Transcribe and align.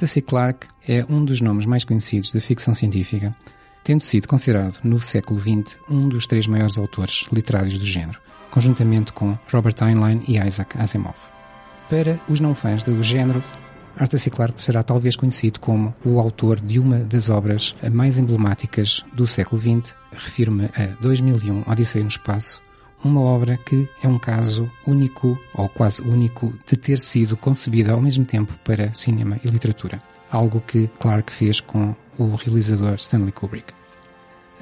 Arthur 0.00 0.06
C. 0.06 0.22
Clarke 0.22 0.66
é 0.88 1.04
um 1.10 1.22
dos 1.22 1.42
nomes 1.42 1.66
mais 1.66 1.84
conhecidos 1.84 2.32
da 2.32 2.40
ficção 2.40 2.72
científica, 2.72 3.36
tendo 3.84 4.02
sido 4.02 4.26
considerado 4.26 4.80
no 4.82 4.98
século 4.98 5.38
XX 5.38 5.76
um 5.90 6.08
dos 6.08 6.26
três 6.26 6.46
maiores 6.46 6.78
autores 6.78 7.26
literários 7.30 7.78
do 7.78 7.84
género, 7.84 8.18
conjuntamente 8.50 9.12
com 9.12 9.36
Robert 9.52 9.74
Heinlein 9.82 10.22
e 10.26 10.38
Isaac 10.38 10.74
Asimov. 10.78 11.16
Para 11.90 12.18
os 12.30 12.40
não 12.40 12.54
fãs 12.54 12.82
do 12.82 13.02
género, 13.02 13.44
Arthur 13.94 14.18
C. 14.18 14.30
Clarke 14.30 14.62
será 14.62 14.82
talvez 14.82 15.16
conhecido 15.16 15.60
como 15.60 15.94
o 16.02 16.18
autor 16.18 16.58
de 16.58 16.78
uma 16.78 17.00
das 17.00 17.28
obras 17.28 17.76
mais 17.92 18.18
emblemáticas 18.18 19.04
do 19.12 19.26
século 19.26 19.60
XX, 19.60 19.94
refiro-me 20.12 20.70
a 20.74 20.86
2001 21.02 21.64
Odisseia 21.70 22.02
no 22.02 22.08
Espaço, 22.08 22.62
uma 23.02 23.20
obra 23.20 23.56
que 23.56 23.88
é 24.02 24.08
um 24.08 24.18
caso 24.18 24.70
único, 24.86 25.38
ou 25.54 25.68
quase 25.68 26.02
único, 26.02 26.52
de 26.66 26.76
ter 26.76 26.98
sido 26.98 27.36
concebida 27.36 27.92
ao 27.92 28.00
mesmo 28.00 28.24
tempo 28.24 28.54
para 28.64 28.92
cinema 28.94 29.40
e 29.44 29.48
literatura. 29.48 30.02
Algo 30.30 30.60
que 30.60 30.88
Clarke 30.98 31.32
fez 31.32 31.60
com 31.60 31.94
o 32.18 32.34
realizador 32.36 32.94
Stanley 32.94 33.32
Kubrick. 33.32 33.72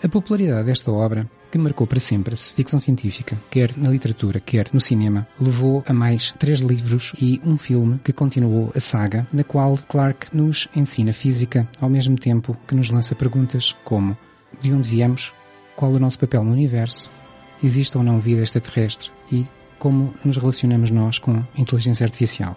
A 0.03 0.09
popularidade 0.09 0.67
desta 0.67 0.93
obra, 0.93 1.29
que 1.51 1.59
marcou 1.59 1.87
para 1.87 1.99
sempre 1.99 2.35
a 2.35 2.37
ficção 2.37 2.79
científica, 2.79 3.37
quer 3.51 3.77
na 3.77 3.91
literatura, 3.91 4.39
quer 4.39 4.69
no 4.73 4.81
cinema, 4.81 5.27
levou 5.41 5.83
a 5.87 5.93
mais 5.93 6.33
três 6.39 6.61
livros 6.61 7.13
e 7.21 7.41
um 7.45 7.57
filme 7.57 7.99
que 8.05 8.13
continuou 8.13 8.71
a 8.77 8.81
saga, 8.81 9.27
na 9.33 9.43
qual 9.43 9.77
Clarke 9.89 10.29
nos 10.33 10.69
ensina 10.77 11.13
física 11.13 11.69
ao 11.81 11.89
mesmo 11.89 12.17
tempo 12.17 12.57
que 12.67 12.75
nos 12.75 12.91
lança 12.91 13.15
perguntas 13.15 13.75
como 13.85 14.17
de 14.61 14.73
onde 14.73 14.89
viemos, 14.89 15.33
qual 15.75 15.93
o 15.93 15.99
nosso 15.99 16.19
papel 16.19 16.45
no 16.45 16.53
universo, 16.53 17.11
existe 17.63 17.97
ou 17.97 18.05
não 18.05 18.21
vida 18.21 18.43
extraterrestre 18.43 19.11
e 19.31 19.47
como 19.79 20.15
nos 20.25 20.37
relacionamos 20.37 20.91
nós 20.91 21.19
com 21.19 21.33
a 21.33 21.47
inteligência 21.57 22.05
artificial. 22.05 22.57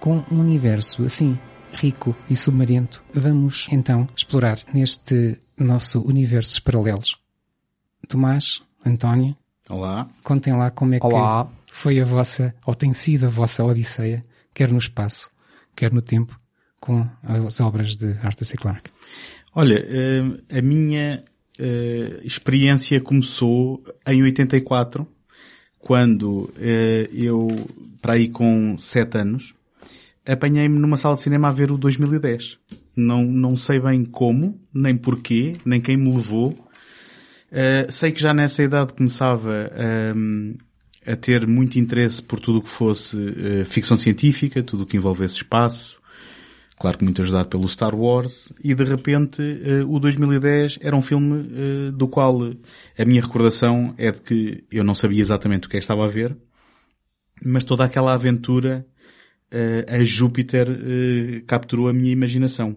Com 0.00 0.24
um 0.30 0.40
universo 0.40 1.04
assim 1.04 1.38
rico 1.72 2.14
e 2.28 2.36
submarento, 2.36 3.02
vamos 3.12 3.66
então 3.70 4.08
explorar 4.14 4.60
neste 4.72 5.40
nosso 5.56 6.00
universos 6.00 6.58
paralelos. 6.60 7.16
Tomás, 8.08 8.62
António, 8.84 9.36
Olá. 9.68 10.08
contem 10.22 10.52
lá 10.52 10.70
como 10.70 10.94
é 10.94 10.98
Olá. 11.00 11.46
que 11.66 11.72
foi 11.72 12.00
a 12.00 12.04
vossa, 12.04 12.54
ou 12.66 12.74
tem 12.74 12.92
sido 12.92 13.26
a 13.26 13.30
vossa 13.30 13.64
odisseia, 13.64 14.22
quer 14.52 14.70
no 14.70 14.78
espaço, 14.78 15.30
quer 15.74 15.92
no 15.92 16.02
tempo, 16.02 16.38
com 16.80 17.08
as 17.22 17.60
obras 17.60 17.96
de 17.96 18.12
Arthur 18.22 18.44
C. 18.44 18.56
Clarke. 18.56 18.90
Olha, 19.54 19.78
eh, 19.78 20.58
a 20.58 20.62
minha 20.62 21.24
eh, 21.58 22.20
experiência 22.24 23.00
começou 23.00 23.82
em 24.06 24.22
84, 24.22 25.06
quando 25.78 26.52
eh, 26.56 27.08
eu, 27.12 27.48
para 28.00 28.14
aí 28.14 28.28
com 28.28 28.76
7 28.78 29.18
anos, 29.18 29.54
apanhei-me 30.26 30.78
numa 30.78 30.96
sala 30.96 31.14
de 31.16 31.22
cinema 31.22 31.48
a 31.48 31.52
ver 31.52 31.70
o 31.70 31.78
2010. 31.78 32.58
Não, 32.96 33.24
não 33.24 33.56
sei 33.56 33.80
bem 33.80 34.04
como, 34.04 34.58
nem 34.72 34.96
porquê, 34.96 35.56
nem 35.64 35.80
quem 35.80 35.96
me 35.96 36.14
levou. 36.14 36.50
Uh, 37.50 37.90
sei 37.90 38.10
que 38.10 38.20
já 38.20 38.34
nessa 38.34 38.62
idade 38.62 38.94
começava 38.94 39.70
um, 40.16 40.56
a 41.06 41.14
ter 41.14 41.46
muito 41.46 41.78
interesse 41.78 42.20
por 42.20 42.40
tudo 42.40 42.58
o 42.58 42.62
que 42.62 42.68
fosse 42.68 43.16
uh, 43.16 43.64
ficção 43.64 43.96
científica, 43.96 44.62
tudo 44.62 44.82
o 44.82 44.86
que 44.86 44.96
envolvesse 44.96 45.36
espaço. 45.36 46.00
Claro 46.78 46.98
que 46.98 47.04
muito 47.04 47.22
ajudado 47.22 47.48
pelo 47.48 47.68
Star 47.68 47.94
Wars. 47.94 48.52
E 48.62 48.74
de 48.74 48.84
repente, 48.84 49.40
uh, 49.40 49.92
o 49.92 50.00
2010 50.00 50.78
era 50.80 50.96
um 50.96 51.02
filme 51.02 51.92
do 51.92 52.08
qual 52.08 52.38
a 52.98 53.04
minha 53.04 53.22
recordação 53.22 53.94
é 53.96 54.10
de 54.10 54.20
que 54.20 54.64
eu 54.70 54.84
não 54.84 54.94
sabia 54.94 55.20
exatamente 55.20 55.66
o 55.66 55.70
que 55.70 55.76
é 55.76 55.78
que 55.78 55.84
estava 55.84 56.04
a 56.04 56.08
ver, 56.08 56.36
mas 57.44 57.64
toda 57.64 57.84
aquela 57.84 58.14
aventura 58.14 58.86
a 59.86 60.02
Júpiter 60.02 60.66
capturou 61.46 61.86
a 61.86 61.92
minha 61.92 62.10
imaginação. 62.10 62.76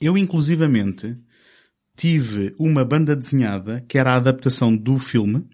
Eu, 0.00 0.16
inclusivamente, 0.16 1.16
tive 1.96 2.54
uma 2.58 2.82
banda 2.82 3.14
desenhada 3.14 3.84
que 3.86 3.98
era 3.98 4.12
a 4.12 4.16
adaptação 4.16 4.74
do 4.74 4.96
filme, 4.98 5.46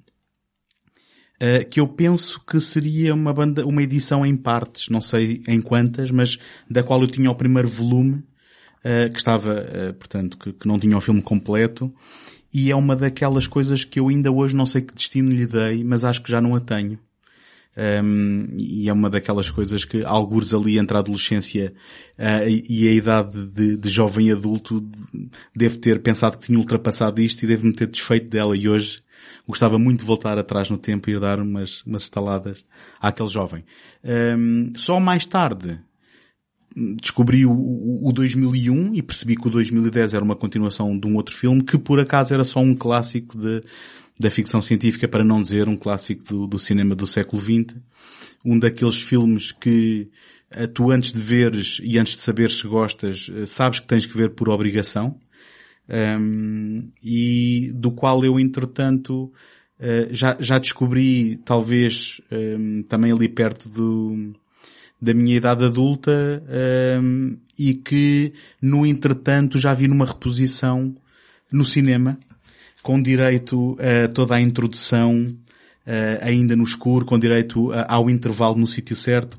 que 1.71 1.81
eu 1.81 1.87
penso 1.87 2.41
que 2.47 2.59
seria 2.61 3.15
uma 3.15 3.33
banda, 3.33 3.67
uma 3.67 3.83
edição 3.83 4.25
em 4.25 4.37
partes, 4.37 4.89
não 4.89 5.01
sei 5.01 5.43
em 5.47 5.61
quantas, 5.61 6.11
mas 6.11 6.39
da 6.71 6.83
qual 6.83 7.01
eu 7.03 7.09
tinha 7.09 7.31
o 7.31 7.35
primeiro 7.35 7.69
volume, 7.69 8.23
que 9.13 9.19
estava, 9.19 9.95
portanto, 9.99 10.39
que, 10.39 10.53
que 10.53 10.67
não 10.67 10.79
tinha 10.79 10.97
o 10.97 11.01
filme 11.01 11.21
completo, 11.21 11.93
e 12.53 12.71
é 12.71 12.75
uma 12.75 12.97
daquelas 12.97 13.47
coisas 13.47 13.85
que 13.85 14.01
eu 14.01 14.09
ainda 14.09 14.33
hoje 14.33 14.57
não 14.57 14.65
sei 14.65 14.81
que 14.81 14.95
destino 14.95 15.31
lhe 15.31 15.47
dei, 15.47 15.85
mas 15.85 16.05
acho 16.05 16.23
que 16.23 16.31
já 16.31 16.41
não 16.41 16.55
a 16.55 16.61
tenho. 16.61 16.99
Um, 17.77 18.47
e 18.57 18.89
é 18.89 18.93
uma 18.95 19.11
daquelas 19.11 19.51
coisas 19.51 19.85
que, 19.85 20.03
algures 20.03 20.55
ali 20.55 20.79
entre 20.79 20.97
a 20.97 21.01
adolescência 21.01 21.75
uh, 22.19 22.49
e 22.49 22.89
a 22.89 22.93
idade 22.93 23.47
de, 23.49 23.77
de, 23.77 23.89
jovem 23.91 24.33
adulto, 24.33 24.83
devo 25.55 25.77
ter 25.77 26.03
pensado 26.03 26.39
que 26.39 26.47
tinha 26.47 26.59
ultrapassado 26.59 27.21
isto 27.21 27.43
e 27.43 27.47
devo-me 27.47 27.75
ter 27.75 27.89
desfeito 27.89 28.31
dela 28.31 28.57
e 28.57 28.67
hoje 28.67 29.01
gostava 29.47 29.79
muito 29.79 30.01
de 30.01 30.07
voltar 30.07 30.39
atrás 30.39 30.71
no 30.71 30.79
tempo 30.79 31.11
e 31.11 31.19
dar 31.19 31.41
umas, 31.41 31.83
umas 31.83 32.05
estaladas 32.05 32.65
àquele 33.01 33.29
jovem. 33.29 33.65
Um, 34.05 34.73
só 34.77 34.99
mais 34.99 35.25
tarde 35.27 35.81
descobri 37.01 37.47
o, 37.47 37.53
o, 37.53 38.09
o 38.09 38.13
2001 38.13 38.95
e 38.95 39.03
percebi 39.03 39.37
que 39.37 39.47
o 39.49 39.51
2010 39.51 40.13
era 40.13 40.25
uma 40.25 40.37
continuação 40.37 40.99
de 40.99 41.07
um 41.07 41.17
outro 41.17 41.35
filme 41.35 41.65
que 41.65 41.79
por 41.79 41.99
acaso 41.99 42.35
era 42.35 42.45
só 42.45 42.61
um 42.61 42.75
clássico 42.75 43.39
de 43.39 43.63
da 44.19 44.31
ficção 44.31 44.61
científica, 44.61 45.07
para 45.07 45.23
não 45.23 45.43
dizer 45.43 45.69
um 45.69 45.77
clássico 45.77 46.25
do, 46.25 46.47
do 46.47 46.59
cinema 46.59 46.95
do 46.95 47.07
século 47.07 47.41
XX. 47.41 47.77
Um 48.45 48.59
daqueles 48.59 49.03
filmes 49.03 49.53
que 49.53 50.09
uh, 50.57 50.67
tu 50.69 50.91
antes 50.91 51.13
de 51.13 51.21
veres 51.21 51.81
e 51.83 51.99
antes 51.99 52.17
de 52.17 52.23
saberes 52.23 52.59
se 52.59 52.67
gostas, 52.67 53.29
uh, 53.29 53.47
sabes 53.47 53.81
que 53.81 53.87
tens 53.87 54.07
que 54.07 54.17
ver 54.17 54.31
por 54.31 54.49
obrigação. 54.49 55.21
Um, 55.89 56.89
e 57.03 57.71
do 57.75 57.93
qual 57.93 58.25
eu, 58.25 58.41
entretanto, 58.41 59.33
uh, 59.79 60.09
já, 60.11 60.37
já 60.41 60.59
descobri, 60.59 61.37
talvez, 61.45 62.21
um, 62.31 62.83
também 62.83 63.13
ali 63.13 63.29
perto 63.29 63.69
do, 63.69 64.33
da 65.01 65.15
minha 65.15 65.37
idade 65.37 65.65
adulta, 65.65 66.43
um, 67.01 67.37
e 67.59 67.75
que, 67.75 68.33
no 68.61 68.85
entretanto, 68.85 69.59
já 69.59 69.73
vi 69.73 69.87
numa 69.87 70.07
reposição 70.07 70.95
no 71.53 71.65
cinema, 71.65 72.19
com 72.83 73.01
direito 73.01 73.77
a 73.81 74.09
toda 74.09 74.35
a 74.35 74.41
introdução 74.41 75.37
ainda 76.21 76.57
no 76.57 76.65
escuro, 76.65 77.07
com 77.07 77.19
direito 77.19 77.71
ao 77.89 78.11
intervalo 78.11 78.57
no 78.57 78.67
sítio 78.67 78.95
certo. 78.97 79.39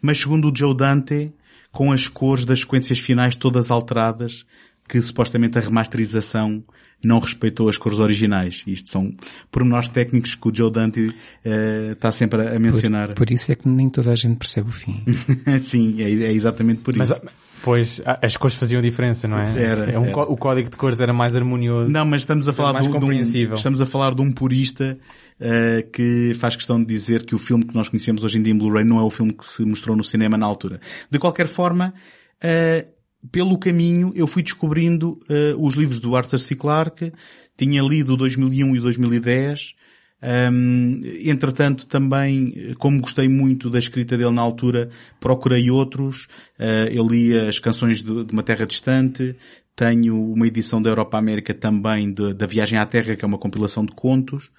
Mas 0.00 0.18
segundo 0.18 0.50
o 0.50 0.56
Joe 0.56 0.76
Dante, 0.76 1.32
com 1.72 1.92
as 1.92 2.08
cores 2.08 2.44
das 2.44 2.60
sequências 2.60 2.98
finais 2.98 3.36
todas 3.36 3.70
alteradas, 3.70 4.44
que 4.88 5.00
supostamente 5.02 5.58
a 5.58 5.60
remasterização 5.60 6.64
não 7.02 7.18
respeitou 7.20 7.68
as 7.68 7.76
cores 7.76 7.98
originais. 7.98 8.64
Isto 8.66 8.90
são 8.90 9.14
pormenores 9.50 9.88
técnicos 9.88 10.34
que 10.34 10.48
o 10.48 10.54
Joe 10.54 10.72
Dante 10.72 11.08
uh, 11.08 11.92
está 11.92 12.10
sempre 12.10 12.48
a 12.48 12.58
mencionar. 12.58 13.08
Por, 13.08 13.26
por, 13.26 13.30
isso 13.30 13.52
é 13.52 13.54
que 13.54 13.68
nem 13.68 13.88
toda 13.88 14.10
a 14.10 14.16
gente 14.16 14.36
percebe 14.36 14.70
o 14.70 14.72
fim. 14.72 15.04
Sim, 15.62 16.02
é, 16.02 16.10
é, 16.10 16.32
exatamente 16.32 16.80
por 16.80 16.96
mas, 16.96 17.10
isso. 17.10 17.20
Pois, 17.62 18.00
as 18.22 18.36
cores 18.36 18.56
faziam 18.56 18.80
diferença, 18.80 19.26
não 19.26 19.38
é? 19.38 19.62
Era, 19.62 19.90
é 19.90 19.98
um, 19.98 20.06
era. 20.06 20.22
O 20.22 20.36
código 20.36 20.70
de 20.70 20.76
cores 20.76 21.00
era 21.00 21.12
mais 21.12 21.34
harmonioso. 21.34 21.90
Não, 21.90 22.04
mas 22.04 22.22
estamos 22.22 22.48
a 22.48 22.52
falar 22.52 22.72
mais 22.72 22.88
de, 22.88 22.96
um- 22.96 23.54
estamos 23.54 23.80
a 23.80 23.86
falar 23.86 24.14
de 24.14 24.22
um 24.22 24.32
purista 24.32 24.96
eh, 25.40 25.82
que 25.92 26.34
faz 26.36 26.54
questão 26.54 26.80
de 26.80 26.86
dizer 26.86 27.26
que 27.26 27.34
o 27.34 27.38
filme 27.38 27.64
que 27.64 27.74
nós 27.74 27.88
conhecemos 27.88 28.22
hoje 28.22 28.38
em 28.38 28.42
dia 28.42 28.52
em 28.52 28.56
Blu-ray 28.56 28.84
não 28.84 28.98
é 29.00 29.02
o 29.02 29.10
filme 29.10 29.32
que 29.32 29.44
se 29.44 29.64
mostrou 29.64 29.96
no 29.96 30.04
cinema 30.04 30.38
na 30.38 30.46
altura. 30.46 30.80
De 31.10 31.18
qualquer 31.18 31.48
forma, 31.48 31.92
eh, 32.40 32.86
pelo 33.30 33.58
caminho 33.58 34.12
eu 34.14 34.26
fui 34.26 34.42
descobrindo 34.42 35.20
eh, 35.28 35.54
os 35.58 35.74
livros 35.74 36.00
do 36.00 36.16
Arthur 36.16 36.38
C. 36.38 36.54
Clarke, 36.54 37.12
tinha 37.56 37.82
lido 37.82 38.14
o 38.14 38.16
2001 38.16 38.76
e 38.76 38.78
o 38.78 38.82
2010, 38.82 39.74
Hum, 40.20 41.00
entretanto, 41.24 41.86
também, 41.86 42.74
como 42.78 43.00
gostei 43.00 43.28
muito 43.28 43.70
da 43.70 43.78
escrita 43.78 44.18
dele 44.18 44.32
na 44.32 44.42
altura, 44.42 44.90
procurei 45.20 45.70
outros. 45.70 46.26
Uh, 46.58 46.90
eu 46.90 47.06
li 47.06 47.38
as 47.38 47.58
canções 47.58 48.02
de, 48.02 48.24
de, 48.24 48.32
uma 48.32 48.42
terra 48.42 48.66
distante. 48.66 49.36
Tenho 49.76 50.20
uma 50.32 50.46
edição 50.46 50.82
da 50.82 50.90
Europa 50.90 51.16
América 51.16 51.54
também 51.54 52.12
da 52.12 52.46
Viagem 52.46 52.78
à 52.78 52.84
Terra, 52.84 53.14
que 53.14 53.24
é 53.24 53.28
uma 53.28 53.38
compilação 53.38 53.84
de 53.86 53.92
contos. 53.92 54.50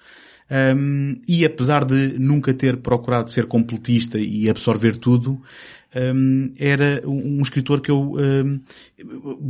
Um, 0.50 1.20
e 1.28 1.44
apesar 1.44 1.84
de 1.84 2.18
nunca 2.18 2.54
ter 2.54 2.78
procurado 2.78 3.30
ser 3.30 3.44
completista 3.44 4.18
e 4.18 4.48
absorver 4.48 4.96
tudo, 4.96 5.40
um, 5.94 6.52
era 6.58 7.02
um, 7.08 7.40
escritor 7.42 7.80
que 7.80 7.90
eu, 7.90 8.14
um, 8.14 8.60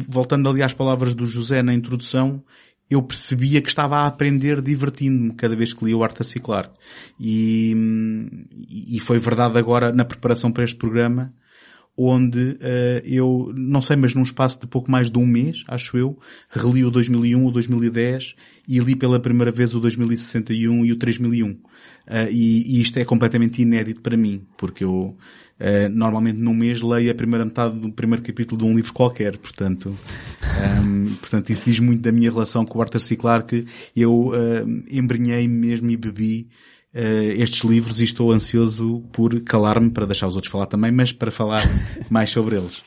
voltando 0.09 0.49
ali 0.49 0.63
às 0.63 0.75
palavras 0.75 1.15
do 1.15 1.27
José 1.27 1.63
na 1.63 1.75
introdução, 1.75 2.43
eu 2.91 3.03
percebia 3.03 3.63
que 3.63 3.69
estava 3.69 3.99
a 3.99 4.07
aprender 4.07 4.61
divertindo-me 4.61 5.33
cada 5.35 5.55
vez 5.55 5.73
que 5.73 5.85
lia 5.85 5.97
o 5.97 6.03
Arthur 6.03 6.25
C. 6.25 6.41
Clarke. 6.41 6.77
E, 7.21 7.77
e 8.69 8.99
foi 8.99 9.19
verdade 9.19 9.57
agora 9.57 9.93
na 9.93 10.05
preparação 10.05 10.51
para 10.51 10.65
este 10.65 10.77
programa, 10.77 11.33
onde 11.97 12.39
uh, 12.39 13.03
eu, 13.05 13.53
não 13.55 13.83
sei, 13.83 13.97
mas 13.97 14.15
num 14.15 14.23
espaço 14.23 14.61
de 14.61 14.67
pouco 14.67 14.91
mais 14.91 15.11
de 15.11 15.19
um 15.19 15.27
mês, 15.27 15.65
acho 15.69 15.99
eu, 15.99 16.19
reli 16.49 16.85
o 16.85 16.91
2001, 16.91 17.45
o 17.45 17.51
2010 17.51 18.35
e 18.67 18.79
li 18.79 18.97
pela 18.97 19.21
primeira 19.21 19.51
vez 19.51 19.75
o 19.75 19.81
2061 19.81 20.85
e 20.87 20.93
o 20.93 20.97
3001. 20.97 21.51
Uh, 21.51 21.59
e, 22.31 22.79
e 22.79 22.81
isto 22.81 22.99
é 22.99 23.05
completamente 23.05 23.61
inédito 23.61 24.01
para 24.01 24.17
mim, 24.17 24.43
porque 24.57 24.85
eu 24.85 25.17
Uh, 25.61 25.91
normalmente 25.91 26.39
num 26.39 26.55
mês 26.55 26.81
leio 26.81 27.11
a 27.11 27.15
primeira 27.15 27.45
metade 27.45 27.79
do 27.79 27.93
primeiro 27.93 28.23
capítulo 28.23 28.63
de 28.63 28.67
um 28.67 28.75
livro 28.75 28.95
qualquer, 28.95 29.37
portanto, 29.37 29.95
um, 30.83 31.15
portanto 31.17 31.51
isso 31.51 31.67
diz 31.67 31.79
muito 31.79 32.01
da 32.01 32.11
minha 32.11 32.31
relação 32.31 32.65
com 32.65 32.79
o 32.79 32.81
Arthur 32.81 32.99
C. 32.99 33.15
Clarke. 33.15 33.67
Eu 33.95 34.29
uh, 34.29 34.35
embrenhei 34.91 35.47
mesmo 35.47 35.91
e 35.91 35.99
bebi 35.99 36.49
estes 36.93 37.61
livros 37.61 38.01
e 38.01 38.05
estou 38.05 38.33
ansioso 38.33 39.01
por 39.13 39.41
calar-me 39.43 39.91
para 39.91 40.07
deixar 40.07 40.27
os 40.27 40.35
outros 40.35 40.51
falar 40.51 40.67
também, 40.67 40.91
mas 40.91 41.13
para 41.13 41.31
falar 41.31 41.63
mais 42.11 42.31
sobre 42.31 42.57
eles. 42.57 42.83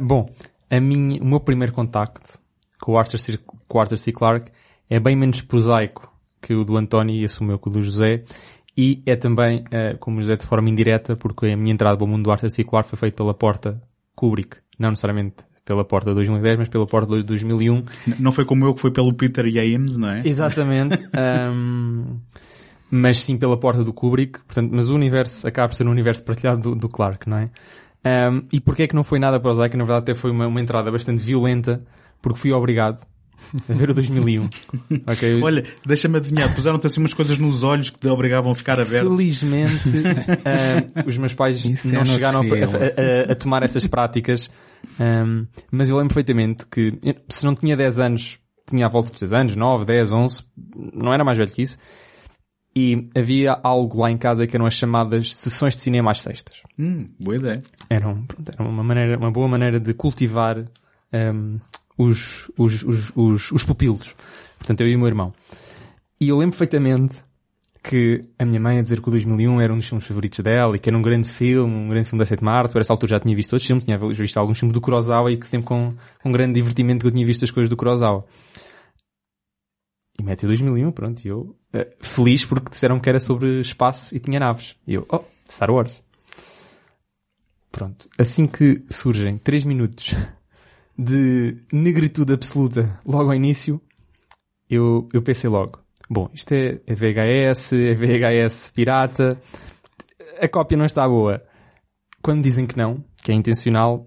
bom, 0.00 0.30
a 0.70 0.80
minha, 0.80 1.20
o 1.20 1.26
meu 1.26 1.40
primeiro 1.40 1.72
contacto 1.72 2.38
com 2.80 2.92
o 2.92 2.98
Arthur 2.98 3.18
C. 3.18 3.38
Com 3.66 3.78
o 3.78 3.80
Arthur 3.80 3.96
C. 3.96 4.12
Clarke 4.12 4.52
é 4.88 5.00
bem 5.00 5.16
menos 5.16 5.40
prosaico 5.40 6.12
que 6.40 6.54
o 6.54 6.64
do 6.64 6.76
António 6.76 7.16
e 7.16 7.24
assumiu 7.24 7.58
que 7.58 7.68
o 7.68 7.70
do 7.72 7.80
José 7.80 8.22
e 8.76 9.02
é 9.06 9.16
também, 9.16 9.60
uh, 9.60 9.96
como 9.98 10.20
dizer, 10.20 10.36
de 10.36 10.46
forma 10.46 10.68
indireta, 10.68 11.16
porque 11.16 11.46
a 11.46 11.56
minha 11.56 11.72
entrada 11.72 11.96
para 11.96 12.04
o 12.04 12.08
mundo 12.08 12.24
do 12.24 12.30
Arthur 12.30 12.50
C. 12.50 12.64
Clarke 12.64 12.90
foi 12.90 12.98
feita 12.98 13.16
pela 13.16 13.32
porta 13.32 13.80
Kubrick. 14.14 14.58
Não 14.78 14.90
necessariamente 14.90 15.36
pela 15.64 15.84
porta 15.84 16.10
de 16.10 16.16
2010, 16.16 16.58
mas 16.58 16.68
pela 16.68 16.86
porta 16.86 17.16
de 17.16 17.22
2001. 17.22 17.84
Não 18.18 18.32
foi 18.32 18.44
como 18.44 18.66
eu 18.66 18.74
que 18.74 18.80
foi 18.80 18.90
pelo 18.90 19.14
Peter 19.14 19.48
James, 19.48 19.96
não 19.96 20.10
é? 20.10 20.22
Exatamente. 20.26 21.02
um, 21.52 22.18
mas 22.96 23.18
sim 23.18 23.36
pela 23.36 23.58
porta 23.58 23.82
do 23.82 23.92
Kubrick. 23.92 24.38
Portanto, 24.46 24.70
mas 24.72 24.88
o 24.88 24.94
universo 24.94 25.44
acaba 25.46 25.68
por 25.68 25.74
ser 25.74 25.84
um 25.84 25.90
universo 25.90 26.22
partilhado 26.22 26.60
do, 26.60 26.74
do 26.76 26.88
Clarke, 26.88 27.28
não 27.28 27.38
é? 27.38 27.50
Um, 28.30 28.46
e 28.52 28.60
porquê 28.60 28.84
é 28.84 28.86
que 28.86 28.94
não 28.94 29.02
foi 29.02 29.18
nada 29.18 29.40
para 29.40 29.50
o 29.50 29.54
Zay? 29.54 29.68
Que 29.68 29.76
na 29.76 29.82
verdade 29.82 30.04
até 30.04 30.14
foi 30.14 30.30
uma, 30.30 30.46
uma 30.46 30.60
entrada 30.60 30.92
bastante 30.92 31.20
violenta, 31.20 31.82
porque 32.22 32.38
fui 32.38 32.52
obrigado 32.52 33.04
a 33.68 33.72
ver 33.72 33.90
o 33.90 33.94
2001. 33.94 34.48
okay. 35.10 35.42
Olha, 35.42 35.64
deixa-me 35.84 36.18
adivinhar, 36.18 36.54
puseram-te 36.54 36.86
assim 36.86 37.00
umas 37.00 37.12
coisas 37.12 37.36
nos 37.36 37.64
olhos 37.64 37.90
que 37.90 37.98
te 37.98 38.06
obrigavam 38.06 38.52
a 38.52 38.54
ficar 38.54 38.78
aberto. 38.78 39.08
Felizmente, 39.08 39.88
uh, 39.98 41.08
os 41.08 41.16
meus 41.16 41.34
pais 41.34 41.64
Isso 41.64 41.92
não 41.92 42.02
é 42.02 42.04
chegaram 42.04 42.42
a, 42.42 42.44
a, 42.44 43.28
a, 43.28 43.32
a, 43.32 43.34
tomar 43.34 43.64
essas 43.64 43.88
práticas, 43.88 44.48
um, 45.00 45.46
mas 45.72 45.88
eu 45.88 45.96
lembro 45.96 46.14
perfeitamente 46.14 46.64
que 46.70 46.96
se 47.28 47.44
não 47.44 47.56
tinha 47.56 47.76
10 47.76 47.98
anos, 47.98 48.38
tinha 48.68 48.86
à 48.86 48.88
volta 48.88 49.10
de 49.12 49.18
10 49.18 49.32
anos, 49.32 49.56
9, 49.56 49.84
10, 49.84 50.12
11, 50.12 50.42
não 50.94 51.12
era 51.12 51.24
mais 51.24 51.36
velho 51.36 51.50
que 51.50 51.62
isso, 51.62 51.76
e 52.76 53.08
havia 53.14 53.58
algo 53.62 54.00
lá 54.00 54.10
em 54.10 54.18
casa 54.18 54.46
que 54.46 54.56
eram 54.56 54.66
as 54.66 54.74
chamadas 54.74 55.34
sessões 55.34 55.74
de 55.76 55.82
cinema 55.82 56.10
às 56.10 56.20
sextas. 56.20 56.60
Hum, 56.78 57.06
boa 57.20 57.36
ideia. 57.36 57.62
Eram, 57.88 58.26
era 58.52 58.68
uma 58.68 58.82
maneira, 58.82 59.16
uma 59.16 59.30
boa 59.30 59.46
maneira 59.46 59.78
de 59.78 59.94
cultivar 59.94 60.58
um, 61.12 61.58
os, 61.96 62.50
os, 62.58 62.82
os, 62.82 63.12
os, 63.14 63.52
os 63.52 63.64
pupilos. 63.64 64.14
Portanto, 64.58 64.80
eu 64.80 64.88
e 64.88 64.96
o 64.96 64.98
meu 64.98 65.06
irmão. 65.06 65.32
E 66.20 66.28
eu 66.28 66.38
lembro 66.38 66.58
perfeitamente 66.58 67.22
que 67.82 68.22
a 68.38 68.46
minha 68.46 68.58
mãe 68.58 68.78
a 68.78 68.82
dizer 68.82 69.00
que 69.00 69.08
o 69.08 69.10
2001 69.10 69.60
era 69.60 69.72
um 69.72 69.76
dos 69.76 69.86
filmes 69.86 70.06
favoritos 70.06 70.40
dela 70.40 70.74
e 70.74 70.78
que 70.78 70.88
era 70.88 70.96
um 70.96 71.02
grande 71.02 71.28
filme, 71.28 71.72
um 71.72 71.88
grande 71.88 72.08
filme 72.08 72.18
da 72.18 72.26
sétima 72.26 72.50
arte. 72.50 72.72
Por 72.72 72.80
essa 72.80 72.92
altura 72.92 73.10
já 73.10 73.20
tinha 73.20 73.36
visto 73.36 73.52
outros 73.52 73.66
filmes, 73.66 73.84
tinha 73.84 73.98
visto 73.98 74.38
alguns 74.38 74.58
filmes 74.58 74.72
do 74.72 74.80
Kurosawa 74.80 75.30
e 75.30 75.36
que 75.36 75.46
sempre 75.46 75.66
com, 75.66 75.92
com 76.22 76.32
grande 76.32 76.54
divertimento 76.54 77.02
que 77.02 77.06
eu 77.06 77.12
tinha 77.12 77.26
visto 77.26 77.44
as 77.44 77.50
coisas 77.50 77.68
do 77.68 77.76
Kurosawa. 77.76 78.24
E 80.18 80.22
mete 80.22 80.44
o 80.44 80.48
2001, 80.48 80.92
pronto, 80.92 81.24
e 81.24 81.28
eu 81.28 81.56
uh, 81.74 81.86
feliz 82.00 82.44
porque 82.44 82.70
disseram 82.70 83.00
que 83.00 83.08
era 83.08 83.18
sobre 83.18 83.60
espaço 83.60 84.14
e 84.14 84.20
tinha 84.20 84.38
naves. 84.38 84.76
E 84.86 84.94
eu, 84.94 85.06
oh, 85.10 85.24
Star 85.50 85.70
Wars. 85.70 86.02
Pronto. 87.72 88.08
Assim 88.16 88.46
que 88.46 88.84
surgem 88.88 89.36
3 89.38 89.64
minutos 89.64 90.14
de 90.96 91.56
negritude 91.72 92.32
absoluta 92.32 93.00
logo 93.04 93.30
ao 93.30 93.34
início, 93.34 93.80
eu, 94.70 95.08
eu 95.12 95.22
pensei 95.22 95.50
logo, 95.50 95.80
bom, 96.08 96.28
isto 96.32 96.52
é, 96.52 96.80
é 96.86 96.94
VHS, 96.94 97.72
é 97.72 97.94
VHS 97.94 98.70
pirata, 98.70 99.40
a 100.40 100.48
cópia 100.48 100.78
não 100.78 100.84
está 100.84 101.06
boa. 101.08 101.42
Quando 102.22 102.42
dizem 102.42 102.66
que 102.66 102.76
não, 102.76 103.04
que 103.22 103.32
é 103.32 103.34
intencional, 103.34 104.06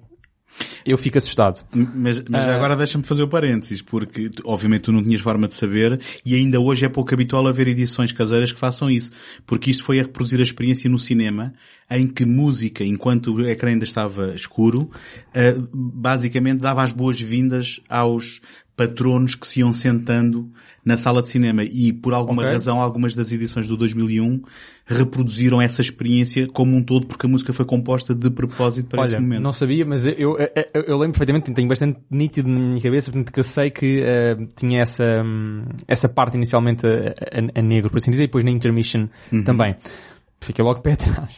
eu 0.85 0.97
fico 0.97 1.17
assustado. 1.17 1.63
Mas, 1.73 2.23
mas 2.29 2.47
Ah. 2.47 2.55
agora 2.55 2.75
deixa-me 2.75 3.03
fazer 3.03 3.23
o 3.23 3.27
parênteses, 3.27 3.81
porque 3.81 4.29
obviamente 4.43 4.83
tu 4.83 4.91
não 4.91 5.03
tinhas 5.03 5.21
forma 5.21 5.47
de 5.47 5.55
saber 5.55 5.99
e 6.25 6.35
ainda 6.35 6.59
hoje 6.59 6.85
é 6.85 6.89
pouco 6.89 7.13
habitual 7.13 7.47
haver 7.47 7.67
edições 7.67 8.11
caseiras 8.11 8.51
que 8.51 8.59
façam 8.59 8.89
isso, 8.89 9.11
porque 9.45 9.71
isto 9.71 9.83
foi 9.83 9.99
a 9.99 10.03
reproduzir 10.03 10.39
a 10.39 10.43
experiência 10.43 10.89
no 10.89 10.99
cinema, 10.99 11.53
em 11.89 12.07
que 12.07 12.25
música, 12.25 12.83
enquanto 12.83 13.33
o 13.33 13.47
ecrã 13.47 13.69
ainda 13.71 13.83
estava 13.83 14.33
escuro, 14.35 14.89
ah, 15.35 15.55
basicamente 15.73 16.59
dava 16.59 16.83
as 16.83 16.91
boas-vindas 16.91 17.79
aos 17.89 18.41
patronos 18.75 19.33
que 19.33 19.47
se 19.47 19.61
iam 19.61 19.73
sentando 19.73 20.51
na 20.85 20.97
sala 20.97 21.21
de 21.21 21.29
cinema 21.29 21.63
e 21.63 21.91
por 21.91 22.13
alguma 22.13 22.43
Ok. 22.43 22.53
razão 22.53 22.79
algumas 22.79 23.15
das 23.15 23.31
edições 23.31 23.67
do 23.67 23.75
2001 23.75 24.41
reproduziram 24.87 25.61
essa 25.61 25.81
experiência 25.81 26.47
como 26.53 26.75
um 26.75 26.81
todo 26.81 27.05
porque 27.07 27.25
a 27.25 27.29
música 27.29 27.51
foi 27.51 27.65
composta 27.65 28.15
de 28.15 28.29
propósito 28.31 28.87
para 28.87 29.03
esse 29.03 29.13
Olha, 29.15 29.21
momento. 29.21 29.41
não 29.41 29.51
sabia, 29.51 29.85
mas 29.85 30.05
eu, 30.05 30.13
eu, 30.15 30.37
eu- 30.73 30.81
eu 30.83 30.97
lembro 30.97 31.11
perfeitamente, 31.19 31.51
tenho 31.53 31.67
bastante 31.67 31.99
nítido 32.09 32.47
na 32.49 32.57
minha 32.59 32.81
cabeça, 32.81 33.11
portanto 33.11 33.33
que 33.33 33.39
eu 33.39 33.43
sei 33.43 33.69
que 33.69 34.01
eh, 34.01 34.37
tinha 34.55 34.81
essa, 34.81 35.03
hum, 35.23 35.65
essa 35.87 36.07
parte 36.07 36.37
inicialmente 36.37 36.87
a, 36.87 36.89
a- 36.89 37.59
a 37.59 37.61
negro, 37.61 37.89
por 37.89 37.97
assim 37.97 38.11
dizer, 38.11 38.23
e 38.23 38.27
depois 38.27 38.45
na 38.45 38.51
intermission 38.51 39.07
também. 39.43 39.75
Fiquei 40.39 40.63
logo 40.63 40.79
pé 40.81 40.93
atrás. 40.99 41.33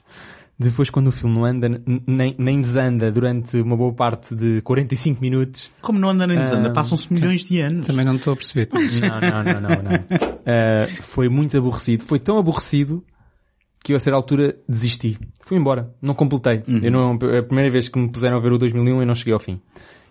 Depois 0.62 0.90
quando 0.90 1.08
o 1.08 1.12
filme 1.12 1.36
não 1.38 1.46
anda, 1.46 1.70
nem, 2.06 2.36
nem 2.38 2.60
desanda 2.62 3.10
durante 3.10 3.58
uma 3.62 3.78
boa 3.78 3.94
parte 3.94 4.36
de 4.36 4.62
45 4.62 5.22
minutos, 5.22 5.70
Como 5.82 5.98
não 5.98 6.10
anda 6.10 6.28
nem 6.28 6.38
desanda? 6.38 6.68
Ah, 6.68 6.74
Passam-se 6.74 7.12
milhões 7.14 7.46
de 7.46 7.62
anos. 7.62 7.88
Também 7.88 8.04
não 8.06 8.16
estou 8.18 8.34
a 8.34 8.36
perceber. 8.36 8.68
Não, 8.74 9.22
não, 9.22 9.44
não, 9.44 9.62
não, 9.62 9.82
não. 9.84 9.96
Uh, 9.96 10.88
foi 11.02 11.30
muito 11.30 11.58
aborrecido. 11.58 12.04
Foi 12.04 12.20
tão 12.20 12.38
aborrecido 12.38 13.02
que 13.84 13.94
eu 13.94 13.98
a 13.98 14.00
certa 14.00 14.18
altura 14.18 14.56
desisti. 14.68 15.18
Fui 15.42 15.58
embora. 15.58 15.94
Não 16.02 16.14
completei. 16.14 16.64
Eu 16.82 16.92
não, 16.92 17.14
a 17.14 17.44
primeira 17.44 17.70
vez 17.70 17.90
que 17.90 17.98
me 17.98 18.10
puseram 18.12 18.38
a 18.38 18.40
ver 18.40 18.52
o 18.52 18.58
2001 18.58 19.00
eu 19.02 19.06
não 19.06 19.16
cheguei 19.16 19.34
ao 19.34 19.40
fim. 19.40 19.60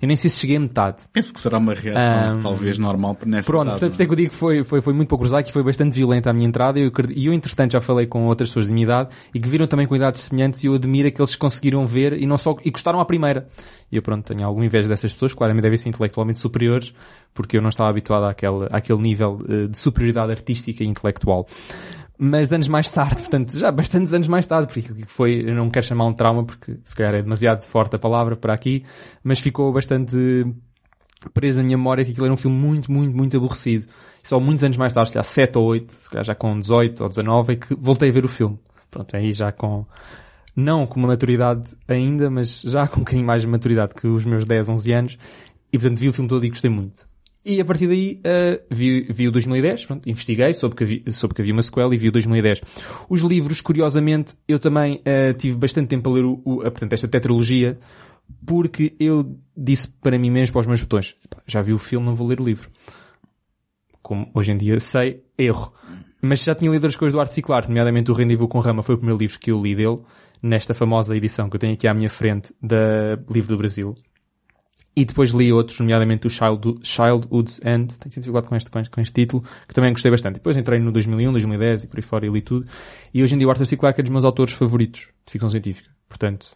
Eu 0.01 0.07
nem 0.07 0.17
sei 0.17 0.31
se 0.31 0.39
cheguei 0.39 0.57
a 0.57 0.61
metade. 0.61 1.05
Penso 1.13 1.35
que 1.35 1.41
será 1.41 1.59
uma 1.59 1.75
reação 1.75 2.39
Ah, 2.39 2.41
talvez 2.41 2.79
normal 2.79 3.17
nessa 3.27 3.51
Pronto, 3.51 3.71
portanto, 3.71 3.91
por 3.91 3.95
isso 3.95 4.03
é 4.03 4.07
que 4.07 4.13
eu 4.13 4.17
digo 4.17 4.31
que 4.31 4.37
foi, 4.37 4.63
foi, 4.63 4.81
foi 4.81 4.93
muito 4.93 5.09
pouco 5.09 5.25
prosaico 5.25 5.51
e 5.51 5.53
foi 5.53 5.63
bastante 5.65 5.95
violenta 5.95 6.31
a 6.31 6.33
minha 6.33 6.47
entrada. 6.47 6.79
E 6.79 6.85
eu, 6.85 6.93
eu, 7.17 7.33
entretanto, 7.33 7.73
já 7.73 7.81
falei 7.81 8.07
com 8.07 8.27
outras 8.27 8.49
pessoas 8.49 8.67
de 8.67 8.73
minha 8.73 8.85
idade 8.85 9.11
e 9.35 9.41
que 9.41 9.49
viram 9.49 9.67
também 9.67 9.89
com 9.89 9.97
idades 9.97 10.23
semelhantes 10.23 10.63
e 10.63 10.69
eu 10.69 10.75
admiro 10.75 11.09
é 11.09 11.11
que 11.11 11.21
eles 11.21 11.35
conseguiram 11.35 11.85
ver 11.85 12.13
e 12.13 12.27
não 12.27 12.39
só, 12.39 12.55
e 12.65 12.71
gostaram 12.71 13.01
à 13.01 13.05
primeira. 13.05 13.49
E 13.91 13.97
eu, 13.97 14.03
pronto, 14.03 14.25
tenho 14.25 14.47
alguma 14.47 14.65
inveja 14.65 14.89
dessas 14.89 15.13
pessoas, 15.13 15.35
claramente 15.35 15.63
devem 15.63 15.79
ser 15.79 15.89
intelectualmente 15.89 16.39
superiores, 16.39 16.95
porque 17.35 17.57
eu 17.57 17.63
não 17.63 17.69
estava 17.69 17.91
habituado 17.91 18.25
àquele, 18.25 18.69
àquele 18.71 19.01
nível 19.01 19.39
eh, 19.49 19.67
de 19.67 19.79
superioridade 19.79 20.31
artística 20.31 20.85
e 20.85 20.87
intelectual. 20.87 21.47
Mas 22.19 22.51
anos 22.51 22.67
mais 22.67 22.89
tarde, 22.89 23.23
portanto, 23.23 23.57
já 23.57 23.71
bastantes 23.71 24.13
anos 24.13 24.27
mais 24.27 24.45
tarde, 24.45 24.67
porque 24.67 24.81
aquilo 24.81 24.97
que 24.97 25.07
foi, 25.07 25.43
eu 25.47 25.55
não 25.55 25.71
quero 25.71 25.87
chamar 25.87 26.07
um 26.07 26.13
trauma, 26.13 26.45
porque 26.45 26.79
se 26.83 26.95
calhar 26.95 27.15
é 27.15 27.23
demasiado 27.23 27.65
forte 27.65 27.95
a 27.95 27.99
palavra 27.99 28.37
para 28.37 28.53
aqui, 28.53 28.85
mas 29.23 29.39
ficou 29.39 29.73
bastante 29.73 30.17
preso 31.33 31.59
na 31.59 31.65
minha 31.65 31.77
memória 31.77 32.05
que 32.05 32.11
aquilo 32.11 32.27
era 32.27 32.33
um 32.33 32.37
filme 32.37 32.57
muito, 32.57 32.91
muito, 32.91 33.17
muito 33.17 33.37
aborrecido. 33.37 33.87
E 34.23 34.29
só 34.29 34.39
muitos 34.39 34.65
anos 34.65 34.77
mais 34.77 34.93
tarde, 34.93 35.09
se 35.09 35.15
calhar 35.15 35.25
7 35.25 35.59
ou 35.59 35.65
8, 35.67 35.93
se 35.93 36.11
calhar 36.11 36.25
já 36.25 36.35
com 36.35 36.59
18 36.59 37.03
ou 37.03 37.09
19, 37.09 37.53
é 37.53 37.57
que 37.57 37.75
voltei 37.75 38.09
a 38.09 38.13
ver 38.13 38.25
o 38.25 38.29
filme. 38.29 38.59
Pronto, 38.91 39.17
aí 39.17 39.33
já 39.33 39.53
com, 39.53 39.87
não 40.57 40.87
com 40.87 40.99
uma 40.99 41.09
maturidade 41.09 41.65
ainda, 41.87 42.31
mas 42.31 42.63
já 42.63 42.87
com 42.87 42.97
um 42.97 43.05
bocadinho 43.05 43.27
mais 43.27 43.43
de 43.43 43.49
maturidade 43.49 43.95
que 43.95 44.07
os 44.07 44.25
meus 44.25 44.45
10, 44.45 44.69
11 44.69 44.93
anos, 44.93 45.19
e 45.73 45.79
portanto 45.79 45.99
vi 45.99 46.09
o 46.09 46.13
filme 46.13 46.29
todo 46.29 46.45
e 46.45 46.49
gostei 46.49 46.71
muito. 46.71 47.08
E 47.49 47.63
a 47.63 47.65
partir 47.65 47.87
daí 47.87 48.21
uh, 48.21 48.63
vi, 48.71 49.07
vi 49.11 49.27
o 49.27 49.33
2010, 49.33 49.87
pronto, 49.87 50.07
investiguei, 50.07 50.53
soube 50.53 50.77
que, 50.77 50.85
havia, 50.85 51.03
soube 51.11 51.35
que 51.35 51.41
havia 51.41 51.55
uma 51.55 51.63
sequela 51.63 51.95
e 51.95 51.97
vi 51.97 52.09
o 52.09 52.13
2010. 52.13 52.61
Os 53.09 53.23
livros, 53.23 53.63
curiosamente, 53.63 54.35
eu 54.47 54.59
também 54.59 54.97
uh, 54.97 55.33
tive 55.33 55.57
bastante 55.57 55.89
tempo 55.89 56.11
a 56.11 56.13
ler 56.13 56.27
o, 56.27 56.43
o, 56.45 56.61
a, 56.61 56.71
portanto, 56.71 56.93
esta 56.93 57.09
tetralogia, 57.09 57.79
porque 58.45 58.95
eu 59.01 59.35
disse 59.57 59.89
para 59.89 60.19
mim 60.19 60.31
mesmo, 60.31 60.53
para 60.53 60.61
os 60.61 60.67
meus 60.67 60.83
botões, 60.83 61.17
já 61.47 61.63
vi 61.63 61.73
o 61.73 61.79
filme, 61.79 62.05
não 62.05 62.15
vou 62.15 62.27
ler 62.27 62.39
o 62.39 62.45
livro. 62.45 62.69
Como 64.03 64.31
hoje 64.35 64.53
em 64.53 64.59
dia 64.59 64.79
sei, 64.79 65.23
erro. 65.39 65.73
Mas 66.21 66.45
já 66.45 66.55
tinha 66.55 66.71
lido 66.71 66.87
as 66.87 66.97
coisas 66.97 67.15
do 67.15 67.21
Art 67.21 67.31
Ciclar, 67.31 67.67
nomeadamente 67.67 68.11
o 68.11 68.15
Rendezvous 68.15 68.51
com 68.51 68.59
Rama 68.59 68.83
foi 68.83 68.95
o 68.95 68.99
primeiro 68.99 69.19
livro 69.19 69.39
que 69.39 69.51
eu 69.51 69.63
li 69.63 69.75
dele, 69.75 70.01
nesta 70.43 70.75
famosa 70.75 71.17
edição 71.17 71.49
que 71.49 71.57
eu 71.57 71.61
tenho 71.61 71.73
aqui 71.73 71.89
à 71.89 71.95
minha 71.95 72.11
frente 72.11 72.53
da 72.63 73.19
Livro 73.31 73.55
do 73.55 73.57
Brasil. 73.57 73.95
E 74.99 75.05
depois 75.05 75.31
li 75.31 75.53
outros, 75.53 75.79
nomeadamente 75.79 76.27
o 76.27 76.31
Child, 76.31 76.81
Childhood's 76.83 77.61
End, 77.65 77.87
tenho 77.99 78.13
sempre 78.13 78.21
dificuldade 78.23 78.49
com 78.49 78.57
este, 78.57 78.69
com, 78.69 78.81
este, 78.81 78.91
com 78.91 79.01
este 79.01 79.13
título, 79.13 79.45
que 79.69 79.73
também 79.73 79.93
gostei 79.93 80.11
bastante. 80.11 80.35
Depois 80.35 80.57
entrei 80.57 80.81
no 80.81 80.91
2001, 80.91 81.31
2010 81.31 81.85
e 81.85 81.87
por 81.87 81.99
aí 81.99 82.03
fora 82.03 82.27
e 82.27 82.29
li 82.29 82.43
tudo. 82.43 82.67
E 83.15 83.23
hoje 83.23 83.33
em 83.33 83.39
dia 83.39 83.47
o 83.47 83.51
Arthur 83.51 83.65
C. 83.65 83.77
Clarke 83.77 84.01
é 84.01 84.03
dos 84.03 84.11
meus 84.11 84.25
autores 84.25 84.55
favoritos 84.55 85.03
de 85.25 85.31
ficção 85.31 85.49
científica. 85.49 85.89
Portanto, 86.09 86.49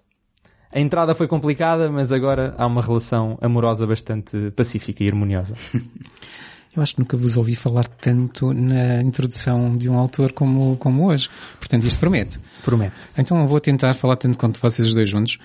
a 0.72 0.80
entrada 0.80 1.14
foi 1.14 1.28
complicada, 1.28 1.88
mas 1.88 2.10
agora 2.10 2.52
há 2.58 2.66
uma 2.66 2.82
relação 2.82 3.38
amorosa 3.40 3.86
bastante 3.86 4.50
pacífica 4.56 5.04
e 5.04 5.08
harmoniosa. 5.08 5.54
Eu 6.74 6.82
acho 6.82 6.94
que 6.94 7.00
nunca 7.00 7.16
vos 7.16 7.36
ouvi 7.36 7.54
falar 7.54 7.86
tanto 7.86 8.52
na 8.52 9.02
introdução 9.02 9.76
de 9.76 9.88
um 9.88 9.94
autor 9.96 10.32
como, 10.32 10.76
como 10.78 11.06
hoje. 11.06 11.28
Portanto, 11.60 11.86
isto 11.86 12.00
promete. 12.00 12.40
Promete. 12.64 13.08
Então 13.16 13.38
eu 13.38 13.46
vou 13.46 13.60
tentar 13.60 13.92
falar 13.92 14.16
tanto 14.16 14.38
quanto 14.38 14.58
vocês 14.58 14.88
os 14.88 14.94
dois 14.94 15.06
juntos 15.06 15.38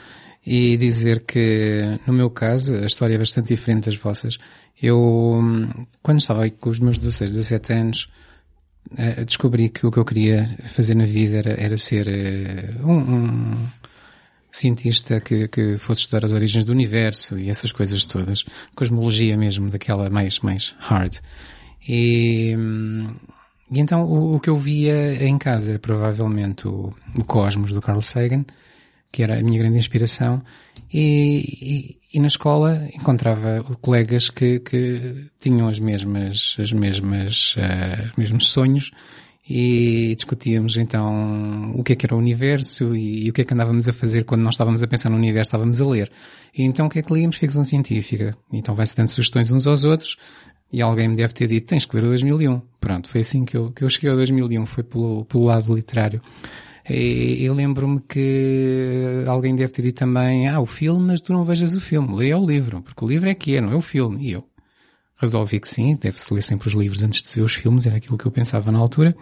e 0.49 0.77
dizer 0.77 1.25
que, 1.25 1.99
no 2.07 2.13
meu 2.13 2.29
caso, 2.29 2.73
a 2.73 2.85
história 2.85 3.15
é 3.15 3.17
bastante 3.17 3.49
diferente 3.49 3.87
das 3.87 3.97
vossas. 3.97 4.37
Eu, 4.81 5.41
quando 6.01 6.19
estava 6.19 6.49
com 6.49 6.69
os 6.69 6.79
meus 6.79 6.97
16, 6.97 7.31
17 7.31 7.73
anos, 7.73 8.07
eh, 8.97 9.25
descobri 9.25 9.67
que 9.67 9.85
o 9.85 9.91
que 9.91 9.99
eu 9.99 10.05
queria 10.05 10.47
fazer 10.63 10.95
na 10.95 11.03
vida 11.03 11.39
era, 11.39 11.61
era 11.61 11.77
ser 11.77 12.07
eh, 12.07 12.75
um, 12.81 12.93
um 12.93 13.67
cientista 14.49 15.19
que, 15.19 15.49
que 15.49 15.77
fosse 15.77 16.01
estudar 16.01 16.23
as 16.23 16.31
origens 16.31 16.63
do 16.63 16.71
universo 16.71 17.37
e 17.37 17.49
essas 17.49 17.73
coisas 17.73 18.05
todas. 18.05 18.45
Cosmologia 18.73 19.35
mesmo, 19.37 19.69
daquela 19.69 20.09
mais, 20.09 20.39
mais 20.39 20.73
hard. 20.79 21.17
E, 21.85 22.55
e 23.69 23.79
então 23.81 24.05
o, 24.05 24.35
o, 24.35 24.39
que 24.39 24.49
eu 24.49 24.57
via 24.57 25.21
em 25.25 25.37
casa 25.37 25.71
era 25.73 25.79
provavelmente 25.79 26.69
o, 26.69 26.93
o 27.19 27.25
Cosmos 27.25 27.73
do 27.73 27.81
Carl 27.81 27.99
Sagan, 27.99 28.45
que 29.11 29.23
era 29.23 29.39
a 29.39 29.43
minha 29.43 29.59
grande 29.59 29.77
inspiração, 29.77 30.41
e, 30.93 31.97
e, 32.11 32.17
e 32.17 32.19
na 32.19 32.27
escola 32.27 32.87
encontrava 32.93 33.63
colegas 33.81 34.29
que, 34.29 34.59
que 34.59 35.29
tinham 35.39 35.67
as 35.67 35.79
mesmas, 35.79 36.55
as 36.59 36.71
mesmas, 36.71 37.55
uh, 37.57 38.09
os 38.11 38.17
mesmos 38.17 38.49
sonhos 38.49 38.91
e 39.49 40.13
discutíamos 40.15 40.75
então 40.75 41.71
o 41.75 41.83
que 41.83 41.93
é 41.93 41.95
que 41.95 42.05
era 42.05 42.15
o 42.15 42.17
universo 42.17 42.95
e, 42.95 43.25
e, 43.25 43.29
o 43.29 43.33
que 43.33 43.41
é 43.41 43.45
que 43.45 43.53
andávamos 43.53 43.87
a 43.87 43.93
fazer 43.93 44.25
quando 44.25 44.41
nós 44.41 44.55
estávamos 44.55 44.83
a 44.83 44.87
pensar 44.87 45.09
no 45.09 45.15
universo, 45.15 45.49
estávamos 45.49 45.81
a 45.81 45.87
ler. 45.87 46.11
E 46.57 46.63
então 46.63 46.87
o 46.87 46.89
que 46.89 46.99
é 46.99 47.01
que 47.01 47.13
líamos? 47.13 47.37
Ficção 47.37 47.63
científica. 47.63 48.35
Então 48.51 48.75
vai-se 48.75 48.95
dando 48.95 49.07
sugestões 49.07 49.51
uns 49.51 49.65
aos 49.65 49.85
outros 49.85 50.17
e 50.71 50.81
alguém 50.81 51.07
me 51.07 51.15
deve 51.15 51.33
ter 51.33 51.47
dito, 51.47 51.67
tens 51.67 51.85
que 51.85 51.95
ler 51.95 52.03
o 52.03 52.09
2001. 52.09 52.61
Pronto, 52.79 53.09
foi 53.09 53.21
assim 53.21 53.45
que 53.45 53.55
eu, 53.55 53.71
que 53.71 53.83
eu 53.83 53.89
cheguei 53.89 54.09
ao 54.09 54.17
2001, 54.17 54.65
foi 54.65 54.83
pelo, 54.83 55.23
pelo 55.25 55.45
lado 55.45 55.73
literário. 55.73 56.21
E 56.89 57.43
eu 57.43 57.53
lembro-me 57.53 57.99
que 57.99 59.23
alguém 59.27 59.55
deve 59.55 59.73
ter 59.73 59.81
dito 59.81 59.99
também, 59.99 60.47
ah, 60.47 60.59
o 60.59 60.65
filme, 60.65 61.07
mas 61.07 61.21
tu 61.21 61.33
não 61.33 61.43
vejas 61.43 61.73
o 61.73 61.81
filme, 61.81 62.15
leia 62.15 62.37
o 62.37 62.45
livro, 62.45 62.81
porque 62.81 63.03
o 63.03 63.07
livro 63.07 63.27
é 63.27 63.35
que 63.35 63.55
é, 63.55 63.61
não 63.61 63.71
é 63.71 63.75
o 63.75 63.81
filme. 63.81 64.23
E 64.23 64.31
eu, 64.31 64.47
resolvi 65.17 65.59
que 65.59 65.67
sim, 65.67 65.97
deve-se 65.99 66.33
ler 66.33 66.41
sempre 66.41 66.67
os 66.67 66.73
livros 66.73 67.03
antes 67.03 67.21
de 67.21 67.35
ver 67.35 67.43
os 67.43 67.53
filmes, 67.53 67.85
era 67.85 67.97
aquilo 67.97 68.17
que 68.17 68.25
eu 68.25 68.31
pensava 68.31 68.71
na 68.71 68.79
altura. 68.79 69.15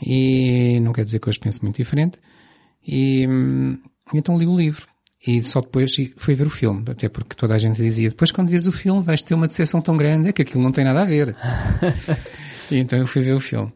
E 0.00 0.78
não 0.80 0.92
quer 0.92 1.04
dizer 1.04 1.18
que 1.18 1.28
hoje 1.28 1.40
penso 1.40 1.62
muito 1.62 1.76
diferente. 1.76 2.18
E 2.86 3.26
então 4.14 4.38
li 4.38 4.46
o 4.46 4.56
livro. 4.56 4.86
E 5.26 5.40
só 5.42 5.60
depois 5.60 5.92
fui 6.16 6.34
ver 6.34 6.46
o 6.46 6.50
filme, 6.50 6.84
até 6.88 7.08
porque 7.08 7.34
toda 7.34 7.54
a 7.54 7.58
gente 7.58 7.82
dizia, 7.82 8.10
depois 8.10 8.30
quando 8.30 8.48
vês 8.48 8.68
o 8.68 8.72
filme 8.72 9.02
vais 9.02 9.22
ter 9.22 9.34
uma 9.34 9.48
decepção 9.48 9.80
tão 9.80 9.96
grande, 9.96 10.28
é 10.28 10.32
que 10.32 10.42
aquilo 10.42 10.62
não 10.62 10.70
tem 10.70 10.84
nada 10.84 11.02
a 11.02 11.04
ver. 11.04 11.34
e 12.70 12.76
então 12.76 12.98
eu 12.98 13.06
fui 13.06 13.22
ver 13.22 13.34
o 13.34 13.40
filme. 13.40 13.72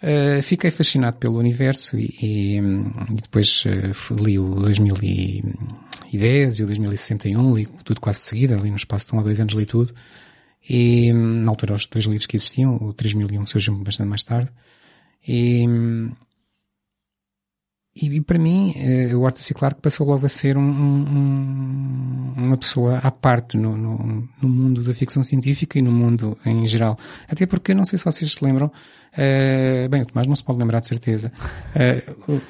Uh, 0.00 0.40
fiquei 0.44 0.70
fascinado 0.70 1.16
pelo 1.16 1.38
universo 1.38 1.98
e, 1.98 2.14
e, 2.22 2.58
e 2.58 3.20
depois 3.20 3.64
uh, 3.64 4.14
li 4.22 4.38
o 4.38 4.54
2010 4.54 6.58
e 6.58 6.62
o 6.62 6.66
2061, 6.66 7.56
li 7.56 7.66
tudo 7.82 8.00
quase 8.00 8.20
de 8.20 8.26
seguida, 8.26 8.54
ali 8.54 8.70
no 8.70 8.76
espaço 8.76 9.08
de 9.08 9.14
um 9.14 9.18
ou 9.18 9.24
dois 9.24 9.40
anos 9.40 9.54
li 9.54 9.66
tudo. 9.66 9.92
E 10.68 11.12
na 11.12 11.50
altura 11.50 11.74
os 11.74 11.88
dois 11.88 12.04
livros 12.04 12.26
que 12.26 12.36
existiam, 12.36 12.76
o 12.76 12.92
3001 12.92 13.46
surgiu 13.46 13.74
bastante 13.78 14.08
mais 14.08 14.22
tarde. 14.22 14.50
E, 15.26 15.66
e, 18.00 18.16
e 18.16 18.20
para 18.20 18.38
mim, 18.38 18.74
uh, 18.76 19.18
o 19.18 19.26
Arthur 19.26 19.42
C. 19.42 19.54
Clarke 19.54 19.80
passou 19.80 20.06
logo 20.06 20.24
a 20.24 20.28
ser 20.28 20.56
um, 20.56 20.62
um, 20.62 22.34
uma 22.36 22.56
pessoa 22.56 22.98
à 22.98 23.10
parte 23.10 23.56
no, 23.56 23.76
no, 23.76 24.28
no, 24.40 24.48
mundo 24.48 24.82
da 24.82 24.94
ficção 24.94 25.22
científica 25.22 25.78
e 25.78 25.82
no 25.82 25.90
mundo 25.90 26.38
em 26.46 26.66
geral. 26.66 26.98
Até 27.28 27.46
porque, 27.46 27.74
não 27.74 27.84
sei 27.84 27.98
se 27.98 28.04
vocês 28.04 28.32
se 28.32 28.44
lembram, 28.44 28.66
uh, 28.66 29.88
bem, 29.88 30.02
o 30.02 30.06
Tomás 30.06 30.26
não 30.26 30.36
se 30.36 30.44
pode 30.44 30.58
lembrar 30.58 30.80
de 30.80 30.86
certeza, 30.86 31.32
uh, 31.74 32.40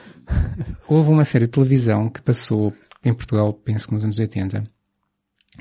houve 0.86 1.10
uma 1.10 1.24
série 1.24 1.46
de 1.46 1.52
televisão 1.52 2.10
que 2.10 2.20
passou 2.20 2.72
em 3.04 3.14
Portugal, 3.14 3.52
penso 3.52 3.88
que 3.88 3.94
nos 3.94 4.04
anos 4.04 4.18
80, 4.18 4.62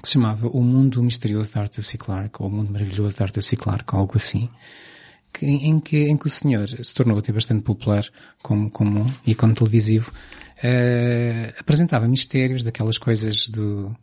que 0.02 0.08
se 0.08 0.14
chamava 0.14 0.48
O 0.48 0.62
Mundo 0.62 1.02
Misterioso 1.02 1.52
de 1.52 1.60
Arthur 1.60 1.82
C. 1.82 1.98
Clarke, 1.98 2.42
ou 2.42 2.50
O 2.50 2.52
Mundo 2.52 2.72
Maravilhoso 2.72 3.16
de 3.16 3.24
Arthur 3.24 3.42
C. 3.42 3.56
Clarke, 3.56 3.96
algo 3.96 4.14
assim, 4.16 4.50
que, 5.38 5.46
em, 5.46 5.80
que, 5.80 5.98
em 6.10 6.18
que 6.18 6.28
o 6.28 6.30
senhor 6.30 6.68
se 6.68 6.94
tornou 6.94 7.18
até 7.18 7.32
bastante 7.32 7.64
popular 7.64 8.06
como, 8.42 8.70
como 8.72 9.06
ícone 9.26 9.54
televisivo, 9.54 10.12
uh, 10.12 11.54
apresentava 11.60 12.08
mistérios 12.08 12.64
daquelas 12.64 12.98
coisas 12.98 13.48
do... 13.50 13.96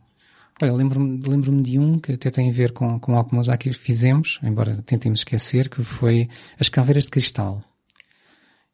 Olha, 0.61 0.71
lembro-me 0.71 1.21
lembro 1.27 1.61
de 1.61 1.77
um 1.77 1.99
que 1.99 2.13
até 2.13 2.31
tem 2.31 2.49
a 2.49 2.53
ver 2.53 2.71
com, 2.71 2.97
com 2.99 3.13
algo 3.15 3.29
que 3.29 3.35
nós 3.35 3.49
aqui 3.49 3.73
fizemos, 3.73 4.39
embora 4.41 4.81
tentemos 4.85 5.19
esquecer, 5.19 5.69
que 5.69 5.83
foi 5.83 6.29
as 6.57 6.69
caveiras 6.69 7.03
de 7.03 7.11
cristal 7.11 7.61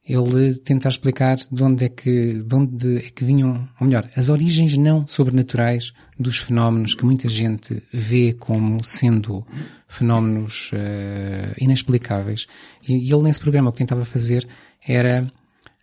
ele 0.08 0.56
tenta 0.56 0.90
explicar 0.90 1.38
de 1.52 1.64
onde 1.64 1.86
é 1.86 1.90
que, 1.90 2.34
de 2.34 2.56
onde 2.56 2.98
é 2.98 3.10
que 3.12 3.24
vinham, 3.24 3.70
ou 3.80 3.88
melhor, 3.88 4.10
as 4.16 4.30
origens 4.30 4.76
não 4.76 5.08
sobrenaturais 5.08 5.94
dos 6.20 6.38
fenómenos 6.38 6.96
que 6.96 7.06
muita 7.06 7.30
gente 7.30 7.84
vê 7.94 8.34
como 8.34 8.84
sendo 8.84 9.46
fenómenos 9.88 10.72
uh, 10.74 11.54
inexplicáveis. 11.60 12.48
E, 12.88 12.94
e, 13.08 13.14
ele 13.14 13.24
nesse 13.24 13.40
programa 13.40 13.70
o 13.70 13.72
que 13.72 13.78
tentava 13.78 14.04
fazer 14.04 14.48
era 14.86 15.32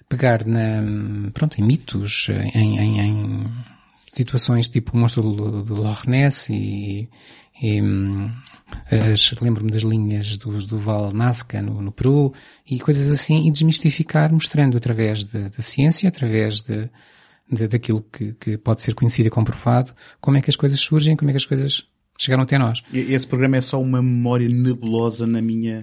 pegar 0.09 0.45
na, 0.45 0.83
pronto, 1.33 1.61
em 1.61 1.65
mitos, 1.65 2.29
em, 2.55 2.79
em, 2.79 3.01
em 3.01 3.47
situações 4.09 4.69
tipo 4.69 4.97
o 4.97 5.01
monstro 5.01 5.23
de 5.63 5.73
Loch 5.73 6.09
Ness 6.09 6.49
e, 6.51 7.09
e 7.63 7.81
lembro-me 9.41 9.71
das 9.71 9.83
linhas 9.83 10.37
do, 10.37 10.65
do 10.65 10.79
Val 10.79 11.13
Nazca 11.13 11.61
no, 11.61 11.81
no, 11.81 11.93
Peru 11.93 12.33
e 12.69 12.79
coisas 12.79 13.11
assim 13.11 13.47
e 13.47 13.51
desmistificar 13.51 14.33
mostrando 14.33 14.77
através 14.77 15.25
da 15.25 15.63
ciência, 15.63 16.09
através 16.09 16.61
de, 16.61 16.89
de 17.51 17.69
daquilo 17.69 18.03
que, 18.03 18.35
que, 18.35 18.57
pode 18.57 18.83
ser 18.83 18.95
conhecido 18.95 19.27
e 19.27 19.31
comprovado, 19.31 19.93
como 20.21 20.37
é 20.37 20.41
que 20.41 20.51
as 20.51 20.57
coisas 20.57 20.79
surgem, 20.81 21.17
como 21.17 21.31
é 21.31 21.33
que 21.33 21.39
as 21.39 21.47
coisas 21.47 21.87
chegaram 22.19 22.43
até 22.43 22.59
nós. 22.59 22.83
Esse 22.93 23.27
programa 23.27 23.57
é 23.57 23.61
só 23.61 23.81
uma 23.81 24.03
memória 24.03 24.49
nebulosa 24.49 25.27
na 25.27 25.41
minha, 25.41 25.83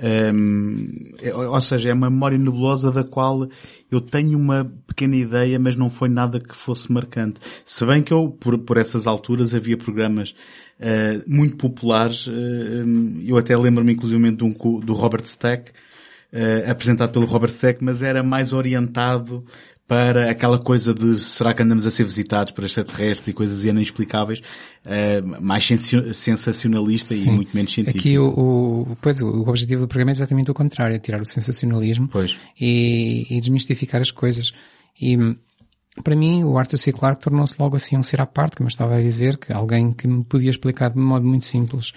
um, 0.00 1.12
é, 1.20 1.34
ou 1.34 1.60
seja, 1.60 1.90
é 1.90 1.92
uma 1.92 2.08
memória 2.08 2.38
nebulosa 2.38 2.90
da 2.90 3.02
qual 3.02 3.48
eu 3.90 4.00
tenho 4.00 4.38
uma 4.38 4.70
pequena 4.86 5.16
ideia, 5.16 5.58
mas 5.58 5.76
não 5.76 5.90
foi 5.90 6.08
nada 6.08 6.40
que 6.40 6.56
fosse 6.56 6.90
marcante. 6.92 7.40
Se 7.64 7.84
bem 7.84 8.02
que 8.02 8.12
eu, 8.12 8.28
por, 8.28 8.58
por 8.58 8.76
essas 8.76 9.06
alturas, 9.06 9.52
havia 9.54 9.76
programas 9.76 10.34
uh, 10.80 11.22
muito 11.26 11.56
populares, 11.56 12.26
uh, 12.26 12.32
eu 13.24 13.36
até 13.36 13.56
lembro-me 13.56 13.92
inclusive 13.92 14.30
de 14.32 14.44
um 14.44 14.52
do 14.80 14.92
Robert 14.92 15.24
Stack, 15.24 15.70
uh, 16.32 16.70
apresentado 16.70 17.12
pelo 17.12 17.26
Robert 17.26 17.50
Stack, 17.50 17.82
mas 17.82 18.02
era 18.02 18.22
mais 18.22 18.52
orientado 18.52 19.44
para 19.88 20.30
aquela 20.30 20.58
coisa 20.58 20.92
de 20.92 21.18
será 21.18 21.54
que 21.54 21.62
andamos 21.62 21.86
a 21.86 21.90
ser 21.90 22.04
visitados 22.04 22.52
por 22.52 22.62
extraterrestres 22.62 23.28
e 23.28 23.32
coisas 23.32 23.64
inexplicáveis, 23.64 24.40
uh, 24.84 25.42
mais 25.42 25.66
sensacionalista 26.12 27.14
Sim. 27.14 27.30
e 27.30 27.32
muito 27.32 27.56
menos 27.56 27.72
científico. 27.72 27.98
Aqui 27.98 28.18
o, 28.18 28.28
o, 28.92 28.96
pois, 29.00 29.22
o 29.22 29.48
objetivo 29.48 29.80
do 29.80 29.88
programa 29.88 30.10
é 30.10 30.12
exatamente 30.12 30.50
o 30.50 30.54
contrário, 30.54 30.94
é 30.94 30.98
tirar 30.98 31.22
o 31.22 31.24
sensacionalismo 31.24 32.10
e, 32.60 33.26
e, 33.30 33.40
desmistificar 33.40 34.02
as 34.02 34.10
coisas. 34.10 34.52
E 35.00 35.16
para 36.04 36.14
mim 36.14 36.44
o 36.44 36.58
Arthur 36.58 36.76
C. 36.76 36.92
Clarke 36.92 37.22
tornou-se 37.22 37.54
logo 37.58 37.74
assim 37.74 37.96
um 37.96 38.02
ser 38.02 38.20
à 38.20 38.26
parte, 38.26 38.56
como 38.56 38.66
eu 38.66 38.70
estava 38.70 38.94
a 38.94 39.00
dizer, 39.00 39.38
que 39.38 39.54
alguém 39.54 39.94
que 39.94 40.06
me 40.06 40.22
podia 40.22 40.50
explicar 40.50 40.90
de 40.90 40.98
um 40.98 41.06
modo 41.06 41.26
muito 41.26 41.46
simples. 41.46 41.92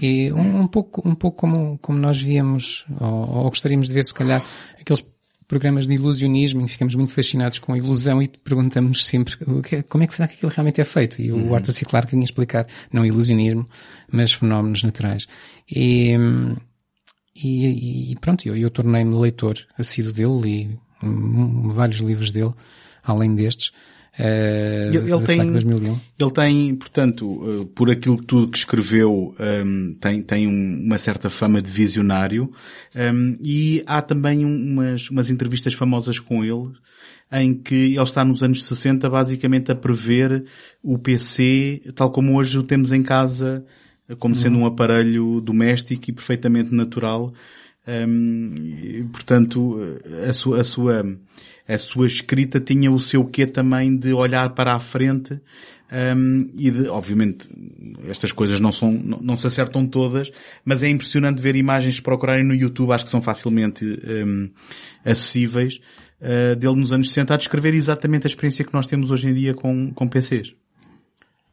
E 0.00 0.32
um, 0.32 0.62
um 0.62 0.66
pouco, 0.66 1.06
um 1.06 1.14
pouco 1.14 1.36
como, 1.36 1.78
como 1.78 1.98
nós 1.98 2.18
víamos, 2.18 2.86
ou, 2.98 3.36
ou 3.36 3.48
gostaríamos 3.50 3.88
de 3.88 3.92
ver 3.92 4.04
se 4.04 4.14
calhar, 4.14 4.42
aqueles 4.80 5.04
programas 5.46 5.86
de 5.86 5.94
ilusionismo 5.94 6.64
que 6.64 6.72
ficamos 6.72 6.94
muito 6.94 7.12
fascinados 7.12 7.58
com 7.58 7.72
a 7.72 7.78
ilusão 7.78 8.22
e 8.22 8.28
perguntamos 8.28 9.04
sempre 9.04 9.36
como 9.88 10.02
é 10.02 10.06
que 10.06 10.14
será 10.14 10.26
que 10.26 10.34
aquilo 10.34 10.52
realmente 10.52 10.80
é 10.80 10.84
feito? 10.84 11.20
E 11.20 11.30
o 11.30 11.36
uhum. 11.36 11.54
Arthur 11.54 11.72
C. 11.72 11.84
Clarke 11.84 12.12
vinha 12.12 12.24
explicar 12.24 12.66
não 12.92 13.04
ilusionismo, 13.04 13.68
mas 14.10 14.32
fenómenos 14.32 14.82
naturais. 14.82 15.26
E, 15.70 16.16
e, 17.34 18.12
e 18.12 18.16
pronto, 18.16 18.46
eu, 18.46 18.56
eu 18.56 18.70
tornei-me 18.70 19.14
leitor 19.16 19.58
assíduo 19.78 20.12
dele, 20.12 20.40
li 20.40 20.78
um, 21.02 21.70
vários 21.70 22.00
livros 22.00 22.30
dele, 22.30 22.54
além 23.02 23.34
destes. 23.34 23.72
Uh, 24.18 24.94
ele, 24.94 25.24
tem, 25.26 25.40
ele 25.40 26.30
tem, 26.32 26.74
portanto, 26.76 27.26
uh, 27.26 27.66
por 27.66 27.90
aquilo 27.90 28.16
tudo 28.16 28.48
que 28.48 28.58
escreveu, 28.58 29.34
um, 29.40 29.94
tem, 30.00 30.22
tem 30.22 30.46
uma 30.46 30.96
certa 30.98 31.28
fama 31.28 31.60
de 31.60 31.68
visionário, 31.68 32.48
um, 32.94 33.36
e 33.42 33.82
há 33.86 34.00
também 34.00 34.44
umas, 34.44 35.10
umas 35.10 35.30
entrevistas 35.30 35.74
famosas 35.74 36.20
com 36.20 36.44
ele, 36.44 36.72
em 37.32 37.54
que 37.54 37.74
ele 37.74 38.02
está 38.02 38.24
nos 38.24 38.42
anos 38.42 38.64
60 38.64 39.10
basicamente 39.10 39.72
a 39.72 39.74
prever 39.74 40.44
o 40.80 40.96
PC 40.96 41.82
tal 41.96 42.12
como 42.12 42.38
hoje 42.38 42.56
o 42.56 42.62
temos 42.62 42.92
em 42.92 43.02
casa, 43.02 43.64
como 44.20 44.36
sendo 44.36 44.58
uhum. 44.58 44.62
um 44.62 44.66
aparelho 44.66 45.40
doméstico 45.40 46.10
e 46.10 46.12
perfeitamente 46.12 46.72
natural. 46.72 47.32
Um, 47.86 49.08
portanto, 49.12 49.78
a 50.26 50.32
sua, 50.32 50.60
a 50.60 50.64
sua, 50.64 51.18
a 51.68 51.78
sua 51.78 52.06
escrita 52.06 52.58
tinha 52.58 52.90
o 52.90 52.98
seu 52.98 53.24
quê 53.24 53.46
também 53.46 53.96
de 53.96 54.12
olhar 54.12 54.54
para 54.54 54.74
a 54.74 54.80
frente 54.80 55.38
um, 56.16 56.50
e 56.54 56.70
de, 56.70 56.88
obviamente, 56.88 57.48
estas 58.08 58.32
coisas 58.32 58.58
não 58.58 58.72
são, 58.72 58.90
não, 58.90 59.20
não, 59.20 59.36
se 59.36 59.46
acertam 59.46 59.86
todas, 59.86 60.30
mas 60.64 60.82
é 60.82 60.88
impressionante 60.88 61.42
ver 61.42 61.56
imagens, 61.56 62.00
procurarem 62.00 62.44
no 62.44 62.54
YouTube, 62.54 62.92
acho 62.92 63.04
que 63.04 63.10
são 63.10 63.20
facilmente 63.20 63.84
um, 63.84 64.50
acessíveis, 65.04 65.80
uh, 66.20 66.56
dele 66.56 66.76
nos 66.76 66.92
anos 66.92 67.08
60 67.08 67.34
a 67.34 67.36
descrever 67.36 67.74
exatamente 67.74 68.26
a 68.26 68.28
experiência 68.28 68.64
que 68.64 68.72
nós 68.72 68.86
temos 68.86 69.10
hoje 69.10 69.28
em 69.28 69.34
dia 69.34 69.54
com, 69.54 69.92
com 69.92 70.08
PCs. 70.08 70.54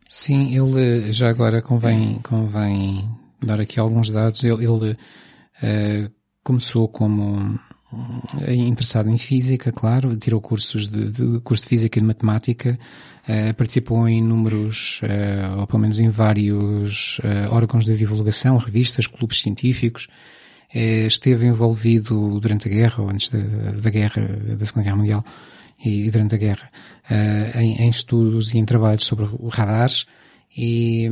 Sim, 0.07 0.55
ele 0.55 1.13
já 1.13 1.29
agora 1.29 1.61
convém, 1.61 2.19
convém 2.23 3.07
dar 3.41 3.59
aqui 3.61 3.79
alguns 3.79 4.09
dados. 4.09 4.43
Ele, 4.43 4.65
ele 4.65 4.91
uh, 4.91 6.11
começou 6.43 6.87
como 6.87 7.59
uh, 7.93 8.51
interessado 8.51 9.09
em 9.09 9.17
física, 9.17 9.71
claro, 9.71 10.15
tirou 10.17 10.41
cursos 10.41 10.87
de, 10.87 11.11
de 11.11 11.39
curso 11.41 11.63
de 11.63 11.69
física 11.69 11.99
e 11.99 12.01
de 12.01 12.07
matemática, 12.07 12.79
uh, 13.27 13.53
participou 13.55 14.07
em 14.07 14.23
números, 14.23 15.01
ou 15.57 15.67
pelo 15.67 15.79
menos 15.79 15.99
em 15.99 16.09
vários 16.09 17.19
órgãos 17.49 17.85
de 17.85 17.97
divulgação, 17.97 18.57
revistas, 18.57 19.07
clubes 19.07 19.39
científicos, 19.39 20.07
esteve 20.73 21.45
envolvido 21.45 22.39
durante 22.39 22.67
a 22.67 22.71
guerra, 22.71 23.03
ou 23.03 23.09
antes 23.09 23.29
da, 23.29 23.71
da 23.71 23.89
guerra, 23.89 24.21
da 24.57 24.65
Segunda 24.65 24.85
Guerra 24.85 24.95
Mundial, 24.95 25.25
e, 25.83 26.07
e 26.07 26.11
durante 26.11 26.35
a 26.35 26.37
guerra 26.37 26.71
uh, 27.09 27.59
em, 27.59 27.81
em, 27.81 27.89
estudos 27.89 28.53
e 28.53 28.57
em 28.57 28.65
trabalhos 28.65 29.05
sobre 29.05 29.27
radares 29.49 30.05
e, 30.55 31.07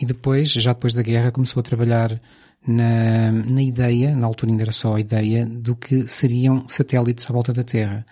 e 0.00 0.06
depois, 0.06 0.50
já 0.50 0.72
depois 0.72 0.94
da 0.94 1.02
guerra, 1.02 1.30
começou 1.30 1.60
a 1.60 1.62
trabalhar 1.62 2.20
na, 2.66 3.32
na 3.32 3.62
ideia, 3.62 4.14
na 4.14 4.26
altura 4.26 4.52
ainda 4.52 4.64
era 4.64 4.72
só 4.72 4.94
a 4.94 5.00
ideia, 5.00 5.46
do 5.46 5.74
que 5.74 6.06
seriam 6.06 6.68
satélites 6.68 7.28
à 7.28 7.32
volta 7.32 7.52
da 7.52 7.64
Terra. 7.64 8.04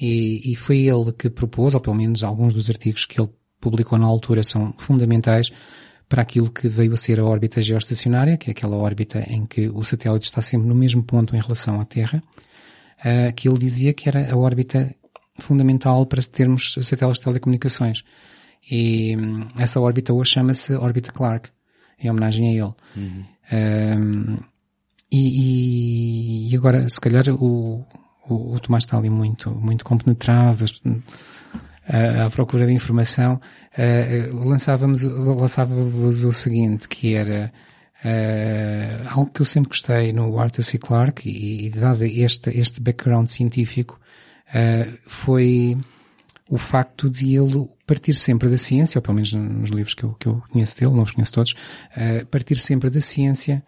E, 0.00 0.52
e 0.52 0.54
foi 0.54 0.86
ele 0.86 1.12
que 1.12 1.30
propôs, 1.30 1.74
ou 1.74 1.80
pelo 1.80 1.96
menos 1.96 2.22
alguns 2.22 2.52
dos 2.52 2.68
artigos 2.68 3.06
que 3.06 3.20
ele 3.20 3.30
publicou 3.60 3.98
na 3.98 4.06
altura 4.06 4.42
são 4.42 4.74
fundamentais 4.78 5.50
para 6.08 6.22
aquilo 6.22 6.50
que 6.50 6.68
veio 6.68 6.92
a 6.92 6.96
ser 6.96 7.18
a 7.18 7.24
órbita 7.24 7.62
geoestacionária, 7.62 8.36
que 8.36 8.50
é 8.50 8.52
aquela 8.52 8.76
órbita 8.76 9.24
em 9.26 9.46
que 9.46 9.68
o 9.68 9.82
satélite 9.82 10.26
está 10.26 10.42
sempre 10.42 10.68
no 10.68 10.74
mesmo 10.74 11.02
ponto 11.02 11.34
em 11.34 11.40
relação 11.40 11.80
à 11.80 11.84
Terra, 11.84 12.22
uh, 13.00 13.32
que 13.34 13.48
ele 13.48 13.58
dizia 13.58 13.94
que 13.94 14.08
era 14.08 14.30
a 14.30 14.36
órbita 14.36 14.94
fundamental 15.38 16.06
para 16.06 16.22
termos 16.22 16.74
satélites 16.82 17.20
de 17.20 17.24
telecomunicações. 17.24 18.04
E 18.70 19.16
hum, 19.16 19.48
essa 19.58 19.80
órbita 19.80 20.12
hoje 20.12 20.32
chama-se 20.32 20.74
órbita 20.74 21.10
Clark, 21.10 21.50
em 21.98 22.10
homenagem 22.10 22.48
a 22.48 22.52
ele. 22.52 22.74
Uhum. 22.96 23.24
Um, 23.52 24.38
e, 25.10 26.50
e, 26.50 26.56
agora, 26.56 26.88
se 26.88 27.00
calhar, 27.00 27.28
o, 27.28 27.84
o, 28.28 28.54
o, 28.54 28.60
Tomás 28.60 28.84
está 28.84 28.98
ali 28.98 29.10
muito, 29.10 29.50
muito 29.50 29.84
compenetrado 29.84 30.64
à, 31.86 32.30
procura 32.30 32.66
de 32.66 32.72
informação. 32.72 33.40
Uh, 33.76 34.44
lançávamos, 34.44 35.02
lançava-vos 35.02 36.24
o 36.24 36.32
seguinte, 36.32 36.88
que 36.88 37.14
era 37.14 37.52
uh, 38.04 39.08
algo 39.10 39.30
que 39.30 39.42
eu 39.42 39.46
sempre 39.46 39.68
gostei 39.68 40.12
no 40.12 40.38
Arthur 40.38 40.62
C. 40.62 40.78
Clarke 40.78 41.28
e, 41.28 41.66
e 41.66 41.70
dado 41.70 42.04
este, 42.04 42.50
este 42.50 42.80
background 42.80 43.28
científico, 43.28 44.00
uh, 44.48 44.98
foi 45.06 45.78
o 46.48 46.58
facto 46.58 47.08
de 47.08 47.34
ele 47.34 47.68
partir 47.86 48.14
sempre 48.14 48.48
da 48.48 48.56
ciência, 48.56 48.98
ou 48.98 49.02
pelo 49.02 49.14
menos 49.14 49.32
nos 49.32 49.70
livros 49.70 49.94
que 49.94 50.04
eu, 50.04 50.14
que 50.14 50.26
eu 50.26 50.42
conheço 50.50 50.78
dele, 50.78 50.92
não 50.92 51.02
os 51.02 51.10
conheço 51.10 51.32
todos, 51.32 51.52
uh, 51.52 52.26
partir 52.26 52.56
sempre 52.56 52.90
da 52.90 53.00
ciência 53.00 53.62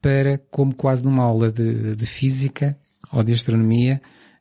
para, 0.00 0.38
como 0.50 0.74
quase 0.74 1.02
numa 1.02 1.24
aula 1.24 1.50
de, 1.50 1.96
de 1.96 2.06
física 2.06 2.78
ou 3.10 3.24
de 3.24 3.32
astronomia, 3.32 4.00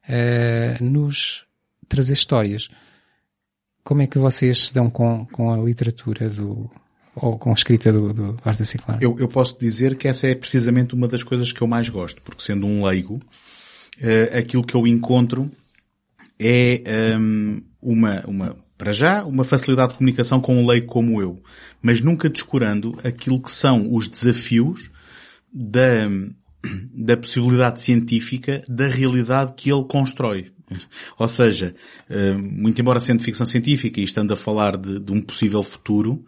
uh, 0.10 0.84
nos 0.84 1.46
trazer 1.88 2.14
histórias. 2.14 2.70
Como 3.84 4.02
é 4.02 4.08
que 4.08 4.20
vocês 4.20 4.68
se 4.68 4.74
dão 4.74 4.90
com, 4.90 5.26
com 5.28 5.52
a 5.54 5.58
literatura 5.58 6.30
do, 6.30 6.70
ou 7.16 7.38
com 7.38 7.52
a 7.52 7.54
escrita 7.54 7.92
do, 7.92 8.14
do, 8.14 8.34
do 8.34 8.42
Arthur 8.44 8.66
C. 8.66 8.78
Clarke? 8.78 9.04
Eu, 9.04 9.16
eu 9.18 9.28
posso 9.30 9.58
dizer 9.58 9.96
que 9.96 10.08
essa 10.08 10.28
é 10.28 10.36
precisamente 10.36 10.94
uma 10.94 11.08
das 11.08 11.24
coisas 11.24 11.54
que 11.54 11.62
eu 11.62 11.68
mais 11.68 11.88
gosto, 11.88 12.22
porque 12.22 12.44
sendo 12.44 12.68
um 12.68 12.86
leigo, 12.86 13.16
uh, 13.16 14.38
aquilo 14.38 14.66
que 14.66 14.76
eu 14.76 14.86
encontro 14.86 15.50
é 16.40 17.18
um, 17.18 17.62
uma, 17.82 18.24
uma, 18.28 18.58
para 18.78 18.94
já, 18.94 19.24
uma 19.24 19.44
facilidade 19.44 19.94
de 19.94 19.98
comunicação 19.98 20.40
com 20.40 20.56
um 20.56 20.68
leigo 20.68 20.88
como 20.88 21.22
eu, 21.22 21.42
mas 21.82 22.02
nunca 22.02 22.30
descurando 22.30 22.98
aquilo 23.04 23.42
que 23.42 23.52
são 23.52 23.94
os 23.94 24.08
desafios 24.08 24.90
da, 25.52 26.08
da 26.94 27.18
possibilidade 27.18 27.82
científica 27.82 28.64
da 28.68 28.88
realidade 28.88 29.54
que 29.56 29.72
ele 29.72 29.86
constrói. 29.86 30.52
Ou 31.18 31.28
seja, 31.28 31.74
hum, 32.10 32.38
muito 32.62 32.80
embora 32.82 33.00
sendo 33.00 33.24
ficção 33.24 33.46
científica 33.46 34.00
e 34.00 34.04
estando 34.04 34.34
a 34.34 34.38
falar 34.38 34.78
de, 34.78 35.00
de 35.00 35.12
um 35.12 35.22
possível 35.22 35.64
futuro, 35.64 36.24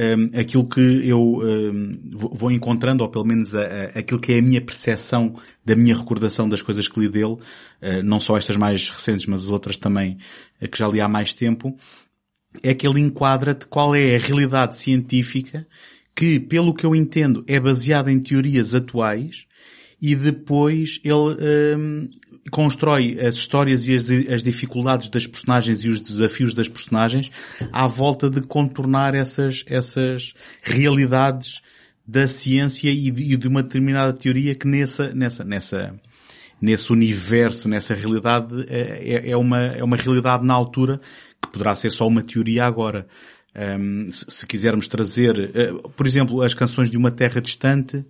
um, 0.00 0.38
aquilo 0.38 0.66
que 0.66 0.80
eu 1.06 1.20
um, 1.20 1.92
vou 2.12 2.50
encontrando, 2.50 3.02
ou 3.02 3.10
pelo 3.10 3.26
menos 3.26 3.54
a, 3.54 3.62
a, 3.62 3.84
aquilo 3.98 4.18
que 4.18 4.32
é 4.32 4.38
a 4.38 4.42
minha 4.42 4.60
percepção 4.60 5.34
da 5.64 5.76
minha 5.76 5.94
recordação 5.94 6.48
das 6.48 6.62
coisas 6.62 6.88
que 6.88 6.98
li 6.98 7.08
dele, 7.08 7.34
uh, 7.34 8.02
não 8.02 8.18
só 8.18 8.38
estas 8.38 8.56
mais 8.56 8.88
recentes, 8.88 9.26
mas 9.26 9.42
as 9.42 9.50
outras 9.50 9.76
também 9.76 10.16
uh, 10.62 10.68
que 10.68 10.78
já 10.78 10.88
li 10.88 11.00
há 11.00 11.08
mais 11.08 11.32
tempo, 11.32 11.76
é 12.62 12.74
que 12.74 12.86
ele 12.86 13.00
enquadra-te 13.00 13.66
qual 13.66 13.94
é 13.94 14.16
a 14.16 14.18
realidade 14.18 14.76
científica 14.76 15.66
que, 16.16 16.40
pelo 16.40 16.74
que 16.74 16.84
eu 16.84 16.96
entendo, 16.96 17.44
é 17.46 17.60
baseada 17.60 18.10
em 18.10 18.18
teorias 18.18 18.74
atuais 18.74 19.46
e 20.00 20.16
depois 20.16 21.00
ele 21.04 21.76
um, 21.76 22.08
constrói 22.50 23.18
as 23.20 23.36
histórias 23.36 23.86
e 23.86 23.94
as, 23.94 24.08
as, 24.10 24.42
dificuldades 24.42 25.08
das 25.08 25.26
personagens 25.26 25.84
e 25.84 25.88
os 25.88 26.00
desafios 26.00 26.54
das 26.54 26.68
personagens 26.68 27.30
à 27.70 27.86
volta 27.86 28.30
de 28.30 28.40
contornar 28.40 29.14
essas, 29.14 29.62
essas 29.66 30.34
realidades 30.62 31.60
da 32.06 32.26
ciência 32.26 32.90
e 32.90 33.10
de, 33.10 33.34
e 33.34 33.36
de 33.36 33.46
uma 33.46 33.62
determinada 33.62 34.12
teoria 34.12 34.54
que 34.54 34.66
nessa, 34.66 35.12
nessa, 35.12 35.44
nessa, 35.44 35.94
nesse 36.60 36.92
universo, 36.92 37.68
nessa 37.68 37.94
realidade, 37.94 38.66
é, 38.68 39.14
é, 39.14 39.30
é 39.30 39.36
uma, 39.36 39.60
é 39.60 39.84
uma 39.84 39.96
realidade 39.96 40.44
na 40.44 40.54
altura 40.54 41.00
que 41.40 41.50
poderá 41.50 41.74
ser 41.74 41.90
só 41.90 42.06
uma 42.06 42.22
teoria 42.22 42.64
agora. 42.64 43.06
Um, 43.54 44.10
se, 44.12 44.24
se, 44.28 44.46
quisermos 44.46 44.86
trazer, 44.86 45.50
uh, 45.74 45.88
por 45.90 46.06
exemplo, 46.06 46.40
as 46.42 46.54
canções 46.54 46.90
de 46.90 46.96
uma 46.96 47.10
terra 47.10 47.40
distante, 47.40 48.04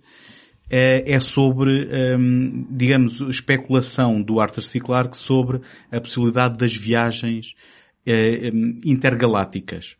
é, 0.73 1.03
é 1.05 1.19
sobre, 1.19 1.89
um, 2.17 2.65
digamos, 2.69 3.19
especulação 3.19 4.21
do 4.21 4.39
Arthur 4.39 4.63
C. 4.63 4.79
Clarke 4.79 5.17
sobre 5.17 5.59
a 5.91 5.99
possibilidade 5.99 6.57
das 6.57 6.73
viagens 6.73 7.53
um, 8.07 8.79
intergalácticas. 8.85 9.97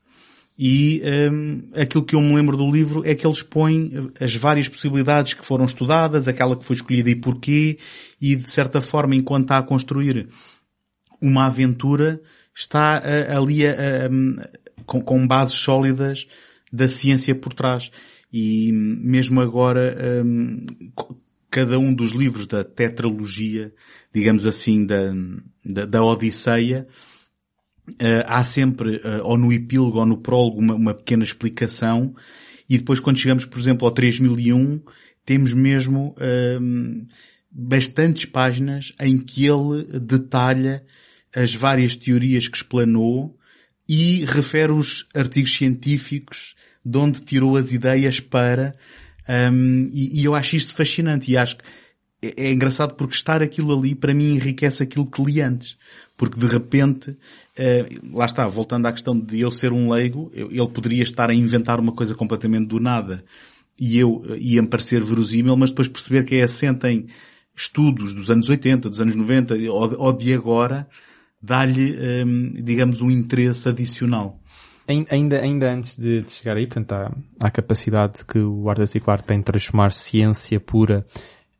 E 0.57 1.01
um, 1.29 1.63
aquilo 1.75 2.05
que 2.05 2.15
eu 2.15 2.21
me 2.21 2.33
lembro 2.33 2.55
do 2.55 2.71
livro 2.71 3.05
é 3.05 3.13
que 3.13 3.27
ele 3.27 3.33
expõe 3.33 4.11
as 4.17 4.33
várias 4.33 4.69
possibilidades 4.69 5.33
que 5.33 5.45
foram 5.45 5.65
estudadas, 5.65 6.29
aquela 6.29 6.55
que 6.55 6.63
foi 6.63 6.77
escolhida 6.77 7.09
e 7.09 7.15
porquê, 7.15 7.77
e 8.21 8.37
de 8.37 8.49
certa 8.49 8.79
forma, 8.79 9.13
enquanto 9.13 9.45
está 9.45 9.57
a 9.57 9.63
construir 9.63 10.29
uma 11.21 11.47
aventura, 11.47 12.21
está 12.55 13.01
uh, 13.01 13.37
ali 13.37 13.67
a, 13.67 13.71
a, 13.71 14.83
com, 14.85 15.01
com 15.01 15.27
bases 15.27 15.55
sólidas 15.55 16.27
da 16.71 16.87
ciência 16.87 17.35
por 17.35 17.53
trás. 17.53 17.91
E 18.31 18.71
mesmo 18.71 19.41
agora, 19.41 20.23
um, 20.25 20.65
cada 21.49 21.77
um 21.77 21.93
dos 21.93 22.13
livros 22.13 22.47
da 22.47 22.63
tetralogia, 22.63 23.73
digamos 24.13 24.47
assim, 24.47 24.85
da, 24.85 25.13
da, 25.65 25.85
da 25.85 26.03
Odisseia, 26.03 26.87
uh, 27.89 28.23
há 28.25 28.43
sempre, 28.43 28.97
uh, 28.97 29.23
ou 29.23 29.37
no 29.37 29.51
epílogo 29.51 29.99
ou 29.99 30.05
no 30.05 30.17
prólogo, 30.17 30.59
uma, 30.59 30.75
uma, 30.75 30.93
pequena 30.93 31.23
explicação. 31.23 32.15
E 32.69 32.77
depois 32.77 32.99
quando 32.99 33.17
chegamos, 33.17 33.45
por 33.45 33.59
exemplo, 33.59 33.85
ao 33.85 33.93
3001, 33.93 34.81
temos 35.25 35.53
mesmo, 35.53 36.15
um, 36.61 37.05
bastantes 37.51 38.25
páginas 38.25 38.93
em 38.99 39.17
que 39.17 39.45
ele 39.45 39.99
detalha 39.99 40.83
as 41.35 41.53
várias 41.53 41.95
teorias 41.95 42.47
que 42.47 42.55
explanou 42.55 43.37
e 43.87 44.23
refere 44.25 44.71
os 44.71 45.05
artigos 45.13 45.53
científicos 45.53 46.55
de 46.83 46.97
onde 46.97 47.21
tirou 47.21 47.57
as 47.57 47.71
ideias 47.71 48.19
para, 48.19 48.75
um, 49.27 49.87
e, 49.91 50.21
e, 50.21 50.25
eu 50.25 50.33
acho 50.35 50.55
isto 50.55 50.73
fascinante 50.73 51.31
e 51.31 51.37
acho 51.37 51.57
que 51.57 51.63
é, 52.21 52.47
é, 52.47 52.51
engraçado 52.51 52.95
porque 52.95 53.15
estar 53.15 53.41
aquilo 53.41 53.77
ali 53.77 53.95
para 53.95 54.13
mim 54.13 54.35
enriquece 54.35 54.83
aquilo 54.83 55.05
que 55.05 55.23
li 55.23 55.41
antes. 55.41 55.77
Porque 56.17 56.39
de 56.39 56.47
repente, 56.47 57.11
uh, 57.11 58.15
lá 58.15 58.25
está, 58.25 58.47
voltando 58.47 58.85
à 58.87 58.91
questão 58.91 59.17
de 59.17 59.39
eu 59.39 59.49
ser 59.49 59.71
um 59.71 59.91
leigo, 59.91 60.31
eu, 60.33 60.51
ele 60.51 60.67
poderia 60.67 61.01
estar 61.01 61.29
a 61.29 61.33
inventar 61.33 61.79
uma 61.79 61.91
coisa 61.91 62.13
completamente 62.13 62.67
do 62.67 62.79
nada 62.79 63.23
e 63.79 63.97
eu 63.97 64.23
ia-me 64.37 64.67
parecer 64.67 65.03
verosímil, 65.03 65.55
mas 65.57 65.71
depois 65.71 65.87
perceber 65.87 66.23
que 66.23 66.35
é 66.35 66.43
assente 66.43 66.85
em 66.87 67.07
estudos 67.55 68.13
dos 68.13 68.29
anos 68.29 68.49
80, 68.49 68.89
dos 68.89 69.01
anos 69.01 69.15
90 69.15 69.55
ou, 69.71 69.99
ou 69.99 70.13
de 70.13 70.33
agora, 70.33 70.87
dá-lhe, 71.41 71.97
um, 72.23 72.53
digamos, 72.63 73.01
um 73.01 73.09
interesse 73.09 73.67
adicional. 73.67 74.40
Ainda, 74.87 75.39
ainda 75.39 75.71
antes 75.71 75.95
de, 75.95 76.21
de 76.21 76.31
chegar 76.31 76.57
aí, 76.57 76.65
portanto, 76.65 76.91
à, 76.93 77.11
à 77.39 77.51
capacidade 77.51 78.25
que 78.25 78.39
o 78.39 78.69
Arthur 78.69 78.87
C. 78.87 78.99
Clarke 78.99 79.25
tem 79.25 79.37
de 79.37 79.45
transformar 79.45 79.91
ciência 79.91 80.59
pura 80.59 81.05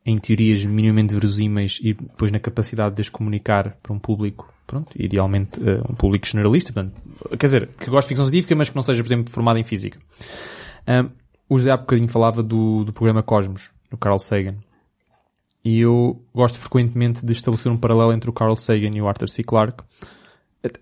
em 0.04 0.18
teorias 0.18 0.64
minimamente 0.64 1.14
verosímeis 1.14 1.78
e 1.80 1.94
depois 1.94 2.32
na 2.32 2.40
capacidade 2.40 2.96
de 2.96 3.02
as 3.02 3.08
comunicar 3.08 3.76
para 3.82 3.92
um 3.92 3.98
público, 3.98 4.52
pronto, 4.66 4.90
idealmente 4.96 5.60
uh, 5.60 5.84
um 5.88 5.94
público 5.94 6.26
generalista, 6.26 6.72
portanto, 6.72 6.94
quer 7.38 7.46
dizer, 7.46 7.68
que 7.78 7.88
goste 7.88 8.06
de 8.06 8.08
ficção 8.08 8.26
científica, 8.26 8.56
mas 8.56 8.68
que 8.68 8.76
não 8.76 8.82
seja, 8.82 9.02
por 9.02 9.08
exemplo, 9.08 9.32
formado 9.32 9.58
em 9.58 9.64
física. 9.64 9.98
Um, 10.88 11.10
o 11.48 11.58
José 11.58 11.70
há 11.70 11.76
bocadinho 11.76 12.08
falava 12.08 12.42
do, 12.42 12.84
do 12.84 12.92
programa 12.92 13.22
Cosmos, 13.22 13.70
do 13.90 13.96
Carl 13.96 14.18
Sagan. 14.18 14.56
E 15.64 15.78
eu 15.78 16.20
gosto 16.34 16.58
frequentemente 16.58 17.24
de 17.24 17.32
estabelecer 17.32 17.70
um 17.70 17.76
paralelo 17.76 18.12
entre 18.12 18.28
o 18.28 18.32
Carl 18.32 18.56
Sagan 18.56 18.90
e 18.94 19.00
o 19.00 19.06
Arthur 19.06 19.28
C. 19.28 19.44
Clarke, 19.44 19.84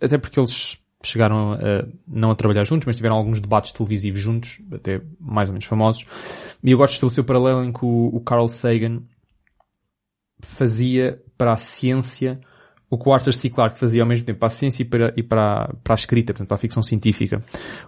até 0.01 0.17
porque 0.17 0.41
eles 0.41 0.79
chegaram 1.03 1.53
a, 1.53 1.87
não 2.07 2.31
a 2.31 2.35
trabalhar 2.35 2.65
juntos, 2.65 2.87
mas 2.87 2.97
tiveram 2.97 3.17
alguns 3.17 3.41
debates 3.41 3.73
televisivos 3.73 4.21
juntos, 4.21 4.61
até 4.73 5.01
mais 5.19 5.49
ou 5.49 5.55
menos 5.55 5.67
famosos. 5.67 6.05
E 6.63 6.71
eu 6.71 6.79
gosto 6.79 6.93
de 6.93 6.97
estabelecer 6.97 7.23
o 7.23 7.27
paralelo 7.27 7.65
em 7.65 7.73
que 7.73 7.85
o, 7.85 8.11
o 8.13 8.21
Carl 8.21 8.49
Sagan 8.49 8.99
fazia 10.41 11.21
para 11.37 11.53
a 11.53 11.57
ciência 11.57 12.41
o 12.89 12.99
que 12.99 13.09
o 13.09 13.13
Arthur 13.13 13.33
C. 13.33 13.49
Clarke 13.49 13.79
fazia 13.79 14.03
ao 14.03 14.09
mesmo 14.09 14.27
tempo 14.27 14.41
para 14.41 14.49
a 14.49 14.51
ciência 14.51 14.83
e 14.83 14.85
para, 14.85 15.15
e 15.17 15.23
para, 15.23 15.73
para 15.85 15.95
a 15.95 15.97
escrita, 15.97 16.33
portanto, 16.33 16.49
para 16.49 16.57
a 16.57 16.59
ficção 16.59 16.83
científica. 16.83 17.43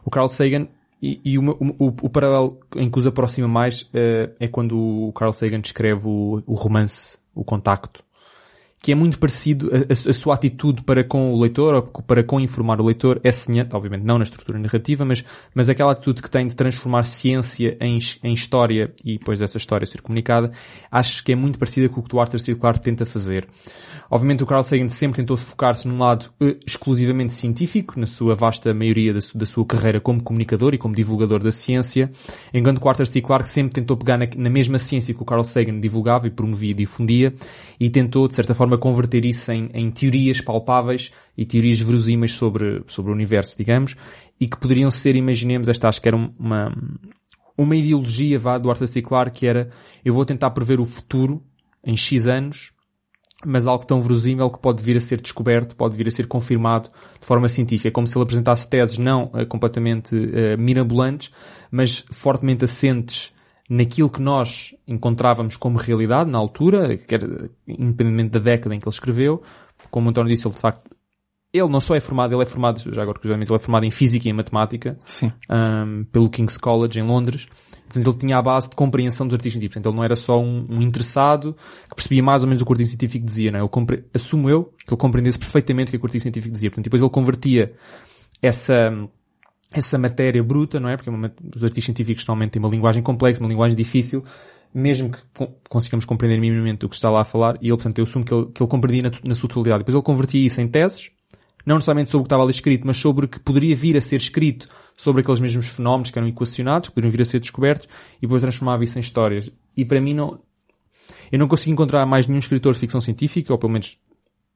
O 0.04 0.10
Carl 0.10 0.28
Sagan 0.28 0.68
e, 1.02 1.20
e 1.24 1.38
o, 1.38 1.50
o, 1.50 1.88
o, 2.02 2.08
paralelo 2.08 2.60
em 2.76 2.88
que 2.88 2.98
os 2.98 3.06
aproxima 3.06 3.48
mais 3.48 3.82
uh, 3.82 4.32
é 4.38 4.46
quando 4.46 4.78
o 4.78 5.12
Carl 5.12 5.32
Sagan 5.32 5.60
escreve 5.64 6.06
o, 6.06 6.40
o 6.46 6.54
romance 6.54 7.18
O 7.34 7.42
Contacto, 7.42 8.04
que 8.82 8.90
é 8.90 8.94
muito 8.96 9.16
parecido, 9.16 9.70
a, 9.72 9.92
a, 9.92 10.12
sua 10.12 10.34
atitude 10.34 10.82
para 10.82 11.04
com 11.04 11.32
o 11.32 11.40
leitor, 11.40 11.74
ou 11.74 11.82
para 12.02 12.24
com 12.24 12.40
informar 12.40 12.80
o 12.80 12.84
leitor, 12.84 13.20
é 13.22 13.30
semelhante, 13.30 13.76
obviamente 13.76 14.02
não 14.02 14.18
na 14.18 14.24
estrutura 14.24 14.58
narrativa, 14.58 15.04
mas, 15.04 15.24
mas 15.54 15.70
aquela 15.70 15.92
atitude 15.92 16.20
que 16.20 16.28
tem 16.28 16.48
de 16.48 16.56
transformar 16.56 17.04
ciência 17.04 17.76
em, 17.80 17.98
em 18.24 18.32
história 18.32 18.92
e 19.04 19.18
depois 19.18 19.38
dessa 19.38 19.56
história 19.56 19.86
ser 19.86 20.02
comunicada, 20.02 20.50
acho 20.90 21.22
que 21.22 21.32
é 21.32 21.36
muito 21.36 21.60
parecida 21.60 21.88
com 21.88 22.00
o 22.00 22.02
que 22.02 22.16
o 22.16 22.20
Arthur 22.20 22.40
C. 22.40 22.54
Clarke 22.56 22.80
tenta 22.80 23.06
fazer. 23.06 23.46
Obviamente 24.10 24.42
o 24.42 24.46
Carl 24.46 24.62
Sagan 24.62 24.88
sempre 24.88 25.16
tentou 25.16 25.38
focar-se 25.38 25.88
num 25.88 25.98
lado 25.98 26.26
uh, 26.38 26.54
exclusivamente 26.66 27.32
científico, 27.32 27.98
na 27.98 28.04
sua 28.04 28.34
vasta 28.34 28.74
maioria 28.74 29.14
da, 29.14 29.22
su 29.22 29.38
da, 29.38 29.46
sua 29.46 29.64
carreira 29.64 30.00
como 30.00 30.22
comunicador 30.22 30.74
e 30.74 30.78
como 30.78 30.94
divulgador 30.94 31.42
da 31.42 31.50
ciência, 31.50 32.10
enquanto 32.52 32.84
o 32.84 32.88
Arthur 32.90 33.06
C. 33.06 33.22
Clarke 33.22 33.48
sempre 33.48 33.72
tentou 33.72 33.96
pegar 33.96 34.18
na, 34.18 34.26
na 34.36 34.50
mesma 34.50 34.78
ciência 34.78 35.14
que 35.14 35.22
o 35.22 35.24
Carl 35.24 35.42
Sagan 35.44 35.80
divulgava 35.80 36.26
e 36.26 36.30
promovia 36.30 36.72
e 36.72 36.74
difundia, 36.74 37.32
e 37.80 37.88
tentou, 37.88 38.28
de 38.28 38.34
certa 38.34 38.54
forma, 38.54 38.71
converter 38.78 39.24
isso 39.24 39.50
em, 39.52 39.68
em 39.72 39.90
teorias 39.90 40.40
palpáveis 40.40 41.12
e 41.36 41.44
teorias 41.44 41.78
verosímeis 41.80 42.32
sobre, 42.32 42.82
sobre 42.86 43.10
o 43.10 43.14
universo, 43.14 43.56
digamos, 43.56 43.96
e 44.40 44.46
que 44.46 44.58
poderiam 44.58 44.90
ser, 44.90 45.16
imaginemos, 45.16 45.68
esta 45.68 45.88
acho 45.88 46.00
que 46.00 46.08
era 46.08 46.16
uma, 46.16 46.74
uma 47.56 47.76
ideologia 47.76 48.38
vá, 48.38 48.58
do 48.58 48.70
Arthur 48.70 48.86
C. 48.88 49.02
Clarke, 49.02 49.40
que 49.40 49.46
era, 49.46 49.70
eu 50.04 50.14
vou 50.14 50.24
tentar 50.24 50.50
prever 50.50 50.80
o 50.80 50.84
futuro 50.84 51.42
em 51.84 51.96
X 51.96 52.26
anos, 52.26 52.72
mas 53.44 53.66
algo 53.66 53.84
tão 53.84 54.00
verosímil 54.00 54.48
que 54.50 54.58
pode 54.58 54.82
vir 54.82 54.96
a 54.96 55.00
ser 55.00 55.20
descoberto, 55.20 55.74
pode 55.74 55.96
vir 55.96 56.06
a 56.06 56.10
ser 56.10 56.26
confirmado 56.26 56.88
de 57.20 57.26
forma 57.26 57.48
científica. 57.48 57.88
É 57.88 57.90
como 57.90 58.06
se 58.06 58.16
ele 58.16 58.22
apresentasse 58.22 58.68
teses 58.68 58.98
não 58.98 59.24
uh, 59.34 59.46
completamente 59.46 60.14
uh, 60.14 60.56
mirabolantes, 60.58 61.32
mas 61.70 62.04
fortemente 62.10 62.64
assentes 62.64 63.31
naquilo 63.72 64.10
que 64.10 64.20
nós 64.20 64.76
encontrávamos 64.86 65.56
como 65.56 65.78
realidade 65.78 66.30
na 66.30 66.36
altura, 66.36 66.98
quer, 66.98 67.22
independentemente 67.66 68.30
da 68.30 68.38
década 68.38 68.74
em 68.74 68.78
que 68.78 68.86
ele 68.86 68.94
escreveu. 68.94 69.42
Como 69.90 70.08
o 70.08 70.10
António 70.10 70.30
disse, 70.30 70.46
ele 70.46 70.54
de 70.54 70.60
facto, 70.60 70.90
ele 71.52 71.68
não 71.68 71.80
só 71.80 71.94
é 71.94 72.00
formado, 72.00 72.34
ele 72.34 72.42
é 72.42 72.46
formado, 72.46 72.82
já 72.92 73.02
agora 73.02 73.18
curiosamente, 73.18 73.50
ele 73.50 73.56
é 73.56 73.58
formado 73.58 73.84
em 73.84 73.90
Física 73.90 74.28
e 74.28 74.30
em 74.30 74.34
Matemática, 74.34 74.98
um, 75.50 76.04
pelo 76.04 76.28
King's 76.28 76.58
College 76.58 77.00
em 77.00 77.02
Londres. 77.02 77.48
Portanto, 77.86 78.10
ele 78.10 78.18
tinha 78.18 78.38
a 78.38 78.42
base 78.42 78.68
de 78.68 78.76
compreensão 78.76 79.26
dos 79.26 79.34
artigos 79.34 79.54
científicos. 79.54 79.74
Portanto, 79.74 79.90
ele 79.90 79.96
não 79.96 80.04
era 80.04 80.16
só 80.16 80.38
um, 80.38 80.66
um 80.68 80.82
interessado 80.82 81.56
que 81.88 81.94
percebia 81.94 82.22
mais 82.22 82.42
ou 82.42 82.48
menos 82.48 82.62
o 82.62 82.66
que 82.66 82.72
o 82.72 82.74
artigo 82.74 82.88
científico 82.88 83.24
dizia, 83.24 83.50
não 83.50 83.58
é? 83.58 83.62
Ele 83.62 83.68
compre... 83.68 84.04
assumo 84.12 84.50
eu 84.50 84.64
que 84.86 84.92
ele 84.92 85.00
compreendesse 85.00 85.38
perfeitamente 85.38 85.88
o 85.88 85.98
que, 85.98 86.04
o 86.04 86.06
artigo 86.06 86.22
científico 86.22 86.52
dizia. 86.52 86.70
Portanto, 86.70 86.84
depois 86.84 87.02
ele 87.02 87.10
convertia 87.10 87.72
essa, 88.40 88.90
essa 89.72 89.98
matéria 89.98 90.42
bruta, 90.42 90.78
não 90.78 90.88
é? 90.88 90.96
Porque 90.96 91.10
os 91.54 91.64
artigos 91.64 91.84
científicos 91.84 92.26
normalmente 92.26 92.52
têm 92.52 92.60
uma 92.62 92.68
linguagem 92.68 93.02
complexa, 93.02 93.40
uma 93.40 93.48
linguagem 93.48 93.76
difícil, 93.76 94.24
mesmo 94.74 95.10
que 95.10 95.18
consigamos 95.68 96.04
compreender 96.04 96.40
minimamente 96.40 96.84
o 96.84 96.88
que 96.88 96.94
está 96.94 97.10
lá 97.10 97.20
a 97.20 97.24
falar, 97.24 97.56
e 97.60 97.66
ele, 97.66 97.76
portanto, 97.76 97.98
eu 97.98 98.04
assumo 98.04 98.24
que 98.24 98.32
ele, 98.32 98.46
que 98.46 98.62
ele 98.62 98.70
compreendia 98.70 99.10
na, 99.10 99.28
na 99.28 99.34
sua 99.34 99.48
totalidade. 99.48 99.80
Depois 99.80 99.94
ele 99.94 100.04
convertia 100.04 100.46
isso 100.46 100.60
em 100.60 100.68
teses, 100.68 101.10
não 101.64 101.76
necessariamente 101.76 102.10
sobre 102.10 102.22
o 102.22 102.24
que 102.24 102.26
estava 102.26 102.42
ali 102.42 102.52
escrito, 102.52 102.86
mas 102.86 102.96
sobre 102.96 103.26
o 103.26 103.28
que 103.28 103.38
poderia 103.38 103.74
vir 103.76 103.96
a 103.96 104.00
ser 104.00 104.16
escrito 104.16 104.68
sobre 104.96 105.22
aqueles 105.22 105.40
mesmos 105.40 105.68
fenómenos 105.68 106.10
que 106.10 106.18
eram 106.18 106.28
equacionados, 106.28 106.88
que 106.88 106.94
poderiam 106.94 107.10
vir 107.10 107.22
a 107.22 107.24
ser 107.24 107.40
descobertos, 107.40 107.88
e 108.18 108.22
depois 108.22 108.42
transformava 108.42 108.84
isso 108.84 108.98
em 108.98 109.00
histórias. 109.00 109.50
E 109.76 109.84
para 109.84 110.00
mim 110.00 110.14
não, 110.14 110.38
eu 111.30 111.38
não 111.38 111.48
consigo 111.48 111.72
encontrar 111.72 112.04
mais 112.06 112.26
nenhum 112.26 112.38
escritor 112.38 112.72
de 112.74 112.78
ficção 112.78 113.00
científica, 113.00 113.52
ou 113.52 113.58
pelo 113.58 113.72
menos 113.72 113.98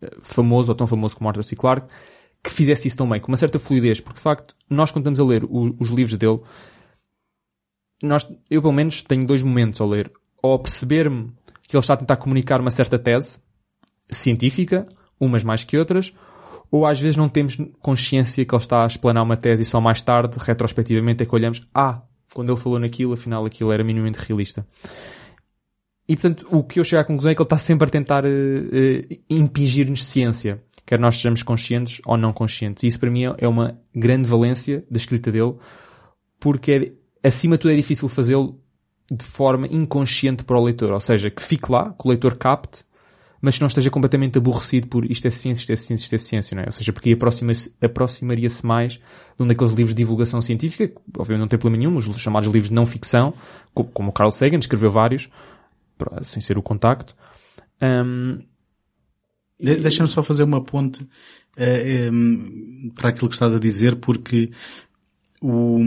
eh, 0.02 0.16
famoso, 0.20 0.70
ou 0.70 0.76
tão 0.76 0.86
famoso 0.86 1.16
como 1.16 1.28
Arthur 1.28 1.44
C. 1.44 1.56
Clarke, 1.56 1.88
que 2.42 2.50
fizesse 2.50 2.88
isso 2.88 2.96
tão 2.96 3.08
bem, 3.08 3.20
com 3.20 3.28
uma 3.28 3.36
certa 3.36 3.58
fluidez, 3.58 4.00
porque 4.00 4.16
de 4.16 4.22
facto, 4.22 4.54
nós 4.70 4.90
quando 4.90 5.10
estamos 5.10 5.20
a 5.20 5.24
ler 5.24 5.44
o, 5.44 5.74
os 5.78 5.90
livros 5.90 6.16
dele, 6.16 6.40
nós, 8.02 8.28
eu 8.50 8.60
pelo 8.60 8.72
menos 8.72 9.02
tenho 9.02 9.26
dois 9.26 9.42
momentos 9.42 9.80
ao 9.80 9.88
ler. 9.88 10.12
Ou 10.42 10.58
perceber-me 10.58 11.32
que 11.62 11.76
ele 11.76 11.80
está 11.80 11.94
a 11.94 11.96
tentar 11.96 12.16
comunicar 12.16 12.60
uma 12.60 12.70
certa 12.70 12.98
tese 12.98 13.40
científica, 14.08 14.86
umas 15.18 15.42
mais 15.42 15.64
que 15.64 15.76
outras, 15.76 16.12
ou 16.70 16.86
às 16.86 17.00
vezes 17.00 17.16
não 17.16 17.28
temos 17.28 17.56
consciência 17.80 18.44
que 18.44 18.54
ele 18.54 18.62
está 18.62 18.84
a 18.84 18.86
explanar 18.86 19.24
uma 19.24 19.36
tese 19.36 19.62
e 19.62 19.64
só 19.64 19.80
mais 19.80 20.00
tarde, 20.02 20.36
retrospectivamente, 20.38 21.22
é 21.22 21.26
que 21.26 21.34
olhamos, 21.34 21.66
ah, 21.74 22.02
quando 22.32 22.52
ele 22.52 22.60
falou 22.60 22.78
naquilo, 22.78 23.14
afinal 23.14 23.44
aquilo 23.44 23.72
era 23.72 23.82
minimamente 23.82 24.18
realista. 24.18 24.66
E 26.08 26.14
portanto, 26.14 26.46
o 26.50 26.62
que 26.62 26.78
eu 26.78 26.84
chego 26.84 27.02
à 27.02 27.04
conclusão 27.04 27.32
é 27.32 27.34
que 27.34 27.40
ele 27.40 27.46
está 27.46 27.58
sempre 27.58 27.88
a 27.88 27.90
tentar 27.90 28.24
uh, 28.24 28.28
uh, 28.28 29.16
impingir-nos 29.28 30.04
ciência 30.04 30.62
quer 30.86 31.00
nós 31.00 31.16
sejamos 31.16 31.42
conscientes 31.42 32.00
ou 32.06 32.16
não 32.16 32.32
conscientes. 32.32 32.84
E 32.84 32.86
isso 32.86 33.00
para 33.00 33.10
mim 33.10 33.24
é 33.36 33.48
uma 33.48 33.78
grande 33.94 34.28
valência 34.28 34.86
da 34.88 34.96
escrita 34.96 35.32
dele, 35.32 35.56
porque 36.38 36.96
é, 37.22 37.28
acima 37.28 37.56
de 37.56 37.62
tudo 37.62 37.72
é 37.72 37.76
difícil 37.76 38.08
fazê-lo 38.08 38.60
de 39.10 39.24
forma 39.24 39.66
inconsciente 39.66 40.44
para 40.44 40.58
o 40.58 40.64
leitor, 40.64 40.92
ou 40.92 41.00
seja, 41.00 41.30
que 41.30 41.42
fique 41.42 41.70
lá, 41.70 41.92
que 41.92 42.06
o 42.06 42.08
leitor 42.08 42.36
capte, 42.36 42.84
mas 43.40 43.56
que 43.56 43.60
não 43.60 43.68
esteja 43.68 43.90
completamente 43.90 44.38
aborrecido 44.38 44.88
por 44.88 45.04
isto 45.04 45.26
é 45.26 45.30
ciência, 45.30 45.62
isto 45.62 45.72
é 45.72 45.76
ciência, 45.76 46.04
isto 46.04 46.14
é 46.14 46.18
ciência, 46.18 46.54
não 46.54 46.62
é? 46.62 46.66
Ou 46.66 46.72
seja, 46.72 46.92
porque 46.92 47.12
aproxima-se, 47.12 47.74
aproximaria-se 47.80 48.64
mais 48.64 48.94
de 48.94 49.00
um 49.42 49.46
daqueles 49.46 49.72
livros 49.72 49.94
de 49.94 49.98
divulgação 50.02 50.40
científica, 50.40 50.88
que 50.88 50.96
obviamente 51.18 51.42
não 51.42 51.48
tem 51.48 51.58
problema 51.58 51.78
nenhum, 51.78 51.96
os 51.96 52.06
chamados 52.18 52.48
livros 52.48 52.70
de 52.70 52.74
não 52.74 52.86
ficção, 52.86 53.34
como 53.74 54.08
o 54.08 54.12
Carl 54.12 54.30
Sagan 54.30 54.58
escreveu 54.58 54.90
vários, 54.90 55.28
sem 56.22 56.40
ser 56.40 56.58
o 56.58 56.62
contacto, 56.62 57.14
um, 57.82 58.40
de 59.58 59.76
Deixa-me 59.76 60.08
só 60.08 60.22
fazer 60.22 60.42
uma 60.42 60.62
ponte 60.62 61.02
uh, 61.02 61.08
eh, 61.56 62.10
um, 62.10 62.90
para 62.94 63.10
aquilo 63.10 63.28
que 63.28 63.34
estás 63.34 63.54
a 63.54 63.58
dizer, 63.58 63.96
porque 63.96 64.50
o, 65.40 65.80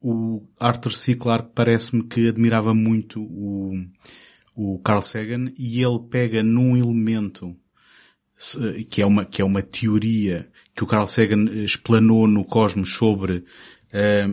o 0.00 0.42
Arthur 0.58 0.92
C. 0.92 1.14
Clarke 1.14 1.50
parece-me 1.54 2.04
que 2.04 2.28
admirava 2.28 2.74
muito 2.74 3.20
o, 3.22 3.72
o 4.54 4.78
Carl 4.80 5.02
Sagan 5.02 5.52
e 5.58 5.82
ele 5.82 6.00
pega 6.10 6.42
num 6.42 6.76
elemento 6.76 7.56
que 8.90 9.00
é 9.00 9.06
uma, 9.06 9.24
que 9.24 9.40
é 9.40 9.44
uma 9.44 9.62
teoria 9.62 10.50
que 10.74 10.82
o 10.82 10.86
Carl 10.86 11.06
Sagan 11.06 11.44
explanou 11.64 12.26
no 12.26 12.44
Cosmos 12.44 12.94
sobre 12.94 13.44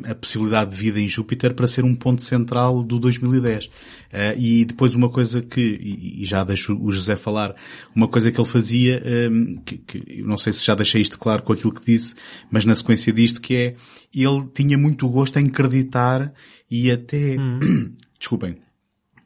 a 0.10 0.16
possibilidade 0.16 0.72
de 0.72 0.78
vida 0.78 1.00
em 1.00 1.08
Júpiter 1.08 1.54
para 1.54 1.68
ser 1.68 1.84
um 1.84 1.94
ponto 1.94 2.22
central 2.22 2.82
do 2.82 2.98
2010. 3.00 3.66
Uh, 3.66 3.70
eh, 4.12 4.36
e 4.38 4.66
depois 4.66 4.96
uma 4.96 5.10
coisa 5.10 5.42
que, 5.42 5.62
e, 5.62 6.26
já 6.26 6.44
deixo 6.44 6.78
o 6.82 6.92
José 6.92 7.16
falar, 7.16 7.56
uma 7.94 8.08
coisa 8.08 8.32
que 8.32 8.40
ele 8.40 8.48
fazia, 8.48 9.02
eh, 9.04 9.30
que, 9.66 9.78
que, 9.78 10.22
eu 10.22 10.26
não 10.26 10.38
sei 10.38 10.54
se 10.54 10.66
já 10.66 10.76
deixei 10.76 11.02
isto 11.02 11.20
claro 11.20 11.44
com 11.44 11.54
aquilo 11.54 11.74
que 11.74 11.86
disse, 11.86 12.16
mas 12.50 12.66
na 12.66 12.74
sequência 12.74 13.12
disto, 13.12 13.42
que 13.42 13.56
é, 13.56 13.76
ele 14.14 14.48
tinha 14.54 14.78
muito 14.78 15.08
gosto 15.10 15.38
em 15.38 15.48
acreditar 15.48 16.34
e 16.72 16.90
até, 16.90 17.36
hum. 17.38 17.94
desculpem, 18.18 18.58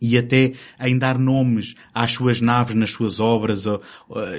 e 0.04 0.18
até 0.18 0.52
em 0.82 0.98
dar 0.98 1.18
nomes 1.18 1.76
às 1.94 2.12
suas 2.12 2.42
naves 2.42 2.76
nas 2.76 2.92
suas 2.92 3.22
obras 3.22 3.66
uh, 3.66 3.80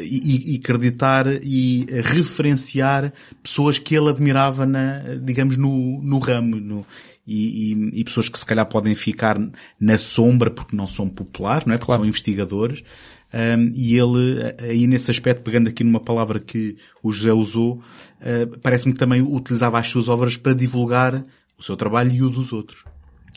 e, 0.02 0.54
e, 0.54 0.58
acreditar 0.58 1.26
e 1.42 1.86
referenciar 2.02 3.14
pessoas 3.42 3.78
que 3.78 3.96
ele 3.96 4.10
admirava 4.10 4.66
na, 4.66 5.14
digamos, 5.22 5.56
no, 5.56 6.02
no 6.02 6.18
ramo. 6.18 6.56
No, 6.56 6.86
e, 7.26 7.72
e, 7.72 8.00
e, 8.00 8.04
pessoas 8.04 8.28
que 8.28 8.38
se 8.38 8.44
calhar 8.44 8.66
podem 8.66 8.94
ficar 8.94 9.40
na 9.80 9.96
sombra 9.96 10.50
porque 10.50 10.76
não 10.76 10.86
são 10.86 11.08
populares, 11.08 11.64
não 11.64 11.72
é? 11.72 11.78
Porque 11.78 11.86
claro. 11.86 12.02
são 12.02 12.08
investigadores. 12.08 12.84
Um, 13.32 13.72
e 13.74 13.98
ele, 13.98 14.54
aí 14.60 14.86
nesse 14.86 15.10
aspecto, 15.10 15.42
pegando 15.42 15.68
aqui 15.68 15.82
numa 15.82 15.98
palavra 15.98 16.38
que 16.38 16.76
o 17.02 17.10
José 17.10 17.32
usou, 17.32 17.76
uh, 18.20 18.58
parece-me 18.60 18.92
que 18.92 18.98
também 18.98 19.22
utilizava 19.22 19.78
as 19.78 19.88
suas 19.88 20.10
obras 20.10 20.36
para 20.36 20.52
divulgar 20.52 21.24
o 21.58 21.62
seu 21.62 21.74
trabalho 21.74 22.12
e 22.12 22.22
o 22.22 22.28
dos 22.28 22.52
outros. 22.52 22.84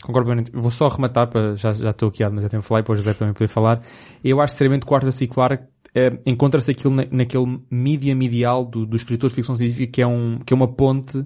Concordo 0.02 0.26
plenamente. 0.26 0.52
Vou 0.52 0.70
só 0.70 0.86
arrematar, 0.86 1.28
para, 1.28 1.56
já, 1.56 1.72
já 1.72 1.90
estou 1.90 2.08
aqui 2.08 2.22
há 2.22 2.28
demasiado 2.28 2.50
tempo 2.50 2.64
a 2.64 2.66
falar 2.66 2.80
e 2.80 2.82
para 2.84 2.92
o 2.92 2.96
José 2.96 3.14
também 3.14 3.34
poder 3.34 3.48
falar. 3.48 3.82
Eu 4.22 4.40
acho 4.40 4.52
sinceramente 4.52 4.80
que 4.80 4.86
o 4.86 4.88
Quarta 4.88 5.10
Circular 5.10 5.66
é, 5.94 6.18
encontra-se 6.26 6.70
aquilo 6.70 6.94
na, 6.94 7.04
naquele 7.10 7.60
mídia 7.70 8.14
medial 8.14 8.64
do, 8.64 8.86
do 8.86 8.96
escritor 8.96 9.30
de 9.30 9.36
ficção 9.36 9.56
científica 9.56 9.92
que 9.92 10.02
é, 10.02 10.06
um, 10.06 10.38
que 10.38 10.52
é 10.52 10.56
uma 10.56 10.68
ponte 10.68 11.24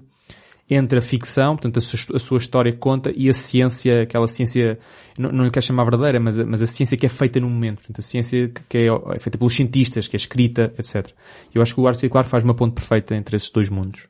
entre 0.69 0.97
a 0.97 1.01
ficção, 1.01 1.55
portanto 1.55 1.77
a 1.77 1.81
sua, 1.81 2.15
a 2.15 2.19
sua 2.19 2.37
história 2.37 2.75
conta, 2.75 3.11
e 3.15 3.29
a 3.29 3.33
ciência, 3.33 4.03
aquela 4.03 4.27
ciência, 4.27 4.79
não, 5.17 5.29
não 5.29 5.43
lhe 5.43 5.51
quero 5.51 5.65
chamar 5.65 5.83
verdadeira, 5.83 6.19
mas, 6.19 6.37
mas 6.37 6.61
a 6.61 6.65
ciência 6.65 6.97
que 6.97 7.05
é 7.05 7.09
feita 7.09 7.39
no 7.39 7.49
momento, 7.49 7.79
portanto 7.79 7.99
a 7.99 8.01
ciência 8.01 8.49
que 8.69 8.77
é, 8.77 8.87
é 8.87 9.19
feita 9.19 9.37
pelos 9.37 9.53
cientistas, 9.53 10.07
que 10.07 10.15
é 10.15 10.17
escrita, 10.17 10.73
etc. 10.77 11.11
Eu 11.53 11.61
acho 11.61 11.75
que 11.75 11.81
o 11.81 11.87
Arte 11.87 11.99
Circular 11.99 12.23
faz 12.23 12.43
uma 12.43 12.55
ponte 12.55 12.73
perfeita 12.73 13.15
entre 13.15 13.35
esses 13.35 13.51
dois 13.51 13.69
mundos. 13.69 14.07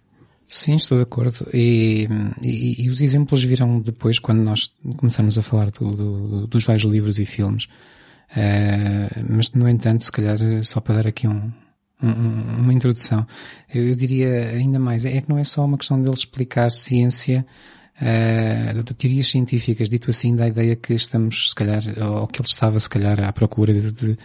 Sim, 0.54 0.76
estou 0.76 1.00
de 1.00 1.04
acordo. 1.04 1.48
E, 1.52 2.08
e, 2.40 2.84
e, 2.84 2.90
os 2.90 3.02
exemplos 3.02 3.44
virão 3.44 3.80
depois 3.80 4.20
quando 4.20 4.44
nós 4.44 4.72
começamos 4.98 5.36
a 5.36 5.42
falar 5.42 5.72
do, 5.72 5.96
do, 5.96 6.48
dos 6.48 6.64
vários 6.64 6.84
livros 6.84 7.18
e 7.18 7.26
filmes. 7.26 7.64
Uh, 8.30 9.26
mas, 9.28 9.52
no 9.54 9.68
entanto, 9.68 10.06
se 10.06 10.12
calhar 10.12 10.38
só 10.64 10.80
para 10.80 10.98
dar 10.98 11.08
aqui 11.08 11.28
um, 11.28 11.52
um, 12.04 12.60
uma 12.60 12.72
introdução, 12.72 13.26
eu, 13.74 13.84
eu, 13.90 13.96
diria 13.96 14.52
ainda 14.52 14.78
mais, 14.78 15.06
é 15.06 15.22
que 15.22 15.30
não 15.30 15.40
é 15.40 15.44
só 15.44 15.66
uma 15.66 15.78
questão 15.78 16.00
dele 16.00 16.14
explicar 16.14 16.70
ciência 16.70 17.44
uh, 18.00 18.84
de 18.84 18.94
teorias 18.94 19.30
científicas, 19.30 19.90
dito 19.90 20.12
assim, 20.12 20.36
da 20.36 20.48
ideia 20.48 20.76
que 20.76 20.94
estamos, 20.94 21.50
se 21.50 21.56
calhar, 21.56 21.82
ou 22.00 22.28
que 22.28 22.40
ele 22.40 22.48
estava, 22.48 22.80
se 22.80 22.90
calhar, 22.90 23.24
à 23.24 23.34
procura 23.34 23.74
de, 23.74 23.92
de 23.92 24.18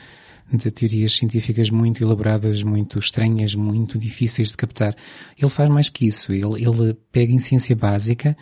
de 0.52 0.70
teorias 0.70 1.12
científicas 1.12 1.70
muito 1.70 2.02
elaboradas, 2.02 2.62
muito 2.62 2.98
estranhas, 2.98 3.54
muito 3.54 3.98
difíceis 3.98 4.48
de 4.48 4.56
captar. 4.56 4.96
Ele 5.36 5.50
faz 5.50 5.68
mais 5.68 5.88
que 5.88 6.06
isso. 6.06 6.32
Ele, 6.32 6.64
ele 6.64 6.94
pega 7.12 7.32
em 7.32 7.38
ciência 7.38 7.76
básica 7.76 8.36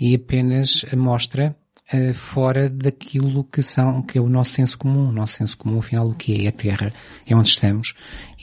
e 0.00 0.14
apenas 0.14 0.84
mostra 0.96 1.56
uh, 1.92 2.14
fora 2.14 2.70
daquilo 2.70 3.44
que 3.44 3.62
são, 3.62 4.02
que 4.02 4.18
é 4.18 4.20
o 4.20 4.28
nosso 4.28 4.52
senso 4.52 4.78
comum. 4.78 5.08
O 5.08 5.12
nosso 5.12 5.34
senso 5.34 5.58
comum, 5.58 5.78
afinal, 5.78 6.08
o 6.08 6.14
que 6.14 6.46
é? 6.46 6.48
a 6.48 6.52
Terra. 6.52 6.92
É 7.26 7.34
onde 7.34 7.48
estamos. 7.48 7.94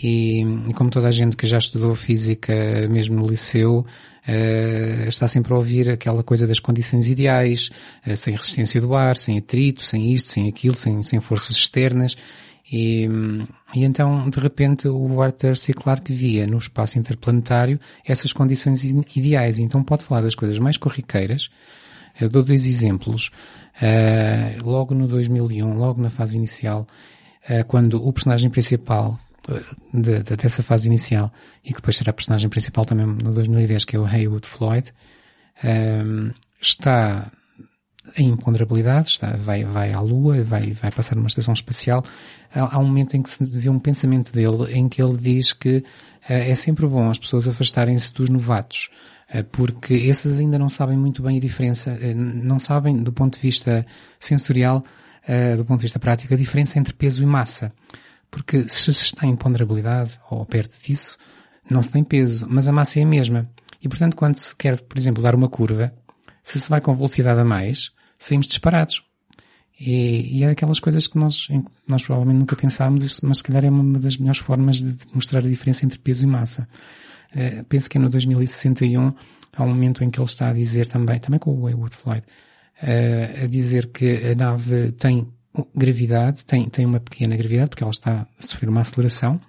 E, 0.01 0.41
e 0.67 0.73
como 0.73 0.89
toda 0.89 1.07
a 1.07 1.11
gente 1.11 1.37
que 1.37 1.47
já 1.47 1.57
estudou 1.57 1.95
física, 1.95 2.53
mesmo 2.89 3.15
no 3.15 3.27
liceu, 3.27 3.85
Uh, 4.27 5.07
está 5.07 5.27
sempre 5.27 5.53
a 5.53 5.55
ouvir 5.55 5.87
aquela 5.87 6.23
coisa 6.23 6.47
das 6.47 6.57
condições 6.57 7.07
ideais, 7.11 7.69
uh, 8.07 8.17
sem 8.17 8.33
resistência 8.33 8.81
do 8.81 8.95
ar, 8.95 9.17
sem 9.17 9.37
atrito, 9.37 9.85
sem 9.85 10.13
isto, 10.13 10.31
sem 10.31 10.49
aquilo, 10.49 10.73
sem, 10.75 11.03
sem 11.03 11.21
forças 11.21 11.55
externas. 11.55 12.17
E, 12.71 13.07
e 13.75 13.83
então, 13.83 14.29
de 14.29 14.39
repente, 14.39 14.87
o 14.87 15.21
Arthur 15.21 15.55
C. 15.55 15.73
Clarke 15.73 16.11
via 16.11 16.47
no 16.47 16.57
espaço 16.57 16.97
interplanetário 16.97 17.79
essas 18.05 18.33
condições 18.33 18.83
ideais. 18.83 19.59
Então 19.59 19.83
pode 19.83 20.03
falar 20.03 20.21
das 20.21 20.35
coisas 20.35 20.57
mais 20.57 20.75
corriqueiras. 20.75 21.49
Eu 22.19 22.29
dou 22.29 22.43
dois 22.43 22.65
exemplos. 22.65 23.29
Uh, 23.81 24.63
logo 24.63 24.95
no 24.95 25.07
2001, 25.07 25.77
logo 25.77 26.01
na 26.01 26.09
fase 26.09 26.37
inicial, 26.37 26.87
uh, 27.49 27.65
quando 27.67 28.03
o 28.05 28.11
personagem 28.13 28.49
principal 28.49 29.19
de, 29.93 30.23
de, 30.23 30.35
dessa 30.35 30.63
fase 30.63 30.87
inicial, 30.87 31.31
e 31.63 31.69
que 31.69 31.75
depois 31.75 31.97
será 31.97 32.13
personagem 32.13 32.49
principal 32.49 32.85
também 32.85 33.05
no 33.05 33.33
2010, 33.33 33.85
que 33.85 33.95
é 33.95 33.99
o 33.99 34.05
Haywood 34.05 34.47
Floyd, 34.47 34.91
uh, 35.63 36.33
está 36.59 37.31
em 38.17 38.29
imponderabilidade, 38.29 39.09
está, 39.09 39.35
vai, 39.35 39.63
vai 39.63 39.93
à 39.93 39.99
Lua, 39.99 40.41
vai, 40.43 40.71
vai 40.73 40.91
passar 40.91 41.15
numa 41.15 41.27
estação 41.27 41.53
espacial. 41.53 42.03
Há, 42.53 42.75
há, 42.75 42.79
um 42.79 42.85
momento 42.85 43.15
em 43.15 43.21
que 43.21 43.29
se 43.29 43.43
vê 43.43 43.69
um 43.69 43.79
pensamento 43.79 44.31
dele 44.31 44.73
em 44.73 44.87
que 44.87 45.01
ele 45.01 45.17
diz 45.17 45.53
que 45.53 45.77
uh, 45.77 45.83
é 46.27 46.55
sempre 46.55 46.87
bom 46.87 47.09
as 47.09 47.19
pessoas 47.19 47.47
afastarem-se 47.47 48.13
dos 48.13 48.29
novatos, 48.29 48.89
uh, 49.33 49.43
porque 49.51 49.93
esses 49.93 50.39
ainda 50.39 50.59
não 50.59 50.69
sabem 50.69 50.97
muito 50.97 51.21
bem 51.21 51.37
a 51.37 51.39
diferença, 51.39 51.91
uh, 51.91 52.15
não 52.15 52.59
sabem 52.59 52.97
do 52.97 53.11
ponto 53.11 53.35
de 53.35 53.41
vista 53.41 53.85
sensorial, 54.19 54.83
do 55.57 55.65
ponto 55.65 55.79
de 55.79 55.85
vista 55.85 55.97
prático, 55.97 56.35
a 56.35 56.37
diferença 56.37 56.77
entre 56.77 56.93
peso 56.93 57.23
e 57.23 57.25
massa. 57.25 57.73
Porque 58.29 58.69
se 58.69 58.93
se 58.93 59.05
está 59.05 59.25
em 59.25 59.35
ponderabilidade, 59.35 60.19
ou 60.29 60.45
perto 60.45 60.79
disso, 60.79 61.17
não 61.67 61.81
se 61.81 61.89
tem 61.89 62.03
peso, 62.03 62.45
mas 62.47 62.67
a 62.67 62.71
massa 62.71 62.99
é 62.99 63.03
a 63.03 63.07
mesma. 63.07 63.49
E 63.81 63.89
portanto, 63.89 64.15
quando 64.15 64.37
se 64.37 64.55
quer, 64.55 64.79
por 64.81 64.99
exemplo, 64.99 65.23
dar 65.23 65.33
uma 65.33 65.49
curva, 65.49 65.91
se 66.43 66.59
se 66.59 66.69
vai 66.69 66.79
com 66.79 66.93
velocidade 66.93 67.39
a 67.39 67.43
mais, 67.43 67.91
saímos 68.17 68.47
disparados. 68.47 69.03
E, 69.79 70.39
e 70.39 70.43
é 70.43 70.47
daquelas 70.47 70.79
coisas 70.79 71.05
que 71.07 71.17
nós, 71.17 71.47
nós 71.87 72.03
provavelmente 72.03 72.39
nunca 72.39 72.55
pensámos, 72.55 73.19
mas 73.21 73.37
se 73.37 73.43
calhar 73.43 73.65
é 73.65 73.69
uma 73.69 73.99
das 73.99 74.17
melhores 74.17 74.39
formas 74.39 74.81
de 74.81 74.95
mostrar 75.13 75.39
a 75.39 75.49
diferença 75.49 75.85
entre 75.85 75.99
peso 75.99 76.23
e 76.23 76.27
massa. 76.27 76.67
Uh, 77.33 77.63
penso 77.65 77.89
que 77.89 77.97
é 77.97 78.01
no 78.01 78.09
2061 78.09 79.13
há 79.55 79.63
um 79.63 79.67
momento 79.67 80.03
em 80.03 80.09
que 80.09 80.19
ele 80.19 80.27
está 80.27 80.49
a 80.49 80.53
dizer 80.53 80.87
também, 80.87 81.19
também 81.19 81.39
com 81.39 81.51
o 81.51 81.61
Waywood 81.63 81.95
Floyd, 81.95 82.23
uh, 82.81 83.43
a 83.43 83.47
dizer 83.47 83.87
que 83.87 84.31
a 84.31 84.35
nave 84.35 84.93
tem 84.93 85.27
gravidade, 85.75 86.45
tem, 86.45 86.69
tem 86.69 86.85
uma 86.85 86.99
pequena 86.99 87.35
gravidade, 87.35 87.69
porque 87.69 87.83
ela 87.83 87.91
está 87.91 88.27
a 88.37 88.41
sofrer 88.41 88.69
uma 88.69 88.81
aceleração, 88.81 89.39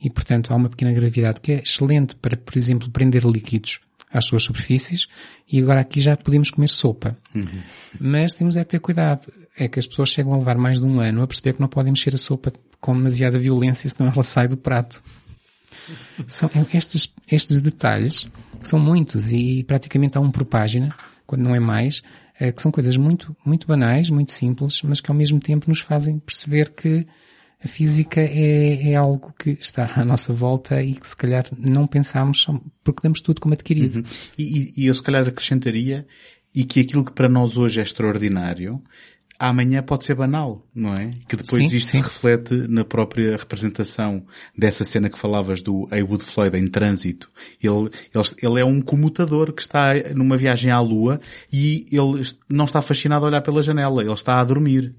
e 0.00 0.10
portanto 0.10 0.52
há 0.52 0.56
uma 0.56 0.68
pequena 0.68 0.92
gravidade 0.92 1.40
que 1.40 1.52
é 1.52 1.62
excelente 1.62 2.14
para, 2.16 2.36
por 2.36 2.56
exemplo, 2.56 2.90
prender 2.90 3.24
líquidos 3.24 3.80
às 4.16 4.24
suas 4.24 4.42
superfícies 4.42 5.06
e 5.50 5.60
agora 5.60 5.80
aqui 5.80 6.00
já 6.00 6.16
podemos 6.16 6.50
comer 6.50 6.68
sopa. 6.68 7.16
Uhum. 7.34 7.62
Mas 8.00 8.34
temos 8.34 8.56
é 8.56 8.64
que 8.64 8.70
ter 8.70 8.80
cuidado. 8.80 9.32
É 9.56 9.68
que 9.68 9.78
as 9.78 9.86
pessoas 9.86 10.08
chegam 10.08 10.32
a 10.32 10.38
levar 10.38 10.56
mais 10.56 10.78
de 10.78 10.86
um 10.86 11.00
ano 11.00 11.22
a 11.22 11.26
perceber 11.26 11.54
que 11.54 11.60
não 11.60 11.68
podem 11.68 11.92
mexer 11.92 12.14
a 12.14 12.18
sopa 12.18 12.52
com 12.80 12.94
demasiada 12.94 13.38
violência 13.38 13.88
senão 13.88 14.10
ela 14.10 14.22
sai 14.22 14.48
do 14.48 14.56
prato. 14.56 15.02
São 16.26 16.50
estes, 16.72 17.12
estes 17.30 17.60
detalhes, 17.60 18.28
que 18.60 18.68
são 18.68 18.78
muitos 18.78 19.32
e 19.32 19.62
praticamente 19.64 20.16
há 20.16 20.20
um 20.20 20.30
por 20.30 20.44
página, 20.44 20.94
quando 21.26 21.42
não 21.42 21.54
é 21.54 21.60
mais, 21.60 22.02
é, 22.38 22.50
que 22.50 22.60
são 22.60 22.72
coisas 22.72 22.96
muito, 22.96 23.36
muito 23.44 23.66
banais, 23.66 24.10
muito 24.10 24.32
simples, 24.32 24.82
mas 24.82 25.00
que 25.00 25.10
ao 25.10 25.16
mesmo 25.16 25.38
tempo 25.38 25.68
nos 25.68 25.80
fazem 25.80 26.18
perceber 26.18 26.70
que 26.70 27.06
a 27.62 27.68
física 27.68 28.20
é, 28.20 28.90
é 28.90 28.94
algo 28.94 29.34
que 29.38 29.50
está 29.50 30.00
à 30.00 30.04
nossa 30.04 30.32
volta 30.32 30.82
e 30.82 30.94
que 30.94 31.06
se 31.06 31.16
calhar 31.16 31.46
não 31.56 31.86
pensamos 31.86 32.46
porque 32.84 33.00
damos 33.02 33.20
tudo 33.20 33.40
como 33.40 33.54
adquirido. 33.54 33.96
Uhum. 33.96 34.04
E, 34.38 34.72
e 34.76 34.86
eu 34.86 34.94
se 34.94 35.02
calhar 35.02 35.26
acrescentaria 35.26 36.06
e 36.54 36.64
que 36.64 36.80
aquilo 36.80 37.04
que 37.04 37.12
para 37.12 37.28
nós 37.28 37.56
hoje 37.56 37.80
é 37.80 37.82
extraordinário 37.82 38.82
amanhã 39.38 39.82
pode 39.82 40.04
ser 40.04 40.14
banal, 40.14 40.66
não 40.74 40.94
é? 40.94 41.12
Que 41.28 41.36
depois 41.36 41.68
sim, 41.68 41.76
isto 41.76 41.90
sim. 41.90 41.98
se 41.98 42.02
reflete 42.02 42.54
na 42.68 42.84
própria 42.84 43.36
representação 43.36 44.24
dessa 44.56 44.84
cena 44.84 45.10
que 45.10 45.18
falavas 45.18 45.62
do 45.62 45.88
Heywood 45.92 46.24
Floyd 46.24 46.56
em 46.56 46.66
trânsito. 46.68 47.30
Ele, 47.62 47.90
ele, 48.14 48.24
ele 48.42 48.60
é 48.60 48.64
um 48.64 48.80
comutador 48.80 49.52
que 49.52 49.62
está 49.62 49.92
numa 50.14 50.36
viagem 50.36 50.70
à 50.70 50.80
Lua 50.80 51.20
e 51.52 51.86
ele 51.90 52.22
não 52.48 52.64
está 52.64 52.80
fascinado 52.80 53.24
a 53.26 53.28
olhar 53.28 53.42
pela 53.42 53.62
janela, 53.62 54.02
ele 54.02 54.12
está 54.12 54.40
a 54.40 54.44
dormir. 54.44 54.94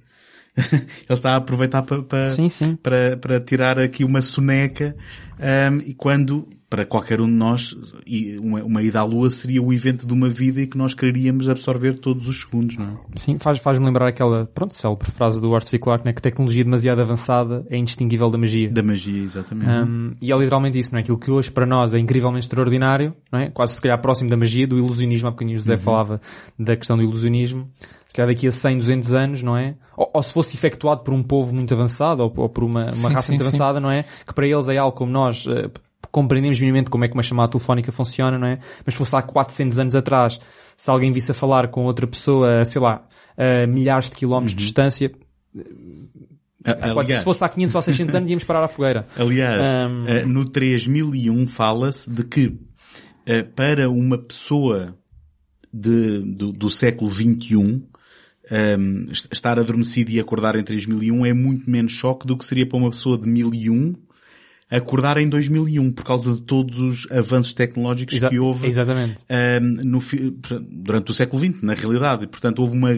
Ele 0.58 0.88
está 1.10 1.34
a 1.34 1.38
aproveitar 1.38 1.84
para, 1.84 2.02
para, 2.02 2.26
sim, 2.26 2.50
sim. 2.50 2.76
para, 2.76 3.16
para 3.18 3.40
tirar 3.40 3.80
aqui 3.80 4.04
uma 4.04 4.22
soneca 4.22 4.96
um, 5.40 5.78
e 5.86 5.94
quando, 5.94 6.48
para 6.68 6.84
qualquer 6.84 7.22
um 7.22 7.28
de 7.28 7.34
nós, 7.34 7.76
uma, 8.42 8.64
uma 8.64 8.82
ida 8.82 9.00
à 9.00 9.04
Lua 9.04 9.30
seria 9.30 9.62
o 9.62 9.72
evento 9.72 10.08
de 10.08 10.12
uma 10.12 10.28
vida 10.28 10.62
e 10.62 10.66
que 10.66 10.76
nós 10.76 10.96
quereríamos 10.96 11.48
absorver 11.48 12.00
todos 12.00 12.28
os 12.28 12.42
segundos, 12.42 12.76
não 12.76 12.86
é? 12.86 12.98
Sim, 13.16 13.38
faz, 13.40 13.60
faz-me 13.60 13.86
lembrar 13.86 14.08
aquela, 14.08 14.48
pronto, 14.48 14.74
célebre 14.74 15.12
frase 15.12 15.40
do 15.40 15.54
Arthur 15.54 15.68
C. 15.68 15.80
Clarke, 15.80 16.06
né, 16.06 16.14
que 16.14 16.22
tecnologia 16.22 16.64
demasiado 16.64 17.02
avançada 17.02 17.64
é 17.70 17.78
indistinguível 17.78 18.32
da 18.32 18.38
magia. 18.38 18.72
Da 18.72 18.82
magia, 18.82 19.24
exatamente. 19.24 19.70
Um, 19.70 20.16
e 20.20 20.32
é 20.32 20.36
literalmente 20.36 20.80
isso, 20.80 20.92
não 20.92 20.98
é? 20.98 21.02
Aquilo 21.04 21.20
que 21.20 21.30
hoje 21.30 21.52
para 21.52 21.68
nós 21.68 21.94
é 21.94 22.00
incrivelmente 22.00 22.48
extraordinário, 22.48 23.14
não 23.32 23.40
é? 23.40 23.52
Quase 23.52 23.76
se 23.76 23.82
calhar 23.82 24.02
próximo 24.02 24.30
da 24.30 24.38
magia, 24.38 24.66
do 24.68 24.78
ilusionismo, 24.78 25.28
há 25.28 25.32
bocadinho 25.32 25.56
o 25.56 25.60
José 25.60 25.74
uhum. 25.74 25.80
falava 25.80 26.22
da 26.58 26.76
questão 26.76 26.98
do 26.98 27.04
ilusionismo 27.04 27.70
calhar 28.18 28.34
daqui 28.34 28.48
a 28.48 28.52
100, 28.52 28.78
200 28.80 29.14
anos, 29.14 29.44
não 29.44 29.58
é? 29.58 29.76
Ou, 29.96 30.10
ou 30.14 30.24
se 30.24 30.34
fosse 30.34 30.56
efetuado 30.56 31.04
por 31.04 31.14
um 31.14 31.24
povo 31.24 31.54
muito 31.54 31.74
avançado, 31.74 32.24
ou, 32.24 32.34
ou 32.36 32.50
por 32.50 32.64
uma, 32.64 32.84
uma 32.84 32.94
sim, 32.94 33.08
raça 33.08 33.28
sim, 33.28 33.32
muito 33.34 33.44
sim. 33.44 33.48
avançada, 33.48 33.80
não 33.80 33.92
é? 33.92 34.06
Que 34.26 34.34
para 34.34 34.48
eles 34.48 34.68
é 34.70 34.78
algo 34.78 34.96
como 34.96 35.12
nós 35.12 35.46
uh, 35.46 35.72
compreendemos 36.12 36.60
minimamente 36.60 36.90
como 36.90 37.06
é 37.06 37.08
que 37.08 37.14
uma 37.14 37.24
chamada 37.24 37.52
telefónica 37.52 37.92
funciona, 37.92 38.38
não 38.38 38.48
é? 38.48 38.60
Mas 38.86 38.96
fosse 38.96 39.16
há 39.16 39.22
400 39.22 39.80
anos 39.80 39.96
atrás, 39.96 40.40
se 40.76 40.90
alguém 40.90 41.12
visse 41.12 41.32
a 41.32 41.34
falar 41.34 41.70
com 41.70 41.86
outra 41.86 42.08
pessoa, 42.08 42.64
sei 42.66 42.82
lá, 42.82 43.06
a 43.38 43.68
milhares 43.68 44.10
de 44.10 44.16
quilómetros 44.16 44.54
uhum. 44.54 44.58
de 44.58 44.64
distância, 44.64 45.12
Aliás, 46.66 47.22
se 47.22 47.24
fosse 47.24 47.44
há 47.44 47.50
500 47.50 47.76
ou 47.76 47.82
600 47.82 48.16
anos 48.16 48.30
íamos 48.30 48.44
parar 48.44 48.64
a 48.64 48.68
fogueira. 48.68 49.08
Aliás, 49.16 49.90
um... 49.90 50.06
Eh, 50.06 50.26
no 50.26 50.44
3001 50.44 51.48
fala-se 51.48 52.10
de 52.10 52.24
que 52.24 52.60
eh, 53.26 53.44
para 53.44 53.90
uma 53.90 54.18
pessoa 54.18 54.98
de, 55.74 56.20
do, 56.22 56.52
do 56.52 56.70
século 56.70 57.10
XXI 57.10 57.84
um, 58.52 59.08
estar 59.12 59.60
adormecido 59.60 60.12
e 60.12 60.20
acordar 60.20 60.56
em 60.56 60.64
3001 60.64 61.26
é 61.26 61.34
muito 61.34 61.70
menos 61.70 61.92
choque 61.92 62.26
do 62.26 62.38
que 62.38 62.46
seria 62.46 62.68
para 62.68 62.78
uma 62.78 62.90
pessoa 62.90 63.18
de 63.18 63.28
1001 63.28 64.07
acordar 64.70 65.18
em 65.18 65.30
2001 65.30 65.92
por 65.94 66.04
causa 66.04 66.34
de 66.34 66.42
todos 66.42 66.78
os 66.80 67.08
avanços 67.12 67.54
tecnológicos 67.54 68.16
Exa- 68.16 68.28
que 68.30 68.38
houve 68.38 68.68
Exatamente. 68.68 69.24
um, 69.30 69.60
no 69.86 70.00
durante 70.70 71.12
o 71.12 71.14
século 71.14 71.42
XX, 71.42 71.62
na 71.62 71.74
realidade. 71.74 72.26
E, 72.26 72.28
portanto, 72.28 72.60
houve 72.60 72.76
uma, 72.76 72.90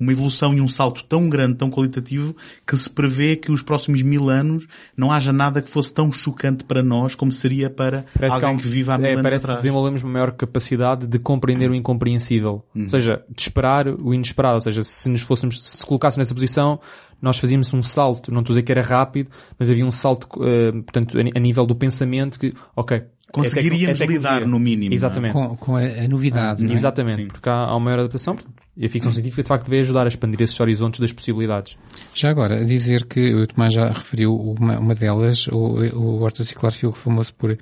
uma 0.00 0.12
evolução 0.12 0.54
e 0.54 0.60
um 0.60 0.68
salto 0.68 1.04
tão 1.04 1.28
grande, 1.28 1.56
tão 1.56 1.70
qualitativo, 1.70 2.34
que 2.66 2.76
se 2.76 2.88
prevê 2.88 3.36
que 3.36 3.52
os 3.52 3.62
próximos 3.62 4.02
mil 4.02 4.30
anos 4.30 4.66
não 4.96 5.12
haja 5.12 5.32
nada 5.32 5.60
que 5.60 5.70
fosse 5.70 5.92
tão 5.92 6.10
chocante 6.10 6.64
para 6.64 6.82
nós 6.82 7.14
como 7.14 7.30
seria 7.32 7.68
para 7.68 8.04
Parece 8.14 8.34
alguém 8.34 8.48
há 8.50 8.52
um- 8.52 8.56
que, 8.56 8.68
vive 8.68 8.90
há 8.90 8.96
mil 8.98 9.06
é, 9.06 9.10
anos 9.12 9.22
parece 9.22 9.36
que 9.36 9.44
atrás. 9.44 9.58
desenvolvemos 9.62 10.02
uma 10.02 10.12
maior 10.12 10.32
capacidade 10.32 11.06
de 11.06 11.18
compreender 11.18 11.70
o 11.70 11.74
incompreensível. 11.74 12.64
Uhum. 12.74 12.84
Ou 12.84 12.88
seja, 12.88 13.22
de 13.28 13.42
esperar 13.42 13.86
o 13.88 14.14
inesperado. 14.14 14.54
Ou 14.54 14.60
seja, 14.60 14.82
se 14.82 15.08
nos 15.10 15.20
fôssemos, 15.20 15.62
se 15.62 15.84
colocássemos 15.84 16.26
nessa 16.26 16.34
posição, 16.34 16.80
nós 17.20 17.38
fazíamos 17.38 17.72
um 17.74 17.82
salto, 17.82 18.32
não 18.32 18.40
estou 18.40 18.52
a 18.52 18.54
dizer 18.54 18.62
que 18.62 18.72
era 18.72 18.82
rápido, 18.82 19.30
mas 19.58 19.68
havia 19.70 19.84
um 19.84 19.90
salto, 19.90 20.28
eh, 20.42 20.72
portanto, 20.72 21.18
a, 21.18 21.20
a 21.20 21.40
nível 21.40 21.66
do 21.66 21.74
pensamento 21.74 22.38
que, 22.38 22.52
ok. 22.76 22.96
é 22.98 23.06
Conseguiríamos 23.32 23.98
tecno- 23.98 24.14
é 24.14 24.16
lidar 24.16 24.46
no 24.46 24.58
mínimo, 24.58 24.86
não 24.86 24.92
é? 24.92 24.94
Exatamente. 24.94 25.32
Com, 25.32 25.56
com 25.56 25.76
a, 25.76 25.80
a 25.82 26.08
novidade, 26.08 26.62
não 26.62 26.70
é? 26.70 26.74
Exatamente, 26.74 27.22
Sim. 27.22 27.28
porque 27.28 27.48
há, 27.48 27.54
há 27.54 27.72
uma 27.76 27.80
maior 27.80 27.98
adaptação 28.00 28.34
portanto, 28.34 28.54
e 28.76 28.86
a 28.86 28.88
ficção 28.88 29.10
científica 29.12 29.42
de 29.42 29.48
facto 29.48 29.68
veio 29.68 29.82
ajudar 29.82 30.04
a 30.04 30.08
expandir 30.08 30.40
esses 30.42 30.58
horizontes 30.60 31.00
das 31.00 31.12
possibilidades. 31.12 31.76
Já 32.14 32.30
agora, 32.30 32.64
dizer 32.64 33.04
que 33.06 33.34
o 33.34 33.46
Tomás 33.46 33.74
já 33.74 33.86
referiu 33.90 34.34
uma, 34.34 34.78
uma 34.78 34.94
delas, 34.94 35.48
o, 35.48 35.56
o 35.96 36.22
Horta 36.22 36.44
Ciclar 36.44 36.72
ficou 36.72 36.92
famoso 36.92 37.34
por 37.34 37.58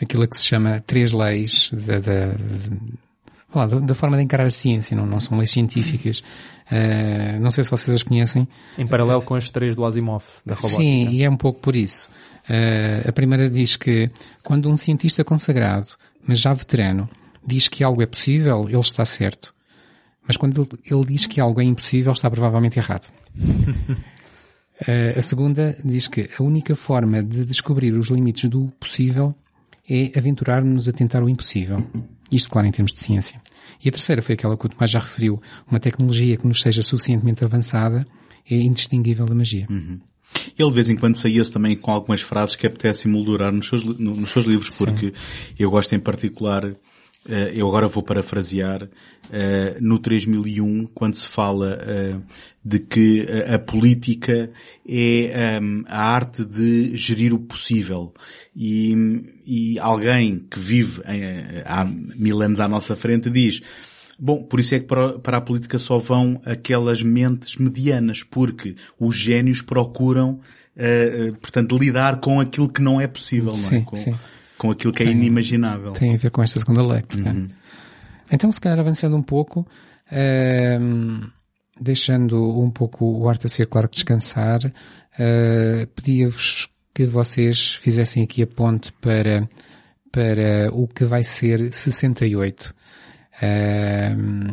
aquilo 0.00 0.28
que 0.28 0.36
se 0.36 0.44
chama 0.46 0.82
três 0.86 1.12
leis 1.12 1.70
da, 1.72 1.98
da, 1.98 2.34
lá, 3.58 3.66
da, 3.66 3.80
da 3.80 3.94
forma 3.94 4.16
de 4.16 4.22
encarar 4.22 4.44
a 4.44 4.50
ciência, 4.50 4.96
não, 4.96 5.06
não 5.06 5.20
são 5.20 5.36
leis 5.38 5.50
científicas. 5.50 6.22
Eh, 6.70 7.38
não 7.40 7.50
sei 7.50 7.64
se 7.64 7.70
vocês 7.70 7.94
as 7.94 8.02
conhecem. 8.02 8.46
Em 8.78 8.86
paralelo 8.86 9.22
com 9.22 9.34
as 9.34 9.50
três 9.50 9.74
do 9.74 9.84
Asimov, 9.84 10.24
da 10.46 10.54
robótica. 10.54 10.82
Sim, 10.82 11.08
e 11.10 11.22
é 11.22 11.28
um 11.28 11.36
pouco 11.36 11.60
por 11.60 11.74
isso. 11.74 12.08
Eh, 12.48 13.04
a 13.08 13.12
primeira 13.12 13.50
diz 13.50 13.76
que 13.76 14.10
quando 14.42 14.70
um 14.70 14.76
cientista 14.76 15.24
consagrado, 15.24 15.88
mas 16.26 16.38
já 16.38 16.52
veterano, 16.52 17.08
diz 17.44 17.66
que 17.68 17.82
algo 17.82 18.02
é 18.02 18.06
possível, 18.06 18.68
ele 18.68 18.78
está 18.78 19.04
certo. 19.04 19.52
Mas 20.26 20.36
quando 20.36 20.60
ele, 20.60 20.68
ele 20.84 21.04
diz 21.06 21.26
que 21.26 21.40
algo 21.40 21.60
é 21.60 21.64
impossível, 21.64 22.12
está 22.12 22.30
provavelmente 22.30 22.78
errado. 22.78 23.08
Eh, 24.86 25.12
a 25.14 25.20
segunda 25.20 25.76
diz 25.84 26.08
que 26.08 26.30
a 26.38 26.42
única 26.42 26.74
forma 26.74 27.22
de 27.22 27.44
descobrir 27.44 27.92
os 27.92 28.08
limites 28.08 28.48
do 28.48 28.72
possível 28.80 29.34
é 29.86 30.10
aventurar-nos 30.18 30.88
a 30.88 30.92
tentar 30.92 31.22
o 31.22 31.28
impossível. 31.28 31.86
Isto, 32.30 32.50
claro, 32.50 32.66
em 32.68 32.70
termos 32.70 32.92
de 32.92 33.00
ciência. 33.00 33.40
E 33.82 33.88
a 33.88 33.92
terceira 33.92 34.22
foi 34.22 34.34
aquela 34.34 34.56
que 34.56 34.66
o 34.66 34.68
Tomás 34.68 34.90
já 34.90 34.98
referiu. 34.98 35.40
Uma 35.70 35.80
tecnologia 35.80 36.36
que 36.36 36.46
nos 36.46 36.60
seja 36.60 36.82
suficientemente 36.82 37.44
avançada 37.44 38.06
é 38.48 38.54
indistinguível 38.56 39.26
da 39.26 39.34
magia. 39.34 39.66
Ele 40.58 40.68
de 40.68 40.74
vez 40.74 40.88
em 40.88 40.96
quando 40.96 41.16
saía-se 41.16 41.50
também 41.50 41.76
com 41.76 41.90
algumas 41.90 42.20
frases 42.20 42.54
que 42.56 42.66
apetece 42.66 43.08
emoldurar 43.08 43.52
nos 43.52 43.66
seus, 43.66 43.82
nos 43.82 44.30
seus 44.30 44.44
livros, 44.46 44.70
porque 44.76 45.12
eu 45.58 45.70
gosto 45.70 45.94
em 45.94 45.98
particular, 45.98 46.72
eu 47.28 47.68
agora 47.68 47.86
vou 47.86 48.02
parafrasear, 48.02 48.88
eh, 49.30 49.76
no 49.80 49.98
3001, 49.98 50.86
quando 50.94 51.14
se 51.14 51.26
fala 51.26 51.78
eh, 51.82 52.16
de 52.64 52.78
que 52.78 53.26
a, 53.46 53.58
política 53.58 54.50
é 54.88 55.56
ehm, 55.56 55.82
a 55.86 56.02
arte 56.14 56.44
de 56.44 56.96
gerir 56.96 57.34
o 57.34 57.38
possível. 57.38 58.14
E, 58.56 58.94
e 59.46 59.78
alguém 59.78 60.46
que 60.50 60.58
vive 60.58 61.02
em- 61.06 61.62
há 61.64 61.84
mil 61.84 62.40
anos 62.42 62.58
à 62.58 62.66
nossa 62.68 62.96
frente 62.96 63.28
diz, 63.30 63.60
Bom, 64.22 64.42
por 64.42 64.60
isso 64.60 64.74
é 64.74 64.80
que 64.80 64.86
para, 64.86 65.38
a 65.38 65.40
política 65.40 65.78
só 65.78 65.96
vão 65.96 66.42
aquelas 66.44 67.00
mentes 67.02 67.56
medianas, 67.56 68.22
porque 68.22 68.76
os 68.98 69.16
génios 69.16 69.62
procuram, 69.62 70.40
eh, 70.76 71.28
eh, 71.28 71.32
portanto, 71.40 71.78
lidar 71.78 72.20
com 72.20 72.38
aquilo 72.38 72.68
que 72.68 72.82
não 72.82 73.00
é 73.00 73.06
possível, 73.06 73.52
não 73.52 73.66
é? 73.68 73.70
Sim, 73.78 73.84
Com, 73.84 73.96
sim. 73.96 74.14
Com 74.60 74.70
aquilo 74.70 74.92
que 74.92 75.02
é 75.02 75.06
Tem- 75.06 75.14
inimaginável. 75.16 75.92
Tem 75.92 76.12
a 76.12 76.18
ver 76.18 76.30
com 76.30 76.42
esta 76.42 76.58
segunda 76.58 76.86
lei. 76.86 77.02
Uhum. 77.16 77.48
Então, 78.30 78.52
se 78.52 78.60
calhar 78.60 78.78
avançando 78.78 79.16
um 79.16 79.22
pouco, 79.22 79.66
ehm, 80.12 81.22
deixando 81.80 82.60
um 82.60 82.70
pouco 82.70 83.06
o 83.06 83.26
Arte 83.26 83.46
a 83.46 83.48
Ser 83.48 83.66
Claro 83.66 83.88
descansar, 83.88 84.60
eh, 85.18 85.88
pedia-vos 85.96 86.68
que 86.94 87.06
vocês 87.06 87.76
fizessem 87.76 88.22
aqui 88.22 88.42
a 88.42 88.46
ponte 88.46 88.92
para, 89.00 89.48
para 90.12 90.68
o 90.74 90.86
que 90.86 91.06
vai 91.06 91.24
ser 91.24 91.72
68. 91.72 92.74
Ehm, 93.40 94.50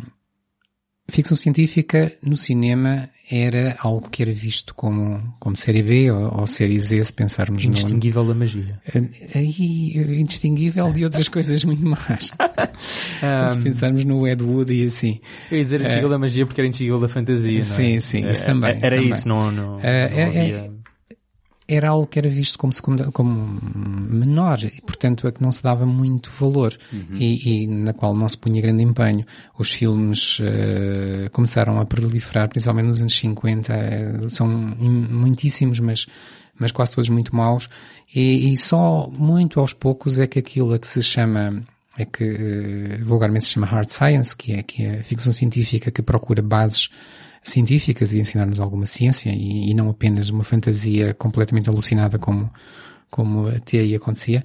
ficção 1.10 1.36
científica 1.36 2.16
no 2.22 2.34
cinema 2.34 3.10
era 3.30 3.76
algo 3.80 4.08
que 4.08 4.22
era 4.22 4.32
visto 4.32 4.74
como, 4.74 5.34
como 5.38 5.54
série 5.54 5.82
B 5.82 6.10
ou, 6.10 6.40
ou 6.40 6.46
série 6.46 6.78
Z, 6.78 7.02
se 7.04 7.12
pensarmos 7.12 7.62
no, 7.64 7.70
Indistinguível 7.70 8.24
da 8.26 8.34
magia. 8.34 8.80
aí 9.34 9.92
eh, 9.96 10.14
indistinguível 10.20 10.92
de 10.92 11.04
outras 11.04 11.28
coisas 11.30 11.64
muito 11.64 11.86
mais. 11.86 12.32
Ah, 13.22 13.48
Se 13.48 13.60
pensarmos 13.60 14.04
no 14.04 14.26
Ed 14.26 14.42
Wood 14.42 14.72
e 14.72 14.84
assim. 14.84 15.20
eu 15.50 15.58
ia 15.58 15.62
dizer 15.64 15.76
indistinguível 15.80 16.10
da 16.10 16.18
magia 16.18 16.46
porque 16.46 16.60
era 16.60 16.66
indistinguível 16.68 17.00
da 17.00 17.08
fantasia, 17.08 17.50
não 17.52 17.58
é? 17.58 17.60
Sim, 17.60 18.00
sim, 18.00 18.30
isso 18.30 18.42
É, 18.42 18.46
também, 18.46 18.78
Era 18.82 18.96
também. 18.96 19.10
isso, 19.10 19.28
não, 19.28 19.50
não, 19.50 19.80
É, 19.80 20.08
não 20.10 20.18
é, 20.18 20.24
havia... 20.24 20.70
Era 21.70 21.90
algo 21.90 22.06
que 22.06 22.18
era 22.18 22.30
visto 22.30 22.56
como, 22.58 22.72
secunda, 22.72 23.10
como 23.12 23.60
menor 24.08 24.58
e, 24.64 24.80
portanto, 24.80 25.28
a 25.28 25.32
que 25.32 25.42
não 25.42 25.52
se 25.52 25.62
dava 25.62 25.84
muito 25.84 26.30
valor 26.30 26.74
e, 27.20 27.64
e 27.64 27.66
na 27.66 27.92
qual 27.92 28.14
não 28.16 28.26
se 28.28 28.38
punha 28.38 28.60
grande 28.62 28.82
empenho. 28.82 29.26
Os 29.58 29.70
filmes 29.70 30.38
eh, 30.40 31.28
começaram 31.30 31.78
a 31.78 31.84
proliferar, 31.84 32.48
principalmente 32.48 32.86
nos 32.86 33.00
anos 33.02 33.14
50, 33.16 33.72
eh, 33.74 34.28
são 34.30 34.50
im- 34.80 35.08
muitíssimos, 35.10 35.78
mas, 35.80 36.06
mas 36.58 36.72
quase 36.72 36.94
todos 36.94 37.10
muito 37.10 37.36
maus 37.36 37.68
e, 38.14 38.50
e 38.50 38.56
só 38.56 39.10
muito 39.10 39.60
aos 39.60 39.74
poucos 39.74 40.18
é 40.18 40.26
que 40.26 40.38
aquilo 40.38 40.72
a 40.72 40.78
que 40.78 40.86
se 40.88 41.02
chama 41.02 41.62
é 41.98 42.04
que 42.06 42.24
eh, 42.24 42.98
vulgarmente 43.02 43.44
se 43.44 43.50
chama 43.52 43.66
hard 43.66 43.90
science, 43.90 44.34
que 44.34 44.52
é, 44.52 44.62
que 44.62 44.84
é 44.84 45.00
a 45.00 45.04
ficção 45.04 45.32
científica 45.32 45.90
que 45.90 46.00
procura 46.00 46.40
bases 46.40 46.88
científicas 47.42 48.12
e 48.12 48.18
ensinar-nos 48.20 48.60
alguma 48.60 48.86
ciência 48.86 49.30
e, 49.30 49.70
e 49.70 49.74
não 49.74 49.88
apenas 49.90 50.28
uma 50.30 50.44
fantasia 50.44 51.14
completamente 51.14 51.68
alucinada 51.68 52.18
como, 52.18 52.50
como 53.10 53.48
até 53.48 53.78
aí 53.78 53.94
acontecia, 53.94 54.44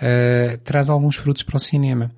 eh, 0.00 0.58
traz 0.64 0.88
alguns 0.90 1.16
frutos 1.16 1.42
para 1.42 1.56
o 1.56 1.60
cinema. 1.60 2.10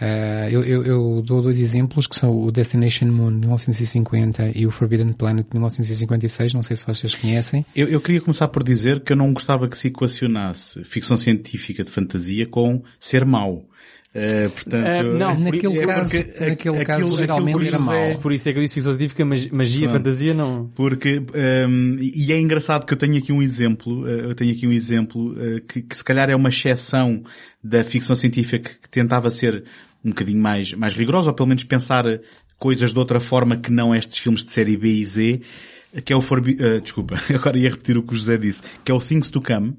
Eh, 0.00 0.48
eu, 0.52 0.62
eu- 0.62 0.84
eu 0.84 1.22
dou 1.22 1.42
dois 1.42 1.60
exemplos 1.60 2.06
que 2.06 2.14
são 2.14 2.30
o 2.30 2.52
Destination 2.52 3.06
Moon 3.06 3.32
de 3.32 3.38
1950 3.40 4.52
e 4.54 4.64
o 4.64 4.70
Forbidden 4.70 5.12
Planet 5.12 5.44
de 5.46 5.54
1956, 5.54 6.54
não 6.54 6.62
sei 6.62 6.76
se 6.76 6.86
vocês 6.86 7.14
conhecem. 7.16 7.66
Eu, 7.74 7.88
eu 7.88 8.00
queria 8.00 8.20
começar 8.20 8.46
por 8.46 8.62
dizer 8.62 9.00
que 9.00 9.12
eu 9.12 9.16
não 9.16 9.32
gostava 9.32 9.66
que 9.68 9.76
se 9.76 9.88
equacionasse 9.88 10.84
ficção 10.84 11.16
científica 11.16 11.82
de 11.82 11.90
fantasia 11.90 12.46
com 12.46 12.80
ser 13.00 13.24
mau. 13.24 13.67
Eh, 14.20 14.48
portanto, 14.48 14.86
Eh, 14.86 15.02
não, 15.02 15.30
é- 15.30 15.38
Naquele 15.38 15.78
é 15.78 15.86
caso- 15.86 16.10
porque 16.10 16.26
naquele 16.28 16.52
aquilo- 16.52 16.84
caso, 16.84 17.00
aquilo 17.04 17.16
geralmente 17.18 17.58
que 17.58 17.68
era 17.68 17.78
mau. 17.78 18.18
Por 18.20 18.32
isso 18.32 18.48
é 18.48 18.52
que 18.52 18.58
eu 18.58 18.62
disse 18.62 18.74
ficção 18.74 18.92
científica, 18.92 19.24
mag- 19.24 19.50
magia, 19.52 19.80
Pronto. 19.88 19.92
fantasia, 19.98 20.34
não... 20.34 20.68
Porque, 20.74 21.22
hum, 21.68 21.96
e 22.00 22.32
é 22.32 22.38
engraçado 22.40 22.84
que 22.86 22.92
eu 22.92 22.98
tenho 22.98 23.16
aqui 23.16 23.32
um 23.32 23.42
exemplo, 23.42 24.08
eh, 24.08 24.30
eu 24.30 24.34
tenho 24.34 24.52
aqui 24.52 24.66
um 24.66 24.72
exemplo 24.72 25.34
eh, 25.40 25.60
que, 25.66 25.82
que 25.82 25.96
se 25.96 26.04
calhar 26.04 26.28
é 26.30 26.36
uma 26.36 26.48
exceção 26.48 27.22
da 27.62 27.84
ficção 27.84 28.16
científica 28.16 28.70
que 28.82 28.88
tentava 28.88 29.30
ser 29.30 29.64
um 30.04 30.10
bocadinho 30.10 30.40
mais, 30.40 30.72
mais 30.74 30.94
rigorosa, 30.94 31.28
ou 31.30 31.34
pelo 31.34 31.48
menos 31.48 31.64
pensar 31.64 32.04
coisas 32.58 32.92
de 32.92 32.98
outra 32.98 33.20
forma 33.20 33.56
que 33.56 33.70
não 33.70 33.94
estes 33.94 34.18
filmes 34.18 34.42
de 34.44 34.50
série 34.50 34.76
B 34.76 34.88
e 34.88 35.06
Z, 35.06 35.40
que 36.04 36.12
é 36.12 36.16
o 36.16 36.20
Forbi 36.20 36.56
eh, 36.60 36.80
desculpa, 36.80 37.16
agora 37.34 37.58
ia 37.58 37.70
repetir 37.70 37.96
o 37.98 38.02
que 38.02 38.14
o 38.14 38.16
José 38.16 38.36
disse, 38.36 38.62
que 38.84 38.90
é 38.92 38.94
o 38.94 38.98
Things 39.00 39.30
to 39.30 39.40
Come, 39.40 39.74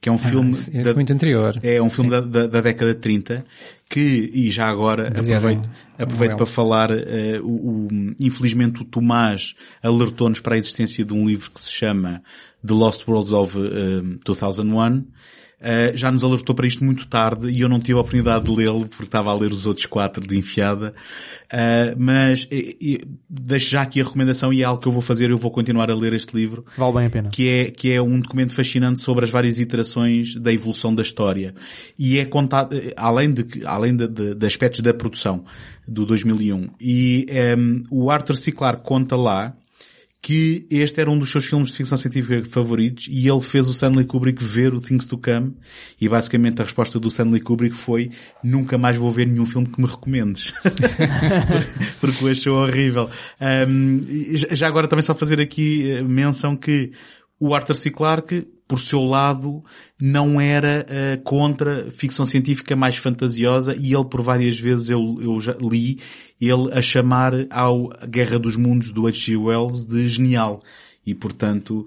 que 0.00 0.08
é 0.08 0.12
um 0.12 0.16
filme 0.18 0.50
esse, 0.50 0.70
esse 0.70 0.82
da- 0.84 0.94
muito 0.94 1.12
anterior. 1.12 1.58
é 1.62 1.80
um 1.82 1.90
filme 1.90 2.10
da, 2.10 2.20
da, 2.20 2.46
da 2.46 2.60
década 2.60 2.94
de 2.94 3.00
30 3.00 3.44
que, 3.88 4.30
e 4.32 4.50
já 4.50 4.66
agora 4.68 5.10
Baseado 5.10 5.38
aproveito, 5.46 5.70
aproveito 5.98 6.36
para 6.36 6.46
falar, 6.46 6.90
eh, 6.90 7.38
o, 7.42 7.48
o- 7.86 7.88
infelizmente 8.18 8.80
o 8.82 8.84
Tomás 8.84 9.54
alertou-nos 9.82 10.40
para 10.40 10.54
a 10.54 10.58
existência 10.58 11.04
de 11.04 11.12
um 11.12 11.26
livro 11.26 11.50
que 11.50 11.60
se 11.60 11.70
chama 11.70 12.22
The 12.66 12.72
Lost 12.72 13.06
Worlds 13.06 13.32
of 13.32 13.58
eh, 13.58 14.18
2001. 14.24 15.04
Eh, 15.60 15.92
já 15.94 16.10
nos 16.10 16.24
alertou 16.24 16.54
para 16.54 16.66
isto 16.66 16.82
muito 16.82 17.06
tarde 17.06 17.50
e 17.50 17.60
eu 17.60 17.68
não 17.68 17.78
tive 17.78 17.92
a 17.92 18.00
oportunidade 18.00 18.46
de 18.46 18.50
lê-lo 18.50 18.86
porque 18.88 19.04
estava 19.04 19.30
a 19.30 19.34
ler 19.34 19.52
os 19.52 19.66
outros 19.66 19.84
quatro 19.86 20.26
de 20.26 20.38
enfiada. 20.38 20.94
Eh, 21.52 21.94
mas 21.98 22.48
eh, 22.50 22.76
eh, 22.82 22.98
deixo 23.28 23.68
já 23.68 23.82
aqui 23.82 24.00
a 24.00 24.04
recomendação 24.04 24.52
e 24.52 24.62
é 24.62 24.64
algo 24.64 24.80
que 24.80 24.88
eu 24.88 24.92
vou 24.92 25.02
fazer, 25.02 25.30
eu 25.30 25.36
vou 25.36 25.50
continuar 25.50 25.90
a 25.90 25.94
ler 25.94 26.12
este 26.12 26.34
livro 26.34 26.64
Vale 26.78 26.94
bem 26.94 27.06
a 27.06 27.10
pena. 27.10 27.28
que 27.30 27.48
é, 27.50 27.70
que 27.70 27.92
é 27.92 28.00
um 28.00 28.20
documento 28.20 28.54
fascinante 28.54 29.00
sobre 29.00 29.24
as 29.24 29.30
várias 29.30 29.58
iterações 29.58 30.34
da 30.36 30.52
evolução 30.52 30.94
da 30.94 31.02
história. 31.02 31.54
E 31.98 32.18
é 32.18 32.24
contado, 32.24 32.74
eh, 32.74 32.94
além 32.96 33.32
de, 33.32 33.66
além 33.66 33.94
de, 33.94 34.08
de, 34.08 34.34
de 34.34 34.46
aspectos 34.46 34.80
da 34.80 34.94
produção 34.94 35.44
do 35.86 36.06
2001. 36.06 36.70
E 36.80 37.26
ehm, 37.28 37.82
o 37.90 38.10
Arthur 38.10 38.36
C. 38.36 38.52
Clarke 38.52 38.84
conta 38.84 39.16
lá 39.16 39.54
que 40.22 40.66
este 40.70 41.00
era 41.00 41.10
um 41.10 41.18
dos 41.18 41.30
seus 41.30 41.46
filmes 41.46 41.70
de 41.70 41.76
ficção 41.76 41.96
científica 41.96 42.44
favoritos 42.48 43.08
e 43.10 43.26
ele 43.26 43.40
fez 43.40 43.66
o 43.66 43.70
Stanley 43.70 44.04
Kubrick 44.04 44.44
ver 44.44 44.74
o 44.74 44.80
Things 44.80 45.06
to 45.06 45.16
Come 45.16 45.54
e 45.98 46.08
basicamente 46.08 46.60
a 46.60 46.64
resposta 46.64 47.00
do 47.00 47.08
Stanley 47.08 47.40
Kubrick 47.40 47.74
foi 47.74 48.10
nunca 48.44 48.76
mais 48.76 48.98
vou 48.98 49.10
ver 49.10 49.26
nenhum 49.26 49.46
filme 49.46 49.66
que 49.66 49.80
me 49.80 49.86
recomendes. 49.86 50.52
Porque 52.00 52.24
o 52.24 52.28
achou 52.28 52.62
horrível. 52.62 53.08
Um, 53.40 54.00
já 54.30 54.68
agora 54.68 54.86
também 54.86 55.02
só 55.02 55.14
fazer 55.14 55.40
aqui 55.40 55.90
eh, 55.90 56.02
menção 56.02 56.54
que 56.54 56.92
o 57.40 57.54
Arthur 57.54 57.74
C. 57.74 57.90
Clarke, 57.90 58.46
por 58.68 58.78
seu 58.78 59.02
lado, 59.02 59.64
não 60.00 60.38
era 60.40 60.86
uh, 60.86 61.22
contra 61.22 61.90
ficção 61.90 62.26
científica 62.26 62.76
mais 62.76 62.96
fantasiosa 62.96 63.74
e 63.74 63.94
ele 63.94 64.04
por 64.04 64.20
várias 64.20 64.60
vezes 64.60 64.90
eu, 64.90 65.18
eu 65.20 65.40
já 65.40 65.56
li 65.60 65.98
ele 66.40 66.72
a 66.72 66.82
chamar 66.82 67.32
ao 67.50 67.88
Guerra 68.08 68.38
dos 68.38 68.56
Mundos 68.56 68.92
do 68.92 69.06
H.G. 69.06 69.36
Wells 69.36 69.84
de 69.84 70.06
genial 70.06 70.60
e 71.06 71.14
portanto, 71.14 71.86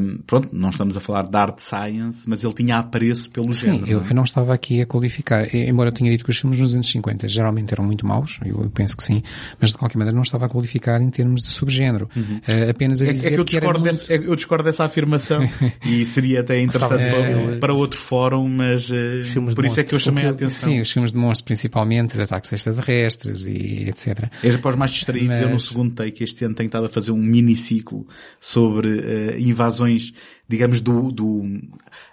um, 0.00 0.18
pronto, 0.26 0.48
não 0.52 0.70
estamos 0.70 0.96
a 0.96 1.00
falar 1.00 1.22
de 1.26 1.36
art 1.36 1.58
science, 1.60 2.28
mas 2.28 2.42
ele 2.42 2.54
tinha 2.54 2.78
apreço 2.78 3.28
pelo 3.30 3.52
Sim, 3.52 3.66
género. 3.66 3.86
eu, 3.90 3.98
não 4.00 4.06
é? 4.06 4.10
eu 4.10 4.14
não 4.14 4.22
estava 4.24 4.54
aqui 4.54 4.80
a 4.80 4.86
qualificar, 4.86 5.54
embora 5.54 5.90
eu 5.90 5.92
tenha 5.92 6.10
dito 6.10 6.24
que 6.24 6.30
os 6.30 6.38
filmes 6.38 6.58
nos 6.58 6.74
anos 6.74 6.88
50 6.88 7.28
geralmente 7.28 7.72
eram 7.72 7.84
muito 7.84 8.06
maus, 8.06 8.38
eu, 8.44 8.62
eu 8.62 8.70
penso 8.70 8.96
que 8.96 9.02
sim, 9.04 9.22
mas 9.60 9.70
de 9.70 9.76
qualquer 9.78 9.98
maneira 9.98 10.14
não 10.14 10.22
estava 10.22 10.46
a 10.46 10.48
qualificar 10.48 11.00
em 11.02 11.10
termos 11.10 11.42
de 11.42 11.48
subgénero. 11.48 12.08
Uh, 12.16 12.70
apenas 12.70 13.02
a 13.02 13.06
É, 13.06 13.12
dizer 13.12 13.26
é 13.28 13.30
que 13.34 13.40
eu 13.40 13.44
que 13.44 13.56
era 13.56 13.66
discordo, 13.66 13.80
muito- 13.80 13.92
desse- 13.92 14.12
é- 14.12 14.16
eu 14.30 14.34
discordo 14.36 14.64
dessa 14.64 14.84
afirmação 14.84 15.40
e 15.84 16.06
seria 16.06 16.40
até 16.40 16.60
interessante 16.60 17.10
para, 17.10 17.58
para 17.58 17.74
outro 17.74 17.98
fórum, 18.00 18.48
mas 18.48 18.88
filmes 19.24 19.52
por 19.54 19.64
isso 19.66 19.78
é 19.80 19.84
que 19.84 19.94
eu 19.94 20.00
chamei 20.00 20.24
a 20.26 20.30
atenção. 20.30 20.70
Sim, 20.70 20.80
os 20.80 20.90
filmes 20.90 21.12
de 21.12 21.18
monstros 21.18 21.42
principalmente, 21.42 22.16
de 22.16 22.22
ataques 22.22 22.50
extraterrestres 22.52 23.44
e 23.46 23.88
etc. 23.88 24.30
É 24.42 24.56
para 24.56 24.70
os 24.70 24.76
mais 24.76 24.90
distraídos, 24.92 25.38
eu 25.40 25.46
no 25.46 25.52
Mas- 25.54 25.62
segundo 25.64 25.94
take 25.94 26.24
este 26.24 26.44
ano 26.44 26.54
tenho 26.54 26.66
estado 26.68 26.86
a 26.86 26.88
fazer 26.88 27.12
um 27.12 27.16
miniciclo 27.22 28.06
sobre 28.46 29.00
eh, 29.00 29.40
invasões, 29.40 30.12
digamos, 30.48 30.80
do, 30.80 31.10
do 31.10 31.42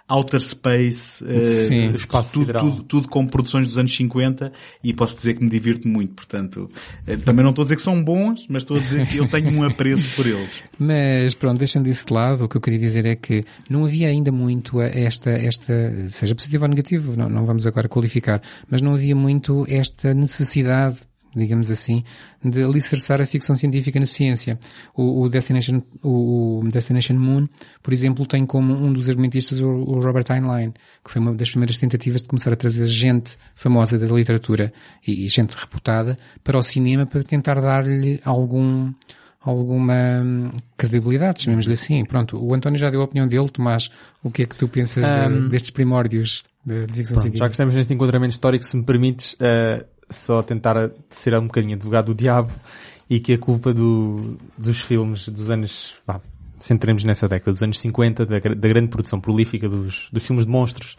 outer 0.08 0.40
space, 0.40 1.24
eh, 1.24 1.40
Sim, 1.40 1.86
tudo, 1.86 1.96
espaço 1.96 2.32
tudo, 2.32 2.52
tudo, 2.52 2.82
tudo 2.82 3.08
com 3.08 3.24
produções 3.24 3.68
dos 3.68 3.78
anos 3.78 3.94
50 3.94 4.52
e 4.82 4.92
posso 4.92 5.16
dizer 5.16 5.34
que 5.34 5.44
me 5.44 5.48
divirto 5.48 5.86
muito, 5.86 6.12
portanto, 6.12 6.68
eh, 7.06 7.16
também 7.18 7.44
não 7.44 7.50
estou 7.50 7.62
a 7.62 7.66
dizer 7.66 7.76
que 7.76 7.82
são 7.82 8.02
bons, 8.02 8.46
mas 8.48 8.64
estou 8.64 8.76
a 8.76 8.80
dizer 8.80 9.06
que 9.06 9.18
eu 9.18 9.28
tenho 9.28 9.48
um 9.52 9.62
apreço 9.62 10.16
por 10.16 10.26
eles. 10.26 10.50
Mas 10.76 11.34
pronto, 11.34 11.58
deixando 11.58 11.88
isso 11.88 12.04
de 12.06 12.12
lado, 12.12 12.44
o 12.44 12.48
que 12.48 12.56
eu 12.56 12.60
queria 12.60 12.80
dizer 12.80 13.06
é 13.06 13.14
que 13.14 13.44
não 13.70 13.84
havia 13.84 14.08
ainda 14.08 14.32
muito 14.32 14.80
esta, 14.80 15.30
esta, 15.30 16.10
seja 16.10 16.34
positivo 16.34 16.64
ou 16.64 16.68
negativo, 16.68 17.16
não, 17.16 17.28
não 17.28 17.46
vamos 17.46 17.64
agora 17.64 17.88
qualificar, 17.88 18.42
mas 18.68 18.82
não 18.82 18.94
havia 18.94 19.14
muito 19.14 19.64
esta 19.68 20.12
necessidade 20.12 21.06
digamos 21.34 21.70
assim, 21.70 22.04
de 22.44 22.62
alicerçar 22.62 23.20
a 23.20 23.26
ficção 23.26 23.54
científica 23.54 23.98
na 23.98 24.06
ciência. 24.06 24.58
O, 24.94 25.22
o 25.22 25.28
Destination, 25.28 25.82
o, 26.02 26.62
Destination 26.70 27.14
Moon, 27.14 27.46
por 27.82 27.92
exemplo, 27.92 28.26
tem 28.26 28.44
como 28.46 28.74
um 28.74 28.92
dos 28.92 29.08
argumentistas 29.08 29.60
o, 29.60 29.68
o 29.68 30.00
Robert 30.00 30.26
Heinlein, 30.30 30.72
que 31.04 31.10
foi 31.10 31.20
uma 31.20 31.34
das 31.34 31.50
primeiras 31.50 31.78
tentativas 31.78 32.22
de 32.22 32.28
começar 32.28 32.52
a 32.52 32.56
trazer 32.56 32.86
gente 32.86 33.36
famosa 33.54 33.98
da 33.98 34.06
literatura 34.06 34.72
e, 35.06 35.24
e 35.24 35.28
gente 35.28 35.54
reputada 35.54 36.18
para 36.42 36.58
o 36.58 36.62
cinema 36.62 37.06
para 37.06 37.22
tentar 37.22 37.60
dar-lhe 37.60 38.20
algum, 38.24 38.92
alguma 39.40 39.94
hum, 40.22 40.50
credibilidade, 40.76 41.42
chamemos-lhe 41.42 41.72
assim. 41.74 42.04
Pronto, 42.04 42.42
o 42.42 42.54
António 42.54 42.78
já 42.78 42.90
deu 42.90 43.00
a 43.00 43.04
opinião 43.04 43.26
dele, 43.26 43.48
Tomás, 43.48 43.90
o 44.22 44.30
que 44.30 44.42
é 44.42 44.46
que 44.46 44.56
tu 44.56 44.68
pensas 44.68 45.10
de- 45.10 45.14
Um, 45.14 45.48
destes 45.48 45.70
primórdios 45.70 46.44
de, 46.64 46.86
de 46.86 46.94
ficção 46.94 47.20
Pronto, 47.20 47.36
já 47.36 47.46
que 47.46 47.52
estamos 47.52 47.74
neste 47.74 47.92
enquadramento 47.92 48.32
histórico, 48.32 48.64
se 48.64 48.76
me 48.76 48.84
permites 48.84 49.36
eh, 49.40 49.84
só 50.14 50.42
tentar 50.42 50.90
ser 51.10 51.34
um 51.38 51.46
bocadinho 51.46 51.74
advogado 51.74 52.06
do 52.06 52.14
diabo 52.14 52.50
e 53.08 53.20
que 53.20 53.34
a 53.34 53.38
culpa 53.38 53.72
do, 53.72 54.36
dos 54.56 54.80
filmes 54.80 55.28
dos 55.28 55.50
anos, 55.50 55.94
vá, 56.06 56.20
centremos 56.58 57.04
nessa 57.04 57.28
década, 57.28 57.52
dos 57.52 57.62
anos 57.62 57.78
50, 57.80 58.24
da, 58.26 58.38
da 58.38 58.68
grande 58.68 58.88
produção 58.88 59.20
prolífica 59.20 59.68
dos, 59.68 60.08
dos 60.12 60.26
filmes 60.26 60.46
de 60.46 60.50
monstros, 60.52 60.96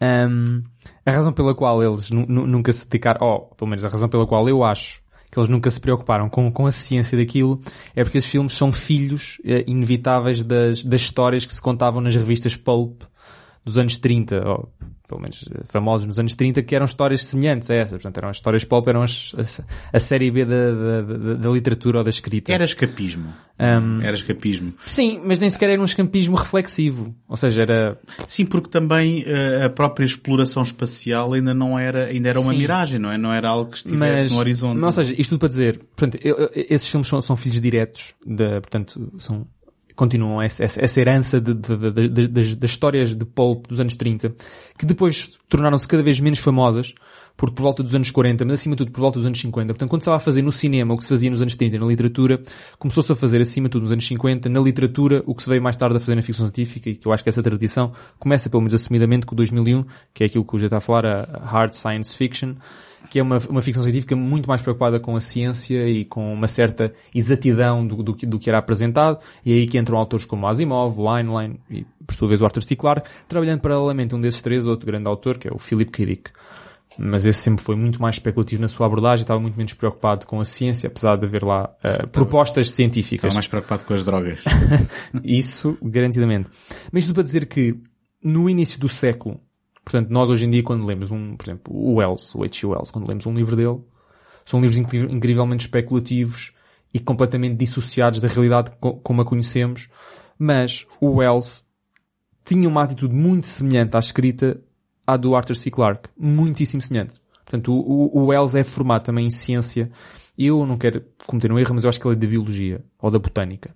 Ahm, 0.00 0.62
a 1.04 1.10
razão 1.10 1.32
pela 1.32 1.54
qual 1.54 1.82
eles 1.82 2.10
nu- 2.10 2.26
nu- 2.28 2.46
nunca 2.46 2.72
se 2.72 2.84
dedicaram, 2.84 3.26
ou 3.26 3.40
pelo 3.56 3.70
menos 3.70 3.84
a 3.84 3.88
razão 3.88 4.08
pela 4.08 4.26
qual 4.26 4.46
eu 4.48 4.62
acho 4.62 5.00
que 5.30 5.38
eles 5.38 5.48
nunca 5.48 5.70
se 5.70 5.80
preocuparam 5.80 6.28
com, 6.28 6.52
com 6.52 6.66
a 6.66 6.70
ciência 6.70 7.16
daquilo, 7.16 7.60
é 7.94 8.04
porque 8.04 8.18
esses 8.18 8.30
filmes 8.30 8.52
são 8.52 8.70
filhos 8.70 9.38
eh, 9.44 9.64
inevitáveis 9.66 10.42
das, 10.42 10.84
das 10.84 11.00
histórias 11.00 11.46
que 11.46 11.52
se 11.54 11.60
contavam 11.62 12.00
nas 12.02 12.14
revistas 12.14 12.54
Pulp 12.54 13.02
dos 13.66 13.76
anos 13.76 13.96
30, 13.96 14.42
ou 14.48 14.72
pelo 15.08 15.20
menos 15.20 15.44
famosos 15.66 16.04
nos 16.06 16.18
anos 16.18 16.34
30, 16.34 16.62
que 16.62 16.74
eram 16.74 16.84
histórias 16.84 17.22
semelhantes 17.22 17.70
a 17.70 17.74
essas. 17.74 17.92
Portanto, 17.92 18.16
eram 18.18 18.28
as 18.28 18.36
histórias 18.36 18.64
pulp, 18.64 18.88
eram 18.88 19.02
as, 19.02 19.32
as- 19.38 19.60
a 19.92 19.98
série 20.00 20.30
B 20.32 20.44
da, 20.44 20.70
da, 20.72 21.34
da- 21.34 21.50
literatura 21.50 21.98
ou 21.98 22.04
da 22.04 22.10
escrita. 22.10 22.52
Era 22.52 22.64
escapismo. 22.64 23.32
Um, 23.58 24.00
Era 24.02 24.14
escapismo. 24.14 24.74
Sim, 24.86 25.20
mas 25.24 25.38
nem 25.38 25.48
sequer 25.48 25.70
era 25.70 25.80
um 25.80 25.84
escampismo 25.84 26.36
reflexivo. 26.36 27.14
Ou 27.28 27.36
seja, 27.36 27.62
era... 27.62 27.98
Sim, 28.26 28.46
porque 28.46 28.68
também 28.68 29.22
eh, 29.26 29.64
a 29.64 29.70
própria 29.70 30.04
exploração 30.04 30.62
espacial 30.62 31.32
ainda 31.32 31.54
não 31.54 31.78
era, 31.78 32.06
ainda 32.06 32.28
era 32.28 32.40
uma 32.40 32.52
Sim. 32.52 32.58
miragem, 32.58 32.98
não 33.00 33.10
é? 33.10 33.16
Não 33.16 33.32
era 33.32 33.48
algo 33.48 33.70
que 33.70 33.78
estivesse 33.78 34.24
Mas, 34.24 34.32
no 34.32 34.38
horizonte. 34.38 34.78
mas, 34.78 34.98
ou 34.98 35.04
seja, 35.04 35.20
isto 35.20 35.30
tudo 35.30 35.38
para 35.40 35.48
dizer, 35.48 35.78
portanto, 35.78 36.18
eu- 36.22 36.36
eu- 36.36 36.50
esses 36.54 36.88
filmes 36.88 37.08
são, 37.08 37.20
são 37.20 37.36
filhos 37.36 37.60
diretos, 37.60 38.14
da, 38.26 38.60
portanto, 38.60 39.12
são, 39.18 39.46
continuam 39.96 40.40
essa, 40.42 40.62
essa, 40.64 41.00
herança 41.00 41.40
de- 41.40 41.54
de- 41.54 42.08
de- 42.08 42.28
das, 42.28 42.54
das 42.54 42.70
histórias 42.70 43.16
de 43.16 43.24
pulp 43.24 43.66
dos 43.66 43.80
anos 43.80 43.96
30, 43.96 44.34
que 44.78 44.86
depois 44.86 45.38
tornaram-se 45.48 45.88
cada 45.88 46.02
vez 46.02 46.20
menos 46.20 46.38
famosas, 46.38 46.94
porque 47.36 47.54
por 47.54 47.62
volta 47.62 47.82
dos 47.82 47.94
anos 47.94 48.10
40, 48.10 48.44
mas 48.44 48.54
acima 48.60 48.74
de 48.74 48.78
tudo 48.78 48.92
por 48.92 49.00
volta 49.00 49.18
dos 49.18 49.26
anos 49.26 49.38
50. 49.40 49.66
Portanto, 49.74 49.90
quando 49.90 50.00
se 50.00 50.04
estava 50.04 50.16
a 50.16 50.20
fazer 50.20 50.40
no 50.42 50.52
cinema 50.52 50.94
o 50.94 50.96
que 50.96 51.02
se 51.02 51.08
fazia 51.10 51.28
nos 51.30 51.42
anos 51.42 51.54
30 51.54 51.78
na 51.78 51.86
literatura, 51.86 52.40
começou-se 52.78 53.10
a 53.12 53.14
fazer 53.14 53.40
acima 53.42 53.68
de 53.68 53.72
tudo 53.72 53.82
nos 53.82 53.92
anos 53.92 54.06
50, 54.06 54.48
na 54.48 54.60
literatura, 54.60 55.22
o 55.26 55.34
que 55.34 55.42
se 55.42 55.48
veio 55.50 55.62
mais 55.62 55.76
tarde 55.76 55.96
a 55.96 56.00
fazer 56.00 56.14
na 56.14 56.22
ficção 56.22 56.46
científica, 56.46 56.88
e 56.88 56.94
que 56.94 57.06
eu 57.06 57.12
acho 57.12 57.22
que 57.22 57.28
essa 57.28 57.42
tradição 57.42 57.92
começa 58.18 58.48
pelo 58.48 58.62
menos 58.62 58.74
assumidamente 58.74 59.26
com 59.26 59.34
o 59.34 59.36
2001, 59.36 59.84
que 60.14 60.22
é 60.22 60.26
aquilo 60.26 60.44
que 60.44 60.56
o 60.56 60.58
já 60.58 60.66
está 60.66 60.78
a 60.78 60.80
falar, 60.80 61.04
a 61.06 61.44
hard 61.44 61.74
science 61.74 62.16
fiction, 62.16 62.54
que 63.10 63.18
é 63.18 63.22
uma, 63.22 63.38
uma 63.48 63.62
ficção 63.62 63.82
científica 63.82 64.14
muito 64.16 64.48
mais 64.48 64.60
preocupada 64.62 64.98
com 65.00 65.16
a 65.16 65.20
ciência 65.20 65.88
e 65.88 66.04
com 66.04 66.32
uma 66.32 66.48
certa 66.48 66.92
exatidão 67.14 67.86
do, 67.86 68.02
do, 68.02 68.14
que- 68.14 68.26
do 68.26 68.38
que 68.38 68.48
era 68.50 68.58
apresentado, 68.58 69.18
e 69.44 69.52
é 69.52 69.56
aí 69.56 69.66
que 69.66 69.78
entram 69.78 69.98
autores 69.98 70.24
como 70.24 70.46
Asimov, 70.46 70.98
Heinlein 70.98 71.58
e, 71.70 71.84
por 72.06 72.14
sua 72.14 72.28
vez, 72.28 72.40
o 72.40 72.44
Arthur 72.44 72.62
C. 72.62 72.76
Clarke, 72.76 73.08
trabalhando 73.28 73.60
paralelamente 73.60 74.14
um 74.14 74.20
desses 74.20 74.40
três, 74.42 74.66
outro 74.66 74.86
grande 74.86 75.08
autor, 75.08 75.38
que 75.38 75.48
é 75.48 75.52
o 75.52 75.58
Philip 75.58 75.90
K. 75.90 76.06
Dick. 76.06 76.30
Mas 76.98 77.26
esse 77.26 77.40
sempre 77.40 77.62
foi 77.62 77.76
muito 77.76 78.00
mais 78.00 78.16
especulativo 78.16 78.62
na 78.62 78.68
sua 78.68 78.86
abordagem, 78.86 79.22
estava 79.22 79.38
muito 79.38 79.54
menos 79.56 79.74
preocupado 79.74 80.24
com 80.24 80.40
a 80.40 80.44
ciência, 80.46 80.86
apesar 80.86 81.16
de 81.16 81.26
haver 81.26 81.42
lá 81.44 81.68
eh, 81.84 82.06
propostas 82.06 82.70
científicas. 82.70 83.18
Estava 83.24 83.34
mais 83.34 83.46
preocupado 83.46 83.84
com 83.84 83.92
as 83.92 84.02
drogas. 84.02 84.42
Isso, 85.22 85.76
garantidamente. 85.82 86.48
Mas 86.90 87.04
isto 87.04 87.12
para 87.12 87.22
dizer 87.22 87.46
que, 87.46 87.76
no 88.22 88.48
início 88.48 88.80
do 88.80 88.88
século, 88.88 89.40
portanto, 89.86 90.10
nós 90.10 90.28
hoje 90.28 90.44
em 90.44 90.50
dia, 90.50 90.62
quando 90.64 90.84
lemos 90.84 91.12
um, 91.12 91.36
por 91.36 91.44
exemplo, 91.44 91.72
o 91.72 91.94
Wells, 91.94 92.34
o 92.34 92.42
H.G. 92.42 92.66
Wells, 92.66 92.90
quando 92.90 93.06
lemos 93.06 93.24
um 93.24 93.32
livro 93.32 93.54
dele, 93.54 93.78
são 94.44 94.60
livros 94.60 94.76
incri- 94.76 95.08
incrivelmente 95.14 95.64
especulativos 95.64 96.52
e 96.92 96.98
completamente 96.98 97.54
dissociados 97.56 98.20
da 98.20 98.26
realidade 98.28 98.72
co- 98.80 98.94
como 98.94 99.22
a 99.22 99.24
conhecemos, 99.24 99.88
mas 100.36 100.84
o 101.00 101.16
Wells 101.18 101.64
tinha 102.44 102.68
uma 102.68 102.82
atitude 102.82 103.14
muito 103.14 103.46
semelhante 103.46 103.96
à 103.96 104.00
escrita 104.00 104.60
à 105.06 105.16
do 105.16 105.36
Arthur 105.36 105.54
C. 105.54 105.70
Clarke. 105.70 106.08
Muitíssimo 106.18 106.82
semelhante. 106.82 107.14
Portanto, 107.44 107.72
o- 107.72 108.10
o 108.18 108.26
Wells 108.26 108.56
é 108.56 108.64
formado 108.64 109.04
também 109.04 109.26
em 109.26 109.30
ciência. 109.30 109.88
Eu 110.36 110.66
não 110.66 110.76
quero 110.76 111.04
cometer 111.26 111.50
um 111.52 111.58
erro, 111.58 111.74
mas 111.74 111.84
eu 111.84 111.88
acho 111.90 112.00
que 112.00 112.06
ele 112.06 112.16
é 112.16 112.18
da 112.18 112.26
biologia 112.26 112.84
ou 113.00 113.10
da 113.10 113.18
botânica. 113.18 113.72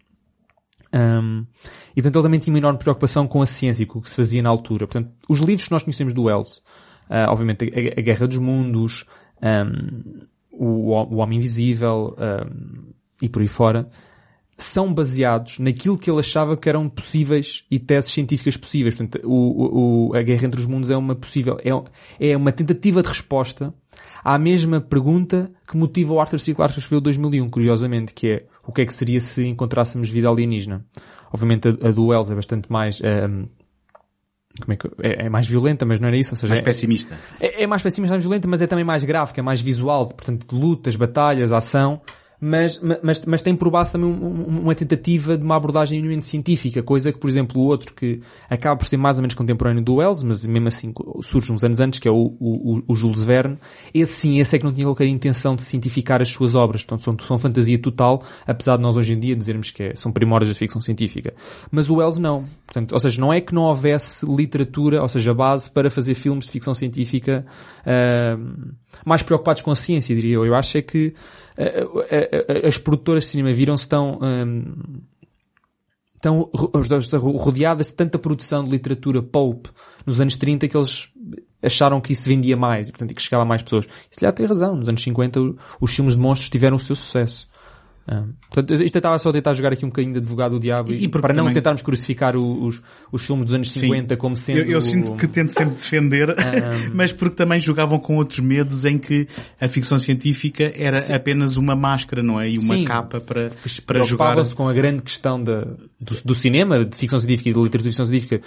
Um, 0.92 1.46
e 1.96 2.02
portanto 2.02 2.16
ele 2.16 2.22
também 2.24 2.40
tinha 2.40 2.52
uma 2.52 2.58
enorme 2.58 2.78
preocupação 2.78 3.26
com 3.28 3.40
a 3.40 3.46
ciência 3.46 3.82
e 3.82 3.86
com 3.86 3.98
o 3.98 4.02
que 4.02 4.10
se 4.10 4.16
fazia 4.16 4.42
na 4.42 4.48
altura. 4.50 4.86
Portanto, 4.86 5.10
os 5.28 5.38
livros 5.40 5.66
que 5.66 5.72
nós 5.72 5.82
conhecemos 5.82 6.12
do 6.12 6.24
Wells, 6.24 6.60
ah, 7.08 7.26
obviamente 7.30 7.64
a, 7.64 8.00
a 8.00 8.02
Guerra 8.02 8.26
dos 8.26 8.38
Mundos, 8.38 9.04
um, 9.42 10.26
o, 10.52 10.92
o 10.92 11.16
Homem 11.16 11.38
Invisível 11.38 12.16
um, 12.18 12.92
e 13.22 13.28
por 13.28 13.40
aí 13.42 13.48
fora, 13.48 13.88
são 14.56 14.92
baseados 14.92 15.58
naquilo 15.58 15.96
que 15.96 16.10
ele 16.10 16.20
achava 16.20 16.54
que 16.56 16.68
eram 16.68 16.88
possíveis 16.88 17.64
e 17.70 17.78
teses 17.78 18.12
científicas 18.12 18.56
possíveis. 18.56 18.94
Portanto, 18.94 19.24
o, 19.26 20.08
o- 20.10 20.14
a 20.14 20.22
Guerra 20.22 20.46
entre 20.46 20.60
os 20.60 20.66
Mundos 20.66 20.90
é 20.90 20.96
uma 20.96 21.14
possível, 21.14 21.58
é, 21.64 22.30
é 22.32 22.36
uma 22.36 22.52
tentativa 22.52 23.00
de 23.02 23.08
resposta 23.08 23.72
à 24.22 24.38
mesma 24.38 24.80
pergunta 24.80 25.50
que 25.66 25.76
motiva 25.76 26.12
o 26.12 26.20
Arthur 26.20 26.38
C. 26.38 26.52
Clarke 26.54 26.74
a 26.76 26.78
escrever 26.78 26.98
o 26.98 27.00
2001, 27.00 27.48
curiosamente, 27.48 28.12
que 28.12 28.28
é 28.28 28.46
o 28.66 28.72
que 28.72 28.82
é 28.82 28.86
que 28.86 28.94
seria 28.94 29.20
se 29.20 29.44
encontrássemos 29.46 30.08
vida 30.08 30.28
alienígena. 30.28 30.84
Obviamente 31.32 31.68
a, 31.68 31.88
a 31.88 31.92
do 31.92 32.06
Wells 32.06 32.30
é 32.30 32.34
bastante 32.34 32.70
mais, 32.70 33.00
ehm, 33.02 33.44
como 34.60 34.72
é, 34.72 34.76
que, 34.76 34.88
é, 35.02 35.26
é 35.26 35.28
mais 35.28 35.46
violenta, 35.46 35.84
mas 35.86 36.00
não 36.00 36.08
era 36.08 36.16
isso, 36.16 36.32
ou 36.32 36.36
seja, 36.36 36.52
Mais 36.52 36.60
é- 36.60 36.64
pessimista. 36.64 37.16
é, 37.40 37.62
é 37.62 37.66
mais 37.66 37.82
pessimista, 37.82 38.12
mais 38.14 38.22
violenta, 38.24 38.48
mas 38.48 38.60
é 38.60 38.66
também 38.66 38.84
mais 38.84 39.04
gráfica, 39.04 39.42
mais 39.42 39.60
visual, 39.60 40.06
portanto, 40.08 40.46
lutas, 40.54 40.96
batalhas, 40.96 41.52
ação. 41.52 42.00
Mas, 42.40 42.80
mas, 43.02 43.22
mas 43.26 43.42
tem 43.42 43.54
por 43.54 43.70
base 43.70 43.92
também 43.92 44.08
um, 44.08 44.60
uma 44.62 44.74
tentativa 44.74 45.36
de 45.36 45.44
uma 45.44 45.56
abordagem 45.56 45.98
minimamente 45.98 46.26
científica, 46.26 46.82
coisa 46.82 47.12
que, 47.12 47.18
por 47.18 47.28
exemplo, 47.28 47.60
o 47.60 47.66
outro 47.66 47.94
que 47.94 48.20
acaba 48.48 48.76
por 48.76 48.86
ser 48.86 48.96
mais 48.96 49.18
ou 49.18 49.22
menos 49.22 49.34
contemporâneo 49.34 49.82
do 49.82 49.96
Wells, 49.96 50.24
mas 50.24 50.46
mesmo 50.46 50.68
assim 50.68 50.92
surge 51.20 51.52
uns 51.52 51.62
anos 51.62 51.80
antes, 51.80 52.00
que 52.00 52.08
é 52.08 52.10
o, 52.10 52.34
o, 52.40 52.82
o 52.88 52.94
Jules 52.94 53.22
Verne, 53.22 53.58
esse 53.92 54.12
sim, 54.12 54.38
esse 54.40 54.56
é 54.56 54.58
que 54.58 54.64
não 54.64 54.72
tinha 54.72 54.86
qualquer 54.86 55.06
intenção 55.06 55.54
de 55.54 55.62
cientificar 55.62 56.22
as 56.22 56.28
suas 56.28 56.54
obras, 56.54 56.82
portanto 56.82 57.04
são, 57.04 57.26
são 57.26 57.38
fantasia 57.38 57.78
total, 57.78 58.22
apesar 58.46 58.76
de 58.76 58.82
nós 58.82 58.96
hoje 58.96 59.12
em 59.12 59.20
dia 59.20 59.36
dizermos 59.36 59.70
que 59.70 59.82
é, 59.82 59.94
são 59.94 60.10
primórdios 60.10 60.54
da 60.54 60.58
ficção 60.58 60.80
científica. 60.80 61.34
Mas 61.70 61.90
o 61.90 61.96
Wells 61.96 62.18
não. 62.18 62.46
Portanto, 62.66 62.92
ou 62.92 63.00
seja, 63.00 63.20
não 63.20 63.32
é 63.32 63.40
que 63.40 63.54
não 63.54 63.62
houvesse 63.62 64.24
literatura, 64.24 65.02
ou 65.02 65.08
seja, 65.08 65.34
base 65.34 65.68
para 65.68 65.90
fazer 65.90 66.14
filmes 66.14 66.46
de 66.46 66.52
ficção 66.52 66.72
científica 66.72 67.44
uh, 67.80 68.74
mais 69.04 69.22
preocupados 69.22 69.60
com 69.60 69.70
a 69.70 69.74
ciência, 69.74 70.14
diria 70.14 70.36
eu. 70.36 70.46
Eu 70.46 70.54
acho 70.54 70.78
é 70.78 70.82
que 70.82 71.14
as 72.66 72.78
produtoras 72.78 73.24
de 73.24 73.30
cinema 73.30 73.52
viram-se 73.52 73.88
tão... 73.88 74.18
Um, 74.22 75.00
estão 76.14 76.50
rodeadas 76.52 77.86
de 77.86 77.94
tanta 77.94 78.18
produção 78.18 78.62
de 78.62 78.70
literatura 78.70 79.22
pulp 79.22 79.66
nos 80.04 80.20
anos 80.20 80.36
30 80.36 80.68
que 80.68 80.76
eles 80.76 81.08
acharam 81.62 82.00
que 82.00 82.12
isso 82.12 82.28
vendia 82.28 82.56
mais 82.56 82.88
e 82.88 82.92
portanto 82.92 83.14
que 83.14 83.22
chegava 83.22 83.42
a 83.42 83.46
mais 83.46 83.62
pessoas. 83.62 83.86
Isso 84.10 84.24
lhe 84.24 84.32
tem 84.32 84.46
razão. 84.46 84.76
Nos 84.76 84.88
anos 84.88 85.02
50 85.02 85.40
os 85.80 85.94
filmes 85.94 86.14
de 86.14 86.20
monstros 86.20 86.50
tiveram 86.50 86.76
o 86.76 86.80
seu 86.80 86.94
sucesso. 86.94 87.48
Ah, 88.12 88.24
portanto, 88.50 88.82
isto 88.82 88.96
estava 88.98 89.16
só 89.20 89.28
a 89.28 89.32
tentar 89.32 89.54
jogar 89.54 89.72
aqui 89.72 89.84
um 89.84 89.88
bocadinho 89.88 90.14
de 90.14 90.18
advogado 90.18 90.50
do 90.52 90.60
diabo 90.60 90.92
e, 90.92 91.04
e 91.04 91.08
para 91.08 91.32
não 91.32 91.52
tentarmos 91.52 91.80
crucificar 91.80 92.36
os, 92.36 92.82
os 93.12 93.22
filmes 93.24 93.44
dos 93.44 93.54
anos 93.54 93.72
50 93.72 94.14
Sim. 94.14 94.18
como 94.18 94.34
sendo... 94.34 94.58
Eu, 94.58 94.66
eu, 94.66 94.82
sinto 94.82 95.14
que 95.14 95.28
tento 95.28 95.50
sempre 95.50 95.74
defender, 95.76 96.30
ah, 96.32 96.34
mas 96.92 97.12
porque 97.12 97.36
também 97.36 97.60
jogavam 97.60 98.00
com 98.00 98.16
outros 98.16 98.40
medos 98.40 98.84
em 98.84 98.98
que 98.98 99.28
a 99.60 99.68
ficção 99.68 99.96
científica 99.96 100.72
era 100.74 100.98
Sim. 100.98 101.12
apenas 101.12 101.56
uma 101.56 101.76
máscara, 101.76 102.20
não 102.20 102.40
é? 102.40 102.50
E 102.50 102.58
uma 102.58 102.74
Sim. 102.74 102.84
capa 102.84 103.20
para, 103.20 103.52
para 103.86 104.00
jogar... 104.00 104.44
se 104.44 104.56
com 104.56 104.68
a 104.68 104.72
grande 104.72 105.04
questão 105.04 105.40
da, 105.40 105.60
do, 106.00 106.20
do 106.24 106.34
cinema, 106.34 106.84
de 106.84 106.96
ficção 106.96 107.18
científica 107.20 107.50
e 107.50 107.52
de 107.52 107.60
literatura 107.60 107.82
de 107.84 107.88
ficção 107.90 108.06
científica 108.06 108.40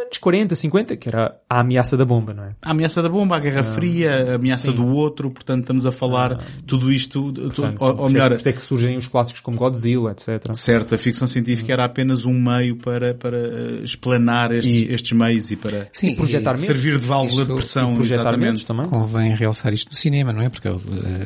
anos 0.00 0.18
40, 0.18 0.54
50, 0.54 0.96
que 0.96 1.08
era 1.08 1.36
a 1.48 1.60
ameaça 1.60 1.96
da 1.96 2.04
bomba, 2.04 2.32
não 2.32 2.44
é? 2.44 2.54
A 2.62 2.70
ameaça 2.70 3.02
da 3.02 3.08
bomba, 3.08 3.36
a 3.36 3.40
Guerra 3.40 3.60
ah, 3.60 3.64
Fria, 3.64 4.32
a 4.32 4.34
ameaça 4.36 4.70
sim. 4.70 4.76
do 4.76 4.86
outro, 4.86 5.30
portanto 5.30 5.60
estamos 5.62 5.86
a 5.86 5.92
falar 5.92 6.32
ah, 6.32 6.44
tudo 6.66 6.92
isto, 6.92 7.32
portanto, 7.32 7.76
ou, 7.80 8.02
ou 8.02 8.10
melhor... 8.10 8.32
Isto 8.32 8.48
é 8.48 8.52
que 8.52 8.62
surgem 8.62 8.96
os 8.96 9.06
clássicos 9.06 9.40
como 9.40 9.56
Godzilla, 9.56 10.12
etc. 10.12 10.54
Certo, 10.54 10.94
a 10.94 10.98
ficção 10.98 11.26
científica 11.26 11.72
era 11.72 11.84
apenas 11.84 12.24
um 12.24 12.32
meio 12.32 12.76
para, 12.76 13.14
para 13.14 13.38
eh, 13.38 13.80
explanar 13.82 14.52
estes, 14.52 14.76
e, 14.76 14.92
estes 14.92 15.12
meios 15.12 15.50
e 15.50 15.56
para 15.56 15.88
sim, 15.92 16.14
projetar 16.14 16.54
e 16.54 16.58
servir 16.58 16.98
de 16.98 17.06
válvula 17.06 17.44
de 17.44 17.52
pressão. 17.52 17.94
Projetar 17.94 18.36
menos 18.36 18.64
também. 18.64 18.88
Convém 18.88 19.34
realçar 19.34 19.72
isto 19.72 19.90
no 19.90 19.96
cinema, 19.96 20.32
não 20.32 20.42
é? 20.42 20.48
Porque 20.48 20.68
uh, 20.68 20.80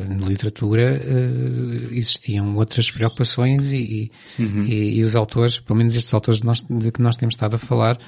na 0.08 0.26
literatura 0.26 1.00
uh, 1.02 1.88
existiam 1.92 2.54
outras 2.56 2.90
preocupações 2.90 3.72
e, 3.72 4.10
uhum. 4.38 4.62
e, 4.62 4.98
e, 4.98 5.04
os 5.04 5.14
autores, 5.14 5.58
pelo 5.58 5.76
menos 5.76 5.94
estes 5.94 6.12
autores 6.14 6.40
de, 6.40 6.46
nós, 6.46 6.62
de 6.62 6.90
que 6.90 7.02
nós 7.02 7.16
temos 7.16 7.34
estado 7.34 7.56
a 7.56 7.58
falar, 7.58 7.98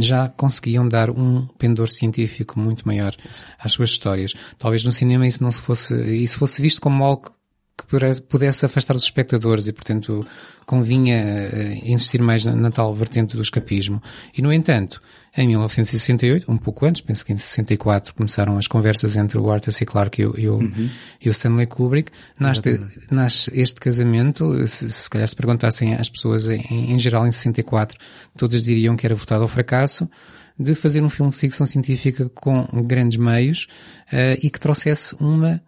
já 0.00 0.28
conseguiam 0.28 0.88
dar 0.88 1.10
um 1.10 1.46
pendor 1.58 1.88
científico 1.88 2.58
muito 2.58 2.86
maior 2.86 3.14
às 3.58 3.72
suas 3.72 3.90
histórias. 3.90 4.34
Talvez 4.58 4.84
no 4.84 4.92
cinema 4.92 5.26
isso 5.26 5.42
não 5.42 5.52
fosse, 5.52 5.94
isso 6.22 6.38
fosse 6.38 6.60
visto 6.60 6.80
como 6.80 7.02
algo 7.02 7.32
que 7.76 8.20
pudesse 8.22 8.66
afastar 8.66 8.96
os 8.96 9.04
espectadores 9.04 9.68
e, 9.68 9.72
portanto, 9.72 10.26
convinha 10.66 11.48
uh, 11.48 11.90
insistir 11.90 12.20
mais 12.20 12.44
na, 12.44 12.54
na, 12.54 12.70
tal 12.70 12.92
vertente 12.94 13.36
do 13.36 13.42
escapismo. 13.42 14.02
E, 14.36 14.42
no 14.42 14.52
entanto, 14.52 15.00
em 15.38 15.46
1968, 15.46 16.50
um 16.50 16.56
pouco 16.56 16.84
antes, 16.84 17.00
penso 17.00 17.24
que 17.24 17.32
em 17.32 17.36
64, 17.36 18.12
começaram 18.12 18.58
as 18.58 18.66
conversas 18.66 19.16
entre 19.16 19.38
o 19.38 19.48
Arthur 19.48 19.70
C. 19.70 19.86
Clarke 19.86 20.22
e 20.22 20.26
o, 20.26 20.34
e 20.36 20.48
o, 20.48 20.56
uhum. 20.56 20.90
e 21.20 21.28
o 21.28 21.30
Stanley 21.30 21.68
Kubrick. 21.68 22.10
Nasce, 22.36 22.80
nasce 23.08 23.50
este 23.54 23.78
casamento, 23.78 24.66
se, 24.66 24.90
se 24.90 25.08
calhar 25.08 25.28
se 25.28 25.36
perguntassem 25.36 25.94
às 25.94 26.08
pessoas 26.08 26.48
em, 26.48 26.92
em 26.92 26.98
geral 26.98 27.24
em 27.24 27.30
64, 27.30 27.96
todas 28.36 28.64
diriam 28.64 28.96
que 28.96 29.06
era 29.06 29.14
votado 29.14 29.42
ao 29.42 29.48
fracasso 29.48 30.10
de 30.58 30.74
fazer 30.74 31.04
um 31.04 31.08
filme 31.08 31.30
de 31.30 31.38
ficção 31.38 31.64
científica 31.64 32.28
com 32.34 32.66
grandes 32.82 33.16
meios 33.16 33.68
uh, 34.12 34.36
e 34.42 34.50
que 34.50 34.58
trouxesse 34.58 35.14
uma 35.20 35.62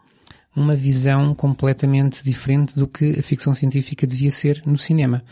uma 0.55 0.75
visão 0.75 1.35
completamente 1.35 2.25
diferente 2.25 2.75
do 2.75 2.89
que 2.89 3.19
a 3.19 3.23
ficção 3.23 3.55
científica 3.55 4.07
devia 4.07 4.31
ser 4.31 4.63
no 4.67 4.77
cinema. 4.77 5.23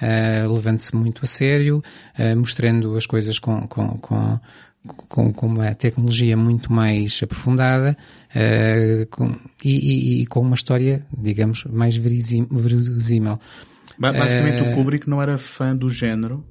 Uh, 0.00 0.52
Levando-se 0.52 0.94
muito 0.94 1.22
a 1.24 1.26
sério, 1.26 1.82
uh, 2.18 2.38
mostrando 2.38 2.96
as 2.96 3.04
coisas 3.04 3.38
com, 3.38 3.66
com, 3.66 3.98
com, 3.98 4.40
com, 5.08 5.32
com, 5.32 5.46
uma 5.46 5.74
tecnologia 5.74 6.36
muito 6.36 6.72
mais 6.72 7.18
aprofundada 7.22 7.96
uh, 8.30 9.06
com, 9.06 9.36
e, 9.64 9.70
e, 9.70 10.22
e, 10.22 10.26
com 10.26 10.40
uma 10.40 10.54
história, 10.54 11.04
digamos, 11.16 11.64
mais 11.64 11.96
verosímil. 11.96 13.38
Basicamente 13.98 14.62
o 14.62 14.74
Kubrick 14.76 15.10
não 15.10 15.20
era 15.20 15.36
fã 15.36 15.74
do 15.74 15.90
género 15.90 16.44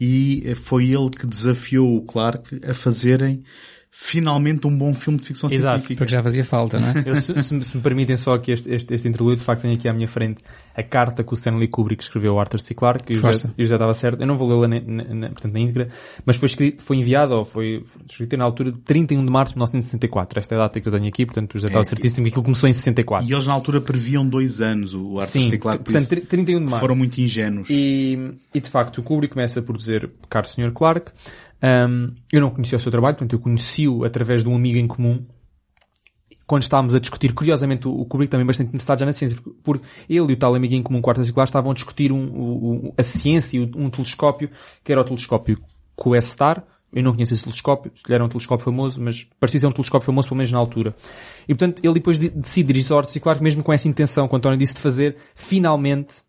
e 0.00 0.52
foi 0.56 0.86
ele 0.86 1.10
que 1.10 1.26
desafiou 1.26 1.96
o 1.96 2.02
Clark 2.02 2.60
a 2.64 2.74
fazerem 2.74 3.44
finalmente 3.90 4.66
um 4.66 4.76
bom 4.76 4.94
filme 4.94 5.18
de 5.18 5.26
ficção 5.26 5.50
Exato, 5.50 5.78
científica. 5.78 5.98
porque 5.98 6.12
já 6.12 6.22
fazia 6.22 6.44
falta, 6.44 6.78
não 6.78 6.88
é? 6.88 7.04
Eu, 7.06 7.16
se, 7.16 7.40
se, 7.40 7.62
se, 7.62 7.76
me 7.76 7.82
permitem 7.82 8.16
só 8.16 8.34
aqui 8.34 8.52
este, 8.52 8.72
este, 8.72 8.94
este 8.94 9.08
interlúdio, 9.08 9.38
de 9.38 9.44
facto 9.44 9.62
tenho 9.62 9.74
aqui 9.74 9.88
à 9.88 9.92
minha 9.92 10.06
frente 10.06 10.42
a 10.74 10.82
carta 10.82 11.24
que 11.24 11.32
o 11.32 11.34
Stanley 11.34 11.68
Kubrick 11.68 12.02
escreveu 12.02 12.34
ao 12.34 12.40
Arthur 12.40 12.60
C. 12.60 12.74
Clarke, 12.74 13.12
e 13.12 13.16
eu 13.16 13.66
já 13.66 13.74
estava 13.74 13.92
certo, 13.94 14.20
eu 14.20 14.26
não 14.26 14.36
vou 14.36 14.48
lê-la 14.48 14.68
na, 14.68 15.14
na, 15.14 15.28
portanto, 15.30 15.52
na 15.52 15.60
íntegra, 15.60 15.88
mas 16.24 16.36
foi 16.36 16.46
escrito, 16.46 16.82
foi 16.82 16.98
enviado, 16.98 17.34
ou 17.34 17.44
foi 17.44 17.82
escrito 18.08 18.36
na 18.36 18.44
altura 18.44 18.70
de 18.70 18.78
31 18.78 19.24
de 19.24 19.30
março 19.30 19.54
de 19.54 19.58
1964, 19.58 20.38
esta 20.38 20.54
é 20.54 20.58
a 20.58 20.62
data 20.62 20.80
que 20.80 20.88
eu 20.88 20.92
tenho 20.92 21.08
aqui, 21.08 21.26
portanto 21.26 21.58
já 21.58 21.66
estava 21.66 21.82
é, 21.82 21.84
certíssimo 21.84 22.24
que 22.26 22.30
aquilo 22.30 22.44
começou 22.44 22.68
em 22.68 22.72
64. 22.72 23.28
E 23.28 23.32
eles 23.32 23.46
na 23.46 23.54
altura 23.54 23.80
previam 23.80 24.24
dois 24.24 24.60
anos, 24.60 24.94
o 24.94 25.18
Arthur 25.18 25.26
Sim, 25.26 25.48
C. 25.48 25.58
Clarke 25.58 25.84
portanto, 25.84 26.26
31 26.26 26.58
de 26.58 26.64
março. 26.64 26.78
Foram 26.78 26.94
muito 26.94 27.18
ingênuos. 27.20 27.68
E, 27.68 28.16
e 28.54 28.60
de 28.60 28.70
facto 28.70 28.98
o 28.98 29.02
Kubrick 29.02 29.34
começa 29.34 29.60
por 29.60 29.76
dizer, 29.76 30.10
caro 30.28 30.46
Sr. 30.46 30.72
Clarke, 30.72 31.10
um, 31.62 32.14
eu 32.32 32.40
não 32.40 32.50
conhecia 32.50 32.76
o 32.76 32.80
seu 32.80 32.90
trabalho, 32.90 33.16
portanto 33.16 33.32
eu 33.32 33.40
conheci-o 33.40 34.04
através 34.04 34.42
de 34.42 34.48
um 34.48 34.56
amigo 34.56 34.78
em 34.78 34.86
comum. 34.86 35.24
Quando 36.46 36.62
estávamos 36.62 36.94
a 36.94 36.98
discutir, 36.98 37.34
curiosamente 37.34 37.86
o 37.86 38.04
Kubrick 38.06 38.30
também 38.30 38.46
bastante 38.46 38.68
interessado 38.68 39.00
já 39.00 39.06
na 39.06 39.12
ciência, 39.12 39.36
porque 39.62 39.84
ele 40.08 40.30
e 40.30 40.32
o 40.32 40.36
tal 40.36 40.54
amigo 40.54 40.74
em 40.74 40.82
comum, 40.82 41.02
quarta 41.02 41.22
circular, 41.22 41.44
estavam 41.44 41.70
a 41.70 41.74
discutir 41.74 42.10
um, 42.10 42.22
um, 42.22 42.92
a 42.96 43.02
ciência 43.02 43.58
e 43.58 43.60
um 43.60 43.90
telescópio, 43.90 44.50
que 44.82 44.90
era 44.90 45.00
o 45.00 45.04
telescópio 45.04 45.58
QSTAR, 45.94 46.64
eu 46.92 47.02
não 47.02 47.12
conheço 47.12 47.34
esse 47.34 47.42
telescópio, 47.42 47.92
se 47.94 48.02
calhar 48.02 48.16
era 48.16 48.24
um 48.24 48.28
telescópio 48.28 48.64
famoso, 48.64 49.00
mas 49.00 49.26
parecia 49.38 49.60
ser 49.60 49.66
um 49.66 49.72
telescópio 49.72 50.06
famoso 50.06 50.28
pelo 50.28 50.38
menos 50.38 50.50
na 50.50 50.58
altura. 50.58 50.96
E 51.46 51.54
portanto, 51.54 51.82
ele 51.84 51.94
depois 51.94 52.16
decide 52.16 52.66
dirigir-se 52.66 52.92
ao 52.92 53.02
Claro, 53.20 53.42
mesmo 53.42 53.62
com 53.62 53.72
essa 53.72 53.88
intenção 53.88 54.26
que 54.26 54.34
António 54.34 54.58
disse 54.58 54.74
de 54.74 54.80
fazer, 54.80 55.16
finalmente, 55.34 56.22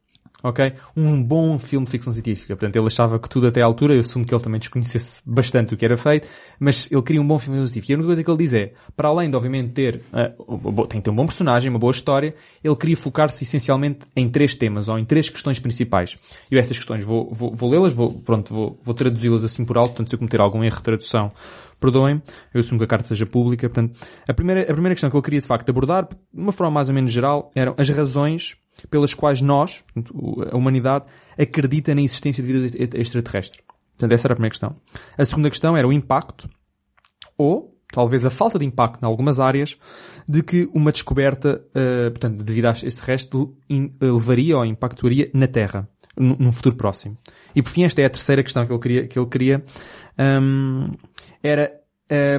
ok? 0.43 0.73
Um 0.95 1.21
bom 1.21 1.59
filme 1.59 1.85
de 1.85 1.91
ficção 1.91 2.13
científica. 2.13 2.55
Portanto, 2.55 2.75
ele 2.75 2.87
achava 2.87 3.19
que 3.19 3.27
tudo 3.29 3.47
até 3.47 3.61
à 3.61 3.65
altura, 3.65 3.93
eu 3.93 3.99
assumo 3.99 4.25
que 4.25 4.33
ele 4.33 4.41
também 4.41 4.59
desconhecesse 4.59 5.21
bastante 5.25 5.73
o 5.73 5.77
que 5.77 5.85
era 5.85 5.97
feito, 5.97 6.27
mas 6.59 6.89
ele 6.91 7.01
queria 7.01 7.21
um 7.21 7.27
bom 7.27 7.37
filme 7.37 7.57
de 7.57 7.61
ficção 7.61 7.73
científica. 7.73 7.91
E 7.91 7.95
a 7.95 7.97
única 7.97 8.07
coisa 8.07 8.23
que 8.23 8.31
ele 8.31 8.37
diz 8.37 8.53
é, 8.53 8.73
para 8.95 9.09
além 9.09 9.29
de 9.29 9.35
obviamente 9.35 9.71
ter, 9.71 10.01
uh, 10.13 10.87
tem 10.87 10.99
que 10.99 11.05
ter 11.05 11.11
um 11.11 11.15
bom 11.15 11.25
personagem, 11.25 11.69
uma 11.69 11.79
boa 11.79 11.91
história, 11.91 12.33
ele 12.63 12.75
queria 12.75 12.97
focar-se 12.97 13.43
essencialmente 13.43 13.99
em 14.15 14.29
três 14.29 14.55
temas, 14.55 14.87
ou 14.87 14.97
em 14.97 15.05
três 15.05 15.29
questões 15.29 15.59
principais. 15.59 16.17
E 16.49 16.57
essas 16.57 16.77
questões 16.77 17.03
vou, 17.03 17.29
vou, 17.31 17.53
vou 17.53 17.69
lê-las, 17.69 17.93
vou, 17.93 18.13
pronto, 18.21 18.53
vou, 18.53 18.79
vou 18.83 18.93
traduzi-las 18.93 19.43
assim 19.43 19.65
por 19.65 19.77
alto, 19.77 19.89
portanto 19.89 20.09
se 20.09 20.15
eu 20.15 20.19
cometer 20.19 20.39
algum 20.39 20.63
erro 20.63 20.77
de 20.77 20.83
tradução, 20.83 21.31
perdoem, 21.79 22.21
eu 22.53 22.59
assumo 22.59 22.77
que 22.77 22.83
a 22.83 22.87
carta 22.87 23.07
seja 23.07 23.25
pública, 23.25 23.69
portanto, 23.69 23.97
a 24.27 24.33
primeira, 24.33 24.63
a 24.63 24.73
primeira 24.73 24.93
questão 24.93 25.09
que 25.09 25.15
ele 25.15 25.23
queria 25.23 25.41
de 25.41 25.47
facto 25.47 25.69
abordar, 25.69 26.07
de 26.07 26.15
uma 26.33 26.51
forma 26.51 26.71
mais 26.71 26.89
ou 26.89 26.95
menos 26.95 27.11
geral, 27.11 27.51
eram 27.55 27.73
as 27.77 27.89
razões 27.89 28.57
pelas 28.87 29.13
quais 29.13 29.41
nós, 29.41 29.83
a 30.51 30.55
humanidade, 30.55 31.05
acredita 31.37 31.93
na 31.95 32.01
existência 32.01 32.43
de 32.43 32.51
vida 32.51 32.97
extraterrestre. 32.97 33.61
Portanto, 33.91 34.13
essa 34.13 34.27
era 34.27 34.33
a 34.33 34.35
primeira 34.35 34.51
questão. 34.51 34.75
A 35.17 35.25
segunda 35.25 35.49
questão 35.49 35.75
era 35.75 35.87
o 35.87 35.93
impacto, 35.93 36.49
ou 37.37 37.75
talvez 37.91 38.25
a 38.25 38.29
falta 38.29 38.59
de 38.59 38.65
impacto 38.65 39.01
em 39.01 39.05
algumas 39.05 39.39
áreas, 39.39 39.77
de 40.27 40.43
que 40.43 40.69
uma 40.73 40.91
descoberta, 40.91 41.61
uh, 41.69 42.11
portanto, 42.11 42.43
devido 42.43 42.65
a 42.65 42.71
extraterrestre, 42.71 43.37
uh, 43.37 43.53
levaria 44.01 44.57
ou 44.57 44.65
impactaria 44.65 45.29
na 45.33 45.47
Terra, 45.47 45.89
num 46.17 46.51
futuro 46.51 46.75
próximo. 46.75 47.17
E 47.55 47.61
por 47.61 47.69
fim, 47.69 47.83
esta 47.83 48.01
é 48.01 48.05
a 48.05 48.09
terceira 48.09 48.43
questão 48.43 48.65
que 48.65 48.73
ele 48.73 48.79
queria, 48.79 49.07
que 49.07 49.17
ele 49.17 49.27
queria 49.27 49.63
um, 50.19 50.91
era 51.41 51.71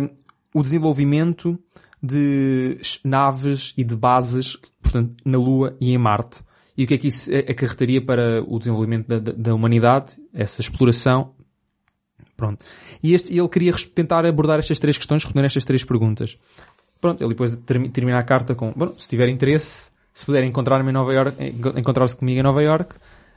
um, 0.00 0.08
o 0.54 0.62
desenvolvimento 0.62 1.58
de 2.02 2.78
naves 3.04 3.74
e 3.76 3.84
de 3.84 3.94
bases 3.96 4.56
portanto, 4.82 5.14
na 5.24 5.38
Lua 5.38 5.76
e 5.80 5.92
em 5.92 5.98
Marte. 5.98 6.42
E 6.76 6.84
o 6.84 6.86
que 6.86 6.94
é 6.94 6.98
que 6.98 7.08
isso 7.08 7.30
acarretaria 7.34 8.04
para 8.04 8.42
o 8.42 8.58
desenvolvimento 8.58 9.06
da, 9.06 9.18
da, 9.18 9.32
da 9.32 9.54
humanidade, 9.54 10.16
essa 10.32 10.60
exploração. 10.60 11.32
Pronto. 12.36 12.64
E 13.02 13.12
este, 13.12 13.36
ele 13.38 13.48
queria 13.48 13.72
tentar 13.94 14.24
abordar 14.24 14.58
estas 14.58 14.78
três 14.78 14.96
questões, 14.96 15.22
responder 15.22 15.44
estas 15.44 15.64
três 15.64 15.84
perguntas. 15.84 16.38
Pronto, 17.00 17.22
ele 17.22 17.30
depois 17.30 17.56
termina 17.66 18.18
a 18.18 18.22
carta 18.22 18.54
com, 18.54 18.72
bom, 18.74 18.94
se 18.96 19.08
tiver 19.08 19.28
interesse, 19.28 19.90
se 20.12 20.24
puder 20.24 20.44
encontrar-me 20.44 20.90
em 20.90 20.92
Nova 20.92 21.12
York, 21.12 21.36
encontrar-se 21.76 22.16
comigo 22.16 22.38
em 22.38 22.42
Nova 22.42 22.62
York, 22.62 22.94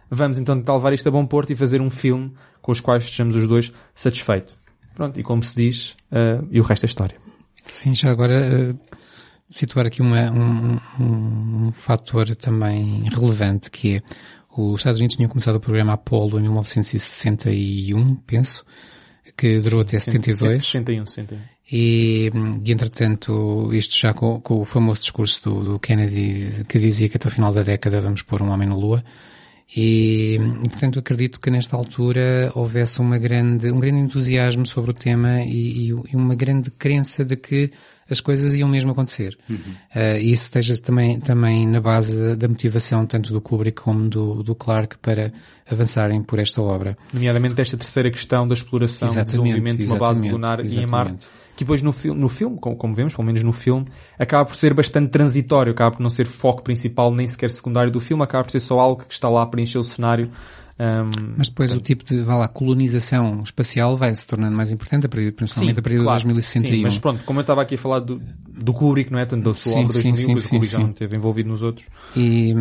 vamos 0.10 0.38
então 0.38 0.58
tentar 0.58 0.76
levar 0.76 0.94
isto 0.94 1.08
a 1.08 1.12
bom 1.12 1.26
porto 1.26 1.52
e 1.52 1.56
fazer 1.56 1.82
um 1.82 1.90
filme 1.90 2.34
com 2.62 2.72
os 2.72 2.82
quais 2.82 3.04
estejamos 3.04 3.36
os 3.36 3.48
dois 3.48 3.74
satisfeitos. 3.96 4.56
Pronto, 4.96 5.20
e 5.20 5.24
como 5.24 5.44
se 5.44 5.56
diz, 5.56 5.96
uh, 6.12 6.48
e 6.52 6.60
o 6.60 6.64
resto 6.64 6.86
é 6.86 6.88
história. 6.88 7.23
Sim, 7.64 7.94
já 7.94 8.12
agora 8.12 8.74
uh, 8.74 8.98
situar 9.50 9.86
aqui 9.86 10.02
uma, 10.02 10.32
um, 10.32 10.80
um, 11.00 11.68
um 11.68 11.72
fator 11.72 12.36
também 12.36 13.04
relevante 13.10 13.72
que 13.72 13.98
é 13.98 14.02
os 14.56 14.82
Estados 14.82 15.00
Unidos 15.00 15.16
tinham 15.16 15.30
começado 15.30 15.56
o 15.56 15.60
programa 15.60 15.94
Apollo 15.94 16.38
em 16.40 16.44
1961, 16.44 18.16
penso, 18.18 18.64
que 19.36 19.60
durou 19.60 19.82
até 19.82 19.98
72. 19.98 20.64
61, 20.64 21.06
61. 21.06 21.40
E, 21.72 22.30
e 22.64 22.72
entretanto, 22.72 23.70
isto 23.74 23.98
já 23.98 24.14
com, 24.14 24.40
com 24.42 24.62
o 24.62 24.66
famoso 24.66 25.02
discurso 25.02 25.42
do, 25.44 25.64
do, 25.64 25.80
Kennedy 25.80 26.66
que 26.66 26.78
dizia 26.78 27.10
que 27.10 27.18
até 27.18 27.30
o 27.30 27.32
final 27.32 27.52
da 27.52 27.64
década 27.64 28.00
vamos 28.00 28.22
pôr 28.22 28.44
um 28.44 28.52
homem 28.52 28.68
na 28.68 28.76
Lua. 28.76 29.04
E, 29.76 30.36
e, 30.36 30.70
portanto 30.70 31.00
acredito 31.00 31.40
que 31.40 31.50
nesta 31.50 31.76
altura 31.76 32.52
houvesse 32.54 33.00
uma 33.00 33.18
grande, 33.18 33.72
um 33.72 33.80
grande 33.80 34.00
entusiasmo 34.00 34.66
sobre 34.66 34.92
o 34.92 34.94
tema 34.94 35.42
e, 35.42 35.88
e 35.88 36.16
uma 36.16 36.36
grande 36.36 36.70
crença 36.70 37.26
de 37.26 37.36
que 37.36 37.72
as 38.10 38.20
coisas 38.20 38.54
iam 38.54 38.70
mesmo 38.70 38.92
acontecer. 38.92 39.38
Uhum. 39.50 39.58
Uh, 39.58 40.18
e 40.20 40.32
isso 40.32 40.44
esteja 40.44 40.76
também, 40.80 41.20
também 41.20 41.68
na 41.68 41.80
base 41.80 42.36
da 42.36 42.48
motivação 42.48 43.06
tanto 43.06 43.34
do 43.34 43.42
Kubrick 43.42 43.82
como 43.82 44.08
do, 44.08 44.44
do 44.44 44.54
Clark 44.54 44.98
para 45.00 45.32
avançarem 45.70 46.22
por 46.22 46.40
esta 46.40 46.62
obra. 46.62 46.98
Nomeadamente 47.14 47.60
esta 47.62 47.78
terceira 47.78 48.12
questão 48.12 48.48
da 48.48 48.54
exploração 48.54 49.08
e 49.08 49.26
desenvolvimento 49.26 49.78
de 49.78 49.86
uma 49.86 49.98
base 49.98 50.30
lunar 50.30 50.60
e 50.64 50.80
em 50.80 50.86
Marte 50.86 51.26
que 51.56 51.64
depois 51.64 51.82
no 51.82 51.92
filme, 51.92 52.20
no 52.20 52.30
filme 52.30 52.58
como, 52.60 52.76
como, 52.76 52.94
vemos, 52.94 53.14
pelo 53.14 53.26
menos 53.26 53.44
no 53.44 53.54
filme, 53.54 53.88
acaba 54.18 54.46
por 54.46 54.56
ser 54.56 54.74
bastante 54.74 55.10
transitório, 55.10 55.72
acaba 55.72 55.96
por 55.96 56.02
não 56.02 56.10
ser 56.10 56.26
foco 56.26 56.64
principal 56.64 57.14
nem 57.14 57.28
sequer 57.28 57.50
secundário 57.50 57.92
do 57.92 58.00
filme, 58.00 58.24
acaba 58.24 58.44
por 58.44 58.52
ser 58.52 58.60
só 58.60 58.80
algo 58.80 59.04
que 59.04 59.14
está 59.14 59.30
lá 59.30 59.46
para 59.46 59.62
encher 59.62 59.80
o 59.80 59.84
cenário 59.84 60.32
um, 60.80 61.36
Mas 61.38 61.50
depois 61.50 61.70
portanto, 61.70 61.82
o 61.82 61.86
tipo 61.86 62.04
de, 62.04 62.22
vá 62.24 62.36
lá, 62.36 62.48
colonização 62.48 63.42
espacial 63.44 63.96
vai 63.96 64.14
se 64.16 64.26
tornando 64.26 64.56
mais 64.56 64.72
importante, 64.72 65.06
a 65.06 65.10
principalmente 65.10 65.76
sim, 65.76 65.80
a 65.80 65.84
partir 65.84 66.02
claro, 66.02 66.20
de 66.20 66.34
2061. 66.34 66.76
Sim, 66.76 66.82
mas 66.82 66.98
pronto, 66.98 67.24
como 67.26 67.40
eu 67.40 67.42
estava 67.42 67.62
aqui 67.62 67.76
a 67.76 67.78
falar 67.78 68.00
do, 68.00 68.20
do 68.48 68.74
Kubrick, 68.74 69.12
não 69.12 69.20
é? 69.20 69.26
Tanto 69.26 69.44
da 69.44 69.56
sua 69.56 69.74
sim, 69.74 69.80
obra 69.84 69.94
sim, 69.94 70.12
2000, 70.12 70.38
sim, 70.38 70.38
sim, 70.38 70.48
o 70.48 70.50
Kubrick 70.50 70.74
já 70.74 70.80
não 70.80 70.90
esteve 70.90 71.16
envolvido 71.16 71.50
nos 71.50 71.62
outros. 71.62 71.88
E, 72.16 72.56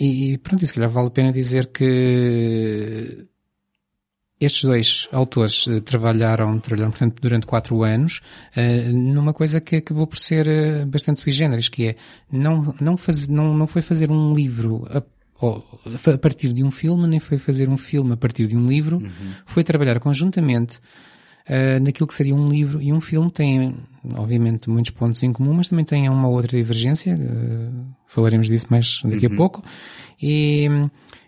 e 0.00 0.38
pronto, 0.38 0.62
isso 0.62 0.72
se 0.72 0.74
calhar 0.74 0.90
vale 0.90 1.08
a 1.08 1.10
pena 1.10 1.32
dizer 1.32 1.66
que 1.66 3.26
estes 4.40 4.64
dois 4.64 5.08
autores 5.12 5.66
uh, 5.66 5.80
trabalharam, 5.80 6.58
trabalharam 6.58 6.90
portanto, 6.90 7.20
durante 7.20 7.46
quatro 7.46 7.82
anos 7.82 8.20
uh, 8.56 8.92
numa 8.92 9.32
coisa 9.32 9.60
que 9.60 9.76
acabou 9.76 10.06
por 10.06 10.18
ser 10.18 10.46
uh, 10.46 10.86
bastante 10.86 11.20
sui 11.20 11.32
generis, 11.32 11.68
que 11.68 11.88
é 11.88 11.96
não, 12.30 12.74
não, 12.80 12.96
faz, 12.96 13.28
não, 13.28 13.54
não 13.54 13.66
foi 13.66 13.82
fazer 13.82 14.10
um 14.10 14.34
livro 14.34 14.86
a 14.90 15.02
a 16.12 16.18
partir 16.18 16.52
de 16.52 16.64
um 16.64 16.70
filme, 16.70 17.06
nem 17.06 17.20
foi 17.20 17.38
fazer 17.38 17.68
um 17.68 17.76
filme 17.76 18.14
a 18.14 18.16
partir 18.16 18.46
de 18.46 18.56
um 18.56 18.66
livro, 18.66 18.96
uhum. 18.96 19.32
foi 19.44 19.62
trabalhar 19.62 20.00
conjuntamente 20.00 20.78
uh, 21.48 21.82
naquilo 21.82 22.06
que 22.06 22.14
seria 22.14 22.34
um 22.34 22.48
livro 22.48 22.80
e 22.80 22.92
um 22.92 23.00
filme. 23.00 23.30
Tem, 23.30 23.76
obviamente, 24.14 24.70
muitos 24.70 24.90
pontos 24.90 25.22
em 25.22 25.32
comum, 25.32 25.52
mas 25.52 25.68
também 25.68 25.84
tem 25.84 26.08
uma 26.08 26.28
outra 26.28 26.56
divergência. 26.56 27.16
Uh, 27.16 27.86
falaremos 28.06 28.46
disso 28.46 28.66
mais 28.70 29.00
daqui 29.04 29.26
uhum. 29.26 29.34
a 29.34 29.36
pouco. 29.36 29.64
E, 30.22 30.68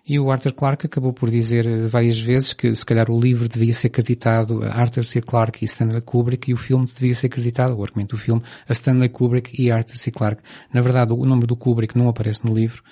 e 0.08 0.18
o 0.18 0.30
Arthur 0.30 0.54
Clarke 0.54 0.86
acabou 0.86 1.12
por 1.12 1.30
dizer 1.30 1.86
várias 1.88 2.18
vezes 2.18 2.54
que 2.54 2.74
se 2.74 2.86
calhar 2.86 3.10
o 3.10 3.20
livro 3.20 3.46
devia 3.46 3.74
ser 3.74 3.88
acreditado 3.88 4.64
a 4.64 4.68
Arthur 4.68 5.04
C. 5.04 5.20
Clarke 5.20 5.62
e 5.62 5.66
Stanley 5.66 6.00
Kubrick 6.00 6.50
e 6.50 6.54
o 6.54 6.56
filme 6.56 6.86
devia 6.86 7.14
ser 7.14 7.26
acreditado, 7.26 7.76
o 7.76 7.82
argumento 7.82 8.16
do 8.16 8.22
filme, 8.22 8.42
a 8.66 8.72
Stanley 8.72 9.10
Kubrick 9.10 9.60
e 9.60 9.70
Arthur 9.70 9.98
C. 9.98 10.10
Clarke. 10.10 10.42
Na 10.72 10.80
verdade, 10.80 11.12
o 11.12 11.24
nome 11.26 11.46
do 11.46 11.54
Kubrick 11.54 11.96
não 11.98 12.08
aparece 12.08 12.42
no 12.46 12.54
livro, 12.54 12.82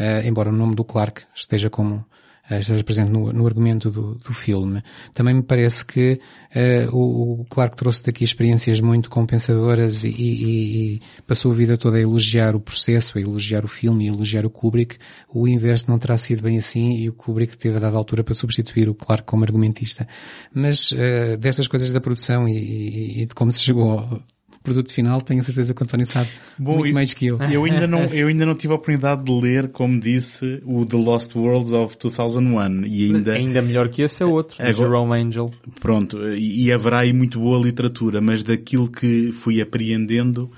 uh, 0.00 0.26
embora 0.26 0.50
o 0.50 0.52
nome 0.52 0.74
do 0.74 0.84
Clark 0.84 1.22
esteja 1.32 1.70
como 1.70 2.04
esteja 2.50 2.84
presente 2.84 3.10
no, 3.10 3.32
no 3.32 3.46
argumento 3.46 3.90
do, 3.90 4.16
do, 4.16 4.32
filme. 4.32 4.82
Também 5.14 5.34
me 5.34 5.42
parece 5.42 5.84
que 5.84 6.20
uh, 6.54 6.94
o, 6.94 7.40
o, 7.40 7.44
Clark 7.46 7.76
trouxe 7.76 8.04
daqui 8.04 8.22
experiências 8.22 8.80
muito 8.80 9.08
compensadoras 9.08 10.04
e, 10.04 10.08
e, 10.08 10.94
e, 10.94 11.00
passou 11.26 11.52
a 11.52 11.54
vida 11.54 11.78
toda 11.78 11.96
a 11.96 12.00
elogiar 12.00 12.54
o 12.54 12.60
processo, 12.60 13.16
a 13.16 13.20
elogiar 13.20 13.64
o 13.64 13.68
filme, 13.68 14.08
a 14.08 14.12
elogiar 14.12 14.44
o 14.44 14.50
Kubrick. 14.50 14.98
O 15.32 15.48
inverso 15.48 15.90
não 15.90 15.98
terá 15.98 16.16
sido 16.18 16.42
bem 16.42 16.58
assim 16.58 16.96
e 16.96 17.08
o 17.08 17.14
Kubrick 17.14 17.56
teve 17.56 17.76
a 17.76 17.80
dada 17.80 17.96
altura 17.96 18.22
para 18.22 18.34
substituir 18.34 18.88
o 18.88 18.94
Clark 18.94 19.24
como 19.24 19.44
argumentista. 19.44 20.06
Mas 20.52 20.92
uh, 20.92 21.36
destas 21.38 21.66
coisas 21.66 21.92
da 21.92 22.00
produção 22.00 22.46
e, 22.46 23.22
e, 23.22 23.26
de 23.26 23.34
como 23.34 23.50
se 23.50 23.62
chegou 23.62 24.22
produto 24.64 24.92
final, 24.92 25.20
tenho 25.20 25.40
a 25.40 25.42
certeza 25.42 25.74
que 25.74 25.82
o 25.82 25.84
António 25.84 26.06
sabe 26.06 26.30
Bom, 26.58 26.78
muito 26.78 26.94
mais 26.94 27.12
que 27.12 27.26
eu. 27.26 27.38
Eu 27.42 27.64
ainda, 27.64 27.86
não, 27.86 28.04
eu 28.04 28.28
ainda 28.28 28.46
não 28.46 28.54
tive 28.54 28.72
a 28.72 28.76
oportunidade 28.76 29.22
de 29.22 29.30
ler, 29.30 29.68
como 29.68 30.00
disse, 30.00 30.62
o 30.64 30.86
The 30.86 30.96
Lost 30.96 31.36
Worlds 31.36 31.72
of 31.72 31.96
2001 31.98 32.86
e 32.86 33.04
ainda... 33.04 33.34
Ainda 33.34 33.60
melhor 33.62 33.90
que 33.90 34.00
esse 34.00 34.22
é 34.22 34.26
outro, 34.26 34.56
agora, 34.58 34.74
Jerome 34.74 35.12
Angel. 35.12 35.52
Pronto, 35.80 36.18
e, 36.34 36.64
e, 36.64 36.72
haverá 36.72 37.00
aí 37.00 37.12
muito 37.12 37.38
boa 37.38 37.62
literatura, 37.62 38.22
mas 38.22 38.42
daquilo 38.42 38.90
que 38.90 39.30
fui 39.32 39.60
apreendendo, 39.60 40.50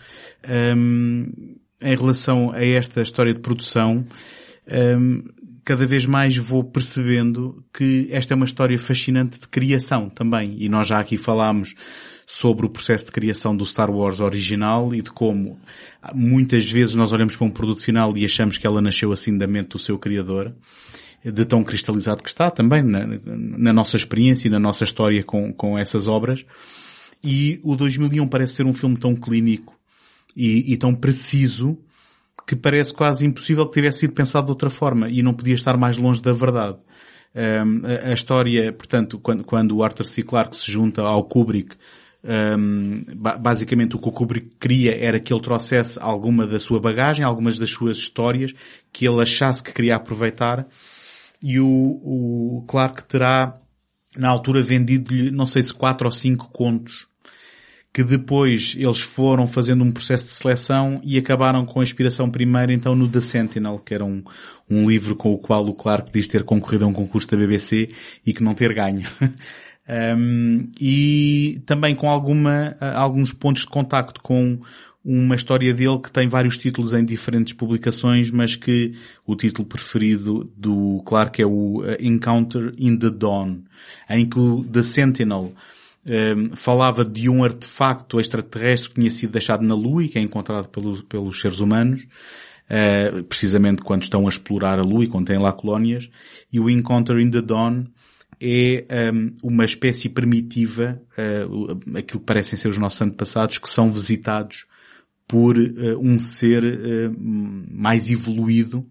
um, 0.77 1.27
em 1.83 1.97
relação 1.97 2.53
a 2.53 2.65
esta 2.65 3.03
história 3.03 3.35
de 3.35 3.41
produção, 3.41 4.07
um, 4.99 5.25
cada 5.65 5.85
vez 5.85 6.07
mais 6.07 6.37
vou 6.37 6.63
percebendo 6.63 7.65
que 7.75 8.07
esta 8.13 8.33
é 8.33 8.37
uma 8.37 8.45
história 8.45 8.79
fascinante 8.79 9.41
de 9.41 9.49
criação 9.49 10.09
também. 10.09 10.55
E 10.59 10.69
nós 10.69 10.87
já 10.87 11.01
aqui 11.01 11.19
falámos 11.19 11.75
sobre 12.27 12.67
o 12.67 12.69
processo 12.69 13.07
de 13.07 13.13
criação 13.13 13.57
do 13.57 13.65
Star 13.65 13.89
Wars 13.89 14.19
original 14.19 14.93
e 14.93 15.01
de 15.01 15.13
como 15.13 15.61
muitas 16.13 16.69
vezes 16.69 16.97
nós 16.97 17.13
olhamos 17.13 17.37
para 17.37 17.47
um 17.47 17.51
produto 17.51 17.81
final 17.81 18.17
e 18.17 18.25
achamos 18.25 18.59
que 18.59 18.67
ela 18.67 18.83
nasceu 18.83 19.13
assim 19.13 19.39
da 19.39 19.47
mente 19.47 19.69
do 19.71 19.79
seu 19.79 19.97
criador, 19.97 20.53
de 21.25 21.45
tão 21.45 21.63
cristalizado 21.63 22.23
que 22.23 22.29
está 22.29 22.51
também 22.51 22.83
na, 22.83 23.07
na 23.25 23.73
nossa 23.73 23.97
experiência 23.97 24.49
e 24.49 24.51
na 24.51 24.59
nossa 24.59 24.83
história 24.83 25.23
com, 25.23 25.53
com 25.53 25.79
essas 25.79 26.09
obras. 26.09 26.45
E 27.23 27.61
o 27.63 27.77
2001 27.77 28.27
parece 28.27 28.55
ser 28.55 28.67
um 28.67 28.73
filme 28.73 28.97
tão 28.97 29.15
clínico 29.15 29.75
e, 30.35 30.73
e 30.73 30.77
tão 30.77 30.95
preciso 30.95 31.79
que 32.47 32.57
parece 32.57 32.93
quase 32.93 33.25
impossível 33.25 33.67
que 33.67 33.75
tivesse 33.75 34.01
sido 34.01 34.13
pensado 34.13 34.47
de 34.47 34.53
outra 34.53 34.71
forma 34.71 35.09
e 35.09 35.23
não 35.23 35.33
podia 35.33 35.55
estar 35.55 35.77
mais 35.77 35.97
longe 35.97 36.21
da 36.21 36.33
verdade. 36.33 36.79
Um, 37.35 37.83
a, 37.85 38.11
a, 38.11 38.13
história, 38.13 38.73
portanto, 38.73 39.19
quando, 39.19 39.45
quando 39.45 39.77
o 39.77 39.83
Arthur 39.83 40.07
C. 40.07 40.23
Clarke 40.23 40.57
se 40.57 40.71
junta 40.71 41.03
ao 41.03 41.25
Kubrick 41.25 41.77
um, 42.27 43.05
basicamente 43.39 43.95
o 43.95 43.99
que 44.01 44.09
o 44.09 44.13
Kubrick 44.13 44.57
queria 44.61 44.97
era 44.97 45.21
que 45.21 45.33
ele 45.33 45.41
trouxesse 45.41 45.99
alguma 46.01 46.47
da 46.47 46.59
sua 46.59 46.81
bagagem, 46.81 47.25
algumas 47.25 47.59
das 47.59 47.71
suas 47.71 47.97
histórias, 47.99 48.53
que 48.93 49.07
ele 49.07 49.23
achasse 49.23 49.63
que 49.63 49.73
queria 49.73 49.97
aproveitar. 49.97 50.67
E 51.41 51.61
o, 51.61 51.67
o 51.67 52.65
Clark 52.67 53.05
terá, 53.05 53.57
na 54.17 54.29
altura, 54.29 54.61
vendido-lhe, 54.63 55.31
não 55.31 55.47
sei 55.47 55.63
se 55.63 55.73
quatro 55.73 56.07
ou 56.07 56.13
cinco 56.13 56.51
contos, 56.51 57.07
que 57.93 58.03
depois 58.03 58.75
eles 58.77 59.01
foram 59.01 59.47
fazendo 59.47 59.85
um 59.85 59.93
processo 59.93 60.25
de 60.25 60.31
seleção 60.31 61.01
e 61.03 61.17
acabaram 61.17 61.65
com 61.65 61.81
a 61.81 61.83
inspiração 61.83 62.29
primeiro 62.29 62.73
então 62.73 62.95
no 62.95 63.09
The 63.09 63.21
Sentinel, 63.21 63.79
que 63.79 63.95
era 63.95 64.05
um, 64.05 64.23
um 64.69 64.89
livro 64.89 65.15
com 65.17 65.33
o 65.33 65.39
qual 65.39 65.65
o 65.65 65.75
Clark 65.75 66.11
diz 66.13 66.29
ter 66.29 66.43
concorrido 66.43 66.85
a 66.85 66.89
um 66.89 66.93
concurso 66.93 67.29
da 67.31 67.37
BBC 67.37 67.89
e 68.27 68.35
que 68.35 68.43
não 68.43 68.55
ter 68.55 68.75
ganho. 68.75 69.09
Um, 69.89 70.69
e 70.81 71.63
também 71.65 71.95
com 71.95 72.11
alguma, 72.11 72.77
alguns 72.81 73.33
pontos 73.33 73.63
de 73.63 73.69
contacto 73.69 74.21
com 74.21 74.59
uma 75.07 75.37
história 75.37 75.73
dele 75.73 76.01
que 76.01 76.11
tem 76.11 76.27
vários 76.27 76.59
títulos 76.59 76.93
em 76.93 77.05
diferentes 77.05 77.53
publicações, 77.53 78.29
mas 78.29 78.57
que 78.57 78.95
o 79.25 79.37
título 79.37 79.69
preferido 79.69 80.51
do 80.57 81.01
Clark 81.07 81.41
é 81.41 81.47
o 81.47 81.81
uh, 81.81 81.97
Encounter 82.01 82.75
in 82.77 82.97
the 82.97 83.11
Dawn, 83.11 83.61
em 84.11 84.29
que 84.29 84.37
o 84.37 84.65
The 84.65 84.83
Sentinel 84.83 85.53
um, 86.09 86.57
falava 86.57 87.05
de 87.05 87.31
um 87.31 87.45
artefacto 87.45 88.19
extraterrestre 88.19 88.89
que 88.89 88.95
tinha 88.97 89.11
sido 89.11 89.31
deixado 89.31 89.65
na 89.65 89.77
Lua 89.77 90.03
e 90.03 90.09
que 90.09 90.19
é 90.19 90.23
encontrado 90.23 90.69
pelo, 90.71 91.01
pelos 91.05 91.41
seres 91.41 91.61
humanos, 91.61 92.05
uh, 92.69 93.23
precisamente 93.23 93.83
quando 93.83 94.03
estão 94.03 94.27
a 94.27 94.29
explorar 94.29 94.81
a 94.81 94.83
Lua 94.83 95.05
e 95.05 95.25
têm 95.25 95.39
lá 95.39 95.53
colónias, 95.53 96.11
e 96.53 96.59
o 96.59 96.69
Encounter 96.69 97.21
in 97.21 97.31
the 97.31 97.43
Dawn 97.43 97.85
é 98.41 99.11
um, 99.13 99.35
uma 99.43 99.65
espécie 99.65 100.09
primitiva, 100.09 101.01
uh, 101.19 101.97
aquilo 101.97 102.21
que 102.21 102.27
parecem 102.27 102.59
ser 102.59 102.69
os 102.69 102.79
nossos 102.79 103.01
antepassados, 103.03 103.59
que 103.59 103.69
são 103.69 103.91
visitados 103.91 104.67
por 105.27 105.57
uh, 105.57 105.99
um 106.01 106.19
ser 106.19 106.65
uh, 106.65 107.17
mais 107.71 108.11
evoluído 108.11 108.87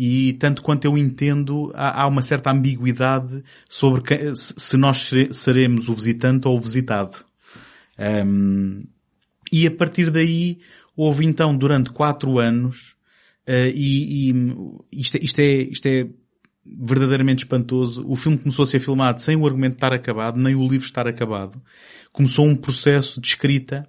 e 0.00 0.34
tanto 0.34 0.62
quanto 0.62 0.84
eu 0.84 0.96
entendo, 0.96 1.72
há, 1.74 2.06
uma 2.06 2.22
certa 2.22 2.52
ambiguidade 2.52 3.42
sobre 3.68 4.00
que, 4.00 4.32
se 4.36 4.76
nós 4.76 5.10
seremos 5.32 5.88
o 5.88 5.92
visitante 5.92 6.46
ou 6.46 6.56
o 6.56 6.60
visitado. 6.60 7.16
Um, 7.98 8.84
e 9.50 9.66
a 9.66 9.70
partir 9.72 10.08
daí 10.12 10.60
houve 10.96 11.26
então 11.26 11.56
durante 11.56 11.90
quatro 11.90 12.38
anos 12.38 12.94
uh, 13.48 13.72
e, 13.74 14.30
e 14.30 14.34
isto, 14.92 15.18
isto, 15.20 15.40
é, 15.40 15.62
isto 15.62 15.86
é 15.86 16.06
verdadeiramente 16.76 17.44
espantoso. 17.44 18.04
O 18.06 18.16
filme 18.16 18.38
começou 18.38 18.62
a 18.62 18.66
ser 18.66 18.80
filmado 18.80 19.20
sem 19.20 19.36
o 19.36 19.46
argumento 19.46 19.74
estar 19.74 19.92
acabado, 19.92 20.38
nem 20.38 20.54
o 20.54 20.66
livro 20.66 20.86
estar 20.86 21.06
acabado. 21.06 21.60
Começou 22.12 22.46
um 22.46 22.56
processo 22.56 23.20
de 23.20 23.28
escrita 23.28 23.88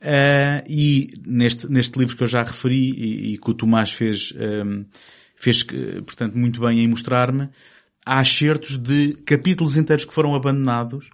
uh, 0.00 0.64
e 0.68 1.12
neste, 1.26 1.70
neste 1.70 1.98
livro 1.98 2.16
que 2.16 2.22
eu 2.22 2.28
já 2.28 2.42
referi 2.42 2.90
e, 2.90 3.34
e 3.34 3.38
que 3.38 3.50
o 3.50 3.54
Tomás 3.54 3.90
fez, 3.90 4.32
um, 4.36 4.84
fez, 5.36 5.62
portanto, 5.62 6.36
muito 6.36 6.60
bem 6.60 6.80
em 6.80 6.88
mostrar-me, 6.88 7.48
há 8.04 8.20
excertos 8.22 8.76
de 8.76 9.14
capítulos 9.24 9.76
inteiros 9.76 10.04
que 10.04 10.14
foram 10.14 10.34
abandonados 10.34 11.10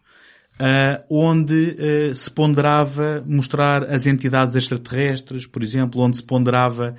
uh, 0.61 1.05
onde 1.11 1.77
uh, 1.79 2.15
se 2.15 2.31
ponderava 2.31 3.23
mostrar 3.27 3.85
as 3.85 4.07
entidades 4.07 4.57
extraterrestres, 4.57 5.47
por 5.47 5.63
exemplo, 5.63 6.01
onde 6.01 6.17
se 6.17 6.23
ponderava 6.23 6.97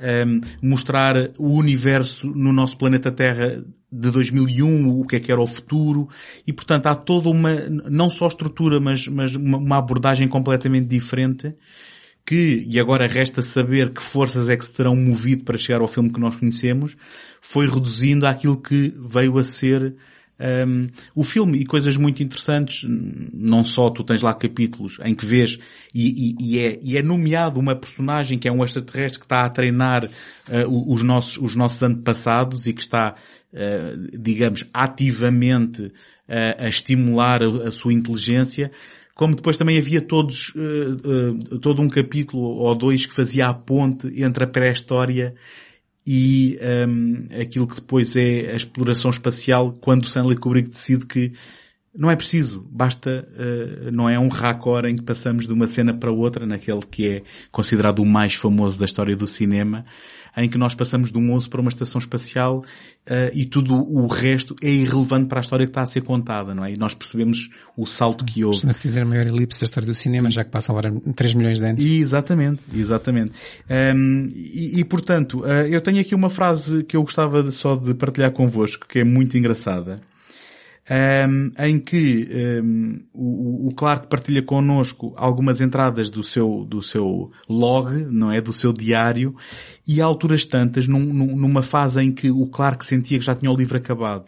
um, 0.00 0.40
mostrar 0.62 1.30
o 1.38 1.54
universo 1.54 2.26
no 2.28 2.52
nosso 2.52 2.76
planeta 2.76 3.12
Terra 3.12 3.62
de 3.92 4.10
2001, 4.10 5.00
o 5.00 5.06
que 5.06 5.16
é 5.16 5.20
que 5.20 5.32
era 5.32 5.40
o 5.40 5.46
futuro, 5.46 6.08
e 6.46 6.52
portanto 6.52 6.86
há 6.86 6.94
toda 6.94 7.28
uma, 7.28 7.54
não 7.68 8.08
só 8.08 8.28
estrutura, 8.28 8.80
mas, 8.80 9.06
mas 9.08 9.34
uma, 9.34 9.58
uma 9.58 9.78
abordagem 9.78 10.28
completamente 10.28 10.86
diferente, 10.86 11.54
que, 12.24 12.64
e 12.68 12.78
agora 12.78 13.08
resta 13.08 13.42
saber 13.42 13.92
que 13.92 14.02
forças 14.02 14.48
é 14.48 14.56
que 14.56 14.64
se 14.64 14.72
terão 14.72 14.94
movido 14.94 15.44
para 15.44 15.58
chegar 15.58 15.80
ao 15.80 15.88
filme 15.88 16.12
que 16.12 16.20
nós 16.20 16.36
conhecemos, 16.36 16.96
foi 17.40 17.68
reduzindo 17.68 18.26
àquilo 18.26 18.60
que 18.60 18.94
veio 18.96 19.38
a 19.38 19.44
ser 19.44 19.96
um, 20.40 20.88
o 21.14 21.22
filme 21.22 21.58
e 21.58 21.66
coisas 21.66 21.96
muito 21.96 22.22
interessantes, 22.22 22.86
não 23.32 23.62
só 23.62 23.90
tu 23.90 24.02
tens 24.02 24.22
lá 24.22 24.32
capítulos 24.32 24.98
em 25.04 25.14
que 25.14 25.26
vês 25.26 25.58
e, 25.94 26.30
e, 26.30 26.36
e, 26.40 26.58
é, 26.58 26.78
e 26.82 26.96
é, 26.96 27.02
nomeado 27.02 27.60
uma 27.60 27.74
personagem 27.74 28.38
que 28.38 28.48
é 28.48 28.52
um 28.52 28.64
extraterrestre 28.64 29.18
que 29.18 29.26
está 29.26 29.44
a 29.44 29.50
treinar 29.50 30.06
uh, 30.06 30.92
os, 30.92 31.02
nossos, 31.02 31.36
os 31.36 31.54
nossos 31.54 31.82
antepassados 31.82 32.66
e 32.66 32.72
que 32.72 32.80
está, 32.80 33.14
uh, 33.52 34.18
digamos, 34.18 34.64
ativamente 34.72 35.82
uh, 35.82 35.92
a 36.58 36.68
estimular 36.68 37.42
a, 37.42 37.68
a, 37.68 37.70
sua 37.70 37.92
inteligência, 37.92 38.70
como 39.14 39.36
depois 39.36 39.58
também 39.58 39.76
havia 39.76 40.00
todos, 40.00 40.50
todo 41.60 41.82
um 41.82 41.90
capítulo 41.90 42.42
ou 42.42 42.74
dois 42.74 43.04
que 43.04 43.12
fazia 43.12 43.48
a 43.48 43.52
ponte 43.52 44.06
entre 44.22 44.44
a 44.44 44.46
pré-história 44.46 45.34
e 46.06 46.58
um, 46.88 47.26
aquilo 47.40 47.66
que 47.66 47.76
depois 47.76 48.16
é 48.16 48.52
a 48.52 48.56
exploração 48.56 49.10
espacial 49.10 49.72
quando 49.80 50.06
Stanley 50.06 50.36
Kubrick 50.36 50.70
decide 50.70 51.06
que 51.06 51.32
não 51.94 52.10
é 52.10 52.14
preciso, 52.14 52.66
basta, 52.70 53.28
uh, 53.34 53.90
não 53.90 54.08
é 54.08 54.18
um 54.18 54.28
raccord 54.28 54.88
em 54.88 54.96
que 54.96 55.02
passamos 55.02 55.46
de 55.46 55.52
uma 55.52 55.66
cena 55.66 55.92
para 55.92 56.10
outra, 56.10 56.46
naquele 56.46 56.82
que 56.82 57.08
é 57.08 57.22
considerado 57.50 57.98
o 57.98 58.06
mais 58.06 58.34
famoso 58.34 58.78
da 58.78 58.84
história 58.84 59.16
do 59.16 59.26
cinema, 59.26 59.84
em 60.36 60.48
que 60.48 60.58
nós 60.58 60.74
passamos 60.74 61.10
de 61.10 61.18
um 61.18 61.34
osso 61.34 61.48
para 61.50 61.60
uma 61.60 61.68
estação 61.68 61.98
espacial 61.98 62.58
uh, 62.58 63.30
e 63.32 63.44
tudo 63.44 63.74
o 63.74 64.06
resto 64.06 64.54
é 64.62 64.70
irrelevante 64.70 65.26
para 65.26 65.40
a 65.40 65.42
história 65.42 65.66
que 65.66 65.70
está 65.70 65.82
a 65.82 65.86
ser 65.86 66.02
contada, 66.02 66.54
não 66.54 66.64
é? 66.64 66.72
E 66.72 66.76
nós 66.76 66.94
percebemos 66.94 67.50
o 67.76 67.86
salto 67.86 68.24
que 68.24 68.44
houve. 68.44 68.56
Costuma-se 68.56 68.86
dizer 68.86 69.02
a 69.02 69.04
maior 69.04 69.26
elipse 69.26 69.60
da 69.60 69.64
história 69.64 69.86
do 69.86 69.94
cinema, 69.94 70.30
já 70.30 70.44
que 70.44 70.50
passa 70.50 70.72
agora 70.72 70.92
3 71.14 71.34
milhões 71.34 71.58
de 71.58 71.66
anos. 71.66 71.82
E, 71.82 71.98
exatamente, 71.98 72.60
exatamente. 72.74 73.32
Um, 73.94 74.30
e, 74.34 74.80
e, 74.80 74.84
portanto, 74.84 75.40
uh, 75.40 75.66
eu 75.68 75.80
tenho 75.80 76.00
aqui 76.00 76.14
uma 76.14 76.30
frase 76.30 76.84
que 76.84 76.96
eu 76.96 77.02
gostava 77.02 77.42
de, 77.42 77.52
só 77.52 77.76
de 77.76 77.94
partilhar 77.94 78.32
convosco, 78.32 78.86
que 78.86 79.00
é 79.00 79.04
muito 79.04 79.36
engraçada 79.36 80.00
um, 80.90 81.52
em 81.64 81.78
que 81.78 82.28
um, 82.62 83.00
o, 83.14 83.68
o 83.68 83.74
Clark 83.74 84.08
partilha 84.08 84.42
connosco 84.42 85.14
algumas 85.16 85.60
entradas 85.60 86.10
do 86.10 86.22
seu, 86.24 86.64
do 86.68 86.82
seu 86.82 87.30
log, 87.48 88.06
não 88.10 88.32
é? 88.32 88.40
Do 88.40 88.52
seu 88.52 88.72
diário, 88.72 89.36
e 89.86 90.02
a 90.02 90.04
alturas 90.04 90.44
tantas, 90.44 90.88
num, 90.88 90.98
numa 90.98 91.62
fase 91.62 92.00
em 92.00 92.10
que 92.10 92.30
o 92.30 92.46
Clark 92.46 92.84
sentia 92.84 93.18
que 93.18 93.24
já 93.24 93.36
tinha 93.36 93.52
o 93.52 93.56
livro 93.56 93.76
acabado. 93.76 94.26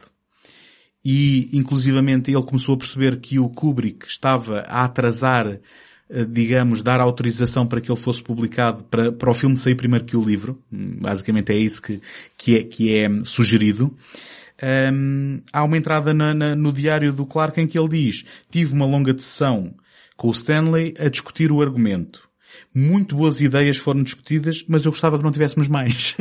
E, 1.04 1.50
inclusivamente, 1.52 2.30
ele 2.30 2.44
começou 2.44 2.76
a 2.76 2.78
perceber 2.78 3.18
que 3.18 3.40
o 3.40 3.48
Kubrick 3.48 4.06
estava 4.06 4.60
a 4.60 4.84
atrasar 4.84 5.58
eh, 6.08 6.24
digamos, 6.24 6.80
dar 6.80 7.00
autorização 7.00 7.66
para 7.66 7.80
que 7.80 7.90
ele 7.90 7.98
fosse 7.98 8.22
publicado, 8.22 8.84
para, 8.84 9.10
para 9.10 9.30
o 9.30 9.34
filme 9.34 9.56
sair 9.56 9.74
primeiro 9.74 10.04
que 10.04 10.16
o 10.16 10.22
livro. 10.22 10.62
Basicamente 10.70 11.50
é 11.50 11.56
isso 11.56 11.82
que, 11.82 12.00
que, 12.38 12.56
é, 12.56 12.62
que 12.62 12.94
é 12.94 13.08
sugerido 13.24 13.96
um, 14.62 15.40
há 15.52 15.64
uma 15.64 15.76
entrada 15.76 16.14
na, 16.14 16.32
na, 16.32 16.54
no 16.54 16.72
diário 16.72 17.12
do 17.12 17.26
Clark 17.26 17.60
em 17.60 17.66
que 17.66 17.78
ele 17.78 17.88
diz 17.88 18.24
tive 18.50 18.72
uma 18.72 18.86
longa 18.86 19.16
sessão 19.16 19.74
com 20.16 20.28
o 20.28 20.32
Stanley 20.32 20.94
a 20.98 21.08
discutir 21.08 21.50
o 21.50 21.60
argumento. 21.60 22.30
Muito 22.74 23.16
boas 23.16 23.40
ideias 23.40 23.76
foram 23.76 24.02
discutidas, 24.02 24.64
mas 24.68 24.84
eu 24.84 24.92
gostava 24.92 25.18
que 25.18 25.24
não 25.24 25.32
tivéssemos 25.32 25.68
mais. 25.68 26.16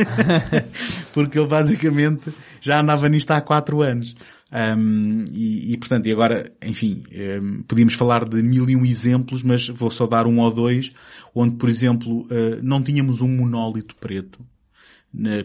Porque 1.14 1.38
ele 1.38 1.48
basicamente 1.48 2.34
já 2.60 2.82
andava 2.82 3.08
nisto 3.08 3.32
há 3.32 3.40
quatro 3.42 3.82
anos. 3.82 4.16
Um, 4.52 5.24
e, 5.32 5.72
e, 5.72 5.78
portanto, 5.78 6.08
e 6.08 6.12
agora, 6.12 6.52
enfim, 6.62 7.04
um, 7.42 7.64
podíamos 7.64 7.94
falar 7.94 8.28
de 8.28 8.42
mil 8.42 8.70
e 8.70 8.76
um 8.76 8.86
exemplos, 8.86 9.44
mas 9.44 9.68
vou 9.70 9.90
só 9.90 10.08
dar 10.08 10.26
um 10.26 10.40
ou 10.40 10.52
dois, 10.52 10.92
onde, 11.34 11.56
por 11.56 11.70
exemplo, 11.70 12.24
uh, 12.24 12.60
não 12.62 12.82
tínhamos 12.82 13.22
um 13.22 13.30
monólito 13.30 13.96
preto 13.96 14.40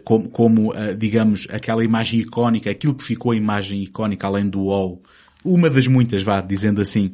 como, 0.04 0.28
como 0.28 0.74
eh, 0.74 0.94
digamos, 0.94 1.48
aquela 1.50 1.84
imagem 1.84 2.20
icónica, 2.20 2.70
aquilo 2.70 2.94
que 2.94 3.04
ficou 3.04 3.32
a 3.32 3.36
imagem 3.36 3.82
icónica 3.82 4.26
além 4.26 4.48
do 4.48 4.64
wall, 4.64 5.02
uma 5.44 5.70
das 5.70 5.86
muitas, 5.86 6.22
vá, 6.22 6.40
dizendo 6.40 6.80
assim. 6.80 7.12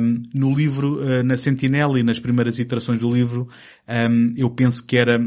Um, 0.00 0.22
no 0.34 0.54
livro, 0.54 1.00
uh, 1.00 1.22
na 1.22 1.36
Sentinela 1.36 1.98
e 1.98 2.02
nas 2.02 2.18
primeiras 2.18 2.58
iterações 2.58 3.00
do 3.00 3.10
livro, 3.10 3.48
um, 4.10 4.34
eu 4.36 4.50
penso 4.50 4.84
que 4.84 4.96
era 4.98 5.20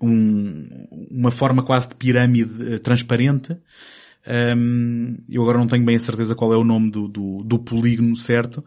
um, 0.00 0.86
uma 1.10 1.30
forma 1.30 1.62
quase 1.62 1.88
de 1.88 1.94
pirâmide 1.94 2.74
uh, 2.74 2.78
transparente. 2.78 3.56
Um, 4.26 5.16
eu 5.28 5.42
agora 5.42 5.58
não 5.58 5.66
tenho 5.66 5.84
bem 5.84 5.96
a 5.96 6.00
certeza 6.00 6.34
qual 6.34 6.52
é 6.52 6.56
o 6.56 6.64
nome 6.64 6.90
do, 6.90 7.08
do, 7.08 7.42
do 7.42 7.58
polígono 7.58 8.14
certo, 8.16 8.64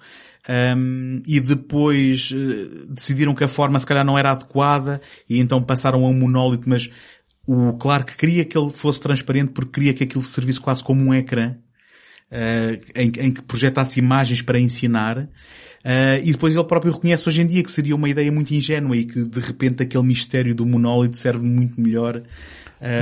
um, 0.76 1.22
e 1.28 1.40
depois 1.40 2.32
uh, 2.32 2.88
decidiram 2.88 3.36
que 3.36 3.44
a 3.44 3.48
forma 3.48 3.80
se 3.80 3.86
calhar 3.86 4.06
não 4.06 4.18
era 4.18 4.32
adequada 4.32 5.00
e 5.30 5.40
então 5.40 5.62
passaram 5.62 6.04
a 6.04 6.08
um 6.08 6.14
monólito, 6.14 6.68
mas 6.68 6.90
o 7.46 7.74
Clark 7.74 8.18
queria 8.18 8.44
que 8.44 8.58
ele 8.58 8.72
fosse 8.72 9.00
transparente 9.00 9.52
porque 9.52 9.72
queria 9.72 9.94
que 9.94 10.04
aquilo 10.04 10.24
servisse 10.24 10.60
quase 10.60 10.84
como 10.84 11.02
um 11.02 11.14
ecrã 11.14 11.56
uh, 12.32 12.82
em, 12.96 13.12
em, 13.20 13.32
que 13.32 13.42
projetasse 13.42 14.00
imagens 14.00 14.42
para 14.42 14.60
ensinar. 14.60 15.30
Uh, 15.84 16.24
e 16.24 16.32
depois 16.32 16.56
ele 16.56 16.64
próprio 16.64 16.94
reconhece 16.94 17.28
hoje 17.28 17.42
em 17.42 17.46
dia 17.46 17.62
que 17.62 17.72
seria 17.72 17.96
uma 17.96 18.08
ideia 18.08 18.32
muito 18.32 18.54
ingênua 18.54 18.96
e 18.96 19.04
que 19.04 19.24
de 19.24 19.40
repente 19.40 19.84
aquele 19.84 20.04
mistério 20.04 20.56
do 20.56 20.66
monólito 20.66 21.18
serve 21.18 21.46
muito 21.46 21.80
melhor 21.80 22.24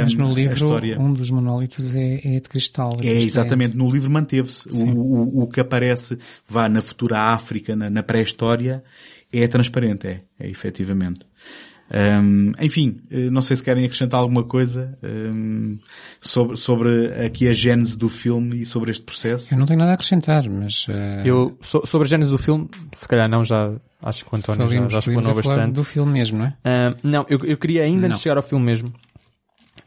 mas 0.04 0.14
no 0.14 0.32
livro, 0.32 1.00
um 1.00 1.12
dos 1.12 1.32
monólitos 1.32 1.96
é, 1.96 2.36
é 2.36 2.40
de 2.40 2.48
cristal. 2.48 2.98
É, 3.02 3.14
exatamente. 3.14 3.76
No 3.76 3.90
livro 3.90 4.12
manteve-se. 4.12 4.70
O, 4.70 4.96
o, 4.96 5.44
o, 5.44 5.48
que 5.48 5.60
aparece, 5.60 6.18
vá 6.48 6.70
na 6.70 6.82
futura 6.82 7.34
África, 7.34 7.76
na, 7.76 7.90
na 7.90 8.04
pré-história, 8.04 8.84
é 9.34 9.48
transparente, 9.48 10.08
é, 10.08 10.22
é 10.40 10.48
efetivamente. 10.48 11.22
Um, 11.94 12.54
enfim, 12.60 13.02
eh, 13.12 13.30
não 13.30 13.42
sei 13.42 13.58
se 13.58 13.64
querem 13.64 13.84
acrescentar 13.84 14.22
alguma 14.22 14.46
coisa 14.46 14.98
um, 15.04 15.78
sobre, 16.22 16.56
sobre 16.56 17.26
aqui 17.26 17.50
a 17.50 17.54
gênese 17.54 17.98
do 17.98 18.08
filme 18.08 18.62
e 18.62 18.66
sobre 18.66 18.92
este 18.92 19.04
processo. 19.04 19.54
Eu 19.54 19.58
não 19.58 19.66
tenho 19.66 19.80
nada 19.80 19.92
a 19.92 19.94
acrescentar, 19.96 20.46
mas... 20.50 20.88
Uh... 20.88 21.26
Eu, 21.26 21.58
so, 21.60 21.82
sobre 21.86 22.08
a 22.08 22.10
gênese 22.10 22.32
do 22.32 22.38
filme, 22.38 22.70
se 22.94 23.06
calhar 23.06 23.30
não, 23.30 23.44
já 23.44 23.74
acho 24.02 24.24
que 24.24 24.34
o 24.34 24.38
António 24.38 24.70
já, 24.70 24.88
já 24.88 25.00
explanou 25.00 25.36
bastante. 25.36 25.74
do 25.74 25.84
filme 25.84 26.14
mesmo, 26.14 26.38
não 26.38 26.46
é? 26.46 26.50
Uh, 26.50 26.98
não, 27.04 27.26
eu, 27.28 27.39
eu 27.44 27.58
queria 27.58 27.84
ainda, 27.84 28.08
antes 28.08 28.20
de 28.20 28.24
chegar 28.24 28.38
ao 28.38 28.44
filme 28.44 28.64
mesmo, 28.64 28.94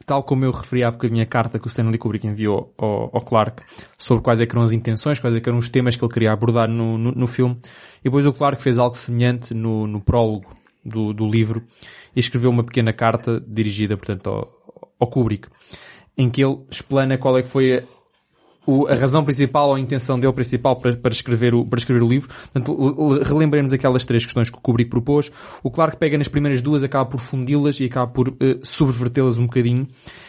tal 0.04 0.22
como 0.22 0.44
eu 0.44 0.50
referi 0.50 0.84
há 0.84 0.90
bocadinho 0.90 1.22
a 1.22 1.26
carta 1.26 1.58
que 1.58 1.66
o 1.66 1.68
Stanley 1.68 1.96
Kubrick 1.96 2.26
enviou 2.26 2.74
ao, 2.76 3.16
ao 3.16 3.22
Clark 3.22 3.62
sobre 3.96 4.22
quais 4.22 4.40
é 4.40 4.44
eram 4.44 4.62
as 4.62 4.72
intenções, 4.72 5.18
quais 5.18 5.34
é 5.34 5.40
eram 5.44 5.56
os 5.56 5.70
temas 5.70 5.96
que 5.96 6.04
ele 6.04 6.12
queria 6.12 6.32
abordar 6.32 6.68
no, 6.68 6.98
no, 6.98 7.12
no 7.12 7.26
filme, 7.26 7.56
e 8.00 8.04
depois 8.04 8.26
o 8.26 8.32
Clark 8.32 8.62
fez 8.62 8.76
algo 8.76 8.94
semelhante 8.94 9.54
no, 9.54 9.86
no 9.86 10.02
prólogo 10.02 10.44
do, 10.84 11.12
do 11.12 11.28
livro 11.28 11.62
e 12.14 12.20
escreveu 12.20 12.50
uma 12.50 12.64
pequena 12.64 12.92
carta 12.92 13.42
dirigida, 13.46 13.96
portanto, 13.96 14.28
ao, 14.28 14.94
ao 14.98 15.06
Kubrick, 15.08 15.48
em 16.16 16.30
que 16.30 16.44
ele 16.44 16.58
explana 16.70 17.18
qual 17.18 17.38
é 17.38 17.42
que 17.42 17.48
foi 17.48 17.84
o, 18.66 18.86
a 18.86 18.94
razão 18.94 19.24
principal 19.24 19.68
ou 19.68 19.74
a 19.74 19.80
intenção 19.80 20.18
dele 20.18 20.32
principal 20.32 20.76
para, 20.76 20.96
para, 20.96 21.12
escrever 21.12 21.54
o, 21.54 21.64
para 21.64 21.78
escrever 21.78 22.02
o 22.02 22.08
livro. 22.08 22.28
Portanto, 22.28 23.22
relembremos 23.22 23.72
aquelas 23.72 24.04
três 24.04 24.24
questões 24.24 24.50
que 24.50 24.56
o 24.56 24.60
Kubrick 24.60 24.90
propôs. 24.90 25.30
O 25.62 25.70
Clark 25.70 25.96
pega 25.96 26.16
nas 26.16 26.28
primeiras 26.28 26.62
duas, 26.62 26.82
acaba 26.82 27.04
por 27.04 27.20
fundi-las 27.20 27.78
e 27.80 27.84
acaba 27.84 28.10
por 28.10 28.28
uh, 28.28 28.34
subvertê-las 28.62 29.38
um 29.38 29.44
bocadinho, 29.44 29.86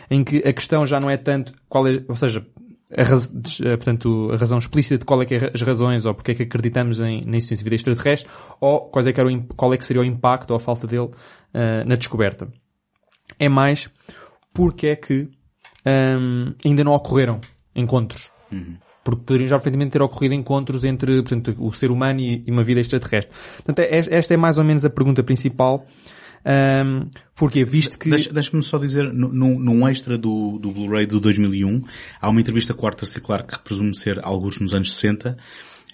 em 0.10 0.24
que 0.24 0.38
a 0.40 0.54
questão 0.54 0.86
já 0.86 1.00
não 1.00 1.10
é 1.10 1.18
tanto 1.18 1.54
qual 1.70 1.88
é, 1.88 2.04
ou 2.08 2.16
seja, 2.16 2.46
a, 2.98 3.04
raz, 3.04 3.32
eh, 3.62 3.76
portanto, 3.76 4.32
a 4.32 4.38
razão 4.38 4.58
explícita 4.58 4.98
de 4.98 5.06
qual 5.06 5.22
é 5.22 5.26
que 5.26 5.36
é 5.36 5.52
as 5.54 5.62
razões 5.62 6.06
ou 6.06 6.14
porque 6.14 6.32
é 6.32 6.36
que 6.36 6.44
acreditamos 6.44 7.00
em, 7.00 7.26
na 7.26 7.38
existência 7.38 7.58
de 7.58 7.64
vida 7.64 7.76
extraterrestre 7.76 8.30
ou 8.60 8.90
quais 8.90 9.08
é 9.08 9.14
que 9.14 9.20
era 9.20 9.30
o, 9.30 9.44
qual 9.56 9.74
é 9.74 9.78
que 9.78 9.86
seria 9.86 10.02
o 10.02 10.06
impacto 10.06 10.52
ou 10.52 10.56
a 10.56 10.60
falta 10.60 10.88
dele 10.88 11.06
uh, 11.08 11.86
na 11.86 11.96
descoberta. 11.96 12.48
É 13.38 13.50
mais 13.50 13.90
porque 14.54 14.88
é 14.88 14.96
que 14.96 15.28
um, 15.86 16.54
ainda 16.64 16.84
não 16.84 16.94
ocorreram 16.94 17.40
encontros. 17.76 18.32
Uhum. 18.52 18.78
Porque 19.04 19.22
poderiam 19.24 19.50
já 19.50 19.58
perfeitamente 19.58 19.92
ter 19.92 20.02
ocorrido 20.02 20.34
encontros 20.34 20.84
entre 20.84 21.22
portanto, 21.22 21.56
o 21.60 21.72
ser 21.72 21.92
humano 21.92 22.20
e, 22.20 22.44
e 22.48 22.52
uma 22.52 22.64
vida 22.64 22.80
extraterrestre. 22.80 23.36
Portanto, 23.58 23.80
é, 23.80 23.98
esta 23.98 24.34
é 24.34 24.38
mais 24.38 24.58
ou 24.58 24.64
menos 24.64 24.84
a 24.86 24.90
pergunta 24.90 25.22
principal. 25.22 25.86
Um, 26.46 27.10
porque 27.36 27.66
visto 27.66 27.98
que... 27.98 28.10
Deixa-me 28.10 28.34
deixa 28.34 28.62
só 28.62 28.78
dizer, 28.78 29.12
num, 29.12 29.60
num 29.60 29.88
extra 29.88 30.18
do, 30.18 30.60
do 30.60 30.72
Blu-ray 30.72 31.08
do 31.08 31.20
2001, 31.20 31.84
há 32.22 32.30
uma 32.30 32.40
entrevista 32.40 32.74
com 32.74 32.84
o 32.84 32.88
Arthur 32.88 33.08
C. 33.08 33.20
Clarke, 33.20 33.58
que 33.58 33.64
presume 33.64 33.96
ser 33.96 34.20
alguns 34.24 34.60
nos 34.60 34.74
anos 34.74 34.96
60, 34.96 35.36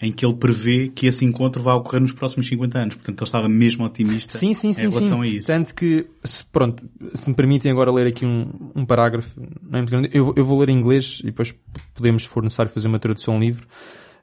em 0.01 0.11
que 0.11 0.25
ele 0.25 0.35
prevê 0.35 0.89
que 0.89 1.07
esse 1.07 1.23
encontro 1.23 1.61
vai 1.61 1.73
ocorrer 1.75 2.01
nos 2.01 2.11
próximos 2.11 2.47
50 2.47 2.77
anos. 2.77 2.95
Portanto, 2.95 3.21
ele 3.21 3.27
estava 3.27 3.47
mesmo 3.47 3.85
otimista 3.85 4.37
sim, 4.37 4.53
sim, 4.53 4.73
sim, 4.73 4.87
em 4.87 4.89
relação 4.89 5.21
a 5.21 5.25
isso. 5.25 5.47
Tanto 5.47 5.73
que, 5.73 6.07
se, 6.23 6.43
pronto, 6.45 6.83
se 7.13 7.29
me 7.29 7.35
permitem 7.35 7.71
agora 7.71 7.91
ler 7.91 8.07
aqui 8.07 8.25
um, 8.25 8.71
um 8.75 8.85
parágrafo, 8.85 9.39
não 9.39 9.77
é 9.79 9.81
muito 9.81 9.91
grande, 9.91 10.09
eu, 10.11 10.33
eu 10.35 10.43
vou 10.43 10.59
ler 10.59 10.69
em 10.69 10.77
inglês 10.77 11.19
e 11.21 11.27
depois 11.27 11.55
podemos, 11.93 12.23
se 12.23 12.27
for 12.27 12.43
necessário, 12.43 12.71
fazer 12.71 12.87
uma 12.87 12.99
tradução 12.99 13.39
livre, 13.39 13.65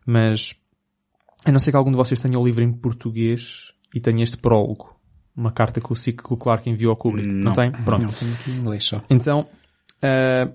mas 0.05 0.55
A 1.45 1.53
não 1.53 1.59
ser 1.59 1.71
que 1.71 1.77
algum 1.77 1.91
de 1.91 1.97
vocês 1.97 2.21
tenha 2.21 2.39
o 2.39 2.45
livro 2.45 2.63
em 2.63 2.73
português 2.73 3.73
e 3.95 4.01
tenha 4.01 4.23
este 4.23 4.37
prólogo. 4.37 4.98
Uma 5.39 5.53
carta 5.53 5.81
que 5.81 5.93
o, 5.93 5.95
Cic- 5.95 6.21
que 6.21 6.33
o 6.33 6.37
Clark 6.37 6.69
enviou 6.69 6.91
ao 6.91 6.97
Kubrick. 6.97 7.29
Não, 7.29 7.45
Não. 7.45 7.53
tem? 7.53 7.71
Pronto. 7.71 8.03
Não, 8.03 8.11
tenho 8.11 8.35
aqui 8.35 8.51
em 8.51 8.57
inglês 8.57 8.85
só. 8.85 9.01
Então, 9.09 9.47
uh, 10.03 10.53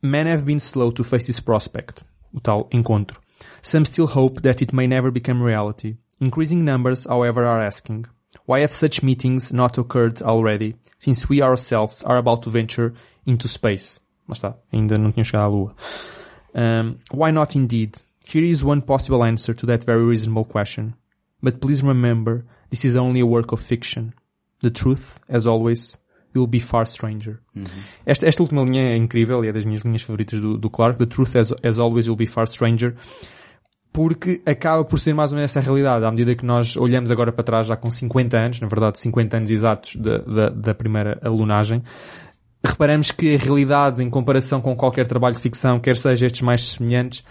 men 0.00 0.28
have 0.32 0.44
been 0.44 0.58
slow 0.58 0.92
to 0.92 1.02
face 1.02 1.26
this 1.26 1.40
prospect, 1.40 2.02
o 2.32 2.40
tal 2.40 2.68
encontro. 2.72 3.20
Some 3.62 3.84
still 3.84 4.06
hope 4.06 4.40
that 4.42 4.62
it 4.62 4.72
may 4.72 4.86
never 4.86 5.10
become 5.10 5.42
reality. 5.42 5.96
Increasing 6.20 6.62
numbers, 6.62 7.04
however, 7.04 7.44
are 7.44 7.60
asking, 7.66 8.04
why 8.46 8.60
have 8.62 8.72
such 8.72 9.02
meetings 9.02 9.52
not 9.52 9.76
occurred 9.76 10.22
already, 10.22 10.76
since 11.00 11.28
we 11.28 11.42
ourselves 11.42 12.04
are 12.04 12.16
about 12.18 12.42
to 12.44 12.50
venture 12.50 12.94
into 13.26 13.48
space? 13.48 13.98
Mas 14.28 14.38
está, 14.38 14.54
ainda 14.72 14.96
não 14.96 15.10
tinha 15.10 15.24
chegado 15.24 15.46
à 15.46 15.48
Lua. 15.48 15.74
Um, 16.54 16.96
why 17.12 17.32
not 17.32 17.56
indeed? 17.58 17.96
Here 18.24 18.44
is 18.46 18.64
one 18.64 18.80
possible 18.82 19.24
answer 19.24 19.52
to 19.54 19.66
that 19.66 19.84
very 19.84 20.04
reasonable 20.04 20.44
question. 20.44 20.94
But 21.42 21.60
please 21.60 21.82
remember, 21.82 22.44
this 22.70 22.84
is 22.84 22.96
only 22.96 23.20
a 23.20 23.26
work 23.26 23.52
of 23.52 23.62
fiction. 23.62 24.12
The 24.62 24.70
truth, 24.70 25.20
as 25.28 25.46
always, 25.46 25.98
will 26.34 26.46
be 26.46 26.60
far 26.60 26.86
stranger. 26.86 27.40
Esta, 28.04 28.26
esta 28.26 28.42
última 28.42 28.62
linha 28.62 28.92
é 28.92 28.96
incrível 28.96 29.44
e 29.44 29.48
é 29.48 29.52
das 29.52 29.64
minhas 29.64 29.82
linhas 29.82 30.02
favoritas 30.02 30.40
do, 30.40 30.56
do 30.58 30.70
Clark. 30.70 30.98
The 30.98 31.06
truth, 31.06 31.36
as, 31.36 31.54
as 31.62 31.78
always, 31.78 32.08
will 32.08 32.16
be 32.16 32.26
far 32.26 32.46
stranger. 32.46 32.94
Porque 33.92 34.42
acaba 34.44 34.84
por 34.84 34.98
ser 34.98 35.14
mais 35.14 35.32
ou 35.32 35.36
menos 35.36 35.50
essa 35.50 35.60
realidade. 35.60 36.04
À 36.04 36.10
medida 36.10 36.34
que 36.34 36.44
nós 36.44 36.76
olhamos 36.76 37.10
agora 37.10 37.32
para 37.32 37.42
trás, 37.42 37.66
já 37.66 37.76
com 37.76 37.90
50 37.90 38.38
anos, 38.38 38.60
na 38.60 38.68
verdade 38.68 39.00
50 39.00 39.36
anos 39.38 39.50
exatos 39.50 39.96
da, 39.96 40.18
da, 40.18 40.48
da 40.50 40.74
primeira 40.74 41.18
alunagem, 41.22 41.82
reparamos 42.62 43.10
que 43.10 43.34
a 43.34 43.38
realidade, 43.38 44.02
em 44.02 44.10
comparação 44.10 44.60
com 44.60 44.76
qualquer 44.76 45.06
trabalho 45.06 45.34
de 45.34 45.40
ficção, 45.40 45.80
quer 45.80 45.96
seja 45.96 46.26
estes 46.26 46.42
mais 46.42 46.60
semelhantes, 46.60 47.24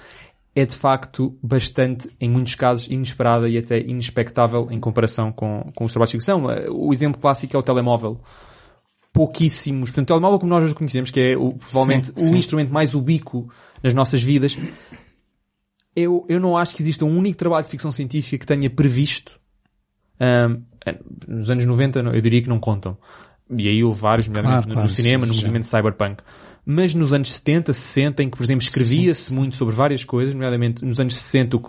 é 0.56 0.66
de 0.66 0.76
facto 0.76 1.38
bastante, 1.43 2.10
em 2.20 2.30
muitos 2.30 2.56
casos, 2.56 2.88
inesperada 2.88 3.49
e 3.49 3.58
até 3.58 3.80
inexpectável 3.80 4.70
em 4.72 4.80
comparação 4.80 5.32
com, 5.32 5.70
com 5.76 5.84
os 5.84 5.91
trabalhos 5.91 6.12
de 6.12 6.18
ficção. 6.18 6.45
O 6.72 6.93
exemplo 6.93 7.20
clássico 7.20 7.56
é 7.56 7.60
o 7.60 7.64
telemóvel. 7.64 8.22
Pouquíssimos. 9.12 9.89
Portanto, 9.91 10.06
o 10.06 10.14
telemóvel 10.14 10.39
como 10.39 10.49
nós 10.51 10.64
hoje 10.64 10.74
o 10.74 10.76
conhecemos, 10.76 11.12
que 11.12 11.20
é 11.20 11.38
o, 11.38 11.53
provavelmente 11.53 12.08
Sim, 12.08 12.14
o 12.16 12.20
sim. 12.20 12.36
instrumento 12.38 12.72
mais 12.74 12.93
ubíquo 12.93 13.49
nas 13.84 13.93
nossas 13.93 14.22
vidas, 14.22 14.58
eu, 15.95 16.26
eu 16.28 16.39
não 16.39 16.58
acho 16.58 16.76
que 16.76 16.82
exista 16.82 17.06
um 17.06 17.18
único 17.18 17.38
trabalho 17.38 17.64
de 17.64 17.70
ficção 17.72 17.91
científica 17.91 18.38
que 18.38 18.45
tenha 18.45 18.70
previsto 18.70 19.39
ahm, 20.20 20.62
nos 21.28 21.49
anos 21.49 21.66
90 21.66 21.99
eu 21.99 22.22
diria 22.22 22.41
que 22.41 22.49
não 22.49 22.60
contam. 22.60 22.97
E 23.58 23.68
aí 23.68 23.84
houve 23.84 23.99
vários, 24.01 24.28
nomeadamente 24.28 24.64
Claro, 24.64 24.70
no- 24.70 24.74
claro, 24.76 24.89
no 24.89 24.95
cinema, 24.95 25.26
sim, 25.26 25.32
no 25.32 25.36
movimento 25.38 25.66
cyberpunk. 25.66 26.24
Mas 26.66 26.95
nos 26.95 27.13
anos 27.13 27.32
70, 27.34 27.74
60, 27.74 28.24
em 28.24 28.30
que, 28.30 28.38
por 28.38 28.43
exemplo, 28.43 28.63
escrevia-se 28.63 29.32
muito 29.32 29.55
sobre 29.55 29.76
várias 29.76 30.03
coisas, 30.03 30.34
nomeadamente 30.34 30.84
nos 30.84 30.99
anos 30.99 31.16
60, 31.16 31.57
o, 31.57 31.61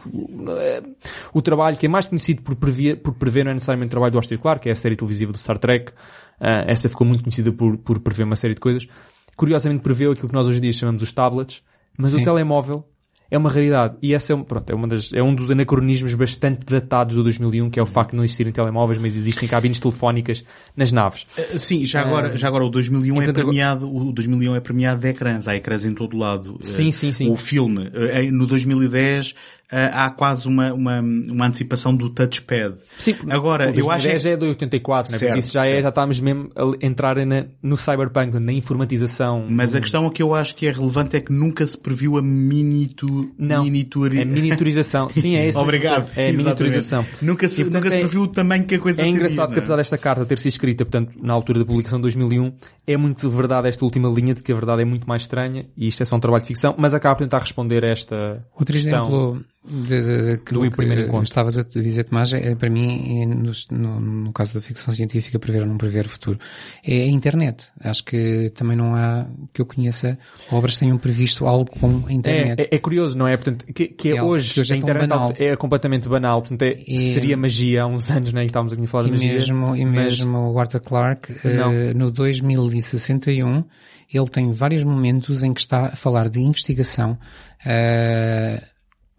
o 1.35 1.43
trabalho 1.43 1.77
que 1.77 1.85
é 1.85 1.89
mais 1.89 2.07
conhecido 2.07 2.41
por 2.41 2.57
prever, 2.57 2.97
por 3.03 3.13
prever 3.13 3.45
não 3.45 3.51
é 3.51 3.55
necessariamente 3.55 3.89
o 3.89 3.91
trabalho 3.91 4.13
do 4.13 4.19
Arthur 4.19 4.39
Clarke, 4.39 4.63
que 4.63 4.69
é 4.71 4.73
a 4.73 4.77
série 4.77 4.97
televisiva 4.97 5.33
do 5.33 5.39
Star 5.39 5.59
Trek. 5.59 5.93
Ah, 6.41 6.65
essa 6.67 6.89
ficou 6.89 7.07
muito 7.07 7.23
conhecida 7.23 7.53
por, 7.53 7.77
por 7.77 8.01
prever 8.01 8.25
uma 8.25 8.37
série 8.37 8.55
de 8.55 8.61
coisas. 8.61 8.89
Curiosamente 9.37 9.83
preveu 9.83 10.13
aquilo 10.13 10.29
que 10.29 10.35
nós 10.35 10.47
hoje 10.47 10.59
em 10.59 10.63
dia 10.63 10.73
chamamos 10.73 11.03
os 11.03 11.13
tablets, 11.13 11.63
mas 11.99 12.15
o 12.15 12.19
Sim. 12.19 12.25
telemóvel 12.25 12.85
é 13.31 13.37
uma 13.39 13.51
raridade. 13.51 13.97
E 14.03 14.15
essa 14.15 14.33
é, 14.33 14.37
um- 14.37 14.43
pronto, 14.45 14.71
é, 14.71 14.75
uma 14.75 14.87
das, 14.87 15.13
é 15.13 15.23
um 15.23 15.35
dos 15.35 15.51
anacronismos 15.51 16.15
bastante 16.15 16.65
datados 16.67 17.17
do 17.17 17.23
2001, 17.23 17.71
que 17.71 17.79
é 17.81 17.83
o 17.83 17.87
facto 17.87 18.11
de 18.13 18.17
não 18.17 18.25
existirem 18.25 18.53
telemóveis, 18.53 18.99
mas 18.99 19.17
existem 19.17 19.49
cabines 19.49 19.81
telefónicas 19.81 20.45
nas 20.77 20.93
naves. 20.93 21.27
Uh, 21.37 21.59
Sim, 21.59 21.85
já 21.85 22.01
agora, 22.03 22.37
já 22.37 22.47
agora 22.49 22.65
o 22.65 22.69
2001 22.71 23.15
é 23.21 23.25
agora- 23.25 23.33
premiado, 23.45 23.95
o 23.95 24.13
2001 24.13 24.55
é 24.57 24.61
premiado 24.61 25.01
de 25.01 25.09
ecrãs, 25.09 25.49
há 25.49 25.57
ecrãs 25.57 25.85
em 25.85 25.93
todo 25.95 26.17
lado. 26.17 26.59
Sim, 26.63 26.89
Uh, 26.89 26.93
sim, 26.93 27.13
sim. 27.13 27.31
O 27.31 27.37
filme, 27.37 27.91
no 28.33 28.47
2010, 28.47 29.31
uh, 29.31 29.66
há 29.71 30.11
quase 30.11 30.47
uma, 30.47 30.73
uma, 30.73 31.01
uma 31.01 31.47
antecipação 31.47 31.95
do 31.95 32.09
touchpad. 32.11 32.77
Sim, 32.99 33.17
Agora, 33.29 33.65
eu 33.71 33.91
acho 33.91 34.05
2010 34.07 34.27
é 34.27 34.37
de 34.37 34.45
84, 34.47 35.13
né? 35.13 35.19
Certo, 35.19 35.31
Porque 35.33 35.41
isso 35.41 35.53
já 35.53 35.65
é, 35.65 35.69
certo. 35.69 35.83
já 35.83 35.89
estamos 35.89 36.21
mesmo 36.21 36.51
a 36.55 36.87
entrar 36.87 37.17
na, 37.27 37.47
no 37.63 37.77
cyberpunk, 37.77 38.39
na 38.39 38.53
informatização. 38.53 39.47
Mas 39.49 39.75
a 39.75 39.81
questão 39.81 40.09
que 40.11 40.23
eu 40.23 40.35
acho 40.35 40.55
que 40.55 40.67
é 40.67 40.73
relevante 40.73 41.17
é 41.17 41.21
que 41.21 41.33
nunca 41.33 41.67
se 41.67 41.77
previu 41.77 42.17
a 42.17 42.23
minitu... 42.23 43.33
Não. 43.39 43.65
miniaturi- 43.65 44.21
É 44.21 44.25
miniaturização. 44.25 45.09
Sim, 45.09 45.37
é 45.37 45.47
esse. 45.49 45.59
Obrigado. 45.59 46.11
É 46.17 46.31
a 46.31 46.33
miniaturização. 46.33 47.05
Nunca 47.21 47.49
se, 47.49 47.61
E, 47.61 47.65
portanto, 47.65 47.83
nunca 47.85 47.91
se 47.91 47.97
é- 47.97 48.01
previu 48.01 48.23
o 48.23 48.27
tamanho 48.29 48.65
que 48.65 48.75
a 48.75 48.79
coisa 48.79 49.01
É 49.01 49.05
teria, 49.05 49.17
engraçado 49.17 49.49
que 49.49 49.53
não 49.55 49.57
é? 49.57 49.61
apesar 49.61 49.77
desta 49.77 49.99
carta 49.99 50.25
ter 50.25 50.39
sido 50.39 50.53
escrita, 50.53 50.85
portanto, 50.85 51.13
na 51.23 51.33
altura 51.33 51.59
da 51.61 51.65
publicação 51.65 51.99
de 51.99 52.03
2001, 52.03 52.53
é 52.87 52.97
muito 52.97 53.29
verdade 53.31 53.69
esta 53.69 53.85
última 53.85 54.09
linha 54.09 54.35
de 54.35 54.43
que 54.43 54.53
a 54.53 54.55
verdade 54.55 54.83
é 54.83 54.85
muito 54.85 55.09
mais 55.09 55.23
estranha 55.23 55.67
e 55.77 55.89
isto 55.89 56.03
é 56.03 56.07
só 56.07 56.17
um 56.17 56.21
trabalho 56.21 56.43
de 56.43 56.49
ficção, 56.49 56.75
mas 56.79 56.95
acaba 56.95 57.17
por 57.17 57.25
tentar 57.25 57.39
responder 57.41 57.85
a 57.85 57.89
esta 57.89 58.41
Outro 58.59 58.73
questão. 58.75 59.03
exemplo 59.09 59.45
de, 59.69 60.37
de, 60.37 60.37
Do 60.53 60.71
primeiro 60.71 61.03
que 61.03 61.09
encontro. 61.09 61.25
estavas 61.25 61.59
a 61.59 61.63
dizer, 61.63 62.05
Tomás, 62.05 62.33
é, 62.33 62.55
para 62.55 62.71
mim, 62.71 63.23
é 63.23 63.27
no, 63.27 63.51
no, 63.71 64.01
no 64.01 64.33
caso 64.33 64.55
da 64.55 64.61
ficção 64.61 64.93
científica, 64.95 65.39
prever 65.39 65.63
ou 65.63 65.67
não 65.67 65.77
prever 65.77 66.07
o 66.07 66.09
futuro, 66.09 66.39
é 66.85 67.03
a 67.03 67.07
internet. 67.09 67.69
Acho 67.81 68.05
que 68.05 68.51
também 68.55 68.77
não 68.77 68.95
há, 68.95 69.27
que 69.53 69.61
eu 69.61 69.67
conheça, 69.67 70.19
obras 70.51 70.75
que 70.75 70.81
tenham 70.81 70.99
previsto 70.99 71.47
algo 71.47 71.71
com 71.79 72.05
a 72.07 72.13
internet. 72.13 72.61
É, 72.61 72.65
é, 72.65 72.77
é 72.77 72.79
curioso, 72.79 73.19
não 73.19 73.27
é? 73.27 73.37
Portanto, 73.37 73.65
que, 73.75 73.89
que 73.89 74.11
É 74.17 74.23
hoje, 74.23 74.61
hoje 74.61 74.73
é 74.73 74.77
a 74.77 74.79
internet 74.79 75.09
banal. 75.09 75.35
é 75.37 75.57
completamente 75.57 76.09
banal. 76.09 76.41
Portanto, 76.43 76.63
é, 76.63 76.77
E- 76.87 77.13
seria 77.15 77.37
magia 77.37 77.83
há 77.83 77.87
uns 77.87 78.11
anos, 78.11 78.33
né? 78.33 78.43
E 78.43 78.47
estávamos 78.47 78.73
a 78.73 78.87
falar 78.87 79.05
E 79.05 79.07
de 79.07 79.13
magia. 79.13 79.33
mesmo, 79.35 79.77
e 79.77 79.85
mesmo 79.85 80.39
o 80.53 80.59
Arthur 80.59 80.81
Clarke, 80.81 81.33
Não. 81.45 81.73
eh, 81.73 81.93
no 81.95 82.11
2061, 82.11 83.65
ele 84.13 84.29
tem 84.29 84.51
vários 84.53 84.85
momentos 84.85 85.43
em 85.43 85.53
que 85.53 85.61
está 85.61 85.87
a 85.87 85.97
falar 85.97 86.29
de 86.29 86.41
investigação 86.41 87.19
eh, 87.65 88.63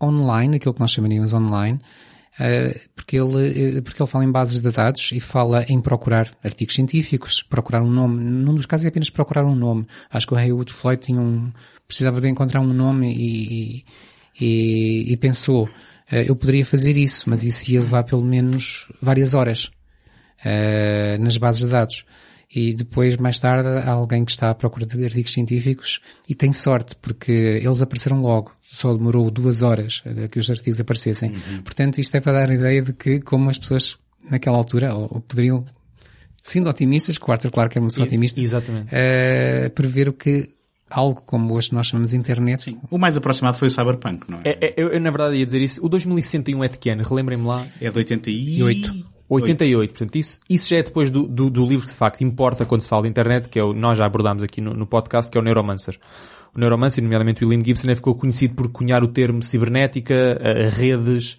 online, 0.02 0.58
aquilo 0.58 0.74
que 0.74 0.80
nós 0.80 0.92
chamaríamos 0.92 1.34
online, 1.34 1.80
eh, 2.40 2.82
porque 2.96 3.18
ele, 3.18 3.78
eh, 3.78 3.82
porque 3.82 4.02
ele 4.02 4.10
fala 4.10 4.24
em 4.24 4.32
bases 4.32 4.62
de 4.62 4.72
dados 4.72 5.12
e 5.12 5.20
fala 5.20 5.66
em 5.68 5.82
procurar 5.82 6.32
artigos 6.44 6.76
científicos, 6.76 7.42
procurar 7.42 7.82
um 7.82 7.90
nome. 7.90 8.24
Num 8.24 8.54
dos 8.54 8.66
casos 8.66 8.86
é 8.86 8.90
apenas 8.90 9.10
procurar 9.10 9.46
um 9.46 9.56
nome. 9.56 9.88
Acho 10.10 10.28
que 10.28 10.34
o 10.34 10.38
Haywood 10.38 10.72
Floyd 10.72 11.02
tinha 11.02 11.20
um, 11.20 11.52
precisava 11.88 12.22
de 12.22 12.30
encontrar 12.30 12.62
um 12.62 12.74
nome 12.74 13.12
e, 13.12 13.86
e, 14.40 15.14
e 15.14 15.18
pensou, 15.18 15.68
eh, 16.12 16.30
eu 16.30 16.36
poderia 16.36 16.66
fazer 16.66 16.96
isso, 16.96 17.28
mas 17.28 17.44
isso 17.44 17.72
ia 17.72 17.80
levar 17.80 18.04
pelo 18.04 18.24
menos 18.24 18.92
várias 19.02 19.34
horas 19.34 19.72
nas 21.20 21.36
bases 21.36 21.62
de 21.62 21.68
dados. 21.68 22.06
E 22.54 22.74
depois, 22.74 23.18
mais 23.18 23.40
tarde, 23.40 23.68
há 23.68 23.92
alguém 23.92 24.24
que 24.24 24.32
está 24.32 24.50
à 24.50 24.56
procura 24.56 24.86
de 24.86 25.04
artigos 25.04 25.34
científicos 25.34 26.00
e 26.30 26.34
tem 26.34 26.54
sorte, 26.54 26.96
porque 27.02 27.32
eles 27.32 27.82
apareceram 27.82 28.22
logo. 28.22 28.54
Só 28.64 28.94
demorou 28.94 29.30
duas 29.30 29.62
horas 29.62 30.02
eh, 30.06 30.28
que 30.28 30.40
os 30.40 30.50
artigos 30.50 30.80
aparecessem. 30.80 31.34
Portanto, 31.64 32.00
isto 32.00 32.16
é 32.16 32.22
para 32.22 32.34
dar 32.34 32.50
a 32.50 32.54
ideia 32.54 32.82
de 32.82 32.94
que, 32.94 33.20
como 33.20 33.50
as 33.50 33.58
pessoas 33.58 33.98
naquela 34.30 34.58
altura, 34.58 34.96
ou, 34.96 35.04
ou 35.12 35.22
poderiam, 35.22 35.66
sendo 36.42 36.70
otimistas, 36.70 37.18
que 37.18 37.30
o 37.30 37.32
Arthur 37.32 37.52
Clarke 37.52 37.78
é 37.78 37.82
pessoa 37.82 38.08
otimista, 38.08 38.40
Exatamente. 38.40 38.90
eh, 38.92 39.70
prever 39.70 40.08
o 40.08 40.14
que 40.14 40.50
algo 40.90 41.22
como 41.26 41.54
hoje 41.54 41.74
nós 41.74 41.88
chamamos 41.88 42.12
de 42.12 42.18
internet, 42.18 42.64
Sim. 42.64 42.78
O 42.90 42.98
mais 42.98 43.18
aproximado 43.18 43.58
foi 43.58 43.68
o 43.68 43.72
Cyberpunk, 43.72 44.30
não 44.30 44.40
é? 44.40 44.42
É, 44.46 44.68
é, 44.68 44.74
eu, 44.78 44.90
eu, 44.90 45.02
na 45.02 45.10
verdade, 45.10 45.36
ia 45.36 45.46
dizer 45.46 45.62
isso. 45.62 45.86
O 45.86 45.90
2061 45.90 46.64
é 46.64 46.68
de 46.70 46.78
que 46.78 46.90
ano? 46.90 47.04
Relembrem-me 47.04 47.46
lá. 47.46 47.68
É 47.82 47.90
de 47.92 47.98
88. 47.98 49.17
88. 49.30 49.92
Portanto, 49.92 50.16
isso, 50.16 50.40
isso 50.50 50.70
já 50.70 50.78
é 50.78 50.84
depois 50.84 51.10
do, 51.10 51.24
do, 51.24 51.50
do 51.50 51.66
livro 51.66 51.86
que 51.86 51.92
de 51.92 51.98
facto 51.98 52.22
importa 52.22 52.66
quando 52.66 52.82
se 52.82 52.90
fala 52.90 53.04
de 53.04 53.10
internet, 53.10 53.50
que 53.50 53.60
é 53.60 53.64
o, 53.64 53.74
nós 53.74 53.98
já 53.98 54.06
abordámos 54.06 54.44
aqui 54.44 54.62
no, 54.62 54.74
no 54.74 54.88
podcast, 54.88 55.30
que 55.32 55.38
é 55.38 55.42
o 55.42 55.44
Neuromancer. 55.44 56.00
O 56.56 56.60
Neuromancer, 56.60 57.04
nomeadamente 57.04 57.44
o 57.44 57.50
William 57.50 57.64
Gibson, 57.64 57.94
ficou 57.96 58.16
conhecido 58.16 58.56
por 58.56 58.70
cunhar 58.70 59.04
o 59.04 59.08
termo 59.08 59.44
cibernética, 59.44 60.40
redes, 60.72 61.38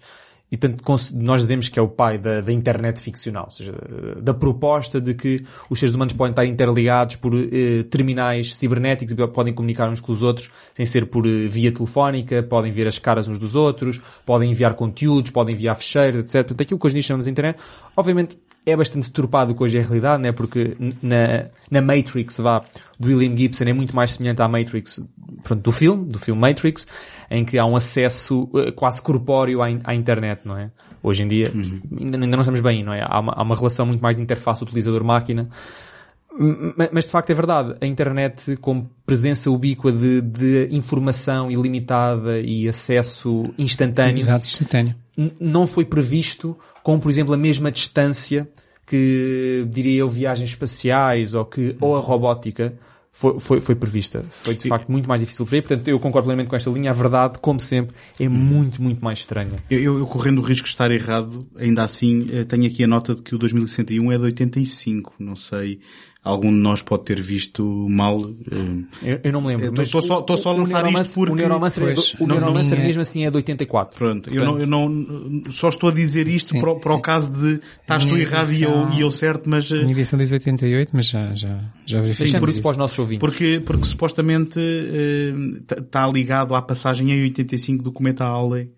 e 0.51 0.57
tanto 0.57 0.83
cons- 0.83 1.11
nós 1.11 1.41
dizemos 1.41 1.69
que 1.69 1.77
é 1.77 1.81
o 1.81 1.87
pai 1.87 2.17
da, 2.17 2.41
da 2.41 2.51
internet 2.51 3.01
ficcional, 3.01 3.45
ou 3.45 3.51
seja, 3.51 3.73
da 4.21 4.33
proposta 4.33 4.99
de 4.99 5.13
que 5.13 5.43
os 5.69 5.79
seres 5.79 5.93
humanos 5.93 6.13
podem 6.13 6.31
estar 6.31 6.45
interligados 6.45 7.15
por 7.17 7.33
eh, 7.35 7.83
terminais 7.89 8.55
cibernéticos 8.55 9.15
e 9.17 9.27
podem 9.27 9.53
comunicar 9.53 9.89
uns 9.89 9.99
com 9.99 10.11
os 10.11 10.21
outros 10.23 10.49
sem 10.73 10.85
ser 10.85 11.05
por 11.07 11.25
eh, 11.25 11.47
via 11.47 11.71
telefónica, 11.71 12.41
podem 12.41 12.71
ver 12.71 12.87
as 12.87 12.97
caras 12.97 13.27
uns 13.27 13.37
dos 13.37 13.55
outros, 13.55 14.01
podem 14.25 14.51
enviar 14.51 14.73
conteúdos, 14.73 15.31
podem 15.31 15.53
enviar 15.53 15.75
fecheiros, 15.75 16.21
etc. 16.21 16.33
Portanto, 16.35 16.61
aquilo 16.61 16.79
que 16.79 16.85
hoje 16.87 16.95
em 16.95 16.99
dia 16.99 17.03
chamamos 17.07 17.25
de 17.25 17.31
internet, 17.31 17.59
obviamente 17.95 18.37
é 18.65 18.75
bastante 18.75 19.07
deturpado 19.07 19.53
do 19.53 19.57
que 19.57 19.63
hoje 19.63 19.77
é 19.77 19.81
a 19.81 19.83
realidade, 19.83 20.21
né? 20.21 20.31
porque 20.31 20.75
na, 21.01 21.45
na 21.71 21.81
Matrix, 21.81 22.37
vá, 22.37 22.63
do 22.99 23.07
William 23.07 23.35
Gibson 23.35 23.63
é 23.63 23.73
muito 23.73 23.95
mais 23.95 24.11
semelhante 24.11 24.41
à 24.41 24.47
Matrix 24.47 25.01
pronto, 25.43 25.61
do 25.63 25.71
filme, 25.71 26.05
do 26.05 26.19
filme 26.19 26.39
Matrix, 26.39 26.85
em 27.31 27.43
que 27.43 27.57
há 27.57 27.65
um 27.65 27.75
acesso 27.75 28.49
eh, 28.55 28.71
quase 28.71 29.01
corpóreo 29.01 29.61
à, 29.61 29.71
in- 29.71 29.81
à 29.83 29.95
internet, 29.95 30.41
não 30.45 30.57
é? 30.57 30.69
Hoje 31.01 31.23
em 31.23 31.27
dia, 31.27 31.51
ainda, 31.97 32.17
ainda 32.17 32.27
não 32.27 32.41
estamos 32.41 32.59
bem, 32.59 32.79
aí, 32.79 32.83
não 32.83 32.93
é? 32.93 33.01
Há 33.01 33.19
uma, 33.19 33.33
há 33.33 33.41
uma 33.41 33.55
relação 33.55 33.85
muito 33.85 34.01
mais 34.01 34.17
de 34.17 34.21
interface 34.21 34.61
utilizador-máquina. 34.63 35.47
Mas 36.93 37.05
de 37.05 37.11
facto 37.11 37.29
é 37.31 37.33
verdade, 37.33 37.75
a 37.81 37.85
internet 37.85 38.55
como 38.57 38.89
presença 39.05 39.49
ubíqua 39.49 39.91
de, 39.91 40.21
de 40.21 40.69
informação 40.71 41.49
ilimitada 41.51 42.39
e 42.39 42.69
acesso 42.69 43.51
instantâneo 43.57 44.19
exato, 44.19 44.45
instantâneo. 44.45 44.95
Não 45.39 45.67
foi 45.67 45.85
previsto 45.85 46.57
com, 46.83 46.99
por 46.99 47.09
exemplo, 47.09 47.33
a 47.33 47.37
mesma 47.37 47.71
distância 47.71 48.49
que, 48.85 49.65
diria 49.69 49.99
eu, 49.99 50.09
viagens 50.09 50.51
espaciais 50.51 51.33
ou 51.33 51.45
que, 51.45 51.75
ou 51.79 51.95
a 51.95 51.99
robótica 51.99 52.73
foi, 53.11 53.39
foi, 53.39 53.59
foi 53.59 53.75
prevista. 53.75 54.23
Foi 54.43 54.55
de 54.55 54.67
facto 54.67 54.89
muito 54.89 55.07
mais 55.09 55.19
difícil 55.19 55.43
de 55.43 55.51
ver, 55.51 55.61
portanto 55.61 55.87
eu 55.89 55.99
concordo 55.99 56.27
plenamente 56.27 56.49
com 56.49 56.55
esta 56.55 56.69
linha. 56.69 56.89
A 56.91 56.93
verdade, 56.93 57.37
como 57.39 57.59
sempre, 57.59 57.93
é 58.17 58.29
muito, 58.29 58.81
muito 58.81 59.03
mais 59.03 59.19
estranha. 59.19 59.57
Eu, 59.69 59.79
eu, 59.79 59.99
eu 59.99 60.07
correndo 60.07 60.39
o 60.39 60.41
risco 60.41 60.65
de 60.65 60.71
estar 60.71 60.89
errado, 60.89 61.45
ainda 61.57 61.83
assim, 61.83 62.27
eh, 62.31 62.45
tenho 62.45 62.65
aqui 62.65 62.83
a 62.83 62.87
nota 62.87 63.13
de 63.13 63.21
que 63.21 63.35
o 63.35 63.37
2061 63.37 64.11
é 64.11 64.17
de 64.17 64.23
85. 64.23 65.15
Não 65.19 65.35
sei, 65.35 65.81
algum 66.23 66.49
de 66.49 66.57
nós 66.59 66.81
pode 66.81 67.05
ter 67.05 67.21
visto 67.21 67.63
mal. 67.89 68.19
eh, 68.51 69.13
Eu, 69.13 69.19
eu 69.23 69.31
não 69.31 69.41
me 69.41 69.47
lembro. 69.47 69.71
Tô 69.89 70.01
só- 70.01 70.21
tô 70.21 70.35
só 70.37 70.49
a 70.49 70.51
o- 70.51 70.55
o 70.55 70.57
lançar 70.59 70.73
Neuromancer- 70.83 71.05
isto 71.05 71.15
porque- 71.15 71.31
O 71.31 71.35
Neuromancer, 71.35 71.83
é 71.83 71.93
Pois, 71.93 72.13
o 72.15 72.27
não- 72.27 72.35
Neuromancer 72.35 72.77
não 72.77 72.83
é- 72.83 72.87
mesmo 72.87 73.01
assim 73.01 73.25
é 73.25 73.31
de 73.31 73.37
84. 73.37 73.97
Pronto, 73.97 74.29
eu 74.33 74.43
não, 74.45 74.59
eu 74.59 74.67
não, 74.67 75.43
só 75.51 75.69
estou 75.69 75.89
a 75.89 75.93
dizer 75.93 76.27
isto 76.27 76.49
Sim. 76.53 76.59
para, 76.61 76.71
o- 76.71 76.79
para 76.79 76.93
o 76.93 77.01
caso 77.01 77.31
de 77.31 77.59
estás 77.81 78.05
tu 78.05 78.17
errado 78.17 78.51
e 78.51 78.63
eu, 78.63 78.89
e 78.91 79.01
eu 79.01 79.11
certo, 79.11 79.49
mas, 79.49 79.71
A 79.71 79.77
eh, 79.77 79.79
minha 79.81 79.91
edição 79.93 80.19
diz 80.19 80.31
88, 80.31 80.91
mas 80.93 81.07
já, 81.07 81.33
já, 81.35 81.59
já 81.85 82.01
verifiquei. 82.01 82.25
Deixamos 82.31 82.49
isso 82.49 82.57
isso. 82.59 82.61
para 82.63 82.71
os 82.71 82.77
nossos 82.77 82.99
ouvintes. 82.99 83.19
porque, 83.21 83.61
porque 83.65 83.85
supostamente 83.85 84.59
está 85.77 86.07
ligado 86.07 86.53
à 86.55 86.61
passagem 86.61 87.11
em 87.11 87.23
85 87.23 87.83
do 87.83 87.91
cometa 87.91 88.25
Halley 88.25 88.69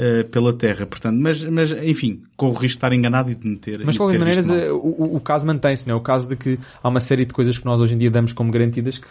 eh, 0.00 0.22
pela 0.22 0.52
Terra, 0.52 0.86
portanto, 0.86 1.18
mas, 1.20 1.42
mas 1.42 1.72
enfim, 1.72 2.22
corro 2.36 2.52
o 2.52 2.54
risco 2.54 2.66
de 2.66 2.76
estar 2.76 2.92
enganado 2.92 3.32
e 3.32 3.34
de 3.34 3.48
meter. 3.48 3.80
Mas 3.84 3.96
de 3.96 3.98
qualquer 3.98 4.18
maneira, 4.20 4.72
o, 4.72 5.16
o- 5.16 5.20
caso 5.20 5.44
mantém-se, 5.44 5.88
não 5.88 5.96
é? 5.96 5.98
O 5.98 6.00
caso 6.00 6.28
de 6.28 6.36
que 6.36 6.56
há 6.80 6.88
uma 6.88 7.00
série 7.00 7.24
de 7.24 7.32
coisas 7.34 7.58
que 7.58 7.64
nós 7.64 7.80
hoje 7.80 7.94
em 7.94 7.98
dia 7.98 8.08
damos 8.10 8.32
como 8.32 8.52
garantidas 8.52 8.96
que 8.98 9.06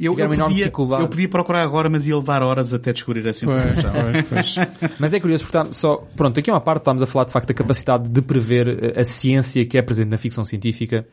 eu, 0.00 0.18
eu, 0.18 0.28
podia, 0.30 0.48
dificuldade. 0.48 1.02
eu 1.02 1.08
podia 1.08 1.28
procurar 1.28 1.62
agora, 1.62 1.90
mas 1.90 2.06
ia 2.06 2.16
levar 2.16 2.42
horas 2.42 2.72
até 2.72 2.90
descobrir 2.92 3.26
essa 3.26 3.44
Pois, 3.44 3.78
informação. 3.78 3.92
pois, 4.28 4.54
pois. 4.56 4.90
Mas 4.98 5.12
é 5.12 5.20
curioso 5.20 5.44
está 5.44 5.70
só, 5.72 5.96
pronto, 6.16 6.40
aqui 6.40 6.48
é 6.48 6.52
uma 6.54 6.60
parte, 6.60 6.80
estamos 6.80 7.02
a 7.02 7.06
falar 7.06 7.26
de 7.26 7.32
facto 7.32 7.48
da 7.48 7.54
capacidade 7.54 8.08
de 8.08 8.22
prever 8.22 8.94
eh, 8.96 9.00
a 9.00 9.04
ciência 9.04 9.64
que 9.66 9.76
é 9.76 9.82
presente 9.82 10.08
na 10.08 10.16
ficção 10.16 10.44
científica. 10.44 11.06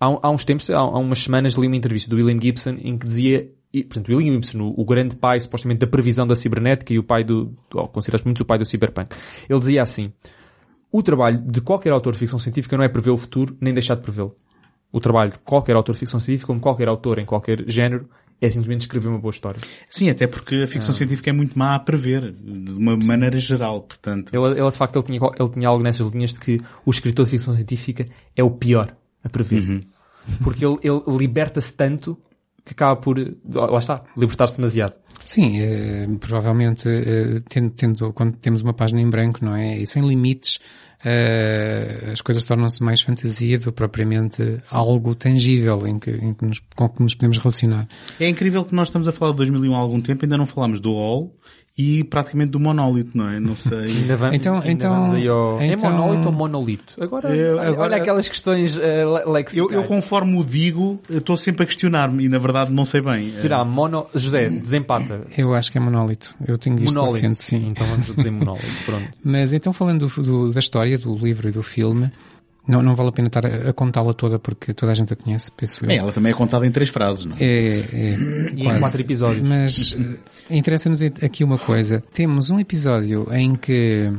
Há, 0.00 0.06
há 0.22 0.30
uns 0.30 0.44
tempos, 0.44 0.68
há, 0.70 0.78
há 0.78 0.98
umas 0.98 1.20
semanas, 1.22 1.54
li 1.54 1.66
uma 1.66 1.76
entrevista 1.76 2.10
do 2.10 2.16
William 2.16 2.40
Gibson 2.40 2.76
em 2.82 2.96
que 2.98 3.06
dizia, 3.06 3.48
e, 3.78 3.84
portanto, 3.84 4.08
William 4.08 4.34
Gibson, 4.34 4.60
o, 4.60 4.80
o 4.80 4.84
grande 4.84 5.16
pai, 5.16 5.40
supostamente, 5.40 5.80
da 5.80 5.86
previsão 5.86 6.26
da 6.26 6.34
cibernética 6.34 6.92
e 6.92 6.98
o 6.98 7.02
pai 7.02 7.24
do, 7.24 7.54
ou 7.74 7.88
considera-se 7.88 8.24
muito 8.24 8.40
o 8.40 8.44
pai 8.44 8.58
do 8.58 8.64
cyberpunk. 8.64 9.14
Ele 9.48 9.58
dizia 9.58 9.82
assim, 9.82 10.12
o 10.90 11.02
trabalho 11.02 11.38
de 11.38 11.60
qualquer 11.60 11.92
autor 11.92 12.12
de 12.12 12.18
ficção 12.18 12.38
científica 12.38 12.76
não 12.76 12.84
é 12.84 12.88
prever 12.88 13.10
o 13.10 13.16
futuro, 13.16 13.56
nem 13.60 13.72
deixar 13.72 13.94
de 13.94 14.02
prevê-lo. 14.02 14.34
O 14.90 15.00
trabalho 15.00 15.32
de 15.32 15.38
qualquer 15.40 15.76
autor 15.76 15.92
de 15.92 15.98
ficção 15.98 16.18
científica, 16.18 16.46
como 16.46 16.60
qualquer 16.60 16.88
autor 16.88 17.18
em 17.18 17.26
qualquer 17.26 17.64
género, 17.68 18.08
é 18.40 18.48
simplesmente 18.48 18.82
escrever 18.82 19.08
uma 19.08 19.18
boa 19.18 19.32
história. 19.32 19.60
Sim, 19.88 20.08
até 20.10 20.26
porque 20.26 20.62
a 20.62 20.66
ficção 20.66 20.94
científica 20.94 21.28
é 21.28 21.32
muito 21.32 21.58
má 21.58 21.74
a 21.74 21.78
prever, 21.78 22.32
de 22.32 22.72
uma 22.72 22.96
maneira 22.96 23.36
geral, 23.36 23.82
portanto. 23.82 24.32
Ele, 24.32 24.60
ele 24.60 24.70
de 24.70 24.76
facto, 24.76 24.96
ele 24.96 25.04
tinha, 25.04 25.20
ele 25.38 25.48
tinha 25.50 25.68
algo 25.68 25.82
nessas 25.82 26.10
linhas 26.12 26.32
de 26.32 26.40
que 26.40 26.60
o 26.86 26.90
escritor 26.90 27.24
de 27.24 27.32
ficção 27.32 27.54
científica 27.54 28.06
é 28.34 28.42
o 28.42 28.50
pior 28.50 28.94
a 29.22 29.28
prever. 29.28 29.84
Porque 30.42 30.64
ele, 30.64 30.78
ele 30.82 31.02
liberta-se 31.18 31.72
tanto 31.72 32.16
que 32.68 32.74
acaba 32.74 33.00
por, 33.00 33.18
lá 33.18 33.78
está, 33.78 34.02
libertar-se 34.16 34.56
demasiado. 34.56 34.92
Sim, 35.24 35.58
eh, 35.60 36.06
provavelmente 36.20 36.88
eh, 36.88 37.42
tendo, 37.48 37.70
tendo- 37.70 38.12
quando 38.12 38.36
temos 38.36 38.62
uma 38.62 38.72
página 38.72 39.00
em 39.00 39.08
branco, 39.10 39.44
não 39.44 39.54
é? 39.54 39.78
E 39.78 39.86
sem 39.86 40.06
limites, 40.06 40.58
eh, 41.04 42.10
as 42.12 42.20
coisas 42.20 42.44
tornam-se 42.44 42.82
mais 42.82 43.00
fantasia 43.00 43.58
do 43.58 43.66
que 43.66 43.72
propriamente 43.72 44.60
algo 44.72 45.14
tangível 45.14 45.86
em 45.86 45.98
que, 45.98 46.10
em 46.10 46.34
que 46.34 46.44
nos, 46.44 46.60
com 46.76 46.88
que 46.88 47.02
nos 47.02 47.14
podemos 47.14 47.38
relacionar. 47.38 47.88
É 48.20 48.28
incrível 48.28 48.64
que 48.64 48.74
nós 48.74 48.88
estamos 48.88 49.08
a 49.08 49.12
falar 49.12 49.32
de 49.32 49.38
2001 49.38 49.74
há 49.74 49.78
algum 49.78 50.00
tempo, 50.00 50.24
ainda 50.24 50.36
não 50.36 50.46
falámos 50.46 50.80
do 50.80 50.90
All 50.90 51.34
e 51.78 52.02
praticamente 52.02 52.50
do 52.50 52.58
monólito, 52.58 53.16
não 53.16 53.28
é? 53.28 53.38
Não 53.38 53.54
sei. 53.54 53.78
Ainda 54.02 54.16
vamos, 54.16 54.34
Então- 54.34 54.54
ainda 54.56 54.68
então- 54.70 54.94
vamos 54.96 55.12
aí 55.12 55.28
ao... 55.28 55.60
É 55.60 55.66
então- 55.72 55.90
monólito 55.92 56.26
ou 56.26 56.32
monolito? 56.32 56.94
Agora, 57.00 57.28
Eu- 57.36 57.56
olha, 57.56 57.68
agora- 57.68 57.82
olha 57.92 57.96
aquelas 57.98 58.28
questões 58.28 58.76
uh, 58.76 58.80
Eu, 58.80 59.30
lexicais. 59.32 59.70
eu 59.72 59.84
conforme 59.84 60.40
o 60.40 60.44
digo, 60.44 60.98
eu 61.08 61.18
estou 61.18 61.36
sempre 61.36 61.62
a 61.62 61.66
questionar-me 61.66 62.24
e 62.24 62.28
na 62.28 62.38
verdade 62.38 62.72
não 62.72 62.84
sei 62.84 63.00
bem. 63.00 63.28
Será 63.28 63.64
mono... 63.64 64.06
José, 64.14 64.48
desempata. 64.48 65.22
Eu 65.36 65.54
acho 65.54 65.70
que 65.70 65.78
é 65.78 65.80
monólito. 65.80 66.34
Eu 66.46 66.58
tenho 66.58 66.76
visto 66.76 66.96
Monólito. 66.96 67.22
recente, 67.28 67.42
sim. 67.42 67.68
Então 67.68 67.86
vamos 67.86 68.06
dizer 68.14 68.30
monólito, 68.32 68.66
pronto. 68.84 69.08
Mas 69.22 69.52
então 69.52 69.72
falando 69.72 70.08
do- 70.08 70.22
do- 70.22 70.52
da 70.52 70.58
história, 70.58 70.98
do 70.98 71.14
livro 71.16 71.48
e 71.48 71.52
do 71.52 71.62
filme, 71.62 72.10
não, 72.68 72.82
não 72.82 72.94
vale 72.94 73.08
a 73.08 73.12
pena 73.12 73.28
estar 73.28 73.44
a, 73.46 73.70
a 73.70 73.72
contá-la 73.72 74.12
toda 74.14 74.38
porque 74.38 74.72
toda 74.74 74.92
a 74.92 74.94
gente 74.94 75.12
a 75.12 75.16
conhece, 75.16 75.50
penso 75.50 75.82
eu. 75.84 75.88
Bem, 75.88 75.98
ela 75.98 76.12
também 76.12 76.30
é 76.32 76.34
contada 76.34 76.66
em 76.66 76.70
três 76.70 76.88
frases, 76.90 77.24
não 77.24 77.36
é? 77.38 77.42
É, 77.44 77.78
é, 77.80 78.16
E 78.54 78.60
em 78.60 78.64
quase. 78.64 78.80
quatro 78.80 79.00
episódios. 79.00 79.48
Mas 79.48 79.96
eh, 80.50 80.56
interessa-nos 80.56 81.02
aqui 81.02 81.42
uma 81.42 81.58
coisa. 81.58 82.02
Temos 82.12 82.50
um 82.50 82.60
episódio 82.60 83.26
em 83.32 83.54
que 83.56 84.12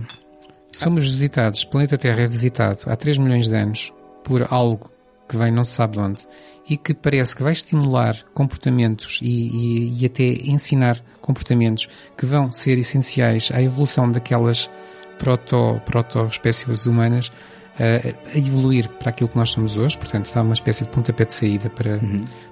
somos 0.71 1.03
visitados, 1.03 1.63
o 1.63 1.69
planeta 1.69 1.97
Terra 1.97 2.21
é 2.21 2.27
visitado 2.27 2.79
há 2.87 2.95
3 2.95 3.17
milhões 3.17 3.47
de 3.47 3.55
anos 3.55 3.91
por 4.23 4.45
algo 4.49 4.91
que 5.27 5.37
vem 5.37 5.51
não 5.51 5.63
se 5.63 5.71
sabe 5.73 5.93
de 5.97 5.99
onde 6.03 6.21
e 6.69 6.77
que 6.77 6.93
parece 6.93 7.35
que 7.35 7.41
vai 7.43 7.51
estimular 7.53 8.15
comportamentos 8.33 9.19
e, 9.21 9.27
e- 9.27 10.01
e 10.01 10.05
até 10.05 10.23
ensinar 10.23 10.99
comportamentos 11.21 11.87
que 12.17 12.25
vão 12.25 12.51
ser 12.51 12.77
essenciais 12.77 13.49
à 13.51 13.61
evolução 13.61 14.11
daquelas 14.11 14.69
proto, 15.17 15.79
proto-espécies 15.85 16.85
humanas 16.85 17.31
eh, 17.31 17.58
a 17.79 18.37
evoluir 18.37 18.89
para 18.99 19.09
aquilo 19.09 19.29
que 19.29 19.37
nós 19.37 19.49
somos 19.51 19.77
hoje, 19.77 19.97
portanto 19.97 20.31
dá 20.33 20.41
uma 20.41 20.53
espécie 20.53 20.83
de 20.83 20.89
pontapé 20.91 21.25
de 21.25 21.33
saída 21.33 21.69
para, 21.69 21.99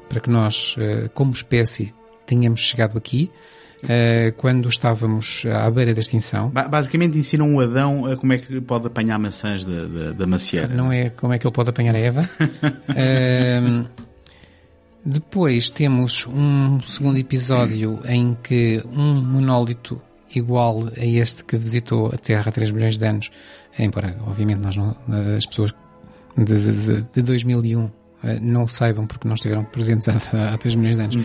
para 0.09 0.19
que 0.21 0.30
nós, 0.30 0.75
eh, 0.80 1.09
como 1.13 1.32
espécie, 1.32 1.93
tenhamos 2.25 2.61
chegado 2.61 2.97
aqui, 2.97 3.30
eh, 3.88 4.34
quando 4.38 4.67
estávamos 4.69 5.43
à 5.51 5.69
beira 5.69 5.93
da 5.93 5.99
extinção. 5.99 6.49
Ba- 6.49 6.67
Basicamente 6.67 7.17
ensinam 7.17 7.53
o 7.55 7.59
Adão 7.59 8.05
a 8.05 8.15
como 8.17 8.34
é 8.34 8.38
que 8.38 8.59
pode 8.61 8.88
apanhar 8.88 9.19
maçãs 9.19 9.63
da, 9.65 9.86
da, 9.86 10.11
da 10.13 10.25
macieira. 10.28 10.67
Não 10.69 10.91
é 10.91 11.09
como 11.09 11.34
é 11.34 11.38
que 11.39 11.45
ele 11.45 11.53
pode 11.53 11.69
apanhar 11.69 11.93
a 11.95 11.99
Eva. 11.99 12.30
Ahm, 12.89 13.86
depois 15.05 15.69
temos 15.69 16.28
um 16.28 16.80
segundo 16.82 17.17
episódio 17.17 17.99
em 18.05 18.34
que 18.34 18.84
um 18.91 19.21
monólito 19.23 20.01
igual 20.36 20.88
a 20.97 21.05
este 21.05 21.43
que 21.45 21.55
visitou 21.57 22.07
a 22.07 22.17
Terra 22.17 22.45
há 22.47 22.51
3 22.51 22.71
milhões 22.71 22.97
de 22.97 23.05
anos, 23.07 23.32
embora 23.86 24.15
obviamente 24.25 24.59
nós 24.59 24.75
não, 24.75 24.95
as 25.38 25.45
pessoas 25.45 25.73
de, 26.38 26.43
de, 26.45 27.01
de 27.13 27.21
2001 27.21 27.89
eh, 28.23 28.39
não 28.41 28.67
saibam 28.67 29.05
porque 29.07 29.28
não 29.28 29.36
estiveram 29.36 29.63
presentes 29.65 30.07
há, 30.09 30.53
há 30.53 30.57
3 30.57 30.75
milhões 30.75 30.97
de 30.97 31.01
anos, 31.03 31.15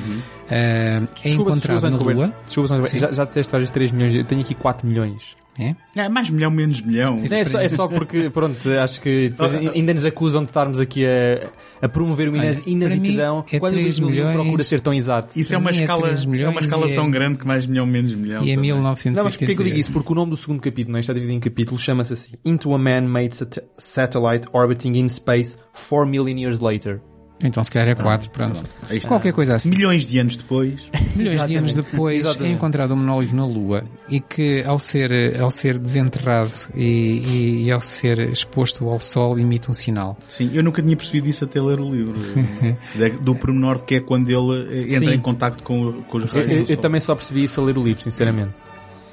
Ah, 0.49 0.55
é 0.55 0.99
Desculpa, 1.01 1.51
encontrado 1.51 1.81
desculpa, 1.81 1.91
na 1.91 1.97
Roberto. 1.97 2.19
Lua. 2.19 2.37
Desculpa, 2.45 2.99
já, 2.99 3.13
já 3.13 3.25
disseste 3.25 3.53
várias 3.53 3.71
3 3.71 3.93
milhões, 3.93 4.15
eu 4.15 4.25
tenho 4.25 4.41
aqui 4.41 4.55
4 4.55 4.87
milhões. 4.87 5.37
É? 5.59 5.75
É, 5.95 6.09
mais 6.09 6.31
milhão, 6.31 6.51
menos 6.51 6.81
milhão. 6.81 7.21
É, 7.31 7.45
só, 7.45 7.61
é 7.61 7.69
só 7.69 7.87
porque, 7.87 8.29
pronto, 8.33 8.57
acho 8.71 9.03
que 9.03 9.29
depois 9.29 9.55
ainda 9.55 9.93
nos 9.93 10.05
acusam 10.05 10.43
de 10.45 10.49
estarmos 10.49 10.81
aqui 10.81 11.05
a, 11.05 11.51
a 11.85 11.89
promover 11.91 12.31
uma 12.31 12.39
Olha, 12.39 12.59
inexatidão 12.65 13.45
é 13.53 13.59
quando 13.59 13.75
o 13.75 13.77
3 13.77 13.99
2001 13.99 14.11
milhões. 14.11 14.35
procura 14.35 14.65
ser 14.65 14.81
tão 14.81 14.95
exato. 14.95 15.39
Isso 15.39 15.55
é 15.55 15.59
uma 15.59 15.69
é 15.69 15.73
escala, 15.75 16.03
3 16.09 16.25
é 16.25 16.49
uma 16.49 16.59
escala 16.61 16.91
é- 16.91 16.95
tão 16.95 17.11
grande 17.11 17.37
que 17.37 17.47
mais 17.47 17.67
milhão, 17.67 17.85
menos 17.85 18.15
milhão. 18.15 18.43
E 18.43 18.51
é 18.51 18.55
também. 18.55 18.71
1978. 18.71 19.17
Não, 19.17 19.25
mas 19.25 19.37
porquê 19.37 19.55
que 19.55 19.61
eu 19.61 19.65
digo 19.67 19.79
isso? 19.79 19.93
Porque 19.93 20.11
o 20.13 20.15
nome 20.15 20.31
do 20.31 20.37
segundo 20.39 20.61
capítulo, 20.63 20.93
não 20.93 20.97
é? 20.99 21.01
está 21.01 21.13
dividido 21.13 21.37
em 21.37 21.41
capítulos, 21.41 21.83
chama-se 21.83 22.15
assim 22.15 22.31
Into 22.47 22.75
a 22.75 22.79
Man-Made 22.79 23.37
Sat- 23.37 23.63
Satellite 23.77 24.49
Orbiting 24.55 24.93
in 24.95 25.09
Space 25.09 25.59
4 25.75 26.07
Million 26.09 26.39
Years 26.39 26.61
Later. 26.61 26.99
Então 27.45 27.63
se 27.65 27.71
calhar 27.71 27.89
é 27.89 27.95
4, 27.95 28.31
pronto. 28.31 28.63
Está. 28.91 29.09
Qualquer 29.09 29.33
coisa 29.33 29.57
assim. 29.57 29.71
Milhões 29.71 30.07
de 30.07 30.19
anos 30.19 30.37
depois. 30.37 30.81
Milhões 31.17 31.45
de 31.47 31.57
anos 31.57 31.75
depois 31.75 32.25
é 32.41 32.49
encontrado 32.49 32.95
um 32.95 32.97
monólito 32.97 33.35
na 33.35 33.45
Lua 33.45 33.85
e 34.09 34.21
que 34.21 34.63
ao 34.65 34.79
ser, 34.79 35.41
ao 35.41 35.51
ser 35.51 35.79
desenterrado 35.79 36.53
e, 36.75 36.83
e- 36.85 37.65
e 37.65 37.73
ao 37.73 37.81
ser 37.81 38.19
exposto 38.31 38.89
ao 38.89 39.01
Sol 39.01 39.39
emite 39.39 39.69
um 39.69 39.73
sinal. 39.73 40.17
Sim, 40.29 40.51
eu 40.55 40.63
nunca 40.63 40.81
tinha 40.83 40.97
percebido 40.97 41.29
isso 41.29 41.45
até 41.45 41.61
ler 41.61 41.81
o 41.81 41.91
livro. 41.91 42.19
Do 43.23 43.35
pormenor 43.35 43.79
de 43.79 43.85
que 43.85 43.95
é 43.97 44.01
quando 44.01 44.29
ele 44.29 44.69
eh, 44.91 44.95
entra 44.95 45.11
Sim. 45.11 45.15
em 45.17 45.21
contacto 45.21 45.63
com, 45.65 46.03
com 46.05 46.19
os 46.19 46.33
raios 46.33 46.49
eu- 46.49 46.67
eu 46.69 46.77
também 46.77 47.01
só 47.01 47.15
percebi 47.15 47.45
isso 47.45 47.61
a 47.61 47.65
ler 47.65 47.77
o 47.77 47.83
livro, 47.83 48.03
sinceramente. 48.03 48.55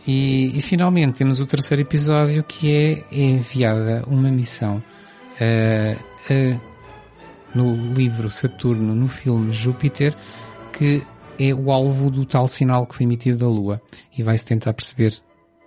E, 0.08 0.58
e 0.58 0.62
finalmente 0.62 1.18
temos 1.18 1.40
o 1.42 1.46
terceiro 1.46 1.82
episódio 1.82 2.44
que 2.44 2.74
é, 2.74 3.04
é 3.12 3.22
enviada 3.24 4.04
uma 4.08 4.30
missão 4.32 4.82
eh, 5.40 5.96
a- 6.30 6.69
no 7.54 7.76
livro 7.94 8.32
Saturno, 8.32 8.94
no 8.96 9.08
filme 9.08 9.52
Júpiter, 9.52 10.16
que 10.72 11.02
é 11.40 11.54
o 11.54 11.72
alvo 11.72 12.10
do 12.10 12.26
tal 12.26 12.48
sinal 12.48 12.86
que 12.86 12.96
foi 12.96 13.06
emitido 13.06 13.38
da 13.38 13.48
Lua. 13.48 13.82
E 14.18 14.24
vai-se 14.24 14.46
tentar 14.46 14.74
perceber 14.74 15.18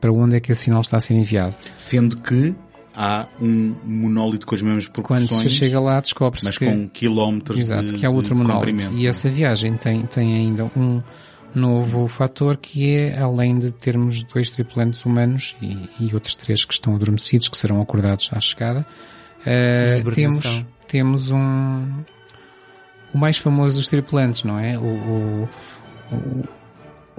para 0.01 0.13
onde 0.13 0.37
é 0.37 0.41
que 0.41 0.53
esse 0.53 0.65
sinal 0.65 0.81
está 0.81 0.99
a 0.99 1.01
ser 1.01 1.15
enviado. 1.15 1.57
Sendo 1.77 2.17
que 2.19 2.55
há 2.95 3.27
um 3.41 3.75
monólito 3.85 4.47
com 4.47 4.55
as 4.55 4.63
mesmas 4.63 4.87
Quando 4.87 5.27
proporções, 5.27 5.41
se 5.41 5.49
chega 5.51 5.81
lá 5.81 6.01
descobre-se 6.01 6.47
mas 6.47 6.59
que... 6.59 6.67
com 6.67 6.89
quilómetros 6.89 7.59
Exato, 7.59 7.87
de, 7.87 7.95
que 7.95 8.07
há 8.07 8.11
outro 8.11 8.37
comprimento. 8.37 8.97
E 8.97 9.07
essa 9.07 9.29
viagem 9.31 9.77
tem, 9.77 10.03
tem 10.03 10.35
ainda 10.35 10.71
um 10.77 11.03
novo 11.55 12.07
fator 12.09 12.57
que 12.57 12.95
é, 12.95 13.19
além 13.19 13.59
de 13.59 13.71
termos 13.71 14.25
dois 14.25 14.51
tripulantes 14.51 15.05
humanos 15.05 15.55
e, 15.61 15.89
e 16.01 16.15
outros 16.15 16.35
três 16.35 16.65
que 16.65 16.73
estão 16.73 16.95
adormecidos, 16.95 17.49
que 17.49 17.57
serão 17.57 17.81
acordados 17.81 18.31
à 18.33 18.41
chegada, 18.41 18.87
Hibernação. 19.41 20.15
temos, 20.15 20.67
temos 20.93 21.31
um, 21.31 22.05
o 23.15 23.19
mais 23.19 23.39
famoso 23.39 23.79
dos 23.79 23.89
tripulantes, 23.89 24.45
não 24.45 24.59
é? 24.59 24.79
O, 24.79 24.83
o- 24.83 25.49
o- 26.13 26.45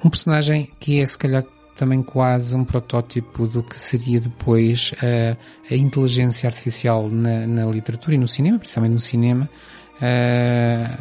um 0.06 0.10
personagem 0.12 0.70
que 0.80 1.00
é 1.02 1.06
se 1.08 1.18
calhar 1.18 1.44
também 1.76 2.04
quase 2.04 2.56
um 2.56 2.64
protótipo 2.64 3.48
do 3.48 3.64
que 3.64 3.80
seria 3.80 4.20
depois 4.20 4.94
a, 5.02 5.74
inteligência 5.76 6.48
artificial 6.48 7.10
na, 7.10 7.48
na 7.48 7.66
literatura 7.66 8.14
e 8.14 8.18
no 8.20 8.28
cinema, 8.28 8.60
principalmente 8.60 8.94
no 8.94 9.00
cinema, 9.00 9.50
eh, 10.00 10.98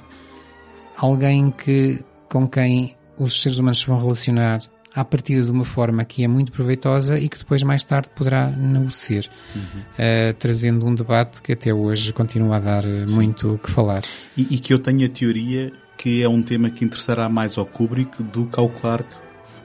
alguém 0.97 1.51
que, 1.51 2.03
com 2.31 2.49
quem 2.49 2.97
os 3.19 3.43
seres 3.43 3.59
humanos 3.59 3.81
se 3.81 3.87
vão 3.87 3.99
relacionar 4.01 4.61
à 4.95 5.05
partida 5.05 5.43
de 5.43 5.51
uma 5.51 5.65
forma 5.65 6.05
que 6.05 6.25
é 6.25 6.29
muito 6.29 6.53
proveitosa 6.53 7.19
e 7.19 7.29
que 7.29 7.39
depois 7.39 7.63
mais 7.63 7.83
tarde 7.83 8.09
poderá 8.15 8.51
não 8.51 8.91
ser, 8.91 9.29
uh, 9.57 10.35
trazendo 10.39 10.87
um 10.87 10.95
debate 10.95 11.41
que 11.43 11.53
até 11.53 11.73
hoje 11.73 12.13
continua 12.13 12.57
a 12.57 12.61
dar 12.61 12.85
uh, 12.85 13.11
muito 13.11 13.55
o 13.55 13.59
que 13.59 13.71
falar. 13.71 14.03
E, 14.37 14.55
e, 14.55 14.59
que 14.59 14.73
eu 14.73 14.79
tenho 14.79 15.07
a 15.07 15.09
teoria 15.09 15.73
que 15.97 16.23
é 16.23 16.29
um 16.29 16.43
tema 16.43 16.71
que 16.71 16.85
interessará 16.85 17.29
mais 17.29 17.57
ao 17.57 17.65
Kubrick 17.65 18.23
do 18.23 18.47
que 18.47 18.59
ao 18.59 18.69
Clark 18.69 19.07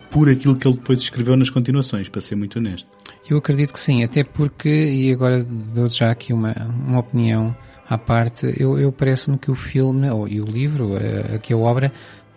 por 0.10 0.30
aquilo 0.30 0.56
que 0.56 0.68
ele 0.68 0.78
depois 0.78 1.02
escreveu 1.02 1.36
nas 1.36 1.50
continuações, 1.50 2.08
para 2.08 2.22
ser 2.22 2.36
muito 2.36 2.60
honesto. 2.60 2.88
Eu 3.30 3.38
acredito 3.38 3.74
que 3.74 3.80
sim, 3.80 4.04
até 4.04 4.24
porque, 4.24 4.70
e 4.70 5.12
agora 5.12 5.44
dou 5.44 5.90
já 5.90 6.12
aqui 6.12 6.32
uma, 6.32 6.54
uma 6.88 7.00
opinião 7.00 7.56
à 7.90 7.98
parte, 7.98 8.54
eu, 8.58 8.78
eu 8.78 8.92
parece-me 8.92 9.38
que 9.38 9.52
o 9.52 9.56
filme, 9.56 10.10
ou, 10.10 10.28
e 10.28 10.40
o 10.40 10.46
livro, 10.46 10.94
uh, 10.94 11.36
aqui 11.36 11.54
a 11.54 11.58
obra, 11.58 11.92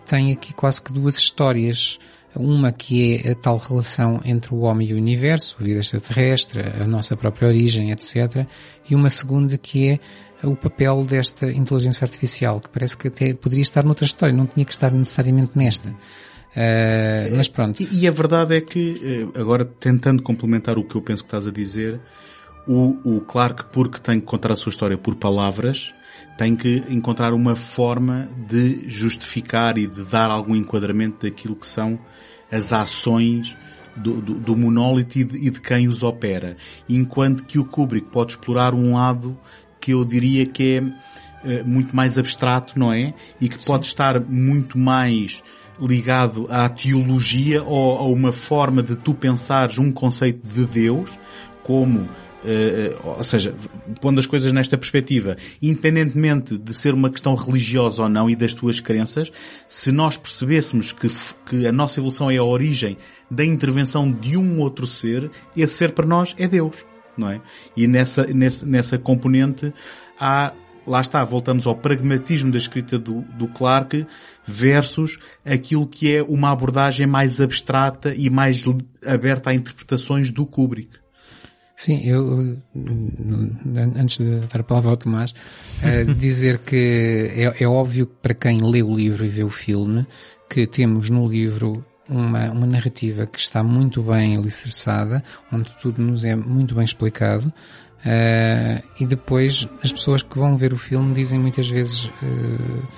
tem 0.06 0.32
aqui 0.32 0.52
quase 0.52 0.82
que 0.82 0.92
duas 0.92 1.16
histórias 1.16 1.98
uma 2.36 2.72
que 2.72 3.16
é 3.24 3.32
a 3.32 3.34
tal 3.34 3.58
relação 3.58 4.20
entre 4.24 4.54
o 4.54 4.60
homem 4.60 4.88
e 4.88 4.94
o 4.94 4.96
universo, 4.96 5.56
a 5.60 5.64
vida 5.64 5.80
extraterrestre, 5.80 6.60
a 6.60 6.86
nossa 6.86 7.16
própria 7.16 7.48
origem, 7.48 7.90
etc. 7.90 8.46
E 8.88 8.94
uma 8.94 9.10
segunda 9.10 9.58
que 9.58 9.90
é 9.90 10.46
o 10.46 10.56
papel 10.56 11.04
desta 11.04 11.50
inteligência 11.50 12.04
artificial, 12.04 12.60
que 12.60 12.68
parece 12.68 12.96
que 12.96 13.08
até 13.08 13.34
poderia 13.34 13.62
estar 13.62 13.84
noutra 13.84 14.04
história, 14.04 14.34
não 14.34 14.46
tinha 14.46 14.64
que 14.64 14.72
estar 14.72 14.92
necessariamente 14.92 15.52
nesta. 15.54 15.88
Uh, 15.90 17.36
mas 17.36 17.48
pronto. 17.48 17.80
E, 17.80 18.00
e, 18.00 18.08
a 18.08 18.10
verdade 18.10 18.56
é 18.56 18.60
que, 18.60 18.94
eh, 19.04 19.40
agora 19.40 19.64
tentando 19.64 20.20
complementar 20.20 20.78
o 20.78 20.84
que 20.84 20.96
eu 20.96 21.02
penso 21.02 21.22
que 21.22 21.28
estás 21.28 21.46
a 21.46 21.52
dizer, 21.52 22.00
o, 22.66 23.16
o 23.16 23.20
Clark, 23.20 23.66
porque 23.72 24.00
tem 24.00 24.18
que 24.18 24.26
contar 24.26 24.50
a 24.50 24.56
sua 24.56 24.70
história 24.70 24.98
por 24.98 25.14
palavras, 25.14 25.94
tem 26.40 26.56
que 26.56 26.82
encontrar 26.88 27.34
uma 27.34 27.54
forma 27.54 28.26
de 28.48 28.88
justificar 28.88 29.76
e 29.76 29.86
de 29.86 30.06
dar 30.06 30.30
algum 30.30 30.56
enquadramento 30.56 31.26
daquilo 31.26 31.54
que 31.54 31.66
são 31.66 31.98
as 32.50 32.72
ações 32.72 33.54
do, 33.94 34.22
do, 34.22 34.34
do 34.36 34.56
monólito 34.56 35.18
e 35.18 35.24
de, 35.24 35.36
e 35.36 35.50
de, 35.50 35.60
quem 35.60 35.86
os 35.86 36.02
opera. 36.02 36.56
Enquanto 36.88 37.44
que 37.44 37.58
o 37.58 37.64
Kubrick 37.66 38.08
pode 38.08 38.32
explorar 38.32 38.72
um 38.72 38.94
lado 38.94 39.38
que 39.78 39.92
eu 39.92 40.02
diria 40.02 40.46
que 40.46 40.78
é 40.78 40.80
uh, 40.80 41.68
muito 41.68 41.94
mais 41.94 42.16
abstrato, 42.16 42.78
não 42.78 42.90
é? 42.90 43.12
E 43.38 43.46
que 43.46 43.62
Sim. 43.62 43.72
pode 43.72 43.84
estar 43.84 44.18
muito 44.18 44.78
mais 44.78 45.42
ligado 45.78 46.46
à 46.48 46.70
teologia 46.70 47.62
ou 47.62 47.98
a 47.98 48.04
uma 48.06 48.32
forma 48.32 48.82
de 48.82 48.96
tu 48.96 49.12
pensares 49.12 49.76
um 49.76 49.92
conceito 49.92 50.40
de 50.46 50.64
Deus 50.64 51.10
como 51.62 52.08
ou 53.04 53.22
seja, 53.22 53.54
pondo 54.00 54.18
as 54.18 54.26
coisas 54.26 54.52
nesta 54.52 54.78
perspectiva, 54.78 55.36
independentemente 55.60 56.56
de 56.56 56.74
ser 56.74 56.94
uma 56.94 57.10
questão 57.10 57.34
religiosa 57.34 58.02
ou 58.02 58.08
não 58.08 58.30
e 58.30 58.36
das 58.36 58.54
tuas 58.54 58.80
crenças, 58.80 59.30
se 59.66 59.92
nós 59.92 60.16
percebêssemos 60.16 60.92
que, 60.92 61.08
que 61.46 61.66
a 61.66 61.72
nossa 61.72 62.00
evolução 62.00 62.30
é 62.30 62.38
a 62.38 62.44
origem 62.44 62.96
da 63.30 63.44
intervenção 63.44 64.10
de 64.10 64.36
um 64.36 64.60
outro 64.60 64.86
ser, 64.86 65.30
esse 65.56 65.74
ser 65.74 65.92
para 65.92 66.06
nós 66.06 66.34
é 66.38 66.48
Deus, 66.48 66.76
não 67.16 67.30
é? 67.30 67.40
E 67.76 67.86
nessa, 67.86 68.26
nessa, 68.26 68.66
nessa 68.66 68.98
componente 68.98 69.72
há 70.18 70.52
lá 70.86 71.00
está, 71.00 71.22
voltamos 71.22 71.66
ao 71.66 71.76
pragmatismo 71.76 72.50
da 72.50 72.58
escrita 72.58 72.98
do, 72.98 73.20
do 73.22 73.46
Clark 73.48 74.06
versus 74.44 75.18
aquilo 75.44 75.86
que 75.86 76.16
é 76.16 76.22
uma 76.22 76.50
abordagem 76.50 77.06
mais 77.06 77.40
abstrata 77.40 78.14
e 78.14 78.30
mais 78.30 78.64
aberta 79.06 79.50
a 79.50 79.54
interpretações 79.54 80.30
do 80.30 80.46
Kubrick. 80.46 80.99
Sim, 81.80 81.98
eu, 82.04 82.58
antes 83.96 84.18
de 84.18 84.40
dar 84.40 84.60
a 84.60 84.62
palavra 84.62 84.90
ao 84.90 84.98
Tomás, 84.98 85.30
uh, 85.30 86.12
dizer 86.12 86.58
que 86.58 86.76
é, 86.76 87.64
é 87.64 87.66
óbvio 87.66 88.06
que 88.06 88.16
para 88.20 88.34
quem 88.34 88.58
lê 88.60 88.82
o 88.82 88.94
livro 88.94 89.24
e 89.24 89.30
vê 89.30 89.42
o 89.42 89.48
filme, 89.48 90.06
que 90.46 90.66
temos 90.66 91.08
no 91.08 91.26
livro 91.26 91.82
uma, 92.06 92.50
uma 92.50 92.66
narrativa 92.66 93.24
que 93.24 93.38
está 93.38 93.62
muito 93.62 94.02
bem 94.02 94.36
alicerçada, 94.36 95.24
onde 95.50 95.74
tudo 95.80 96.02
nos 96.02 96.22
é 96.22 96.36
muito 96.36 96.74
bem 96.74 96.84
explicado, 96.84 97.46
uh, 97.46 98.86
e 99.00 99.06
depois 99.06 99.66
as 99.82 99.90
pessoas 99.90 100.22
que 100.22 100.38
vão 100.38 100.58
ver 100.58 100.74
o 100.74 100.78
filme 100.78 101.14
dizem 101.14 101.40
muitas 101.40 101.66
vezes 101.66 102.04
uh, 102.04 102.88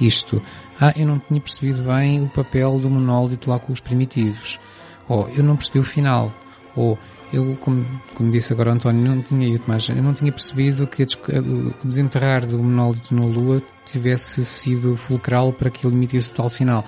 isto. 0.00 0.42
Ah, 0.80 0.94
eu 0.96 1.06
não 1.06 1.18
tinha 1.18 1.42
percebido 1.42 1.82
bem 1.82 2.22
o 2.22 2.28
papel 2.30 2.78
do 2.78 2.88
monólito 2.88 3.50
lá 3.50 3.58
com 3.58 3.70
os 3.70 3.80
primitivos. 3.80 4.58
Ou 5.06 5.28
eu 5.28 5.44
não 5.44 5.56
percebi 5.56 5.78
o 5.78 5.84
final. 5.84 6.32
Ou 6.74 6.98
eu, 7.32 7.56
como, 7.60 7.84
como 8.14 8.30
disse 8.30 8.52
agora 8.52 8.70
o 8.70 8.72
António, 8.74 9.02
não 9.02 9.22
tinha, 9.22 9.48
eu, 9.48 9.58
Tomás, 9.58 9.88
eu 9.88 10.02
não 10.02 10.12
tinha 10.12 10.32
percebido 10.32 10.86
que 10.86 11.02
o 11.04 11.74
desenterrar 11.84 12.46
do 12.46 12.62
monólito 12.62 13.14
na 13.14 13.24
Lua 13.24 13.62
tivesse 13.84 14.44
sido 14.44 14.96
fulcral 14.96 15.52
para 15.52 15.70
que 15.70 15.86
ele 15.86 15.94
emitisse 15.94 16.30
o 16.32 16.34
tal 16.34 16.48
sinal. 16.48 16.84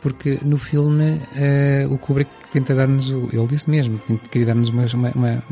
Porque 0.00 0.38
no 0.42 0.58
filme 0.58 1.14
uh, 1.14 1.92
o 1.92 1.98
Kubrick 1.98 2.30
tenta 2.52 2.74
dar-nos, 2.74 3.10
ele 3.10 3.46
disse 3.46 3.70
mesmo, 3.70 3.98
queria 4.30 4.48
dar-nos 4.48 4.68
uma, 4.68 4.84
uma, 5.14 5.42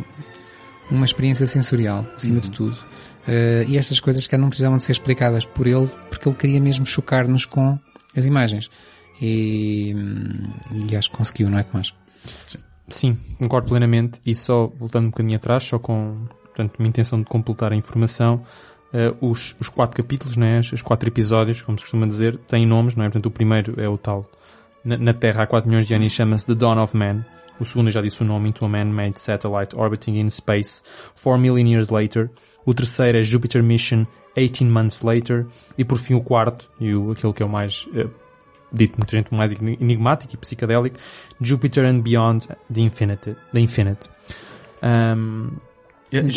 uma, 0.91 1.05
experiência 1.05 1.47
sensorial, 1.47 2.05
acima 2.17 2.37
uhum. 2.37 2.41
de 2.43 2.51
tudo. 2.51 2.77
Uh, 3.27 3.69
e 3.69 3.79
estas 3.79 4.01
coisas 4.01 4.27
que 4.27 4.37
não 4.37 4.49
precisavam 4.49 4.77
de 4.77 4.83
ser 4.83 4.93
explicadas 4.93 5.47
por 5.47 5.67
ele, 5.67 5.89
porque 6.11 6.29
ele 6.29 6.37
queria 6.37 6.61
mesmo 6.61 6.85
chocar-nos 6.85 7.47
com 7.47 7.79
as 8.17 8.27
imagens. 8.27 8.69
E, 9.21 9.95
e 10.91 10.97
acho 10.97 11.11
que 11.11 11.17
conseguiu, 11.17 11.49
não 11.49 11.59
é, 11.59 11.63
Tomás? 11.63 11.95
Sim. 12.47 12.59
Sim, 12.89 13.17
concordo 13.39 13.69
plenamente 13.69 14.21
e 14.27 14.35
só 14.35 14.67
voltando 14.67 15.07
um 15.07 15.11
bocadinho 15.11 15.37
atrás, 15.37 15.65
só 15.65 15.79
com 15.79 16.27
portanto, 16.45 16.79
uma 16.79 16.89
intenção 16.89 17.19
de 17.19 17.25
completar 17.25 17.73
a 17.73 17.77
informação, 17.77 18.43
uh, 18.93 19.27
os, 19.27 19.57
os 19.59 19.69
quatro 19.69 19.97
capítulos, 19.97 20.37
né, 20.37 20.59
os 20.59 20.83
quatro 20.83 21.09
episódios, 21.09 21.63
como 21.63 21.79
se 21.79 21.85
costuma 21.85 22.07
dizer, 22.07 22.39
têm 22.49 22.67
nomes, 22.67 22.95
não 22.95 23.05
é? 23.05 23.09
Portanto, 23.09 23.27
o 23.27 23.31
primeiro 23.31 23.81
é 23.81 23.89
o 23.89 23.97
tal 23.97 24.29
na, 24.85 24.97
na 24.97 25.15
Terra 25.15 25.45
há 25.45 25.47
4 25.47 25.69
milhões 25.69 25.87
de 25.87 25.95
anos 25.95 26.13
chama-se 26.13 26.47
The 26.47 26.55
Dawn 26.55 26.83
of 26.83 26.97
Man. 26.97 27.25
O 27.61 27.65
segundo 27.65 27.91
já 27.91 28.01
disse 28.01 28.23
o 28.23 28.25
nome, 28.25 28.49
Into 28.49 28.65
a 28.65 28.69
Man-Made 28.69 29.21
Satellite 29.21 29.77
Orbiting 29.77 30.19
in 30.19 30.29
Space 30.29 30.83
4 31.23 31.39
Million 31.39 31.69
Years 31.69 31.91
Later. 31.91 32.31
O 32.67 32.75
terceiro 32.75 33.19
é 33.19 33.23
Jupiter 33.23 33.63
Mission 33.63 34.05
18 34.37 34.65
Months 34.65 35.03
Later. 35.03 35.47
E 35.79 35.85
por 35.85 35.99
fim 35.99 36.15
o 36.15 36.21
quarto, 36.21 36.69
e 36.81 36.95
o, 36.95 37.13
aquele 37.13 37.33
que 37.33 37.43
é 37.43 37.47
o 37.47 37.49
mais 37.49 37.87
uh, 37.89 38.11
dito 38.73 38.99
muita 38.99 39.17
gente 39.17 39.35
mais 39.35 39.53
enigmático 39.53 40.35
e 40.35 40.37
psicadélico, 40.37 40.97
Jupiter 41.41 41.87
and 41.87 42.01
Beyond 42.01 42.49
the 42.73 42.81
Infinite. 42.81 43.37
The 43.53 43.61
Infinite. 43.61 44.11
Um, 44.83 45.51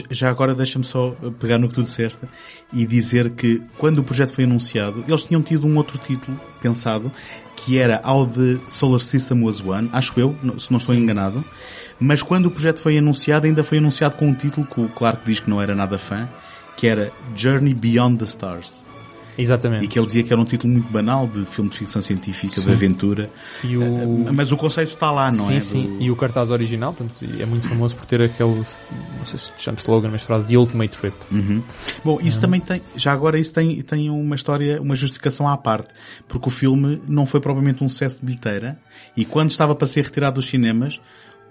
já 0.10 0.30
agora 0.30 0.56
deixa-me 0.56 0.86
só 0.86 1.12
pegar 1.38 1.58
no 1.58 1.68
que 1.68 1.76
tu 1.76 1.84
disseste 1.84 2.26
e 2.72 2.86
dizer 2.86 3.32
que 3.32 3.62
quando 3.78 3.98
o 3.98 4.04
projeto 4.04 4.32
foi 4.32 4.46
anunciado, 4.46 5.04
eles 5.06 5.24
tinham 5.26 5.42
tido 5.42 5.68
um 5.68 5.76
outro 5.76 5.98
título 5.98 6.40
pensado, 6.62 7.12
que 7.58 7.78
era 7.78 8.02
How 8.06 8.26
the 8.26 8.58
Solar 8.70 9.02
System 9.02 9.44
Was 9.44 9.60
One, 9.60 9.90
acho 9.92 10.18
eu, 10.18 10.34
se 10.60 10.72
não 10.72 10.78
estou 10.78 10.96
enganado, 10.96 11.44
mas 12.00 12.24
quando 12.24 12.46
o 12.46 12.52
projeto 12.52 12.80
foi 12.80 12.98
anunciado, 12.98 13.48
ainda 13.48 13.64
foi 13.64 13.80
anunciado 13.80 14.16
com 14.16 14.28
um 14.28 14.34
título 14.34 14.66
que 14.66 14.80
o 14.80 14.88
Clark 14.88 15.26
diz 15.26 15.42
que 15.42 15.50
não 15.50 15.62
era 15.62 15.76
nada 15.76 15.98
fã, 15.98 16.30
que 16.78 16.88
era 16.88 17.12
Journey 17.36 17.74
Beyond 17.74 18.20
the 18.20 18.26
Stars. 18.26 18.85
Exatamente. 19.38 19.86
E 19.86 19.88
que 19.88 20.00
ele 20.00 20.06
dizia 20.06 20.24
que 20.24 20.32
era 20.32 20.42
um 20.42 20.46
título 20.46 20.72
muito 20.74 20.90
banal 20.92 21.28
de 21.28 21.46
filme 21.46 21.70
de 21.70 21.78
ficção 21.78 22.02
científica, 22.02 22.54
sim. 22.54 22.66
de 22.66 22.74
aventura. 22.74 23.30
O... 23.64 24.28
Eh, 24.28 24.32
mas 24.32 24.52
o 24.52 24.58
conceito 24.58 24.94
está 24.94 25.12
lá, 25.12 25.32
não 25.32 25.48
sim, 25.48 25.56
é? 25.56 25.60
Sim, 25.60 25.84
sim. 25.84 25.98
Do... 25.98 26.04
E 26.04 26.12
o 26.12 26.16
cartaz 26.16 26.50
original, 26.50 26.94
portanto, 26.94 27.26
é 27.40 27.46
muito 27.46 27.68
famoso 27.68 27.96
por 27.96 28.06
ter 28.06 28.22
aquele, 28.22 28.64
não 29.18 29.26
sei 29.26 29.38
se 29.38 29.52
chama 29.58 29.78
slogan, 29.78 30.10
mas 30.12 30.24
frase 30.24 30.46
The 30.46 30.58
Ultimate 30.58 30.98
Trip. 30.98 31.16
Uhum. 31.32 31.62
Bom, 32.04 32.20
isso 32.22 32.38
uhum. 32.38 32.42
também 32.42 32.62
tem, 32.62 32.82
já 32.96 33.12
agora 33.12 33.40
isso 33.40 33.54
tem, 33.54 33.82
tem 33.82 34.10
uma 34.10 34.36
história, 34.36 34.82
uma 34.82 34.96
justificação 34.96 35.48
à 35.48 35.58
parte. 35.58 35.94
Porque 36.28 36.48
o 36.48 36.52
filme 36.52 37.02
não 37.08 37.26
foi 37.26 37.40
propriamente 37.40 37.84
um 37.84 37.90
sucesso 37.90 38.18
de 38.20 38.26
bilheteira. 38.26 38.80
E 39.16 39.26
quando 39.26 39.52
estava 39.52 39.76
para 39.76 39.88
ser 39.88 40.04
retirado 40.04 40.36
dos 40.36 40.48
cinemas, 40.48 41.00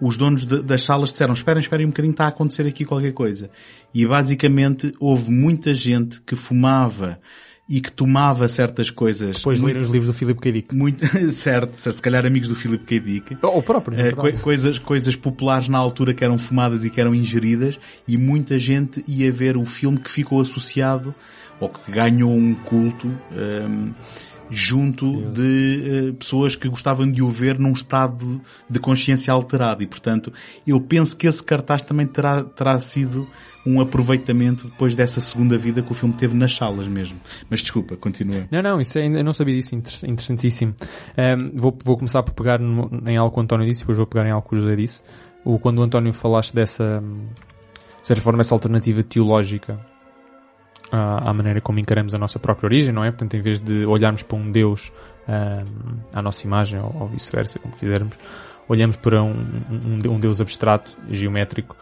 os 0.00 0.16
donos 0.16 0.44
de, 0.44 0.62
das 0.62 0.82
salas 0.82 1.10
disseram, 1.10 1.32
esperem, 1.32 1.60
esperem 1.60 1.86
um 1.86 1.90
bocadinho, 1.90 2.12
está 2.12 2.24
a 2.24 2.28
acontecer 2.28 2.66
aqui 2.66 2.84
qualquer 2.84 3.12
coisa. 3.12 3.50
E 3.92 4.06
basicamente 4.06 4.92
houve 4.98 5.30
muita 5.30 5.72
gente 5.72 6.20
que 6.20 6.36
fumava 6.36 7.18
e 7.68 7.80
que 7.80 7.90
tomava 7.90 8.46
certas 8.46 8.90
coisas. 8.90 9.36
Depois 9.36 9.58
de 9.58 9.64
ler 9.64 9.76
os 9.78 9.88
livros 9.88 10.06
do 10.06 10.12
Philip 10.12 10.38
K. 10.38 10.52
Dick. 10.52 10.74
Muito, 10.74 11.04
certo, 11.32 11.74
se 11.74 12.02
calhar 12.02 12.26
amigos 12.26 12.48
do 12.48 12.54
Philip 12.54 12.84
K. 12.84 13.00
Dick. 13.00 13.38
Ou 13.42 13.62
próprio. 13.62 13.98
É, 13.98 14.12
co 14.12 14.30
coisas, 14.38 14.78
coisas 14.78 15.16
populares 15.16 15.68
na 15.68 15.78
altura 15.78 16.12
que 16.12 16.22
eram 16.22 16.36
fumadas 16.36 16.84
e 16.84 16.90
que 16.90 17.00
eram 17.00 17.14
ingeridas 17.14 17.78
e 18.06 18.18
muita 18.18 18.58
gente 18.58 19.02
ia 19.08 19.32
ver 19.32 19.56
o 19.56 19.64
filme 19.64 19.98
que 19.98 20.10
ficou 20.10 20.40
associado 20.40 21.14
ou 21.58 21.68
que 21.68 21.90
ganhou 21.90 22.32
um 22.32 22.54
culto 22.54 23.08
um, 23.32 23.92
junto 24.50 25.22
Deus. 25.22 25.34
de 25.34 26.10
uh, 26.10 26.14
pessoas 26.14 26.56
que 26.56 26.68
gostavam 26.68 27.10
de 27.10 27.22
o 27.22 27.30
ver 27.30 27.58
num 27.58 27.72
estado 27.72 28.40
de 28.68 28.78
consciência 28.78 29.32
alterado 29.32 29.82
e 29.82 29.86
portanto 29.86 30.32
eu 30.66 30.80
penso 30.80 31.16
que 31.16 31.26
esse 31.26 31.42
cartaz 31.42 31.82
também 31.82 32.06
terá, 32.06 32.44
terá 32.44 32.78
sido 32.80 33.26
um 33.66 33.80
aproveitamento 33.80 34.68
depois 34.68 34.94
dessa 34.94 35.20
segunda 35.20 35.56
vida 35.56 35.82
que 35.82 35.90
o 35.90 35.94
filme 35.94 36.14
teve 36.14 36.34
nas 36.34 36.54
salas 36.54 36.86
mesmo. 36.86 37.18
Mas 37.48 37.60
desculpa, 37.60 37.96
continua. 37.96 38.46
Não, 38.50 38.62
não, 38.62 38.80
isso 38.80 38.98
é, 38.98 39.06
eu 39.06 39.24
não 39.24 39.32
sabia 39.32 39.54
disso, 39.54 39.74
interessantíssimo. 39.74 40.74
Um, 41.16 41.58
vou, 41.58 41.76
vou 41.82 41.96
começar 41.96 42.22
por 42.22 42.34
pegar 42.34 42.58
no, 42.58 42.90
em 43.08 43.16
algo 43.18 43.32
que 43.32 43.40
o 43.40 43.42
António 43.42 43.66
disse, 43.66 43.80
depois 43.80 43.96
vou 43.96 44.06
pegar 44.06 44.26
em 44.26 44.32
algo 44.32 44.46
que 44.48 44.54
o 44.54 44.60
José 44.60 44.76
disse. 44.76 45.02
O, 45.44 45.58
quando 45.58 45.78
o 45.78 45.82
António 45.82 46.12
falaste 46.12 46.54
dessa, 46.54 47.02
de 48.00 48.06
certa 48.06 48.22
forma, 48.22 48.40
essa 48.40 48.54
alternativa 48.54 49.02
teológica 49.02 49.78
à, 50.92 51.30
à, 51.30 51.34
maneira 51.34 51.60
como 51.60 51.78
encaramos 51.78 52.14
a 52.14 52.18
nossa 52.18 52.38
própria 52.38 52.66
origem, 52.66 52.92
não 52.92 53.04
é? 53.04 53.10
Portanto, 53.10 53.34
em 53.34 53.40
vez 53.40 53.60
de 53.60 53.84
olharmos 53.86 54.22
para 54.22 54.36
um 54.36 54.50
Deus 54.50 54.92
um, 55.28 55.96
à 56.12 56.22
nossa 56.22 56.46
imagem, 56.46 56.80
ou, 56.80 56.94
ou 57.00 57.08
vice-versa, 57.08 57.58
como 57.58 57.74
quisermos, 57.76 58.16
olhamos 58.68 58.96
para 58.96 59.22
um, 59.22 59.32
um, 59.32 60.12
um 60.12 60.18
Deus 60.18 60.40
abstrato, 60.40 60.96
geométrico, 61.08 61.76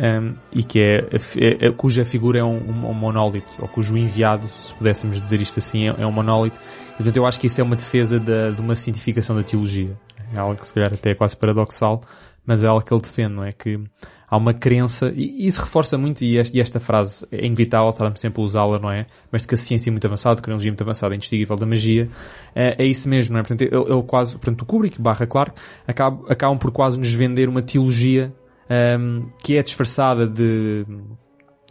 um, 0.00 0.34
e 0.50 0.64
que 0.64 0.80
é, 0.80 0.98
é, 1.36 1.66
é, 1.66 1.70
cuja 1.70 2.06
figura 2.06 2.38
é 2.38 2.44
um, 2.44 2.56
um, 2.56 2.94
monólito, 2.94 3.48
ou 3.58 3.68
cujo 3.68 3.98
enviado, 3.98 4.48
se 4.64 4.72
pudéssemos 4.74 5.20
dizer 5.20 5.42
isto 5.42 5.58
assim, 5.58 5.88
é, 5.88 5.94
é 5.98 6.06
um 6.06 6.12
monólito. 6.12 6.58
E, 6.94 6.96
portanto, 6.96 7.16
eu 7.18 7.26
acho 7.26 7.38
que 7.38 7.46
isso 7.46 7.60
é 7.60 7.64
uma 7.64 7.76
defesa 7.76 8.18
de, 8.18 8.52
de 8.52 8.60
uma 8.60 8.74
cientificação 8.74 9.36
da 9.36 9.42
teologia. 9.42 9.94
É 10.34 10.38
algo 10.38 10.56
que 10.56 10.66
se 10.66 10.72
calhar 10.72 10.92
até 10.94 11.10
é 11.10 11.14
quase 11.14 11.36
paradoxal, 11.36 12.02
mas 12.46 12.64
é 12.64 12.66
algo 12.66 12.82
que 12.84 12.94
ele 12.94 13.02
defende, 13.02 13.34
não 13.34 13.44
é? 13.44 13.52
Que 13.52 13.78
há 14.26 14.36
uma 14.36 14.54
crença, 14.54 15.12
e 15.14 15.46
isso 15.46 15.60
reforça 15.60 15.98
muito, 15.98 16.22
e 16.22 16.38
esta, 16.38 16.56
e 16.56 16.60
esta 16.60 16.80
frase 16.80 17.26
é 17.30 17.44
inevitável, 17.44 17.90
estarmos 17.90 18.20
sempre 18.20 18.40
a 18.40 18.44
usá-la, 18.44 18.78
não 18.78 18.90
é? 18.90 19.06
Mas 19.30 19.42
de 19.42 19.48
que 19.48 19.54
a 19.54 19.58
ciência 19.58 19.90
é 19.90 19.92
muito 19.92 20.06
avançada, 20.06 20.34
a 20.34 20.36
tecnologia 20.36 20.70
é 20.70 20.72
muito 20.72 20.82
avançada, 20.82 21.14
é 21.14 21.16
indistinguível 21.16 21.56
da 21.56 21.66
magia, 21.66 22.08
é, 22.54 22.82
é 22.82 22.86
isso 22.86 23.08
mesmo, 23.08 23.34
não 23.34 23.40
é? 23.40 23.42
Portanto, 23.42 23.62
ele, 23.62 23.92
ele 23.92 24.02
quase, 24.04 24.32
portanto, 24.32 24.62
o 24.62 24.64
Kubrick 24.64 25.02
barra 25.02 25.26
Clark 25.26 25.60
acabam 25.86 26.56
por 26.56 26.70
quase 26.70 26.98
nos 26.98 27.12
vender 27.12 27.48
uma 27.48 27.60
teologia 27.60 28.32
um, 28.70 29.28
que 29.42 29.56
é 29.56 29.62
disfarçada 29.62 30.26
de, 30.26 30.86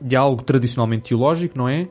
de 0.02 0.16
algo 0.16 0.44
tradicionalmente 0.44 1.10
teológico, 1.10 1.58
não 1.58 1.68
é? 1.68 1.88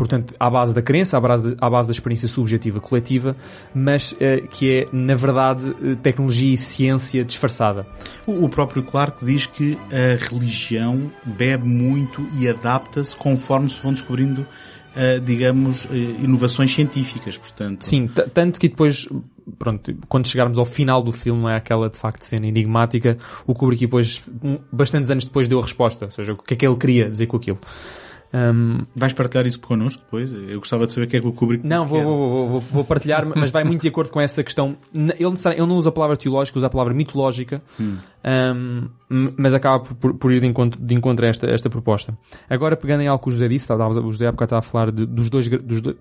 portanto, 0.00 0.34
à 0.40 0.48
base 0.48 0.72
da 0.72 0.80
crença, 0.80 1.18
à 1.18 1.20
base, 1.20 1.50
de, 1.50 1.56
à 1.60 1.68
base 1.68 1.86
da 1.86 1.92
experiência 1.92 2.26
subjetiva 2.26 2.80
coletiva, 2.80 3.36
mas 3.74 4.12
uh, 4.12 4.48
que 4.48 4.78
é, 4.78 4.86
na 4.90 5.14
verdade, 5.14 5.74
eh, 5.82 5.94
tecnologia 6.02 6.54
e 6.54 6.56
ciência 6.56 7.22
disfarçada. 7.22 7.86
O, 8.26 8.46
o 8.46 8.48
próprio 8.48 8.82
Clark 8.82 9.22
diz 9.22 9.44
que 9.44 9.76
a 9.92 10.16
religião 10.16 11.10
bebe 11.22 11.68
muito 11.68 12.26
e 12.40 12.48
adapta-se 12.48 13.14
conforme 13.14 13.68
se 13.68 13.80
vão 13.82 13.92
descobrindo 13.92 14.46
Uh, 14.90 15.20
digamos, 15.20 15.84
uh, 15.84 15.94
inovações 15.94 16.74
científicas, 16.74 17.38
portanto. 17.38 17.86
Sim, 17.86 18.08
tanto 18.34 18.58
que 18.58 18.68
depois, 18.68 19.08
pronto, 19.58 19.94
quando 20.08 20.26
chegarmos 20.26 20.58
ao 20.58 20.64
final 20.64 21.02
do 21.02 21.12
filme, 21.12 21.50
é 21.50 21.56
aquela 21.56 21.88
de 21.88 21.98
facto 21.98 22.22
cena 22.24 22.46
enigmática, 22.46 23.18
o 23.46 23.54
Kubrick 23.54 23.84
depois, 23.84 24.22
bastantes 24.72 25.10
anos 25.10 25.24
depois 25.24 25.48
deu 25.48 25.58
a 25.58 25.62
resposta, 25.62 26.06
ou 26.06 26.10
seja, 26.10 26.32
o 26.32 26.36
que 26.36 26.54
é 26.54 26.56
que 26.56 26.66
ele 26.66 26.76
queria 26.76 27.08
dizer 27.08 27.26
com 27.26 27.36
aquilo. 27.36 27.58
Um, 28.32 28.86
Vais 28.94 29.12
partilhar 29.12 29.44
isso 29.46 29.58
connosco 29.58 30.02
depois? 30.04 30.32
Eu 30.32 30.58
gostava 30.60 30.86
de 30.86 30.92
saber 30.92 31.06
o 31.06 31.08
que 31.08 31.16
é 31.16 31.20
que 31.20 31.26
o 31.26 31.32
Kubrick 31.32 31.66
Não, 31.66 31.84
vou, 31.84 32.02
vou, 32.02 32.48
vou, 32.48 32.60
vou, 32.60 32.84
partilhar, 32.84 33.26
mas 33.36 33.50
vai 33.50 33.64
muito 33.64 33.82
de 33.82 33.88
acordo 33.88 34.10
com 34.10 34.20
essa 34.20 34.42
questão. 34.44 34.76
Ele, 34.94 35.12
ele 35.18 35.66
não 35.66 35.76
usa 35.76 35.88
a 35.88 35.92
palavra 35.92 36.16
teológica, 36.16 36.58
usa 36.58 36.68
a 36.68 36.70
palavra 36.70 36.94
mitológica, 36.94 37.60
hum. 37.78 37.98
um, 38.24 38.88
mas 39.36 39.52
acaba 39.52 39.80
por, 39.80 40.14
por, 40.14 40.32
ir 40.32 40.40
de 40.40 40.46
encontro, 40.46 40.80
de 40.80 40.94
encontro 40.94 41.26
a 41.26 41.28
esta, 41.28 41.50
esta 41.50 41.68
proposta. 41.68 42.16
Agora, 42.48 42.76
pegando 42.76 43.02
em 43.02 43.08
algo 43.08 43.22
que 43.22 43.30
o 43.30 43.32
José 43.32 43.48
disse, 43.48 43.66
o 43.72 44.12
José 44.12 44.26
há 44.26 44.32
bocado 44.32 44.46
estava 44.46 44.60
a 44.60 44.62
falar 44.62 44.92
de, 44.92 45.06
dos 45.06 45.28
dois, 45.28 45.48
dos 45.48 45.80
dois, 45.80 45.96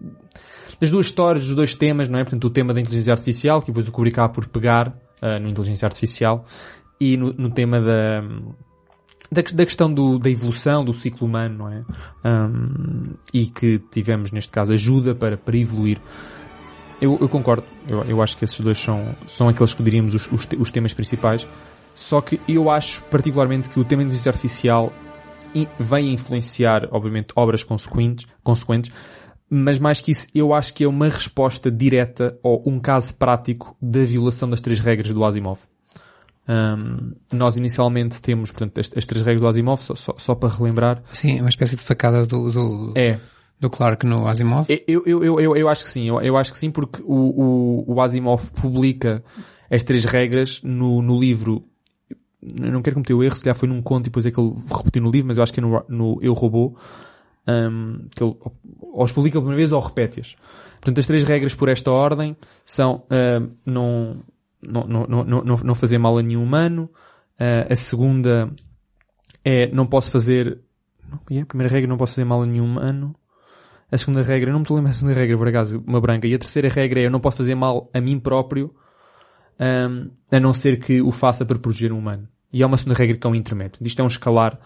das 0.80 0.92
duas 0.92 1.08
histórias, 1.08 1.46
dos 1.46 1.56
dois 1.56 1.74
temas, 1.74 2.08
não 2.08 2.20
é? 2.20 2.24
Portanto, 2.24 2.46
o 2.46 2.50
tema 2.50 2.74
da 2.76 2.80
inteligência 2.80 3.12
artificial, 3.12 3.60
que 3.60 3.68
depois 3.68 3.88
o 3.88 3.92
Kubrick 3.92 4.20
acaba 4.20 4.32
por 4.32 4.48
pegar 4.48 4.90
uh, 4.90 5.40
no 5.42 5.50
inteligência 5.50 5.88
artificial, 5.88 6.46
e 7.00 7.18
no, 7.18 7.34
no 7.34 7.50
tema 7.50 7.82
da 7.82 8.24
da, 9.32 9.42
da 9.42 9.66
questão 9.66 9.94
do, 9.94 10.18
da 10.18 10.30
evolução 10.30 10.84
do 10.84 10.94
ciclo 10.94 11.28
humano, 11.28 11.58
não 11.58 11.70
é? 11.70 11.84
Um, 12.26 13.14
e 13.34 13.46
que 13.48 13.80
tivemos, 13.92 14.32
neste 14.32 14.52
caso, 14.52 14.74
ajuda 14.74 15.14
para, 15.14 15.38
para 15.38 15.58
evoluir. 15.58 16.00
Eu, 17.02 17.18
eu 17.22 17.30
concordo, 17.30 17.64
eu, 17.88 18.04
eu 18.04 18.22
acho 18.22 18.36
que 18.36 18.44
esses 18.44 18.60
dois 18.60 18.78
são, 18.78 19.16
são 19.28 19.48
aqueles 19.48 19.74
que 19.74 19.82
diríamos 19.84 20.14
os, 20.14 20.30
os, 20.32 20.48
os 20.58 20.72
temas 20.72 20.94
principais, 20.94 21.48
só 21.96 22.20
que 22.20 22.42
eu 22.48 22.70
acho 22.70 23.02
particularmente 23.04 23.70
que 23.70 23.80
o 23.80 23.84
tema 23.84 24.02
da 24.02 24.08
inteligência 24.08 24.30
artificial 24.30 24.92
vem 25.80 26.10
a 26.10 26.14
influenciar, 26.14 26.88
obviamente, 26.92 27.34
obras 27.36 27.64
consequentes, 27.64 28.28
consequentes, 28.44 28.92
mas 29.50 29.80
mais 29.80 30.00
que 30.00 30.12
isso, 30.12 30.28
eu 30.34 30.54
acho 30.54 30.74
que 30.74 30.84
é 30.84 30.88
uma 30.88 31.08
resposta 31.08 31.72
direta 31.72 32.38
ou 32.44 32.62
um 32.68 32.80
caso 32.80 33.14
prático 33.16 33.76
da 33.82 34.04
violação 34.04 34.50
das 34.50 34.62
três 34.62 34.80
regras 34.80 35.12
do 35.12 35.24
Asimov. 35.26 35.60
Um, 36.50 37.14
nós 37.32 37.58
inicialmente 37.58 38.20
temos, 38.20 38.50
portanto, 38.50 38.80
as, 38.80 38.92
as, 38.98 39.06
três 39.06 39.24
regras 39.24 39.40
do 39.40 39.48
Asimov, 39.48 39.80
só, 39.84 39.94
só, 39.94 40.16
só, 40.18 40.34
para 40.34 40.50
relembrar. 40.50 41.04
Sim, 41.14 41.38
é 41.38 41.42
uma 41.42 41.50
espécie 41.50 41.76
de 41.76 41.84
facada 41.84 42.26
do, 42.26 42.50
do, 42.50 42.94
é. 42.98 43.20
do 43.60 43.70
Clark 43.70 44.04
no 44.04 44.28
Asimov. 44.28 44.66
Eu, 44.68 45.04
eu, 45.06 45.24
eu, 45.24 45.40
eu, 45.40 45.56
eu 45.56 45.70
acho 45.70 45.84
que 45.84 45.92
sim, 45.92 46.08
eu, 46.10 46.20
eu 46.22 46.36
acho 46.36 46.52
que 46.52 46.58
sim, 46.58 46.72
porque 46.72 47.04
o, 47.04 47.86
o, 47.86 47.94
o 47.94 48.02
Asimov 48.02 48.52
publica 48.60 49.24
as 49.70 49.84
três 49.84 50.06
regras 50.06 50.60
no, 50.64 51.04
no 51.04 51.20
livro. 51.20 51.64
Eu 52.60 52.72
não 52.72 52.82
quero 52.82 52.96
cometer 52.96 53.14
o 53.14 53.24
erro, 53.24 53.36
se 53.36 53.44
calhar 53.44 53.56
foi 53.56 53.70
num 53.70 53.82
conto 53.84 54.08
e 54.08 54.10
depois 54.10 54.26
é 54.26 54.32
que 54.32 54.40
ele 54.40 54.54
repetiu 54.76 55.04
no 55.04 55.12
livro, 55.12 55.28
mas 55.28 55.38
eu 55.38 55.44
acho 55.44 55.54
que 55.54 55.60
é 55.60 55.64
no, 55.64 55.84
no 55.88 56.18
Eu 56.20 56.34
Robô, 56.34 56.76
um, 57.48 58.08
que 58.16 58.24
ele 58.24 58.36
ou 58.82 59.04
os 59.04 59.12
publica 59.12 59.34
pela 59.34 59.44
primeira 59.44 59.58
vez 59.58 59.72
ou 59.72 59.80
repete-as. 59.80 60.36
Portanto, 60.82 60.98
as 60.98 61.06
três 61.06 61.24
regras 61.24 61.54
por 61.54 61.70
esta 61.70 61.92
ordem 61.92 62.36
são, 62.66 63.04
um, 63.12 63.52
não, 63.64 64.24
não, 64.62 64.84
não, 64.84 65.24
não, 65.24 65.44
não, 65.44 65.76
fazer 65.76 65.98
mal 65.98 66.18
a 66.18 66.24
nenhum 66.24 66.44
humano. 66.44 66.90
Uh, 67.40 67.72
a 67.72 67.76
segunda 67.76 68.50
é 69.44 69.68
não 69.68 69.88
posso 69.88 70.12
fazer. 70.12 70.60
a 71.12 71.46
primeira 71.46 71.72
regra 71.72 71.88
não 71.88 71.98
posso 71.98 72.14
fazer 72.14 72.26
mal 72.26 72.42
a 72.42 72.46
nenhum 72.46 72.66
humano. 72.66 73.16
A 73.92 73.98
segunda 73.98 74.22
regra, 74.22 74.52
não 74.52 74.60
me 74.60 74.64
estou 74.64 74.76
a 74.76 74.78
lembrar 74.78 74.92
a 74.92 74.94
segunda 74.94 75.16
regra, 75.16 75.38
por 75.38 75.48
acaso, 75.48 75.84
uma 75.88 76.00
branca. 76.00 76.28
E 76.28 76.34
a 76.34 76.38
terceira 76.38 76.70
regra 76.70 77.00
é 77.00 77.06
eu 77.08 77.12
não 77.12 77.20
posso 77.20 77.38
fazer 77.38 77.56
mal 77.56 77.90
a 77.92 78.00
mim 78.00 78.20
próprio, 78.20 78.72
um, 79.60 80.12
a 80.32 80.40
não 80.40 80.54
ser 80.54 80.80
que 80.80 81.02
o 81.02 81.12
faça 81.12 81.44
para 81.44 81.58
proteger 81.58 81.92
um 81.92 81.98
humano. 81.98 82.28
E 82.54 82.62
há 82.62 82.68
uma 82.68 82.78
segunda 82.78 82.98
regra 82.98 83.18
que 83.18 83.26
é 83.26 83.30
um 83.30 83.36
intermédio. 83.36 83.80
Isto 83.82 84.02
é 84.02 84.04
um 84.04 84.08
escalar 84.08 84.60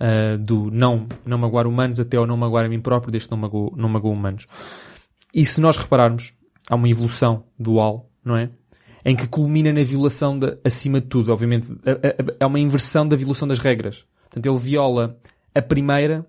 uh, 0.00 0.38
do 0.38 0.70
não, 0.70 1.06
não 1.26 1.36
magoar 1.36 1.66
humanos 1.66 2.00
até 2.00 2.16
ao 2.16 2.26
não 2.26 2.38
magoar 2.38 2.64
a 2.64 2.68
mim 2.68 2.80
próprio, 2.80 3.12
desde 3.12 3.28
que 3.28 3.34
não 3.34 3.40
magoar 3.40 3.72
não 3.76 3.88
magoar 3.88 4.14
humanos. 4.14 4.46
E 5.34 5.44
se 5.44 5.60
nós 5.60 5.76
repararmos, 5.76 6.34
há 6.70 6.74
uma 6.74 6.88
evolução 6.88 7.44
dual, 7.58 8.10
não 8.24 8.36
é? 8.36 8.50
Em 9.04 9.16
que 9.16 9.26
culmina 9.26 9.72
na 9.72 9.82
violação 9.82 10.38
de, 10.38 10.56
acima 10.64 11.00
de 11.00 11.06
tudo, 11.06 11.32
obviamente, 11.32 11.68
é 12.38 12.46
uma 12.46 12.60
inversão 12.60 13.06
da 13.06 13.16
violação 13.16 13.48
das 13.48 13.58
regras. 13.58 14.04
Portanto, 14.24 14.46
ele 14.46 14.58
viola 14.58 15.16
a 15.54 15.62
primeira 15.62 16.26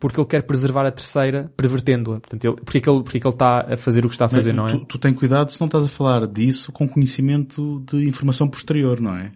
porque 0.00 0.20
ele 0.20 0.28
quer 0.28 0.42
preservar 0.42 0.86
a 0.86 0.92
terceira, 0.92 1.52
pervertendo-a. 1.56 2.20
Portanto, 2.20 2.44
ele, 2.44 2.56
porque, 2.56 2.78
é 2.78 2.80
que 2.80 2.88
ele, 2.88 3.02
porque 3.02 3.18
é 3.18 3.20
que 3.20 3.26
ele 3.26 3.34
está 3.34 3.74
a 3.74 3.76
fazer 3.76 4.04
o 4.04 4.08
que 4.08 4.14
está 4.14 4.26
a 4.26 4.28
fazer, 4.28 4.52
Mas, 4.52 4.72
não 4.72 4.78
é? 4.78 4.80
Tu, 4.80 4.86
tu 4.86 4.98
tens 4.98 5.16
cuidado 5.16 5.52
se 5.52 5.60
não 5.60 5.66
estás 5.66 5.84
a 5.84 5.88
falar 5.88 6.26
disso 6.26 6.70
com 6.70 6.88
conhecimento 6.88 7.82
de 7.90 8.06
informação 8.06 8.48
posterior, 8.48 9.00
não 9.00 9.16
é? 9.16 9.32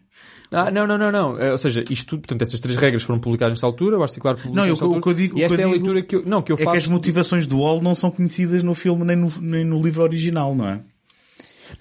Ah, 0.52 0.70
não, 0.70 0.86
não, 0.86 0.98
não, 0.98 1.10
não. 1.10 1.38
É, 1.38 1.50
ou 1.50 1.58
seja, 1.58 1.82
isto, 1.90 2.18
portanto, 2.18 2.42
estas 2.42 2.60
três 2.60 2.76
regras 2.78 3.02
foram 3.02 3.18
publicadas 3.18 3.52
nesta 3.54 3.66
altura, 3.66 3.98
o 3.98 4.02
Articular 4.02 4.36
publicou 4.36 4.56
Não, 4.56 4.66
eu, 4.66 4.74
o 4.74 5.00
que 5.00 5.08
eu 5.08 5.14
digo, 5.14 5.38
e 5.38 5.42
esta 5.42 5.60
é 5.60 5.64
a 5.64 5.68
leitura 5.68 6.02
que 6.02 6.16
eu, 6.16 6.24
não, 6.26 6.42
que 6.42 6.52
eu 6.52 6.56
é 6.56 6.58
faço... 6.58 6.72
que 6.72 6.78
as 6.78 6.86
motivações 6.86 7.46
do 7.46 7.58
Wall 7.58 7.80
não 7.80 7.94
são 7.94 8.10
conhecidas 8.10 8.62
no 8.62 8.74
filme 8.74 9.04
nem 9.04 9.16
no, 9.16 9.28
nem 9.40 9.64
no 9.64 9.82
livro 9.82 10.02
original, 10.02 10.54
não 10.54 10.68
é? 10.68 10.82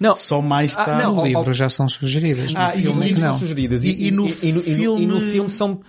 Não. 0.02 0.14
Só 0.14 0.41
mais 0.41 0.76
tarde. 0.76 1.03
Ah, 1.03 1.03
não, 1.03 1.15
no 1.18 1.23
livro 1.23 1.53
já 1.53 1.69
são 1.69 1.88
sugeridas. 1.88 2.56
Ah, 2.56 2.69
no 2.69 2.82
filme 2.82 3.11
e, 3.11 3.14
não. 3.14 3.19
são 3.19 3.34
sugeridas. 3.38 3.84
E, 3.84 4.07
e, 4.07 4.10
no, 4.10 4.28
filme... 4.28 5.03
e 5.03 5.06
no 5.06 5.22
filme 5.22 5.49
são 5.49 5.82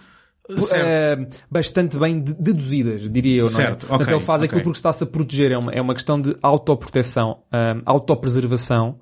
Uh, 0.51 1.31
bastante 1.49 1.97
bem 1.97 2.19
deduzidas, 2.19 3.09
diria 3.09 3.43
eu, 3.43 3.47
certo, 3.47 3.87
não 3.87 3.95
é? 3.95 4.03
Okay, 4.03 4.15
ele 4.15 4.21
faz 4.23 4.43
okay. 4.43 4.47
aquilo 4.49 4.65
porque 4.65 4.77
está-se 4.77 5.03
a 5.05 5.07
proteger, 5.07 5.53
é 5.53 5.57
uma, 5.57 5.73
é 5.73 5.81
uma 5.81 5.95
questão 5.95 6.21
de 6.21 6.37
autoproteção, 6.43 7.45
um, 7.55 7.83
autopreservação, 7.87 9.01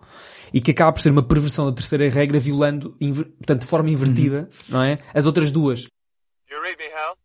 e 0.53 0.61
que 0.61 0.70
acaba 0.70 0.93
por 0.93 1.01
ser 1.01 1.11
uma 1.11 1.23
perversão 1.23 1.65
da 1.65 1.73
terceira 1.73 2.09
regra, 2.11 2.39
violando, 2.39 2.95
portanto, 3.39 3.62
de 3.62 3.66
forma 3.66 3.89
invertida, 3.89 4.51
uhum. 4.69 4.77
não 4.77 4.82
é? 4.82 4.99
As 5.15 5.24
outras 5.24 5.51
duas. 5.51 5.89
You 6.51 6.61
read 6.62 6.77
me, 6.77 6.93
Hal? 6.93 7.16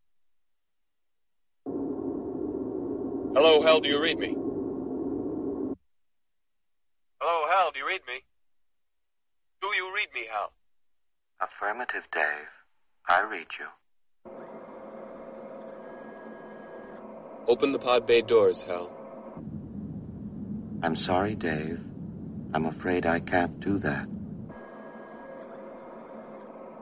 Hello, 3.35 3.67
Hal, 3.67 3.81
do 3.81 3.87
you 3.87 4.01
read 4.01 4.17
me? 4.17 4.44
Hello, 7.27 7.47
Hal, 7.49 7.71
do 7.71 7.79
you 7.79 7.87
read 7.87 8.01
me? 8.07 8.21
Do 9.59 9.67
you 9.75 9.91
read 9.95 10.09
me, 10.13 10.27
Hal? 10.31 10.51
Affirmative, 11.41 12.03
Dave. 12.13 12.53
I 13.09 13.21
read 13.23 13.47
you. 13.57 13.65
Open 17.47 17.71
the 17.71 17.79
pod 17.79 18.05
bay 18.05 18.21
doors, 18.21 18.61
Hal. 18.61 18.91
I'm 20.83 20.95
sorry, 20.95 21.33
Dave. 21.33 21.79
I'm 22.53 22.67
afraid 22.67 23.07
I 23.07 23.21
can't 23.21 23.59
do 23.59 23.79
that. 23.79 24.05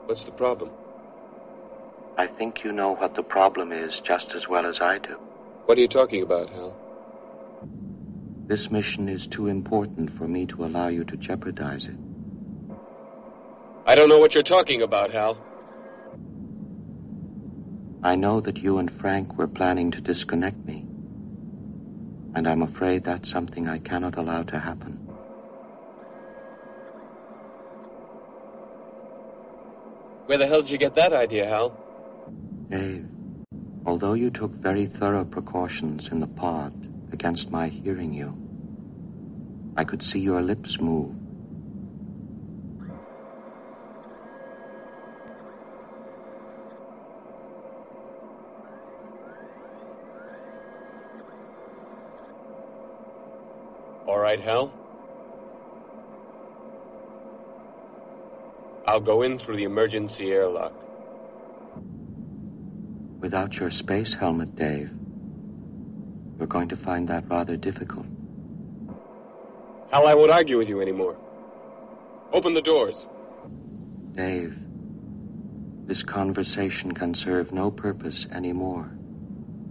What's 0.04 0.24
the 0.24 0.32
problem? 0.32 0.74
I 2.18 2.26
think 2.26 2.64
you 2.64 2.72
know 2.72 2.94
what 2.94 3.14
the 3.14 3.22
problem 3.22 3.72
is 3.72 3.98
just 3.98 4.34
as 4.34 4.46
well 4.46 4.66
as 4.66 4.82
I 4.82 4.98
do. 4.98 5.16
What 5.64 5.78
are 5.78 5.80
you 5.80 5.88
talking 5.88 6.22
about, 6.22 6.50
Hal? 6.50 6.83
This 8.46 8.70
mission 8.70 9.08
is 9.08 9.26
too 9.26 9.46
important 9.46 10.12
for 10.12 10.28
me 10.28 10.44
to 10.46 10.66
allow 10.66 10.88
you 10.88 11.02
to 11.04 11.16
jeopardize 11.16 11.86
it. 11.86 11.96
I 13.86 13.94
don't 13.94 14.10
know 14.10 14.18
what 14.18 14.34
you're 14.34 14.42
talking 14.42 14.82
about, 14.82 15.12
Hal. 15.12 15.38
I 18.02 18.16
know 18.16 18.40
that 18.40 18.58
you 18.58 18.76
and 18.76 18.92
Frank 18.92 19.38
were 19.38 19.46
planning 19.46 19.90
to 19.92 20.00
disconnect 20.02 20.58
me. 20.66 20.84
And 22.34 22.46
I'm 22.46 22.60
afraid 22.60 23.04
that's 23.04 23.30
something 23.30 23.66
I 23.66 23.78
cannot 23.78 24.16
allow 24.16 24.42
to 24.42 24.58
happen. 24.58 25.00
Where 30.26 30.36
the 30.36 30.46
hell 30.46 30.60
did 30.60 30.70
you 30.70 30.78
get 30.78 30.94
that 30.94 31.14
idea, 31.14 31.46
Hal? 31.46 31.74
Dave, 32.68 33.08
Although 33.86 34.14
you 34.14 34.30
took 34.30 34.50
very 34.52 34.84
thorough 34.84 35.24
precautions 35.24 36.08
in 36.08 36.20
the 36.20 36.26
pod 36.26 36.83
against 37.14 37.50
my 37.50 37.68
hearing 37.68 38.12
you, 38.12 38.36
I 39.76 39.84
could 39.84 40.02
see 40.02 40.18
your 40.18 40.42
lips 40.42 40.80
move. 40.80 41.14
All 54.06 54.18
right, 54.18 54.40
Hal? 54.40 54.74
I'll 58.86 59.00
go 59.00 59.22
in 59.22 59.38
through 59.38 59.56
the 59.56 59.64
emergency 59.64 60.32
airlock. 60.32 60.74
Without 63.20 63.58
your 63.58 63.70
space 63.70 64.14
helmet, 64.14 64.56
Dave, 64.56 64.90
we're 66.44 66.58
going 66.58 66.68
to 66.68 66.76
find 66.76 67.08
that 67.08 67.24
rather 67.30 67.56
difficult. 67.56 68.06
Hal, 69.90 70.06
I 70.06 70.14
won't 70.14 70.30
argue 70.30 70.58
with 70.58 70.68
you 70.68 70.82
anymore. 70.82 71.16
Open 72.32 72.52
the 72.52 72.60
doors. 72.60 73.08
Dave, 74.12 74.52
this 75.86 76.02
conversation 76.02 76.92
can 76.92 77.14
serve 77.14 77.52
no 77.52 77.70
purpose 77.70 78.26
anymore. 78.30 78.90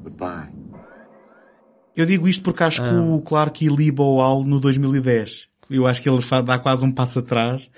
Goodbye. 0.03 0.49
Eu 1.95 2.07
digo 2.07 2.27
isto 2.27 2.43
porque 2.43 2.63
acho 2.63 2.81
que 2.81 2.95
o 2.95 3.21
Clark 3.21 3.63
iliba 3.63 4.01
o 4.03 4.19
Al 4.19 4.43
no 4.43 4.59
2010. 4.59 5.47
Eu 5.69 5.85
acho 5.85 6.01
que 6.01 6.09
ele 6.09 6.19
dá 6.43 6.57
quase 6.57 6.83
um 6.83 6.91
passo 6.91 7.19
atrás 7.19 7.69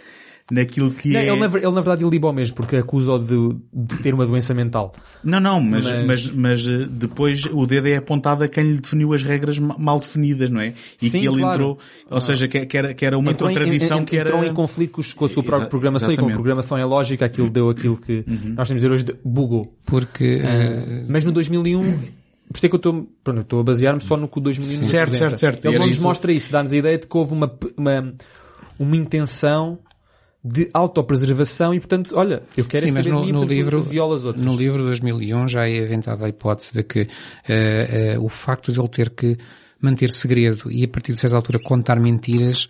naquilo 0.52 0.92
que 0.92 1.10
Não, 1.10 1.20
é... 1.20 1.28
ele, 1.28 1.40
na, 1.40 1.46
ele, 1.48 1.66
na 1.72 1.82
verdade, 1.82 2.04
iliba 2.06 2.32
mesmo, 2.32 2.56
porque 2.56 2.76
acusa-o 2.78 3.18
de, 3.18 3.56
de 3.74 3.98
ter 4.04 4.14
uma 4.14 4.26
doença 4.28 4.54
mental. 4.54 4.94
Não, 5.24 5.40
não, 5.40 5.60
mas, 5.60 5.86
Mas- 5.86 6.06
mas... 6.06 6.32
Mas, 6.32 6.68
eh, 6.68 6.88
depois 6.90 7.46
o 7.52 7.66
dedo 7.66 7.88
é 7.88 7.96
apontado 7.96 8.44
a 8.44 8.48
quem 8.48 8.64
lhe 8.74 8.80
definiu 8.80 9.12
as 9.14 9.24
regras 9.24 9.58
ma- 9.58 9.76
mal 9.78 10.00
definidas, 10.00 10.50
não 10.52 10.62
é? 10.62 10.74
E 11.02 11.10
Sim, 11.10 11.20
que 11.22 11.28
ele 11.28 11.40
claro. 11.40 11.54
entrou, 11.56 11.80
ou 12.12 12.22
seja, 12.22 12.48
que, 12.48 12.64
que 12.68 12.78
era, 12.78 12.94
que 12.94 13.04
era 13.06 13.18
uma 13.18 13.32
entrou 13.32 13.50
em- 13.50 13.54
contradição 13.56 14.00
en- 14.02 14.06
que 14.06 14.18
era... 14.18 14.30
entrou 14.30 14.44
em 14.46 14.54
conflito 14.54 14.92
com, 14.92 15.02
os- 15.02 15.14
com 15.14 15.26
a 15.26 15.30
sua 15.30 15.42
própria 15.44 15.68
programação 15.68 16.12
e 16.12 16.16
como 16.16 16.28
a 16.28 16.30
exatamente. 16.30 16.36
programação 16.44 16.78
é 16.78 16.86
lógica, 16.86 17.26
aquilo 17.26 17.50
deu 17.50 17.70
aquilo 17.72 17.98
que 17.98 18.24
nós 18.56 18.68
temos 18.68 18.84
a 18.84 18.88
dizer 18.88 18.92
hoje 18.92 19.04
de 19.04 19.16
bugou. 19.26 19.74
Porque 19.86 20.42
Ah, 20.44 20.48
eh, 20.48 21.06
mas 21.10 21.24
no 21.24 21.32
2001, 21.32 21.82
por 21.82 22.56
isso 22.58 22.66
é 22.66 22.70
que 22.70 22.76
eu 22.76 22.78
estou, 22.78 23.10
pronto, 23.24 23.38
eu 23.40 23.42
estou 23.42 23.60
a 23.60 23.64
basear-me 23.64 24.02
só 24.02 24.16
no 24.16 24.28
que 24.28 24.38
o 24.38 24.42
2001 24.42 24.82
nos 24.82 24.90
Certo, 24.92 25.16
certo, 25.16 25.38
certo. 25.38 25.66
E 25.66 25.68
Ele 25.70 25.80
não 25.80 25.88
nos 25.88 25.96
isso. 25.96 26.04
mostra 26.04 26.32
isso, 26.32 26.52
dá-nos 26.52 26.72
a 26.72 26.78
ideia 26.78 27.00
de 27.00 27.08
que 27.08 27.18
houve 27.18 27.34
uma, 27.34 27.52
uma, 27.76 28.14
uma 28.78 28.96
intenção 28.96 29.80
de 30.46 30.70
autopreservação 30.72 31.74
e 31.74 31.80
portanto, 31.80 32.16
olha, 32.16 32.44
eu 32.56 32.66
quero 32.66 32.86
Sim, 32.86 32.92
é 32.92 32.94
mas 32.94 33.06
saber 33.06 33.16
no, 33.16 33.22
mim, 33.26 33.32
no 33.32 33.40
portanto, 33.40 33.58
livro, 33.58 33.82
viola 33.82 34.16
as 34.16 34.26
outras. 34.26 34.46
no 34.46 34.56
livro 34.56 34.78
de 34.78 34.86
2001 34.86 35.48
já 35.48 35.68
é 35.68 35.84
aventada 35.84 36.24
a 36.24 36.30
hipótese 36.30 36.72
de 36.72 36.84
que 36.84 37.08
eh, 37.50 38.14
eh, 38.14 38.20
o 38.20 38.30
facto 38.30 38.72
de 38.72 38.80
ele 38.80 38.88
ter 38.90 39.10
que 39.10 39.36
manter 39.82 40.12
segredo 40.12 40.72
e 40.72 40.84
a 40.84 40.88
partir 40.88 41.14
de 41.14 41.20
certa 41.20 41.36
altura 41.36 41.60
contar 41.60 42.00
mentiras 42.00 42.70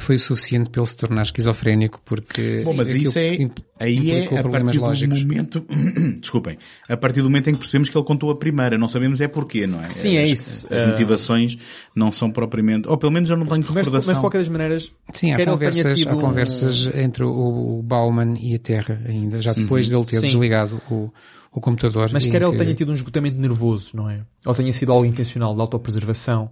foi 0.00 0.16
o 0.16 0.18
suficiente 0.18 0.68
para 0.68 0.80
ele 0.82 0.88
se 0.88 0.96
tornar 0.96 1.22
esquizofrénico 1.22 2.00
porque 2.04 2.60
Bom, 2.64 2.74
mas 2.74 2.92
isso 2.92 3.16
é, 3.18 3.38
aí 3.78 3.96
implicou 3.98 4.36
é 4.36 4.40
a 4.40 4.42
problemas 4.42 4.64
partir 4.64 4.78
do 4.78 4.84
lógicos. 4.84 5.22
momento, 5.22 5.66
desculpem, 6.20 6.58
a 6.88 6.96
partir 6.96 7.20
do 7.22 7.30
momento 7.30 7.48
em 7.50 7.52
que 7.52 7.58
percebemos 7.60 7.88
que 7.88 7.96
ele 7.96 8.04
contou 8.04 8.30
a 8.30 8.36
primeira, 8.36 8.76
não 8.76 8.88
sabemos 8.88 9.20
é 9.20 9.28
porquê, 9.28 9.64
não 9.64 9.80
é? 9.84 9.90
Sim, 9.90 10.16
é 10.16 10.24
As- 10.24 10.30
isso. 10.30 10.66
As 10.74 10.82
Eh, 10.82 10.86
motivações 10.86 11.56
não 11.94 12.10
são 12.10 12.32
propriamente, 12.32 12.88
ou 12.88 12.98
pelo 12.98 13.12
menos 13.12 13.30
eu 13.30 13.36
não 13.36 13.46
tenho 13.46 13.58
mas, 13.60 13.66
recordação. 13.68 14.08
mas 14.08 14.16
de 14.16 14.20
qualquer 14.20 14.38
das 14.38 14.48
maneiras, 14.48 14.92
Sim, 15.12 15.32
há 15.32 15.44
conversas, 15.46 15.98
tido 15.98 16.10
há 16.10 16.16
um- 16.16 16.20
conversas 16.20 16.90
entre 16.94 17.22
o, 17.24 17.78
o 17.78 17.82
Bauman 17.82 18.34
e 18.40 18.56
a 18.56 18.58
Terra 18.58 19.00
ainda, 19.06 19.38
já 19.38 19.52
depois 19.52 19.88
dele 19.88 20.04
ter 20.04 20.18
Sim. 20.20 20.26
desligado 20.26 20.82
o, 20.90 21.12
o 21.52 21.60
computador. 21.60 22.10
Mas 22.12 22.26
quer 22.26 22.42
ele 22.42 22.50
que- 22.50 22.58
tenha 22.58 22.74
tido 22.74 22.90
um 22.90 22.94
esgotamento 22.94 23.38
nervoso, 23.38 23.90
não 23.94 24.10
é? 24.10 24.22
Ou 24.44 24.52
tenha 24.52 24.72
sido 24.72 24.90
algo 24.90 25.06
intencional 25.06 25.54
de 25.54 25.60
autopreservação, 25.60 26.50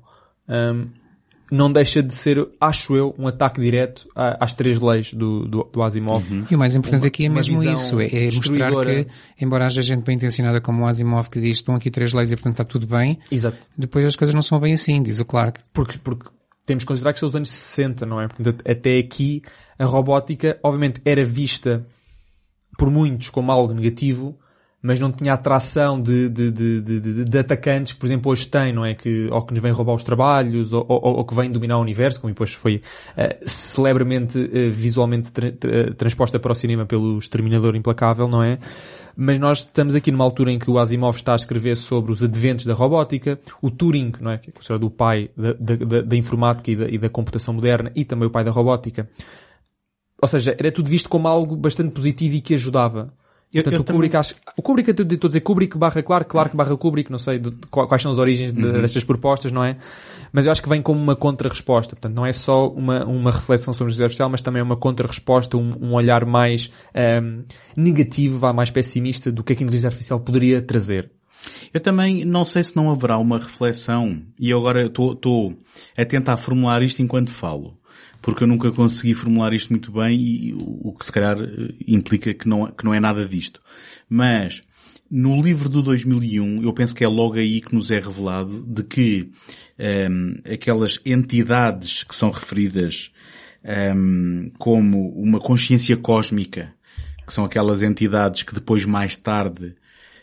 hum, 0.48 0.86
não 1.50 1.70
deixa 1.70 2.02
de 2.02 2.14
ser, 2.14 2.46
acho 2.60 2.96
eu, 2.96 3.14
um 3.18 3.26
ataque 3.28 3.60
direto 3.60 4.08
às 4.14 4.54
três 4.54 4.80
leis 4.80 5.12
do, 5.12 5.46
do, 5.46 5.64
do 5.72 5.82
Asimov. 5.82 6.24
E 6.50 6.54
o 6.54 6.58
mais 6.58 6.74
importante 6.74 7.02
Uma- 7.02 7.08
aqui 7.08 7.26
é 7.26 7.28
mesmo 7.28 7.62
isso, 7.62 8.00
é, 8.00 8.06
é 8.06 8.24
mostrar 8.26 8.70
que, 8.84 9.06
embora 9.40 9.66
haja 9.66 9.82
gente 9.82 10.04
bem 10.04 10.16
intencionada 10.16 10.60
como 10.60 10.82
o 10.82 10.86
Asimov 10.86 11.28
que 11.28 11.40
diz 11.40 11.58
estão 11.58 11.74
aqui 11.74 11.90
três 11.90 12.12
leis 12.12 12.32
e 12.32 12.36
portanto 12.36 12.54
está 12.54 12.64
tudo 12.64 12.86
bem, 12.86 13.18
Exato. 13.30 13.58
depois 13.76 14.04
as 14.04 14.16
coisas 14.16 14.34
não 14.34 14.42
são 14.42 14.58
bem 14.58 14.72
assim, 14.72 15.02
diz 15.02 15.20
o 15.20 15.24
Clark. 15.24 15.60
Porque, 15.72 15.98
porque 15.98 16.28
temos 16.66 16.82
que 16.84 16.88
considerar 16.88 17.12
que 17.12 17.18
são 17.20 17.28
os 17.28 17.36
anos 17.36 17.50
60, 17.50 18.06
não 18.06 18.20
é? 18.20 18.26
Portanto, 18.28 18.62
até 18.66 18.98
aqui, 18.98 19.42
a 19.78 19.84
robótica, 19.84 20.58
obviamente, 20.62 21.00
era 21.04 21.22
vista 21.24 21.86
por 22.78 22.90
muitos 22.90 23.28
como 23.28 23.52
algo 23.52 23.74
negativo, 23.74 24.36
mas 24.86 25.00
não 25.00 25.10
tinha 25.10 25.32
atração 25.32 25.98
de, 25.98 26.28
de, 26.28 26.50
de, 26.50 26.80
de, 26.82 27.24
de- 27.24 27.38
atacantes 27.38 27.94
por 27.94 28.04
exemplo, 28.04 28.30
hoje 28.30 28.46
tem, 28.46 28.70
não 28.70 28.84
é? 28.84 28.94
Que, 28.94 29.28
ou 29.32 29.40
que 29.40 29.54
nos 29.54 29.62
vêm 29.62 29.72
roubar 29.72 29.94
os 29.94 30.04
trabalhos, 30.04 30.74
ou, 30.74 30.84
ou, 30.86 31.16
ou 31.16 31.24
que 31.24 31.34
vêm 31.34 31.50
dominar 31.50 31.78
o 31.78 31.80
universo, 31.80 32.20
como 32.20 32.30
depois 32.34 32.52
foi 32.52 32.82
eh, 33.16 33.38
celebremente, 33.46 34.38
eh, 34.52 34.68
visualmente 34.68 35.32
tra- 35.32 35.50
tra- 35.52 35.94
transposta 35.94 36.38
para 36.38 36.52
o 36.52 36.54
cinema 36.54 36.84
pelo 36.84 37.16
Exterminador 37.18 37.74
Implacável, 37.74 38.28
não 38.28 38.42
é? 38.42 38.58
Mas 39.16 39.38
nós 39.38 39.60
estamos 39.60 39.94
aqui 39.94 40.12
numa 40.12 40.24
altura 40.24 40.52
em 40.52 40.58
que 40.58 40.70
o 40.70 40.78
Asimov 40.78 41.16
está 41.16 41.32
a 41.32 41.36
escrever 41.36 41.78
sobre 41.78 42.12
os 42.12 42.22
adventos 42.22 42.66
da 42.66 42.74
robótica, 42.74 43.40
o 43.62 43.70
Turing, 43.70 44.12
não 44.20 44.32
é? 44.32 44.36
Que 44.38 44.50
é 44.50 44.52
considerado 44.52 44.84
o 44.84 44.90
pai 44.90 45.30
da, 45.34 45.54
da- 45.54 46.02
da 46.02 46.16
informática 46.16 46.70
e 46.70 46.76
da, 46.76 46.88
e 46.90 46.98
da 46.98 47.08
computação 47.08 47.54
moderna, 47.54 47.90
e 47.96 48.04
também 48.04 48.28
o 48.28 48.30
pai 48.30 48.44
da 48.44 48.50
robótica. 48.50 49.08
Ou 50.20 50.28
seja, 50.28 50.54
era 50.58 50.70
tudo 50.70 50.90
visto 50.90 51.08
como 51.08 51.26
algo 51.26 51.56
bastante 51.56 51.90
positivo 51.92 52.34
e 52.34 52.40
que 52.42 52.54
ajudava. 52.54 53.14
Eu- 53.54 53.62
Portanto, 53.62 53.88
eu 53.88 53.94
o 53.94 53.96
Kubrick, 53.96 54.16
acho, 54.16 54.34
o 54.56 54.62
Kubrick, 54.62 54.88
eu 54.88 54.92
estou 55.14 55.28
a 55.28 55.30
dizer 55.30 55.40
Kubrick 55.40 55.78
barra 55.78 56.02
Clark, 56.02 56.28
Clark 56.28 56.56
barra 56.56 56.76
Kubrick, 56.76 57.10
não 57.10 57.18
sei 57.18 57.38
de- 57.38 57.50
de 57.50 57.66
quais 57.68 58.02
são 58.02 58.10
as 58.10 58.18
origens 58.18 58.52
de- 58.52 58.64
Uhum. 58.64 58.80
destas 58.80 59.04
propostas, 59.04 59.52
não 59.52 59.62
é? 59.64 59.76
Mas 60.32 60.44
eu 60.46 60.50
acho 60.52 60.60
que 60.60 60.68
vem 60.68 60.82
como 60.82 61.00
uma 61.00 61.14
contra-resposta. 61.14 61.94
Portanto, 61.94 62.14
não 62.16 62.26
é 62.26 62.32
só 62.32 62.66
uma, 62.68 63.04
uma 63.04 63.30
reflexão 63.30 63.72
sobre 63.72 63.90
justiça 63.92 64.04
artificial, 64.04 64.28
mas 64.28 64.42
também 64.42 64.58
é 64.58 64.62
uma 64.64 64.76
contra-resposta, 64.76 65.56
um, 65.56 65.72
um 65.80 65.92
olhar 65.94 66.24
mais 66.26 66.68
ahm, 66.92 67.42
negativo, 67.76 68.38
vá 68.40 68.52
mais 68.52 68.70
pessimista 68.70 69.30
do 69.30 69.44
que 69.44 69.52
é 69.52 69.56
que 69.56 69.62
a 69.62 69.64
inteligência 69.64 69.88
artificial 69.88 70.18
poderia 70.18 70.60
trazer. 70.60 71.10
Eu 71.72 71.80
também 71.80 72.24
não 72.24 72.44
sei 72.44 72.62
se 72.62 72.74
não 72.74 72.90
haverá 72.90 73.18
uma 73.18 73.38
reflexão, 73.38 74.22
e 74.40 74.50
eu 74.50 74.58
agora 74.58 74.86
estou 74.86 75.54
a 75.96 76.04
tentar 76.04 76.36
formular 76.38 76.82
isto 76.82 77.02
enquanto 77.02 77.30
falo, 77.30 77.76
porque 78.24 78.42
eu 78.42 78.48
nunca 78.48 78.72
consegui 78.72 79.12
formular 79.12 79.52
isto 79.52 79.68
muito 79.68 79.92
bem 79.92 80.18
e 80.18 80.54
o 80.56 80.94
que 80.98 81.04
se 81.04 81.12
calhar 81.12 81.38
eh, 81.38 81.74
implica 81.86 82.32
que 82.32 82.48
não, 82.48 82.72
que 82.72 82.82
não 82.82 82.94
é 82.94 82.98
nada 82.98 83.28
disto. 83.28 83.60
Mas, 84.08 84.62
no 85.10 85.42
livro 85.42 85.68
do 85.68 85.82
2001, 85.82 86.62
eu 86.62 86.72
penso 86.72 86.94
que 86.94 87.04
é 87.04 87.06
logo 87.06 87.34
aí 87.34 87.60
que 87.60 87.74
nos 87.74 87.90
é 87.90 88.00
revelado 88.00 88.64
de 88.66 88.82
que 88.82 89.30
ehm, 89.78 90.36
aquelas 90.50 90.98
entidades 91.04 92.02
que 92.02 92.16
são 92.16 92.30
referidas 92.30 93.12
ehm, 93.62 94.48
como 94.56 95.10
uma 95.10 95.38
consciência 95.38 95.94
cósmica, 95.94 96.72
que 97.26 97.32
são 97.32 97.44
aquelas 97.44 97.82
entidades 97.82 98.42
que 98.42 98.54
depois 98.54 98.86
mais 98.86 99.14
tarde 99.16 99.74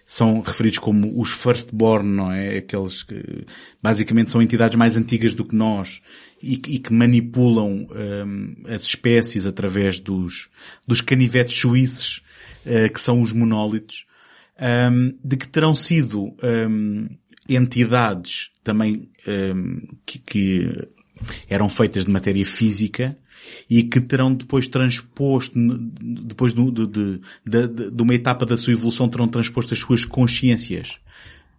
são 0.07 0.41
referidos 0.41 0.79
como 0.79 1.21
os 1.21 1.31
firstborn, 1.31 2.09
não 2.09 2.31
é? 2.31 2.57
Aqueles 2.57 3.03
que 3.03 3.45
basicamente 3.81 4.31
são 4.31 4.41
entidades 4.41 4.75
mais 4.75 4.97
antigas 4.97 5.35
do 5.35 5.45
que 5.45 5.55
nós 5.55 6.01
e, 6.41 6.57
que- 6.57 6.71
e 6.73 6.79
que 6.79 6.93
manipulam 6.93 7.87
hum, 7.91 8.55
as 8.67 8.83
espécies 8.83 9.45
através 9.45 9.99
dos, 9.99 10.49
dos 10.87 11.01
canivetes 11.01 11.57
suíços, 11.59 12.21
eh, 12.65 12.89
que 12.89 12.99
são 12.99 13.21
os 13.21 13.31
monólitos, 13.33 14.05
hum, 14.91 15.13
de 15.23 15.37
que 15.37 15.47
terão 15.47 15.73
sido 15.75 16.35
hum, 16.69 17.07
entidades 17.49 18.49
também 18.63 19.09
hum, 19.27 19.81
que, 20.05 20.19
que 20.19 20.87
eram 21.47 21.69
feitas 21.69 22.05
de 22.05 22.11
matéria 22.11 22.45
física 22.45 23.17
e 23.69 23.83
que 23.83 23.99
terão 23.99 24.33
depois 24.33 24.67
transposto, 24.67 25.53
depois 25.99 26.53
de, 26.53 26.71
de, 26.71 27.21
de- 27.45 27.91
de 27.91 28.01
uma 28.03 28.13
etapa 28.13 28.45
da 28.45 28.57
sua 28.57 28.73
evolução, 28.73 29.09
terão 29.09 29.27
transposto 29.27 29.73
as 29.73 29.79
suas 29.79 30.05
consciências 30.05 30.97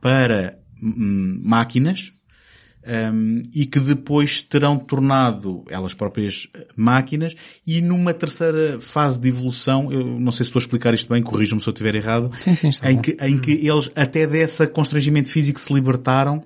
para 0.01 0.59
hum, 0.83 1.41
máquinas 1.45 2.12
hum, 3.13 3.43
e 3.55 3.67
que 3.67 3.79
depois 3.81 4.43
terão 4.43 4.79
tornado 4.79 5.65
elas 5.69 5.95
próprias 5.95 6.49
máquinas. 6.77 7.35
E 7.67 7.81
numa 7.81 8.13
terceira 8.15 8.79
fase 8.81 9.21
de 9.21 9.29
evolução, 9.29 9.93
eu 9.93 10.05
não 10.21 10.33
sei 10.33 10.45
se 10.45 10.51
estou 10.51 10.61
a 10.61 10.63
explicar 10.65 10.95
isto 10.95 11.13
bem, 11.13 11.23
corrijam-me 11.23 11.63
se 11.63 11.69
eu 11.69 11.73
estiver 11.73 11.95
errado, 11.95 12.31
Sim, 12.41 12.55
sim, 12.55 12.71
em 12.85 13.01
que, 13.01 13.17
em 13.21 13.39
que 13.39 13.53
eles 13.67 13.91
até 13.95 14.27
dessa 14.27 14.67
constrangimento 14.67 15.31
físico 15.31 15.59
se 15.61 15.73
libertaram 15.73 16.43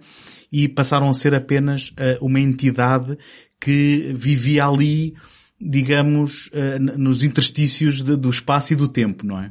e 0.53 0.69
passaram 0.69 1.09
a 1.09 1.15
ser 1.15 1.35
apenas 1.35 1.93
eh, 1.97 2.19
uma 2.21 2.39
entidade 2.41 3.17
que 3.61 4.13
vivia 4.15 4.67
ali, 4.67 5.15
digamos, 5.61 6.51
n- 6.53 6.97
nos 6.97 7.23
interstícios 7.23 8.03
de- 8.03 8.17
do 8.17 8.31
espaço 8.31 8.73
e 8.73 8.77
do 8.77 8.87
tempo, 8.89 9.27
não 9.27 9.41
é? 9.41 9.51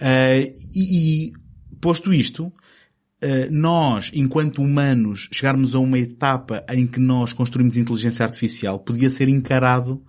Eh, 0.00 0.54
e, 0.74 1.26
e, 1.28 1.32
posto 1.80 2.12
isto, 2.12 2.52
nós, 3.50 4.10
enquanto 4.14 4.62
humanos, 4.62 5.28
chegarmos 5.32 5.74
a 5.74 5.78
uma 5.78 5.98
etapa 5.98 6.64
em 6.70 6.86
que 6.86 6.98
nós 6.98 7.32
construímos 7.32 7.76
inteligência 7.76 8.24
artificial, 8.24 8.78
podia 8.78 9.10
ser 9.10 9.28
encarado 9.28 10.02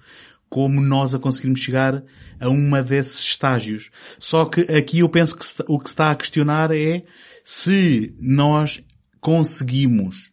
como 0.49 0.79
nós 0.79 1.15
a 1.15 1.19
conseguirmos 1.19 1.59
chegar 1.61 2.03
a 2.39 2.47
uma 2.47 2.83
desses 2.83 3.19
estágios. 3.19 3.89
Só 4.19 4.45
que 4.45 4.61
aqui 4.61 4.99
eu 4.99 5.09
penso 5.09 5.35
que 5.35 5.45
o 5.67 5.79
que 5.79 5.89
se 5.89 5.93
está 5.93 6.11
a 6.11 6.15
questionar 6.15 6.71
é 6.71 7.03
se 7.43 8.13
nós 8.19 8.83
conseguimos 9.19 10.31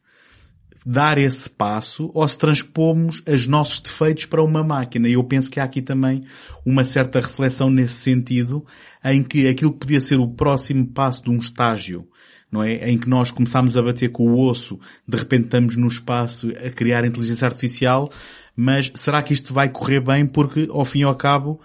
dar 0.85 1.19
esse 1.19 1.49
passo 1.49 2.11
ou 2.15 2.27
se 2.27 2.39
transpomos 2.39 3.23
os 3.27 3.47
nossos 3.47 3.81
defeitos 3.81 4.27
para 4.27 4.43
uma 4.43 4.63
máquina. 4.63 5.09
E 5.09 5.13
eu 5.13 5.25
penso 5.25 5.51
que 5.51 5.61
há 5.61 5.65
aqui 5.65 5.81
também 5.83 6.23
uma 6.67 6.85
certa 6.85 7.21
reflexão 7.21 7.71
nesse 7.71 8.03
sentido, 8.03 8.65
em 9.05 9.23
que 9.23 9.49
aquilo 9.49 9.73
que 9.73 9.79
podia 9.79 10.01
ser 10.01 10.17
o 10.17 10.29
próximo 10.29 10.87
passo 10.87 11.23
de 11.23 11.31
um 11.31 11.39
estágio, 11.39 12.07
não 12.51 12.63
é? 12.63 12.91
Em 12.91 12.99
que 12.99 13.09
nós 13.09 13.31
começamos 13.31 13.77
a 13.77 13.83
bater 13.83 14.11
com 14.11 14.25
o 14.25 14.49
osso, 14.49 14.79
de 15.07 15.17
repente 15.17 15.45
estamos 15.45 15.77
no 15.77 15.87
espaço 15.87 16.49
a 16.49 16.71
criar 16.71 17.05
inteligência 17.05 17.47
artificial, 17.47 18.11
mas 18.57 18.91
será 18.95 19.23
que 19.23 19.33
isto 19.33 19.55
vai 19.55 19.69
correr 19.69 20.01
bem? 20.01 20.27
Porque, 20.27 20.69
ao 20.71 20.85
fim 20.85 21.01
e 21.01 21.05
ao 21.05 21.15
cabo, 21.15 21.61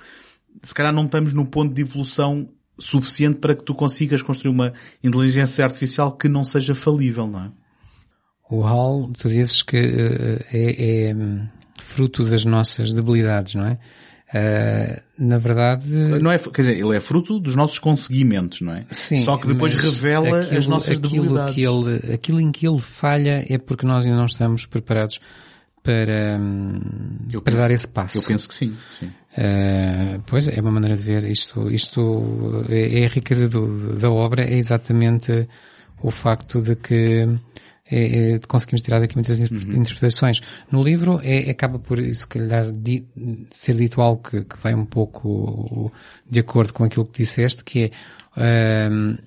se 0.61 0.73
calhar 0.73 0.93
não 0.93 1.05
estamos 1.05 1.33
no 1.33 1.45
ponto 1.45 1.73
de 1.73 1.81
evolução 1.81 2.47
suficiente 2.77 3.39
para 3.39 3.55
que 3.55 3.63
tu 3.63 3.73
consigas 3.73 4.21
construir 4.21 4.51
uma 4.51 4.73
inteligência 5.03 5.63
artificial 5.63 6.11
que 6.11 6.27
não 6.27 6.43
seja 6.43 6.75
falível, 6.75 7.27
não 7.27 7.45
é? 7.45 7.51
O 8.49 8.63
HAL, 8.63 9.11
tu 9.17 9.27
dizes 9.27 9.63
que 9.63 9.77
uh, 9.77 10.45
é, 10.51 11.09
é, 11.09 11.15
fruto 11.81 12.23
das 12.23 12.45
nossas 12.45 12.93
debilidades, 12.93 13.55
não 13.55 13.65
é? 13.65 13.79
Uh, 14.35 15.01
na 15.17 15.37
verdade... 15.37 15.87
Não 15.87 16.29
é, 16.29 16.37
quer 16.37 16.61
dizer, 16.63 16.77
ele 16.77 16.97
é 16.97 16.99
fruto 16.99 17.39
dos 17.39 17.55
nossos 17.55 17.79
conseguimentos, 17.79 18.59
não 18.59 18.73
é? 18.73 18.85
Sim. 18.91 19.23
Só 19.23 19.37
que 19.37 19.47
depois 19.47 19.73
revela 19.75 20.41
aquilo, 20.41 20.57
as 20.57 20.67
nossas 20.67 20.97
aquilo 20.97 21.09
debilidades. 21.23 21.55
Que 21.55 21.61
ele, 21.63 22.13
aquilo 22.13 22.41
em 22.41 22.51
que 22.51 22.67
ele 22.67 22.79
falha 22.79 23.45
é 23.47 23.57
porque 23.57 23.85
nós 23.85 24.05
ainda 24.05 24.17
não 24.17 24.25
estamos 24.25 24.65
preparados 24.65 25.19
para, 25.81 26.37
Eu 27.31 27.41
para 27.41 27.51
penso- 27.53 27.57
dar 27.57 27.71
esse 27.71 27.87
passo. 27.87 28.17
Eu 28.17 28.23
penso 28.23 28.47
que 28.49 28.55
sim, 28.55 28.75
sim. 28.99 29.05
Uh, 29.05 30.21
pois 30.25 30.47
é, 30.47 30.59
uma 30.59 30.71
maneira 30.71 30.97
de 30.97 31.03
ver 31.03 31.23
isto. 31.25 31.69
Isto 31.71 32.65
é, 32.67 33.01
é 33.01 33.05
a 33.05 33.09
riqueza 33.09 33.47
do- 33.47 33.95
da 33.95 34.09
obra, 34.09 34.43
é 34.43 34.57
exatamente 34.57 35.47
o 36.01 36.11
facto 36.11 36.61
de 36.61 36.75
que 36.75 37.25
é, 37.89 38.33
é, 38.35 38.39
conseguimos 38.47 38.81
tirar 38.81 38.99
daqui 38.99 39.15
muitas 39.15 39.39
inter- 39.39 39.57
interpretações. 39.77 40.41
No 40.71 40.83
livro 40.83 41.19
é, 41.23 41.49
acaba 41.51 41.77
por, 41.79 42.01
se 42.01 42.27
calhar, 42.27 42.71
di- 42.71 43.05
ser 43.51 43.75
dito 43.75 44.01
algo 44.01 44.21
que, 44.23 44.41
que 44.43 44.57
vai 44.61 44.73
um 44.73 44.85
pouco 44.85 45.91
de 46.29 46.39
acordo 46.39 46.73
com 46.73 46.83
aquilo 46.83 47.05
que 47.05 47.19
disseste, 47.21 47.63
que 47.63 47.91
é, 48.37 48.89
um, 48.91 49.17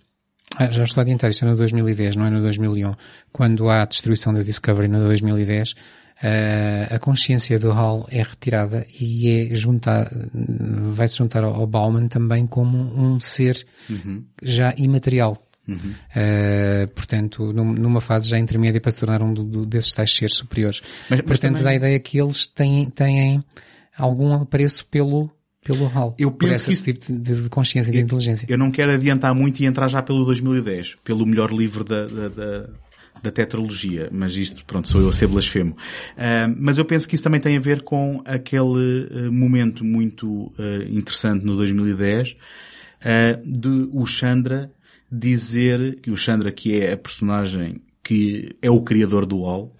ah, 0.56 0.72
já 0.72 0.84
estou 0.84 1.00
a 1.00 1.02
adiantar, 1.02 1.30
isto 1.30 1.44
é 1.44 1.48
no 1.48 1.56
2010, 1.56 2.16
não 2.16 2.26
é 2.26 2.30
no 2.30 2.40
2001. 2.40 2.94
Quando 3.32 3.68
há 3.68 3.82
a 3.82 3.86
destruição 3.86 4.32
da 4.32 4.42
Discovery 4.42 4.88
no 4.88 4.98
2010, 5.00 5.74
ah, 6.20 6.94
a 6.96 6.98
consciência 6.98 7.58
do 7.60 7.70
Hall 7.70 8.08
é 8.10 8.22
retirada 8.22 8.84
e 9.00 9.28
é 9.50 9.54
juntar, 9.54 10.10
vai-se 10.94 11.16
juntar 11.18 11.44
ao 11.44 11.54
ao 11.54 11.66
Bauman 11.66 12.08
também 12.08 12.46
como 12.46 12.76
um 12.78 13.20
ser 13.20 13.64
já 14.42 14.74
imaterial. 14.76 15.40
Ah, 16.14 16.88
portanto, 16.94 17.52
num- 17.52 17.72
numa 17.74 18.00
fase 18.00 18.28
já 18.28 18.38
intermédia 18.38 18.80
para 18.80 18.90
se 18.90 19.00
tornar 19.00 19.22
um 19.22 19.32
do- 19.32 19.44
do- 19.44 19.66
desses 19.66 19.92
tais 19.92 20.12
seres 20.14 20.36
superiores. 20.36 20.80
Mas- 21.10 21.20
mas 21.20 21.26
portanto, 21.26 21.56
também- 21.56 21.64
dá 21.64 21.70
a 21.70 21.74
ideia 21.74 22.00
que 22.00 22.18
eles 22.20 22.46
têm, 22.46 22.86
têm 22.90 23.42
algum 23.96 24.32
apreço 24.32 24.86
pelo, 24.86 25.30
pelo 25.64 25.86
Hall. 25.86 26.14
Eu 26.18 26.30
por 26.30 26.48
penso 26.48 26.70
esse 26.70 26.84
que 26.84 26.92
tipo 26.94 27.12
de, 27.12 27.42
de 27.42 27.48
consciência 27.48 27.90
e 27.90 27.94
de 27.94 28.00
inteligência. 28.00 28.46
Eu 28.48 28.56
não 28.58 28.70
quero 28.70 28.92
adiantar 28.92 29.34
muito 29.34 29.60
e 29.60 29.66
entrar 29.66 29.88
já 29.88 30.00
pelo 30.02 30.24
2010, 30.24 30.96
pelo 31.04 31.26
melhor 31.26 31.52
livro 31.52 31.84
da, 31.84 32.06
da, 32.06 32.28
da, 32.28 32.68
da 33.22 33.30
tetralogia, 33.32 34.08
mas 34.12 34.36
isto, 34.36 34.64
pronto, 34.64 34.88
sou 34.88 35.00
eu 35.00 35.08
a 35.08 35.12
ser 35.12 35.26
blasfemo. 35.26 35.76
Ah, 36.16 36.48
mas 36.56 36.78
eu 36.78 36.84
penso 36.84 37.06
que 37.08 37.14
isso 37.16 37.24
também 37.24 37.40
tem 37.40 37.56
a 37.56 37.60
ver 37.60 37.82
com 37.82 38.22
aquele 38.24 39.08
ah, 39.10 39.30
momento 39.30 39.84
muito 39.84 40.52
ah, 40.58 40.84
interessante 40.88 41.44
no 41.44 41.56
2010 41.56 42.36
ah, 43.04 43.38
de 43.44 43.88
o 43.92 44.06
Chandra 44.06 44.70
dizer, 45.10 45.98
e 46.06 46.10
o 46.10 46.16
Chandra 46.16 46.52
que 46.52 46.80
é 46.80 46.92
a 46.92 46.96
personagem 46.96 47.80
que 48.02 48.56
é 48.62 48.70
o 48.70 48.82
criador 48.82 49.26
do 49.26 49.40
Wall, 49.40 49.74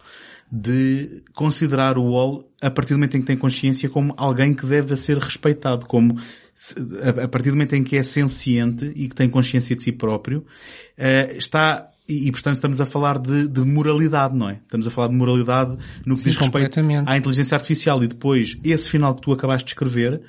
de 0.50 1.22
considerar 1.34 1.96
o 1.98 2.10
Wall 2.10 2.50
a 2.60 2.70
partir 2.70 2.92
do 2.92 2.98
momento 2.98 3.16
em 3.16 3.20
que 3.20 3.26
tem 3.26 3.36
consciência 3.36 3.88
como 3.88 4.14
alguém 4.16 4.55
que 4.55 4.66
deve 4.66 4.96
ser 4.96 5.18
respeitado, 5.18 5.86
como 5.86 6.18
a 7.22 7.28
partir 7.28 7.50
do 7.50 7.56
momento 7.56 7.74
em 7.74 7.84
que 7.84 7.96
é 7.96 8.02
senciente 8.02 8.92
e 8.96 9.09
que 9.09 9.14
tem 9.14 9.28
consciência 9.28 9.76
de 9.76 9.82
si 9.82 9.92
próprio, 9.92 10.44
eh, 10.96 11.36
está 11.36 11.90
e, 12.09 12.30
portanto 12.32 12.55
estamos 12.55 12.80
a 12.80 12.86
falar 12.86 13.18
de, 13.18 13.46
de 13.46 13.60
moralidade, 13.60 14.34
não 14.34 14.48
é? 14.48 14.55
Estamos 14.55 14.86
a 14.86 14.90
falar 14.90 15.09
de 15.09 15.14
moralidade 15.14 15.76
no 16.06 16.16
que 16.16 16.22
Sim, 16.22 16.30
diz 16.30 16.38
respeito 16.38 16.80
à 17.06 17.16
inteligência 17.18 17.55
artificial 17.55 18.02
e 18.02 18.06
depois 18.06 18.59
esse 18.64 18.88
final 18.88 19.14
que 19.14 19.20
tu 19.20 19.30
acabaste 19.30 19.66
de 19.66 19.72
escrever 19.72 20.22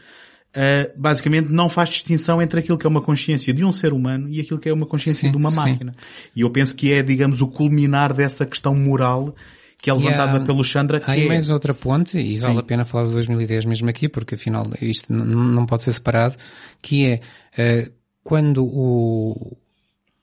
Uh, 0.49 0.99
basicamente 0.99 1.51
não 1.51 1.69
faz 1.69 1.89
distinção 1.89 2.41
entre 2.41 2.59
aquilo 2.59 2.76
que 2.77 2.85
é 2.88 2.89
uma 2.89 3.03
consciência 3.03 3.53
de 3.53 3.63
um 3.63 3.71
ser 3.71 3.93
humano 3.93 4.27
e 4.30 4.41
aquilo 4.41 4.59
que 4.59 4.67
é 4.67 4.73
uma 4.73 4.88
consciência 4.88 5.27
Sim, 5.27 5.31
de 5.31 5.38
uma 5.38 5.51
sim. 5.51 5.55
máquina. 5.57 5.93
E 6.35 6.41
eu 6.41 6.49
penso 6.49 6.76
que 6.76 6.91
é, 6.91 7.03
digamos, 7.03 7.39
o 7.39 7.47
culminar 7.47 8.13
dessa 8.13 8.45
questão 8.47 8.73
moral 8.76 9.35
que 9.77 9.89
é 9.89 9.93
levantada 9.93 10.38
há- 10.39 10.43
pelo 10.43 10.63
Chandra, 10.63 10.99
que 10.99 11.09
Há 11.09 11.13
aí 11.13 11.26
é... 11.26 11.27
mais 11.27 11.49
outra 11.49 11.73
ponte, 11.73 12.17
e 12.17 12.34
Sim. 12.34 12.41
vale 12.41 12.59
a 12.59 12.63
pena 12.63 12.84
falar 12.84 13.05
de 13.05 13.11
2010 13.11 13.65
mesmo 13.65 13.89
aqui, 13.89 14.09
porque 14.09 14.35
afinal 14.35 14.65
isto 14.81 15.13
não 15.13 15.65
pode 15.65 15.84
ser 15.84 15.91
separado, 15.93 16.35
que 16.81 17.05
é 17.05 17.21
eh, 17.57 17.89
quando 18.23 18.65
o 18.65 19.55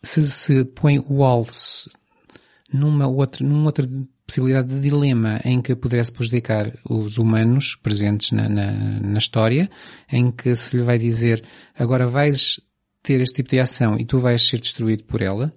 se 0.02 0.22
se 0.22 0.64
põe 0.64 1.02
o 1.08 1.24
alce 1.24 1.90
numa 2.72 3.06
outra, 3.06 3.46
numa 3.46 3.66
outra 3.66 3.88
possibilidade 4.26 4.68
de 4.74 4.80
dilema 4.80 5.40
em 5.44 5.62
que 5.62 5.74
pudesse 5.76 6.10
prejudicar 6.12 6.72
os 6.88 7.16
humanos 7.16 7.76
presentes 7.76 8.32
na, 8.32 8.48
na, 8.48 8.72
na 9.00 9.18
história, 9.18 9.70
em 10.12 10.30
que 10.32 10.54
se 10.56 10.76
lhe 10.76 10.82
vai 10.82 10.98
dizer 10.98 11.42
agora 11.78 12.06
vais 12.06 12.60
ter 13.02 13.20
este 13.20 13.36
tipo 13.36 13.50
de 13.50 13.60
ação 13.60 13.96
e 13.98 14.04
tu 14.04 14.18
vais 14.18 14.42
ser 14.42 14.58
destruído 14.58 15.04
por 15.04 15.22
ela, 15.22 15.54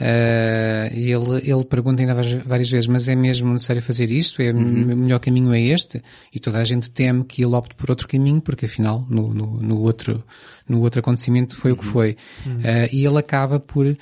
Uh, 0.00 0.94
ele, 0.94 1.50
ele 1.50 1.64
pergunta 1.64 2.00
ainda 2.00 2.14
várias, 2.14 2.70
vezes, 2.70 2.86
mas 2.86 3.08
é 3.08 3.16
mesmo 3.16 3.50
necessário 3.52 3.82
fazer 3.82 4.08
isto? 4.12 4.40
É, 4.40 4.52
Uhum. 4.52 4.92
O 4.92 4.96
melhor 4.96 5.18
caminho 5.18 5.52
é 5.52 5.60
este? 5.60 6.00
E 6.32 6.38
toda 6.38 6.58
a 6.58 6.64
gente 6.64 6.88
teme 6.88 7.24
que 7.24 7.42
ele 7.42 7.52
opte 7.56 7.74
por 7.74 7.90
outro 7.90 8.06
caminho, 8.06 8.40
porque 8.40 8.66
afinal, 8.66 9.04
no, 9.10 9.34
no, 9.34 9.60
no 9.60 9.80
outro, 9.80 10.22
no 10.68 10.80
outro 10.82 11.00
acontecimento 11.00 11.56
foi 11.56 11.72
o 11.72 11.74
Uhum. 11.74 11.80
que 11.80 11.84
foi. 11.86 12.12
Uh, 12.46 12.88
e 12.92 13.04
ele 13.04 13.18
acaba 13.18 13.58
por 13.58 13.98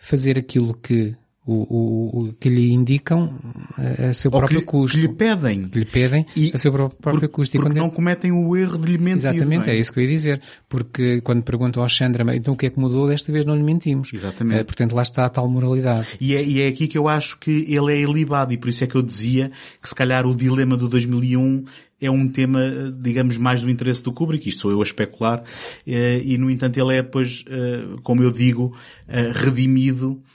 fazer 0.00 0.36
aquilo 0.36 0.74
que, 0.74 1.14
o, 1.46 1.52
o, 1.54 2.20
o- 2.28 2.32
que 2.34 2.48
lhe 2.48 2.72
indicam 2.72 3.38
a, 3.76 4.08
a 4.08 4.12
seu 4.12 4.30
Ou 4.32 4.38
próprio 4.40 4.60
que, 4.60 4.66
custo. 4.66 4.96
que 4.98 5.06
lhe 5.06 5.12
pedem. 5.12 5.68
Que 5.68 5.78
lhe 5.78 5.84
pedem 5.84 6.26
E 6.36 6.50
a 6.52 6.58
seu 6.58 6.72
pró- 6.72 6.88
próprio 6.88 7.28
custo. 7.28 7.56
E 7.56 7.60
porque 7.60 7.70
quando 7.72 7.78
não 7.82 7.88
cometem 7.90 8.32
o 8.32 8.56
erro 8.56 8.76
de 8.78 8.90
lhe 8.92 8.98
mentir. 8.98 9.30
Exatamente, 9.30 9.70
é? 9.70 9.74
é 9.74 9.78
isso 9.78 9.92
que 9.92 10.00
eu 10.00 10.04
ia 10.04 10.10
dizer. 10.10 10.42
Porque 10.68 11.20
quando 11.22 11.42
perguntam 11.42 11.82
ao 11.82 11.88
Chandra, 11.88 12.24
"Mas 12.24 12.36
então 12.36 12.54
o 12.54 12.56
que 12.56 12.66
é 12.66 12.70
que 12.70 12.78
mudou? 12.80 13.06
Desta 13.06 13.30
vez 13.32 13.44
não 13.46 13.54
lhe 13.56 13.62
mentimos. 13.62 14.12
Exatamente. 14.12 14.60
Eh, 14.60 14.64
portanto, 14.64 14.94
lá 14.94 15.02
está 15.02 15.24
a 15.24 15.28
tal 15.28 15.48
moralidade. 15.48 16.06
E 16.20 16.34
é, 16.34 16.42
e 16.44 16.60
é 16.60 16.68
aqui 16.68 16.88
que 16.88 16.98
eu 16.98 17.06
acho 17.08 17.38
que 17.38 17.64
ele 17.68 17.92
é 17.92 18.00
ilibado 18.00 18.52
e 18.52 18.56
por 18.58 18.68
isso 18.68 18.82
é 18.82 18.86
que 18.86 18.96
eu 18.96 19.02
dizia 19.02 19.50
que 19.80 19.88
se 19.88 19.94
calhar 19.94 20.26
o 20.26 20.34
dilema 20.34 20.76
do 20.76 20.88
2001 20.88 21.64
é 21.98 22.10
um 22.10 22.28
tema, 22.28 22.60
eh, 22.62 22.92
digamos, 23.00 23.38
mais 23.38 23.62
do 23.62 23.70
interesse 23.70 24.02
do 24.02 24.12
Kubrick, 24.12 24.46
isto 24.46 24.60
sou 24.60 24.70
eu 24.70 24.80
a 24.80 24.82
especular, 24.82 25.42
eh, 25.86 26.20
e 26.24 26.36
no 26.36 26.50
entanto 26.50 26.78
ele 26.78 26.94
é 26.94 27.02
depois, 27.02 27.42
eh, 27.48 27.84
como 28.02 28.22
eu 28.22 28.30
digo, 28.30 28.76
eh, 29.08 29.32
redimido 29.34 30.20
eh, 30.20 30.26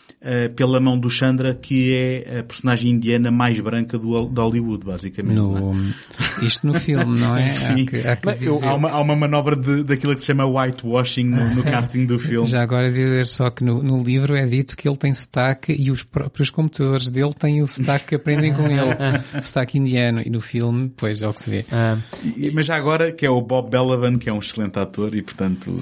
pela 0.55 0.79
mão 0.79 0.99
do 0.99 1.09
Chandra, 1.09 1.55
que 1.55 1.93
é 1.95 2.39
a 2.39 2.43
personagem 2.43 2.91
indiana 2.91 3.31
mais 3.31 3.59
branca 3.59 3.97
do, 3.97 4.27
de 4.27 4.39
Hollywood, 4.39 4.85
basicamente. 4.85 5.35
não 5.35 5.57
é? 5.57 5.61
No, 5.61 5.93
isto 6.45 6.67
no 6.67 6.73
filme, 6.75 7.19
não 7.19 7.35
é? 7.37 7.47
Sim. 7.49 7.81
Há 7.83 7.85
que, 7.85 8.07
há 8.07 8.15
que 8.35 8.45
eu- 8.45 8.59
há, 8.63 8.75
uma, 8.75 8.89
há 8.91 8.99
uma 9.01 9.15
manobra 9.15 9.55
de, 9.55 9.83
daquilo 9.83 10.13
que 10.13 10.21
se 10.21 10.27
chama 10.27 10.45
whitewashing 10.45 11.23
no, 11.25 11.43
no 11.55 11.63
casting 11.65 12.05
do 12.05 12.19
filme. 12.19 12.47
Já 12.47 12.61
agora 12.61 12.91
dizer 12.91 13.25
só 13.25 13.49
que 13.49 13.63
no, 13.63 13.81
no 13.81 14.03
livro 14.03 14.35
é 14.35 14.45
dito 14.45 14.77
que 14.77 14.87
ele 14.87 14.97
tem 14.97 15.13
sotaque 15.13 15.73
e 15.73 15.89
os 15.89 16.03
próprios 16.03 16.49
computadores 16.51 17.09
dele 17.09 17.33
têm 17.33 17.61
o 17.63 17.67
sotaque 17.67 18.05
que 18.09 18.15
aprendem 18.15 18.53
com 18.53 18.63
ele. 18.67 19.41
sotaque 19.41 19.77
indiano. 19.79 20.21
E 20.23 20.29
no 20.29 20.39
filme, 20.41 20.91
pois 20.95 21.21
é 21.21 21.27
o 21.27 21.33
que 21.33 21.41
se 21.41 21.49
vê. 21.49 21.65
Ah, 21.71 21.97
E- 22.23 22.51
Mas 22.51 22.65
já 22.67 22.75
agora, 22.75 23.11
que 23.11 23.25
é 23.25 23.29
o 23.29 23.41
Bob 23.41 23.69
Belavan, 23.71 24.17
que 24.19 24.29
é 24.29 24.33
um 24.33 24.39
excelente 24.39 24.77
ator 24.77 25.15
e 25.15 25.21
portanto, 25.23 25.75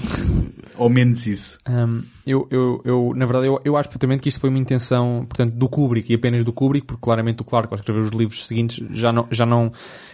ao 0.77 0.89
menos 0.89 1.25
isso. 1.27 1.57
Um, 1.67 2.03
eu, 2.30 2.47
eu, 2.51 2.81
eu, 2.85 3.14
na 3.15 3.26
verdade, 3.26 3.47
eu, 3.47 3.60
eu 3.65 3.76
acho 3.76 3.89
perfeitamente 3.89 4.22
que 4.22 4.30
isto 4.30 4.39
foi 4.39 4.49
uma 4.49 4.60
intenção, 4.60 5.26
portanto, 5.27 5.56
do 5.56 5.68
Kubrick 5.68 6.11
e 6.11 6.15
apenas 6.15 6.43
do 6.43 6.53
Kubrick, 6.53 6.85
porque 6.85 7.01
claramente 7.01 7.41
o 7.41 7.45
Clarke, 7.45 7.73
ao 7.73 7.76
escrever 7.76 8.01
os 8.01 8.11
livros 8.11 8.45
seguintes, 8.45 8.85
já 8.91 9.11
não, 9.11 9.27
já 9.31 9.45
não, 9.45 9.72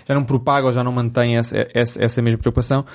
já 0.08 0.16
não 0.16 0.24
propaga 0.24 0.68
ou 0.68 0.72
já 0.72 0.84
não 0.84 0.94
mantém 0.94 1.38
essa, 1.38 1.56
essa, 1.74 2.02
essa 2.02 2.22
mesma 2.22 2.40
preocupação, 2.40 2.86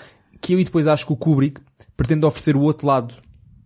que 0.41 0.55
eu 0.55 0.61
e 0.61 0.65
depois 0.65 0.87
acho 0.87 1.07
que 1.07 1.13
o 1.13 1.17
Kubrick 1.17 1.61
pretende 1.97 2.25
oferecer 2.25 2.57
o 2.57 2.63
outro 2.63 2.87
lado 2.87 3.15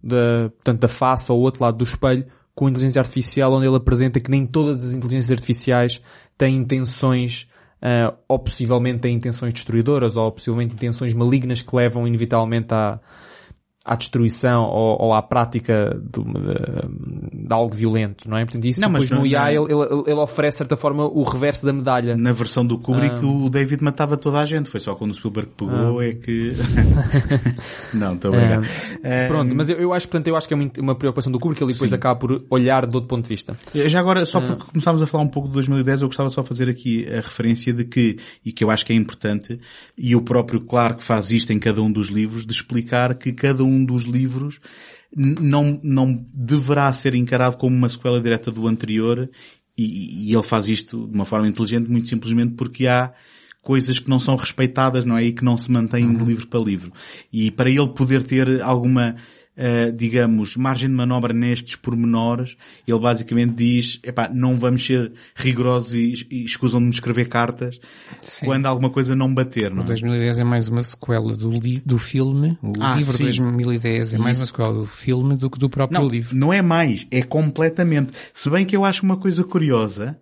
da, 0.02 0.50
portanto, 0.50 0.80
da 0.80 0.88
face 0.88 1.30
ou 1.30 1.38
o 1.38 1.42
outro 1.42 1.62
lado 1.62 1.78
do 1.78 1.84
espelho 1.84 2.26
com 2.52 2.68
inteligência 2.68 3.00
artificial, 3.00 3.52
onde 3.52 3.66
ele 3.66 3.76
apresenta 3.76 4.18
que 4.18 4.30
nem 4.30 4.44
todas 4.44 4.84
as 4.84 4.92
inteligências 4.92 5.30
artificiais 5.30 6.02
têm 6.36 6.56
intenções 6.56 7.48
ah, 7.80 8.14
ou 8.26 8.38
possivelmente 8.38 9.00
têm 9.00 9.14
intenções 9.14 9.52
destruidoras 9.52 10.16
ou 10.16 10.32
possivelmente 10.32 10.74
intenções 10.74 11.12
malignas 11.12 11.62
que 11.62 11.76
levam 11.76 12.06
inevitavelmente 12.06 12.72
à, 12.72 12.98
à 13.84 13.96
destruição 13.96 14.62
ou, 14.64 14.96
ou 15.02 15.12
à 15.12 15.20
prática 15.20 16.00
de, 16.10 16.18
uma- 16.18 16.40
de- 16.40 17.52
algo 17.52 17.74
violento, 17.74 18.28
não 18.28 18.38
é? 18.38 18.44
Portanto, 18.44 18.64
isso 18.64 18.80
Não, 18.80 18.88
mas 18.88 19.04
depois 19.04 19.20
no 19.20 19.26
IA 19.26 19.52
ele, 19.52 19.64
ele, 19.70 20.02
ele 20.06 20.20
oferece, 20.20 20.54
de 20.54 20.58
certa 20.58 20.76
forma, 20.76 21.04
o 21.04 21.22
reverso 21.22 21.66
da 21.66 21.72
medalha. 21.72 22.16
Na 22.16 22.32
versão 22.32 22.64
do 22.64 22.78
Kubrick, 22.78 23.16
Ah. 23.22 23.26
o 23.26 23.50
David 23.50 23.84
matava 23.84 24.16
toda 24.16 24.38
a 24.40 24.46
gente. 24.46 24.70
Foi 24.70 24.80
só 24.80 24.94
quando 24.94 25.10
o 25.10 25.14
Spielberg 25.14 25.50
pegou 25.56 25.98
Ah. 26.00 26.06
é 26.06 26.14
que... 26.14 26.54
não, 27.92 28.14
estou 28.14 28.32
a 28.32 28.36
brincar. 28.38 28.62
Eh, 29.02 29.28
Pronto, 29.28 29.54
mas 29.54 29.68
eu, 29.68 29.76
eu 29.76 29.92
acho, 29.92 30.08
portanto, 30.08 30.28
eu 30.28 30.36
acho 30.36 30.48
que 30.48 30.54
é 30.54 30.56
uma, 30.80 30.94
preocupação 30.94 31.30
do 31.30 31.38
Kubrick, 31.38 31.62
ele 31.62 31.72
depois 31.72 31.90
Sim. 31.90 31.96
acaba 31.96 32.18
por 32.18 32.44
olhar 32.50 32.86
de 32.86 32.94
outro 32.96 33.08
ponto 33.08 33.24
de 33.24 33.28
vista. 33.28 33.56
Já 33.74 34.00
agora, 34.00 34.24
só 34.26 34.38
Ah. 34.38 34.42
porque 34.42 34.64
começámos 34.72 35.02
a 35.02 35.06
falar 35.06 35.24
um 35.24 35.28
pouco 35.28 35.48
de 35.48 35.54
2010, 35.54 36.02
eu 36.02 36.08
gostava 36.08 36.30
só 36.30 36.42
de 36.42 36.48
fazer 36.48 36.68
aqui 36.68 37.06
a 37.08 37.16
referência 37.16 37.72
de 37.72 37.84
que, 37.84 38.16
e 38.44 38.52
que 38.52 38.64
eu 38.64 38.70
acho 38.70 38.84
que 38.86 38.92
é 38.92 38.96
importante, 38.96 39.58
e 39.96 40.14
o 40.16 40.22
próprio 40.22 40.60
Clark 40.60 41.02
faz 41.02 41.30
isto 41.30 41.52
em 41.52 41.58
cada 41.58 41.82
um 41.82 41.90
dos 41.90 42.08
livros, 42.08 42.46
de 42.46 42.52
explicar 42.52 43.14
que 43.14 43.32
cada 43.32 43.62
um 43.64 43.73
dos 43.82 44.04
livros 44.04 44.60
não, 45.16 45.80
não 45.82 46.26
deverá 46.34 46.92
ser 46.92 47.14
encarado 47.14 47.56
como 47.56 47.74
uma 47.74 47.88
sequela 47.88 48.20
direta 48.20 48.50
do 48.50 48.66
anterior, 48.68 49.30
e, 49.76 50.28
e 50.28 50.34
ele 50.34 50.42
faz 50.42 50.68
isto 50.68 51.06
de 51.06 51.14
uma 51.14 51.24
forma 51.24 51.48
inteligente, 51.48 51.90
muito 51.90 52.08
simplesmente 52.08 52.54
porque 52.54 52.86
há 52.86 53.12
coisas 53.64 53.98
que 53.98 54.10
não 54.10 54.18
são 54.18 54.36
respeitadas, 54.36 55.04
não 55.04 55.16
é? 55.16 55.24
E 55.24 55.32
que 55.32 55.44
não 55.44 55.56
se 55.56 55.72
mantêm 55.72 56.14
de 56.14 56.24
livro 56.24 56.46
para 56.46 56.60
livro. 56.60 56.92
E 57.32 57.50
para 57.50 57.70
ele 57.70 57.88
poder 57.88 58.22
ter 58.22 58.62
alguma, 58.62 59.16
eh, 59.56 59.90
digamos, 59.92 60.56
margem 60.56 60.88
de 60.88 60.94
manobra 60.94 61.32
nestes 61.32 61.76
pormenores, 61.76 62.56
ele 62.86 62.98
basicamente 62.98 63.54
diz, 63.54 64.00
epá, 64.02 64.28
não 64.32 64.58
vamos 64.58 64.84
ser 64.84 65.12
rigorosos 65.34 65.94
e, 65.94 66.26
e 66.30 66.44
escusam-me 66.44 66.88
de 66.88 66.94
escrever 66.96 67.28
cartas 67.28 67.80
Sim. 68.20 68.46
quando 68.46 68.66
alguma 68.66 68.90
coisa 68.90 69.14
não 69.14 69.32
bater, 69.32 69.70
O 69.70 69.76
não 69.76 69.82
é? 69.84 69.86
2010 69.86 70.38
é 70.40 70.44
mais 70.44 70.68
uma 70.68 70.82
sequela 70.82 71.36
do, 71.36 71.50
li 71.50 71.80
do 71.86 71.98
filme. 71.98 72.58
O 72.62 72.72
Ah, 72.80 72.96
livro 72.96 73.16
sim. 73.16 73.22
2010 73.24 74.14
é 74.14 74.18
mais 74.18 74.38
uma 74.40 74.46
sequela 74.46 74.74
do 74.74 74.86
filme 74.86 75.36
do 75.36 75.48
que 75.48 75.58
do 75.58 75.68
próprio 75.70 76.00
Não, 76.00 76.08
livro. 76.08 76.34
não 76.36 76.52
é 76.52 76.60
mais, 76.60 77.06
é 77.10 77.22
completamente. 77.22 78.12
Se 78.32 78.50
bem 78.50 78.64
que 78.66 78.76
eu 78.76 78.84
acho 78.84 79.04
uma 79.04 79.16
coisa 79.16 79.44
curiosa, 79.44 80.18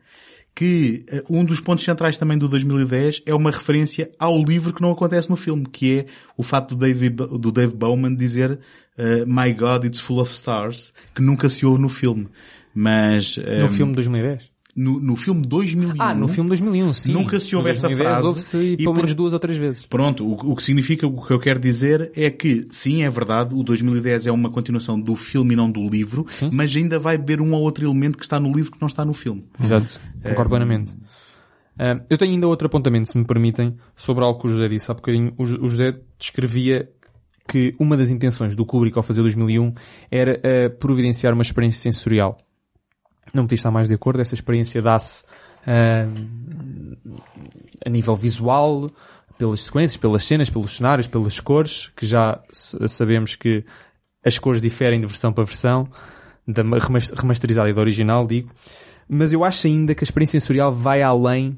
que 0.55 1.05
eh, 1.09 1.25
um 1.31 1.45
dos 1.45 1.61
pontos 1.61 1.83
centrais 1.85 2.17
também 2.19 2.37
do 2.37 2.47
2010 2.47 3.23
é 3.25 3.35
uma 3.35 3.51
referência 3.51 4.11
ao 4.19 4.37
livro 4.39 4.73
que 4.75 4.83
não 4.83 4.91
acontece 4.91 5.31
no 5.31 5.37
filme, 5.37 5.65
que 5.67 6.01
é 6.01 6.07
o 6.37 6.43
fato 6.43 6.75
do 6.75 6.81
Dave, 6.81 7.09
do 7.09 7.51
Dave 7.51 7.75
Bowman 7.75 8.15
dizer 8.15 8.59
eh, 8.98 9.24
My 9.27 9.52
God, 9.52 9.85
it's 9.85 10.01
full 10.01 10.20
of 10.20 10.31
stars, 10.32 10.93
que 11.14 11.23
nunca 11.23 11.48
se 11.48 11.64
ouve 11.66 11.81
no 11.81 11.89
filme. 11.89 12.28
Mas 12.74 13.36
No 13.36 13.44
eh, 13.66 13.69
filme 13.69 13.93
de 13.93 13.97
2010. 13.97 14.51
no, 14.74 14.98
no 14.98 15.14
filme 15.16 15.43
2001, 15.47 15.94
Ah, 15.98 16.14
no 16.14 16.27
filme 16.27 16.48
2001, 16.48 16.93
sim. 16.94 17.12
Nunca 17.12 17.39
se 17.39 17.55
ouve 17.55 17.66
No 17.69 17.70
essa 17.73 17.82
2010 17.89 18.09
frase. 18.10 18.27
Ouve-se 18.27 18.56
E 18.56 18.77
pelo 18.78 18.90
por- 18.93 18.97
menos 18.97 19.14
duas 19.14 19.32
ou 19.35 19.39
três 19.39 19.59
vezes. 19.59 19.85
Pronto, 19.85 20.27
o, 20.27 20.52
o 20.52 20.56
que 20.56 20.62
significa, 20.62 21.06
o 21.06 21.23
que 21.27 21.32
eu 21.32 21.39
quero 21.39 21.60
dizer 21.60 22.10
é 22.16 22.31
que, 22.31 22.66
sim, 22.70 23.02
é 23.02 23.10
verdade, 23.10 23.55
o 23.55 23.62
2010 23.62 24.27
é 24.28 24.32
uma 24.32 24.51
continuação 24.51 24.98
do 24.98 25.14
filme 25.14 25.52
e 25.52 25.56
não 25.56 25.70
do 25.70 25.86
livro, 25.86 26.24
Sim. 26.31 26.48
mas 26.52 26.74
ainda 26.74 26.98
vai 26.98 27.19
beber 27.19 27.43
um 27.43 27.52
ou 27.52 27.60
outro 27.60 27.85
elemento 27.85 28.16
que 28.16 28.24
está 28.24 28.40
no 28.40 28.51
livro 28.51 28.73
que 28.73 28.81
não 28.81 28.86
está 28.89 29.05
no 29.05 29.12
filme. 29.12 29.44
Exato. 29.62 30.01
Concordo 30.23 30.48
plenamente. 30.48 30.97
Ah, 31.78 32.01
eu 32.09 32.16
tenho 32.16 32.32
ainda 32.32 32.47
outro 32.47 32.66
apontamento, 32.66 33.09
se 33.10 33.19
me 33.19 33.24
permitem, 33.27 33.77
sobre 33.94 34.24
algo 34.24 34.40
que 34.40 34.47
o 34.47 34.51
José 34.51 34.69
disse 34.69 34.90
há 34.90 34.94
bocadinho. 34.94 35.35
O, 35.36 35.43
o 35.43 35.69
José 35.69 35.94
descrevia 36.19 36.89
que 37.48 37.74
uma 37.78 37.97
das 37.97 38.10
intenções 38.10 38.55
do 38.56 38.64
Kubrick 38.64 38.97
ao 38.97 39.02
fazer 39.02 39.23
2001 39.23 39.74
era 40.10 40.40
ah, 40.43 40.70
providenciar 40.70 41.32
uma 41.32 41.43
experiência 41.43 41.81
sensorial. 41.82 42.39
Não 43.35 43.47
diz 43.47 43.59
estar 43.60 43.70
mais 43.70 43.89
de 43.89 43.94
acordo. 43.94 44.20
Essa 44.20 44.35
experiência 44.35 44.81
dá-se 44.82 45.24
ah, 45.66 46.06
a 47.85 47.90
nível 47.90 48.16
visual, 48.16 48.90
pelas 49.39 49.60
sequências, 49.60 49.97
pelas 49.97 50.24
cenas, 50.24 50.48
pelos 50.51 50.77
cenários, 50.77 51.06
pelas 51.06 51.40
cores, 51.40 51.89
que 51.97 52.06
já 52.06 52.40
sabemos 52.52 53.35
que 53.35 53.64
as 54.24 54.39
cores 54.39 54.60
diferem 54.60 55.01
de 55.01 55.06
versão 55.06 55.32
para 55.32 55.44
versão, 55.44 55.89
da 56.47 56.62
ma- 56.62 56.78
remas- 56.78 57.10
remasterizada 57.10 57.69
e 57.70 57.73
da 57.73 57.81
original, 57.81 58.27
digo. 58.27 58.51
Mas 59.09 59.32
eu 59.32 59.44
acho 59.44 59.66
ainda 59.66 59.94
que 59.94 60.05
a 60.05 60.06
experiência 60.06 60.39
sensorial 60.39 60.73
vai 60.73 61.02
além 61.02 61.56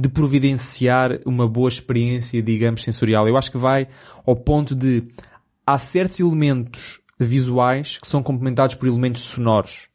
de 0.00 0.08
providenciar 0.08 1.20
uma 1.26 1.46
boa 1.46 1.68
experiência, 1.68 2.42
digamos, 2.42 2.82
sensorial. 2.82 3.28
Eu 3.28 3.36
acho 3.36 3.50
que 3.50 3.58
vai 3.58 3.86
ao 4.26 4.34
ponto 4.34 4.74
de 4.74 5.04
há 5.66 5.76
certos 5.76 6.18
elementos 6.20 7.00
visuais 7.18 7.98
que 7.98 8.08
são 8.08 8.22
complementados 8.22 8.74
por 8.74 8.88
elementos 8.88 9.22
sonoros. 9.22 9.88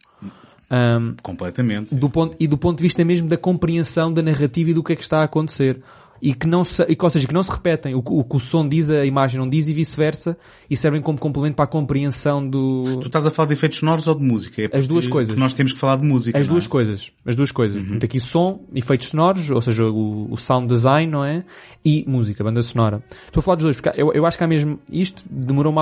Ahm, 0.70 1.16
Completamente. 1.22 1.94
do 1.94 2.10
ponto, 2.10 2.36
e 2.40 2.48
do 2.48 2.58
ponto 2.58 2.78
de 2.78 2.84
vista 2.84 3.04
mesmo 3.04 3.28
da 3.28 3.38
compreensão 3.38 4.12
da 4.12 4.22
narrativa 4.22 4.70
e 4.70 4.74
do 4.74 4.84
que 4.84 4.94
é 4.94 4.96
que 4.96 5.04
está 5.04 5.20
a 5.22 5.24
acontecer. 5.24 5.82
E 6.22 6.34
que 6.34 6.48
não 6.48 6.64
se, 6.64 6.82
e 6.84 6.96
que, 6.96 7.04
ou 7.04 7.10
seja, 7.10 7.28
que 7.28 7.34
não 7.34 7.44
se 7.44 7.52
repetem. 7.52 7.94
O, 7.94 8.02
que- 8.02 8.12
o 8.14 8.24
que 8.24 8.36
o 8.38 8.40
som 8.40 8.68
diz, 8.68 8.90
a 8.90 9.06
imagem 9.06 9.40
não 9.40 9.48
diz 9.50 9.68
e 9.68 9.74
vice-versa. 9.74 10.38
E 10.70 10.76
servem 10.78 11.02
como 11.02 11.20
complemento 11.20 11.56
para 11.56 11.66
a 11.66 11.68
compreensão 11.68 12.48
do... 12.48 13.00
Tu 13.02 13.08
estás 13.08 13.26
a 13.26 13.30
falar 13.30 13.48
de 13.48 13.54
efeitos 13.54 13.80
sonoros 13.80 14.08
ou 14.08 14.16
de 14.16 14.24
música? 14.24 14.62
É 14.72 14.78
As 14.78 14.88
duas 14.88 15.08
coisas. 15.08 15.36
Nós 15.36 15.54
temos 15.54 15.74
que 15.74 15.80
falar 15.80 15.98
de 15.98 16.06
música. 16.06 16.40
As 16.40 16.48
não 16.48 16.54
duas 16.56 16.66
é? 16.66 16.70
coisas. 16.70 17.12
As 17.26 17.36
duas 17.36 17.52
coisas. 17.52 17.82
Portanto, 17.84 18.04
aqui 18.06 18.20
som, 18.20 18.62
efeitos 18.74 19.08
sonoros, 19.08 19.50
ou 19.50 19.62
seja, 19.62 19.84
o, 19.86 20.32
o 20.32 20.38
sound 20.38 20.68
design, 20.68 21.12
não 21.12 21.24
é? 21.24 21.44
E 21.84 22.04
música, 22.08 22.44
banda 22.44 22.62
sonora. 22.64 23.04
Estou 23.28 23.42
a 23.42 23.44
falar 23.44 23.56
dos 23.58 23.64
dois, 23.66 23.80
porque 23.82 24.02
eu, 24.02 24.12
eu 24.14 24.26
acho 24.26 24.38
que 24.38 24.44
há 24.44 24.48
mesmo, 24.48 24.80
isto 24.92 25.22
demorou-me 25.30 25.80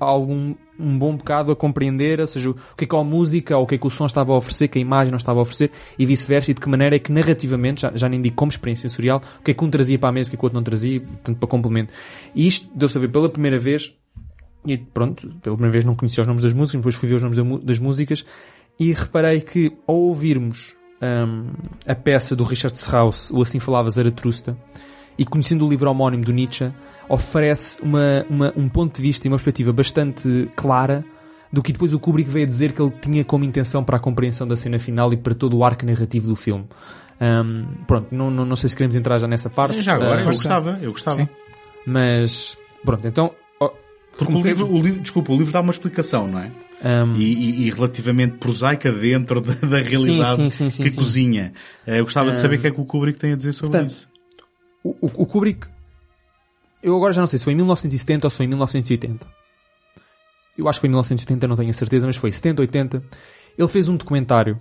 algum, 0.00 0.54
um 0.80 0.98
bom 0.98 1.16
bocado 1.16 1.52
a 1.52 1.56
compreender, 1.56 2.20
ou 2.20 2.26
seja, 2.26 2.50
o 2.50 2.54
que 2.76 2.84
é 2.84 2.86
que 2.86 2.96
a 2.96 3.04
música, 3.04 3.56
ou 3.56 3.64
o 3.64 3.66
que 3.66 3.74
é 3.74 3.78
que 3.78 3.86
o 3.86 3.90
som 3.90 4.06
estava 4.06 4.32
a 4.32 4.36
oferecer, 4.36 4.68
que 4.68 4.78
a 4.78 4.82
imagem 4.82 5.10
não 5.10 5.18
estava 5.18 5.38
a 5.38 5.42
oferecer, 5.42 5.70
e 5.98 6.06
vice-versa, 6.06 6.50
e 6.50 6.54
de 6.54 6.60
que 6.60 6.68
maneira 6.68 6.96
é 6.96 6.98
que 6.98 7.12
narrativamente, 7.12 7.82
já, 7.82 7.92
já 7.94 8.08
nem 8.08 8.20
digo 8.20 8.36
como 8.36 8.50
experiência 8.50 8.88
sensorial, 8.88 9.22
o 9.38 9.42
que 9.42 9.50
é 9.50 9.54
que 9.54 9.64
um 9.64 9.70
trazia 9.70 9.98
para 9.98 10.08
a 10.08 10.12
mesa, 10.12 10.28
o 10.28 10.30
que 10.30 10.36
é 10.36 10.38
que 10.38 10.44
o 10.44 10.46
outro 10.46 10.56
não 10.56 10.64
trazia, 10.64 11.00
portanto, 11.00 11.38
para 11.38 11.48
complemento. 11.48 11.92
E 12.34 12.46
isto 12.46 12.68
deu-se 12.74 12.96
a 12.96 13.00
ver 13.00 13.08
pela 13.08 13.28
primeira 13.28 13.58
vez, 13.58 13.94
e 14.66 14.76
pronto, 14.76 15.28
pela 15.42 15.56
primeira 15.56 15.72
vez 15.72 15.84
não 15.84 15.94
conhecia 15.94 16.22
os 16.22 16.26
nomes 16.26 16.42
das 16.42 16.52
músicas, 16.52 16.80
depois 16.80 16.94
fui 16.94 17.08
ver 17.08 17.16
os 17.16 17.22
nomes 17.22 17.64
das 17.64 17.78
músicas 17.78 18.24
e 18.78 18.92
reparei 18.92 19.40
que 19.40 19.72
ao 19.86 19.96
ouvirmos 19.96 20.74
hum, 21.02 21.50
a 21.86 21.94
peça 21.94 22.34
do 22.34 22.44
Richard 22.44 22.76
Strauss, 22.78 23.30
o 23.30 23.42
Assim 23.42 23.58
Falava 23.58 23.90
Zaratrusta, 23.90 24.56
e 25.18 25.24
conhecendo 25.24 25.66
o 25.66 25.68
livro 25.68 25.90
homónimo 25.90 26.24
do 26.24 26.32
Nietzsche, 26.32 26.72
oferece 27.12 27.80
uma, 27.82 28.24
uma- 28.30 28.52
um 28.56 28.68
ponto 28.68 28.94
de 28.96 29.02
vista 29.02 29.26
e 29.26 29.28
uma 29.28 29.36
perspectiva 29.36 29.72
bastante 29.72 30.48
clara 30.54 31.04
do 31.52 31.60
que 31.62 31.72
depois 31.72 31.92
o 31.92 31.98
Kubrick 31.98 32.30
veio 32.30 32.46
a 32.46 32.48
dizer 32.48 32.72
que 32.72 32.80
ele 32.80 32.92
tinha 33.02 33.24
como 33.24 33.44
intenção 33.44 33.82
para 33.82 33.96
a 33.96 34.00
compreensão 34.00 34.46
da 34.46 34.56
cena 34.56 34.78
final 34.78 35.12
e 35.12 35.16
para 35.16 35.34
todo 35.34 35.56
o 35.56 35.64
arco 35.64 35.84
narrativo 35.84 36.28
do 36.28 36.36
filme. 36.36 36.64
Hum, 37.20 37.66
pronto, 37.86 38.14
não, 38.14 38.30
não, 38.30 38.44
não 38.46 38.54
sei 38.56 38.68
se 38.70 38.76
queremos 38.76 38.94
entrar 38.94 39.18
já 39.18 39.26
nessa 39.26 39.50
parte. 39.50 39.80
Já 39.80 39.94
agora, 39.94 40.18
Ah, 40.18 40.20
eu 40.20 40.24
gostava, 40.26 40.78
eu 40.80 40.92
gostava. 40.92 41.16
Sim. 41.16 41.28
mas, 41.84 42.56
pronto, 42.84 43.06
então... 43.06 43.32
Porque 44.18 44.34
o 44.34 44.42
livro, 44.42 44.66
o 44.70 44.82
livro, 44.82 45.00
desculpa, 45.00 45.32
o 45.32 45.36
livro 45.36 45.52
dá 45.52 45.60
uma 45.60 45.70
explicação, 45.70 46.26
não 46.28 46.40
é? 46.40 46.50
hum, 46.84 47.16
E, 47.16 47.24
e- 47.24 47.66
e 47.66 47.70
relativamente 47.70 48.36
prosaica 48.38 48.92
dentro 48.92 49.40
da, 49.40 49.54
da 49.54 49.78
realidade 49.80 50.36
sim, 50.36 50.50
sim, 50.50 50.68
sim, 50.70 50.82
que 50.82 50.94
cozinha. 50.94 51.52
Eh, 51.86 52.00
Eu 52.00 52.04
gostava 52.04 52.30
de 52.32 52.38
saber 52.38 52.56
o 52.56 52.60
que 52.60 52.66
é 52.66 52.70
que 52.70 52.80
o 52.80 52.84
Kubrick 52.84 53.18
tem 53.18 53.32
a 53.32 53.36
dizer 53.36 53.52
sobre 53.52 53.70
Portanto, 53.78 53.90
isso. 53.90 54.08
o- 54.84 55.22
o 55.22 55.26
Kubrick, 55.26 55.66
eu 56.82 56.96
agora 56.96 57.12
já 57.12 57.20
não 57.20 57.26
sei 57.26 57.38
se 57.38 57.44
foi 57.44 57.52
em 57.52 57.56
1970 57.56 58.26
ou 58.26 58.30
se 58.30 58.36
foi 58.36 58.46
em 58.46 58.48
1980. 58.48 59.26
Eu 60.56 60.68
acho 60.68 60.78
que 60.78 60.80
foi 60.80 60.88
em 60.88 60.90
1980, 60.90 61.48
não 61.48 61.56
tenho 61.56 61.70
a 61.70 61.72
certeza, 61.72 62.06
mas 62.06 62.16
foi 62.16 62.32
70, 62.32 62.62
80. 62.62 63.02
Ele 63.56 63.68
fez 63.68 63.88
um 63.88 63.96
documentário. 63.96 64.58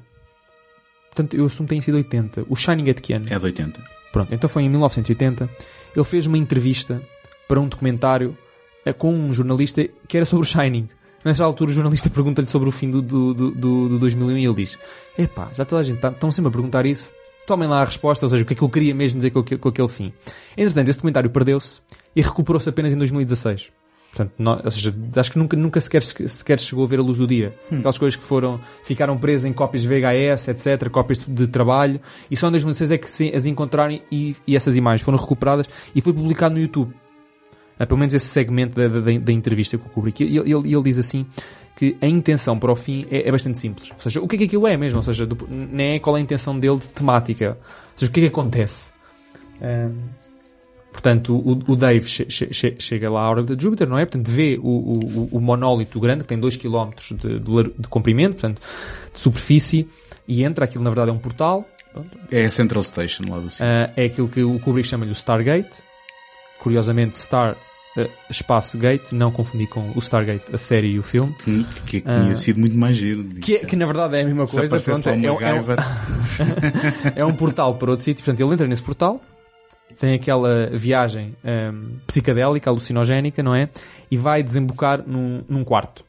Portanto, 1.07 1.35
eu 1.35 1.45
assumo 1.45 1.67
que 1.67 1.71
tenha 1.71 1.81
sido 1.81 1.95
80. 1.95 2.45
O 2.47 2.55
Shining 2.55 2.89
é 2.89 2.93
de 2.93 3.01
que 3.01 3.13
ano? 3.13 3.25
É 3.29 3.37
de 3.37 3.45
80. 3.45 3.81
Pronto, 4.11 4.33
então 4.33 4.49
foi 4.49 4.63
em 4.63 4.69
1980. 4.69 5.49
Ele 5.95 6.05
fez 6.05 6.25
uma 6.25 6.37
entrevista 6.37 7.01
para 7.47 7.59
um 7.59 7.67
documentário 7.67 8.37
eh, 8.85 8.93
com 8.93 9.13
um 9.13 9.33
jornalista 9.33 9.87
que 10.07 10.17
era 10.17 10.25
sobre 10.25 10.45
o 10.45 10.47
Shining. 10.47 10.87
Nessa 11.23 11.43
altura 11.43 11.71
o 11.71 11.73
jornalista 11.73 12.09
pergunta-lhe 12.09 12.47
sobre 12.47 12.69
o 12.69 12.71
fim 12.71 12.89
do, 12.89 13.01
do, 13.01 13.33
do, 13.33 13.51
do, 13.51 13.89
do 13.89 13.99
2001 13.99 14.37
e 14.37 14.45
ele 14.45 14.53
diz 14.53 14.77
Epá, 15.17 15.49
já 15.53 15.65
toda 15.65 15.81
a 15.81 15.83
gente 15.83 15.97
está, 15.97 16.09
estão 16.09 16.31
sempre 16.31 16.49
a 16.49 16.51
perguntar 16.51 16.85
isso. 16.85 17.11
Tomem 17.45 17.67
lá 17.67 17.81
a 17.81 17.85
resposta, 17.85 18.25
ou 18.25 18.29
seja, 18.29 18.43
o 18.43 18.45
que 18.45 18.53
é 18.53 18.55
que 18.55 18.61
eu 18.61 18.69
queria 18.69 18.93
mesmo 18.93 19.19
dizer 19.19 19.31
com, 19.31 19.43
com 19.43 19.69
aquele 19.69 19.87
fim. 19.87 20.13
Entretanto, 20.55 20.87
esse 20.87 20.97
documentário 20.99 21.29
perdeu-se 21.29 21.81
e 22.19 22.21
recuperou-se 22.21 22.67
apenas 22.69 22.91
em 22.93 22.97
2016. 22.97 23.69
Portanto, 24.11 24.33
nó- 24.39 24.59
ou 24.63 24.71
seja, 24.71 24.93
acho 25.17 25.31
que 25.31 25.37
nunca, 25.37 25.55
nunca 25.55 25.79
sequer, 25.79 26.01
sequer 26.01 26.59
chegou 26.59 26.83
a 26.83 26.87
ver 26.87 26.97
a 26.99 27.03
luz 27.03 27.17
do 27.19 27.27
dia. 27.27 27.53
Aquelas 27.71 27.97
coisas 27.97 28.15
que 28.15 28.23
foram, 28.23 28.59
ficaram 28.83 29.15
presas 29.17 29.45
em 29.45 29.53
cópias 29.53 29.85
VHS, 29.85 30.47
etc., 30.47 30.89
cópias 30.89 31.19
de 31.19 31.47
trabalho, 31.47 32.01
e 32.29 32.35
só 32.35 32.47
em 32.47 32.51
2016 32.51 32.91
é 32.91 32.97
que 32.97 33.09
se 33.09 33.29
as 33.35 33.45
encontraram 33.45 33.99
e, 34.11 34.35
e 34.47 34.55
essas 34.55 34.75
imagens 34.75 35.01
foram 35.05 35.17
recuperadas 35.19 35.67
e 35.93 36.01
foi 36.01 36.11
publicado 36.11 36.55
no 36.55 36.59
YouTube. 36.61 36.91
Ah, 37.77 37.85
pelo 37.85 37.99
menos 37.99 38.13
esse 38.15 38.25
segmento 38.25 38.75
da, 38.75 38.87
da, 38.87 38.99
da 38.99 39.31
entrevista 39.31 39.77
com 39.77 39.87
o 39.87 39.91
Kubrick. 39.91 40.23
E 40.23 40.37
ele, 40.37 40.51
ele, 40.53 40.73
ele 40.73 40.83
diz 40.83 40.97
assim 40.97 41.25
que 41.77 41.95
a 42.01 42.07
intenção 42.07 42.57
para 42.59 42.71
o 42.71 42.75
fim 42.75 43.05
é, 43.11 43.29
é 43.29 43.31
bastante 43.31 43.57
simples. 43.59 43.91
Ou 43.91 43.99
seja, 44.01 44.19
o 44.19 44.27
que 44.27 44.35
é 44.35 44.39
que 44.39 44.45
aquilo 44.45 44.67
é 44.67 44.75
mesmo? 44.75 44.97
Ou 44.97 45.03
seja, 45.03 45.25
do- 45.25 45.47
nem 45.49 45.95
é 45.95 45.99
qual 45.99 46.17
é 46.17 46.19
a 46.19 46.23
intenção 46.23 46.59
dele 46.59 46.79
de 46.79 46.89
temática. 46.89 47.57
Ou 47.93 47.99
seja, 47.99 48.09
o 48.09 48.13
que 48.13 48.19
é 48.19 48.23
que 48.23 48.29
acontece? 48.29 48.91
Ahm, 49.61 50.09
Portanto, 50.91 51.35
o, 51.35 51.51
o 51.71 51.75
Dave 51.75 52.05
che- 52.07 52.25
che- 52.25 52.47
che- 52.47 52.75
chega 52.79 53.09
lá 53.09 53.21
à 53.21 53.29
órbita 53.29 53.55
de 53.55 53.63
Júpiter, 53.63 53.87
não 53.87 53.97
é? 53.97 54.05
Portanto, 54.05 54.29
vê 54.31 54.57
o, 54.59 54.67
o, 54.67 55.29
o 55.33 55.39
monólito 55.39 55.99
grande, 55.99 56.21
que 56.23 56.27
tem 56.27 56.39
2 56.39 56.57
km 56.57 56.89
de, 57.11 57.39
de, 57.39 57.63
de 57.79 57.87
comprimento, 57.87 58.33
portanto, 58.35 58.59
de 59.13 59.19
superfície, 59.19 59.87
e 60.27 60.43
entra, 60.43 60.65
aquilo 60.65 60.83
na 60.83 60.89
verdade 60.89 61.11
é 61.11 61.13
um 61.13 61.19
portal, 61.19 61.63
pronto, 61.93 62.09
É 62.31 62.45
a 62.45 62.51
Central 62.51 62.81
Station 62.83 63.23
lá 63.29 63.39
do 63.39 63.49
sítio. 63.49 63.65
ah, 63.65 63.91
é 63.95 64.05
aquilo 64.05 64.27
que 64.27 64.41
o 64.43 64.59
Kubrick 64.59 64.87
chama-lhe 64.87 65.11
o 65.11 65.13
Stargate. 65.13 65.77
Curiosamente, 66.59 67.17
Star 67.17 67.55
uh, 67.97 68.09
Espaço 68.29 68.77
Gate, 68.77 69.11
não 69.13 69.31
confundir 69.31 69.69
com 69.69 69.91
o 69.95 69.99
Stargate, 69.99 70.43
a 70.53 70.57
série 70.57 70.89
e 70.89 70.99
o 70.99 71.03
filme. 71.03 71.33
Que, 71.43 71.63
que 71.85 72.01
tinha 72.01 72.31
Ah. 72.31 72.35
sido 72.35 72.59
muito 72.59 72.75
mais 72.77 72.97
giro. 72.97 73.23
Que, 73.35 73.55
é- 73.55 73.59
que 73.65 73.75
na 73.77 73.85
verdade 73.85 74.17
é 74.17 74.21
a 74.21 74.25
mesma 74.25 74.45
coisa. 74.45 74.77
pronto, 74.79 75.07
é, 75.09 75.13
um 75.13 75.23
é, 75.23 75.25
é, 75.27 75.31
um- 75.31 75.39
MacGyver. 75.39 75.77
é 77.15 77.25
um 77.25 77.33
portal 77.33 77.75
para 77.75 77.91
outro 77.91 78.03
sítio. 78.03 78.23
Portanto, 78.25 78.41
ele 78.45 78.53
entra 78.53 78.67
nesse 78.67 78.81
portal, 78.83 79.21
tem 79.99 80.13
aquela 80.15 80.67
viagem 80.71 81.35
hum, 81.43 81.97
psicadélica, 82.07 82.69
alucinogénica, 82.69 83.43
não 83.43 83.53
é? 83.53 83.69
E 84.09 84.17
vai 84.17 84.41
desembocar 84.41 85.03
num, 85.05 85.43
num 85.47 85.63
quarto. 85.63 86.03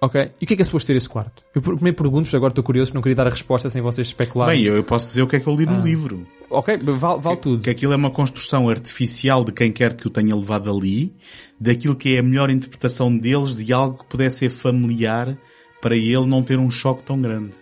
Ok? 0.00 0.30
E 0.40 0.44
o 0.44 0.46
que 0.46 0.52
é 0.52 0.56
que 0.56 0.62
é 0.62 0.64
suposto 0.64 0.86
ter 0.88 0.96
esse 0.96 1.08
quarto? 1.08 1.42
Eu 1.54 1.62
pr- 1.62 1.74
primeiro 1.74 1.96
pergunto-vos, 1.96 2.34
agora 2.34 2.50
estou 2.52 2.62
curioso, 2.62 2.90
porque 2.90 2.96
não 2.98 3.02
queria 3.02 3.16
dar 3.16 3.26
a 3.26 3.30
resposta 3.30 3.70
sem 3.70 3.80
vocês 3.80 4.08
especularem. 4.08 4.58
Bem, 4.58 4.66
eu, 4.66 4.76
eu 4.76 4.84
posso 4.84 5.06
dizer 5.06 5.22
o 5.22 5.26
que 5.26 5.36
é 5.36 5.40
que 5.40 5.46
eu 5.46 5.56
li 5.56 5.64
no 5.64 5.80
Ah. 5.80 5.84
livro. 5.84 6.26
Ok, 6.50 6.76
vale, 6.76 7.20
vale 7.20 7.36
que, 7.36 7.42
tudo. 7.42 7.62
que 7.62 7.70
aquilo 7.70 7.94
é 7.94 7.96
uma 7.96 8.10
construção 8.10 8.68
artificial 8.68 9.42
de 9.42 9.52
quem 9.52 9.72
quer 9.72 9.94
que 9.96 10.06
o 10.06 10.10
tenha 10.10 10.36
levado 10.36 10.70
ali, 10.70 11.12
daquilo 11.58 11.96
que 11.96 12.14
é 12.14 12.18
a 12.18 12.22
melhor 12.22 12.50
interpretação 12.50 13.16
deles 13.16 13.56
de 13.56 13.72
algo 13.72 13.98
que 13.98 14.04
pudesse 14.04 14.40
ser 14.40 14.50
familiar 14.50 15.36
para 15.80 15.96
ele 15.96 16.26
não 16.26 16.42
ter 16.42 16.58
um 16.58 16.70
choque 16.70 17.02
tão 17.02 17.18
grande. 17.20 17.52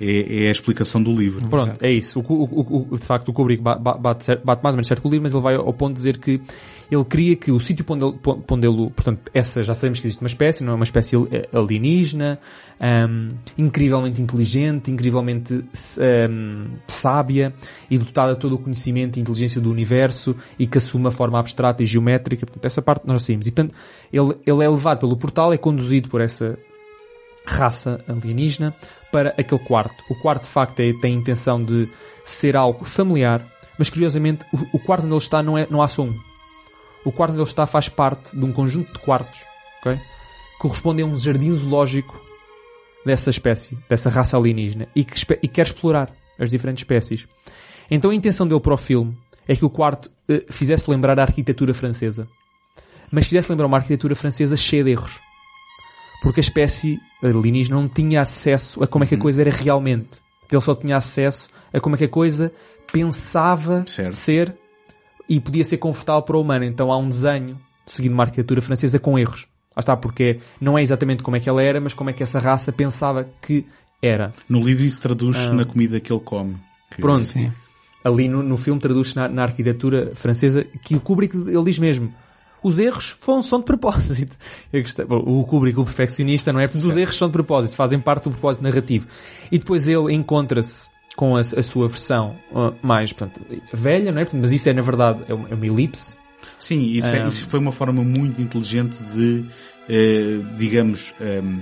É, 0.00 0.44
é 0.44 0.48
a 0.48 0.50
explicação 0.50 1.02
do 1.02 1.12
livro. 1.14 1.46
Pronto, 1.48 1.76
é 1.84 1.90
isso. 1.90 2.20
O, 2.20 2.32
o, 2.32 2.86
o, 2.92 2.98
de 2.98 3.04
facto, 3.04 3.28
o 3.28 3.32
Kubrick 3.34 3.62
ba- 3.62 3.76
ba- 3.76 3.98
bate, 3.98 4.34
bate 4.42 4.62
mais 4.62 4.74
ou 4.74 4.78
menos 4.78 4.86
certo 4.86 5.02
com 5.02 5.08
o 5.08 5.10
livro, 5.10 5.24
mas 5.24 5.32
ele 5.34 5.42
vai 5.42 5.56
ao 5.56 5.72
ponto 5.74 5.90
de 5.90 5.96
dizer 5.96 6.16
que 6.18 6.40
ele 6.90 7.04
queria 7.04 7.36
que 7.36 7.52
o 7.52 7.60
sítio 7.60 7.84
onde 7.86 8.04
ele, 8.04 8.14
para 8.14 8.54
onde 8.56 8.66
ele- 8.66 8.90
portanto, 8.90 9.30
essa, 9.34 9.62
já 9.62 9.74
sabemos 9.74 10.00
que 10.00 10.06
existe 10.06 10.22
uma 10.22 10.26
espécie, 10.26 10.64
não 10.64 10.72
é 10.72 10.76
uma 10.76 10.84
espécie 10.84 11.16
eh, 11.30 11.46
alienígena, 11.52 12.38
ahm, 12.80 13.28
incrivelmente 13.58 14.22
inteligente, 14.22 14.90
incrivelmente 14.90 15.62
ahm, 15.98 16.78
sábia 16.86 17.52
e 17.90 17.98
dotada 17.98 18.32
de 18.34 18.40
todo 18.40 18.54
o 18.54 18.58
conhecimento 18.58 19.18
e 19.18 19.20
inteligência 19.20 19.60
do 19.60 19.70
universo 19.70 20.34
e 20.58 20.66
que 20.66 20.78
assume 20.78 21.08
a 21.08 21.10
forma 21.10 21.38
abstrata 21.38 21.82
e 21.82 21.86
geométrica. 21.86 22.46
Portanto, 22.46 22.64
essa 22.64 22.80
parte 22.80 23.06
nós 23.06 23.20
sabemos. 23.22 23.46
E, 23.46 23.50
portanto, 23.50 23.74
ele, 24.10 24.34
ele 24.46 24.64
é 24.64 24.68
levado 24.68 24.98
pelo 25.00 25.14
portal, 25.16 25.52
é 25.52 25.58
conduzido 25.58 26.08
por 26.08 26.22
essa 26.22 26.58
raça 27.44 28.02
alienígena 28.08 28.74
para 29.10 29.30
aquele 29.30 29.60
quarto. 29.60 30.02
O 30.08 30.14
quarto, 30.14 30.42
de 30.42 30.48
facto, 30.48 30.80
é- 30.80 30.92
tem 30.92 31.14
a 31.14 31.18
intenção 31.18 31.62
de 31.62 31.88
ser 32.24 32.56
algo 32.56 32.84
familiar, 32.84 33.44
mas 33.78 33.90
curiosamente 33.90 34.44
o, 34.52 34.76
o 34.76 34.78
quarto 34.78 35.04
onde 35.04 35.14
ele 35.14 35.18
está 35.18 35.42
não, 35.42 35.56
é, 35.56 35.66
não 35.70 35.82
há 35.82 35.88
só 35.88 36.02
um. 36.02 36.14
O 37.04 37.10
quarto 37.10 37.32
onde 37.32 37.42
ele 37.42 37.48
está 37.48 37.66
faz 37.66 37.88
parte 37.88 38.36
de 38.36 38.44
um 38.44 38.52
conjunto 38.52 38.92
de 38.92 38.98
quartos, 38.98 39.40
ok? 39.80 39.98
Correspondem 40.58 41.04
a 41.04 41.08
um 41.08 41.18
jardim 41.18 41.54
zoológico 41.54 42.20
dessa 43.04 43.30
espécie, 43.30 43.76
dessa 43.88 44.10
raça 44.10 44.36
alienígena, 44.36 44.86
e, 44.94 45.02
que, 45.02 45.14
e 45.42 45.48
quer 45.48 45.66
explorar 45.66 46.10
as 46.38 46.50
diferentes 46.50 46.82
espécies. 46.82 47.26
Então 47.90 48.10
a 48.10 48.14
intenção 48.14 48.46
dele 48.46 48.60
para 48.60 48.74
o 48.74 48.78
filme 48.78 49.16
é 49.48 49.56
que 49.56 49.64
o 49.64 49.70
quarto 49.70 50.10
eh, 50.28 50.44
fizesse 50.50 50.90
lembrar 50.90 51.18
a 51.18 51.22
arquitetura 51.22 51.72
francesa. 51.72 52.28
Mas 53.10 53.26
fizesse 53.26 53.50
lembrar 53.50 53.66
uma 53.66 53.78
arquitetura 53.78 54.14
francesa 54.14 54.56
cheia 54.56 54.84
de 54.84 54.90
erros 54.90 55.18
porque 56.22 56.40
a 56.40 56.42
espécie 56.42 56.98
alienígena 57.22 57.76
não 57.76 57.88
tinha 57.88 58.20
acesso 58.20 58.82
a 58.82 58.86
como 58.86 59.04
é 59.04 59.06
que 59.06 59.14
a 59.14 59.18
coisa 59.18 59.40
era 59.40 59.50
realmente. 59.50 60.08
Ele 60.50 60.60
só 60.60 60.74
tinha 60.74 60.96
acesso 60.96 61.48
a 61.72 61.80
como 61.80 61.94
é 61.94 61.98
que 61.98 62.04
a 62.04 62.08
coisa 62.08 62.52
pensava 63.04 63.84
Certo. 63.86 64.14
ser 64.14 64.54
e 65.28 65.38
podia 65.40 65.64
ser 65.64 65.78
confortável 65.78 66.22
para 66.22 66.36
o 66.36 66.40
humano. 66.40 66.64
Então 66.64 66.90
há 66.92 66.98
um 66.98 67.08
desenho 67.08 67.56
seguindo 67.86 68.12
uma 68.12 68.24
arquitetura 68.24 68.60
francesa 68.60 68.98
com 68.98 69.18
erros. 69.18 69.46
Lá 69.76 69.80
está, 69.80 69.96
porque 69.96 70.40
não 70.60 70.76
é 70.76 70.82
exatamente 70.82 71.22
como 71.22 71.36
é 71.36 71.40
que 71.40 71.48
ela 71.48 71.62
era, 71.62 71.80
mas 71.80 71.94
como 71.94 72.10
é 72.10 72.12
que 72.12 72.22
essa 72.22 72.38
raça 72.38 72.72
pensava 72.72 73.28
que 73.40 73.64
era. 74.02 74.32
No 74.48 74.60
livro 74.60 74.84
isso 74.84 75.00
traduz 75.00 75.36
Ah. 75.36 75.52
na 75.54 75.64
comida 75.64 76.00
que 76.00 76.12
ele 76.12 76.20
come. 76.20 76.56
Que- 76.90 77.00
Pronto. 77.00 77.20
Sim. 77.22 77.52
Ali 78.02 78.28
no, 78.28 78.42
no 78.42 78.56
filme 78.56 78.80
traduz-se 78.80 79.14
na, 79.14 79.28
na 79.28 79.42
arquitetura 79.42 80.12
francesa 80.14 80.64
que 80.84 80.96
o 80.96 81.00
Kubrick, 81.00 81.36
ele 81.36 81.64
diz 81.64 81.78
mesmo, 81.78 82.12
os 82.62 82.78
erros 82.78 83.16
são 83.42 83.58
de 83.58 83.64
propósito. 83.64 84.36
O 85.08 85.44
Kubrick, 85.44 85.78
o 85.78 85.84
perfeccionista, 85.84 86.52
não 86.52 86.60
é? 86.60 86.66
Porque 86.68 86.86
os 86.86 86.96
erros 86.96 87.16
são 87.16 87.28
de 87.28 87.32
propósito, 87.32 87.74
fazem 87.74 87.98
parte 88.00 88.24
do 88.24 88.30
propósito 88.30 88.62
narrativo. 88.62 89.06
E 89.50 89.58
depois 89.58 89.86
ele 89.88 90.12
encontra-se 90.14 90.88
com 91.16 91.36
a, 91.36 91.40
a 91.40 91.62
sua 91.62 91.88
versão 91.88 92.36
ah, 92.54 92.72
mais, 92.82 93.12
portanto, 93.12 93.40
velha, 93.72 94.12
não 94.12 94.22
é? 94.22 94.26
Mas 94.32 94.52
isso 94.52 94.68
é, 94.68 94.72
na 94.72 94.82
verdade, 94.82 95.20
é 95.28 95.34
uma, 95.34 95.48
é 95.48 95.54
uma 95.54 95.66
elipse. 95.66 96.14
Sim, 96.58 96.82
isso, 96.92 97.08
é- 97.08 97.22
Ah. 97.22 97.26
isso 97.26 97.46
foi 97.48 97.58
uma 97.60 97.72
forma 97.72 98.02
muito 98.02 98.40
inteligente 98.40 98.96
de, 99.12 99.44
eh, 99.88 100.38
digamos, 100.56 101.14
ehm, 101.20 101.60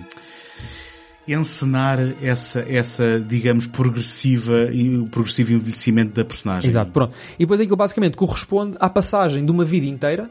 encenar 1.27 1.99
essa, 2.23 2.61
essa, 2.61 3.21
digamos, 3.21 3.67
progressiva 3.67 4.71
e 4.73 4.97
o 4.97 5.07
progressivo 5.07 5.53
envelhecimento 5.53 6.15
da 6.15 6.25
personagem. 6.25 6.69
Exato, 6.69 6.91
pronto. 6.91 7.15
E 7.35 7.41
depois 7.41 7.61
aquilo 7.61 7.77
basicamente 7.77 8.17
corresponde 8.17 8.77
à 8.81 8.89
passagem 8.89 9.45
de 9.45 9.51
uma 9.53 9.65
vida 9.65 9.87
inteira 9.87 10.31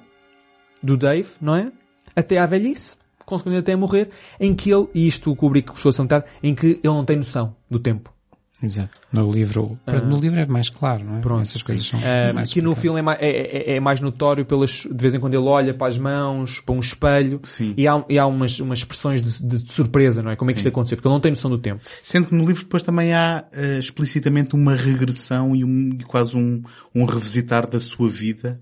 do 0.81 0.97
Dave, 0.97 1.29
não 1.41 1.55
é? 1.55 1.71
Até 2.15 2.37
à 2.37 2.45
velhice, 2.45 2.95
consequentemente 3.25 3.65
até 3.65 3.73
a 3.73 3.77
morrer, 3.77 4.09
em 4.39 4.55
que 4.55 4.71
ele, 4.71 4.87
e 4.93 5.07
isto 5.07 5.31
o 5.31 5.35
Kubrick 5.35 5.69
gostou 5.71 5.91
de 5.91 5.95
salientar, 5.97 6.25
em 6.41 6.55
que 6.55 6.67
ele 6.67 6.79
não 6.83 7.05
tem 7.05 7.17
noção 7.17 7.55
do 7.69 7.79
tempo. 7.79 8.13
Exato. 8.61 8.99
No 9.13 9.31
livro, 9.31 9.77
pronto, 9.85 10.05
no 10.07 10.17
livro 10.17 10.39
é 10.39 10.45
mais 10.47 10.67
claro, 10.67 11.03
não 11.03 11.13
é? 11.13 11.17
Ah. 11.19 11.21
Pronto, 11.21 11.41
Essas 11.41 11.61
coisas 11.61 11.85
são 11.85 11.99
Ah, 11.99 12.33
mais 12.33 12.51
que 12.51 12.59
no 12.59 12.73
filme 12.73 12.97
é 12.97 13.03
mais, 13.03 13.19
é, 13.21 13.27
é- 13.73 13.75
é 13.75 13.79
mais 13.79 14.01
notório 14.01 14.43
pelas, 14.45 14.71
de 14.71 14.97
vez 14.99 15.13
em 15.13 15.19
quando 15.19 15.35
ele 15.35 15.43
olha 15.45 15.75
para 15.75 15.85
as 15.87 15.97
mãos, 15.99 16.59
para 16.59 16.73
um 16.73 16.79
espelho, 16.79 17.39
Sim. 17.43 17.75
e 17.77 17.87
há, 17.87 18.03
e 18.09 18.17
há 18.17 18.25
umas, 18.25 18.59
umas 18.59 18.79
expressões 18.79 19.21
de, 19.21 19.43
de 19.61 19.71
surpresa, 19.71 20.23
não 20.23 20.31
é? 20.31 20.35
Como 20.35 20.49
é 20.49 20.55
que 20.55 20.59
isto 20.59 20.69
aconteceu? 20.69 20.97
Porque 20.97 21.07
ele 21.07 21.13
não 21.13 21.21
tem 21.21 21.29
noção 21.33 21.51
do 21.51 21.59
tempo. 21.59 21.83
Sendo 22.01 22.29
que 22.29 22.33
no 22.33 22.43
livro 22.47 22.63
depois 22.63 22.81
também 22.81 23.13
há 23.13 23.45
eh, 23.51 23.77
explicitamente 23.77 24.55
uma 24.55 24.73
regressão 24.75 25.55
e, 25.55 25.63
um, 25.63 25.89
e 25.99 26.03
quase 26.03 26.35
um, 26.35 26.63
um 26.95 27.05
revisitar 27.05 27.69
da 27.69 27.79
sua 27.79 28.09
vida 28.09 28.59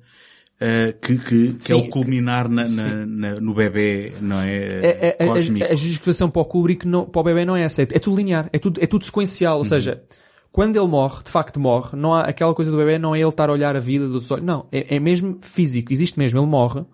eh, 0.59 0.93
que, 0.93 1.17
que, 1.17 1.53
que 1.53 1.71
é 1.71 1.75
o 1.75 1.89
culminar 1.89 2.47
na, 2.49 2.67
na- 2.67 3.05
na- 3.05 3.39
no 3.41 3.53
bebê, 3.53 4.13
não 4.21 4.39
é? 4.41 5.15
A- 5.19 5.25
Cósmico. 5.27 5.65
a, 5.65 5.69
a 5.71 5.75
justificação 5.75 6.29
para 6.29 6.41
o 6.41 6.45
Kubrick, 6.45 6.87
não, 6.87 7.05
para 7.05 7.19
o 7.19 7.23
bebê 7.23 7.43
não 7.45 7.55
é 7.55 7.63
essa. 7.63 7.81
É, 7.81 7.87
é 7.91 7.99
tudo 7.99 8.15
linear. 8.17 8.49
É 8.53 8.59
tudo, 8.59 8.81
é 8.81 8.87
tudo 8.87 9.05
sequencial. 9.05 9.55
Ou 9.57 9.63
Uhum. 9.63 9.65
seja, 9.69 10.03
quando 10.51 10.77
ele 10.77 10.87
morre, 10.87 11.23
de 11.23 11.31
facto 11.31 11.59
morre, 11.59 11.97
não 11.97 12.13
há 12.13 12.21
aquela 12.21 12.53
coisa 12.53 12.71
do 12.71 12.77
bebê, 12.77 12.97
não 12.97 13.13
é 13.13 13.19
ele 13.19 13.27
estar 13.29 13.49
a 13.49 13.53
olhar 13.53 13.75
a 13.75 13.79
vida 13.79 14.07
dos 14.07 14.31
olhos. 14.31 14.45
Não. 14.45 14.67
É, 14.71 14.95
é 14.95 14.99
mesmo 14.99 15.37
físico. 15.41 15.91
Existe 15.91 16.17
mesmo. 16.17 16.39
Ele 16.39 16.47
morre. 16.47 16.85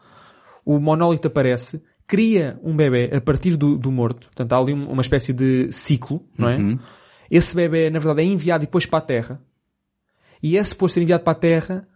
O 0.66 0.80
monólito 0.80 1.28
aparece. 1.28 1.82
Cria 2.08 2.60
um 2.64 2.76
bebê 2.76 3.10
a 3.16 3.22
partir 3.22 3.56
do, 3.56 3.78
do 3.78 3.92
morto. 3.92 4.28
Portanto, 4.28 4.52
há 4.54 4.58
ali 4.58 4.74
um- 4.74 4.90
uma 4.90 5.02
espécie 5.02 5.32
de 5.34 5.72
ciclo, 5.72 6.26
não 6.38 6.50
é? 6.50 6.58
Uhum. 6.58 6.80
Esse 7.30 7.56
bebê, 7.56 7.90
na 7.90 8.00
verdade, 8.00 8.22
é 8.28 8.32
enviado 8.32 8.66
depois 8.66 8.86
para 8.86 9.00
a 9.00 9.02
Terra. 9.02 9.42
E 10.44 10.58
é 10.58 10.64
suposto 10.64 10.96
ser 10.96 11.04
enviado 11.04 11.24
para 11.24 11.32
a 11.32 11.36
Terra 11.36 11.88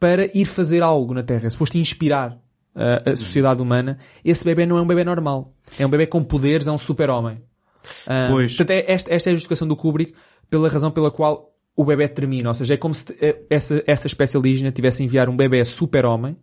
para 0.00 0.26
ir 0.36 0.46
fazer 0.46 0.82
algo 0.82 1.14
na 1.14 1.22
Terra. 1.22 1.46
É 1.46 1.50
suposto 1.50 1.76
inspirar 1.78 2.32
uh, 2.74 3.12
a 3.12 3.14
sociedade 3.16 3.60
humana. 3.62 3.98
Esse 4.24 4.42
bebê 4.44 4.64
não 4.66 4.78
é 4.78 4.82
um 4.82 4.86
bebê 4.86 5.04
normal. 5.04 5.54
É 5.78 5.86
um 5.86 5.90
bebê 5.90 6.06
com 6.06 6.24
poderes, 6.24 6.66
é 6.66 6.72
um 6.72 6.78
super-homem. 6.78 7.36
Uh, 8.06 8.30
Pois. 8.30 8.56
Portanto, 8.56 8.70
é- 8.76 8.84
esta, 8.92 9.14
esta 9.14 9.28
é 9.28 9.32
a 9.32 9.34
justificação 9.34 9.68
do 9.68 9.76
Kubrick 9.76 10.14
pela 10.50 10.68
razão 10.68 10.90
pela 10.90 11.10
qual 11.10 11.54
o 11.76 11.84
bebê 11.84 12.08
termina. 12.08 12.48
Ou 12.48 12.54
seja, 12.54 12.74
é 12.74 12.76
como 12.76 12.92
se 12.94 13.04
eh, 13.20 13.42
essa, 13.48 13.82
essa 13.86 14.06
espécie 14.06 14.36
alienígena 14.36 14.72
tivesse 14.72 15.02
a 15.02 15.04
enviar 15.06 15.28
um 15.28 15.36
bebê 15.36 15.64
super-homem 15.64 16.36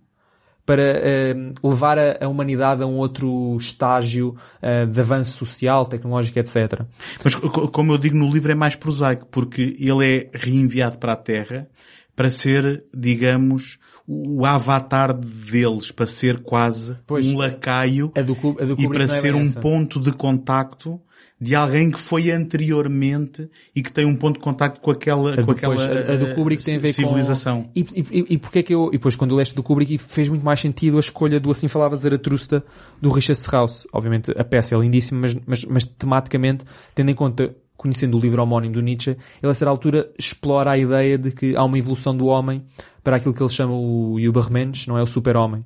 para 0.66 0.82
eh, 0.84 1.36
levar 1.64 1.98
a, 2.00 2.18
a 2.26 2.28
humanidade 2.28 2.82
a 2.84 2.86
um 2.88 2.98
outro 2.98 3.56
estágio 3.58 4.36
eh, 4.62 4.86
de 4.86 5.00
avanço 5.00 5.32
social, 5.38 5.86
tecnológico, 5.86 6.40
etc. 6.40 6.82
Mas 7.24 7.36
co- 7.36 7.68
como 7.70 7.94
eu 7.94 7.98
digo 7.98 8.18
no 8.18 8.28
livro 8.30 8.52
é 8.52 8.56
mais 8.56 8.76
prosaico, 8.76 9.26
porque 9.28 9.76
ele 9.80 10.06
é 10.18 10.30
reenviado 10.34 10.98
para 10.98 11.14
a 11.14 11.16
Terra 11.16 11.70
para 12.18 12.32
ser, 12.32 12.84
digamos, 12.92 13.78
o 14.08 14.44
avatar 14.44 15.14
deles, 15.14 15.92
para 15.92 16.08
ser 16.08 16.40
quase 16.40 16.98
Pois. 17.06 17.28
um 17.28 17.38
lacaio 17.38 18.12
A 18.16 18.24
do, 18.24 18.36
a 18.60 18.66
do 18.66 18.76
e 18.76 18.90
para 18.90 19.04
é 19.04 19.08
ser 19.08 19.34
bem 19.34 19.44
um 19.44 19.52
ponto 19.52 20.00
de 20.00 20.12
contacto 20.12 21.00
de 21.40 21.54
alguém 21.54 21.92
que 21.92 22.00
foi 22.00 22.32
anteriormente 22.32 23.48
e 23.76 23.84
que 23.84 23.92
tem 23.92 24.04
um 24.04 24.16
ponto 24.16 24.38
de 24.38 24.40
contacto 24.40 24.82
com 24.82 24.90
aquela, 24.90 25.34
A 25.34 25.38
com 25.38 25.44
do, 25.44 25.52
aquela 25.52 25.76
a, 25.76 26.14
a 26.14 26.16
do 26.16 26.34
Kubrick 26.34 26.64
tem 26.64 26.78
a 26.78 26.80
ver 26.80 26.92
civilização. 26.92 27.66
com... 27.66 27.70
E, 27.76 27.82
e, 27.82 28.26
e 28.34 28.38
porque 28.40 28.60
é 28.60 28.64
que 28.64 28.74
eu... 28.74 28.88
E 28.88 28.94
depois 28.94 29.16
quando 29.16 29.36
leste 29.36 29.54
do 29.54 29.62
Kubrick 29.62 30.00
fez 30.00 30.28
muito 30.28 30.44
mais 30.44 30.60
sentido 30.60 30.98
a 30.98 31.00
escolha 31.00 31.40
do 31.40 31.52
Assim 31.52 31.68
Falava 31.68 31.96
Zaratrusta 31.96 32.66
do 33.00 33.12
Richard 33.12 33.40
Strauss. 33.40 33.86
Obviamente 33.94 34.32
a 34.36 34.44
peça 34.44 34.74
é 34.74 34.80
lindíssima, 34.80 35.22
mas, 35.22 35.38
mas, 35.46 35.66
mas 35.66 35.86
tematicamente, 35.86 36.66
tendo 36.96 37.12
em 37.12 37.16
conta, 37.16 37.56
conhecendo 37.78 38.18
o 38.18 38.20
livro 38.20 38.42
homónimo 38.42 38.74
do 38.74 38.82
Nietzsche, 38.82 39.12
ele 39.12 39.52
a 39.52 39.54
certa 39.54 39.70
altura 39.70 40.10
explora 40.18 40.72
a 40.72 40.78
ideia 40.78 41.18
de 41.18 41.32
que 41.32 41.56
há 41.56 41.64
uma 41.64 41.78
evolução 41.78 42.18
do 42.18 42.26
homem 42.26 42.66
para 43.04 43.18
aquilo 43.18 43.34
que 43.34 43.42
ele 43.42 43.50
chama 43.50 43.74
o 43.74 44.20
Übermensch, 44.20 44.88
não 44.88 44.98
é 44.98 45.02
o 45.02 45.08
super-homem. 45.08 45.64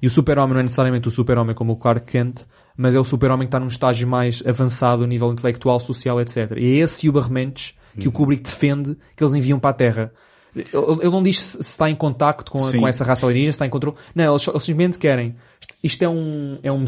E 0.00 0.06
o 0.06 0.10
super-homem 0.10 0.54
não 0.54 0.60
é 0.60 0.62
necessariamente 0.62 1.08
o 1.08 1.10
super-homem 1.10 1.54
como 1.54 1.72
o 1.72 1.76
Clark 1.76 2.06
Kent, 2.10 2.46
mas 2.76 2.94
é 2.94 3.00
o 3.00 3.04
super-homem 3.04 3.46
que 3.46 3.48
está 3.48 3.58
num 3.58 3.66
estágio 3.66 4.06
mais 4.06 4.42
avançado 4.46 5.02
a 5.02 5.06
nível 5.06 5.32
intelectual, 5.32 5.80
social, 5.80 6.20
etc. 6.20 6.52
E 6.56 6.74
é 6.74 6.76
esse 6.78 7.08
Übermensch 7.08 7.74
que 7.98 8.06
o 8.06 8.12
Kubrick 8.12 8.44
defende 8.44 8.96
que 9.16 9.24
eles 9.24 9.34
enviam 9.34 9.58
para 9.58 9.70
a 9.70 9.74
Terra. 9.74 10.12
Ele 10.54 11.10
não 11.10 11.22
diz 11.22 11.38
se 11.40 11.60
está 11.60 11.90
em 11.90 11.94
contacto 11.94 12.50
com, 12.50 12.58
com 12.58 12.88
essa 12.88 13.04
raça 13.04 13.26
alienígena, 13.26 13.52
se 13.52 13.56
está 13.56 13.66
em 13.66 13.70
controle. 13.70 13.96
Não, 14.14 14.32
eles, 14.32 14.46
eles 14.46 14.62
simplesmente 14.62 14.98
querem. 14.98 15.36
Isto, 15.82 16.02
é 16.02 16.08
um, 16.08 16.58
é 16.62 16.72
um, 16.72 16.84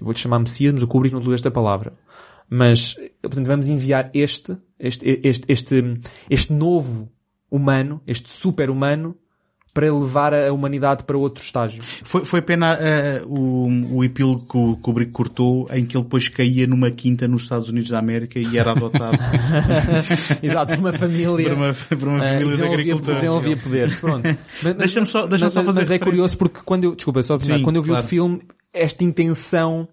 vou-te 0.00 0.20
chamar 0.20 0.38
Messias, 0.38 0.72
mas 0.72 0.82
o 0.82 0.86
Kubrick 0.86 1.14
não 1.14 1.20
usa 1.20 1.34
esta 1.34 1.50
palavra. 1.50 1.94
Mas, 2.48 2.94
portanto, 3.22 3.46
vamos 3.46 3.68
enviar 3.68 4.10
este, 4.14 4.56
este, 4.78 5.20
este, 5.22 5.44
este, 5.48 6.00
este 6.30 6.52
novo 6.52 7.10
humano, 7.50 8.00
este 8.06 8.30
super-humano, 8.30 9.16
para 9.72 9.92
levar 9.92 10.32
a 10.32 10.52
humanidade 10.52 11.02
para 11.02 11.18
outro 11.18 11.42
estágio. 11.42 11.82
Foi, 12.04 12.24
foi 12.24 12.40
pena 12.40 12.78
uh, 12.78 13.26
o, 13.28 13.96
o 13.96 14.04
epílogo 14.04 14.46
que 14.46 14.56
o 14.56 14.76
Kubrick 14.76 15.10
cortou 15.10 15.66
em 15.72 15.84
que 15.84 15.96
ele 15.96 16.04
depois 16.04 16.28
caía 16.28 16.64
numa 16.64 16.92
quinta 16.92 17.26
nos 17.26 17.42
Estados 17.42 17.68
Unidos 17.68 17.90
da 17.90 17.98
América 17.98 18.38
e 18.38 18.56
era 18.56 18.70
adotado 18.70 19.18
Exato, 20.42 20.72
por 20.74 20.78
uma 20.78 20.92
família. 20.92 21.50
por 21.50 21.56
uma, 21.58 21.74
por 21.74 22.08
uma 22.08 22.18
família 22.20 22.38
de 22.38 22.50
desenvolvia, 22.50 22.74
agricultores. 22.74 23.20
desenvolvia 23.20 23.56
poderes, 23.56 23.94
pronto. 24.00 24.38
Deixa-me 24.78 25.06
só- 25.06 25.26
deixa-me 25.26 25.46
mas- 25.46 25.52
só 25.54 25.64
fazer 25.64 25.80
Mas 25.80 25.90
é 25.90 25.98
curioso 25.98 26.38
porque 26.38 26.60
quando 26.64 26.84
eu, 26.84 26.94
desculpa, 26.94 27.22
só 27.22 27.36
terminar, 27.36 27.58
Sim, 27.58 27.64
quando 27.64 27.76
eu 27.76 27.82
vi 27.82 27.90
claro. 27.90 28.04
o 28.04 28.08
filme, 28.08 28.40
esta 28.72 29.02
intenção 29.02 29.88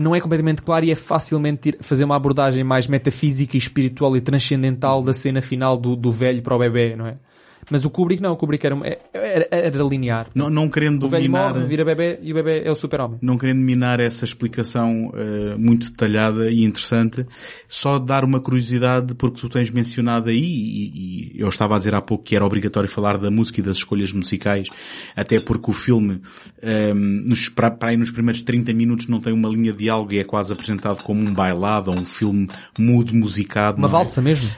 não 0.00 0.14
é 0.14 0.20
completamente 0.20 0.62
clara 0.62 0.86
e 0.86 0.90
é 0.90 0.94
facilmente 0.94 1.76
fazer 1.82 2.04
uma 2.04 2.16
abordagem 2.16 2.64
mais 2.64 2.86
metafísica 2.86 3.54
e 3.54 3.58
espiritual 3.58 4.16
e 4.16 4.20
transcendental 4.22 5.02
da 5.02 5.12
cena 5.12 5.42
final 5.42 5.76
do, 5.76 5.94
do 5.94 6.10
velho 6.10 6.40
para 6.40 6.56
o 6.56 6.58
bebê, 6.58 6.96
não 6.96 7.06
é? 7.06 7.18
Mas 7.70 7.84
o 7.84 7.90
Kubrick 7.90 8.22
não, 8.22 8.32
o 8.32 8.36
Kubrick 8.36 8.64
era, 8.64 8.76
era, 9.12 9.48
era 9.50 9.84
linear. 9.84 10.28
Não, 10.34 10.48
não 10.48 10.68
querendo 10.68 11.04
O 11.04 11.08
velho 11.08 11.24
dominar, 11.24 11.54
morre, 11.54 11.66
vira 11.66 11.84
bebê 11.84 12.18
e 12.22 12.32
o 12.32 12.34
bebê 12.34 12.62
é 12.64 12.70
o 12.70 12.74
super-homem. 12.74 13.18
não 13.22 13.36
querendo 13.36 13.60
minar 13.60 14.00
essa 14.00 14.24
explicação 14.24 15.12
eh, 15.14 15.56
muito 15.56 15.90
detalhada 15.90 16.50
e 16.50 16.64
interessante, 16.64 17.26
só 17.68 17.98
dar 17.98 18.24
uma 18.24 18.40
curiosidade 18.40 19.14
porque 19.14 19.40
tu 19.40 19.48
tens 19.48 19.70
mencionado 19.70 20.30
aí, 20.30 20.38
e, 20.38 21.36
e 21.36 21.40
eu 21.40 21.48
estava 21.48 21.74
a 21.74 21.78
dizer 21.78 21.94
há 21.94 22.00
pouco 22.00 22.24
que 22.24 22.34
era 22.34 22.44
obrigatório 22.44 22.88
falar 22.88 23.18
da 23.18 23.30
música 23.30 23.60
e 23.60 23.62
das 23.62 23.78
escolhas 23.78 24.12
musicais, 24.12 24.68
até 25.14 25.40
porque 25.40 25.70
o 25.70 25.74
filme, 25.74 26.20
eh, 26.62 26.94
nos, 26.94 27.48
para, 27.48 27.70
para 27.70 27.90
aí 27.90 27.96
nos 27.96 28.10
primeiros 28.10 28.42
30 28.42 28.72
minutos 28.72 29.06
não 29.06 29.20
tem 29.20 29.32
uma 29.32 29.48
linha 29.48 29.72
de 29.72 29.78
diálogo 29.78 30.12
e 30.12 30.18
é 30.18 30.24
quase 30.24 30.52
apresentado 30.52 31.02
como 31.02 31.20
um 31.20 31.32
bailado 31.32 31.90
ou 31.90 31.98
um 31.98 32.04
filme 32.04 32.48
mudo 32.78 33.14
musicado. 33.14 33.78
Uma 33.78 33.88
é? 33.88 33.90
valsa 33.90 34.20
mesmo. 34.20 34.50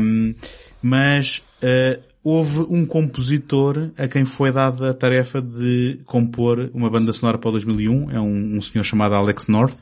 Um, 0.00 0.34
mas 0.82 1.42
uh, 1.62 2.09
houve 2.22 2.60
um 2.68 2.84
compositor 2.84 3.90
a 3.96 4.06
quem 4.06 4.24
foi 4.24 4.52
dada 4.52 4.90
a 4.90 4.94
tarefa 4.94 5.40
de 5.40 6.00
compor 6.04 6.70
uma 6.74 6.90
banda 6.90 7.12
sonora 7.12 7.38
para 7.38 7.48
o 7.48 7.52
2001. 7.52 8.10
É 8.10 8.20
um, 8.20 8.56
um 8.56 8.60
senhor 8.60 8.84
chamado 8.84 9.14
Alex 9.14 9.46
North. 9.46 9.76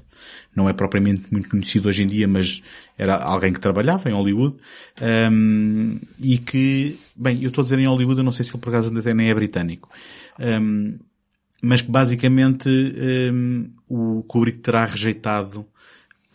Não 0.55 0.69
é 0.69 0.73
propriamente 0.73 1.33
muito 1.33 1.49
conhecido 1.49 1.89
hoje 1.89 2.03
em 2.03 2.07
dia, 2.07 2.27
mas 2.29 2.63
era 2.97 3.17
alguém 3.17 3.53
que 3.53 3.61
trabalhava 3.61 4.09
em 4.09 4.13
Hollywood. 4.13 4.57
Um, 5.31 5.99
e 6.21 6.39
que, 6.39 6.99
bem, 7.15 7.43
eu 7.43 7.49
estou 7.49 7.63
a 7.63 7.65
dizer 7.65 7.79
em 7.79 7.87
Hollywood, 7.87 8.19
eu 8.19 8.25
não 8.25 8.33
sei 8.33 8.45
se 8.45 8.53
ele 8.53 8.61
por 8.61 8.71
acaso 8.71 8.97
até 8.97 9.15
nem 9.15 9.31
é 9.31 9.35
britânico. 9.35 9.89
Um, 10.39 10.99
mas 11.61 11.83
que 11.83 11.91
basicamente 11.91 12.69
um, 12.69 13.71
o 13.89 14.23
Kubrick 14.23 14.59
terá 14.59 14.85
rejeitado 14.85 15.67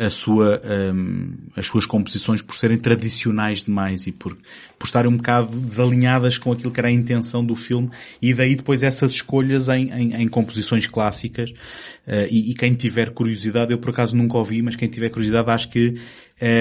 a 0.06 0.10
sua, 0.10 0.62
um, 0.94 1.34
as 1.56 1.66
suas 1.68 1.86
composições 1.86 2.42
por 2.42 2.56
serem 2.56 2.78
tradicionais 2.78 3.64
demais 3.64 4.06
e 4.08 4.12
por, 4.12 4.36
por 4.78 4.86
estarem 4.86 5.12
um 5.12 5.18
bocado 5.18 5.60
desalinhadas 5.60 6.38
com 6.38 6.52
aquilo 6.52 6.72
que 6.72 6.80
era 6.80 6.90
a 6.90 6.92
intenção 6.92 7.46
do 7.46 7.56
filme 7.56 7.90
e 8.22 8.34
daí 8.34 8.56
depois 8.56 8.84
essas 8.84 9.14
escolhas 9.14 9.70
em, 9.70 9.90
em, 9.92 10.16
em 10.24 10.28
composições 10.28 10.86
clássicas 10.88 11.52
uh, 11.52 12.28
e, 12.30 12.52
e, 12.52 12.54
quem 12.54 12.74
tiver 12.74 13.12
curiosidade, 13.12 13.72
eu 13.72 13.78
por 13.78 13.92
acaso 13.92 14.16
nunca 14.16 14.38
ouvi, 14.38 14.62
mas 14.62 14.76
quem 14.76 14.90
tiver 14.90 15.10
curiosidade 15.10 15.50
acho 15.50 15.70
que 15.70 16.00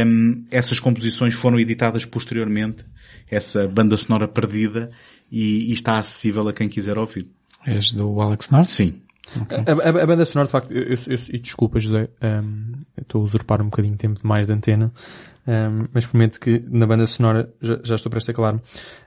um, 0.07 0.45
essas 0.51 0.79
composições 0.79 1.35
foram 1.35 1.59
editadas 1.59 2.05
posteriormente, 2.05 2.85
essa 3.31 3.67
banda 3.67 3.97
sonora 3.97 4.29
perdida 4.29 4.91
e, 5.31 5.71
e 5.71 5.73
está 5.73 5.99
acessível 5.99 6.47
a 6.49 6.53
quem 6.53 6.69
quiser 6.69 6.99
ouvir. 6.99 7.27
És 7.67 7.93
do 7.93 8.21
Alex 8.21 8.51
North? 8.51 8.69
Sim. 8.69 9.01
A, 9.49 9.73
a- 9.73 10.03
a 10.03 10.07
banda 10.07 10.25
sonora, 10.27 10.47
de 10.49 10.53
facto, 10.53 10.73
eu, 10.73 10.83
eu, 10.83 10.99
eu- 11.07 11.19
e 11.33 11.39
desculpa, 11.39 11.79
José, 11.81 12.09
um, 12.23 12.82
estou 13.01 13.21
a 13.23 13.25
usurpar 13.25 13.61
um 13.63 13.67
bocadinho 13.67 13.93
de 13.93 13.99
tempo 13.99 14.21
demais 14.21 14.47
de 14.47 14.53
antena, 14.53 14.93
um, 15.47 15.87
mas 15.93 16.07
prometo 16.07 16.39
que 16.39 16.63
na 16.69 16.87
banda 16.87 17.07
sonora, 17.07 17.53
já, 17.61 17.79
já 17.83 17.95
estou 17.95 18.11
prestes 18.11 18.31
a 18.31 18.35
calar-me, 18.35 18.61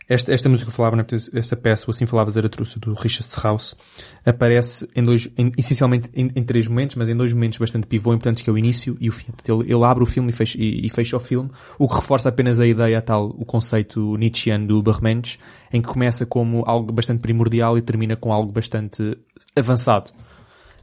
esta, 0.08 0.32
esta 0.32 0.48
música 0.48 0.70
que 0.70 0.76
falava, 0.76 0.96
né, 0.96 1.06
essa 1.34 1.56
peça, 1.56 1.86
o 1.88 1.90
Assim 1.90 2.06
Falava 2.06 2.30
Zaratrusta, 2.30 2.80
do 2.80 2.94
Richard 2.94 3.24
Strauss, 3.28 3.76
aparece 4.24 4.88
em 4.96 5.04
dois, 5.04 5.28
em- 5.36 5.52
essencialmente 5.58 6.10
em, 6.14 6.30
em 6.36 6.44
três 6.44 6.68
momentos, 6.68 6.96
mas 6.96 7.10
em 7.10 7.16
dois 7.16 7.34
momentos 7.34 7.58
bastante 7.58 7.88
pivô 7.88 8.14
importantes, 8.14 8.44
que 8.44 8.50
é 8.50 8.54
o 8.54 8.58
início 8.58 8.96
e 9.00 9.10
o 9.10 9.12
fim. 9.12 9.32
Ele, 9.48 9.64
ele 9.64 9.84
abre 9.84 10.04
o 10.04 10.06
filme 10.06 10.30
e 10.30 10.32
fecha, 10.32 10.58
e, 10.60 10.86
e 10.86 10.90
fecha 10.92 11.18
o 11.18 11.20
filme, 11.20 11.50
o 11.80 11.88
que 11.88 11.96
reforça 11.96 12.30
apenas 12.30 12.60
a 12.60 12.68
ideia, 12.68 13.00
a 13.00 13.02
tal, 13.02 13.30
o 13.30 13.46
conceito 13.46 14.16
Nietzscheano 14.16 14.68
do 14.68 14.84
Bermensch, 14.84 15.40
em 15.74 15.82
que 15.82 15.88
começa 15.88 16.24
como 16.26 16.64
algo 16.68 16.94
bastante 16.94 17.22
primordial 17.22 17.76
e 17.76 17.82
termina 17.82 18.16
com 18.16 18.32
algo 18.32 18.52
bastante 18.52 19.18
avançado. 19.56 20.12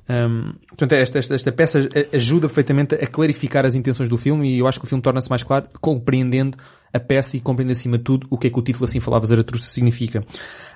Um, 0.09 0.53
portanto, 0.69 0.93
esta, 0.93 1.19
esta, 1.19 1.35
esta 1.35 1.53
peça 1.53 1.89
ajuda 2.13 2.49
perfeitamente 2.49 2.95
a 2.97 3.07
clarificar 3.07 3.65
as 3.65 3.75
intenções 3.75 4.09
do 4.09 4.17
filme 4.17 4.51
e 4.55 4.59
eu 4.59 4.67
acho 4.67 4.79
que 4.81 4.85
o 4.85 4.89
filme 4.89 5.01
torna-se 5.03 5.31
mais 5.31 5.43
claro 5.43 5.67
compreendendo 5.81 6.59
a 6.93 7.01
peça 7.01 7.37
e 7.37 7.41
compreendendo 7.41 7.79
acima 7.79 7.97
de 7.97 8.05
tudo 8.05 8.27
o 8.29 8.37
que 8.37 8.49
é 8.49 8.51
que 8.51 8.59
o 8.59 8.63
título 8.63 8.85
assim 8.85 9.01
falava 9.01 9.25
Zaratrusta 9.27 9.69
significa. 9.69 10.23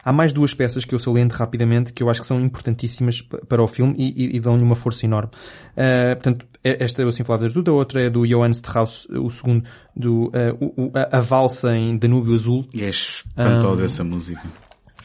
Há 0.03 0.13
mais 0.13 0.33
duas 0.33 0.55
peças 0.55 0.85
que 0.85 0.95
eu 0.95 0.99
saliento 0.99 1.35
rapidamente 1.35 1.93
que 1.93 2.03
eu 2.03 2.09
acho 2.09 2.21
que 2.21 2.27
são 2.27 2.41
importantíssimas 2.41 3.21
para 3.21 3.63
o 3.63 3.67
filme 3.69 3.95
e, 3.99 4.25
e- 4.25 4.37
e 4.37 4.41
dão-lhe 4.41 4.63
uma 4.63 4.77
força 4.77 5.05
enorme. 5.05 5.31
Uh, 5.73 6.15
portanto, 6.15 6.47
é- 6.65 6.85
esta 6.85 7.03
é 7.03 7.05
o 7.05 7.09
assim 7.09 7.25
falava 7.25 7.43
Zaratrusta, 7.43 7.71
a 7.71 7.75
outra 7.75 8.01
é 8.03 8.09
do 8.09 8.25
Johann 8.27 8.51
Strauss, 8.53 9.07
o 9.11 9.29
segundo, 9.29 9.65
do, 9.95 10.27
uh, 10.29 10.73
o- 10.77 10.91
a, 10.95 11.19
a 11.19 11.21
valsa 11.21 11.77
em 11.77 11.99
Danúbio 11.99 12.33
Azul, 12.35 12.65
E 12.73 12.83
é 12.85 12.89
espantosa 12.89 13.85
essa 13.85 14.05
música. 14.05 14.41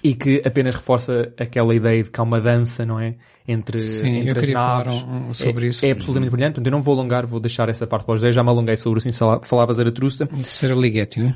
e 0.03 0.13
que 0.13 0.41
apenas 0.45 0.75
reforça 0.75 1.33
aquela 1.37 1.75
ideia 1.75 2.03
de 2.03 2.09
que 2.11 2.19
há 2.19 2.23
uma 2.23 2.39
dança, 2.39 2.85
não 2.85 2.99
é? 2.99 3.15
Entre, 3.47 3.79
Sim, 3.79 4.17
entre 4.17 4.29
eu 4.29 4.33
as 4.33 4.39
queria 4.39 4.55
falar 4.55 4.85
naves. 4.85 5.01
um- 5.03 5.29
um 5.29 5.33
sobre 5.33 5.65
é, 5.65 5.69
isso. 5.69 5.85
É 5.85 5.91
absolutamente 5.91 6.31
brilhante, 6.31 6.51
portanto 6.53 6.67
eu 6.67 6.71
não 6.71 6.81
vou 6.81 6.93
alongar, 6.93 7.25
vou 7.25 7.39
deixar 7.39 7.67
essa 7.69 7.87
parte 7.87 8.05
para 8.05 8.15
os 8.15 8.21
10, 8.21 8.35
já 8.35 8.43
me 8.43 8.49
alonguei 8.49 8.77
sobre 8.77 8.99
o 8.99 9.11
Sala- 9.13 9.41
falava 9.43 9.73
Zaratrusta. 9.73 10.27
Terceiro 10.27 10.79
Ligeti, 10.79 11.19
né? 11.21 11.35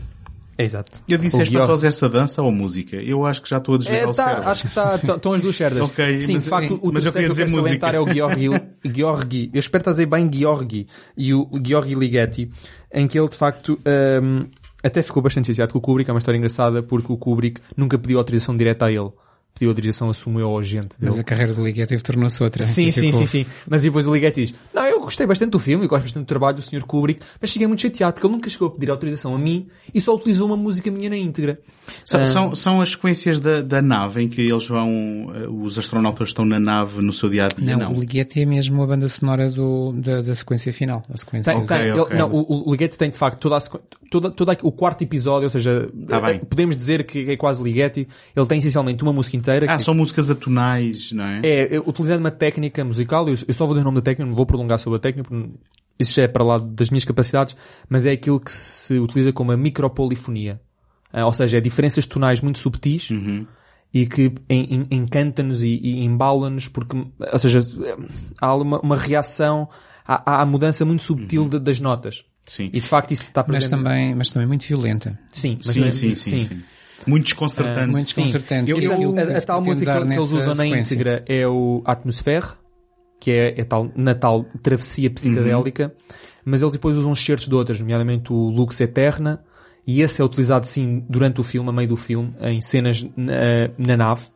É 0.57 0.63
exato. 0.63 0.99
Eu 1.09 1.17
disse 1.17 1.41
espantosa 1.41 1.85
essa 1.85 2.07
dança 2.07 2.41
ou 2.41 2.49
música? 2.49 2.95
Eu 2.95 3.25
acho 3.25 3.41
que 3.41 3.49
já 3.49 3.57
estou 3.57 3.75
a 3.75 3.77
desligar 3.77 4.03
É, 4.03 4.07
o 4.07 4.13
tá, 4.13 4.23
cérebro. 4.25 4.49
acho 4.49 4.61
que 4.61 4.67
está, 4.69 4.95
estão 4.95 5.33
as 5.33 5.41
duas 5.41 5.55
certas. 5.55 5.81
Ok, 5.83 6.21
sim, 6.21 6.33
mas- 6.35 6.43
de 6.45 6.49
facto, 6.49 6.67
sim, 6.75 6.79
o 6.81 6.91
mas 6.93 7.03
eu 7.05 7.11
terceiro 7.11 7.11
queria 7.11 7.27
que 7.27 7.29
dizer 7.29 7.41
eu 7.41 7.45
quero 7.47 7.57
música. 7.57 7.79
salientar 7.79 7.95
é 7.95 7.99
o 7.99 8.13
Georgi, 8.93 9.49
eu 9.53 9.59
espero 9.59 9.81
estar 9.81 9.91
a 9.91 9.93
dizer 9.93 10.05
bem 10.05 10.29
Georgi, 10.31 10.87
e 11.17 11.33
o 11.33 11.49
Georgi 11.65 11.95
Ligeti, 11.95 12.49
em 12.93 13.05
que 13.07 13.19
ele 13.19 13.27
de 13.27 13.35
facto, 13.35 13.77
hum, 14.23 14.45
até 14.81 15.01
ficou 15.01 15.21
bastante 15.21 15.47
chateado 15.47 15.73
com 15.73 15.79
o 15.79 15.81
Kubrick, 15.81 16.09
é 16.09 16.13
uma 16.13 16.19
história 16.19 16.37
engraçada, 16.37 16.81
porque 16.81 17.11
o 17.11 17.17
Kubrick 17.17 17.59
nunca 17.75 17.97
pediu 17.97 18.17
autorização 18.19 18.55
direta 18.55 18.85
a 18.85 18.91
ele. 18.91 19.09
Pediu 19.55 19.69
autorização, 19.69 20.09
assumiu 20.09 20.47
ao 20.47 20.59
agente 20.59 20.99
dele. 20.99 21.05
Mas 21.05 21.17
a 21.17 21.23
carreira 21.23 21.53
do 21.53 21.63
Ligeti 21.63 21.97
tornou-se 22.03 22.43
outra. 22.43 22.61
Sim, 22.63 22.91
sim, 22.91 23.03
ficou- 23.11 23.19
sim, 23.21 23.25
sim. 23.25 23.45
Mas 23.67 23.81
depois 23.81 24.05
o 24.05 24.13
Ligeti 24.13 24.47
diz, 24.47 24.53
não, 24.73 24.84
gostei 25.05 25.25
bastante 25.25 25.51
do 25.51 25.59
filme, 25.59 25.85
eu 25.85 25.89
gosto 25.89 26.03
bastante 26.03 26.23
do 26.25 26.27
trabalho 26.27 26.57
do 26.57 26.61
Sr. 26.61 26.83
Kubrick, 26.85 27.21
mas 27.41 27.51
fiquei 27.51 27.67
muito 27.67 27.81
chateado 27.81 28.13
porque 28.13 28.27
ele 28.27 28.33
nunca 28.35 28.49
chegou 28.49 28.67
a 28.67 28.71
pedir 28.71 28.89
autorização 28.91 29.33
a 29.33 29.37
mim 29.39 29.67
e 29.93 30.01
só 30.01 30.13
utilizou 30.13 30.47
uma 30.47 30.57
música 30.57 30.91
minha 30.91 31.09
na 31.09 31.17
íntegra. 31.17 31.59
São, 32.03 32.19
Ah, 32.21 32.25
são, 32.25 32.55
são 32.55 32.81
as 32.81 32.89
sequências 32.89 33.39
da, 33.39 33.61
da 33.61 33.81
nave 33.81 34.21
em 34.23 34.27
que 34.27 34.41
eles 34.41 34.67
vão, 34.67 35.31
eh, 35.35 35.47
os 35.47 35.77
astronautas 35.77 36.29
estão 36.29 36.43
na 36.43 36.59
nave 36.59 37.01
no 37.01 37.13
seu 37.13 37.29
dia 37.29 37.45
a 37.45 37.47
dia, 37.47 37.77
Não, 37.77 37.89
não. 37.91 37.95
o 37.95 37.99
Ligeti 38.01 38.41
é 38.41 38.45
mesmo 38.45 38.81
a 38.81 38.87
banda 38.87 39.07
sonora 39.07 39.51
do, 39.51 39.93
da, 39.93 40.21
da 40.21 40.33
sequência 40.35 40.73
final. 40.73 41.03
A 41.13 41.17
sequência 41.17 41.53
Tem, 41.53 41.61
Ok, 41.61 41.77
tem. 41.77 41.91
ok. 41.93 42.11
Ele- 42.13 42.19
não, 42.19 42.31
o, 42.31 42.67
o 42.69 42.71
Ligeti 42.71 42.97
tem 42.97 43.09
de 43.09 43.17
facto 43.17 43.39
toda 43.39 43.57
a, 43.57 43.61
toda, 44.09 44.31
toda 44.31 44.57
o 44.63 44.71
quarto 44.71 45.03
episódio, 45.03 45.43
ou 45.45 45.49
seja, 45.51 45.87
Tá 46.07 46.19
bem. 46.19 46.35
eh, 46.35 46.39
podemos 46.39 46.75
dizer 46.75 47.05
que 47.05 47.29
é 47.31 47.37
quase 47.37 47.61
Ligeti. 47.61 48.07
Ele 48.35 48.45
tem 48.47 48.57
essencialmente 48.57 49.03
uma 49.03 49.13
música 49.13 49.37
inteira. 49.37 49.67
Ah, 49.69 49.77
que 49.77 49.83
são 49.83 49.93
músicas 49.93 50.29
atonais, 50.31 51.11
não 51.11 51.23
é? 51.23 51.41
é, 51.43 51.79
utilizando 51.85 52.19
uma 52.21 52.31
técnica 52.31 52.83
musical, 52.83 53.27
eu, 53.29 53.35
eu 53.47 53.53
só 53.53 53.65
vou 53.67 53.75
dar 53.75 53.81
o 53.81 53.83
nome 53.83 53.97
da 53.97 54.01
técnica, 54.01 54.27
não 54.27 54.35
vou 54.35 54.45
prolongar 54.45 54.79
sobre 54.79 54.94
técnica, 54.99 55.29
porque 55.29 55.49
isso 55.99 56.13
já 56.15 56.23
é 56.23 56.27
para 56.27 56.43
lá 56.43 56.57
das 56.57 56.89
minhas 56.89 57.05
capacidades, 57.05 57.55
mas 57.89 58.05
é 58.05 58.11
aquilo 58.11 58.39
que 58.39 58.51
se 58.51 58.97
utiliza 58.99 59.31
como 59.31 59.51
a 59.51 59.57
micropolifonia. 59.57 60.59
Ah, 61.13 61.25
ou 61.25 61.31
seja, 61.33 61.57
é 61.57 61.61
diferenças 61.61 62.05
tonais 62.05 62.41
muito 62.41 62.59
subtis 62.59 63.09
Uhum. 63.09 63.47
e 63.93 64.05
que 64.05 64.23
en- 64.49 64.67
en- 64.75 64.87
encanta-nos 64.91 65.63
e, 65.63 65.69
e 65.81 66.03
embala-nos 66.03 66.67
porque, 66.67 66.97
ou 67.31 67.39
seja, 67.39 67.61
há 68.41 68.53
uma, 68.55 68.79
uma 68.81 68.97
reação 68.97 69.69
à, 70.05 70.41
à 70.41 70.45
mudança 70.45 70.83
muito 70.83 71.03
subtil 71.03 71.47
de- 71.47 71.59
das 71.59 71.79
notas. 71.79 72.25
Sim. 72.45 72.69
E 72.73 72.79
de 72.81 72.87
facto 72.87 73.11
isso 73.11 73.23
está 73.23 73.41
mas 73.47 73.65
presente. 73.65 73.71
também, 73.71 74.13
mas 74.13 74.29
também 74.29 74.47
muito 74.47 74.65
violenta. 74.67 75.17
Sim, 75.31 75.57
mas 75.65 75.73
Sim, 75.73 75.79
também- 75.79 75.91
sim, 75.93 76.15
sim, 76.15 76.41
sim. 76.41 76.61
Muito 77.07 77.23
desconcertante. 77.25 77.91
muito 77.91 78.09
sim. 78.11 78.23
desconcertante. 78.23 78.71
Eu, 78.71 78.79
eu- 78.79 79.11
o- 79.11 79.19
a, 79.19 79.37
a 79.37 79.41
tal 79.41 79.61
música 79.63 79.99
que 80.01 80.13
eles 80.13 80.25
usam 80.25 80.47
na 80.47 80.55
sequência. 80.55 80.93
íntegra 80.95 81.23
é 81.27 81.47
o 81.47 81.81
Atmosfera, 81.85 82.49
que 83.25 83.31
é, 83.31 83.59
é 83.59 83.63
tal, 83.63 83.91
na 83.95 84.13
tal 84.13 84.45
travessia 84.61 85.09
psicadélica, 85.09 85.91
mas 86.45 86.61
eles 86.61 86.73
depois 86.73 86.95
usam 86.95 87.11
excertos 87.11 87.47
de 87.47 87.55
outras, 87.55 87.79
nomeadamente 87.79 88.31
o 88.31 88.51
Lux 88.51 88.79
Eterna, 88.79 89.43
e 89.87 90.03
esse 90.03 90.21
é 90.21 90.23
utilizado 90.23 90.67
sim 90.67 91.03
durante 91.09 91.41
o 91.41 91.43
filme, 91.43 91.67
a 91.67 91.71
meio 91.71 91.89
do 91.89 91.97
filme, 91.97 92.29
em 92.39 92.61
cenas 92.61 93.03
na, 93.17 93.71
na 93.79 93.97
nave. 93.97 94.27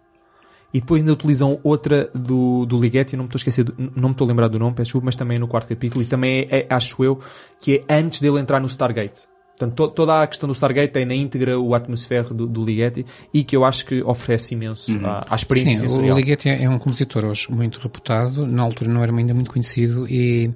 E 0.74 0.80
depois 0.80 1.04
ainda 1.04 1.14
utilizam 1.14 1.60
outra 1.64 2.10
do, 2.16 2.66
do 2.66 2.80
Ligeti, 2.80 3.16
não 3.16 3.26
me 3.26 3.28
estou 3.28 3.38
a 3.38 3.42
esquecer, 3.42 3.72
não 3.78 4.10
me 4.10 4.14
estou 4.16 4.26
a 4.26 4.28
lembrar 4.28 4.48
do 4.48 4.58
nome, 4.58 4.74
peço 4.74 4.86
desculpa, 4.86 5.06
mas 5.06 5.16
também 5.16 5.38
é 5.38 5.40
no 5.40 5.48
quarto 5.48 5.70
capítulo, 5.70 6.04
e 6.04 6.08
também 6.08 6.48
é, 6.50 6.62
é, 6.62 6.68
acho 6.68 7.04
eu, 7.04 7.20
que 7.62 7.84
é 7.88 7.94
antes 7.96 8.20
dele 8.20 8.40
entrar 8.40 8.60
no 8.60 8.66
Stargate. 8.66 9.22
Portanto, 9.60 9.76
to- 9.76 9.90
toda 9.94 10.22
a 10.24 10.26
questão 10.26 10.48
do 10.48 10.54
Stargate 10.54 10.94
tem 10.94 11.04
na 11.06 11.14
íntegra 11.14 11.60
o 11.60 11.76
atmosfera 11.76 12.34
do, 12.34 12.48
do 12.48 12.64
Ligeti 12.64 13.06
e 13.34 13.44
que 13.44 13.58
eu 13.58 13.66
acho 13.66 13.86
que 13.86 14.02
oferece 14.02 14.54
imenso 14.54 14.90
à, 15.06 15.26
à 15.30 15.36
experiência 15.36 15.80
Sim, 15.82 15.88
sensorial. 15.90 16.16
o 16.16 16.20
Ligeti 16.20 16.48
é 16.48 16.64
é 16.64 16.70
um 16.70 16.80
compositor 16.80 17.26
hoje 17.26 17.48
muito 17.52 17.78
reputado, 17.82 18.46
na 18.48 18.64
altura 18.64 18.90
não 18.90 19.04
era 19.04 19.14
ainda 19.14 19.34
muito 19.34 19.52
conhecido 19.52 20.08
e, 20.08 20.50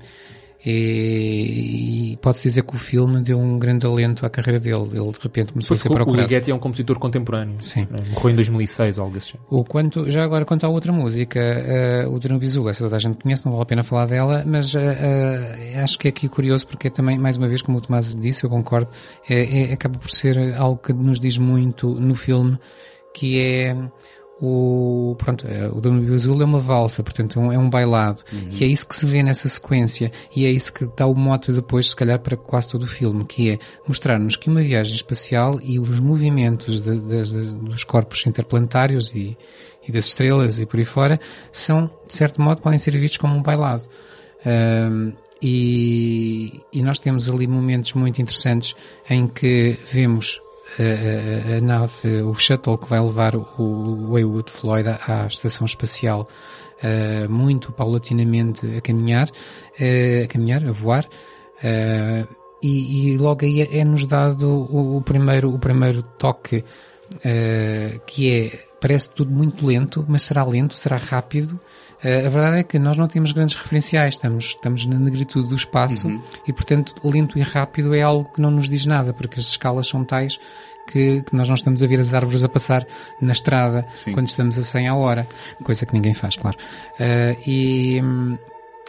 E, 0.66 2.14
e 2.14 2.18
pode-se 2.18 2.44
dizer 2.48 2.64
que 2.64 2.76
o 2.76 2.78
filme 2.80 3.22
deu 3.22 3.38
um 3.38 3.60
grande 3.60 3.86
alento 3.86 4.26
à 4.26 4.30
carreira 4.30 4.60
dele. 4.60 4.90
Ele 4.94 5.12
de 5.12 5.20
repente 5.22 5.52
começou 5.54 5.76
a 5.76 5.78
ser 5.78 5.90
Porque 5.90 5.94
o- 6.00 6.02
o 6.02 6.06
procurado. 6.06 6.28
Ligeti 6.30 6.52
é 6.52 6.56
um 6.56 6.60
compositor 6.60 6.98
contemporâneo. 7.00 7.56
Sim. 7.60 7.82
né? 7.90 7.98
Morreu 8.12 8.30
em 8.32 8.36
2006 8.36 8.98
ou 8.98 9.04
algo 9.04 9.14
desse 9.16 9.28
género. 9.34 9.46
O 9.50 9.64
quanto, 9.64 10.10
já 10.10 10.24
agora 10.24 10.46
quanto 10.46 10.66
à 10.66 10.70
outra 10.70 10.92
música, 10.94 11.40
eh, 11.40 12.08
o 12.08 12.18
Dranubizu, 12.20 12.68
essa 12.70 12.84
toda 12.86 12.96
a 12.96 13.00
gente 13.00 13.18
conhece, 13.18 13.46
não 13.46 13.52
vale 13.54 13.64
a 13.64 13.66
pena 13.66 13.84
falar 13.84 14.06
dela, 14.08 14.44
mas 14.46 14.74
eh, 14.76 15.74
eh, 15.76 15.80
acho 15.84 16.00
que 16.00 16.08
é 16.08 16.10
aqui 16.10 16.30
curioso 16.30 16.66
porque 16.68 16.88
é 16.88 16.92
também, 16.92 17.18
mais 17.20 17.36
uma 17.38 17.48
vez, 17.48 17.62
como 17.62 17.78
o 17.78 17.82
Tomás 17.82 18.16
disse, 18.16 18.46
eu 18.46 18.50
concordo, 18.50 18.90
é, 19.30 19.70
é- 19.70 19.74
acaba 19.74 19.98
por 20.00 20.10
ser 20.10 20.38
algo 20.56 20.78
que 20.82 20.94
nos 20.94 21.20
diz 21.20 21.38
muito 21.38 21.90
no 21.94 22.14
filme, 22.16 22.58
que 23.14 23.40
é 23.40 23.76
o, 24.46 25.16
pronto, 25.16 25.48
eh, 25.48 25.70
o 25.72 25.80
Danúbio 25.80 26.14
Azul 26.14 26.42
é 26.42 26.46
uma 26.46 26.60
valsa, 26.60 27.02
portanto 27.02 27.40
é 27.40 27.42
um, 27.42 27.52
é 27.54 27.58
um 27.58 27.70
bailado. 27.70 28.22
E 28.52 28.64
é 28.64 28.68
isso 28.68 28.86
que 28.86 28.96
se 28.96 29.06
vê 29.06 29.24
nessa 29.24 29.48
sequência. 29.48 30.12
E 30.36 30.46
é 30.46 30.52
isso 30.52 30.74
que 30.74 30.86
dá 30.98 31.06
o 31.08 31.16
mote 31.16 31.52
depois, 31.54 31.90
se 31.90 31.96
calhar, 31.96 32.20
para 32.20 32.36
quase 32.36 32.70
todo 32.70 32.84
o 32.84 32.88
filme, 32.88 33.24
que 33.26 33.52
é 33.52 33.60
mostrar-nos 33.88 34.36
que 34.36 34.50
uma 34.50 34.62
viagem 34.62 34.96
espacial 34.96 35.60
e 35.64 35.80
os 35.80 36.00
movimentos 36.00 36.82
de- 36.82 37.00
das- 37.00 37.32
dos 37.32 37.84
corpos 37.86 38.26
interplanetários 38.26 39.16
e, 39.16 39.38
e 39.88 39.92
das 39.92 40.08
estrelas 40.08 40.60
e 40.60 40.66
por 40.66 40.78
aí 40.78 40.86
fora 40.86 41.20
são, 41.52 41.90
de 42.08 42.16
certo 42.16 42.42
modo, 42.42 42.62
podem 42.62 42.78
ser 42.80 42.92
vistos 43.00 43.18
como 43.18 43.36
um 43.36 43.42
bailado. 43.42 43.84
Ahm, 44.46 45.14
e, 45.42 46.62
e 46.72 46.82
nós 46.82 47.00
temos 47.00 47.30
ali 47.30 47.48
momentos 47.48 47.94
muito 47.94 48.22
interessantes 48.22 48.76
em 49.10 49.28
que 49.28 49.78
vemos 49.92 50.42
a, 50.80 51.58
a- 51.58 51.62
nave, 51.62 52.22
o 52.24 52.34
shuttle 52.34 52.78
que 52.78 52.90
vai 52.90 53.00
levar 53.00 53.36
o, 53.36 54.12
Waywood 54.12 54.52
Floyd 54.52 54.88
à, 54.90 55.26
estação 55.28 55.66
espacial 55.66 56.28
eh, 56.82 57.28
muito 57.28 57.72
paulatinamente 57.72 58.66
a 58.78 58.82
caminhar, 58.82 59.30
eh, 59.80 60.24
a 60.26 60.28
caminhar, 60.28 60.64
a 60.68 60.72
voar, 60.72 61.08
eh, 61.64 62.26
e, 62.62 63.10
e 63.14 63.18
logo 63.18 63.46
aí 63.46 63.62
é- 63.62 63.78
é-nos 63.80 64.06
dado 64.06 64.48
o, 64.48 64.98
o 64.98 65.02
primeiro, 65.02 65.54
o 65.54 65.60
primeiro 65.60 66.02
toque, 66.18 66.64
que 68.08 68.30
é, 68.32 68.66
parece 68.82 69.14
tudo 69.14 69.32
muito 69.32 69.66
lento, 69.66 70.04
mas 70.08 70.24
será 70.24 70.44
lento, 70.44 70.76
será 70.76 70.98
rápido. 70.98 71.60
Eh, 72.04 72.26
a 72.26 72.30
verdade 72.30 72.60
é 72.60 72.64
que 72.64 72.78
nós 72.78 72.98
não 72.98 73.08
temos 73.08 73.32
grandes 73.32 73.56
referenciais, 73.56 74.16
estamos, 74.16 74.46
estamos 74.46 74.86
na 74.86 75.00
negritude 75.00 75.48
do 75.48 75.56
espaço 75.56 76.22
e, 76.46 76.52
portanto, 76.52 76.94
lento 77.04 77.38
e 77.38 77.42
rápido 77.42 77.94
é 77.96 78.02
algo 78.02 78.30
que 78.32 78.42
não 78.42 78.52
nos 78.52 78.68
diz 78.68 78.86
nada, 78.86 79.14
porque 79.14 79.40
as 79.40 79.46
escalas 79.46 79.88
são 79.88 80.04
tais 80.04 80.40
que, 80.86 81.22
que 81.22 81.36
nós 81.36 81.48
não 81.48 81.56
estamos 81.56 81.82
a 81.82 81.88
ver 81.88 82.00
as 82.00 82.14
árvores 82.14 82.44
a 82.44 82.50
passar 82.50 82.86
na 83.22 83.32
estrada 83.32 83.88
Sim. 83.96 84.12
quando 84.12 84.28
estamos 84.28 84.58
a 84.58 84.62
100 84.62 84.88
a 84.90 84.96
hora, 84.96 85.28
coisa 85.64 85.86
que 85.86 85.94
ninguém 85.94 86.14
faz, 86.14 86.36
claro. 86.36 86.58
Eh, 87.00 87.38
e 87.48 88.02
hum, 88.04 88.38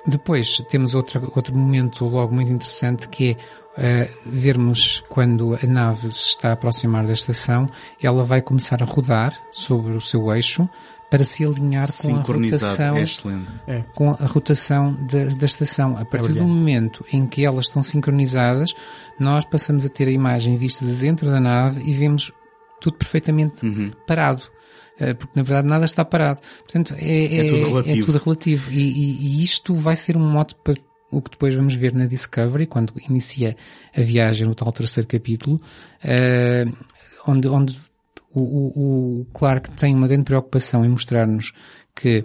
depois 0.07 0.59
temos 0.69 0.95
outra, 0.95 1.23
outro 1.35 1.57
momento 1.57 2.05
logo 2.07 2.35
muito 2.35 2.53
interessante 2.53 3.09
que 3.09 3.36
é 3.77 4.03
eh, 4.03 4.11
vermos 4.24 5.03
quando 5.09 5.59
a 5.61 5.66
nave 5.66 6.12
se 6.12 6.28
está 6.28 6.51
a 6.51 6.53
aproximar 6.53 7.07
da 7.07 7.12
estação, 7.12 7.69
ela 8.01 8.23
vai 8.23 8.41
começar 8.41 8.82
a 8.82 8.86
rodar 8.86 9.36
sobre 9.51 9.97
o 9.97 10.01
seu 10.01 10.32
eixo 10.32 10.69
para 11.15 11.24
se 11.24 11.45
alinhar 11.45 11.89
com 11.97 12.15
a 12.16 12.20
rotação 12.23 12.97
É 12.97 13.03
excelente. 13.03 13.47
com 13.95 14.11
a 14.11 14.27
rotação 14.27 14.95
da, 15.07 15.24
da 15.36 15.47
estação. 15.47 15.97
A 15.97 16.05
partir 16.05 16.32
do 16.32 16.45
momento 16.45 17.05
em 17.12 17.27
que 17.27 17.45
elas 17.45 17.66
estão 17.66 17.82
sincronizadas, 17.82 18.74
nós 19.19 19.45
passamos 19.45 19.86
a 19.86 19.89
ter 19.89 20.09
a 20.09 20.11
imagem 20.11 20.57
vista 20.57 20.85
de 20.85 20.95
dentro 20.95 21.31
da 21.31 21.41
nave 21.41 21.82
e 21.89 21.93
vemos 21.95 22.32
tudo 22.81 22.97
perfeitamente 22.97 23.65
Uhum. 23.65 23.91
parado. 24.07 24.43
Eh, 24.99 25.15
Porque 25.15 25.32
na 25.35 25.43
verdade 25.43 25.69
nada 25.69 25.85
está 25.85 26.05
parado. 26.05 26.41
Portanto, 26.61 26.95
é, 26.99 27.47
É 27.47 27.51
tudo 27.51 27.66
relativo. 27.66 28.01
é 28.03 28.05
tudo 28.05 28.19
relativo. 28.19 28.70
E, 28.73 28.78
e- 28.78 29.27
e 29.41 29.43
isto 29.45 29.74
vai 29.74 29.97
ser 29.97 30.16
um 30.16 30.20
mote 30.31 30.55
para 30.62 30.74
o 31.11 31.23
que 31.23 31.31
depois 31.31 31.55
vamos 31.55 31.74
ver 31.74 31.93
na 31.95 32.07
Discovery, 32.07 32.66
quando 32.66 32.93
inicia 33.09 33.57
a 33.97 34.01
viagem 34.01 34.47
no 34.49 34.55
tal 34.55 34.73
terceiro 34.73 35.09
capítulo, 35.09 35.61
eh, 36.03 36.65
onde, 37.27 37.49
onde 37.49 37.78
o, 38.35 38.40
o, 38.40 39.20
o 39.20 39.24
Clark 39.32 39.70
tem 39.73 39.94
uma 39.94 40.09
grande 40.09 40.24
preocupação 40.24 40.85
em 40.85 40.89
mostrar-nos 40.89 41.52
que 41.94 42.24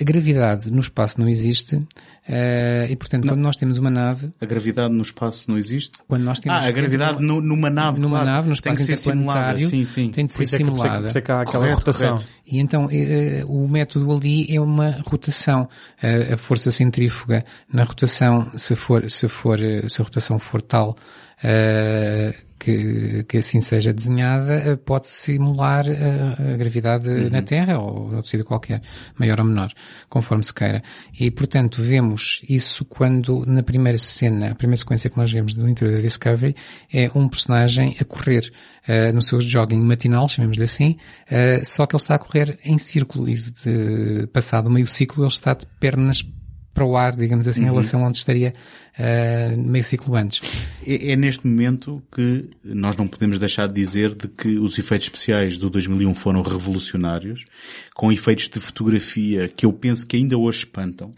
a 0.00 0.02
gravidade 0.02 0.72
no 0.72 0.80
espaço 0.80 1.20
não 1.20 1.28
existe, 1.28 1.80
eh, 2.26 2.88
e 2.90 2.96
portanto 2.96 3.28
quando 3.28 3.38
nós 3.40 3.56
temos 3.56 3.78
uma 3.78 3.90
nave, 3.90 4.32
A 4.40 4.46
gravidade 4.46 4.92
no 4.92 5.02
espaço 5.02 5.48
não 5.48 5.56
existe? 5.56 5.92
quando 6.08 6.22
nós 6.24 6.40
temos 6.40 6.62
Ah, 6.62 6.66
a 6.66 6.70
gravidade 6.72 7.22
no- 7.22 7.40
numa 7.40 7.70
nave, 7.70 8.00
numa 8.00 8.16
claro. 8.18 8.26
nave, 8.26 8.48
no 8.48 8.54
Tem 8.56 8.62
que 8.62 8.68
espaço 8.82 8.84
ser 8.86 8.96
simulada. 8.96 9.22
interplanetário, 9.60 9.68
Sim, 9.68 9.84
sim. 9.84 10.10
tem 10.10 10.26
de 10.26 10.32
ser 10.32 10.38
é 10.38 10.38
por 10.38 10.44
isso 10.46 10.54
é 10.54 10.58
que- 10.58 10.64
simulada. 10.64 11.06
isso 11.08 11.18
é 11.18 11.20
que 11.20 11.30
há 11.30 11.40
aquela 11.42 11.58
Correto, 11.64 11.76
rotação. 11.78 12.08
correto. 12.14 12.28
E 12.44 12.58
então 12.60 12.88
eh, 12.90 13.44
o 13.46 13.68
método 13.68 14.10
ali 14.10 14.46
é 14.52 14.60
uma 14.60 14.98
rotação. 15.06 15.68
Eh, 16.02 16.32
a 16.34 16.36
força 16.36 16.72
centrífuga 16.72 17.44
na 17.72 17.84
rotação, 17.84 18.50
se 18.56 18.74
for, 18.74 19.08
se 19.08 19.28
for, 19.28 19.58
se 19.86 20.00
a 20.00 20.04
rotação 20.04 20.40
for 20.40 20.60
tal 20.60 20.96
eh, 21.42 22.34
que, 22.64 23.24
que 23.24 23.38
assim 23.38 23.60
seja 23.60 23.92
desenhada, 23.92 24.54
eh, 24.54 24.76
pode 24.76 25.06
simular 25.08 25.86
eh, 25.86 26.54
a 26.54 26.56
gravidade 26.56 27.08
na 27.28 27.42
Terra 27.42 27.78
ou 27.78 28.14
outro 28.14 28.26
sítio 28.26 28.44
qualquer, 28.44 28.80
maior 29.18 29.38
ou 29.40 29.46
menor, 29.46 29.70
conforme 30.08 30.42
se 30.42 30.54
queira. 30.54 30.82
E 31.18 31.30
portanto 31.30 31.82
vemos 31.82 32.40
isso 32.48 32.84
quando 32.86 33.44
na 33.46 33.62
primeira 33.62 33.98
cena, 33.98 34.52
a 34.52 34.54
primeira 34.54 34.78
sequência 34.78 35.10
que 35.10 35.18
nós 35.18 35.30
vemos 35.30 35.54
do 35.54 35.68
interior 35.68 35.96
da 35.96 36.02
Discovery 36.02 36.56
é 36.90 37.10
um 37.14 37.28
personagem 37.28 37.96
a 38.00 38.04
correr 38.04 38.50
eh, 38.88 39.12
no 39.12 39.20
seu 39.20 39.40
jogging 39.42 39.84
matinal, 39.84 40.26
chamemos-lhe 40.26 40.64
assim, 40.64 40.96
eh, 41.28 41.62
só 41.64 41.86
que 41.86 41.94
ele 41.94 42.02
está 42.02 42.14
a 42.14 42.18
correr 42.18 42.58
em 42.64 42.78
círculo 42.78 43.28
e 43.28 43.34
de, 43.34 44.26
passado 44.32 44.70
meio 44.70 44.86
ciclo 44.86 45.24
ele 45.24 45.30
está 45.30 45.52
de 45.52 45.66
pernas 45.78 46.22
para 46.74 46.84
o 46.84 46.96
ar, 46.96 47.14
digamos 47.16 47.46
assim, 47.46 47.62
em 47.62 47.66
relação 47.66 48.04
a 48.04 48.08
onde 48.08 48.18
estaria 48.18 48.52
eh, 48.98 49.54
meio 49.56 49.84
ciclo 49.84 50.16
antes. 50.16 50.40
É, 50.84 51.12
é 51.12 51.16
neste 51.16 51.46
momento 51.46 52.02
que 52.14 52.50
nós 52.64 52.96
não 52.96 53.06
podemos 53.06 53.38
deixar 53.38 53.68
de 53.68 53.74
dizer 53.74 54.14
de 54.14 54.26
que 54.28 54.58
os 54.58 54.76
efeitos 54.78 55.06
especiais 55.06 55.56
do 55.56 55.70
2001 55.70 56.12
foram 56.14 56.42
revolucionários, 56.42 57.44
com 57.94 58.10
efeitos 58.12 58.48
de 58.48 58.58
fotografia 58.60 59.48
que 59.48 59.64
eu 59.64 59.72
penso 59.72 60.06
que 60.06 60.16
ainda 60.16 60.36
hoje 60.36 60.58
espantam. 60.58 61.14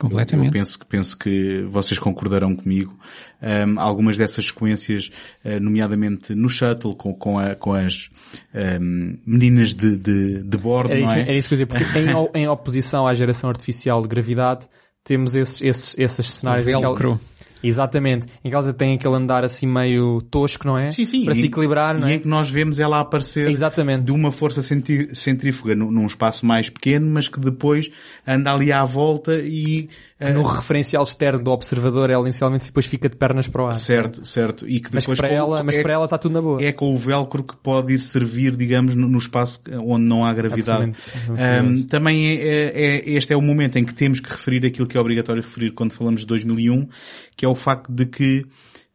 Eu 0.00 0.02
Completamente. 0.08 0.52
penso 0.52 0.78
que, 0.78 0.86
penso 0.86 1.18
que 1.18 1.62
vocês 1.68 1.98
concordarão 1.98 2.54
comigo. 2.54 2.96
Ahm, 3.42 3.78
algumas 3.80 4.16
dessas 4.16 4.46
sequências, 4.46 5.10
ah, 5.44 5.58
nomeadamente 5.58 6.36
no 6.36 6.48
shuttle, 6.48 6.94
com, 6.94 7.12
com, 7.12 7.36
a- 7.36 7.56
com 7.56 7.72
as 7.72 8.08
ahm, 8.54 9.16
meninas 9.26 9.74
de, 9.74 9.96
de, 9.96 10.42
de 10.44 10.56
bordo, 10.58 10.90
Era 10.92 11.00
não 11.00 11.04
isso, 11.04 11.14
é? 11.14 11.20
era 11.22 11.34
isso 11.34 11.48
que 11.48 11.54
eu 11.54 11.58
ia 11.58 11.66
dizer, 11.66 11.84
porque 11.84 11.98
em, 11.98 12.30
em 12.42 12.46
oposição 12.48 13.08
à 13.08 13.14
geração 13.14 13.50
artificial 13.50 14.00
de 14.00 14.06
gravidade, 14.06 14.68
temos 15.08 15.34
esses, 15.34 15.60
esses, 15.60 15.98
esses 15.98 16.26
cenários. 16.30 16.66
em 16.66 16.70
que 16.70 16.76
ela- 16.76 16.86
velcro. 16.94 17.20
Exatamente. 17.60 18.26
Em 18.44 18.50
ela 18.50 18.72
tem 18.72 18.94
aquele 18.94 19.14
andar 19.16 19.44
assim 19.44 19.66
meio 19.66 20.22
tosco, 20.30 20.64
não 20.64 20.78
é? 20.78 20.90
Sim, 20.90 21.04
sim. 21.04 21.24
Para 21.24 21.34
E- 21.34 21.40
se 21.40 21.46
equilibrar, 21.46 21.98
não 21.98 22.08
E 22.08 22.12
é? 22.12 22.14
em 22.14 22.18
que 22.20 22.28
nós 22.28 22.48
vemos 22.48 22.78
ela 22.78 23.00
aparecer 23.00 23.50
Exatamente. 23.50 24.04
de 24.04 24.12
uma 24.12 24.30
força 24.30 24.62
centri- 24.62 25.12
centrífuga 25.12 25.74
num, 25.74 25.90
num 25.90 26.06
espaço 26.06 26.46
mais 26.46 26.70
pequeno, 26.70 27.10
mas 27.10 27.26
que 27.26 27.40
depois 27.40 27.90
anda 28.24 28.52
ali 28.52 28.70
à 28.70 28.84
volta 28.84 29.34
e... 29.42 29.88
No 30.20 30.42
referencial 30.42 31.02
externo 31.04 31.40
do 31.44 31.52
observador, 31.52 32.10
ela 32.10 32.24
inicialmente 32.24 32.64
depois 32.66 32.86
fica 32.86 33.08
de 33.08 33.14
pernas 33.16 33.46
para 33.46 33.62
o 33.62 33.66
ar. 33.66 33.72
Certo, 33.72 34.24
certo. 34.26 34.68
E 34.68 34.80
que 34.80 34.90
Mas 34.92 35.04
depois 35.04 35.18
para 35.20 35.28
com- 35.28 35.34
ela, 35.34 35.62
mas 35.62 35.76
é, 35.76 35.82
para 35.82 35.92
ela 35.92 36.04
está 36.06 36.18
tudo 36.18 36.32
na 36.32 36.42
boa. 36.42 36.60
é 36.60 36.72
com 36.72 36.92
o 36.92 36.98
velcro 36.98 37.44
que 37.44 37.56
pode 37.56 37.94
ir 37.94 38.00
servir, 38.00 38.56
digamos, 38.56 38.96
no, 38.96 39.08
no 39.08 39.18
espaço 39.18 39.60
onde 39.84 40.04
não 40.04 40.24
há 40.24 40.34
gravidade. 40.34 40.92
Ahm, 41.28 41.82
também 41.88 42.26
é, 42.30 42.34
é- 42.34 42.72
é- 42.98 43.10
este 43.10 43.32
é 43.32 43.36
o 43.36 43.40
momento 43.42 43.76
em 43.78 43.84
que 43.84 43.94
temos 43.94 44.18
que 44.18 44.28
referir 44.28 44.66
aquilo 44.66 44.88
que 44.88 44.96
é 44.96 45.00
obrigatório 45.00 45.40
referir 45.42 45.70
quando 45.70 45.92
falamos 45.92 46.22
de 46.22 46.26
2001, 46.26 46.88
que 47.36 47.44
é 47.44 47.48
o 47.48 47.54
facto 47.54 47.92
de 47.92 48.04
que 48.06 48.44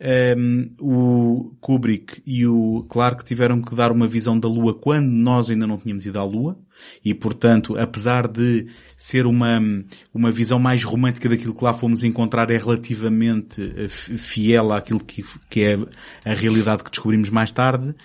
ahm, 0.03 0.69
o 0.80 1.55
Kubrick 1.61 2.21
e 2.25 2.45
o 2.45 2.85
Clark 2.89 3.23
tiveram 3.23 3.61
que 3.61 3.73
dar 3.73 3.91
uma 3.91 4.05
visão 4.07 4.38
da 4.38 4.47
Lua 4.49 4.73
quando 4.77 5.07
nós 5.07 5.49
ainda 5.49 5.65
não 5.65 5.77
tínhamos 5.77 6.05
ido 6.05 6.19
à 6.19 6.23
Lua 6.25 6.57
e, 7.05 7.13
portanto, 7.13 7.77
apesar 7.77 8.27
de 8.27 8.67
ser 8.97 9.25
uma, 9.25 9.61
uma 10.13 10.30
visão 10.30 10.59
mais 10.59 10.84
romântica 10.84 11.30
daquilo 11.30 11.53
que 11.55 11.63
lá 11.63 11.71
fomos 11.73 12.03
encontrar, 12.03 12.51
é 12.51 12.57
relativamente 12.57 13.73
eh, 13.77 13.88
fi- 13.88 14.17
fiel 14.17 14.71
àquilo 14.73 14.99
que, 14.99 15.23
que 15.49 15.61
é 15.61 15.77
a 16.30 16.34
realidade 16.34 16.84
que 16.84 16.89
descobrimos 16.89 17.30
mais 17.30 17.51
tarde. 17.51 17.95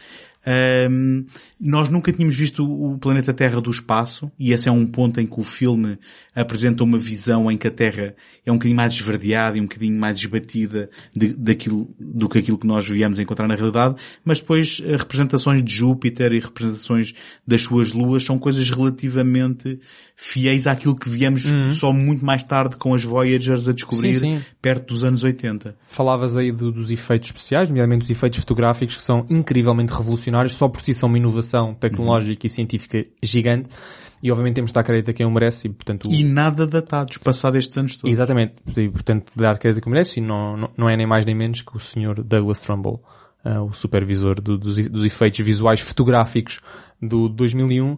Ahm, 0.46 1.26
nós 1.60 1.88
nunca 1.88 2.12
tínhamos 2.12 2.36
visto 2.36 2.64
o 2.64 2.96
planeta 2.98 3.32
Terra 3.34 3.60
do 3.60 3.70
espaço 3.70 4.30
e 4.38 4.52
esse 4.52 4.68
é 4.68 4.72
um 4.72 4.86
ponto 4.86 5.20
em 5.20 5.26
que 5.26 5.40
o 5.40 5.42
filme 5.42 5.98
apresenta 6.34 6.84
uma 6.84 6.96
visão 6.98 7.50
em 7.50 7.56
que 7.56 7.66
a 7.66 7.70
Terra 7.70 8.14
é 8.46 8.52
um 8.52 8.54
bocadinho 8.54 8.76
mais 8.76 8.92
esverdeada 8.94 9.58
e 9.58 9.60
um 9.60 9.64
bocadinho 9.64 9.98
mais 9.98 10.18
esbatida 10.18 10.88
de, 11.14 11.28
daquilo, 11.36 11.88
do 11.98 12.28
que 12.28 12.38
aquilo 12.38 12.56
que 12.58 12.66
nós 12.66 12.86
viemos 12.88 13.18
encontrar 13.18 13.48
na 13.48 13.56
realidade, 13.56 13.96
mas 14.24 14.38
depois 14.38 14.80
eh, 14.84 14.96
representações 14.96 15.62
de 15.64 15.74
Júpiter 15.74 16.32
e 16.32 16.38
representações 16.38 17.12
das 17.46 17.62
suas 17.62 17.92
luas 17.92 18.22
são 18.24 18.38
coisas 18.38 18.70
relativamente 18.70 19.80
fiéis 20.16 20.66
àquilo 20.66 20.94
que 20.96 21.08
viemos 21.08 21.42
só 21.72 21.92
muito 21.92 22.24
mais 22.24 22.42
tarde 22.44 22.76
com 22.76 22.94
as 22.94 23.02
Voyagers 23.02 23.66
a 23.68 23.72
descobrir 23.72 24.14
Sim, 24.14 24.36
sim. 24.38 24.44
perto 24.62 24.94
dos 24.94 25.02
anos 25.04 25.24
80. 25.24 25.74
Falavas 25.88 26.36
aí 26.36 26.52
do- 26.52 26.70
dos 26.70 26.90
efeitos 26.90 27.30
especiais, 27.30 27.68
nomeadamente 27.68 28.04
os 28.04 28.10
efeitos 28.10 28.38
fotográficos, 28.40 28.96
que 28.96 29.02
são 29.02 29.26
incrivelmente 29.28 29.92
revolucionários, 29.92 30.54
só 30.54 30.68
por 30.68 30.80
si 30.80 30.94
são 30.94 31.08
uma 31.08 31.18
inovação 31.18 31.47
tecnológica 31.74 32.46
e 32.46 32.50
científica 32.50 33.04
gigante. 33.22 33.68
e 34.22 34.30
obviamente 34.30 34.56
temos 34.56 34.70
de 34.70 34.74
dar 34.74 34.82
crédito 34.82 35.10
a 35.10 35.14
quem 35.14 35.26
o 35.26 35.30
merece 35.30 35.68
e 35.68 35.70
portanto... 35.70 36.08
E 36.10 36.24
nada 36.24 36.66
datados, 36.66 37.18
passado 37.18 37.56
estes 37.56 37.76
anos 37.78 37.96
todos. 37.96 38.10
Exatamente, 38.10 38.54
e 38.76 38.88
portanto 38.88 39.32
dar 39.36 39.58
crédito 39.58 39.78
a 39.78 39.82
quem 39.82 39.92
merece 39.92 40.20
e 40.20 40.22
não, 40.22 40.56
não, 40.56 40.70
não 40.76 40.88
é 40.88 40.96
nem 40.96 41.06
mais 41.06 41.24
nem 41.24 41.34
menos 41.34 41.62
que 41.62 41.76
o 41.76 41.78
Sr. 41.78 42.22
Douglas 42.22 42.60
Trumbull, 42.60 43.02
uh, 43.44 43.62
o 43.62 43.72
supervisor 43.72 44.40
do, 44.40 44.58
dos, 44.58 44.76
dos 44.88 45.04
efeitos 45.04 45.40
visuais 45.40 45.80
fotográficos 45.80 46.60
do 47.00 47.28
2001 47.28 47.96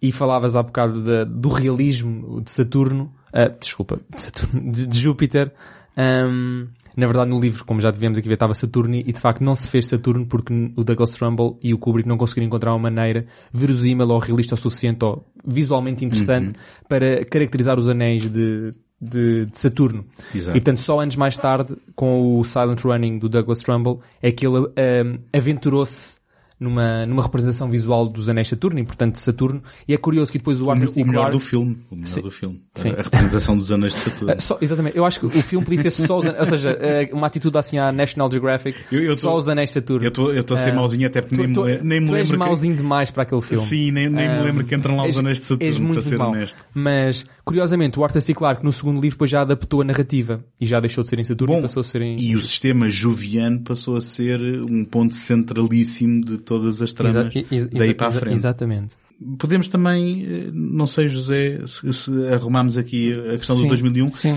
e 0.00 0.10
falavas 0.10 0.56
há 0.56 0.62
bocado 0.62 1.02
de, 1.02 1.24
do 1.24 1.48
realismo 1.48 2.40
de 2.40 2.50
Saturno, 2.50 3.12
uh, 3.28 3.58
desculpa, 3.58 4.00
de, 4.12 4.20
Saturno, 4.20 4.72
de, 4.72 4.86
de 4.86 4.98
Júpiter, 4.98 5.52
um, 5.96 6.68
na 6.96 7.06
verdade, 7.06 7.30
no 7.30 7.40
livro, 7.40 7.64
como 7.64 7.80
já 7.80 7.90
devemos 7.90 8.18
aqui 8.18 8.28
ver, 8.28 8.34
estava 8.34 8.54
Saturno 8.54 8.94
e 8.94 9.12
de 9.12 9.18
facto 9.18 9.42
não 9.42 9.54
se 9.54 9.68
fez 9.68 9.86
Saturno 9.86 10.26
porque 10.26 10.52
o 10.76 10.84
Douglas 10.84 11.10
Trumbull 11.12 11.58
e 11.62 11.72
o 11.72 11.78
Kubrick 11.78 12.08
não 12.08 12.16
conseguiram 12.16 12.46
encontrar 12.46 12.72
uma 12.72 12.90
maneira 12.90 13.26
verosímil 13.52 14.08
ou 14.08 14.18
realista 14.18 14.54
o 14.54 14.58
suficiente 14.58 15.04
ou 15.04 15.26
visualmente 15.44 16.04
interessante 16.04 16.48
uhum. 16.48 16.86
para 16.88 17.24
caracterizar 17.24 17.78
os 17.78 17.88
anéis 17.88 18.22
de, 18.30 18.72
de, 19.00 19.46
de 19.46 19.58
Saturno. 19.58 20.04
Exato. 20.34 20.56
E 20.56 20.60
portanto, 20.60 20.80
só 20.80 21.00
anos 21.00 21.16
mais 21.16 21.36
tarde, 21.36 21.76
com 21.96 22.38
o 22.38 22.44
Silent 22.44 22.80
Running 22.82 23.18
do 23.18 23.28
Douglas 23.28 23.58
Trumbull, 23.58 24.00
é 24.20 24.30
que 24.30 24.46
ele 24.46 24.58
um, 24.58 25.18
aventurou-se 25.32 26.21
numa, 26.62 27.04
numa 27.06 27.22
representação 27.22 27.68
visual 27.68 28.08
dos 28.08 28.28
anéis 28.28 28.48
Saturno, 28.48 28.78
e 28.78 28.84
portanto 28.84 29.14
de 29.14 29.20
Saturno, 29.20 29.62
e 29.86 29.92
é 29.92 29.96
curioso 29.96 30.30
que 30.30 30.38
depois 30.38 30.60
o 30.60 30.70
Arthur. 30.70 31.02
O 31.02 31.06
melhor 31.06 31.30
do 31.30 31.38
filme. 31.38 31.78
O 31.90 31.94
melhor 31.94 32.06
Sim. 32.06 32.22
do 32.22 32.30
filme. 32.30 32.60
Sim. 32.74 32.90
A 32.90 33.02
representação 33.02 33.56
dos 33.56 33.70
anéis 33.72 33.94
de 33.94 34.00
Saturno. 34.00 34.34
Uh, 34.34 34.40
só, 34.40 34.58
exatamente. 34.60 34.96
Eu 34.96 35.04
acho 35.04 35.20
que 35.20 35.26
o 35.26 35.30
filme 35.30 35.64
podia 35.64 35.90
ser 35.90 36.06
só 36.06 36.18
os 36.18 36.26
anéis, 36.26 36.40
ou 36.40 36.46
seja, 36.46 36.78
uh, 36.78 37.16
uma 37.16 37.26
atitude 37.26 37.58
assim 37.58 37.78
à 37.78 37.90
National 37.90 38.30
Geographic, 38.30 38.78
eu, 38.92 39.02
eu 39.02 39.14
tô, 39.14 39.22
só 39.22 39.36
os 39.36 39.48
anéis 39.48 39.70
de 39.70 39.74
Saturno. 39.74 40.04
Eu 40.04 40.40
estou 40.40 40.56
a 40.56 40.60
ser 40.60 40.72
uh, 40.72 40.76
mauzinho 40.76 41.06
até 41.06 41.20
porque 41.20 41.36
nem, 41.36 41.52
tô, 41.52 41.64
me, 41.64 41.78
nem 41.82 42.00
me 42.00 42.06
tu 42.06 42.12
lembro. 42.12 42.28
Tu 42.28 42.32
és 42.32 42.38
mauzinho 42.38 42.74
que... 42.74 42.82
demais 42.82 43.10
para 43.10 43.24
aquele 43.24 43.40
filme. 43.40 43.64
Sim, 43.64 43.90
nem, 43.90 44.08
nem 44.08 44.28
me 44.28 44.40
lembro 44.42 44.64
que 44.64 44.74
entram 44.74 44.96
lá 44.96 45.06
os 45.06 45.18
anéis 45.18 45.40
de 45.40 45.46
Saturno, 45.46 45.92
para 45.92 46.02
ser 46.02 46.20
honesto. 46.20 46.64
Mas, 46.72 47.26
curiosamente, 47.44 47.98
o 47.98 48.04
Arthur 48.04 48.20
C. 48.20 48.34
Clarke 48.34 48.64
no 48.64 48.72
segundo 48.72 49.00
livro 49.00 49.16
depois 49.16 49.30
já 49.30 49.42
adaptou 49.42 49.80
a 49.80 49.84
narrativa 49.84 50.44
e 50.60 50.66
já 50.66 50.80
deixou 50.80 51.02
de 51.02 51.10
ser 51.10 51.18
em 51.18 51.24
Saturno 51.24 51.54
Bom, 51.54 51.58
e 51.60 51.62
passou 51.62 51.80
a 51.80 51.84
ser 51.84 52.02
em... 52.02 52.20
E 52.20 52.34
o 52.34 52.42
sistema 52.42 52.88
joviano 52.88 53.60
passou 53.60 53.96
a 53.96 54.00
ser 54.00 54.40
um 54.40 54.84
ponto 54.84 55.14
centralíssimo 55.14 56.24
de 56.24 56.38
todas 56.38 56.80
as 56.80 56.92
tramas 56.92 57.32
daí 57.72 57.94
para 57.94 58.08
a 58.08 58.10
frente. 58.10 58.34
Exatamente. 58.34 58.96
Podemos 59.38 59.68
também, 59.68 60.24
eh, 60.24 60.50
não 60.52 60.86
sei 60.86 61.08
José, 61.08 61.60
se, 61.66 61.92
se 61.92 62.26
arrumamos 62.28 62.76
aqui 62.76 63.12
a 63.12 63.32
questão 63.32 63.56
sim, 63.56 63.62
do 63.62 63.68
2001, 63.68 64.06
sim, 64.08 64.36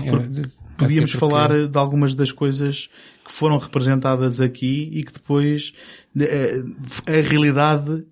podíamos 0.76 1.10
porque... 1.10 1.18
falar 1.18 1.66
de 1.66 1.78
algumas 1.78 2.14
das 2.14 2.30
coisas 2.30 2.88
que 3.24 3.32
foram 3.32 3.58
representadas 3.58 4.40
aqui 4.40 4.88
e 4.92 5.02
que 5.02 5.12
depois 5.12 5.72
eh, 6.20 6.62
a 7.06 7.28
realidade 7.28 8.04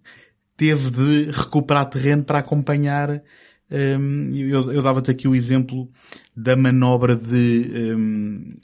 teve 0.57 0.91
de 0.91 1.31
recuperar 1.31 1.89
terreno 1.89 2.25
para 2.25 2.39
acompanhar 2.39 3.23
ehm, 3.71 4.35
eu, 4.35 4.73
eu 4.73 4.83
dava-te 4.83 5.11
aqui 5.11 5.29
o 5.29 5.35
exemplo 5.35 5.89
da 6.37 6.57
manobra 6.57 7.17
de 7.17 7.95
um, 7.97 8.55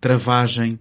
travagem 0.00 0.78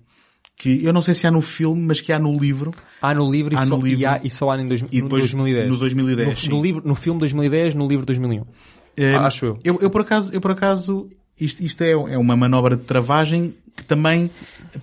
que 0.59 0.83
eu 0.83 0.91
não 0.91 1.01
sei 1.01 1.13
se 1.13 1.25
há 1.25 1.31
no 1.31 1.39
filme, 1.39 1.81
mas 1.81 2.01
que 2.01 2.11
há 2.11 2.19
no 2.19 2.37
livro. 2.37 2.71
Há 3.01 3.13
no 3.13 3.31
livro, 3.31 3.57
há 3.57 3.61
e, 3.61 3.65
no 3.65 3.77
só, 3.77 3.81
livro. 3.81 4.01
E, 4.01 4.05
há, 4.05 4.19
e 4.21 4.29
só 4.29 4.49
há 4.51 4.61
em 4.61 4.67
dois, 4.67 4.81
e 4.91 5.01
depois, 5.01 5.33
no 5.33 5.43
2010. 5.43 5.69
No 5.69 5.77
2010, 5.77 6.47
no, 6.47 6.55
no, 6.55 6.61
livro, 6.61 6.81
no 6.85 6.95
filme 6.95 7.19
2010, 7.19 7.75
no 7.75 7.87
livro 7.87 8.05
2001. 8.05 8.43
É, 8.97 9.15
acho 9.15 9.45
eu. 9.45 9.59
eu. 9.63 9.79
Eu 9.81 9.89
por 9.89 10.01
acaso, 10.01 10.33
eu 10.33 10.41
por 10.41 10.51
acaso, 10.51 11.09
isto, 11.39 11.63
isto 11.63 11.81
é, 11.81 11.91
é 11.91 12.17
uma 12.17 12.35
manobra 12.35 12.75
de 12.75 12.83
travagem 12.83 13.55
que 13.73 13.85
também 13.85 14.29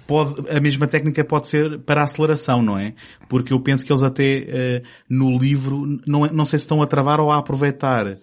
pode, 0.07 0.49
a 0.51 0.59
mesma 0.59 0.87
técnica 0.87 1.23
pode 1.23 1.49
ser 1.49 1.79
para 1.81 2.01
a 2.01 2.05
aceleração, 2.05 2.63
não 2.63 2.79
é? 2.79 2.95
Porque 3.29 3.53
eu 3.53 3.61
penso 3.61 3.85
que 3.85 3.93
eles 3.93 4.03
até 4.03 4.83
uh, 4.83 4.89
no 5.11 5.39
livro, 5.39 6.01
não, 6.07 6.25
é, 6.25 6.33
não 6.33 6.47
sei 6.47 6.59
se 6.59 6.65
estão 6.65 6.81
a 6.81 6.87
travar 6.87 7.21
ou 7.21 7.31
a 7.31 7.37
aproveitar 7.37 8.17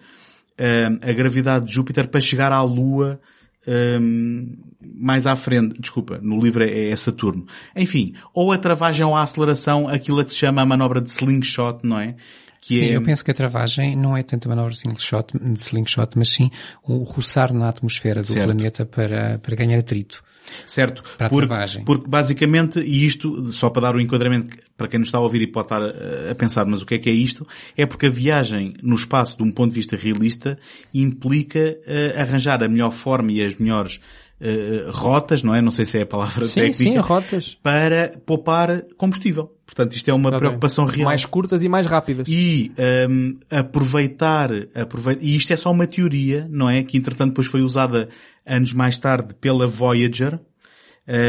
a 1.02 1.12
gravidade 1.12 1.66
de 1.66 1.72
Júpiter 1.72 2.08
para 2.08 2.20
chegar 2.20 2.52
à 2.52 2.62
Lua 2.62 3.20
um, 3.66 4.56
mais 4.80 5.26
à 5.26 5.34
frente, 5.34 5.80
desculpa, 5.80 6.18
no 6.22 6.40
livro 6.40 6.62
é, 6.62 6.90
é 6.90 6.96
Saturno. 6.96 7.46
Enfim, 7.74 8.14
ou 8.32 8.52
a 8.52 8.58
travagem 8.58 9.06
ou 9.06 9.16
a 9.16 9.22
aceleração, 9.22 9.88
aquilo 9.88 10.24
que 10.24 10.32
se 10.32 10.40
chama 10.40 10.62
a 10.62 10.66
manobra 10.66 11.00
de 11.00 11.10
slingshot, 11.10 11.78
não 11.82 11.98
é? 11.98 12.14
Que 12.60 12.74
sim, 12.74 12.84
é... 12.84 12.96
eu 12.96 13.02
penso 13.02 13.24
que 13.24 13.30
a 13.30 13.34
travagem 13.34 13.96
não 13.96 14.16
é 14.16 14.22
tanto 14.22 14.46
a 14.46 14.50
manobra 14.50 14.72
de 14.72 14.78
slingshot, 14.78 15.26
de 15.38 15.60
slingshot 15.60 16.10
mas 16.16 16.28
sim 16.28 16.50
o 16.82 16.98
roçar 17.02 17.52
na 17.52 17.68
atmosfera 17.68 18.20
do 18.20 18.26
certo. 18.26 18.46
planeta 18.46 18.86
para, 18.86 19.38
para 19.38 19.56
ganhar 19.56 19.78
atrito. 19.78 20.22
Certo. 20.66 21.02
Para 21.16 21.28
porque, 21.28 21.48
porque 21.84 22.08
basicamente, 22.08 22.80
e 22.80 23.06
isto, 23.06 23.50
só 23.52 23.70
para 23.70 23.82
dar 23.82 23.96
o 23.96 24.00
enquadramento 24.00 24.56
para 24.76 24.88
quem 24.88 24.98
nos 24.98 25.08
está 25.08 25.18
a 25.18 25.20
ouvir 25.20 25.42
e 25.42 25.46
pode 25.46 25.66
estar 25.66 25.82
a, 25.82 26.30
a, 26.30 26.34
pensar, 26.34 26.66
mas 26.66 26.82
o 26.82 26.86
que 26.86 26.94
é 26.94 26.98
que 26.98 27.08
é 27.08 27.12
isto? 27.12 27.46
É 27.76 27.86
porque 27.86 28.06
a 28.06 28.10
viagem 28.10 28.74
no 28.82 28.94
espaço, 28.94 29.36
de 29.36 29.42
um 29.42 29.50
ponto 29.50 29.70
de 29.70 29.76
vista 29.76 29.96
realista, 29.96 30.58
implica 30.92 31.78
uh, 31.86 32.20
arranjar 32.20 32.62
a 32.62 32.68
melhor 32.68 32.90
forma 32.90 33.32
e 33.32 33.42
as 33.42 33.56
melhores 33.56 34.00
uh, 34.44 34.90
rotas, 34.90 35.42
não 35.42 35.54
é? 35.54 35.62
Não 35.62 35.70
sei 35.70 35.86
se 35.86 35.98
é 35.98 36.02
a 36.02 36.06
palavra 36.06 36.46
sim, 36.46 36.60
técnica. 36.60 37.02
Sim, 37.02 37.08
rotas. 37.08 37.58
Para 37.62 38.12
poupar 38.24 38.82
combustível. 38.96 39.50
Portanto, 39.64 39.94
isto 39.94 40.10
é 40.10 40.14
uma 40.14 40.30
preocupação 40.36 40.84
real. 40.84 41.06
Mais 41.06 41.24
curtas 41.24 41.62
e 41.62 41.68
mais 41.68 41.86
rápidas. 41.86 42.28
E 42.28 42.70
um, 43.08 43.38
aproveitar, 43.50 44.50
aproveitar, 44.74 45.24
e 45.24 45.34
isto 45.34 45.52
é 45.52 45.56
só 45.56 45.70
uma 45.70 45.86
teoria, 45.86 46.46
não 46.50 46.68
é? 46.68 46.82
Que 46.82 46.98
entretanto 46.98 47.30
depois 47.30 47.46
foi 47.46 47.62
usada 47.62 48.08
anos 48.46 48.72
mais 48.74 48.98
tarde 48.98 49.34
pela 49.40 49.66
Voyager, 49.66 50.38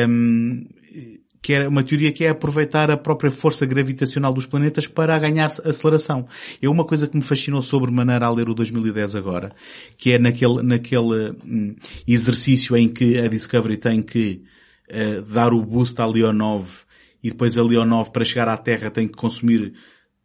um, 0.09 0.65
que 1.45 1.53
é 1.53 1.67
uma 1.67 1.83
teoria 1.83 2.11
que 2.11 2.25
é 2.25 2.29
aproveitar 2.29 2.89
a 2.89 2.97
própria 2.97 3.29
força 3.29 3.67
gravitacional 3.67 4.33
dos 4.33 4.47
planetas 4.47 4.87
para 4.87 5.19
ganhar 5.19 5.45
aceleração. 5.45 6.27
É 6.59 6.67
uma 6.67 6.83
coisa 6.83 7.07
que 7.07 7.15
me 7.15 7.21
fascinou 7.21 7.61
sobre 7.61 7.91
maneira 7.91 8.25
a 8.25 8.31
ler 8.31 8.49
o 8.49 8.55
2010 8.55 9.15
agora, 9.15 9.51
que 9.95 10.13
é 10.13 10.17
naquele, 10.17 10.63
naquele 10.63 11.35
hum, 11.45 11.75
exercício 12.07 12.75
em 12.75 12.89
que 12.89 13.19
a 13.19 13.27
Discovery 13.27 13.77
tem 13.77 14.01
que 14.01 14.41
uh, 14.89 15.21
dar 15.21 15.53
o 15.53 15.61
boost 15.61 16.01
à 16.01 16.07
Leonov 16.07 16.67
e 17.23 17.29
depois 17.29 17.59
a 17.59 17.63
Leonov 17.63 18.09
para 18.09 18.25
chegar 18.25 18.47
à 18.47 18.57
Terra 18.57 18.89
tem 18.89 19.07
que 19.07 19.13
consumir 19.13 19.71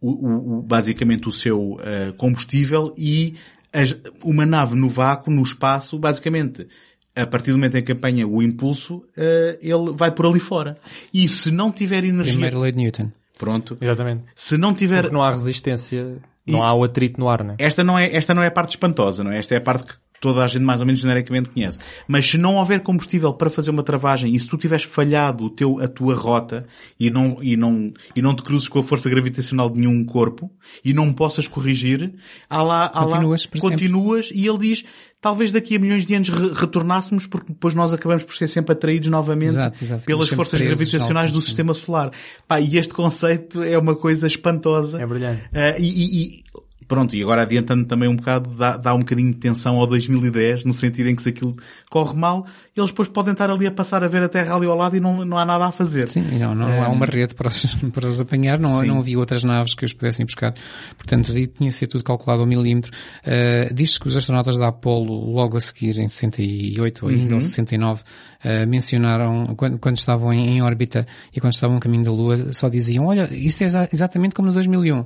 o, 0.00 0.60
o, 0.60 0.62
basicamente 0.62 1.28
o 1.28 1.32
seu 1.32 1.72
uh, 1.72 2.14
combustível 2.16 2.94
e 2.96 3.34
as, 3.74 3.94
uma 4.24 4.46
nave 4.46 4.74
no 4.74 4.88
vácuo, 4.88 5.30
no 5.30 5.42
espaço, 5.42 5.98
basicamente 5.98 6.66
a 7.14 7.26
partir 7.26 7.50
do 7.50 7.58
momento 7.58 7.76
em 7.76 7.82
que 7.82 7.92
apanha 7.92 8.26
o 8.26 8.42
impulso, 8.42 8.96
uh, 8.96 9.58
ele 9.60 9.92
vai 9.94 10.12
por 10.12 10.26
ali 10.26 10.40
fora. 10.40 10.76
E 11.12 11.28
se 11.28 11.50
não 11.50 11.70
tiver 11.72 12.04
energia... 12.04 12.34
Primeiro 12.34 12.60
lei 12.60 12.72
de 12.72 12.78
Newton. 12.78 13.10
Pronto. 13.38 13.76
Exatamente. 13.80 14.24
Se 14.34 14.56
não 14.56 14.74
tiver... 14.74 15.02
Porque 15.02 15.14
não 15.14 15.22
há 15.22 15.30
resistência, 15.30 16.18
não 16.46 16.60
e 16.60 16.62
há 16.62 16.74
o 16.74 16.84
atrito 16.84 17.18
no 17.18 17.28
ar, 17.28 17.42
né? 17.42 17.56
Esta 17.58 17.82
não 17.82 17.98
é, 17.98 18.14
esta 18.14 18.34
não 18.34 18.42
é 18.42 18.48
a 18.48 18.50
parte 18.50 18.70
espantosa, 18.70 19.24
não 19.24 19.32
é? 19.32 19.38
Esta 19.38 19.54
é 19.54 19.58
a 19.58 19.60
parte 19.60 19.86
que 19.86 19.94
toda 20.20 20.44
a 20.44 20.46
gente 20.46 20.62
mais 20.62 20.80
ou 20.80 20.86
menos 20.86 21.00
genericamente 21.00 21.48
conhece. 21.48 21.78
Mas 22.06 22.28
se 22.28 22.36
não 22.36 22.56
houver 22.56 22.80
combustível 22.80 23.32
para 23.32 23.48
fazer 23.48 23.70
uma 23.70 23.82
travagem 23.82 24.34
e 24.34 24.38
se 24.38 24.46
tu 24.46 24.58
tiveres 24.58 24.84
falhado 24.84 25.44
o 25.44 25.50
teu, 25.50 25.80
a 25.80 25.88
tua 25.88 26.14
rota 26.14 26.66
e 26.98 27.10
não, 27.10 27.42
e 27.42 27.56
não, 27.56 27.92
e 28.14 28.20
não 28.20 28.34
te 28.34 28.42
cruzes 28.42 28.68
com 28.68 28.78
a 28.78 28.82
força 28.82 29.08
gravitacional 29.08 29.70
de 29.70 29.80
nenhum 29.80 30.04
corpo 30.04 30.50
e 30.84 30.92
não 30.92 31.12
possas 31.12 31.48
corrigir, 31.48 32.12
há 32.48 32.62
lá, 32.62 32.84
há 32.84 33.04
continuas, 33.04 33.48
lá, 33.52 33.60
continuas 33.60 34.30
e 34.34 34.46
ele 34.46 34.58
diz, 34.58 34.84
talvez 35.20 35.52
daqui 35.52 35.76
a 35.76 35.78
milhões 35.78 36.06
de 36.06 36.14
anos 36.14 36.28
re 36.28 36.52
retornássemos 36.54 37.26
porque 37.26 37.52
depois 37.52 37.74
nós 37.74 37.92
acabamos 37.92 38.24
por 38.24 38.34
ser 38.34 38.48
sempre 38.48 38.72
atraídos 38.72 39.08
novamente 39.08 39.50
exato, 39.50 39.84
exato. 39.84 40.04
pelas 40.04 40.28
forças 40.28 40.60
gravitacionais 40.60 41.30
do 41.30 41.40
sistema 41.40 41.74
solar. 41.74 42.10
Pá, 42.48 42.60
e 42.60 42.78
este 42.78 42.94
conceito 42.94 43.62
é 43.62 43.78
uma 43.78 43.94
coisa 43.94 44.26
espantosa. 44.26 45.00
É 45.00 45.06
brilhante. 45.06 45.42
Uh, 45.46 45.78
e, 45.78 46.38
e 46.38 46.42
Pronto, 46.90 47.14
e 47.14 47.22
agora 47.22 47.42
adiantando 47.42 47.84
também 47.84 48.08
um 48.08 48.16
bocado, 48.16 48.50
dá, 48.56 48.76
dá 48.76 48.92
um 48.92 48.98
bocadinho 48.98 49.30
de 49.32 49.38
tensão 49.38 49.76
ao 49.76 49.86
2010, 49.86 50.64
no 50.64 50.72
sentido 50.72 51.08
em 51.08 51.14
que 51.14 51.22
se 51.22 51.28
aquilo 51.28 51.52
corre 51.88 52.16
mal, 52.16 52.44
eles 52.76 52.90
depois 52.90 53.06
podem 53.06 53.30
estar 53.30 53.48
ali 53.48 53.64
a 53.64 53.70
passar 53.70 54.02
a 54.02 54.08
ver 54.08 54.24
a 54.24 54.28
Terra 54.28 54.56
ali 54.56 54.66
ao 54.66 54.76
lado 54.76 54.96
e 54.96 55.00
não, 55.00 55.24
não 55.24 55.38
há 55.38 55.44
nada 55.44 55.66
a 55.66 55.70
fazer. 55.70 56.08
Sim, 56.08 56.22
não, 56.36 56.52
não 56.52 56.68
é... 56.68 56.80
há 56.80 56.88
uma 56.88 57.06
rede 57.06 57.32
para 57.36 57.46
os, 57.46 57.64
para 57.94 58.08
os 58.08 58.18
apanhar, 58.18 58.58
não, 58.58 58.82
não 58.82 58.98
havia 58.98 59.16
outras 59.16 59.44
naves 59.44 59.72
que 59.72 59.84
os 59.84 59.92
pudessem 59.92 60.26
buscar. 60.26 60.52
Portanto, 60.96 61.32
tinha 61.54 61.70
sido 61.70 61.90
tudo 61.90 62.02
calculado 62.02 62.42
ao 62.42 62.48
milímetro. 62.48 62.90
Uh, 63.24 63.72
Diz-se 63.72 64.00
que 64.00 64.08
os 64.08 64.16
astronautas 64.16 64.56
da 64.56 64.66
Apollo, 64.66 65.32
logo 65.32 65.58
a 65.58 65.60
seguir, 65.60 65.96
em 65.96 66.08
68 66.08 67.04
ou 67.04 67.12
ainda, 67.12 67.28
uhum. 67.28 67.34
ou 67.36 67.40
69, 67.40 68.02
uh, 68.02 68.68
mencionaram, 68.68 69.54
quando, 69.54 69.78
quando 69.78 69.96
estavam 69.96 70.32
em, 70.32 70.56
em 70.56 70.60
órbita 70.60 71.06
e 71.32 71.40
quando 71.40 71.52
estavam 71.52 71.76
no 71.76 71.80
caminho 71.80 72.02
da 72.02 72.10
Lua, 72.10 72.52
só 72.52 72.68
diziam, 72.68 73.06
olha, 73.06 73.32
isto 73.32 73.62
é 73.62 73.66
exa 73.66 73.88
exatamente 73.92 74.34
como 74.34 74.48
no 74.48 74.54
2001. 74.54 75.04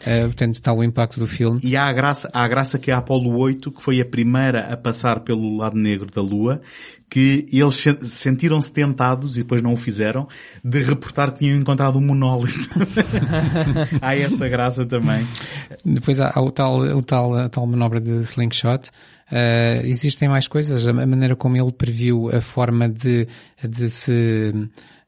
Uh, 0.00 0.26
portanto, 0.26 0.54
está 0.54 0.72
o 0.72 0.82
impacto 0.84 1.18
do 1.18 1.26
filme. 1.26 1.60
E 1.62 1.76
há 1.76 1.84
a 1.84 1.92
graça, 1.92 2.30
há 2.32 2.44
a 2.44 2.48
graça 2.48 2.78
que 2.78 2.90
é 2.90 2.94
a 2.94 2.98
Apollo 2.98 3.36
8, 3.36 3.70
que 3.72 3.82
foi 3.82 4.00
a 4.00 4.04
primeira 4.04 4.72
a 4.72 4.76
passar 4.76 5.20
pelo 5.20 5.56
lado 5.56 5.76
negro 5.76 6.10
da 6.10 6.22
Lua, 6.22 6.60
que 7.10 7.46
eles 7.52 7.82
sentiram-se 8.02 8.72
tentados, 8.72 9.36
e 9.36 9.40
depois 9.40 9.62
não 9.62 9.72
o 9.72 9.76
fizeram, 9.76 10.28
de 10.62 10.82
reportar 10.82 11.32
que 11.32 11.38
tinham 11.38 11.56
encontrado 11.56 11.98
um 11.98 12.02
monólito. 12.02 12.68
há 14.00 14.14
essa 14.14 14.48
graça 14.48 14.86
também. 14.86 15.26
Depois 15.84 16.20
há, 16.20 16.32
há 16.34 16.40
o 16.40 16.50
tal, 16.50 16.80
o 16.80 17.02
tal, 17.02 17.34
a 17.34 17.48
tal 17.48 17.66
manobra 17.66 18.00
de 18.00 18.20
slingshot, 18.20 18.90
Uh, 19.30 19.84
existem 19.84 20.26
mais 20.26 20.48
coisas, 20.48 20.88
a 20.88 20.92
maneira 20.94 21.36
como 21.36 21.54
ele 21.54 21.70
previu 21.70 22.34
a 22.34 22.40
forma 22.40 22.88
de, 22.88 23.28
de 23.62 23.90
se 23.90 24.54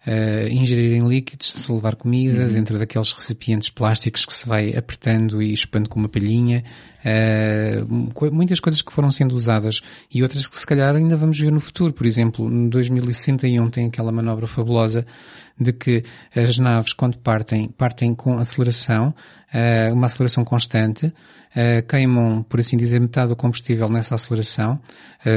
uh, 0.06 0.48
ingerirem 0.48 1.06
líquidos, 1.09 1.51
se 1.51 1.72
levar 1.72 1.97
comida 1.97 2.47
dentro 2.48 2.78
daqueles 2.78 3.12
recipientes 3.12 3.68
plásticos 3.68 4.24
que 4.27 4.32
se 4.32 4.47
vai 4.47 4.74
apertando 4.77 5.43
e 5.43 5.56
chupando 5.56 5.89
com 5.89 5.98
uma 6.01 6.09
palhinha, 6.09 6.64
uh, 7.05 8.12
co- 8.12 8.31
muitas 8.31 8.60
coisas 8.60 8.82
que 8.82 8.93
foram 8.93 9.10
sendo 9.10 9.35
usadas 9.35 9.81
e 10.12 10.22
outras 10.22 10.47
que 10.47 10.59
se 10.59 10.66
calhar 10.66 10.94
ainda 10.94 11.16
vamos 11.16 11.39
ver 11.39 11.51
no 11.52 11.60
futuro. 11.60 11.93
Por 11.93 12.06
exemplo, 12.06 12.48
no 12.48 12.68
2061 12.70 13.70
tem 13.70 13.86
aquela 13.86 14.12
manobra 14.12 14.47
fabulosa 14.47 15.06
de 15.59 15.72
que 15.72 16.02
as 16.35 16.56
naves 16.59 16.93
quando 16.94 17.18
partem, 17.18 17.68
partem 17.68 18.14
com 18.14 18.39
aceleração, 18.39 19.14
uh, 19.52 19.93
uma 19.93 20.06
aceleração 20.06 20.43
constante, 20.44 21.06
uh, 21.06 21.86
queimam, 21.86 22.43
por 22.43 22.60
assim 22.60 22.77
dizer, 22.77 22.98
metade 23.01 23.28
do 23.28 23.36
combustível 23.36 23.89
nessa 23.89 24.14
aceleração, 24.14 24.81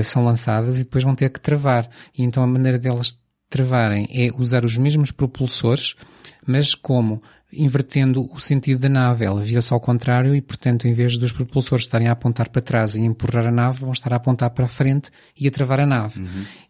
são 0.05 0.23
lançadas 0.23 0.79
e 0.79 0.83
depois 0.85 1.03
vão 1.03 1.13
ter 1.13 1.29
que 1.29 1.41
travar. 1.41 1.89
E 2.17 2.23
então 2.23 2.41
a 2.41 2.47
maneira 2.47 2.79
delas 2.79 3.21
travarem 3.53 4.07
é 4.11 4.29
usar 4.37 4.65
os 4.65 4.77
mesmos 4.77 5.11
propulsores, 5.11 5.95
mas 6.45 6.73
como? 6.75 7.21
Invertendo 7.55 8.27
o 8.33 8.39
sentido 8.39 8.79
da 8.79 8.89
nave. 8.89 9.23
Ela 9.25 9.39
vira-se 9.39 9.71
ao 9.71 9.79
contrário 9.79 10.33
e, 10.35 10.41
portanto, 10.41 10.87
em 10.87 10.93
vez 10.95 11.15
dos 11.17 11.31
propulsores 11.31 11.85
estarem 11.85 12.07
a 12.07 12.11
apontar 12.13 12.49
para 12.49 12.63
trás 12.63 12.95
e 12.95 13.01
empurrar 13.01 13.45
a 13.45 13.51
nave, 13.51 13.81
vão 13.81 13.91
estar 13.91 14.11
a 14.11 14.15
apontar 14.15 14.49
para 14.49 14.65
a 14.65 14.67
frente 14.67 15.11
e 15.39 15.47
a 15.47 15.51
travar 15.51 15.79
a 15.79 15.85
nave. 15.85 16.19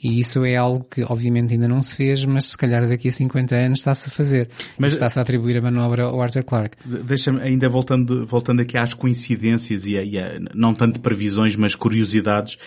E 0.04 0.20
isso 0.20 0.44
é 0.44 0.58
algo 0.58 0.84
que, 0.84 1.02
obviamente, 1.04 1.54
ainda 1.54 1.70
não 1.70 1.82
se 1.82 1.96
fez, 1.96 2.26
mas 2.26 2.48
se 2.48 2.58
calhar 2.58 2.86
daqui 2.86 3.08
a 3.08 3.12
50 3.14 3.56
anos 3.56 3.80
está-se 3.80 4.10
a 4.10 4.12
fazer. 4.12 4.50
Mas- 4.78 4.92
está-se 4.92 5.18
a 5.18 5.22
atribuir 5.22 5.56
a 5.58 5.62
manobra 5.62 6.04
ao 6.04 6.22
Arthur 6.22 6.44
Clarke. 6.44 6.76
De- 6.86 7.02
Deixa-me, 7.04 7.40
ainda 7.42 7.70
voltando, 7.70 8.26
voltando 8.28 8.62
aqui 8.62 8.78
às 8.78 8.94
coincidências 8.94 9.86
e 9.86 9.98
a, 9.98 10.04
e 10.04 10.20
a- 10.20 10.38
não 10.54 10.74
tanto 10.74 11.00
previsões, 11.00 11.56
mas 11.56 11.76
curiosidades, 11.76 12.58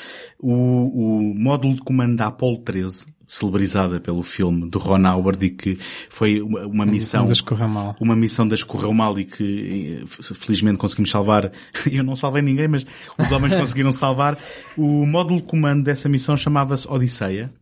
o, 0.41 0.53
o 1.31 1.35
módulo 1.35 1.75
de 1.75 1.83
comando 1.83 2.17
da 2.17 2.29
Apollo 2.29 2.61
13, 2.65 3.05
celebrizada 3.27 3.99
pelo 4.01 4.23
filme 4.23 4.71
de 4.71 4.79
Ron 4.79 5.07
Howard 5.07 5.45
e 5.45 5.51
que 5.51 5.79
foi 6.09 6.41
uma, 6.41 6.67
uma 6.67 6.87
missão, 6.87 7.23
Onde 7.25 7.33
escorreu 7.33 7.69
mal. 7.69 7.97
uma 8.01 8.15
missão 8.15 8.47
das 8.47 8.63
correu 8.63 8.93
mal 8.95 9.19
e 9.19 9.25
que 9.25 10.01
eh, 10.03 10.07
felizmente 10.35 10.79
conseguimos 10.79 11.11
salvar. 11.11 11.51
Eu 11.91 12.05
não 12.05 12.15
salvei 12.17 12.43
ninguém, 12.43 12.69
mas 12.69 12.87
os 13.19 13.33
homens 13.33 13.55
conseguiram 13.59 13.93
salvar. 13.93 14.39
O 14.77 15.05
módulo 15.07 15.41
de 15.41 15.47
comando 15.47 15.83
dessa 15.85 16.09
missão 16.09 16.37
chamava-se 16.37 16.87
Odisseia 16.89 17.53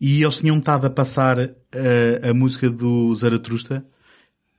e 0.00 0.22
eles 0.22 0.36
tinham 0.38 0.58
estado 0.58 0.86
a 0.86 0.90
passar 0.90 1.38
eh, 1.40 2.20
a 2.22 2.34
música 2.34 2.68
do 2.70 3.14
Zaratrusta 3.14 3.84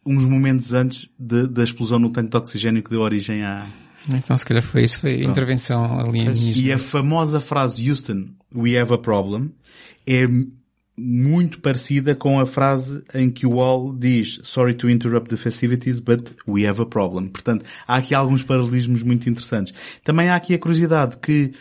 uns 0.05 0.23
momentos 0.25 0.71
antes 0.73 1.09
de- 1.19 1.47
da 1.47 1.63
explosão 1.63 1.99
no 1.99 2.09
tanque 2.09 2.29
de 2.29 2.37
oxigênio 2.37 2.81
que 2.81 2.89
deu 2.89 3.01
origem 3.01 3.43
à... 3.43 3.67
Então, 4.13 4.37
se 4.37 4.45
calhar 4.45 4.63
foi 4.63 4.83
isso, 4.83 4.99
foi 4.99 5.21
a 5.21 5.23
intervenção 5.23 5.99
alienígena. 5.99 6.67
E 6.67 6.71
a 6.71 6.79
famosa 6.79 7.39
frase 7.39 7.89
Houston, 7.89 8.29
we 8.55 8.77
have 8.77 8.93
a 8.93 8.97
problem, 8.97 9.51
é 10.05 10.27
muito 10.97 11.59
parecida 11.59 12.15
com 12.15 12.39
a 12.39 12.45
frase 12.45 13.03
em 13.13 13.29
que 13.29 13.45
o 13.45 13.51
Wall 13.51 13.93
diz 13.93 14.39
sorry 14.41 14.73
to 14.73 14.89
interrupt 14.89 15.29
the 15.29 15.37
festivities, 15.37 15.99
but 15.99 16.31
we 16.47 16.65
have 16.65 16.81
a 16.81 16.85
problem. 16.85 17.27
Portanto, 17.27 17.63
há 17.87 17.97
aqui 17.97 18.15
alguns 18.15 18.41
paralelismos 18.41 19.03
muito 19.03 19.29
interessantes. 19.29 19.73
Também 20.03 20.29
há 20.29 20.35
aqui 20.35 20.55
a 20.55 20.59
curiosidade 20.59 21.17
que 21.17 21.53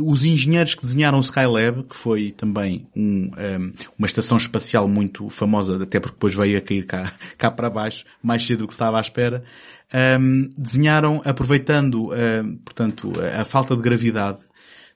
os 0.00 0.24
engenheiros 0.24 0.74
que 0.74 0.82
desenharam 0.82 1.18
o 1.18 1.20
Skylab, 1.20 1.84
que 1.84 1.96
foi 1.96 2.32
também 2.32 2.86
um, 2.96 3.30
ehm, 3.36 3.72
uma 3.98 4.06
estação 4.06 4.36
espacial 4.36 4.88
muito 4.88 5.28
famosa, 5.28 5.82
até 5.82 6.00
porque 6.00 6.14
depois 6.14 6.34
veio 6.34 6.58
a 6.58 6.60
cair 6.60 6.84
cá, 6.84 7.12
cá 7.38 7.50
para 7.50 7.70
baixo, 7.70 8.04
mais 8.22 8.44
cedo 8.44 8.60
do 8.60 8.66
que 8.66 8.72
estava 8.72 8.98
à 8.98 9.00
espera, 9.00 9.44
ehm, 9.92 10.48
desenharam, 10.56 11.22
aproveitando, 11.24 12.12
ehm, 12.12 12.56
portanto, 12.64 13.12
a, 13.20 13.42
a 13.42 13.44
falta 13.44 13.76
de 13.76 13.82
gravidade, 13.82 14.38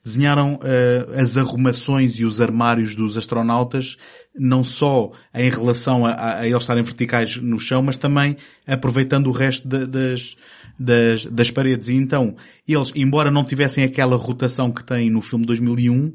desenharam 0.06 0.60
eh, 0.62 1.04
as 1.20 1.36
arrumações 1.36 2.20
e 2.20 2.24
os 2.24 2.40
armários 2.40 2.94
dos 2.94 3.16
astronautas, 3.16 3.96
não 4.38 4.62
só 4.62 5.10
em 5.34 5.50
relação 5.50 6.06
a, 6.06 6.12
a- 6.12 6.38
a 6.42 6.46
eles 6.46 6.62
estarem 6.62 6.84
verticais 6.84 7.36
no 7.38 7.58
chão, 7.58 7.82
mas 7.82 7.96
também 7.96 8.36
aproveitando 8.64 9.26
o 9.26 9.32
resto 9.32 9.66
da- 9.66 9.84
das, 9.84 10.36
das, 10.78 11.26
das 11.26 11.50
paredes. 11.50 11.88
E 11.88 11.94
então, 11.94 12.36
eles, 12.68 12.92
embora 12.94 13.32
não 13.32 13.44
tivessem 13.44 13.82
aquela 13.82 14.14
rotação 14.16 14.70
que 14.70 14.84
têm 14.84 15.10
no 15.10 15.20
filme 15.20 15.44
2001, 15.44 16.12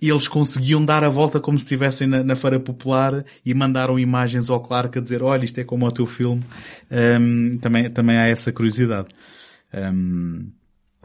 eles 0.00 0.26
conseguiam 0.28 0.82
dar 0.82 1.04
a 1.04 1.08
volta 1.10 1.38
como 1.38 1.58
se 1.58 1.64
estivessem 1.66 2.06
na, 2.06 2.24
na 2.24 2.36
Feira 2.36 2.58
Popular 2.58 3.22
e 3.44 3.52
mandaram 3.52 3.98
imagens 3.98 4.48
ao 4.48 4.60
Clark 4.60 4.98
a 4.98 5.02
dizer, 5.02 5.22
olha, 5.22 5.44
isto 5.44 5.58
é 5.58 5.64
como 5.64 5.86
o 5.86 5.92
teu 5.92 6.06
filme. 6.06 6.42
Hum, 6.90 7.58
também, 7.60 7.90
também 7.90 8.16
há 8.16 8.26
essa 8.28 8.50
curiosidade. 8.50 9.08
Hum, 9.74 10.48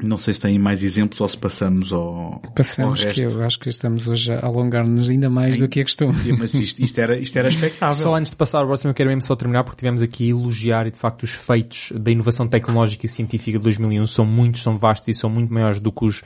não 0.04 0.18
sei 0.18 0.34
se 0.34 0.40
têm 0.40 0.58
mais 0.58 0.84
exemplos 0.84 1.22
ou 1.22 1.28
se 1.28 1.38
passamos 1.38 1.94
ao, 1.94 2.42
Passamos 2.56 3.00
ao 3.02 3.06
resto. 3.06 3.20
que 3.20 3.26
eu 3.28 3.44
acho 3.44 3.60
que 3.60 3.70
estamos 3.70 4.08
hoje 4.08 4.32
a 4.34 4.46
alongar-nos 4.46 5.10
ainda 5.10 5.30
mais 5.30 5.60
do 5.60 5.68
que 5.68 5.80
é 5.80 5.84
costume. 5.84 6.16
Mas 6.40 6.54
isto, 6.56 6.82
isto 6.84 6.98
era, 7.00 7.20
isto 7.20 7.38
era 7.38 7.48
expectável. 7.50 7.98
Só 8.04 8.16
antes 8.16 8.32
de 8.32 8.38
passar 8.38 8.60
ao 8.62 8.66
próximo, 8.68 8.90
eu 8.92 8.96
quero 8.96 9.10
mesmo 9.10 9.22
só 9.22 9.36
terminar 9.36 9.64
porque 9.64 9.78
tivemos 9.78 10.02
aqui 10.02 10.26
a 10.26 10.30
elogiar 10.32 10.88
e 10.88 10.92
de 10.92 10.98
facto 10.98 11.24
os 11.24 11.32
feitos 11.32 11.92
da 11.96 12.10
inovação 12.10 12.48
tecnológica 12.48 13.06
e 13.06 13.10
científica 13.10 13.58
de 13.60 13.64
2001 13.64 14.06
são 14.08 14.26
muitos, 14.26 14.62
são 14.64 14.76
vastos 14.78 15.08
e 15.10 15.14
são 15.14 15.30
muito 15.30 15.54
maiores 15.54 15.80
do 15.80 15.92
que 15.92 16.06
os 16.06 16.22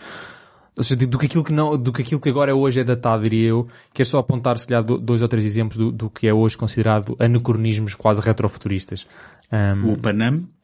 ou 0.78 0.84
seja, 0.84 1.08
do 1.08 1.18
que 1.18 1.26
aquilo 1.28 1.42
que 1.44 1.54
não, 1.54 1.78
do 1.78 1.94
que 1.94 2.02
aquilo 2.02 2.20
que 2.20 2.28
agora 2.28 2.54
hoje 2.54 2.82
é 2.82 2.84
datado, 2.84 3.24
diria 3.24 3.48
eu, 3.48 3.66
quero 3.94 4.10
só 4.10 4.20
apontar 4.20 4.58
se 4.60 4.68
calhar 4.68 4.84
do- 4.84 4.98
dois 4.98 5.22
ou 5.22 5.28
três 5.30 5.46
exemplos 5.46 5.78
do, 5.78 5.90
do 5.90 6.10
que 6.10 6.28
é 6.28 6.34
hoje 6.34 6.58
considerado 6.58 7.16
anacronismos 7.18 7.96
quase 7.96 8.20
retrofuturistas. 8.20 9.08
Um, 9.50 9.94
O 9.94 9.98
Panam, 9.98 10.36
é- 10.36 10.55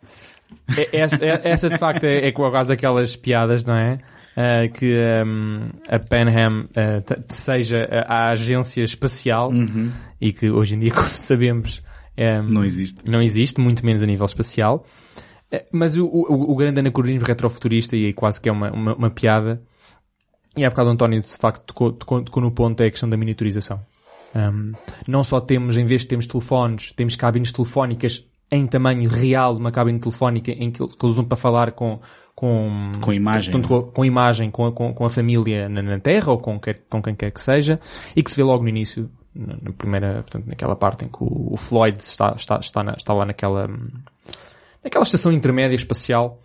essa, 0.94 1.26
é- 1.26 1.42
essa 1.44 1.70
de 1.70 1.78
facto 1.78 2.04
é, 2.06 2.28
é 2.28 2.32
quase 2.32 2.72
aquelas 2.74 3.16
piadas, 3.16 3.64
não 3.64 3.76
é? 3.76 3.98
Ah, 4.36 4.68
que 4.74 4.96
um, 5.26 5.70
a 5.90 6.00
Panham 6.00 6.66
ah, 6.76 7.02
t- 7.02 7.18
seja 7.30 7.86
a, 7.92 8.28
a 8.28 8.30
agência 8.32 8.82
espacial 8.84 9.52
e 10.22 10.32
que 10.32 10.50
hoje 10.50 10.76
em 10.76 10.80
dia, 10.80 10.92
como 10.96 11.10
sabemos, 11.10 11.82
é, 12.16 12.42
não 12.42 12.64
existe. 12.64 13.02
não 13.10 13.22
existe, 13.22 13.60
muito 13.60 13.86
menos 13.86 14.02
a 14.02 14.06
nível 14.06 14.26
espacial. 14.26 14.86
Eh, 15.52 15.66
Mas 15.74 15.98
o, 15.98 16.06
o, 16.06 16.52
o 16.52 16.56
grande 16.56 16.80
anacronismo 16.80 17.26
retrofuturista, 17.26 17.98
e 17.98 18.06
aí 18.06 18.14
quase 18.14 18.40
que 18.40 18.48
é 18.48 18.52
uma, 18.54 18.72
uma, 18.72 18.96
uma 18.96 19.10
piada, 19.10 19.62
e 20.56 20.64
há 20.64 20.70
bocado 20.70 20.90
o 20.90 20.94
António 20.94 21.22
de 21.22 21.28
facto 21.38 21.64
tocou, 21.66 21.92
tocou, 21.92 22.24
tocou 22.24 22.42
no 22.44 22.52
ponto, 22.52 22.82
é 22.82 22.88
a 22.88 22.92
questão 22.92 23.10
da 23.10 23.18
miniaturização. 23.18 23.82
Um, 24.34 24.72
não 25.10 25.26
só 25.26 25.42
temos, 25.42 25.76
em 25.76 25.84
vez 25.84 26.02
de 26.02 26.08
termos 26.08 26.26
telefones, 26.26 26.94
temos 26.94 27.18
cabines 27.18 27.52
telefónicas 27.52 28.26
em 28.52 28.68
tamanho 28.68 29.10
real, 29.10 29.56
uma 29.56 29.72
cabine 29.72 30.00
telefónica 30.00 30.52
em 30.52 30.70
que, 30.72 30.82
eles- 30.84 30.96
usam 31.02 31.24
para 31.24 31.38
falar 31.38 31.72
com, 31.72 32.00
com, 32.36 32.92
Com 33.02 33.14
imagem, 33.14 33.52
portanto, 33.54 33.72
não 33.72 33.84
com, 33.84 33.92
com 33.92 34.06
imagem, 34.06 34.52
com, 34.52 34.66
a- 34.66 34.72
com, 34.72 34.94
com 34.94 35.06
a 35.06 35.10
família 35.10 35.70
na, 35.70 35.82
na 35.82 36.00
Terra 36.00 36.32
ou 36.32 36.38
com, 36.38 36.60
quer, 36.60 36.82
com 36.90 37.02
quem 37.02 37.16
quer 37.16 37.32
que 37.32 37.40
seja, 37.42 37.80
e 38.16 38.22
que 38.22 38.30
se 38.30 38.36
vê 38.36 38.44
logo 38.44 38.64
no 38.64 38.70
início, 38.70 39.10
na, 39.34 39.56
na 39.62 39.72
primeira, 39.72 40.16
portanto, 40.24 40.46
naquela 40.48 40.76
parte 40.76 41.06
em 41.06 41.08
que 41.08 41.18
o, 41.24 41.54
o 41.54 41.58
Floyd 41.58 41.98
está, 42.00 42.34
está, 42.36 42.58
está, 42.58 42.84
na- 42.84 42.94
está 42.98 43.14
lá 43.14 43.26
naquela, 43.26 43.70
naquela 44.84 45.04
estação 45.04 45.32
intermédia 45.32 45.76
espacial, 45.76 46.42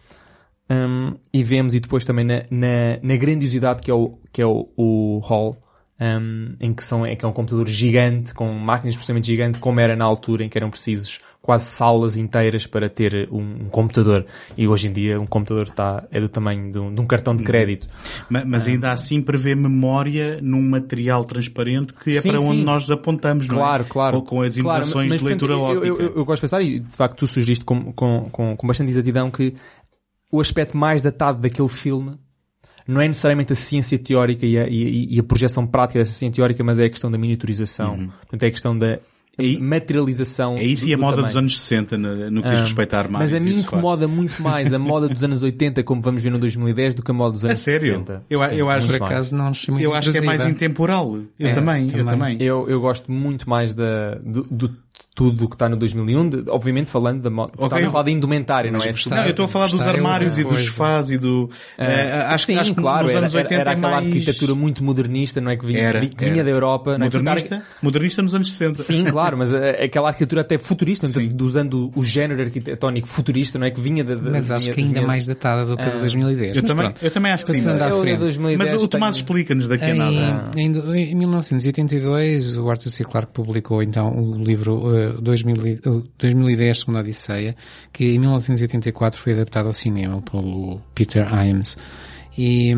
hum, 0.70 1.14
e 1.32 1.42
vemos 1.42 1.74
e 1.74 1.80
depois 1.80 2.04
também 2.04 2.24
na, 2.24 2.44
na, 2.50 2.98
na 3.02 3.16
grandiosidade 3.16 3.82
que 3.82 3.90
é 3.90 3.94
o, 3.94 4.18
que 4.32 4.42
é 4.42 4.46
o, 4.46 4.68
o 4.76 5.18
Hall, 5.24 5.56
hum, 6.00 6.54
em 6.60 6.72
que 6.74 6.84
são, 6.84 7.04
é 7.06 7.16
que 7.16 7.24
é 7.24 7.28
um 7.28 7.32
computador 7.32 7.66
gigante, 7.66 8.34
com 8.34 8.52
máquinas 8.52 8.94
de 8.94 8.98
processamento 8.98 9.26
gigante, 9.26 9.58
como 9.58 9.80
era 9.80 9.96
na 9.96 10.06
altura 10.06 10.44
em 10.44 10.48
que 10.48 10.58
eram 10.58 10.70
precisos 10.70 11.20
quase 11.46 11.66
salas 11.66 12.16
inteiras 12.16 12.66
para 12.66 12.90
ter 12.90 13.28
um, 13.30 13.38
um 13.66 13.68
computador. 13.70 14.26
E 14.58 14.66
hoje 14.66 14.88
em 14.88 14.92
dia 14.92 15.20
um 15.20 15.26
computador 15.26 15.68
está, 15.68 16.04
é 16.10 16.20
do 16.20 16.28
tamanho 16.28 16.72
de 16.72 16.78
um, 16.78 16.92
de 16.92 17.00
um 17.00 17.06
cartão 17.06 17.36
de 17.36 17.44
crédito. 17.44 17.86
Ma- 18.28 18.44
Mas 18.44 18.66
ainda 18.66 18.90
assim 18.90 19.22
prevê 19.22 19.54
memória 19.54 20.40
num 20.42 20.60
material 20.60 21.24
transparente 21.24 21.92
que 21.94 22.16
é 22.16 22.20
Sim, 22.20 22.30
para 22.30 22.40
onde 22.40 22.58
sim. 22.58 22.64
nós 22.64 22.90
apontamos, 22.90 23.46
não 23.46 23.54
é? 23.56 23.58
Claro, 23.60 23.84
claro. 23.84 24.22
Com, 24.22 24.42
as 24.42 24.56
Claro, 24.58 24.80
impressões 24.80 25.08
mas, 25.12 25.20
de 25.20 25.26
leitura 25.26 25.54
portanto, 25.54 25.76
óptica. 25.78 26.02
eu, 26.02 26.08
eu, 26.10 26.16
eu 26.16 26.24
gosto 26.24 26.38
de 26.38 26.40
pensar, 26.40 26.62
e 26.62 26.80
de 26.80 26.96
facto 26.96 27.16
tu 27.18 27.26
sugeriste 27.28 27.64
com, 27.64 27.92
com, 27.92 28.28
com, 28.30 28.56
com 28.56 28.66
bastante 28.66 28.90
exatidão 28.90 29.30
que 29.30 29.54
o 30.32 30.40
aspecto 30.40 30.76
mais 30.76 31.00
datado 31.00 31.40
daquele 31.40 31.68
filme 31.68 32.16
não 32.88 33.00
é 33.00 33.06
necessariamente 33.06 33.52
a 33.52 33.56
ciência 33.56 33.98
teórica 33.98 34.44
e 34.46 34.58
a, 34.58 34.66
e, 34.68 35.14
e 35.14 35.20
a 35.20 35.22
projeção 35.22 35.66
prática 35.66 35.98
dessa 36.00 36.12
ciência 36.12 36.36
teórica, 36.36 36.62
mas 36.64 36.78
é 36.78 36.84
a 36.86 36.90
questão 36.90 37.10
da 37.10 37.16
miniaturização. 37.18 37.96
Portanto, 38.20 38.42
é 38.42 38.46
a 38.46 38.50
questão 38.50 38.76
da 38.76 38.86
Uhum. 38.86 38.98
E- 39.38 39.60
materialização. 39.60 40.56
É 40.56 40.64
isso 40.64 40.84
do- 40.84 40.90
e 40.90 40.94
a 40.94 40.96
do 40.96 41.00
moda 41.00 41.12
tamanho. 41.16 41.26
dos 41.28 41.36
anos 41.36 41.58
60 41.60 41.98
no, 41.98 42.30
no 42.30 42.42
que 42.42 42.48
diz 42.48 42.58
Ah, 42.60 42.62
respeito 42.62 42.94
a 42.94 42.98
armários. 42.98 43.32
Mas 43.32 43.40
a 43.40 43.44
mim 43.44 43.50
isso 43.50 43.60
faz. 43.60 43.66
incomoda 43.72 44.08
muito 44.08 44.42
mais 44.42 44.72
a 44.72 44.78
moda 44.78 45.08
dos 45.08 45.22
anos 45.22 45.42
80, 45.42 45.82
como 45.82 46.00
vamos 46.00 46.22
ver 46.22 46.30
no 46.30 46.38
2010, 46.38 46.94
do 46.94 47.02
que 47.02 47.10
a 47.10 47.14
moda 47.14 47.32
dos 47.32 47.44
anos 47.44 47.60
sério? 47.60 47.80
60. 47.92 48.22
Eu 48.30 48.42
a- 48.42 48.54
eu 48.54 48.70
acho- 48.70 48.86
Por 48.86 48.96
acaso 49.02 49.34
não 49.34 49.52
Eu 49.78 49.94
acho 49.94 50.10
que 50.10 50.18
é 50.18 50.22
mais 50.22 50.44
intemporal. 50.46 51.18
Eu 51.38 51.48
É, 51.48 51.52
também, 51.52 51.86
eu 51.94 52.04
também. 52.04 52.36
Eu, 52.42 52.68
eu 52.68 52.80
gosto 52.80 53.10
muito 53.12 53.48
mais 53.48 53.74
da, 53.74 54.14
do, 54.24 54.42
do- 54.50 54.85
tudo 55.14 55.46
o 55.46 55.48
que 55.48 55.54
está 55.54 55.66
no 55.66 55.76
2001, 55.78 56.28
de- 56.28 56.44
obviamente 56.50 56.90
falando 56.90 57.22
da 57.22 57.30
moda. 57.30 57.52
Ok. 57.56 57.64
Estava 57.66 57.86
a 57.86 57.90
falar 57.90 58.02
da 58.04 58.10
indumentária, 58.10 58.70
não 58.70 58.80
é? 58.80 58.86
gostar- 58.88 59.16
Não, 59.16 59.24
eu 59.24 59.30
estou 59.30 59.44
a 59.46 59.48
falar 59.48 59.68
dos 59.68 59.86
é 59.86 59.88
armários 59.88 60.36
e 60.38 60.44
dos 60.44 60.60
sofás 60.66 61.10
e 61.10 61.16
do... 61.16 61.48
eh, 61.78 62.24
acho, 62.28 62.44
Sim, 62.46 62.56
acho 62.56 62.74
que 62.74 62.80
claro, 62.82 63.02
nos 63.04 63.10
era, 63.12 63.20
anos 63.20 63.34
80 63.34 63.54
era, 63.54 63.60
era 63.62 63.70
é 63.70 63.74
aquela 63.76 63.92
mais... 63.94 64.06
arquitetura 64.08 64.54
muito 64.54 64.84
modernista, 64.84 65.40
não 65.40 65.50
é? 65.50 65.56
Que 65.56 65.64
vinha, 65.64 65.80
Era, 65.80 66.00
vinha 66.00 66.12
era. 66.20 66.44
da 66.44 66.50
Europa. 66.50 66.98
Não 66.98 67.06
é? 67.06 67.10
Modernista? 67.10 67.62
Modernista 67.80 68.20
nos 68.22 68.34
anos 68.34 68.50
60. 68.50 68.82
Sim, 68.82 69.04
claro, 69.04 69.38
mas 69.38 69.54
é, 69.54 69.84
aquela 69.84 70.08
arquitetura 70.08 70.42
até 70.42 70.58
futurista, 70.58 71.06
portanto, 71.08 71.42
usando 71.42 71.90
o 71.96 72.02
género 72.02 72.42
arquitetónico 72.42 73.08
futurista, 73.08 73.58
não 73.58 73.66
é? 73.66 73.70
Que 73.70 73.80
vinha 73.80 74.04
da. 74.04 74.16
da- 74.16 74.30
Mas 74.30 74.50
acho 74.50 74.64
vinha- 74.66 74.74
que 74.74 74.80
ainda 74.82 74.94
vinha- 74.96 75.06
mais 75.06 75.26
datada 75.26 75.64
do 75.64 75.76
que 75.76 75.82
a 75.82 75.88
de 75.88 75.96
Ah. 75.96 76.00
2010. 76.00 76.56
Eu 76.56 76.62
Mas 76.62 76.70
também, 76.70 76.86
pronto. 76.90 77.02
eu 77.04 77.10
também 77.10 77.32
acho 77.32 77.44
que 77.46 77.52
sim. 77.52 77.64
Passando 77.64 77.82
à 77.82 77.88
Eu, 77.88 78.00
frente. 78.02 78.12
de 78.14 78.18
2010 78.20 78.72
Mas 78.72 78.82
o 78.82 78.88
Tomás 78.88 79.16
explica-nos 79.16 79.66
daqui 79.66 79.84
a 79.84 79.94
nada. 79.94 80.50
Em 80.56 81.14
1982, 81.14 82.56
o 82.56 82.68
Arthur 82.70 82.90
C. 82.90 83.04
Clarke 83.04 83.32
publicou 83.32 83.82
então 83.82 84.10
o 84.14 84.42
livro 84.42 84.85
eh, 84.94 85.12
2000 85.20 85.66
e- 85.66 85.80
eh, 85.84 86.02
2010, 86.18 86.78
Segunda 86.80 87.00
Odisseia, 87.00 87.56
que 87.92 88.04
em 88.14 88.18
1984 88.18 89.20
foi 89.20 89.32
adaptado 89.32 89.66
ao 89.66 89.72
cinema 89.72 90.20
pelo 90.22 90.80
Peter 90.94 91.26
Imes. 91.46 91.76
E, 92.36 92.74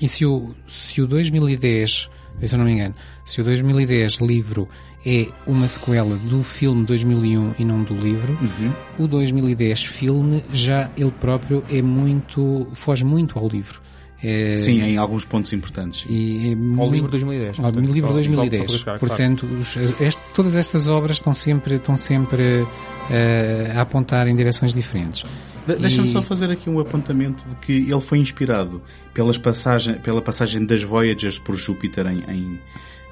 e 0.00 0.08
se, 0.08 0.24
o, 0.26 0.54
se 0.66 1.00
o 1.00 1.06
2010, 1.06 2.08
se 2.42 2.54
eu 2.54 2.58
não 2.58 2.64
me 2.66 2.72
engano, 2.72 2.94
se 3.24 3.40
o 3.40 3.44
2010 3.44 4.14
livro 4.20 4.68
é 5.06 5.28
uma 5.46 5.68
sequela 5.68 6.16
do 6.16 6.42
filme 6.42 6.84
2001 6.84 7.54
e 7.58 7.64
não 7.64 7.82
do 7.84 7.94
livro, 7.94 8.32
Uhum. 8.40 9.04
o 9.04 9.06
2010 9.08 9.84
filme 9.84 10.44
já 10.52 10.90
ele 10.96 11.12
próprio 11.12 11.64
é 11.70 11.80
muito, 11.80 12.66
foge 12.74 13.04
muito 13.04 13.38
ao 13.38 13.48
livro. 13.48 13.80
É, 14.22 14.56
Sim, 14.56 14.80
em 14.82 14.96
alguns 14.96 15.24
pontos 15.24 15.52
importantes. 15.52 16.04
e 16.08 16.48
é 16.52 16.80
Ao 16.80 16.90
livro 16.90 17.08
2010. 17.08 17.56
ao 17.60 17.72
portanto, 17.72 17.92
livro 17.92 18.08
só- 18.10 18.16
só- 18.16 18.22
só 18.22 18.34
2010. 18.34 18.64
para 18.64 18.72
buscar, 18.72 18.98
claro. 18.98 19.06
Portanto, 19.06 19.46
os- 19.46 20.00
este- 20.00 20.22
todas 20.34 20.56
estas 20.56 20.88
obras 20.88 21.18
estão 21.18 21.32
sempre, 21.32 21.76
estão 21.76 21.96
sempre 21.96 22.66
eh, 23.10 23.72
a 23.76 23.80
apontar 23.82 24.26
em 24.26 24.34
direções 24.36 24.74
diferentes. 24.74 25.24
De- 25.66 25.76
Deixa-me 25.76 26.08
só 26.10 26.20
fazer 26.20 26.50
aqui 26.50 26.68
um 26.68 26.80
apontamento 26.80 27.46
de 27.48 27.54
que 27.56 27.72
ele 27.72 28.00
foi 28.00 28.18
inspirado 28.18 28.82
pelas 29.14 29.38
passagem, 29.38 29.94
pela 30.00 30.20
passagem 30.20 30.66
das 30.66 30.82
Voyagers 30.82 31.38
por 31.38 31.54
Júpiter 31.56 32.06
em, 32.06 32.18
em 32.28 32.58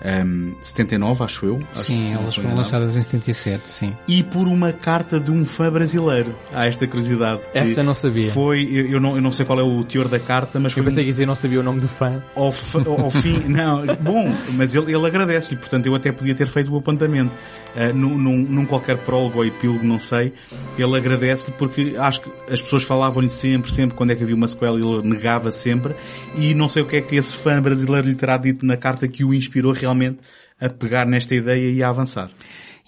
ehm, 0.03 0.53
79, 0.63 1.25
acho 1.25 1.47
eu. 1.47 1.59
Acho 1.73 1.83
Sim, 1.83 2.13
elas 2.13 2.35
foram 2.37 2.55
lançadas 2.55 2.97
em 2.97 3.01
77, 3.01 3.63
sim. 3.73 3.95
E 4.07 4.23
por 4.23 4.47
uma 4.47 4.73
carta 4.73 5.19
de 5.21 5.31
um 5.31 5.45
fã 5.45 5.71
brasileiro. 5.71 6.35
Há 6.53 6.67
esta 6.67 6.87
curiosidade. 6.87 7.41
Essa 7.55 7.81
eu 7.81 7.85
não 7.85 7.95
sabia. 7.95 8.31
Foi, 8.33 8.63
eu, 8.63 8.87
eu 8.87 9.01
não, 9.01 9.17
eu 9.17 9.23
não 9.23 9.33
sei 9.33 9.45
qual 9.47 9.59
é 9.61 9.63
o 9.63 9.83
teor 9.85 10.09
da 10.09 10.19
carta, 10.19 10.59
mas 10.61 10.73
foi 10.73 10.81
Eu 10.81 10.85
pensei 10.85 11.03
um- 11.03 11.07
que 11.07 11.13
dizer 11.13 11.27
não 11.27 11.35
sabia 11.35 11.61
o 11.61 11.63
nome 11.63 11.81
do 11.81 11.89
fã. 11.89 12.23
ao, 12.35 12.47
ao 12.47 13.11
fim, 13.11 13.39
não, 13.49 13.85
bom, 14.01 14.33
mas 14.55 14.75
ele, 14.75 14.95
ele 14.95 15.07
agradece-lhe, 15.07 15.59
portanto 15.59 15.87
eu 15.87 15.95
até 15.95 16.13
podia 16.13 16.35
ter 16.35 16.47
feito 16.49 16.73
o 16.73 16.79
apontamento. 16.79 17.31
Ah, 17.77 17.93
num, 17.93 18.17
num, 18.17 18.39
num 18.39 18.65
qualquer 18.65 18.97
prólogo 18.97 19.39
ou 19.39 19.45
epílogo, 19.45 19.85
não 19.85 19.99
sei, 19.99 20.33
ele 20.79 20.97
agradece-lhe 20.97 21.55
porque 21.59 21.95
acho 21.99 22.23
que 22.23 22.31
as 22.51 22.63
pessoas 22.63 22.83
falavam-lhe 22.83 23.29
sempre, 23.29 23.71
sempre 23.71 23.95
quando 23.95 24.13
é 24.13 24.17
que 24.17 24.23
havia 24.23 24.35
uma 24.35 24.49
sequela, 24.49 24.79
ele 24.79 25.03
negava 25.03 25.53
sempre, 25.53 25.95
e 26.39 26.55
não 26.55 26.71
sei 26.71 26.83
o 26.83 26.87
que 26.87 26.97
é 26.97 27.03
que 27.03 27.17
esse 27.17 27.37
fã 27.37 27.61
brasileiro 27.61 28.09
lhe 28.09 28.15
terá 28.15 28.39
dito 28.39 28.65
na 28.65 28.79
carta 28.79 29.07
que 29.07 29.23
o 29.23 29.35
inspirou 29.35 29.73
realmente 29.73 30.21
a 30.59 30.71
pegar 30.71 31.07
nesta 31.07 31.35
ideia 31.35 31.71
e 31.71 31.83
a 31.83 31.91
avançar. 31.91 32.31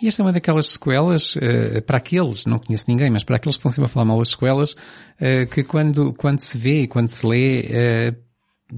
E 0.01 0.09
esta 0.09 0.23
é 0.23 0.25
uma 0.25 0.33
daquelas 0.33 0.69
sequelas, 0.69 1.37
eh, 1.37 1.83
para 1.83 1.99
aqueles, 1.99 2.47
não 2.47 2.59
conheço 2.59 2.85
ninguém, 2.89 3.11
mas 3.11 3.25
para 3.25 3.37
aqueles 3.37 3.57
que 3.57 3.61
estão 3.61 3.71
sempre 3.71 3.91
a 3.91 3.93
falar 3.93 4.07
mal 4.07 4.19
das 4.19 4.31
sequelas, 4.31 4.75
eh, 5.21 5.45
que 5.45 5.63
quando, 5.65 6.15
quando 6.15 6.39
se 6.39 6.57
vê 6.57 6.83
e 6.83 6.89
quando 6.89 7.09
se 7.09 7.27
lê, 7.27 7.67
eh, 7.69 8.15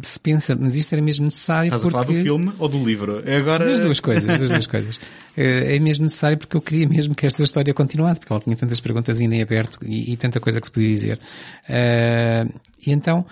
se 0.02 0.20
pensa, 0.20 0.56
mas 0.58 0.76
isto 0.76 0.92
era 0.92 1.02
mesmo 1.02 1.24
necessário 1.24 1.66
Estás 1.66 1.82
porque... 1.82 1.96
a 1.96 2.00
falar 2.00 2.12
do 2.12 2.22
filme 2.22 2.52
ou 2.58 2.68
do 2.68 2.84
livro? 2.84 3.22
É 3.26 3.36
Agora... 3.36 3.64
Das 3.66 3.82
duas 3.82 3.98
coisas, 3.98 4.38
das 4.38 4.48
duas 4.50 4.66
coisas. 4.68 5.00
Eh, 5.36 5.76
É 5.76 5.80
mesmo 5.80 6.04
necessário 6.04 6.38
porque 6.38 6.56
eu 6.56 6.60
queria 6.60 6.88
mesmo 6.88 7.14
que 7.14 7.26
esta 7.26 7.42
história 7.42 7.74
continuasse, 7.74 8.20
porque 8.20 8.32
ela 8.32 8.40
tinha 8.40 8.56
tantas 8.56 8.78
perguntas 8.78 9.20
ainda 9.20 9.34
em 9.34 9.42
aberto 9.42 9.78
e, 9.84 10.12
e 10.12 10.16
tanta 10.16 10.38
coisa 10.38 10.60
que 10.60 10.66
se 10.66 10.72
podia 10.72 10.88
dizer. 10.88 11.20
Eh, 11.68 12.46
e 12.86 12.92
então, 12.92 13.26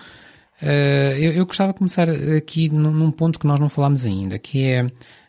eu, 0.61 1.31
eu 1.33 1.45
gostava 1.45 1.71
de 1.73 1.79
começar 1.79 2.09
aqui 2.09 2.69
num, 2.69 3.11
ponto 3.11 3.39
que 3.39 3.47
nós 3.47 3.59
não 3.59 3.69
falámos 3.69 4.05
ainda, 4.05 4.37
que 4.37 4.63
é, 4.63 4.87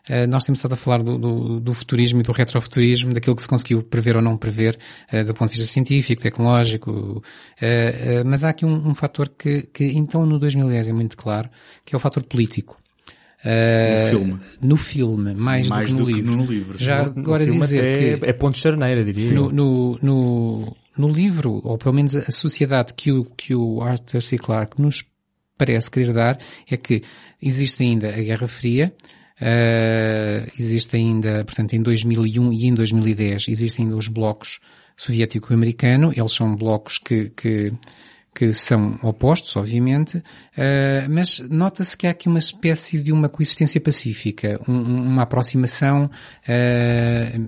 eh, 0.09 0.27
nós 0.27 0.43
temos 0.43 0.59
estado 0.59 0.73
a 0.73 0.75
falar 0.77 1.01
do, 1.03 1.17
do, 1.17 1.59
do 1.59 1.73
futurismo 1.73 2.19
e 2.19 2.23
do 2.23 2.31
retrofuturismo, 2.31 3.13
daquilo 3.13 3.35
que 3.35 3.41
se 3.41 3.47
conseguiu 3.47 3.81
prever 3.83 4.15
ou 4.15 4.21
não 4.21 4.35
prever, 4.37 4.77
eh, 5.11 5.23
do 5.23 5.33
ponto 5.33 5.51
de 5.51 5.57
vista 5.57 5.71
científico, 5.71 6.21
tecnológico, 6.21 7.23
eh, 7.61 8.19
eh, 8.19 8.23
mas 8.23 8.43
há 8.43 8.49
aqui 8.49 8.65
um, 8.65 8.89
um 8.89 8.93
fator 8.95 9.29
que, 9.29 9.63
que 9.73 9.85
então 9.85 10.25
no 10.25 10.37
2010 10.39 10.89
é 10.89 10.93
muito 10.93 11.15
claro, 11.15 11.49
que 11.85 11.95
é 11.95 11.97
o 11.97 11.99
fator 11.99 12.23
político. 12.23 12.77
Eh, 13.43 14.09
filme. 14.11 14.39
no 14.61 14.77
filme, 14.77 15.33
mais, 15.33 15.67
Mais 15.67 15.91
do 15.91 15.95
que 15.95 15.99
no 15.99 16.05
do 16.05 16.11
que 16.11 16.13
livro. 16.21 16.35
no 16.37 16.45
livro. 16.45 16.77
Já 16.77 17.05
No 17.09 17.21
agora 17.21 17.43
filme 17.43 17.59
dizer 17.59 17.79
até 17.79 18.17
que 18.19 18.25
É 18.29 18.33
ponto 18.33 18.53
de 18.53 18.59
charneira, 18.61 19.03
diria. 19.03 19.31
no, 19.31 19.51
no, 19.51 19.97
no, 20.01 20.77
no 20.95 21.09
livro, 21.09 21.59
ou 21.63 21.75
pelo 21.77 21.95
menos 21.95 22.15
a 22.15 22.29
sociedade 22.31 22.93
que 22.93 23.11
o, 23.11 23.25
que 23.25 23.55
o 23.55 23.81
Arthur 23.81 24.21
C. 24.21 24.37
Clarke 24.37 24.79
nos 24.79 25.03
parece 25.61 25.91
querer 25.91 26.11
dar, 26.13 26.39
é 26.69 26.75
que 26.75 27.03
existe 27.39 27.83
ainda 27.83 28.07
a 28.09 28.21
Guerra 28.21 28.47
Fria, 28.47 28.91
eh, 29.39 30.47
existe 30.59 30.95
ainda, 30.95 31.43
portanto, 31.45 31.73
em 31.73 31.81
2001 31.83 32.51
e 32.51 32.65
em 32.65 32.73
2010, 32.73 33.47
existem 33.47 33.85
ainda 33.85 33.95
os 33.97 34.07
blocos 34.07 34.59
soviético-americano, 34.97 36.11
eles 36.15 36.33
são 36.33 36.55
blocos 36.55 36.97
que, 36.97 37.29
que, 37.29 37.73
que 38.33 38.53
são 38.53 38.97
opostos, 39.03 39.55
obviamente, 39.55 40.21
eh, 40.57 41.05
mas 41.09 41.39
nota-se 41.49 41.95
que 41.97 42.07
há 42.07 42.11
aqui 42.11 42.27
uma 42.27 42.39
espécie 42.39 42.99
de 43.01 43.11
uma 43.11 43.29
coexistência 43.29 43.79
pacífica, 43.79 44.59
um- 44.67 44.73
um- 44.73 45.03
uma 45.09 45.23
aproximação, 45.23 46.09
eh, 46.47 47.39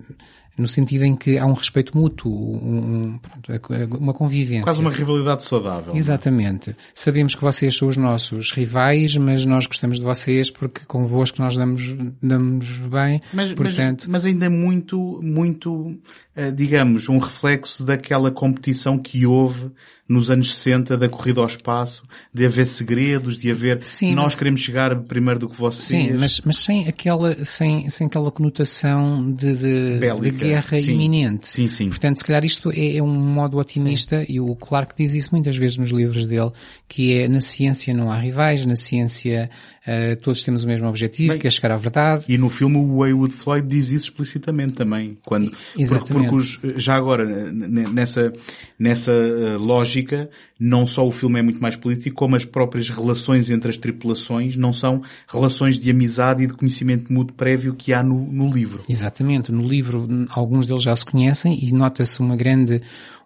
no 0.57 0.67
sentido 0.67 1.03
em 1.03 1.15
que 1.15 1.38
há 1.38 1.45
um 1.45 1.53
respeito 1.53 1.97
mútuo, 1.97 2.31
um- 2.31 2.77
um- 3.13 3.17
pronto, 3.17 3.97
uma 3.99 4.13
convivência. 4.13 4.63
Quase 4.63 4.80
uma 4.80 4.91
rivalidade 4.91 5.43
saudável. 5.43 5.95
Exatamente. 5.95 6.75
Sabemos 6.93 7.34
que 7.35 7.41
vocês 7.41 7.75
são 7.75 7.88
os 7.88 7.97
nossos 7.97 8.51
rivais, 8.51 9.17
mas 9.17 9.45
nós 9.45 9.65
gostamos 9.65 9.97
de 9.97 10.03
vocês 10.03 10.51
porque 10.51 10.81
convosco 10.85 11.41
nós 11.41 11.55
damos, 11.57 11.95
damos 12.21 12.67
bem. 12.88 13.19
Mas, 13.34 13.49
mas- 13.49 13.53
Portanto, 13.53 14.05
mas 14.07 14.25
ainda 14.25 14.49
muito, 14.49 15.19
muito, 15.23 15.97
eh, 16.35 16.51
digamos, 16.51 17.09
um 17.09 17.17
reflexo 17.17 17.84
daquela 17.85 18.30
competição 18.31 18.97
que 18.99 19.25
houve 19.25 19.71
nos 20.07 20.30
anos 20.30 20.55
60 20.55 20.97
da 20.97 21.07
corrida 21.07 21.39
ao 21.39 21.47
espaço, 21.47 22.03
de 22.34 22.45
haver 22.45 22.67
segredos, 22.67 23.38
de 23.38 23.49
haver 23.49 23.85
Sim, 23.85 24.13
nós 24.13 24.25
mas- 24.25 24.35
queremos 24.35 24.61
chegar 24.61 24.95
primeiro 25.03 25.39
do 25.39 25.49
que 25.49 25.55
vocês. 25.57 26.07
Sim, 26.07 26.13
mas, 26.17 26.41
mas 26.41 26.57
sem 26.57 26.88
aquela, 26.88 27.43
sem, 27.45 27.89
sem 27.89 28.07
aquela 28.07 28.30
conotação 28.30 29.31
de, 29.31 29.53
de, 29.53 29.99
de 30.21 30.31
guerra 30.31 30.77
sim. 30.80 30.93
iminente. 30.93 31.47
Sim, 31.47 31.67
sim. 31.67 31.89
Portanto, 31.89 32.17
se 32.17 32.25
calhar 32.25 32.43
isto 32.43 32.71
é, 32.71 32.97
é 32.97 33.03
um 33.03 33.13
modo 33.13 33.57
otimista 33.57 34.25
e 34.27 34.39
o 34.39 34.55
Clarke 34.55 34.93
diz 34.97 35.13
isso 35.13 35.30
muitas 35.31 35.55
vezes 35.55 35.77
nos 35.77 35.91
livros 35.91 36.25
dele, 36.25 36.51
que 36.88 37.13
é 37.17 37.27
na 37.27 37.39
ciência 37.39 37.93
não 37.93 38.11
há 38.11 38.17
rivais, 38.19 38.65
na 38.65 38.75
ciência 38.75 39.49
eh, 39.85 40.15
todos 40.15 40.41
temos 40.43 40.64
o 40.64 40.68
mesmo 40.68 40.88
objetivo, 40.88 41.31
Bem, 41.31 41.39
que 41.39 41.47
é 41.47 41.49
chegar 41.49 41.73
à 41.73 41.77
verdade. 41.77 42.23
E 42.30 42.38
no 42.38 42.47
filme 42.47 42.77
o 42.77 43.05
Heywood 43.05 43.34
Floyd 43.34 43.68
diz 43.68 43.91
isso 43.91 44.05
explicitamente 44.05 44.73
também. 44.73 45.18
Quando, 45.26 45.51
porque, 45.51 45.81
Exatamente. 45.81 46.30
porque 46.30 46.35
os, 46.35 46.81
já 46.81 46.95
agora, 46.95 47.51
nessa, 47.51 48.31
nessa 48.80 49.11
eh, 49.11 49.57
lógica, 49.57 50.30
não 50.57 50.88
só 50.88 51.05
o 51.05 51.11
filme 51.11 51.39
é 51.39 51.43
muito 51.43 51.61
mais 51.61 51.76
político, 51.76 52.15
como 52.15 52.38
as 52.38 52.45
próprias 52.45 52.89
relações 52.89 53.49
entre 53.49 53.69
as 53.69 53.77
tripulações 53.77 54.55
não 54.55 54.72
são 54.72 55.01
relações 55.27 55.77
de 55.77 55.91
amizade 55.91 56.43
e 56.43 56.47
de 56.47 56.53
conhecimento 56.53 57.11
mútuo 57.11 57.35
prévio 57.35 57.76
que 57.76 57.93
há 57.93 58.01
no, 58.01 58.26
no 58.31 58.49
livro. 58.49 58.84
Exatamente. 58.88 59.51
No 59.51 59.68
livro, 59.68 60.07
alguns 60.30 60.65
deles 60.65 60.84
já 60.84 60.95
se 60.95 61.05
conhecem 61.05 61.60
e 61.61 61.73
nota-se 61.73 62.22
uma 62.22 62.38
grande, 62.38 62.81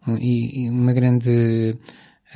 uma 0.07 0.93
grande 0.93 1.77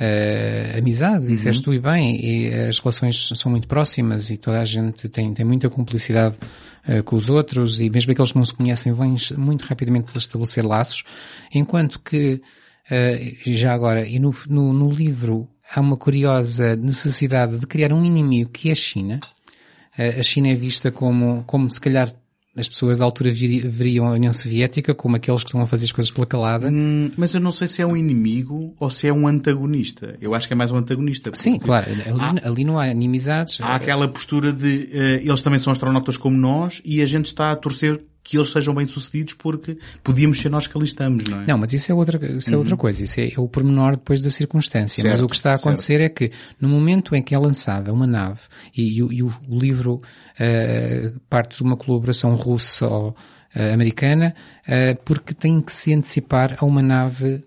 eh, 0.00 0.76
amizade, 0.78 1.26
disseste 1.26 1.62
tu 1.62 1.72
e 1.72 1.78
bem, 1.78 2.18
e 2.18 2.48
as 2.48 2.78
relações 2.78 3.28
são 3.34 3.50
muito 3.50 3.68
próximas 3.68 4.30
e 4.30 4.38
toda 4.38 4.60
a 4.60 4.64
gente 4.64 5.08
tem, 5.08 5.34
tem 5.34 5.44
muita 5.44 5.68
cumplicidade 5.68 6.36
eh, 6.86 7.02
com 7.02 7.14
os 7.16 7.28
outros 7.28 7.78
e 7.78 7.90
mesmo 7.90 8.12
aqueles 8.12 8.32
que 8.32 8.38
não 8.38 8.44
se 8.44 8.54
conhecem 8.54 8.92
vêm 8.92 9.16
muito 9.36 9.62
rapidamente 9.66 10.16
estabelecer 10.16 10.64
laços, 10.64 11.04
enquanto 11.54 12.00
que 12.00 12.40
eh, 12.90 13.34
já 13.46 13.74
agora, 13.74 14.06
e 14.08 14.18
no, 14.18 14.34
no, 14.48 14.72
no 14.72 14.90
livro 14.90 15.48
há 15.70 15.80
uma 15.80 15.96
curiosa 15.96 16.74
necessidade 16.74 17.58
de 17.58 17.66
criar 17.66 17.92
um 17.92 18.04
inimigo 18.04 18.50
que 18.50 18.70
é 18.70 18.72
a 18.72 18.76
China. 18.76 19.20
A 19.98 20.22
China 20.22 20.48
é 20.48 20.54
vista 20.54 20.90
como, 20.90 21.44
como 21.44 21.68
se 21.68 21.78
calhar 21.78 22.10
as 22.56 22.68
pessoas 22.68 22.98
da 22.98 23.04
altura 23.04 23.32
veriam 23.32 24.06
a 24.06 24.12
União 24.12 24.32
Soviética 24.32 24.94
como 24.94 25.16
aqueles 25.16 25.42
que 25.42 25.48
estão 25.48 25.62
a 25.62 25.66
fazer 25.66 25.86
as 25.86 25.92
coisas 25.92 26.10
pela 26.10 26.26
calada. 26.26 26.68
Hum, 26.68 27.10
mas 27.16 27.32
eu 27.34 27.40
não 27.40 27.50
sei 27.50 27.66
se 27.66 27.80
é 27.80 27.86
um 27.86 27.96
inimigo 27.96 28.74
ou 28.78 28.90
se 28.90 29.06
é 29.06 29.12
um 29.12 29.26
antagonista. 29.26 30.16
Eu 30.20 30.34
acho 30.34 30.46
que 30.46 30.52
é 30.52 30.56
mais 30.56 30.70
um 30.70 30.76
antagonista. 30.76 31.30
Sim, 31.34 31.58
claro, 31.58 31.90
ali, 31.90 32.40
ali 32.44 32.64
não 32.64 32.78
há 32.78 32.88
inimizades. 32.88 33.58
Há 33.60 33.76
aquela 33.76 34.06
postura 34.06 34.52
de 34.52 34.90
eh, 34.92 35.22
eles 35.24 35.40
também 35.40 35.58
são 35.58 35.72
astronautas 35.72 36.16
como 36.16 36.36
nós 36.36 36.82
e 36.84 37.00
a 37.00 37.06
gente 37.06 37.26
está 37.26 37.52
a 37.52 37.56
torcer 37.56 38.04
que 38.24 38.36
eles 38.36 38.50
sejam 38.50 38.74
bem-sucedidos 38.74 39.34
porque 39.34 39.76
podíamos 40.04 40.38
ser 40.38 40.48
nós 40.50 40.66
que 40.66 40.76
ali 40.76 40.86
estamos, 40.86 41.24
não 41.24 41.40
é? 41.42 41.46
Não, 41.46 41.58
mas 41.58 41.72
isso 41.72 41.90
é 41.90 41.94
outra, 41.94 42.18
isso 42.38 42.54
é 42.54 42.56
outra 42.56 42.76
coisa. 42.76 43.02
Isso 43.02 43.20
é, 43.20 43.32
é 43.32 43.40
o 43.40 43.48
pormenor 43.48 43.92
depois 43.96 44.22
da 44.22 44.30
circunstância. 44.30 45.02
mas 45.04 45.16
Certo, 45.18 45.24
o 45.26 45.28
que 45.28 45.34
está 45.36 45.50
a 45.52 45.56
acontecer 45.56 46.00
é 46.00 46.08
que 46.08 46.30
no 46.60 46.68
momento 46.68 47.14
em 47.16 47.22
que 47.22 47.34
é 47.34 47.38
lançada 47.38 47.92
uma 47.92 48.06
nave 48.06 48.40
e, 48.76 48.98
e 48.98 49.02
o- 49.02 49.12
e 49.12 49.22
o, 49.22 49.34
o 49.48 49.58
livro 49.58 50.00
eh, 50.38 51.12
parte 51.28 51.56
de 51.56 51.62
uma 51.62 51.76
colaboração 51.76 52.34
russo-americana 53.54 54.34
eh, 54.66 54.94
porque 55.04 55.34
tem 55.34 55.60
que 55.60 55.72
se 55.72 55.92
antecipar 55.92 56.56
a 56.58 56.64
uma 56.64 56.82
nave 56.82 57.44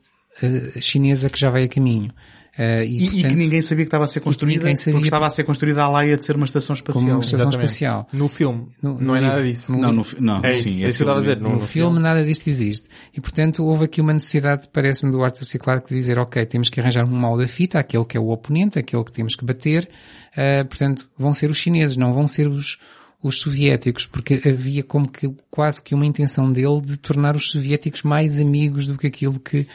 chinesa 0.82 1.30
que 1.30 1.40
já 1.40 1.50
vai 1.50 1.64
a 1.64 1.68
caminho. 1.70 2.12
Uh, 2.58 2.84
e, 2.84 2.86
E, 2.86 2.96
e 2.96 3.10
portanto, 3.12 3.30
que 3.32 3.36
ninguém 3.36 3.62
sabia 3.62 3.84
que 3.84 3.88
estava 3.90 4.06
a 4.06 4.08
ser 4.08 4.22
construída, 4.22 4.62
sabia 4.78 4.94
porque 4.94 5.08
estava 5.08 5.26
a 5.26 5.30
ser 5.30 5.44
construída 5.44 5.84
a 5.84 5.90
laia 5.90 6.16
de 6.16 6.24
ser 6.24 6.38
uma 6.38 6.46
estação 6.46 6.74
espacial. 6.74 7.02
como 7.04 7.14
uma 7.16 7.20
estação 7.20 7.40
Exatamente. 7.50 7.66
espacial. 7.68 8.08
No 8.14 8.28
filme, 8.30 8.68
No- 8.82 8.94
não 8.94 9.00
no 9.02 9.16
é 9.16 9.20
nada 9.20 9.36
livro. 9.42 9.52
disso. 9.52 9.72
No 9.74 9.78
Não, 9.80 9.92
no, 9.92 10.06
não, 10.22 10.38
É 10.46 10.54
sim, 10.56 10.60
isso, 10.62 10.68
é 10.68 10.72
esse 10.72 10.86
isso 10.88 10.98
que 10.98 11.04
eu 11.04 11.06
estava 11.06 11.18
a 11.18 11.22
dizer. 11.22 11.42
No, 11.42 11.50
No 11.56 11.60
filme 11.60 12.00
nada 12.00 12.24
disto 12.24 12.48
existe. 12.48 12.88
E 13.14 13.20
portanto 13.20 13.62
houve 13.66 13.84
aqui 13.86 14.00
uma 14.00 14.14
necessidade, 14.14 14.70
parece-me, 14.72 15.12
do 15.12 15.22
Arthur 15.22 15.44
C. 15.44 15.60
Clarke 15.60 15.90
de 15.90 15.96
dizer, 15.96 16.18
ok, 16.18 16.46
temos 16.46 16.70
que 16.70 16.80
arranjar 16.80 17.04
um 17.06 17.12
mal 17.12 17.38
da 17.38 17.46
fita, 17.48 17.78
aquele 17.78 18.06
que 18.06 18.16
é 18.16 18.20
o 18.22 18.30
oponente, 18.30 18.80
aquele 18.80 19.04
que 19.04 19.12
temos 19.12 19.36
que 19.36 19.44
bater, 19.44 19.90
ah, 20.38 20.64
portanto 20.64 21.10
vão 21.18 21.34
ser 21.34 21.50
os 21.52 21.58
chineses, 21.58 21.98
não 21.98 22.14
vão 22.14 22.26
ser 22.26 22.48
os, 22.48 22.78
os 23.22 23.38
soviéticos, 23.42 24.06
porque 24.06 24.42
havia 24.48 24.82
como 24.82 25.10
que 25.10 25.30
quase 25.52 25.84
que 25.84 25.94
uma 25.94 26.06
intenção 26.06 26.50
dele 26.54 26.80
de 26.80 26.96
tornar 26.98 27.36
os 27.36 27.50
soviéticos 27.52 28.02
mais 28.04 28.40
amigos 28.40 28.86
do 28.88 28.98
que 28.98 29.08
aquilo 29.08 29.40
que 29.42 29.68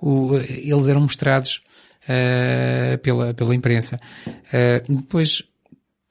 o- 0.00 0.36
eles 0.36 0.86
eram 0.86 1.00
mostrados 1.00 1.62
ah, 2.08 2.98
pela, 2.98 3.34
pela 3.34 3.54
imprensa. 3.54 4.00
Ah, 4.52 4.82
depois 4.88 5.42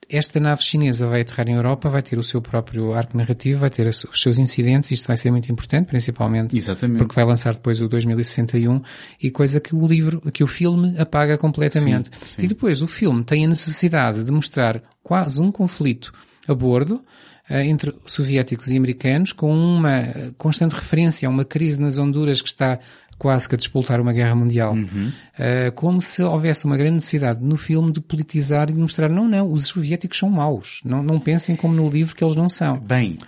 esta 0.08 0.40
nave 0.40 0.62
chinesa 0.62 1.06
vai 1.06 1.20
aterrar 1.20 1.48
em 1.48 1.54
Europa, 1.54 1.88
vai 1.90 2.02
ter 2.02 2.18
o 2.18 2.22
seu 2.22 2.40
próprio 2.40 2.94
arco 2.94 3.16
narrativo, 3.16 3.60
vai 3.60 3.68
ter 3.68 3.86
os 3.86 4.06
seus 4.14 4.38
incidentes, 4.38 4.90
isto 4.90 5.06
vai 5.06 5.16
ser 5.16 5.30
muito 5.30 5.52
importante, 5.52 5.86
principalmente 5.86 6.56
Exatamente. 6.56 6.98
porque 6.98 7.14
vai 7.14 7.26
lançar 7.26 7.52
depois 7.54 7.82
o 7.82 7.88
2061 7.88 8.80
e 9.22 9.30
coisa 9.30 9.60
que 9.60 9.74
o 9.74 9.86
livro, 9.86 10.20
que 10.32 10.42
o 10.42 10.46
filme 10.46 10.94
apaga 10.98 11.36
completamente. 11.36 12.08
Sim, 12.08 12.36
sim. 12.36 12.42
E 12.42 12.48
depois 12.48 12.80
o 12.80 12.88
filme 12.88 13.22
tem 13.22 13.44
a 13.44 13.48
necessidade 13.48 14.24
de 14.24 14.32
mostrar 14.32 14.82
quase 15.02 15.42
um 15.42 15.52
conflito 15.52 16.10
a 16.46 16.54
bordo 16.54 17.04
eh, 17.50 17.66
entre 17.66 17.94
soviéticos 18.06 18.70
e 18.70 18.78
americanos 18.78 19.32
com 19.32 19.52
uma 19.52 19.98
eh, 19.98 20.30
constante 20.38 20.74
referência 20.74 21.28
a 21.28 21.30
uma 21.30 21.44
crise 21.44 21.78
nas 21.78 21.98
Honduras 21.98 22.40
que 22.40 22.48
está 22.48 22.78
quase 23.18 23.48
que 23.48 23.54
a 23.54 23.58
despoltar 23.58 24.00
uma 24.00 24.12
guerra 24.12 24.34
mundial. 24.34 24.72
Uhum. 24.74 25.10
Eh, 25.38 25.70
como 25.72 26.00
se 26.00 26.22
houvesse 26.22 26.64
uma 26.64 26.76
grande 26.76 26.94
necessidade 26.94 27.42
no 27.42 27.56
filme 27.56 27.90
de 27.90 28.00
politizar 28.00 28.70
e 28.70 28.72
de 28.72 28.78
mostrar, 28.78 29.08
não, 29.08 29.28
não, 29.28 29.50
os 29.50 29.66
soviéticos 29.66 30.18
são 30.18 30.30
maus. 30.30 30.80
Não, 30.84 31.02
não 31.02 31.18
pensem 31.18 31.56
como 31.56 31.74
no 31.74 31.90
livro 31.90 32.14
que 32.14 32.22
eles 32.22 32.36
não 32.36 32.48
são. 32.48 32.78
Bem, 32.78 33.18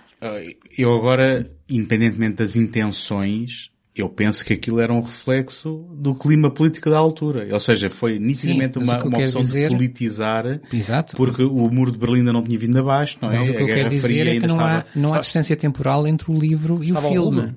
eu 0.77 0.93
agora, 0.95 1.49
independentemente 1.69 2.35
das 2.37 2.55
intenções, 2.55 3.69
eu 3.95 4.07
penso 4.07 4.45
que 4.45 4.53
aquilo 4.53 4.79
era 4.79 4.93
um 4.93 5.01
reflexo 5.01 5.85
do 5.93 6.15
clima 6.15 6.49
político 6.49 6.89
da 6.89 6.97
altura. 6.97 7.47
Ou 7.51 7.59
seja, 7.59 7.89
foi 7.89 8.17
nitidamente 8.17 8.77
o 8.77 8.81
uma, 8.81 9.03
uma 9.03 9.17
opção 9.19 9.41
dizer- 9.41 9.67
de 9.69 9.75
politizar, 9.75 10.61
Exato. 10.71 11.17
porque 11.17 11.43
o 11.43 11.69
muro 11.69 11.91
de 11.91 11.97
Berlim 11.97 12.19
ainda 12.19 12.31
não 12.33 12.43
tinha 12.43 12.57
vindo 12.57 12.79
abaixo, 12.79 13.17
não 13.21 13.31
é? 13.31 13.35
Mas 13.35 13.49
o 13.49 13.51
que 13.51 13.57
a 13.57 13.61
eu 13.61 13.65
Guerra 13.65 13.79
quero 13.79 13.89
dizer 13.89 14.07
Fria 14.07 14.21
é 14.21 14.25
que 14.25 14.31
ainda 14.31 14.47
não 14.47 14.59
há, 14.59 14.77
estava... 14.77 14.87
não 14.95 15.13
há 15.13 15.19
distância 15.19 15.55
temporal 15.57 16.07
entre 16.07 16.31
o 16.31 16.37
livro 16.39 16.75
e 16.75 16.79
o 16.79 16.83
Estava 16.87 17.07
ao 17.07 17.13
filme. 17.13 17.53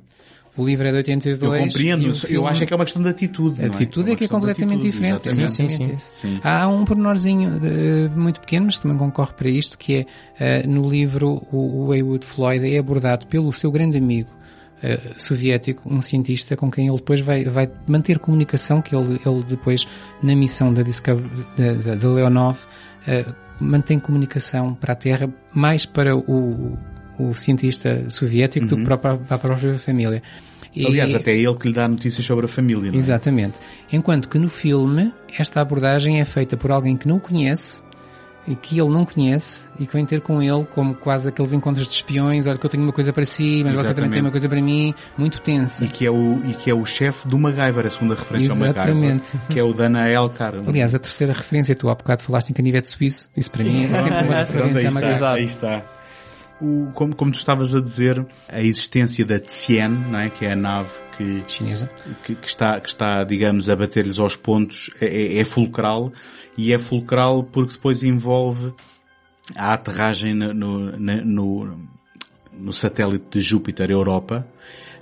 O 0.56 0.64
livro 0.64 0.86
é 0.86 0.90
de 0.90 0.96
Eu 0.98 1.00
82. 1.16 1.64
compreendo, 1.64 2.02
e 2.02 2.06
o 2.06 2.08
eu 2.10 2.14
filme- 2.14 2.48
acho 2.48 2.62
é 2.62 2.66
que 2.66 2.72
é 2.72 2.76
uma 2.76 2.84
questão 2.84 3.02
de 3.02 3.08
atitude. 3.08 3.60
A 3.60 3.66
não 3.66 3.74
atitude 3.74 4.06
é, 4.08 4.12
uma 4.12 4.16
que 4.16 4.24
é 4.24 4.28
completamente 4.28 4.78
atitude, 4.88 4.92
diferente. 5.02 5.28
exatamente. 5.28 5.52
Sim, 5.52 5.68
sim, 5.68 5.96
sim. 5.96 6.30
Sim. 6.34 6.40
Há 6.44 6.68
um 6.68 6.84
pormenorzinho 6.84 7.60
eh, 7.62 8.08
muito 8.14 8.40
pequeno, 8.40 8.66
mas 8.66 8.76
que 8.76 8.82
também 8.82 8.96
concorre 8.96 9.32
para 9.32 9.48
isto, 9.48 9.76
que 9.76 9.94
é, 9.96 10.06
eh, 10.38 10.66
no 10.66 10.88
livro, 10.88 11.44
o, 11.50 11.86
o 11.86 11.94
Heywood 11.94 12.24
Floyd 12.24 12.64
é 12.72 12.78
abordado 12.78 13.26
pelo 13.26 13.52
seu 13.52 13.72
grande 13.72 13.98
amigo 13.98 14.30
eh, 14.80 15.00
soviético, 15.18 15.82
um 15.92 16.00
cientista 16.00 16.56
com 16.56 16.70
quem 16.70 16.86
ele 16.86 16.96
depois 16.98 17.18
vai, 17.18 17.42
vai 17.44 17.68
manter 17.88 18.20
comunicação, 18.20 18.80
que 18.80 18.94
ele, 18.94 19.20
ele 19.26 19.42
depois, 19.48 19.88
na 20.22 20.36
missão 20.36 20.72
da, 20.72 20.82
Discover, 20.82 21.24
da, 21.56 21.72
da, 21.72 21.94
da 21.96 22.08
Leonov, 22.08 22.60
eh, 23.08 23.24
mantém 23.60 23.98
comunicação 23.98 24.74
para 24.74 24.92
a 24.92 24.96
Terra, 24.96 25.28
mais 25.52 25.84
para 25.86 26.16
o, 26.16 26.78
o 27.18 27.32
cientista 27.34 28.08
soviético 28.10 28.66
do 28.66 28.76
que 28.76 28.84
para, 28.84 28.94
a 28.94 28.98
pró- 28.98 29.16
para 29.18 29.36
a 29.36 29.38
própria 29.38 29.78
família. 29.78 30.22
E- 30.74 30.86
Aliás, 30.86 31.14
até 31.14 31.32
é 31.32 31.38
ele 31.38 31.54
que 31.54 31.68
lhe 31.68 31.74
dá 31.74 31.86
notícias 31.86 32.24
sobre 32.24 32.46
a 32.46 32.48
família, 32.48 32.88
não 32.90 32.94
é? 32.94 32.98
Exatamente. 32.98 33.54
Enquanto 33.92 34.28
que 34.28 34.38
no 34.38 34.48
filme, 34.48 35.12
esta 35.38 35.60
abordagem 35.60 36.20
é 36.20 36.24
feita 36.24 36.56
por 36.56 36.72
alguém 36.72 36.96
que 36.96 37.06
não 37.06 37.16
o 37.16 37.20
conhece, 37.20 37.80
e 38.46 38.54
que 38.54 38.78
ele 38.78 38.90
não 38.90 39.06
conhece, 39.06 39.66
e 39.80 39.86
que 39.86 39.92
vem 39.94 40.04
ter 40.04 40.20
com 40.20 40.42
ele 40.42 40.66
como 40.66 40.94
quase 40.96 41.30
aqueles 41.30 41.54
encontros 41.54 41.86
de 41.88 41.94
espiões, 41.94 42.46
olha 42.46 42.58
que 42.58 42.66
eu 42.66 42.68
tenho 42.68 42.82
uma 42.82 42.92
coisa 42.92 43.10
para 43.10 43.24
si, 43.24 43.62
mas 43.64 43.72
você 43.72 43.94
também 43.94 44.10
Exatamente. 44.10 44.12
tem 44.12 44.20
uma 44.22 44.30
coisa 44.30 44.48
para 44.50 44.60
mim, 44.60 44.94
muito 45.16 45.40
tensa. 45.40 45.82
E 45.84 45.88
que 45.88 46.04
é 46.04 46.10
o, 46.10 46.42
e 46.44 46.52
que 46.52 46.68
é 46.68 46.74
o 46.74 46.84
chefe 46.84 47.26
do 47.26 47.38
MacGyver, 47.38 47.86
a 47.86 47.90
segunda 47.90 48.14
referência 48.14 48.50
ao 48.50 48.58
MacGyver. 48.58 48.86
Exatamente. 48.92 49.32
Que 49.48 49.58
é 49.58 49.62
o 49.62 49.72
Dana 49.72 50.10
Elkar. 50.10 50.56
Aliás, 50.66 50.94
a 50.94 50.98
terceira 50.98 51.32
referência, 51.32 51.74
tu 51.74 51.88
há 51.88 51.94
bocado 51.94 52.22
falaste 52.22 52.50
em 52.50 52.52
canivete 52.52 52.90
suíço, 52.90 53.30
isso 53.34 53.50
para 53.50 53.64
mim 53.64 53.84
é 53.84 53.94
sempre 53.94 54.10
uma 54.24 54.44
Pronto, 54.44 54.76
aí 54.76 54.84
referência 54.84 54.84
a 54.84 54.88
está, 54.88 55.00
MacGyver. 55.00 55.28
aí 55.30 55.44
está. 55.44 55.84
O, 56.60 56.90
como, 56.94 57.14
como 57.14 57.32
tu 57.32 57.38
estavas 57.38 57.74
a 57.74 57.80
dizer, 57.80 58.24
a 58.48 58.62
existência 58.62 59.24
da 59.24 59.38
Tien, 59.38 59.88
não 59.88 60.18
é? 60.18 60.30
que 60.30 60.46
é 60.46 60.52
a 60.52 60.56
nave 60.56 60.90
que, 61.16 61.42
Chinesa. 61.48 61.90
que, 62.24 62.34
que 62.34 62.46
está, 62.46 62.80
que 62.80 62.88
está, 62.88 63.24
digamos, 63.24 63.68
a 63.68 63.76
bater-lhes 63.76 64.18
aos 64.18 64.36
pontos, 64.36 64.90
é, 65.00 65.38
é 65.38 65.44
fulcral. 65.44 66.12
E 66.56 66.72
é 66.72 66.78
fulcral 66.78 67.42
porque 67.42 67.72
depois 67.72 68.02
envolve 68.02 68.72
a 69.56 69.74
aterragem 69.74 70.34
no, 70.34 70.54
no, 70.54 70.96
no, 70.96 71.78
no 72.52 72.72
satélite 72.72 73.26
de 73.30 73.40
Júpiter 73.40 73.90
Europa, 73.90 74.46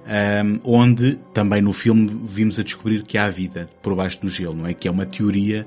ahm, 0.06 0.58
onde 0.64 1.16
também 1.32 1.62
no 1.62 1.72
filme 1.72 2.10
vimos 2.24 2.58
a 2.58 2.62
descobrir 2.62 3.02
que 3.02 3.18
há 3.18 3.28
vida 3.28 3.68
por 3.82 3.94
baixo 3.94 4.20
do 4.20 4.28
gelo, 4.28 4.56
não 4.56 4.66
é? 4.66 4.74
Que 4.74 4.88
é 4.88 4.90
uma 4.90 5.06
teoria, 5.06 5.66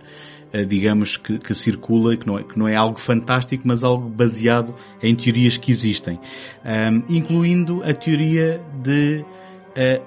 digamos, 0.63 1.17
que, 1.17 1.37
que 1.39 1.53
circula, 1.53 2.15
que 2.15 2.25
não, 2.25 2.39
é, 2.39 2.43
que 2.43 2.57
não 2.57 2.67
é 2.67 2.75
algo 2.75 2.99
fantástico, 2.99 3.63
mas 3.65 3.83
algo 3.83 4.07
baseado 4.07 4.75
em 5.01 5.15
teorias 5.15 5.57
que 5.57 5.71
existem. 5.71 6.19
Ahm, 6.63 7.01
incluindo 7.09 7.83
a 7.83 7.93
teoria 7.93 8.61
de 8.81 9.25
ah, 9.75 10.01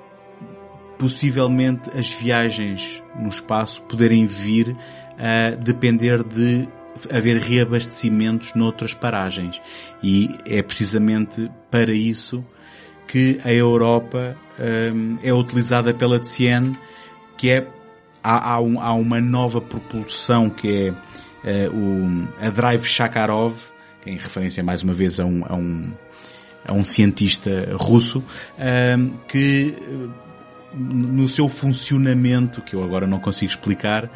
possivelmente 0.99 1.89
as 1.97 2.11
viagens 2.11 3.03
no 3.17 3.29
espaço 3.29 3.81
poderem 3.83 4.27
vir 4.27 4.77
a 5.19 5.51
depender 5.51 6.23
de 6.25 6.69
haver 7.13 7.41
reabastecimentos 7.41 8.55
noutras 8.55 8.95
paragens. 8.95 9.61
E 10.03 10.37
é 10.45 10.63
precisamente 10.63 11.51
para 11.71 11.93
isso 11.93 12.45
que 13.07 13.41
a 13.45 13.53
Europa 13.53 14.37
hum, 14.59 15.17
é 15.23 15.33
utilizada 15.33 15.95
pela 15.95 16.19
TCN, 16.19 16.77
que 17.37 17.51
é 17.51 17.67
há, 18.29 18.55
há, 18.55 18.61
um- 18.61 18.81
há 18.81 18.93
uma 18.93 19.21
nova 19.21 19.61
propulsão 19.61 20.51
que 20.51 20.69
é 20.89 20.95
eh, 21.45 21.69
o, 21.69 22.29
a 22.45 22.51
Drive 22.51 22.85
Shakarov, 22.85 23.55
em 24.07 24.17
referência 24.17 24.63
mais 24.63 24.83
uma 24.83 24.93
vez 24.93 25.19
a 25.21 25.25
um, 25.25 25.45
a 25.49 25.55
um, 25.55 25.93
a 26.67 26.73
um 26.73 26.85
cientista 26.85 27.69
russo, 27.75 28.23
que 29.27 29.75
eh, 29.81 30.09
no 30.75 31.27
seu 31.29 31.49
funcionamento, 31.49 32.61
que 32.61 32.75
eu 32.75 32.85
agora 32.85 33.07
não 33.07 33.19
consigo 33.19 33.51
explicar, 33.51 34.11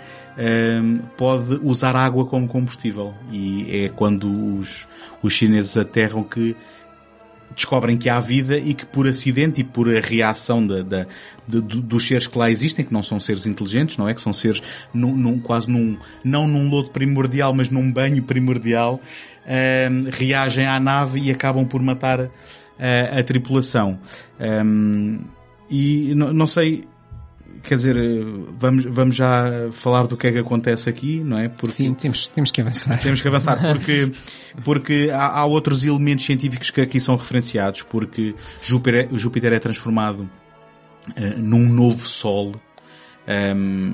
pode 1.17 1.59
usar 1.63 1.97
água 1.97 2.27
como 2.27 2.47
combustível. 2.47 3.15
E 3.31 3.85
é 3.85 3.89
quando 3.89 4.59
os, 4.59 4.87
os 5.23 5.33
chineses 5.33 5.77
aterram 5.79 6.23
que 6.23 6.55
descobrem 7.55 7.97
que 7.97 8.09
há 8.09 8.19
vida 8.20 8.57
e 8.59 8.74
que 8.74 8.85
por 8.87 9.07
acidente 9.07 9.61
e 9.61 9.65
por 9.65 9.89
a 9.95 10.01
reação 10.01 10.66
da, 10.66 10.83
de- 10.83 11.07
do- 11.47 11.61
dos 11.83 12.07
seres 12.07 12.27
que 12.27 12.39
lá 12.39 12.51
existem, 12.51 12.85
que 12.85 12.93
não 12.93 13.03
são 13.03 13.19
seres 13.20 13.47
inteligentes, 13.47 13.97
não 13.97 14.09
é? 14.09 14.15
Que 14.15 14.20
são 14.20 14.33
seres 14.33 14.62
num, 14.93 15.16
num- 15.16 15.39
quase 15.39 15.70
num, 15.70 15.97
não 16.24 16.47
num 16.47 16.69
lodo 16.69 16.91
primordial, 16.91 17.55
mas 17.55 17.69
num 17.70 17.91
banho 17.93 18.23
primordial, 18.23 19.01
hum, 19.47 20.05
reagem 20.11 20.66
à 20.66 20.79
nave 20.81 21.20
e 21.20 21.31
acabam 21.31 21.66
por 21.66 21.83
matar 21.83 22.20
a, 22.79 23.19
a 23.19 23.23
tripulação. 23.23 23.99
Hum, 24.41 25.20
e 25.70 26.15
não, 26.15 26.33
não 26.33 26.47
sei, 26.47 26.85
quer 27.62 27.77
dizer, 27.77 27.97
vamos, 28.59 28.85
vamos 28.85 29.16
já 29.16 29.69
falar 29.73 30.07
do 30.07 30.16
que 30.16 30.27
é 30.27 30.33
que 30.33 30.39
acontece 30.39 30.89
aqui, 30.89 31.20
não 31.20 31.39
é? 31.39 31.49
Porque 31.49 31.73
Sim, 31.73 31.95
temos, 31.95 32.27
temos 32.29 32.51
que 32.51 32.61
avançar. 32.61 32.99
temos 33.01 33.20
que 33.23 33.29
avançar 33.29 33.59
porque, 33.61 34.12
porque 34.65 35.11
há, 35.12 35.41
há 35.41 35.45
outros 35.45 35.85
elementos 35.85 36.24
científicos 36.24 36.70
que 36.70 36.81
aqui 36.81 37.01
são 37.01 37.16
referenciados, 37.16 37.83
porque 37.83 38.35
Júpiter, 38.62 39.09
é- 39.12 39.19
Júpiter 39.19 39.53
é 39.53 39.59
transformado 39.59 40.29
eh, 41.16 41.35
num 41.37 41.69
novo 41.69 42.07
Sol. 42.07 42.55
Ehm, 43.27 43.93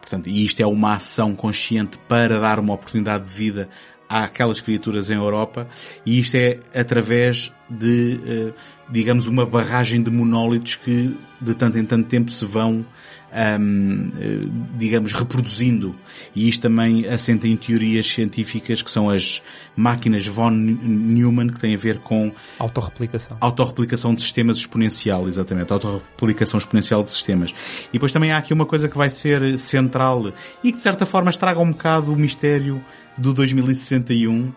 portanto, 0.00 0.28
e 0.28 0.44
isto 0.44 0.60
é 0.60 0.66
uma 0.66 0.94
ação 0.94 1.34
consciente 1.34 1.98
para 2.08 2.38
dar 2.38 2.60
uma 2.60 2.74
oportunidade 2.74 3.24
de 3.28 3.30
vida 3.34 3.68
àquelas 4.08 4.60
criaturas 4.60 5.10
em 5.10 5.14
Europa, 5.16 5.68
e 6.06 6.18
isto 6.18 6.34
é 6.36 6.60
através 6.74 7.52
de, 7.68 8.20
eh, 8.26 8.52
digamos, 8.88 9.26
uma 9.26 9.44
barragem 9.44 10.02
de 10.02 10.10
monólitos 10.10 10.76
que 10.76 11.14
de 11.40 11.54
tanto 11.54 11.76
em 11.78 11.84
tanto 11.84 12.08
tempo 12.08 12.30
se 12.30 12.44
vão, 12.44 12.86
ahm, 13.32 14.10
eh, 14.20 14.48
digamos, 14.76 15.12
reproduzindo. 15.12 15.94
E 16.34 16.48
isto 16.48 16.62
também 16.62 17.06
assenta 17.06 17.46
em 17.46 17.56
teorias 17.56 18.06
científicas 18.06 18.82
que 18.82 18.90
são 18.90 19.10
as 19.10 19.42
máquinas 19.76 20.26
von 20.26 20.50
Neumann, 20.50 21.48
que 21.48 21.60
têm 21.60 21.74
a 21.74 21.78
ver 21.78 21.98
com 21.98 22.32
Autorreplicação. 22.58 23.36
autorreplicação 23.40 24.14
de 24.14 24.20
sistemas 24.20 24.58
exponencial, 24.58 25.28
exatamente, 25.28 25.72
autorreplicação 25.72 26.58
exponencial 26.58 27.02
de 27.02 27.12
sistemas. 27.12 27.54
E 27.88 27.92
depois 27.92 28.12
também 28.12 28.32
há 28.32 28.38
aqui 28.38 28.52
uma 28.52 28.66
coisa 28.66 28.88
que 28.88 28.96
vai 28.96 29.10
ser 29.10 29.58
central 29.58 30.32
e 30.62 30.70
que 30.70 30.76
de 30.76 30.82
certa 30.82 31.06
forma 31.06 31.30
estraga 31.30 31.60
um 31.60 31.70
bocado 31.70 32.12
o 32.12 32.16
mistério 32.16 32.82
do 33.16 33.34
2061, 33.34 34.52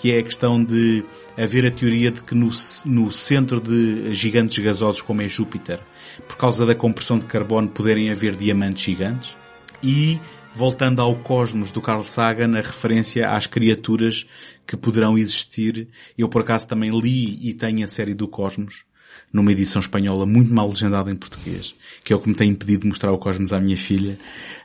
que 0.00 0.12
é 0.12 0.18
a 0.18 0.22
questão 0.22 0.62
de 0.62 1.04
haver 1.36 1.66
a 1.66 1.70
teoria 1.70 2.10
de 2.10 2.22
que 2.22 2.34
no, 2.34 2.48
no 2.86 3.12
centro 3.12 3.60
de 3.60 4.14
gigantes 4.14 4.58
gasosos 4.58 5.02
como 5.02 5.20
é 5.20 5.28
Júpiter, 5.28 5.78
por 6.26 6.38
causa 6.38 6.64
da 6.64 6.74
compressão 6.74 7.18
de 7.18 7.26
carbono, 7.26 7.68
poderem 7.68 8.10
haver 8.10 8.34
diamantes 8.34 8.82
gigantes. 8.82 9.36
E 9.82 10.18
voltando 10.54 11.02
ao 11.02 11.14
cosmos 11.16 11.70
do 11.70 11.82
Carl 11.82 12.04
Sagan, 12.04 12.56
a 12.56 12.62
referência 12.62 13.28
às 13.30 13.46
criaturas 13.46 14.26
que 14.66 14.76
poderão 14.76 15.18
existir. 15.18 15.88
Eu 16.16 16.30
por 16.30 16.42
acaso 16.42 16.66
também 16.66 16.90
li 16.98 17.38
e 17.46 17.52
tenho 17.52 17.84
a 17.84 17.88
série 17.88 18.14
do 18.14 18.26
Cosmos, 18.26 18.84
numa 19.30 19.52
edição 19.52 19.80
espanhola 19.80 20.24
muito 20.24 20.52
mal 20.52 20.68
legendada 20.68 21.10
em 21.10 21.16
português, 21.16 21.74
que 22.04 22.12
é 22.12 22.16
o 22.16 22.20
que 22.20 22.28
me 22.28 22.34
tem 22.34 22.50
impedido 22.50 22.82
de 22.82 22.88
mostrar 22.88 23.12
o 23.12 23.18
Cosmos 23.18 23.52
à 23.52 23.60
minha 23.60 23.76
filha. 23.76 24.18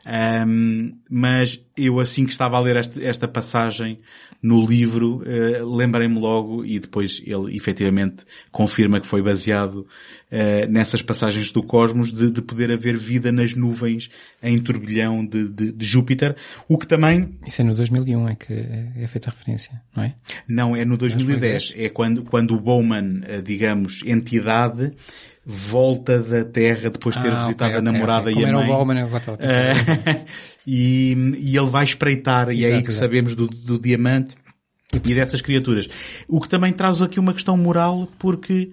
Um, 0.06 0.92
mas 1.10 1.60
eu 1.76 1.98
assim 1.98 2.24
que 2.24 2.30
estava 2.30 2.56
a 2.56 2.60
ler 2.60 2.76
esta, 2.76 3.02
esta 3.02 3.26
passagem 3.26 3.98
no 4.40 4.64
livro, 4.64 5.22
uh, 5.22 5.68
lembrei-me 5.76 6.18
logo 6.20 6.64
e 6.64 6.78
depois 6.78 7.20
ele 7.26 7.56
efetivamente 7.56 8.24
confirma 8.52 9.00
que 9.00 9.06
foi 9.06 9.20
baseado 9.20 9.86
uh, 10.30 10.70
nessas 10.70 11.02
passagens 11.02 11.50
do 11.50 11.62
cosmos 11.62 12.12
de, 12.12 12.30
de, 12.30 12.40
poder 12.40 12.70
haver 12.70 12.96
vida 12.96 13.32
nas 13.32 13.54
nuvens 13.54 14.08
em 14.40 14.58
turbilhão 14.58 15.26
de, 15.26 15.48
de, 15.48 15.72
de, 15.72 15.84
Júpiter, 15.84 16.36
o 16.68 16.78
que 16.78 16.86
também... 16.86 17.36
Isso 17.44 17.62
é 17.62 17.64
no 17.64 17.74
2001 17.74 18.28
é 18.28 18.34
que 18.36 18.52
é 18.52 19.06
feita 19.08 19.30
a 19.30 19.32
referência, 19.32 19.82
não 19.94 20.04
é? 20.04 20.14
Não, 20.48 20.76
é 20.76 20.84
no 20.84 20.96
2010. 20.96 21.40
2010. 21.40 21.74
É 21.84 21.90
quando, 21.90 22.22
quando 22.22 22.54
o 22.54 22.60
Bowman, 22.60 23.22
uh, 23.22 23.42
digamos, 23.42 24.02
entidade, 24.06 24.92
volta 25.48 26.18
da 26.18 26.44
Terra 26.44 26.90
depois 26.90 27.14
de 27.14 27.22
ter 27.22 27.30
ah, 27.30 27.38
visitado 27.38 27.70
okay, 27.70 27.78
a 27.78 27.82
namorada 27.82 28.30
okay, 28.30 28.32
okay. 28.32 28.44
e 28.44 28.50
a 28.50 28.52
mãe. 28.52 28.66
Como 28.66 28.92
era 28.92 29.06
o 29.06 29.08
Bowman, 29.08 29.36
uh, 29.36 30.26
e, 30.66 31.12
e 31.38 31.56
ele 31.56 31.70
vai 31.70 31.84
espreitar, 31.84 32.48
exato, 32.48 32.58
e 32.58 32.64
é 32.64 32.74
aí 32.74 32.82
que 32.82 32.88
exato. 32.88 33.06
sabemos 33.06 33.34
do, 33.36 33.46
do 33.46 33.78
diamante 33.78 34.34
e 34.92 35.14
dessas 35.14 35.40
criaturas. 35.40 35.88
O 36.26 36.40
que 36.40 36.48
também 36.48 36.72
traz 36.72 37.00
aqui 37.00 37.20
uma 37.20 37.32
questão 37.32 37.56
moral, 37.56 38.08
porque 38.18 38.72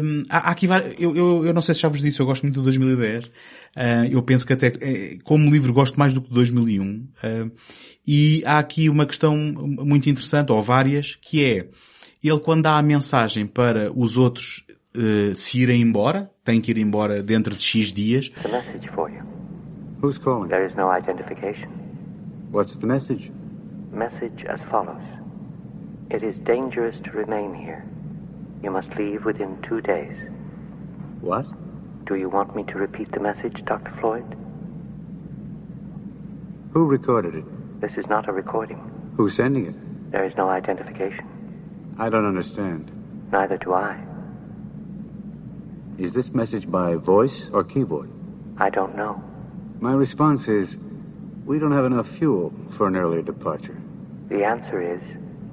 um, 0.00 0.22
há, 0.28 0.48
há 0.48 0.50
aqui 0.52 0.68
eu, 0.98 1.16
eu, 1.16 1.46
eu 1.46 1.52
não 1.52 1.60
sei 1.60 1.74
se 1.74 1.80
já 1.80 1.88
vos 1.88 2.00
disse, 2.00 2.20
eu 2.20 2.26
gosto 2.26 2.42
muito 2.42 2.56
do 2.56 2.62
2010. 2.62 3.24
Uh, 3.24 3.30
eu 4.10 4.22
penso 4.22 4.46
que 4.46 4.52
até, 4.52 4.68
eh, 4.80 5.18
como 5.24 5.50
livro, 5.50 5.72
gosto 5.72 5.98
mais 5.98 6.12
do 6.12 6.22
que 6.22 6.28
do 6.28 6.34
2001. 6.34 6.84
Uh, 6.84 7.50
e 8.06 8.44
há 8.46 8.58
aqui 8.58 8.88
uma 8.88 9.06
questão 9.06 9.36
muito 9.36 10.08
interessante, 10.08 10.52
ou 10.52 10.62
várias, 10.62 11.16
que 11.16 11.44
é, 11.44 11.68
ele 12.22 12.40
quando 12.40 12.62
dá 12.62 12.78
a 12.78 12.82
mensagem 12.82 13.46
para 13.46 13.90
os 13.92 14.16
outros 14.16 14.64
uh, 14.96 15.34
se 15.34 15.58
irem 15.58 15.82
embora, 15.82 16.30
têm 16.44 16.60
que 16.60 16.70
ir 16.70 16.78
embora 16.78 17.22
dentro 17.22 17.54
de 17.54 17.62
X 17.62 17.92
dias. 17.92 18.28
The 18.42 18.48
message 18.48 18.88
for 18.94 19.10
you. 19.10 19.22
Who's 20.00 20.18
calling? 20.18 20.48
There 20.48 20.66
is 20.66 20.74
no 20.74 20.90
identification. 20.90 21.70
What's 22.52 22.76
the 22.76 22.86
message? 22.86 23.30
Message 23.92 24.44
as 24.46 24.60
follows. 24.70 25.02
It 26.10 26.22
is 26.22 26.36
dangerous 26.44 26.96
to 27.04 27.10
remain 27.10 27.54
here. 27.54 27.84
You 28.62 28.70
must 28.70 28.94
leave 28.96 29.24
within 29.24 29.60
two 29.62 29.80
days. 29.80 30.16
What? 31.20 31.46
Do 32.06 32.14
you 32.16 32.28
want 32.28 32.54
me 32.54 32.64
to 32.64 32.78
repeat 32.78 33.10
the 33.12 33.20
message, 33.20 33.64
Dr. 33.64 33.92
Floyd? 34.00 34.36
Who 36.72 36.86
recorded 36.86 37.34
it? 37.34 37.80
This 37.80 37.92
is 37.96 38.06
not 38.08 38.28
a 38.28 38.32
recording. 38.32 38.78
Who's 39.16 39.34
sending 39.34 39.66
it? 39.66 40.10
There 40.12 40.24
is 40.24 40.36
no 40.36 40.48
identification. 40.48 41.94
I 41.98 42.10
don't 42.10 42.26
understand. 42.26 42.90
Neither 43.32 43.56
do 43.56 43.72
I. 43.72 44.13
Is 45.98 46.12
this 46.12 46.32
message 46.34 46.68
by 46.70 46.96
voice 46.96 47.48
or 47.52 47.62
keyboard? 47.62 48.10
I 48.58 48.68
don't 48.70 48.96
know. 48.96 49.22
My 49.80 49.92
response 49.92 50.48
is, 50.48 50.76
we 51.44 51.58
don't 51.58 51.72
have 51.72 51.84
enough 51.84 52.08
fuel 52.18 52.52
for 52.76 52.88
an 52.88 52.96
earlier 52.96 53.22
departure. 53.22 53.80
The 54.28 54.44
answer 54.44 54.80
is, 54.80 55.00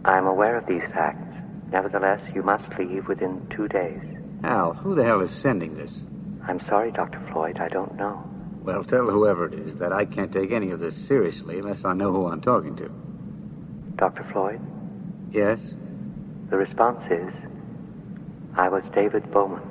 I 0.05 0.17
am 0.17 0.25
aware 0.25 0.57
of 0.57 0.65
these 0.65 0.81
facts. 0.93 1.27
Nevertheless, 1.71 2.21
you 2.33 2.41
must 2.41 2.67
leave 2.79 3.07
within 3.07 3.45
two 3.55 3.67
days. 3.67 4.01
Al, 4.43 4.73
who 4.73 4.95
the 4.95 5.03
hell 5.03 5.21
is 5.21 5.31
sending 5.41 5.75
this? 5.75 5.93
I'm 6.47 6.59
sorry, 6.67 6.91
Dr. 6.91 7.21
Floyd, 7.31 7.59
I 7.59 7.67
don't 7.67 7.95
know. 7.95 8.23
Well, 8.63 8.83
tell 8.83 9.09
whoever 9.09 9.45
it 9.45 9.53
is 9.53 9.75
that 9.77 9.93
I 9.93 10.05
can't 10.05 10.31
take 10.31 10.51
any 10.51 10.71
of 10.71 10.79
this 10.79 10.95
seriously 11.07 11.59
unless 11.59 11.85
I 11.85 11.93
know 11.93 12.11
who 12.11 12.27
I'm 12.27 12.41
talking 12.41 12.75
to. 12.77 12.89
Dr. 13.95 14.27
Floyd? 14.31 14.59
Yes? 15.31 15.59
The 16.49 16.57
response 16.57 17.01
is, 17.11 17.33
I 18.55 18.69
was 18.69 18.83
David 18.93 19.31
Bowman. 19.31 19.70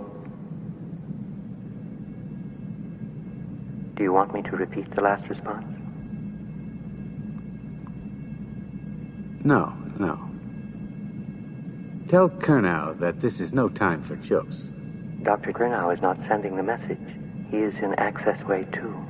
Do 4.01 4.05
you 4.05 4.15
want 4.15 4.33
me 4.33 4.41
to 4.41 4.57
repeat 4.57 4.91
the 4.95 5.03
last 5.03 5.29
response? 5.29 5.67
No, 9.45 9.75
no. 9.99 10.19
Tell 12.09 12.31
Kernow 12.31 12.99
that 13.01 13.21
this 13.21 13.41
is 13.41 13.53
no 13.53 13.69
time 13.69 14.03
for 14.05 14.17
jokes. 14.17 14.57
Dr. 15.23 15.53
Kernow 15.53 15.93
is 15.95 16.01
not 16.01 16.19
sending 16.27 16.57
the 16.57 16.63
message. 16.63 16.99
He 17.51 17.59
is 17.59 17.75
in 17.83 17.93
Access 17.99 18.43
Way 18.45 18.67
2. 18.73 19.07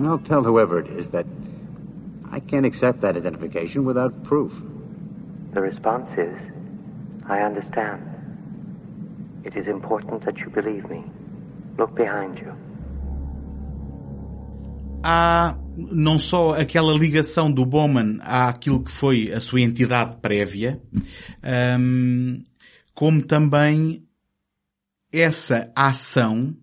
I'll 0.00 0.18
tell 0.18 0.42
whoever 0.42 0.80
it 0.80 0.88
is 0.88 1.10
that 1.10 1.26
I 2.32 2.40
can't 2.40 2.66
accept 2.66 3.02
that 3.02 3.16
identification 3.16 3.84
without 3.84 4.24
proof. 4.24 4.52
The 5.54 5.60
response 5.60 6.10
is, 6.18 6.36
I 7.28 7.42
understand. 7.42 8.02
It 9.44 9.56
is 9.56 9.68
important 9.68 10.24
that 10.24 10.38
you 10.38 10.50
believe 10.50 10.90
me. 10.90 11.04
Look 11.78 11.94
behind 11.94 12.40
you. 12.40 12.52
Há 15.02 15.56
não 15.76 16.18
só 16.18 16.54
aquela 16.54 16.92
ligação 16.92 17.50
do 17.50 17.64
Bowman 17.64 18.18
àquilo 18.20 18.82
que 18.82 18.90
foi 18.90 19.32
a 19.32 19.40
sua 19.40 19.60
entidade 19.60 20.16
prévia, 20.20 20.80
um, 21.78 22.38
como 22.94 23.22
também 23.22 24.04
essa 25.12 25.70
ação 25.74 26.56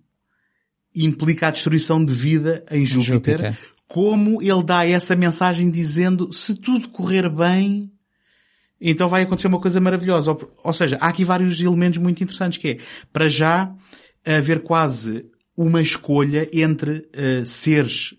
implica 0.95 1.47
a 1.47 1.51
destruição 1.51 2.03
de 2.03 2.14
vida 2.14 2.65
em 2.72 2.85
Júpiter, 2.85 3.38
Júpiter, 3.38 3.59
como 3.88 4.41
ele 4.41 4.64
dá 4.64 4.85
essa 4.85 5.15
mensagem 5.15 5.69
dizendo 5.69 6.31
se 6.34 6.55
tudo 6.55 6.89
correr 6.89 7.30
bem, 7.30 7.91
então 8.80 9.09
vai 9.09 9.23
acontecer 9.23 9.47
uma 9.47 9.61
coisa 9.61 9.80
maravilhosa. 9.80 10.31
Ou, 10.31 10.55
ou 10.64 10.73
seja, 10.73 10.97
há 10.99 11.07
aqui 11.07 11.23
vários 11.23 11.59
elementos 11.59 11.99
muito 11.99 12.23
interessantes 12.23 12.57
que 12.57 12.68
é, 12.68 12.77
para 13.11 13.27
já, 13.27 13.73
haver 14.26 14.61
quase 14.61 15.26
uma 15.55 15.81
escolha 15.81 16.47
entre 16.53 17.09
uh, 17.15 17.45
seres 17.45 18.14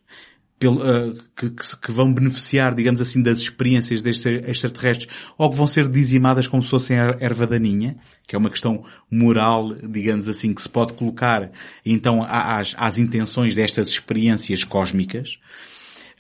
pelo, 0.59 0.81
uh, 0.81 1.15
que, 1.37 1.51
que, 1.51 1.93
vão 1.93 2.13
beneficiar, 2.13 2.75
digamos 2.75 3.01
assim, 3.01 3.23
das 3.23 3.41
experiências 3.41 4.03
destes 4.03 4.27
extraterrestres 4.47 5.09
ou 5.37 5.49
que 5.51 5.57
vão 5.57 5.67
ser 5.67 5.89
dizimadas 5.89 6.47
como 6.47 6.63
se 6.63 6.71
fossem 6.71 6.97
erva 6.97 7.47
daninha, 7.47 7.97
que 8.27 8.35
é 8.35 8.39
uma 8.39 8.51
questão 8.51 8.85
moral, 9.11 9.75
digamos 9.75 10.29
assim, 10.29 10.53
que 10.53 10.61
se 10.61 10.69
pode 10.69 10.95
colocar 10.95 11.51
então 11.85 12.25
às, 12.27 12.75
às 12.77 12.99
intenções 12.99 13.55
destas 13.55 13.89
experiências 13.89 14.65
cósmicas. 14.65 15.39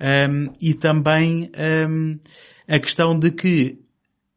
Um, 0.00 0.52
e 0.60 0.74
também 0.74 1.50
um, 1.88 2.18
a 2.68 2.78
questão 2.78 3.18
de 3.18 3.32
que 3.32 3.78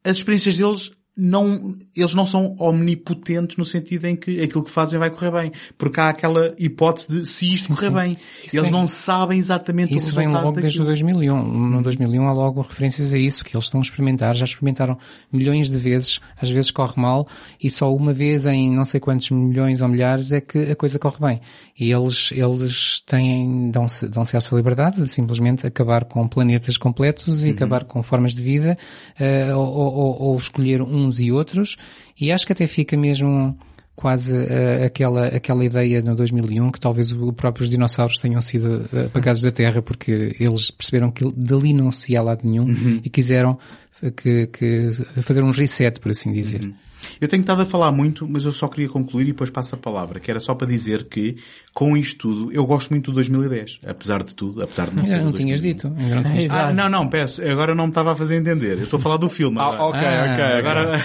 as 0.04 0.18
experiências 0.18 0.58
deles 0.58 0.92
não, 1.16 1.76
eles 1.96 2.16
não 2.16 2.26
são 2.26 2.56
omnipotentes 2.58 3.58
no 3.58 3.66
sentido 3.66 4.06
em 4.06 4.16
que 4.16 4.42
aquilo 4.42 4.64
que 4.64 4.72
fazem 4.72 4.98
vai 4.98 5.10
correr 5.10 5.32
bem. 5.32 5.52
Porque 5.78 6.00
há 6.00 6.10
aquela 6.10 6.56
hipótese 6.58 7.08
de 7.10 7.26
se 7.30 7.52
isto 7.52 7.70
correr 7.70 7.90
sim. 7.90 7.94
bem. 7.94 8.18
Isso 8.46 8.58
eles 8.58 8.72
não 8.72 8.88
sabem 8.88 9.38
exatamente 9.38 9.94
isso 9.94 10.06
o 10.14 10.16
resultado 10.16 10.24
Isso 10.24 10.34
vem 10.34 10.44
logo 10.44 10.56
daquilo. 10.56 10.62
desde 10.62 10.82
o 10.82 10.86
2001. 10.86 11.70
No 11.70 11.84
2001 11.84 12.28
há 12.28 12.34
logo 12.34 12.62
referências 12.62 13.14
a 13.14 13.18
isso, 13.18 13.44
que 13.44 13.56
eles 13.56 13.66
estão 13.66 13.82
a 13.82 13.84
experimentar. 13.84 14.36
Já 14.36 14.46
experimentaram 14.46 14.98
milhões 15.32 15.70
de 15.70 15.78
vezes, 15.78 16.20
às 16.42 16.50
vezes 16.50 16.72
corre 16.72 17.00
mal, 17.00 17.28
e 17.62 17.70
só 17.70 17.94
uma 17.94 18.14
vez 18.14 18.46
em 18.46 18.74
não 18.74 18.86
sei 18.86 19.00
quantos 19.00 19.30
milhões 19.32 19.82
ou 19.82 19.90
milhares 19.90 20.32
é 20.32 20.40
que 20.40 20.58
a 20.72 20.76
coisa 20.76 20.98
corre 20.98 21.18
bem. 21.20 21.42
E 21.78 21.92
eles, 21.92 22.32
eles 22.32 23.02
têm, 23.06 23.70
dão-se, 23.70 24.08
dão-se 24.08 24.38
essa 24.38 24.56
liberdade 24.56 25.02
de 25.02 25.12
simplesmente 25.12 25.68
acabar 25.68 26.06
com 26.06 26.26
planetas 26.28 26.78
completos 26.78 27.44
e 27.44 27.50
uhum. 27.50 27.54
acabar 27.54 27.84
com 27.84 28.02
formas 28.02 28.34
de 28.34 28.42
vida, 28.42 28.78
uh, 29.20 29.58
ou, 29.58 29.94
ou, 29.94 30.22
ou 30.22 30.38
escolher 30.38 30.82
um 30.82 31.11
uns 31.12 31.20
e 31.20 31.32
outros, 31.32 31.76
e 32.20 32.32
acho 32.32 32.46
que 32.46 32.54
até 32.54 32.66
fica 32.68 32.98
mesmo 32.98 33.58
quase 33.96 34.36
uh, 34.36 34.86
aquela, 34.86 35.28
aquela 35.28 35.64
ideia 35.64 36.02
no 36.02 36.16
2001 36.16 36.72
que 36.72 36.80
talvez 36.80 37.12
os 37.12 37.32
próprios 37.34 37.70
dinossauros 37.70 38.18
tenham 38.18 38.42
sido 38.42 38.90
eh, 38.94 39.06
apagados 39.06 39.42
da 39.42 39.52
Terra 39.52 39.82
porque 39.82 40.36
eles 40.40 40.72
perceberam 40.72 41.12
que 41.12 41.30
dali 41.36 41.74
não 41.74 41.92
se 41.92 42.14
ia 42.14 42.22
lado 42.22 42.42
nenhum 42.44 42.66
uhum. 42.66 43.02
e 43.04 43.10
quiseram 43.10 43.60
que, 44.16 44.48
que, 44.48 44.92
fazer 45.22 45.44
um 45.44 45.52
reset, 45.52 46.00
por 46.00 46.10
assim 46.10 46.32
dizer. 46.32 46.64
Uhum. 46.64 46.74
Eu 47.20 47.28
tenho 47.28 47.42
estado 47.42 47.62
a 47.62 47.66
falar 47.66 47.92
muito, 47.92 48.28
mas 48.28 48.46
eu 48.46 48.52
só 48.52 48.68
queria 48.68 48.90
concluir 48.90 49.24
e 49.24 49.28
depois 49.28 49.50
passo 49.50 49.76
a 49.76 49.78
palavra, 49.78 50.20
que 50.20 50.30
era 50.30 50.40
só 50.40 50.54
para 50.54 50.68
dizer 50.68 51.06
que, 51.06 51.38
com 51.74 51.96
isto 51.98 52.20
tudo, 52.20 52.52
eu 52.52 52.66
gosto 52.66 52.90
muito 52.92 53.12
do 53.12 53.16
2010, 53.16 53.80
apesar 53.86 54.24
de 54.24 54.36
tudo, 54.36 54.64
apesar 54.64 54.90
de 54.90 54.96
não 54.96 55.06
ser 55.06 55.22
não 55.22 55.32
tinhas 55.32 55.62
dito. 55.62 55.90
Não, 55.90 56.24
tinhas 56.24 56.44
dito. 56.44 56.54
Ah, 56.54 56.74
não, 56.74 56.90
não, 56.90 57.08
peço, 57.08 57.42
agora 57.44 57.74
não 57.74 57.86
me 57.86 57.92
estava 57.92 58.12
a 58.12 58.16
fazer 58.16 58.36
entender. 58.36 58.78
Eu 58.78 58.84
estou 58.84 58.98
a 58.98 59.02
falar 59.02 59.18
do 59.18 59.30
filme. 59.30 59.58
Ah, 59.60 59.86
ok, 59.86 60.00
ah, 60.00 60.34
ok. 60.34 60.44
Agora, 60.60 61.02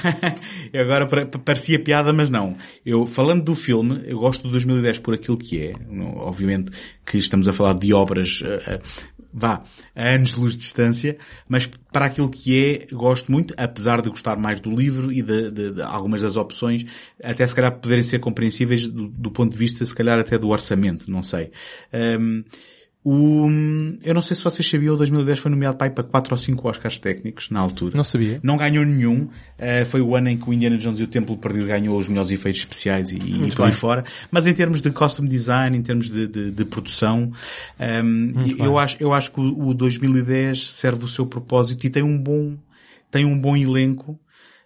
agora 1.06 1.26
parecia 1.44 1.78
piada, 1.82 2.12
mas 2.12 2.30
não. 2.30 2.56
Eu, 2.84 3.06
falando 3.06 3.44
do 3.44 3.54
filme, 3.54 4.02
eu 4.06 4.18
gosto 4.18 4.42
do 4.42 4.50
2010 4.50 4.98
por 4.98 5.14
aquilo 5.14 5.36
que 5.36 5.62
é. 5.62 5.74
Obviamente 6.16 6.72
que 7.04 7.18
estamos 7.18 7.46
a 7.46 7.52
falar 7.52 7.74
de 7.74 7.94
obras 7.94 8.42
uh, 8.42 8.80
vá, 9.36 9.62
a 9.94 10.08
anos 10.08 10.30
de 10.30 10.40
luz 10.40 10.54
de 10.54 10.60
distância, 10.60 11.18
mas 11.46 11.66
para 11.92 12.06
aquilo 12.06 12.30
que 12.30 12.58
é, 12.58 12.94
gosto 12.94 13.30
muito, 13.30 13.52
apesar 13.58 14.00
de 14.00 14.08
gostar 14.08 14.36
mais 14.38 14.58
do 14.60 14.70
livro 14.70 15.12
e 15.12 15.20
de, 15.20 15.50
de, 15.50 15.70
de 15.72 15.82
algumas 15.82 16.22
das 16.22 16.36
opções, 16.36 16.86
até 17.22 17.46
se 17.46 17.54
calhar 17.54 17.78
poderem 17.78 18.02
ser 18.02 18.18
compreensíveis 18.18 18.86
do, 18.86 19.08
do, 19.08 19.30
ponto 19.30 19.52
de 19.52 19.58
vista, 19.58 19.84
se 19.84 19.94
calhar 19.94 20.18
até 20.18 20.38
do 20.38 20.48
orçamento, 20.48 21.10
não 21.10 21.22
sei. 21.22 21.50
Um, 22.18 22.42
O, 23.08 23.46
eu 24.02 24.12
não 24.12 24.20
sei 24.20 24.36
se 24.36 24.42
vocês 24.42 24.68
sabiam, 24.68 24.94
o 24.94 24.96
2010 24.96 25.38
foi 25.38 25.48
nomeado 25.48 25.76
para, 25.76 25.86
aí 25.86 25.92
para 25.92 26.02
4 26.02 26.34
ou 26.34 26.36
5 26.36 26.68
Oscars 26.68 26.98
técnicos, 26.98 27.48
na 27.50 27.60
altura. 27.60 27.96
Não 27.96 28.02
sabia. 28.02 28.40
Não 28.42 28.56
ganhou 28.56 28.84
nenhum. 28.84 29.28
Uh, 29.56 29.86
foi 29.86 30.00
o 30.00 30.16
ano 30.16 30.28
em 30.28 30.36
que 30.36 30.50
o 30.50 30.52
Indiana 30.52 30.76
Jones 30.76 30.98
e 30.98 31.04
o 31.04 31.06
Templo 31.06 31.36
Perdido 31.36 31.66
ganhou 31.66 31.96
os 31.96 32.08
melhores 32.08 32.32
efeitos 32.32 32.62
especiais 32.62 33.12
e, 33.12 33.18
e 33.18 33.52
por 33.54 33.64
aí 33.64 33.70
fora. 33.70 34.02
Mas 34.28 34.48
em 34.48 34.54
termos 34.54 34.80
de 34.80 34.90
costume 34.90 35.28
design, 35.28 35.78
em 35.78 35.82
termos 35.82 36.10
de, 36.10 36.26
de, 36.26 36.50
de 36.50 36.64
produção, 36.64 37.30
um, 37.78 38.32
eu, 38.58 38.76
acho, 38.76 38.96
eu 38.98 39.12
acho 39.12 39.30
que 39.30 39.40
o, 39.40 39.68
o 39.68 39.72
2010 39.72 40.72
serve 40.72 41.04
o 41.04 41.08
seu 41.08 41.26
propósito 41.26 41.86
e 41.86 41.90
tem 41.90 42.02
um 42.02 42.18
bom, 42.20 42.56
tem 43.08 43.24
um 43.24 43.38
bom 43.38 43.56
elenco. 43.56 44.18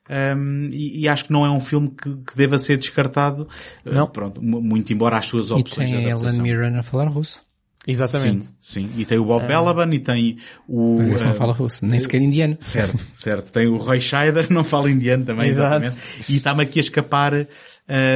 Um, 0.09 0.71
e, 0.73 1.03
e, 1.03 1.09
acho 1.09 1.27
que 1.27 1.33
não 1.33 1.45
é 1.45 1.51
um 1.51 1.61
filme 1.61 1.91
que, 1.91 2.17
que 2.17 2.35
deva 2.35 2.57
ser 2.57 2.79
descartado. 2.79 3.47
Não. 3.85 4.05
Uh, 4.05 4.09
pronto, 4.09 4.43
muito 4.43 4.91
embora 4.95 5.19
as 5.19 5.27
suas 5.27 5.51
opções 5.51 5.91
e 5.91 5.93
tem 5.93 6.07
a 6.07 6.09
Ellen. 6.09 6.41
Mirren 6.41 6.79
a 6.79 6.83
falar 6.83 7.07
russo. 7.07 7.50
Exatamente. 7.87 8.47
Sim, 8.61 8.87
sim. 8.87 9.01
E 9.01 9.05
tem 9.07 9.19
o 9.19 9.25
Bob 9.25 9.47
Balaban 9.49 9.93
e 9.95 9.99
tem 9.99 10.37
o... 10.69 10.97
Mas 10.99 11.09
esse 11.09 11.25
não 11.25 11.33
uh, 11.33 11.35
fala 11.35 11.53
russo, 11.55 11.87
nem 11.87 11.99
sequer 11.99 12.21
indiano. 12.21 12.59
Certo, 12.61 13.07
certo. 13.15 13.51
Tem 13.51 13.67
o 13.67 13.79
Roy 13.79 14.01
Scheider, 14.01 14.49
não 14.53 14.63
fala 14.63 14.91
indiano 14.91 15.25
também, 15.25 15.49
Exato. 15.49 15.85
exatamente. 15.85 16.25
E 16.29 16.37
está-me 16.37 16.63
aqui 16.63 16.79
a 16.79 16.83
escapar 16.83 17.33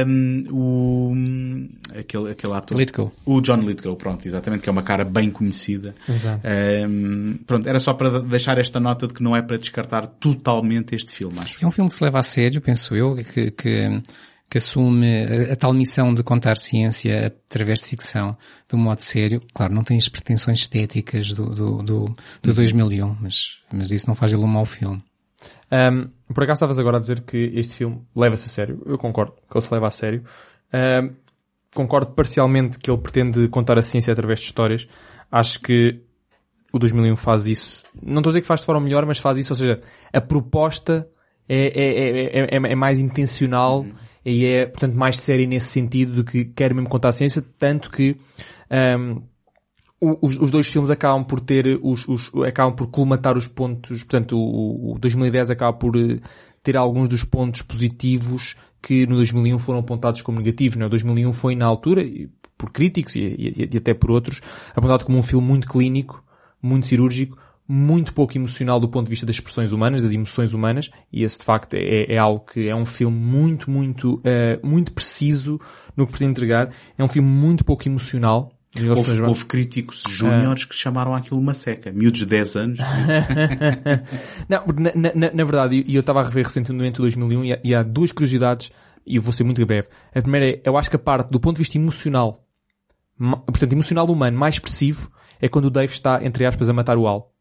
um, 0.07 0.45
o... 0.51 1.13
aquele, 1.97 2.31
aquele 2.31 2.53
ator. 2.53 2.77
Lithgow. 2.77 3.11
O 3.25 3.41
John 3.41 3.57
Lithgow, 3.57 3.95
pronto, 3.95 4.27
exatamente, 4.27 4.61
que 4.61 4.69
é 4.69 4.71
uma 4.71 4.83
cara 4.83 5.03
bem 5.03 5.31
conhecida. 5.31 5.95
Exato. 6.07 6.41
Um, 6.87 7.39
pronto, 7.45 7.67
era 7.67 7.79
só 7.79 7.93
para 7.93 8.21
deixar 8.21 8.59
esta 8.59 8.79
nota 8.79 9.07
de 9.07 9.15
que 9.15 9.23
não 9.23 9.35
é 9.35 9.41
para 9.41 9.57
descartar 9.57 10.05
totalmente 10.05 10.95
este 10.95 11.11
filme, 11.11 11.39
acho. 11.39 11.57
É 11.63 11.67
um 11.67 11.71
filme 11.71 11.89
que 11.89 11.95
se 11.95 12.03
leva 12.03 12.19
a 12.19 12.23
sério, 12.23 12.61
penso 12.61 12.95
eu, 12.95 13.15
que, 13.15 13.51
que, 13.51 14.01
que 14.49 14.57
assume 14.57 15.07
a, 15.23 15.53
a, 15.53 15.55
tal 15.55 15.73
missão 15.73 16.13
de 16.13 16.23
contar 16.23 16.57
ciência 16.57 17.27
através 17.27 17.81
de 17.81 17.87
ficção 17.87 18.37
de 18.69 18.75
um 18.75 18.79
modo 18.79 19.01
sério. 19.01 19.41
Claro, 19.53 19.73
não 19.73 19.83
tem 19.83 19.97
as 19.97 20.07
pretensões 20.07 20.59
estéticas 20.59 21.33
do, 21.33 21.45
do, 21.53 21.77
do, 21.83 22.15
do 22.41 22.53
2001, 22.53 23.17
mas, 23.19 23.59
mas 23.71 23.91
isso 23.91 24.07
não 24.07 24.15
faz 24.15 24.31
dele 24.31 24.43
um 24.43 24.47
mau 24.47 24.65
filme. 24.65 25.03
Um, 25.71 26.09
por 26.33 26.43
acaso 26.43 26.57
estavas 26.57 26.79
agora 26.79 26.97
a 26.97 26.99
dizer 26.99 27.21
que 27.21 27.51
este 27.55 27.75
filme 27.75 28.01
leva-se 28.15 28.45
a 28.45 28.49
sério. 28.49 28.81
Eu 28.85 28.97
concordo 28.97 29.33
que 29.33 29.57
ele 29.57 29.65
se 29.65 29.73
leva 29.73 29.87
a 29.87 29.91
sério. 29.91 30.23
Um, 30.73 31.13
concordo 31.73 32.11
parcialmente 32.11 32.79
que 32.79 32.89
ele 32.89 33.01
pretende 33.01 33.47
contar 33.49 33.77
a 33.77 33.81
ciência 33.81 34.13
através 34.13 34.39
de 34.39 34.45
histórias. 34.45 34.87
Acho 35.31 35.59
que 35.59 36.01
o 36.71 36.79
2001 36.79 37.15
faz 37.15 37.47
isso. 37.47 37.83
Não 38.01 38.17
estou 38.17 38.29
a 38.29 38.31
dizer 38.31 38.41
que 38.41 38.47
faz 38.47 38.61
de 38.61 38.65
forma 38.65 38.81
melhor, 38.81 39.05
mas 39.05 39.17
faz 39.17 39.37
isso. 39.37 39.53
Ou 39.53 39.57
seja, 39.57 39.81
a 40.13 40.21
proposta 40.21 41.07
é, 41.47 41.67
é, 41.67 42.41
é, 42.41 42.71
é 42.71 42.75
mais 42.75 42.99
intencional 42.99 43.81
uhum. 43.81 43.93
E 44.25 44.45
é, 44.45 44.65
portanto, 44.65 44.95
mais 44.95 45.17
séria 45.19 45.45
nesse 45.45 45.67
sentido 45.67 46.13
do 46.13 46.23
que 46.23 46.45
quer 46.45 46.73
mesmo 46.73 46.89
contar 46.89 47.09
a 47.09 47.11
ciência. 47.11 47.45
Tanto 47.59 47.91
que 47.91 48.17
um, 48.99 49.21
os, 50.21 50.37
os, 50.37 50.51
dois 50.51 50.67
filmes 50.67 50.89
acabam 50.89 51.23
por 51.23 51.39
ter 51.39 51.79
os, 51.81 52.07
os, 52.07 52.31
acabam 52.43 52.75
por 52.75 52.87
colmatar 52.87 53.37
os 53.37 53.47
pontos, 53.47 54.03
portanto 54.03 54.37
o, 54.37 54.93
o 54.93 54.99
2010 54.99 55.51
acaba 55.51 55.77
por 55.77 55.95
eh, 55.95 56.19
ter 56.61 56.75
alguns 56.75 57.07
dos 57.07 57.23
pontos 57.23 57.61
positivos 57.61 58.55
que 58.81 59.07
no 59.07 59.15
2001 59.15 59.57
foram 59.59 59.79
apontados 59.79 60.21
como 60.21 60.39
negativos, 60.39 60.77
não? 60.77 60.87
O 60.87 60.89
2001 60.89 61.31
foi 61.33 61.55
na 61.55 61.65
altura, 61.65 62.03
por 62.57 62.71
críticos 62.71 63.15
e, 63.15 63.19
e, 63.21 63.69
e, 63.71 63.77
até 63.77 63.93
por 63.93 64.11
outros, 64.11 64.41
apontado 64.75 65.05
como 65.05 65.17
um 65.17 65.23
filme 65.23 65.47
muito 65.47 65.67
clínico, 65.67 66.23
muito 66.61 66.87
cirúrgico, 66.87 67.37
muito 67.67 68.13
pouco 68.13 68.37
emocional 68.37 68.79
do 68.79 68.87
ponto 68.87 69.05
de 69.05 69.09
vista 69.09 69.25
das 69.25 69.35
expressões 69.35 69.71
humanas, 69.71 70.01
das 70.01 70.13
emoções 70.13 70.53
humanas, 70.53 70.89
e 71.11 71.23
esse 71.23 71.39
de 71.39 71.45
facto 71.45 71.73
é, 71.73 72.13
é 72.13 72.17
algo 72.17 72.45
que 72.45 72.67
é 72.67 72.75
um 72.75 72.85
filme 72.85 73.17
muito, 73.17 73.69
muito, 73.69 74.15
uh, 74.15 74.65
muito 74.65 74.91
preciso 74.91 75.59
no 75.97 76.05
que 76.05 76.11
pretende 76.11 76.31
entregar. 76.31 76.71
É 76.97 77.03
um 77.03 77.09
filme 77.09 77.27
muito 77.27 77.65
pouco 77.65 77.87
emocional, 77.87 78.51
Houve, 78.77 79.21
houve, 79.21 79.45
críticos 79.45 80.03
júniores 80.05 80.63
ah. 80.65 80.67
que 80.67 80.75
chamaram 80.75 81.15
aquilo 81.15 81.39
uma 81.39 81.53
seca. 81.53 81.93
Miúdos 81.93 82.19
de 82.19 82.25
10 82.25 82.55
anos. 82.57 82.79
não, 84.49 84.65
na, 84.67 85.13
na, 85.15 85.31
na 85.33 85.43
verdade, 85.45 85.85
e 85.87 85.95
eu 85.95 86.01
estava 86.01 86.19
a 86.19 86.23
rever 86.23 86.45
recentemente 86.45 86.99
o 86.99 87.03
2001 87.03 87.45
e 87.45 87.53
há, 87.53 87.59
e 87.63 87.73
há 87.73 87.81
duas 87.83 88.11
curiosidades, 88.11 88.71
e 89.07 89.15
eu 89.15 89.21
vou 89.21 89.31
ser 89.31 89.45
muito 89.45 89.65
breve. 89.65 89.87
A 90.13 90.21
primeira 90.21 90.57
é, 90.57 90.61
eu 90.65 90.75
acho 90.75 90.89
que 90.89 90.97
a 90.97 90.99
parte 90.99 91.29
do 91.29 91.39
ponto 91.39 91.55
de 91.55 91.59
vista 91.59 91.77
emocional, 91.77 92.45
portanto, 93.17 93.71
emocional 93.71 94.07
humano 94.07 94.37
mais 94.37 94.55
expressivo, 94.55 95.09
é 95.39 95.47
quando 95.47 95.65
o 95.65 95.71
Dave 95.71 95.93
está, 95.93 96.19
entre 96.21 96.45
aspas, 96.45 96.69
a 96.69 96.73
matar 96.73 96.97
o 96.97 97.07
Al. 97.07 97.33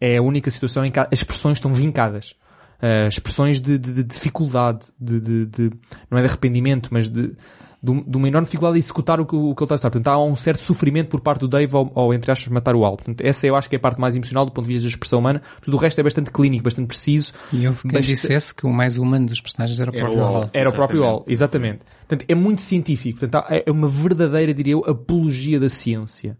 É 0.00 0.16
a 0.16 0.22
única 0.22 0.50
situação 0.50 0.84
em 0.84 0.90
que 0.90 0.98
as 0.98 1.08
expressões 1.12 1.58
estão 1.58 1.72
vincadas. 1.72 2.34
Uh, 2.82 3.08
expressões 3.08 3.60
de, 3.60 3.76
de, 3.76 3.92
de 3.92 4.02
dificuldade, 4.02 4.86
de, 4.98 5.20
de, 5.44 5.70
não 6.10 6.16
é 6.16 6.22
de 6.22 6.28
arrependimento, 6.28 6.88
mas 6.90 7.10
de, 7.10 7.36
de, 7.82 8.16
uma 8.16 8.28
enorme 8.28 8.46
dificuldade 8.46 8.74
de 8.74 8.78
executar 8.78 9.20
o 9.20 9.26
que, 9.26 9.34
o 9.34 9.54
que 9.54 9.62
ele 9.62 9.66
está 9.66 9.74
a 9.74 9.76
estar. 9.76 9.90
Portanto, 9.90 10.08
há 10.08 10.22
um 10.22 10.34
certo 10.34 10.62
sofrimento 10.62 11.08
por 11.08 11.20
parte 11.20 11.40
do 11.40 11.48
Dave 11.48 11.74
ao, 11.74 11.90
ao 11.94 12.14
entre 12.14 12.30
aspas, 12.30 12.48
matar 12.48 12.74
o 12.74 12.84
Al. 12.84 12.96
Portanto, 12.96 13.20
essa 13.22 13.46
eu 13.46 13.56
acho 13.56 13.68
que 13.68 13.76
é 13.76 13.78
a 13.78 13.80
parte 13.80 14.00
mais 14.00 14.16
emocional 14.16 14.44
do 14.44 14.52
ponto 14.52 14.66
de 14.66 14.72
vista 14.72 14.86
da 14.86 14.90
expressão 14.90 15.18
humana. 15.18 15.42
Tudo 15.60 15.76
o 15.76 15.80
resto 15.80 15.98
é 15.98 16.02
bastante 16.02 16.30
clínico, 16.30 16.64
bastante 16.64 16.86
preciso. 16.86 17.32
E 17.52 17.66
houve 17.66 17.82
quem 17.82 17.92
bastante... 17.92 18.06
dissesse 18.06 18.54
que 18.54 18.66
o 18.66 18.70
mais 18.70 18.98
humano 18.98 19.26
dos 19.26 19.40
personagens 19.40 19.80
era 19.80 19.90
o 19.90 19.92
próprio 19.92 20.12
era 20.12 20.22
o 20.22 20.36
Al. 20.36 20.50
Era 20.52 20.70
o 20.70 20.72
próprio 20.72 21.04
Al, 21.04 21.24
exatamente. 21.26 21.80
Portanto, 22.06 22.24
é 22.28 22.34
muito 22.34 22.60
científico. 22.60 23.20
Portanto, 23.20 23.46
é 23.50 23.70
uma 23.70 23.88
verdadeira, 23.88 24.52
diria 24.52 24.72
eu, 24.72 24.84
apologia 24.86 25.58
da 25.58 25.68
ciência. 25.68 26.36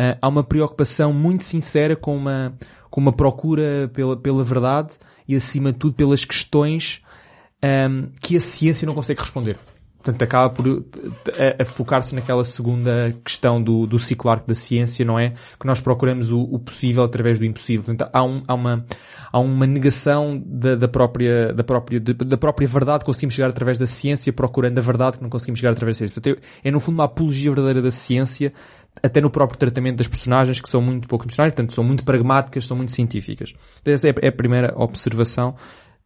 Uh, 0.00 0.16
há 0.22 0.28
uma 0.28 0.42
preocupação 0.42 1.12
muito 1.12 1.44
sincera 1.44 1.94
com 1.94 2.16
uma, 2.16 2.54
com 2.88 3.02
uma 3.02 3.12
procura 3.12 3.90
pela, 3.92 4.16
pela 4.16 4.42
verdade 4.42 4.94
e, 5.28 5.36
acima 5.36 5.72
de 5.72 5.78
tudo, 5.78 5.92
pelas 5.92 6.24
questões 6.24 7.02
um, 7.62 8.08
que 8.18 8.34
a 8.34 8.40
ciência 8.40 8.86
não 8.86 8.94
consegue 8.94 9.20
responder. 9.20 9.58
Portanto, 10.02 10.22
acaba 10.22 10.48
por 10.48 10.66
a, 10.66 11.62
a 11.62 11.64
focar-se 11.66 12.14
naquela 12.14 12.42
segunda 12.42 13.14
questão 13.22 13.62
do, 13.62 13.86
do 13.86 13.98
ciclo 13.98 14.30
arco 14.30 14.48
da 14.48 14.54
ciência, 14.54 15.04
não 15.04 15.18
é? 15.18 15.34
Que 15.58 15.66
nós 15.66 15.78
procuramos 15.78 16.32
o, 16.32 16.40
o 16.40 16.58
possível 16.58 17.04
através 17.04 17.38
do 17.38 17.44
impossível. 17.44 17.84
Portanto, 17.84 18.08
há, 18.10 18.24
um, 18.24 18.42
há, 18.48 18.54
uma, 18.54 18.86
há 19.30 19.38
uma 19.38 19.66
negação 19.66 20.42
da, 20.46 20.74
da 20.74 20.88
própria, 20.88 21.52
da 21.52 21.62
própria, 21.62 22.00
da 22.00 22.38
própria 22.38 22.66
verdade 22.66 23.00
que 23.00 23.04
conseguimos 23.04 23.34
chegar 23.34 23.50
através 23.50 23.76
da 23.76 23.86
ciência, 23.86 24.32
procurando 24.32 24.78
a 24.78 24.80
verdade 24.80 25.18
que 25.18 25.22
não 25.22 25.28
conseguimos 25.28 25.60
chegar 25.60 25.72
através 25.72 25.96
da 25.96 25.98
ciência. 25.98 26.14
Portanto, 26.14 26.42
é 26.64 26.70
no 26.70 26.80
fundo 26.80 26.94
uma 26.94 27.04
apologia 27.04 27.50
verdadeira 27.50 27.82
da 27.82 27.90
ciência, 27.90 28.54
até 29.02 29.20
no 29.20 29.30
próprio 29.30 29.58
tratamento 29.58 29.96
das 29.96 30.08
personagens, 30.08 30.60
que 30.60 30.68
são 30.68 30.80
muito 30.80 31.08
pouco 31.08 31.24
emocionais, 31.24 31.52
portanto, 31.52 31.74
são 31.74 31.84
muito 31.84 32.04
pragmáticas, 32.04 32.66
são 32.66 32.76
muito 32.76 32.92
científicas. 32.92 33.54
Essa 33.84 34.08
é 34.08 34.28
a 34.28 34.32
primeira 34.32 34.72
observação 34.76 35.54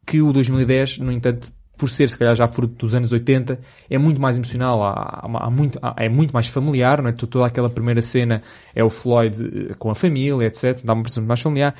que 0.06 0.20
o 0.20 0.32
2010, 0.32 0.98
no 0.98 1.10
entanto, 1.10 1.50
por 1.76 1.88
ser 1.88 2.08
se 2.08 2.16
calhar 2.16 2.34
já 2.34 2.46
fruto 2.46 2.74
dos 2.74 2.94
anos 2.94 3.10
80, 3.10 3.58
é 3.90 3.98
muito 3.98 4.20
mais 4.20 4.36
emocional, 4.36 4.82
há, 4.82 5.22
há 5.22 5.50
muito, 5.50 5.78
há, 5.82 5.94
é 5.98 6.08
muito 6.08 6.32
mais 6.32 6.46
familiar, 6.46 7.02
não 7.02 7.10
é? 7.10 7.12
Toda 7.12 7.46
aquela 7.46 7.68
primeira 7.68 8.00
cena 8.00 8.42
é 8.74 8.84
o 8.84 8.90
Floyd 8.90 9.70
eh, 9.70 9.74
com 9.74 9.90
a 9.90 9.94
família, 9.94 10.46
etc. 10.46 10.80
Dá 10.84 10.92
uma 10.92 11.00
impressão 11.00 11.24
mais 11.24 11.40
familiar. 11.40 11.74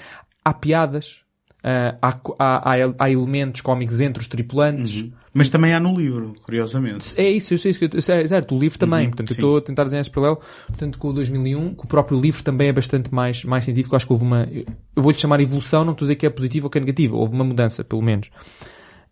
Há 0.45 0.53
piadas, 0.53 1.24
uh, 1.65 1.97
há, 2.01 2.20
há, 2.39 2.74
há, 2.99 3.11
elementos 3.11 3.62
cómicos 3.62 4.01
entre 4.01 4.20
os 4.23 4.28
tripulantes. 4.28 5.03
Uhum. 5.03 5.12
Mas 5.32 5.49
também 5.49 5.73
há 5.74 5.81
no 5.81 5.97
livro, 5.97 6.35
curiosamente. 6.43 7.19
É 7.20 7.28
isso, 7.28 7.55
eu 7.55 7.59
sei 7.59 7.73
isso. 7.73 7.85
É, 7.85 8.27
certo, 8.27 8.55
o 8.55 8.59
livro 8.59 8.78
também. 8.78 9.07
Uhum, 9.07 9.11
portanto, 9.11 9.28
sim. 9.28 9.35
eu 9.35 9.47
estou 9.47 9.57
a 9.57 9.61
tentar 9.61 9.85
desenhar 9.85 10.03
esse 10.03 10.11
paralelo. 10.11 10.41
Portanto, 10.69 10.99
com 10.99 11.09
o 11.09 11.12
2001, 11.12 11.74
que 11.74 11.85
o 11.85 11.89
próprio 11.89 12.20
livro 12.20 12.43
também 12.45 12.69
é 12.69 12.73
bastante 12.73 13.12
mais, 13.12 13.43
mais 13.43 13.65
científico. 13.65 13.97
Acho 13.97 14.07
que 14.07 14.12
houve 14.12 14.24
uma, 14.24 14.49
eu 14.53 15.03
vou-lhe 15.03 15.19
chamar 15.19 15.41
evolução, 15.41 15.85
não 15.85 15.93
estou 15.93 16.05
a 16.05 16.09
dizer 16.09 16.16
que 16.16 16.27
é 16.27 16.31
positivo 16.31 16.66
ou 16.66 16.70
que 16.70 16.78
é 16.78 16.81
negativo. 16.81 17.16
Houve 17.16 17.35
uma 17.35 17.45
mudança, 17.45 17.82
pelo 17.82 18.03
menos. 18.03 18.31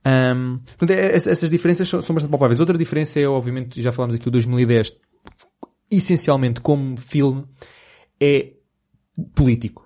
Um, 0.06 0.58
portanto, 0.58 0.90
é, 0.90 1.14
essas 1.14 1.50
diferenças 1.50 1.88
são, 1.88 2.00
são 2.02 2.14
bastante 2.14 2.30
palpáveis. 2.30 2.60
Outra 2.60 2.78
diferença 2.78 3.18
é, 3.18 3.26
obviamente, 3.26 3.82
já 3.82 3.90
falámos 3.90 4.14
aqui 4.14 4.28
o 4.28 4.30
2010, 4.30 4.94
essencialmente 5.90 6.60
como 6.60 6.96
filme, 6.96 7.44
é 8.20 8.52
político. 9.34 9.81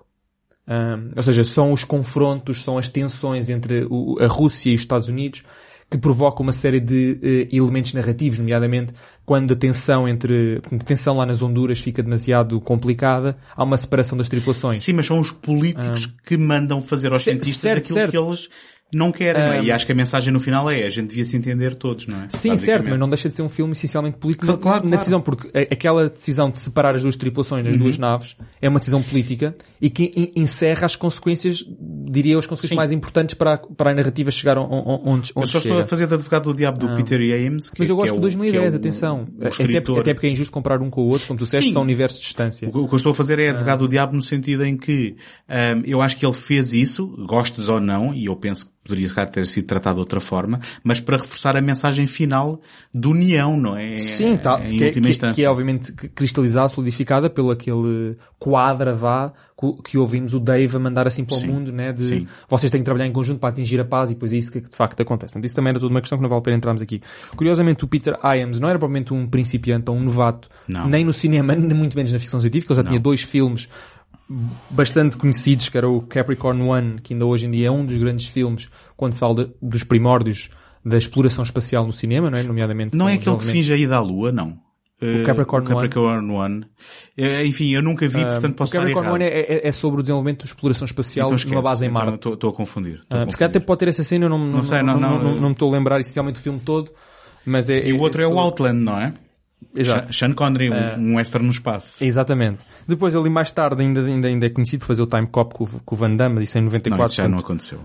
Um, 0.67 1.11
ou 1.15 1.23
seja, 1.23 1.43
são 1.43 1.71
os 1.71 1.83
confrontos, 1.83 2.63
são 2.63 2.77
as 2.77 2.89
tensões 2.89 3.49
entre 3.49 3.87
o, 3.89 4.17
a 4.19 4.27
Rússia 4.27 4.69
e 4.69 4.75
os 4.75 4.81
Estados 4.81 5.07
Unidos 5.07 5.43
que 5.89 5.97
provocam 5.97 6.43
uma 6.43 6.51
série 6.51 6.81
de 6.81 7.17
uh, 7.51 7.55
elementos 7.55 7.93
narrativos, 7.93 8.37
nomeadamente 8.37 8.93
quando 9.25 9.53
a 9.53 9.55
tensão 9.55 10.07
entre, 10.07 10.61
a 10.69 10.83
tensão 10.83 11.15
lá 11.15 11.25
nas 11.25 11.41
Honduras 11.41 11.79
fica 11.79 12.03
demasiado 12.03 12.59
complicada, 12.59 13.37
há 13.55 13.63
uma 13.63 13.77
separação 13.77 14.17
das 14.17 14.27
tripulações. 14.27 14.83
Sim, 14.83 14.93
mas 14.93 15.05
são 15.05 15.19
os 15.19 15.31
políticos 15.31 16.07
um, 16.07 16.11
que 16.25 16.37
mandam 16.37 16.81
fazer 16.81 17.11
aos 17.13 17.23
cientistas 17.23 17.61
certo, 17.61 17.83
aquilo 17.83 17.97
certo. 17.99 18.11
que 18.11 18.17
eles 18.17 18.49
não 18.93 19.11
querem, 19.11 19.41
um, 19.41 19.45
não 19.45 19.53
é? 19.53 19.63
E 19.63 19.71
acho 19.71 19.85
que 19.85 19.91
a 19.91 19.95
mensagem 19.95 20.31
no 20.31 20.39
final 20.39 20.69
é, 20.69 20.85
a 20.85 20.89
gente 20.89 21.09
devia 21.09 21.25
se 21.25 21.35
entender 21.35 21.75
todos, 21.75 22.07
não 22.07 22.23
é? 22.23 22.27
Sim, 22.29 22.55
certo, 22.55 22.89
mas 22.89 22.97
não 22.97 23.09
deixa 23.09 23.27
de 23.27 23.35
ser 23.35 23.41
um 23.41 23.49
filme 23.49 23.73
essencialmente 23.73 24.17
político 24.17 24.45
claro, 24.45 24.61
claro, 24.61 24.87
na 24.87 24.97
decisão, 24.97 25.21
porque 25.21 25.49
aquela 25.69 26.09
decisão 26.09 26.49
de 26.49 26.57
separar 26.57 26.95
as 26.95 27.01
duas 27.01 27.17
tripulações 27.17 27.65
nas 27.65 27.73
uhum. 27.73 27.81
duas 27.81 27.97
naves 27.97 28.37
é 28.61 28.69
uma 28.69 28.79
decisão 28.79 29.03
política 29.03 29.55
e 29.81 29.89
que 29.89 30.31
encerra 30.35 30.85
as 30.85 30.95
consequências, 30.95 31.65
diria 32.09 32.33
eu, 32.33 32.39
as 32.39 32.45
consequências 32.45 32.75
Sim. 32.75 32.77
mais 32.77 32.91
importantes 32.91 33.35
para 33.35 33.55
a, 33.55 33.57
para 33.57 33.91
a 33.91 33.93
narrativa 33.93 34.31
chegar 34.31 34.57
onde, 34.57 35.01
onde 35.05 35.31
Eu 35.35 35.45
só 35.45 35.59
chega. 35.59 35.75
estou 35.75 35.79
a 35.79 35.87
fazer 35.87 36.07
de 36.07 36.13
advogado 36.13 36.43
do 36.45 36.55
diabo 36.55 36.79
do 36.79 36.93
Peter 36.93 37.19
Ames. 37.19 37.69
Que, 37.69 37.81
mas 37.81 37.89
eu 37.89 37.95
gosto 37.95 38.13
é 38.13 38.15
de 38.15 38.21
2010, 38.21 38.63
é 38.63 38.69
o, 38.69 38.79
atenção. 38.79 39.27
O 39.37 39.47
até, 39.47 39.81
porque, 39.81 39.99
até 39.99 40.13
porque 40.13 40.27
é 40.27 40.29
injusto 40.29 40.51
comparar 40.51 40.81
um 40.81 40.89
com 40.89 41.01
o 41.01 41.09
outro, 41.09 41.27
como 41.27 41.37
tu 41.37 41.43
disseste, 41.43 41.73
são 41.73 41.81
universos 41.81 42.19
de 42.19 42.25
distância. 42.25 42.69
O 42.69 42.87
que 42.87 42.93
eu 42.93 42.95
estou 42.95 43.11
a 43.11 43.15
fazer 43.15 43.37
é 43.39 43.49
advogado 43.49 43.79
do 43.79 43.89
diabo 43.89 44.15
no 44.15 44.21
sentido 44.21 44.63
em 44.63 44.77
que 44.77 45.17
um, 45.49 45.81
eu 45.85 46.01
acho 46.01 46.15
que 46.15 46.25
ele 46.25 46.33
fez 46.33 46.73
isso, 46.73 47.07
gostes 47.27 47.67
ou 47.67 47.81
não, 47.81 48.13
e 48.13 48.25
eu 48.25 48.35
penso 48.35 48.65
que 48.67 48.76
poderia 48.87 49.09
calhar 49.13 49.29
ter 49.29 49.45
sido 49.45 49.65
tratado 49.65 49.95
de 49.95 49.99
outra 50.01 50.19
forma, 50.19 50.59
mas 50.83 50.99
para 50.99 51.17
reforçar 51.17 51.55
a 51.57 51.61
mensagem 51.61 52.07
final 52.07 52.59
de 52.93 53.07
união, 53.07 53.57
não 53.57 53.77
é? 53.77 53.97
Sim, 53.99 54.37
tá, 54.37 54.61
em 54.63 54.77
que, 54.77 54.83
é- 54.83 54.87
última 54.87 55.03
que- 55.05 55.09
instância. 55.11 55.35
que 55.35 55.43
é 55.45 55.49
obviamente 55.49 55.91
cristalizada, 55.91 56.69
solidificada 56.69 57.29
pelo 57.29 57.51
aquele 57.51 58.15
quadra 58.39 58.93
vá 58.95 59.33
que 59.83 59.97
ouvimos 59.97 60.35
o 60.35 60.39
Dave 60.39 60.75
a 60.75 60.79
mandar 60.79 61.07
assim 61.07 61.25
para 61.25 61.35
o 61.35 61.39
Sim, 61.39 61.47
mundo, 61.47 61.71
né? 61.71 61.91
De 61.91 62.03
sim. 62.03 62.27
vocês 62.47 62.69
têm 62.71 62.79
que 62.79 62.85
trabalhar 62.85 63.07
em 63.07 63.11
conjunto 63.11 63.39
para 63.39 63.49
atingir 63.49 63.79
a 63.81 63.85
paz 63.85 64.11
e 64.11 64.13
depois 64.13 64.31
é 64.31 64.35
isso 64.37 64.51
que 64.51 64.61
de 64.61 64.75
facto 64.75 65.01
acontece. 65.01 65.31
Portanto, 65.33 65.45
isso 65.45 65.55
também 65.55 65.71
era 65.71 65.79
tudo 65.79 65.89
uma 65.89 65.99
questão 65.99 66.15
que 66.15 66.21
não 66.21 66.29
vale 66.29 66.39
a 66.39 66.43
pena 66.43 66.57
entrarmos 66.57 66.79
aqui. 66.79 67.01
Curiosamente, 67.35 67.83
o 67.83 67.87
Peter 67.87 68.15
Iams 68.23 68.59
não 68.59 68.69
era 68.69 68.77
provavelmente 68.77 69.15
um 69.15 69.25
principiante 69.27 69.89
ou 69.89 69.97
um 69.97 70.03
novato, 70.03 70.47
Não. 70.67 70.87
nem 70.87 71.03
no 71.03 71.11
cinema, 71.11 71.55
nem 71.55 71.75
muito 71.75 71.97
menos 71.97 72.11
na 72.11 72.19
ficção 72.19 72.39
científica. 72.39 72.71
Ele 72.73 72.77
já 72.77 72.83
Não. 72.83 72.89
tinha 72.91 72.99
dois 72.99 73.23
filmes 73.23 73.67
bastante 74.69 75.17
conhecidos, 75.17 75.69
que 75.69 75.77
era 75.77 75.87
o 75.89 76.01
Capricorn 76.01 76.61
One, 76.61 77.01
que 77.01 77.13
ainda 77.13 77.25
hoje 77.25 77.45
em 77.45 77.51
dia 77.51 77.67
é 77.67 77.71
um 77.71 77.85
dos 77.85 77.95
grandes 77.95 78.25
filmes 78.27 78.69
quando 78.95 79.13
se 79.13 79.19
fala 79.19 79.45
de- 79.45 79.51
dos 79.61 79.83
primórdios 79.83 80.49
da 80.83 80.97
exploração 80.97 81.43
espacial 81.43 81.85
no 81.85 81.91
cinema, 81.93 82.29
não 82.29 82.37
é? 82.37 82.43
Nomeadamente 82.43 82.95
Não 82.97 83.07
é 83.09 83.13
o 83.13 83.15
aquele 83.15 83.37
que 83.37 83.45
finge 83.45 83.73
a 83.73 83.77
ida 83.77 83.95
à 83.97 83.99
Lua, 84.01 84.31
não. 84.31 84.57
Eh, 84.99 85.21
Capricorn 85.23 85.65
o 85.65 85.69
Capricorn 85.69 86.31
One. 86.31 86.65
Eh, 87.15 87.45
Enfim, 87.45 87.69
eu 87.69 87.83
nunca 87.83 88.07
vi, 88.07 88.19
portanto 88.23 88.55
posso 88.55 88.71
o 88.75 88.77
estar 88.77 88.79
Capricorn 88.79 89.07
errado. 89.07 89.13
One 89.15 89.25
é, 89.25 89.65
é- 89.65 89.67
é 89.67 89.71
sobre 89.71 89.99
o 89.99 90.03
desenvolvimento 90.03 90.39
de 90.43 90.47
exploração 90.47 90.85
espacial 90.85 91.27
Então 91.27 91.35
esquece. 91.35 91.53
numa 91.53 91.61
base 91.61 91.85
em 91.85 91.89
Então 91.89 92.05
Marte. 92.05 92.29
Estou 92.33 92.49
a 92.49 92.53
confundir. 92.53 92.99
Estou 93.01 93.19
a 93.19 93.23
Ah, 93.23 93.29
se 93.29 93.37
calhar 93.37 93.49
até 93.51 93.59
pode 93.59 93.79
ter 93.79 93.89
essa 93.89 94.03
cena, 94.03 94.25
eu 94.25 94.29
não, 94.29 94.39
não, 94.39 94.47
Não 94.47 94.63
sei, 94.63 94.81
não, 94.81 94.99
não, 94.99 95.11
não, 95.11 95.23
não, 95.23 95.35
não 95.35 95.47
me 95.49 95.51
estou 95.53 95.69
a 95.71 95.77
lembrar 95.77 95.99
essencialmente 95.99 96.39
o 96.39 96.41
filme 96.43 96.59
todo, 96.59 96.89
mas 97.45 97.69
é... 97.69 97.87
E 97.87 97.93
o 97.93 97.99
outro 97.99 98.21
é 98.21 98.25
o 98.25 98.29
sobre- 98.29 98.43
Outland, 98.43 98.79
não 98.79 98.99
é? 98.99 99.13
Exato. 99.75 100.13
Sean 100.13 100.33
Connery, 100.33 100.69
um- 100.69 100.73
Ah. 100.73 100.95
um 100.97 101.15
western 101.17 101.45
no 101.45 101.51
espaço. 101.51 102.03
Exatamente. 102.03 102.63
Depois 102.87 103.15
ali 103.15 103.29
mais 103.29 103.51
tarde 103.51 103.81
ainda, 103.81 104.01
ainda, 104.05 104.27
ainda 104.27 104.45
é 104.45 104.49
conhecido 104.49 104.81
por 104.81 104.87
fazer 104.87 105.01
o 105.01 105.07
Time 105.07 105.27
Cop 105.27 105.53
com, 105.53 105.63
o- 105.63 105.81
com 105.83 105.95
o 105.95 105.97
Van 105.97 106.15
Damme, 106.15 106.35
mas 106.35 106.43
isso 106.45 106.57
é 106.57 106.61
em 106.61 106.63
Não, 106.63 106.67
94. 106.71 107.07
isso 107.07 107.15
já 107.15 107.27
não 107.27 107.37
portanto, 107.37 107.45
aconteceu. 107.45 107.79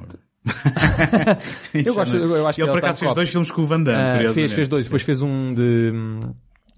Eu 1.75 1.95
gosto- 1.95 2.17
não- 2.19 2.37
eu- 2.37 2.47
acho 2.49 2.57
que 2.57 2.63
Ele 2.63 2.69
é 2.69 2.73
por 2.73 2.79
acaso 2.79 3.01
fez 3.01 3.15
dois 3.15 3.29
filmes 3.31 3.51
com 3.51 3.63
o 3.63 3.67
Van 3.67 3.81
Damme, 3.83 3.99
curiosamente. 3.99 4.35
fez, 4.35 4.53
fez 4.53 4.69
dois. 4.69 4.85
Depois 4.87 5.03
fez 5.03 5.23
um 5.23 5.55
de... 5.55 5.91
hum, 5.95 6.21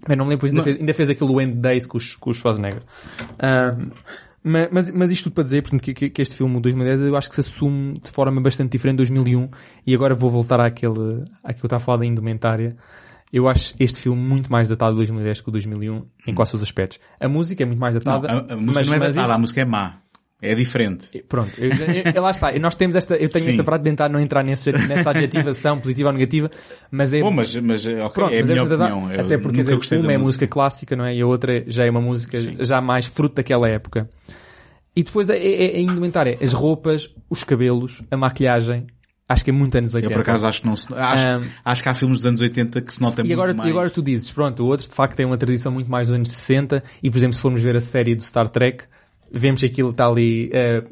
Bem, 0.07 0.15
não 0.17 0.25
me 0.25 0.31
lembro, 0.31 0.45
ainda, 0.45 0.57
Não. 0.57 0.63
fez, 0.63 0.79
ainda 0.79 0.93
fez 0.93 1.09
aquele 1.09 1.43
End 1.43 1.55
Days 1.55 1.85
com, 1.87 1.97
os, 1.97 2.15
com 2.15 2.29
o 2.29 2.33
Schwarzenegger. 2.33 2.83
Ma- 4.43 4.67
mas, 4.71 4.91
mas 4.91 5.09
isto 5.11 5.23
tudo 5.25 5.33
para 5.33 5.43
dizer, 5.45 5.63
portanto, 5.63 5.81
que, 5.81 6.09
que- 6.09 6.21
este 6.21 6.35
filme, 6.35 6.55
o 6.57 6.59
2010, 6.59 7.01
eu 7.01 7.15
acho 7.15 7.27
que 7.29 7.35
se 7.35 7.41
assume 7.41 7.99
de 7.99 8.11
forma 8.11 8.39
bastante 8.39 8.71
diferente 8.73 8.93
em 8.93 8.97
2001. 8.97 9.49
E 9.87 9.95
agora 9.95 10.13
vou 10.13 10.29
voltar 10.29 10.59
àquele, 10.59 11.23
àquilo 11.43 11.59
que 11.61 11.65
eu 11.65 11.67
estava 11.67 11.77
a 11.77 11.79
falar 11.79 11.97
da 11.99 12.05
indumentária. 12.05 12.75
Eu 13.37 13.49
acho 13.49 13.75
este 13.77 13.99
filme 13.99 14.21
muito 14.21 14.49
mais 14.49 14.69
datado 14.69 14.91
de 14.93 14.97
2010 14.99 15.41
que 15.41 15.49
o 15.49 15.51
2001, 15.51 16.05
em 16.25 16.33
quase 16.33 16.51
todos 16.51 16.61
os 16.63 16.69
aspectos. 16.69 16.99
A 17.19 17.27
música 17.27 17.63
é 17.63 17.65
muito 17.65 17.79
mais 17.79 17.93
Não, 17.95 17.99
datada. 18.01 18.27
a, 18.49 18.53
a 18.53 18.55
música 18.57 18.79
mas, 18.79 18.87
não 18.87 18.93
é 18.95 18.99
datada, 18.99 19.21
isso- 19.23 19.31
a 19.31 19.37
música 19.37 19.61
é 19.61 19.65
má. 19.65 19.97
É 20.41 20.53
diferente. 20.55 21.09
Pronto, 21.27 21.51
eu, 21.57 21.69
eu- 21.69 22.13
eu- 22.15 22.21
lá 22.21 22.31
está. 22.31 22.51
Nós 22.59 22.75
temos 22.75 22.95
esta, 22.95 23.15
eu 23.15 23.27
tenho 23.27 23.43
Sim. 23.45 23.49
esta 23.51 23.63
prática 23.63 23.83
de 23.83 23.89
tentar 23.89 24.09
não 24.09 24.19
entrar 24.19 24.43
nessa, 24.43 24.71
nessa 24.71 25.09
adjetivação 25.09 25.79
positiva 25.79 26.09
ou 26.09 26.13
negativa, 26.13 26.49
mas 26.91 27.11
é, 27.13 27.19
Bom, 27.21 27.31
mas, 27.31 27.55
mas 27.57 27.85
ok, 27.85 28.09
Pronto, 28.13 28.33
é 28.33 28.37
a 28.37 28.39
mas 28.41 28.49
minha 28.49 28.61
esta 28.63 28.77
dá- 28.77 28.95
opinião. 28.95 29.19
Até 29.25 29.37
porque 29.37 29.57
dizer, 29.63 29.99
uma 29.99 30.13
é 30.13 30.17
música 30.17 30.47
clássica, 30.47 30.95
não 30.95 31.05
é? 31.05 31.15
E 31.15 31.21
a 31.21 31.25
outra 31.27 31.63
já 31.67 31.85
é 31.85 31.89
uma 31.89 32.01
música 32.01 32.39
Sim. 32.39 32.57
já 32.61 32.79
mais 32.79 33.05
fruto 33.07 33.35
daquela 33.35 33.67
época. 33.67 34.09
E 34.95 35.03
depois 35.03 35.29
é, 35.29 35.37
é, 35.37 35.73
é 35.75 35.77
a 35.77 35.81
indumentária, 35.81 36.37
as 36.41 36.53
roupas, 36.53 37.13
os 37.29 37.43
cabelos, 37.43 38.01
a 38.09 38.15
maquilhagem, 38.15 38.87
acho 39.27 39.43
que 39.43 39.49
é 39.49 39.53
muito 39.53 39.77
anos 39.77 39.93
80. 39.93 40.11
Eu 40.11 40.15
por 40.15 40.21
acaso 40.21 40.45
acho 40.45 40.61
que 40.61 40.67
não 40.67 40.75
se, 40.75 40.87
acho, 40.93 41.27
Um, 41.27 41.49
acho 41.63 41.83
que 41.83 41.89
há 41.89 41.93
filmes 41.93 42.17
dos 42.19 42.25
anos 42.25 42.41
80 42.41 42.81
que 42.81 42.93
se 42.93 43.01
nota 43.01 43.21
e 43.21 43.23
muito 43.23 43.33
agora, 43.33 43.53
mais. 43.53 43.67
e 43.67 43.71
agora 43.71 43.89
tu 43.89 44.01
dizes, 44.01 44.31
pronto, 44.31 44.65
outros 44.65 44.87
de 44.87 44.95
facto 44.95 45.15
têm 45.15 45.25
uma 45.25 45.37
tradição 45.37 45.71
muito 45.71 45.89
mais 45.89 46.07
dos 46.07 46.15
anos 46.15 46.29
60 46.29 46.83
e, 47.01 47.09
por 47.09 47.17
exemplo, 47.17 47.35
se 47.35 47.41
formos 47.41 47.61
ver 47.61 47.75
a 47.75 47.81
série 47.81 48.15
do 48.15 48.23
Star 48.23 48.49
Trek, 48.49 48.85
vemos 49.31 49.61
que 49.61 49.67
aquilo 49.67 49.89
está 49.89 50.07
ali, 50.07 50.49
eh, 50.53 50.83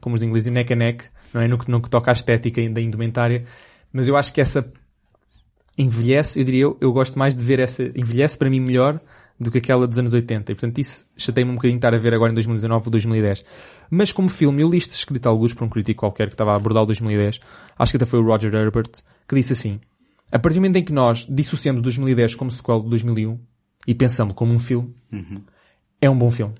como 0.00 0.16
os 0.16 0.22
ingleses, 0.22 0.50
neck 0.50 0.72
a 0.72 0.76
neck, 0.76 1.04
não 1.32 1.42
é? 1.42 1.48
No 1.48 1.58
que, 1.58 1.70
no 1.70 1.80
que 1.80 1.90
toca 1.90 2.10
à 2.10 2.14
estética 2.14 2.66
da 2.70 2.80
indumentária. 2.80 3.44
Mas 3.92 4.08
eu 4.08 4.16
acho 4.16 4.32
que 4.32 4.40
essa 4.40 4.64
envelhece, 5.76 6.38
eu 6.38 6.44
diria, 6.44 6.62
eu, 6.62 6.76
eu 6.80 6.92
gosto 6.92 7.18
mais 7.18 7.34
de 7.34 7.44
ver 7.44 7.60
essa, 7.60 7.82
envelhece 7.94 8.36
para 8.36 8.50
mim 8.50 8.60
melhor 8.60 9.00
do 9.40 9.50
que 9.50 9.58
aquela 9.58 9.86
dos 9.86 9.98
anos 9.98 10.12
80. 10.12 10.52
E 10.52 10.54
portanto 10.54 10.78
isso 10.78 11.04
chatei-me 11.16 11.50
um 11.50 11.54
bocadinho 11.54 11.76
estar 11.78 11.94
a 11.94 11.98
ver 11.98 12.14
agora 12.14 12.30
em 12.30 12.34
2019 12.34 12.86
ou 12.86 12.90
2010. 12.90 13.44
Mas 13.90 14.12
como 14.12 14.28
filme, 14.28 14.62
eu 14.62 14.70
li 14.70 14.78
isto 14.78 14.92
escrito 14.94 15.26
a 15.26 15.30
alguns 15.30 15.52
por 15.52 15.64
um 15.64 15.68
crítico 15.68 16.00
qualquer 16.00 16.28
que 16.28 16.34
estava 16.34 16.52
a 16.52 16.56
abordar 16.56 16.82
o 16.82 16.86
2010. 16.86 17.40
Acho 17.78 17.92
que 17.92 17.96
até 17.96 18.06
foi 18.06 18.20
o 18.20 18.24
Roger 18.24 18.54
Herbert, 18.54 18.90
que 19.28 19.34
disse 19.34 19.52
assim, 19.52 19.80
a 20.30 20.38
partir 20.38 20.54
do 20.58 20.60
momento 20.62 20.76
em 20.76 20.84
que 20.84 20.92
nós 20.92 21.26
dissociamos 21.28 21.82
2010 21.82 22.34
como 22.36 22.50
sequel 22.50 22.80
de 22.82 22.88
2001 22.90 23.38
e 23.86 23.94
pensamos 23.94 24.34
como 24.34 24.52
um 24.52 24.58
filme, 24.58 24.94
é 26.00 26.08
um 26.08 26.16
bom 26.16 26.30
filme. 26.30 26.54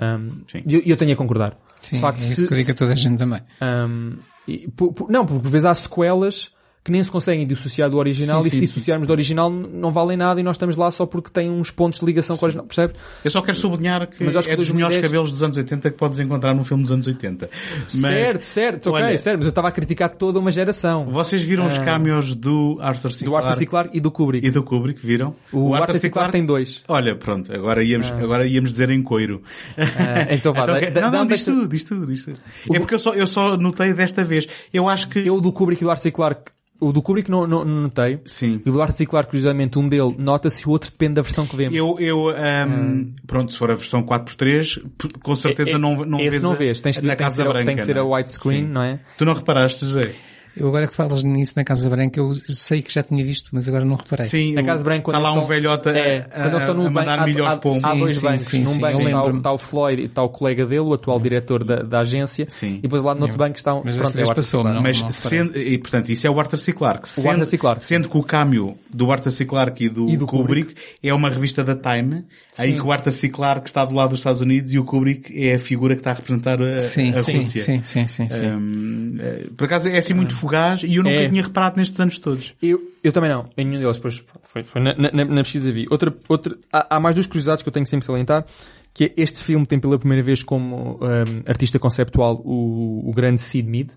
Um. 0.00 0.42
E 0.66 0.74
eu, 0.76 0.82
eu 0.86 0.96
tenho 0.96 1.12
a 1.12 1.16
concordar. 1.16 1.58
Sim, 1.82 1.96
De 1.96 2.00
facto, 2.02 2.20
é 2.20 2.22
isso 2.22 2.34
se- 2.42 2.46
que 2.48 2.52
eu 2.54 2.58
digo 2.58 2.70
a 2.70 2.74
toda 2.74 2.92
a 2.92 2.94
gente 2.94 3.18
também. 3.18 3.40
um, 3.62 4.16
e 4.48 4.68
por- 4.70 4.92
por- 4.92 5.10
não, 5.10 5.26
porque 5.26 5.42
por 5.42 5.50
vezes 5.50 5.64
há 5.66 5.74
sequelas 5.74 6.50
que 6.90 6.92
nem 6.92 7.04
se 7.04 7.10
conseguem 7.10 7.46
dissociar 7.46 7.88
do 7.88 7.96
original 7.98 8.42
Sim, 8.42 8.48
e 8.48 8.50
se 8.50 8.56
sim, 8.56 8.60
dissociarmos 8.66 9.06
do 9.06 9.12
original 9.12 9.48
não 9.48 9.92
valem 9.92 10.16
nada 10.16 10.40
e 10.40 10.42
nós 10.42 10.56
estamos 10.56 10.76
lá 10.76 10.90
só 10.90 11.06
porque 11.06 11.30
tem 11.30 11.48
uns 11.48 11.70
pontos 11.70 12.00
de 12.00 12.06
ligação 12.06 12.36
com 12.36 12.44
o 12.44 12.46
original, 12.46 12.66
percebe? 12.66 12.94
Eu 13.24 13.30
só 13.30 13.40
quero 13.40 13.56
sublinhar 13.56 14.08
que 14.08 14.24
Mas 14.24 14.34
acho 14.34 14.48
que 14.48 14.54
é 14.54 14.56
dos 14.56 14.66
2010 14.66 14.74
melhores 14.74 14.96
cabelos 15.08 15.30
dos 15.30 15.42
anos 15.42 15.56
80 15.56 15.90
que 15.92 15.96
podes 15.96 16.18
encontrar 16.18 16.52
num 16.54 16.64
filme 16.64 16.82
dos 16.82 16.90
anos 16.92 17.06
80. 17.06 17.48
Mas, 17.94 18.00
certo, 18.00 18.42
certo, 18.44 18.90
ok, 18.90 19.02
olha, 19.02 19.18
certo, 19.18 19.36
mas 19.38 19.46
eu 19.46 19.50
estava 19.50 19.68
a 19.68 19.72
criticar 19.72 20.08
toda 20.10 20.38
uma 20.40 20.50
geração. 20.50 21.04
Vocês 21.06 21.42
viram 21.42 21.66
os 21.66 21.78
Ah. 21.78 21.84
cameos 21.84 22.34
do 22.34 22.76
Arthur 22.80 23.12
C. 23.12 23.24
Do 23.24 23.36
Arthur 23.36 23.54
C. 23.54 23.66
Clarke 23.66 23.96
e 23.96 24.00
do 24.00 24.10
Kubrick. 24.10 24.46
e 24.46 24.50
do 24.50 24.62
Kubrick, 24.62 25.04
viram? 25.06 25.34
O, 25.52 25.74
Arthur 25.74 25.98
C. 25.98 26.10
Clarke 26.10 26.32
tem 26.32 26.44
dois. 26.44 26.82
Olha, 26.88 27.14
pronto, 27.16 27.54
agora 27.54 27.84
íamos, 27.84 28.10
agora 28.10 28.46
íamos 28.46 28.70
dizer 28.70 28.90
em 28.90 29.02
coiro. 29.02 29.42
Ah, 29.78 30.34
então 30.34 30.52
vá, 30.52 30.78
que- 30.78 30.90
dá- 30.90 31.02
não, 31.02 31.10
não, 31.20 31.26
diz 31.26 31.44
tudo, 31.44 31.68
diz 31.68 31.84
tudo, 31.84 32.06
diz 32.06 32.24
tudo. 32.24 32.38
O 32.68 32.74
É 32.74 32.78
porque 32.80 32.94
eu 32.94 32.98
só, 32.98 33.14
eu 33.14 33.26
só 33.26 33.56
notei 33.56 33.92
desta 33.94 34.24
vez. 34.24 34.48
Eu 34.72 34.88
acho 34.88 35.08
que... 35.08 35.20
Eu 35.20 35.34
o 35.36 35.40
do 35.40 35.52
Kubrick 35.52 35.82
e 35.82 35.84
do 35.84 35.90
Arthur 35.90 36.02
C. 36.02 36.10
Clarke, 36.10 36.50
o 36.80 36.92
do 36.92 37.02
Kubrick 37.02 37.30
não, 37.30 37.46
não, 37.46 37.64
não 37.64 37.82
notei. 37.82 38.18
Sim. 38.24 38.60
E 38.64 38.68
o 38.70 38.72
do 38.72 38.80
Arthur 38.82 38.96
C. 38.96 39.06
Clarke, 39.06 39.30
curiosamente, 39.30 39.78
um 39.78 39.86
dele 39.88 40.14
nota-se 40.18 40.62
e 40.62 40.66
o 40.66 40.70
outro 40.70 40.90
depende 40.90 41.14
da 41.14 41.22
versão 41.22 41.46
que 41.46 41.54
vemos. 41.56 41.76
Eu, 41.76 41.96
eu, 42.00 42.28
ahm, 42.30 43.10
pronto, 43.26 43.52
se 43.52 43.58
for 43.58 43.70
a 43.70 43.74
versão 43.74 44.02
4x3, 44.02 44.80
p- 44.98 45.08
com 45.22 45.34
certeza 45.36 45.70
É- 45.70 45.74
é- 45.74 45.78
não, 45.78 45.96
não 46.04 46.18
esse 46.20 46.30
vês 46.30 46.42
não 46.42 46.52
a- 46.52 46.56
vês, 46.56 46.80
tens 46.80 46.96
que, 46.98 47.06
na 47.06 47.14
tem 47.14 47.18
Casa 47.26 47.36
ser, 47.42 47.48
Branca. 47.48 47.66
tem 47.66 47.76
que 47.76 47.82
ser 47.82 47.96
a 47.98 48.00
é? 48.00 48.04
widescreen, 48.04 48.62
Sim. 48.66 48.68
não 48.72 48.82
é? 48.82 49.00
Tu 49.18 49.24
não 49.24 49.34
reparaste, 49.34 49.84
José? 49.84 50.14
Eu 50.56 50.68
agora 50.68 50.86
que 50.88 50.94
falas 50.94 51.22
nisso 51.24 51.52
na 51.56 51.64
Casa 51.64 51.88
Branca, 51.88 52.18
eu 52.18 52.32
sei 52.34 52.82
que 52.82 52.92
já 52.92 53.02
tinha 53.02 53.24
visto, 53.24 53.50
mas 53.52 53.68
agora 53.68 53.84
não 53.84 53.96
reparei. 53.96 54.26
Sim, 54.26 54.54
Na 54.54 54.62
o- 54.62 54.64
Casa 54.64 54.82
Branca, 54.84 55.02
quando 55.02 55.16
está 55.16 55.28
lá 55.28 55.32
um 55.32 55.36
estão- 55.42 55.48
velhote 55.48 55.88
a, 55.88 55.92
é, 55.92 56.26
a, 56.32 56.56
estão 56.58 56.74
no 56.74 56.86
a 56.86 56.90
mandar 56.90 57.18
há, 57.20 57.56
pombos. 57.56 57.82
dois 57.98 58.14
Sim, 58.16 58.20
bancos. 58.22 58.42
sim, 58.42 58.58
Num 58.62 58.66
sim, 58.72 58.80
banco 58.80 59.00
está, 59.00 59.22
o- 59.24 59.36
está 59.36 59.52
o 59.52 59.58
Floyd 59.58 60.02
e 60.02 60.04
está 60.06 60.22
o 60.22 60.28
colega 60.28 60.66
dele, 60.66 60.80
o 60.80 60.92
atual 60.92 61.20
diretor 61.20 61.62
da, 61.64 61.76
da 61.82 62.00
agência. 62.00 62.46
Sim. 62.48 62.76
E 62.78 62.82
depois 62.82 63.02
lá 63.02 63.14
no 63.14 63.22
outro 63.22 63.38
banco 63.38 63.56
está 63.56 63.74
um... 63.74 63.82
Mas 63.84 63.98
pronto, 63.98 64.18
é 64.18 64.24
o 64.24 64.34
passou, 64.34 64.64
não? 64.64 64.82
Mas, 64.82 64.98
reparei. 65.00 65.14
sendo, 65.14 65.58
e 65.58 65.78
portanto, 65.78 66.08
isso 66.10 66.26
é 66.26 66.30
o 66.30 66.38
Arthur 66.40 66.58
C. 66.58 66.72
Clarke. 66.72 67.08
Sendo, 67.08 67.28
Arthur 67.28 67.46
C. 67.46 67.58
Clarke. 67.58 67.84
Sendo 67.84 68.08
que 68.08 68.18
o 68.18 68.22
câmbio 68.22 68.76
do 68.94 69.10
Arthur 69.12 69.30
C. 69.30 69.44
Clarke 69.44 69.84
e 69.84 69.88
do, 69.88 70.08
E 70.08 70.16
do 70.16 70.26
Kubrick, 70.26 70.74
é 71.02 71.14
uma 71.14 71.30
revista 71.30 71.62
da 71.62 71.74
Time, 71.76 72.24
em 72.58 72.74
que 72.74 72.82
o 72.82 72.90
Arthur 72.92 73.12
C. 73.12 73.28
Clarke 73.28 73.68
está 73.68 73.84
do 73.84 73.94
lado 73.94 74.10
dos 74.10 74.18
Estados 74.20 74.40
Unidos 74.40 74.72
e 74.72 74.78
o 74.78 74.84
Kubrick 74.84 75.32
é 75.48 75.54
a 75.54 75.58
figura 75.58 75.94
que 75.94 76.00
está 76.00 76.10
a 76.10 76.14
representar 76.14 76.60
a, 76.60 76.80
Sim, 76.80 77.10
a 77.10 77.22
sim, 77.22 77.36
Rússia. 77.36 77.62
sim, 77.62 77.82
sim, 77.84 78.06
sim, 78.06 78.28
sim. 78.28 78.46
Hum, 78.46 79.16
eh, 79.20 79.46
por 79.56 79.64
acaso 79.64 79.88
é 79.88 79.96
assim 79.98 80.14
muito 80.14 80.34
fugaz 80.40 80.82
e 80.82 80.96
eu 80.96 81.02
nunca 81.02 81.16
É. 81.16 81.28
tinha 81.28 81.42
reparado 81.42 81.76
nestes 81.76 81.98
anos 82.00 82.18
todos. 82.18 82.54
Eu, 82.62 82.80
eu 83.04 83.12
também 83.12 83.30
não, 83.30 83.48
em 83.56 83.64
nenhum 83.64 83.80
deles, 83.80 83.98
pois 83.98 84.22
foi, 84.42 84.62
foi 84.64 84.80
na, 84.82 84.94
na, 84.94 85.24
na 85.24 85.42
pesquisa 85.42 85.70
vi. 85.70 85.86
Outra, 85.90 86.14
outra, 86.28 86.56
há, 86.72 86.96
há 86.96 87.00
mais 87.00 87.14
duas 87.14 87.26
curiosidades 87.26 87.62
que 87.62 87.68
eu 87.68 87.72
tenho 87.72 87.86
sempre 87.86 88.06
salientar, 88.06 88.44
que 88.92 89.04
é 89.04 89.12
este 89.16 89.42
filme 89.44 89.64
tem 89.66 89.78
pela 89.78 89.98
primeira 89.98 90.22
vez 90.24 90.42
como 90.42 90.94
hum, 91.00 91.42
artista 91.46 91.78
conceptual 91.78 92.40
o, 92.44 93.08
o 93.08 93.12
grande 93.14 93.40
Sid 93.40 93.68
Mead, 93.68 93.90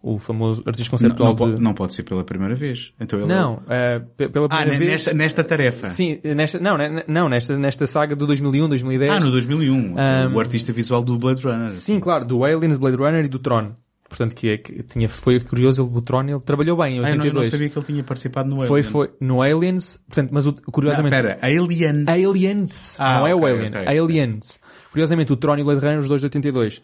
o 0.00 0.16
famoso 0.18 0.62
artista 0.64 0.92
Não, 0.92 0.98
conceptual 0.98 1.28
não, 1.30 1.36
po- 1.36 1.50
de... 1.56 1.60
não 1.60 1.74
pode 1.74 1.92
ser 1.92 2.04
pela 2.04 2.22
primeira 2.22 2.54
vez. 2.54 2.92
Então 3.00 3.18
ele 3.18 3.26
Não, 3.28 3.60
eh, 3.68 4.00
pe- 4.16 4.28
pela 4.28 4.46
Ah, 4.46 4.58
primeira 4.58 4.78
vez... 4.78 4.90
nesta, 4.92 5.12
nesta 5.12 5.42
tarefa. 5.44 5.88
Sim, 5.88 6.20
nesta, 6.22 6.60
não, 6.60 6.76
não, 7.08 7.28
nesta, 7.28 7.58
nesta 7.58 7.84
saga 7.84 8.14
do 8.14 8.24
2001, 8.24 8.68
2010. 8.68 9.10
Ah, 9.10 9.18
no 9.20 9.30
2001. 9.32 9.74
Um, 9.74 10.34
o 10.34 10.38
artista 10.40 10.72
visual 10.72 11.02
do 11.02 11.18
Blade 11.18 11.42
Runner. 11.42 11.68
Sim, 11.68 11.98
claro, 11.98 12.24
do 12.24 12.44
Aliens, 12.44 12.78
Blade 12.78 12.96
Runner 12.96 13.24
e 13.24 13.28
do 13.28 13.40
Tron. 13.40 13.72
Portanto, 14.08 14.34
que, 14.34 14.48
é, 14.48 14.56
que 14.56 14.82
tinha, 14.84 15.06
foi 15.08 15.38
curioso, 15.40 15.82
ele, 15.82 15.90
o 15.98 16.00
Tron, 16.00 16.22
ele 16.22 16.40
trabalhou 16.40 16.76
bem 16.78 16.96
em 16.96 17.04
Ah, 17.04 17.10
eu 17.10 17.16
não, 17.16 17.24
não 17.24 17.24
82. 17.24 17.48
sabia 17.50 17.68
que 17.68 17.78
ele 17.78 17.86
tinha 17.86 18.02
participado 18.04 18.48
no 18.48 18.56
foi, 18.66 18.80
Alien. 18.80 18.90
foi, 18.92 19.10
no 19.20 19.42
Aliens, 19.42 19.98
portanto, 20.08 20.30
mas 20.32 20.46
o, 20.46 20.52
Não, 20.52 20.62
curiosamente... 20.72 21.14
espera, 21.14 21.38
Alien. 21.42 22.04
Aliens. 22.06 22.96
Ah, 22.98 23.18
não 23.20 23.26
é 23.26 23.34
o 23.34 23.44
Alien. 23.44 23.68
ok. 23.68 23.86
Aliens. 23.98 24.58
Curiosamente, 24.90 25.32
o 25.32 25.36
Tron 25.36 25.58
e 25.58 25.62
o 25.62 25.64
Blade 25.66 25.80
Runner, 25.84 25.98
os 25.98 26.08
dois 26.08 26.20
de 26.22 26.26
82. 26.26 26.80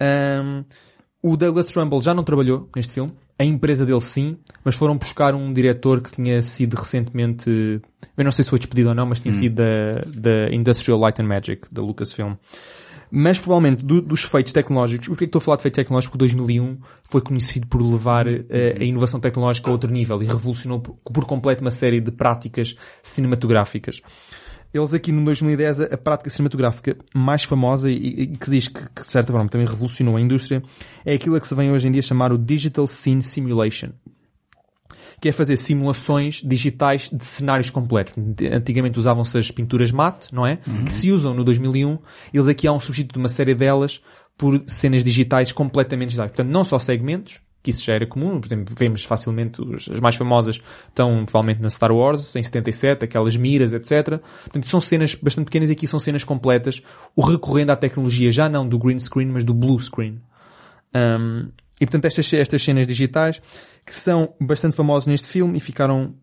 Um, 0.00 0.64
o 1.22 1.36
Douglas 1.36 1.66
Trumbull 1.66 2.02
já 2.02 2.14
não 2.14 2.24
trabalhou 2.24 2.68
neste 2.74 2.94
filme. 2.94 3.12
A 3.38 3.44
empresa 3.44 3.84
dele 3.84 4.00
sim, 4.00 4.38
mas 4.64 4.74
foram 4.74 4.96
buscar 4.96 5.34
um 5.34 5.52
diretor 5.52 6.00
que 6.00 6.10
tinha 6.10 6.42
sido 6.42 6.74
recentemente, 6.74 7.48
eu 7.50 8.24
não 8.24 8.30
sei 8.30 8.44
se 8.44 8.50
foi 8.50 8.58
despedido 8.58 8.88
ou 8.90 8.94
não, 8.94 9.04
mas 9.06 9.18
Hum. 9.18 9.22
tinha 9.22 9.32
sido 9.32 9.56
da, 9.56 10.00
da 10.06 10.54
Industrial 10.54 10.98
Light 10.98 11.20
and 11.20 11.26
Magic, 11.26 11.62
da 11.70 11.82
Lucasfilm. 11.82 12.34
Mas 13.14 13.38
provavelmente 13.38 13.84
do- 13.84 14.00
dos 14.00 14.22
feitos 14.24 14.54
tecnológicos, 14.54 15.06
por 15.06 15.18
que 15.18 15.24
é 15.24 15.26
estou 15.26 15.38
a 15.38 15.42
falar 15.42 15.56
de 15.58 15.62
feito 15.64 15.74
tecnológico? 15.74 16.12
Porque 16.12 16.24
2001 16.30 16.78
foi 17.04 17.20
conhecido 17.20 17.66
por 17.66 17.82
levar 17.82 18.26
eh, 18.26 18.78
a 18.80 18.82
inovação 18.82 19.20
tecnológica 19.20 19.68
a 19.68 19.72
outro 19.72 19.90
nível 19.90 20.22
e 20.22 20.26
revolucionou 20.26 20.80
por, 20.80 20.96
por 20.96 21.26
completo 21.26 21.60
uma 21.62 21.70
série 21.70 22.00
de 22.00 22.10
práticas 22.10 22.74
cinematográficas. 23.02 24.00
eles 24.72 24.94
aqui 24.94 25.12
no 25.12 25.22
2010, 25.26 25.80
a, 25.80 25.98
prática 25.98 26.30
cinematográfica 26.30 26.96
mais 27.14 27.44
famosa 27.44 27.90
e, 27.90 27.94
e 28.22 28.26
que 28.28 28.50
diz 28.50 28.68
que, 28.68 28.80
que, 28.94 29.02
de 29.02 29.10
certa 29.10 29.30
forma 29.30 29.46
também 29.48 29.66
revolucionou 29.66 30.16
a 30.16 30.20
indústria, 30.20 30.62
é 31.04 31.12
aquilo 31.14 31.38
que 31.38 31.46
se 31.46 31.54
vem 31.54 31.70
hoje 31.70 31.88
em 31.88 31.90
dia 31.90 32.00
chamar 32.00 32.32
o 32.32 32.38
Digital 32.38 32.86
Scene 32.86 33.22
Simulation. 33.22 33.90
Que 35.22 35.28
é 35.28 35.32
fazer 35.32 35.56
simulações 35.56 36.42
digitais 36.44 37.08
de 37.10 37.24
cenários 37.24 37.70
completos. 37.70 38.12
Antigamente 38.52 38.98
usavam-se 38.98 39.38
as 39.38 39.50
pinturas 39.50 39.90
mate, 39.90 40.26
não 40.34 40.44
é? 40.44 40.58
Que 40.84 40.92
se 40.92 41.10
usam 41.10 41.32
no 41.32 41.44
2001. 41.44 41.96
Eles 42.34 42.48
aqui 42.48 42.66
há 42.66 42.72
um 42.72 42.80
substituto 42.80 43.14
de 43.14 43.18
uma 43.20 43.28
série 43.28 43.54
delas 43.54 44.02
por 44.36 44.62
cenas 44.66 45.04
digitais 45.04 45.52
completamente 45.52 46.08
digitais. 46.08 46.30
Portanto, 46.30 46.48
não 46.48 46.64
só 46.64 46.78
segmentos, 46.78 47.40
que 47.62 47.70
isso 47.70 47.84
já 47.84 47.94
era 47.94 48.06
comum, 48.06 48.40
por 48.40 48.48
exemplo, 48.48 48.74
vemos 48.76 49.04
facilmente 49.04 49.62
os, 49.62 49.88
as 49.88 50.00
mais 50.00 50.16
famosas 50.16 50.60
estão 50.88 51.24
provavelmente 51.24 51.62
na 51.62 51.70
Star 51.70 51.92
Wars, 51.92 52.34
em 52.34 52.42
77, 52.42 53.04
aquelas 53.04 53.36
miras, 53.36 53.72
etc. 53.72 54.20
Portanto, 54.42 54.66
são 54.66 54.80
cenas 54.80 55.14
bastante 55.14 55.44
pequenas 55.44 55.68
e 55.68 55.72
aqui 55.72 55.86
são 55.86 56.00
cenas 56.00 56.24
completas, 56.24 56.82
o 57.14 57.22
recorrendo 57.22 57.70
à 57.70 57.76
tecnologia 57.76 58.32
já 58.32 58.48
não 58.48 58.68
do 58.68 58.78
green 58.78 58.98
screen, 58.98 59.28
mas 59.28 59.44
do 59.44 59.54
blue 59.54 59.78
screen. 59.78 60.20
Um, 60.94 61.48
e 61.82 61.86
portanto 61.86 62.04
estas, 62.06 62.32
estas 62.32 62.62
cenas 62.62 62.86
digitais 62.86 63.40
que 63.84 63.92
são 63.94 64.32
bastante 64.40 64.76
famosas 64.76 65.06
neste 65.06 65.26
filme 65.28 65.58
e 65.58 65.60
ficaram 65.60 66.14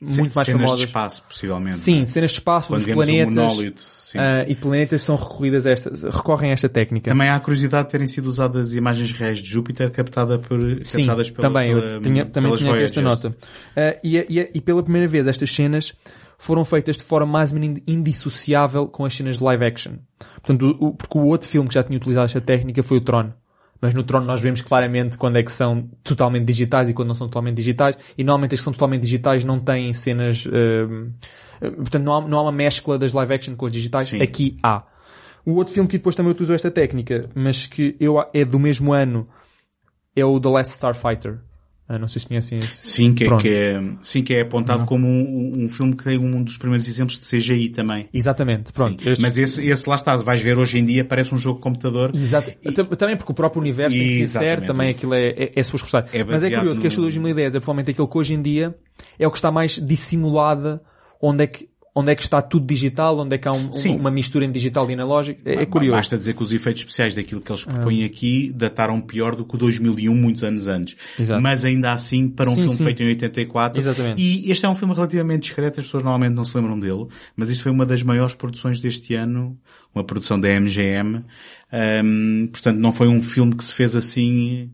muito 0.00 0.32
mais 0.34 0.46
cenas 0.46 0.62
famosas. 0.62 0.78
de 0.78 0.84
espaço, 0.86 1.22
possivelmente. 1.28 1.76
Sim, 1.76 2.06
cenas 2.06 2.30
de 2.30 2.36
espaço, 2.38 2.68
Quando 2.68 2.78
dos 2.78 2.86
vemos 2.86 3.02
um 3.04 3.06
planetas. 3.06 3.34
monólito, 3.36 3.80
sim. 3.96 4.16
ah, 4.18 4.44
e 4.48 4.54
planetas 4.54 5.02
são 5.02 5.16
recorridas 5.16 5.66
a 5.66 5.70
esta, 5.70 5.90
recorrem 6.10 6.50
a 6.50 6.52
esta 6.54 6.68
técnica. 6.68 7.10
Também 7.10 7.28
há 7.28 7.34
a 7.36 7.40
curiosidade 7.40 7.86
de 7.88 7.90
terem 7.92 8.06
sido 8.06 8.26
usadas 8.28 8.74
imagens 8.74 9.10
reais 9.12 9.40
de 9.42 9.48
Júpiter 9.50 9.90
captada 9.90 10.38
por, 10.38 10.60
Sim, 10.84 10.98
captadas 11.06 11.30
pela, 11.30 11.48
também, 11.48 11.74
pela, 11.74 11.86
eu 11.94 12.00
tinha, 12.00 12.24
também 12.26 12.56
tinha 12.56 12.72
aqui 12.72 12.82
esta 12.84 13.02
nota. 13.02 13.36
Ah, 13.76 13.96
e, 14.04 14.16
e- 14.18 14.50
e 14.54 14.60
pela 14.60 14.82
primeira 14.84 15.08
vez 15.08 15.26
estas 15.26 15.50
cenas 15.50 15.92
foram 16.38 16.64
feitas 16.64 16.96
de 16.96 17.02
forma 17.02 17.26
mais 17.32 17.52
ou 17.52 17.58
menos 17.58 17.82
indissociável 17.86 18.86
com 18.86 19.04
as 19.04 19.12
cenas 19.14 19.36
de 19.38 19.42
live 19.42 19.64
action. 19.64 19.94
Portanto, 20.34 20.76
o- 20.80 20.94
porque 20.94 21.18
o 21.18 21.22
outro 21.26 21.48
filme 21.48 21.68
que 21.68 21.74
já 21.74 21.82
tinha 21.82 21.96
utilizado 21.96 22.26
esta 22.26 22.40
técnica 22.40 22.84
foi 22.84 22.98
o 22.98 23.00
Tron. 23.00 23.32
Mas 23.80 23.94
no 23.94 24.02
Tron 24.02 24.20
nós 24.22 24.40
vemos 24.40 24.60
claramente 24.60 25.16
quando 25.16 25.36
é 25.36 25.42
que 25.42 25.52
são 25.52 25.88
totalmente 26.02 26.44
digitais 26.44 26.88
e 26.88 26.94
quando 26.94 27.08
não 27.08 27.14
são 27.14 27.28
totalmente 27.28 27.56
digitais. 27.56 27.96
E 28.16 28.24
normalmente 28.24 28.54
as 28.54 28.60
que 28.60 28.64
são 28.64 28.72
totalmente 28.72 29.02
digitais 29.02 29.44
não 29.44 29.60
têm 29.60 29.92
cenas... 29.92 30.44
ah, 31.60 31.70
portanto, 31.70 32.02
não 32.02 32.14
há, 32.14 32.28
não 32.28 32.38
há 32.38 32.42
uma 32.42 32.52
mescla 32.52 32.98
das 32.98 33.12
live 33.12 33.34
action 33.34 33.54
com 33.54 33.66
as 33.66 33.72
digitais. 33.72 34.08
Sim. 34.08 34.20
Aqui 34.20 34.58
há. 34.62 34.84
O 35.46 35.54
outro 35.54 35.72
filme 35.72 35.88
que 35.88 35.96
depois 35.96 36.14
também 36.14 36.32
utilizou 36.32 36.54
esta 36.54 36.70
técnica, 36.70 37.30
mas 37.34 37.66
que 37.66 37.96
eu, 37.98 38.16
é 38.34 38.44
do 38.44 38.58
mesmo 38.58 38.92
ano, 38.92 39.28
é 40.14 40.24
o 40.24 40.38
The 40.38 40.48
Last 40.48 40.72
Starfighter. 40.72 41.38
Ah, 41.90 41.98
não 41.98 42.06
sei 42.06 42.20
se 42.20 42.28
conhecem 42.28 42.58
esse. 42.58 42.80
Sim, 42.86 43.14
que 43.14 43.24
é, 43.24 43.26
Pronto. 43.26 43.40
que 43.40 43.48
é, 43.48 43.80
sim, 44.02 44.22
que 44.22 44.34
é 44.34 44.42
apontado 44.42 44.84
como 44.84 45.08
um, 45.08 45.64
um 45.64 45.68
filme 45.70 45.96
que 45.96 46.04
tem 46.04 46.18
um 46.18 46.42
dos 46.42 46.58
primeiros 46.58 46.86
exemplos 46.86 47.18
de 47.18 47.24
CGI 47.24 47.70
também. 47.70 48.08
Exatamente, 48.12 48.72
pronto. 48.74 49.02
Sim. 49.02 49.08
Estes- 49.10 49.26
Mas 49.26 49.38
esse, 49.38 49.66
esse 49.66 49.88
lá 49.88 49.94
está, 49.94 50.14
vais 50.16 50.42
ver 50.42 50.58
hoje 50.58 50.78
em 50.78 50.84
dia, 50.84 51.02
parece 51.02 51.34
um 51.34 51.38
jogo 51.38 51.56
de 51.56 51.62
computador. 51.62 52.10
Exato. 52.14 52.52
Tam- 52.74 52.84
Também 52.96 53.16
porque 53.16 53.32
o 53.32 53.34
próprio 53.34 53.62
universo 53.62 53.96
tem 53.96 54.06
que 54.06 54.14
ser 54.16 54.22
Exatamente. 54.24 54.50
sério, 54.50 54.66
também 54.66 54.90
aquilo 54.90 55.14
é, 55.14 55.28
é, 55.30 55.52
é 55.56 55.62
suas. 55.62 55.82
É 56.12 56.22
Mas 56.24 56.42
é 56.42 56.50
curioso 56.50 56.78
que 56.78 56.86
este 56.88 56.98
no- 56.98 57.04
2010 57.04 57.54
é 57.54 57.58
provavelmente 57.58 57.90
aquele 57.92 58.06
que 58.08 58.18
hoje 58.18 58.34
em 58.34 58.42
dia 58.42 58.74
é 59.18 59.26
o 59.26 59.30
que 59.30 59.38
está 59.38 59.50
mais 59.50 59.72
dissimulada, 59.78 60.82
onde 61.22 61.44
é 61.44 61.46
que, 61.46 61.68
onde 61.98 62.12
é 62.12 62.14
que 62.14 62.22
está 62.22 62.40
tudo 62.40 62.64
digital, 62.66 63.18
onde 63.18 63.34
é 63.34 63.38
que 63.38 63.48
há 63.48 63.52
um- 63.52 63.72
Sim. 63.72 63.96
uma 63.96 64.10
mistura 64.10 64.44
entre 64.44 64.58
digital 64.60 64.88
e 64.88 64.94
analógico. 64.94 65.40
É, 65.44 65.54
é 65.62 65.66
curioso. 65.66 65.96
Basta 65.96 66.16
dizer 66.16 66.34
que 66.34 66.42
os 66.42 66.52
efeitos 66.52 66.82
especiais 66.82 67.14
daquilo 67.14 67.40
que 67.40 67.50
eles 67.50 67.64
Ah. 67.66 67.72
propõem 67.72 68.04
aqui 68.04 68.52
dataram 68.54 69.00
pior 69.00 69.34
do 69.34 69.44
que 69.44 69.54
o 69.54 69.58
2001, 69.58 70.14
muitos 70.14 70.44
anos 70.44 70.68
antes. 70.68 70.96
Exato. 71.18 71.42
Mas 71.42 71.64
ainda 71.64 71.92
assim, 71.92 72.28
para 72.28 72.48
um 72.50 72.54
Sim, 72.54 72.60
filme 72.62 72.76
sim. 72.76 72.84
feito 72.84 73.02
em 73.02 73.06
84. 73.08 73.80
Exatamente. 73.80 74.22
E 74.22 74.50
este 74.50 74.64
é 74.64 74.68
um 74.68 74.74
filme 74.74 74.94
relativamente 74.94 75.42
discreto, 75.42 75.80
as 75.80 75.86
pessoas 75.86 76.02
normalmente 76.04 76.34
não 76.34 76.44
se 76.44 76.56
lembram 76.56 76.78
dele, 76.78 77.06
mas 77.36 77.48
isto 77.50 77.62
foi 77.62 77.72
uma 77.72 77.84
das 77.84 78.02
maiores 78.02 78.34
produções 78.34 78.80
deste 78.80 79.14
ano, 79.14 79.58
uma 79.94 80.04
produção 80.04 80.38
da 80.38 80.48
MGM. 80.48 81.24
Ahm, 81.72 82.46
portanto, 82.52 82.78
não 82.78 82.92
foi 82.92 83.08
um 83.08 83.20
filme 83.20 83.54
que 83.54 83.64
se 83.64 83.74
fez 83.74 83.94
assim 83.94 84.70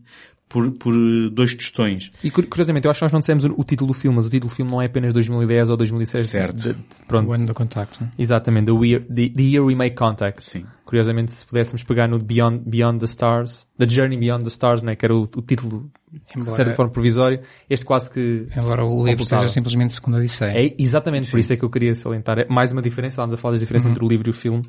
por, 0.55 0.71
por 0.71 0.93
dois 1.31 1.53
tostões. 1.53 2.09
E 2.23 2.31
cur- 2.31 2.45
curiosamente, 2.47 2.85
eu 2.85 2.91
acho 2.91 2.99
que 2.99 3.03
nós 3.03 3.11
não 3.11 3.19
dissemos 3.19 3.43
o, 3.43 3.63
título 3.65 3.89
do 3.89 3.93
filme, 3.93 4.15
mas 4.15 4.25
o 4.25 4.29
título 4.29 4.49
do 4.49 4.55
filme 4.55 4.71
não 4.71 4.81
é 4.81 4.85
apenas 4.85 5.13
2010 5.13 5.69
ou 5.69 5.75
2006. 5.75 6.27
Certo. 6.29 6.55
De- 6.55 6.73
de- 6.73 6.79
pronto. 7.05 7.27
O 7.29 7.33
ano 7.33 7.45
do 7.45 7.53
contacto. 7.53 8.07
Exatamente, 8.17 8.67
the 8.71 8.85
year, 8.87 9.01
the, 9.01 9.27
the 9.29 9.43
year 9.43 9.65
we 9.65 9.75
make 9.75 9.95
contact. 9.97 10.41
Sim. 10.45 10.63
Curiosamente, 10.85 11.33
se 11.33 11.45
pudéssemos 11.45 11.83
pegar 11.83 12.07
no 12.07 12.17
Beyond, 12.19 12.61
Beyond 12.65 12.99
the 12.99 13.05
Stars, 13.05 13.67
The 13.77 13.89
Journey 13.89 14.17
Beyond 14.17 14.43
the 14.43 14.49
Stars, 14.49 14.81
né, 14.81 14.95
que 14.95 15.03
era 15.05 15.13
o, 15.13 15.23
o 15.23 15.41
título 15.41 15.89
de 16.13 16.21
Embora- 16.39 16.55
certa 16.55 16.73
forma 16.75 16.91
provisório, 16.93 17.41
este 17.69 17.83
quase 17.85 18.09
que... 18.09 18.47
Agora 18.55 18.85
o 18.85 19.03
livro 19.03 19.11
completava. 19.23 19.41
seja 19.41 19.53
simplesmente 19.53 19.91
segunda 19.93 20.19
Odisseia. 20.19 20.51
É 20.57 20.73
exatamente 20.77 21.29
por 21.29 21.39
isso 21.39 21.51
é 21.51 21.57
que 21.57 21.65
eu 21.65 21.69
queria 21.69 21.93
salientar. 21.95 22.39
É 22.39 22.45
mais 22.47 22.71
uma 22.71 22.81
diferença, 22.81 23.15
estávamos 23.15 23.33
a 23.33 23.37
falar 23.37 23.53
das 23.53 23.59
diferenças 23.61 23.91
entre 23.91 24.05
o 24.05 24.07
livro 24.07 24.29
e 24.29 24.31
o 24.31 24.33
filme, 24.33 24.63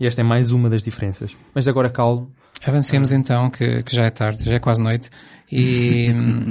e 0.00 0.06
esta 0.06 0.20
é 0.20 0.24
mais 0.24 0.50
uma 0.52 0.68
das 0.70 0.82
diferenças. 0.82 1.36
Mas 1.54 1.68
agora 1.68 1.88
calmo. 1.90 2.32
Avancemos 2.64 3.12
então, 3.12 3.50
que, 3.50 3.82
que 3.82 3.94
já 3.94 4.04
é 4.04 4.10
tarde, 4.10 4.44
já 4.44 4.52
é 4.52 4.58
quase 4.58 4.80
noite. 4.80 5.10
E, 5.50 6.08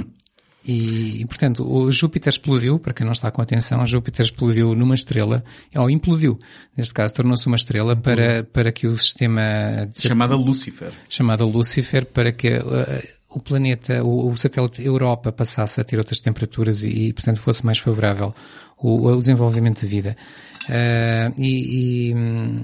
e, 0.66 1.22
e, 1.22 1.26
portanto, 1.26 1.66
o 1.66 1.90
Júpiter 1.90 2.30
explodiu, 2.30 2.78
para 2.78 2.92
quem 2.92 3.04
não 3.04 3.12
está 3.12 3.30
com 3.30 3.40
atenção, 3.40 3.84
Júpiter 3.86 4.26
explodiu 4.26 4.74
numa 4.74 4.94
estrela, 4.94 5.42
ou 5.74 5.88
implodiu, 5.88 6.38
neste 6.76 6.92
caso 6.92 7.14
tornou-se 7.14 7.46
uma 7.46 7.56
estrela 7.56 7.96
para, 7.96 8.44
para 8.44 8.70
que 8.70 8.86
o 8.86 8.96
sistema 8.98 9.88
Chamada 9.94 10.36
Lucifer. 10.36 10.92
chamada 11.08 11.44
Lucifer 11.44 12.04
para 12.06 12.32
que 12.32 12.48
eh, 12.48 13.08
o 13.30 13.40
planeta, 13.40 14.02
o, 14.04 14.28
o 14.28 14.36
satélite 14.36 14.82
Europa 14.82 15.32
passasse 15.32 15.80
a 15.80 15.84
ter 15.84 15.98
outras 15.98 16.20
temperaturas 16.20 16.82
e, 16.82 17.08
e, 17.08 17.12
portanto, 17.12 17.40
fosse 17.40 17.64
mais 17.64 17.78
favorável 17.78 18.34
o, 18.78 19.08
o 19.08 19.18
desenvolvimento 19.18 19.80
de 19.80 19.86
vida. 19.86 20.16
Eh, 20.68 21.32
e, 21.38 22.10
e, 22.10 22.14
hum, 22.14 22.62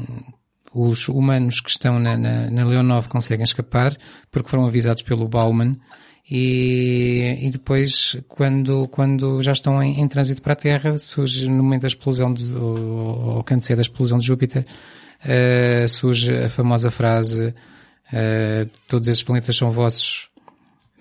os 0.74 1.08
humanos 1.08 1.60
que 1.60 1.70
estão 1.70 1.98
na, 1.98 2.16
na, 2.16 2.50
na 2.50 2.64
Leonov 2.64 3.08
conseguem 3.08 3.44
escapar 3.44 3.96
porque 4.30 4.48
foram 4.48 4.66
avisados 4.66 5.02
pelo 5.02 5.28
Bauman. 5.28 5.76
E, 6.30 7.36
e 7.42 7.50
depois 7.50 8.16
quando, 8.26 8.88
quando 8.88 9.42
já 9.42 9.52
estão 9.52 9.82
em, 9.82 10.00
em 10.00 10.08
trânsito 10.08 10.40
para 10.40 10.54
a 10.54 10.56
Terra 10.56 10.98
surge 10.98 11.46
no 11.50 11.62
momento 11.62 11.82
da 11.82 11.88
explosão 11.88 12.32
de, 12.32 12.50
ou, 12.54 13.36
ou 13.36 13.44
canto 13.44 13.76
da 13.76 13.82
explosão 13.82 14.16
de 14.16 14.24
Júpiter 14.24 14.64
eh, 15.22 15.86
surge 15.86 16.32
a 16.32 16.48
famosa 16.48 16.90
frase 16.90 17.54
eh, 18.10 18.66
todos 18.88 19.06
esses 19.08 19.22
planetas 19.22 19.54
são 19.54 19.70
vossos 19.70 20.30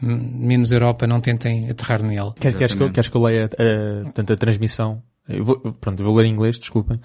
menos 0.02 0.72
Europa 0.72 1.08
não 1.08 1.22
tentem 1.22 1.70
aterrar 1.70 2.04
nele. 2.04 2.34
Quer, 2.40 2.54
queres, 2.56 2.74
que 2.74 2.84
eu, 2.84 2.92
queres 2.92 3.10
que 3.10 3.16
eu 3.16 3.24
leia 3.24 3.46
a, 3.46 4.04
portanto, 4.04 4.34
a 4.34 4.38
transmissão? 4.38 5.02
Eu 5.28 5.44
vou, 5.44 5.58
pronto, 5.60 6.00
eu 6.02 6.06
vou 6.06 6.16
ler 6.16 6.26
em 6.26 6.32
inglês, 6.34 6.60
desculpem. 6.60 6.98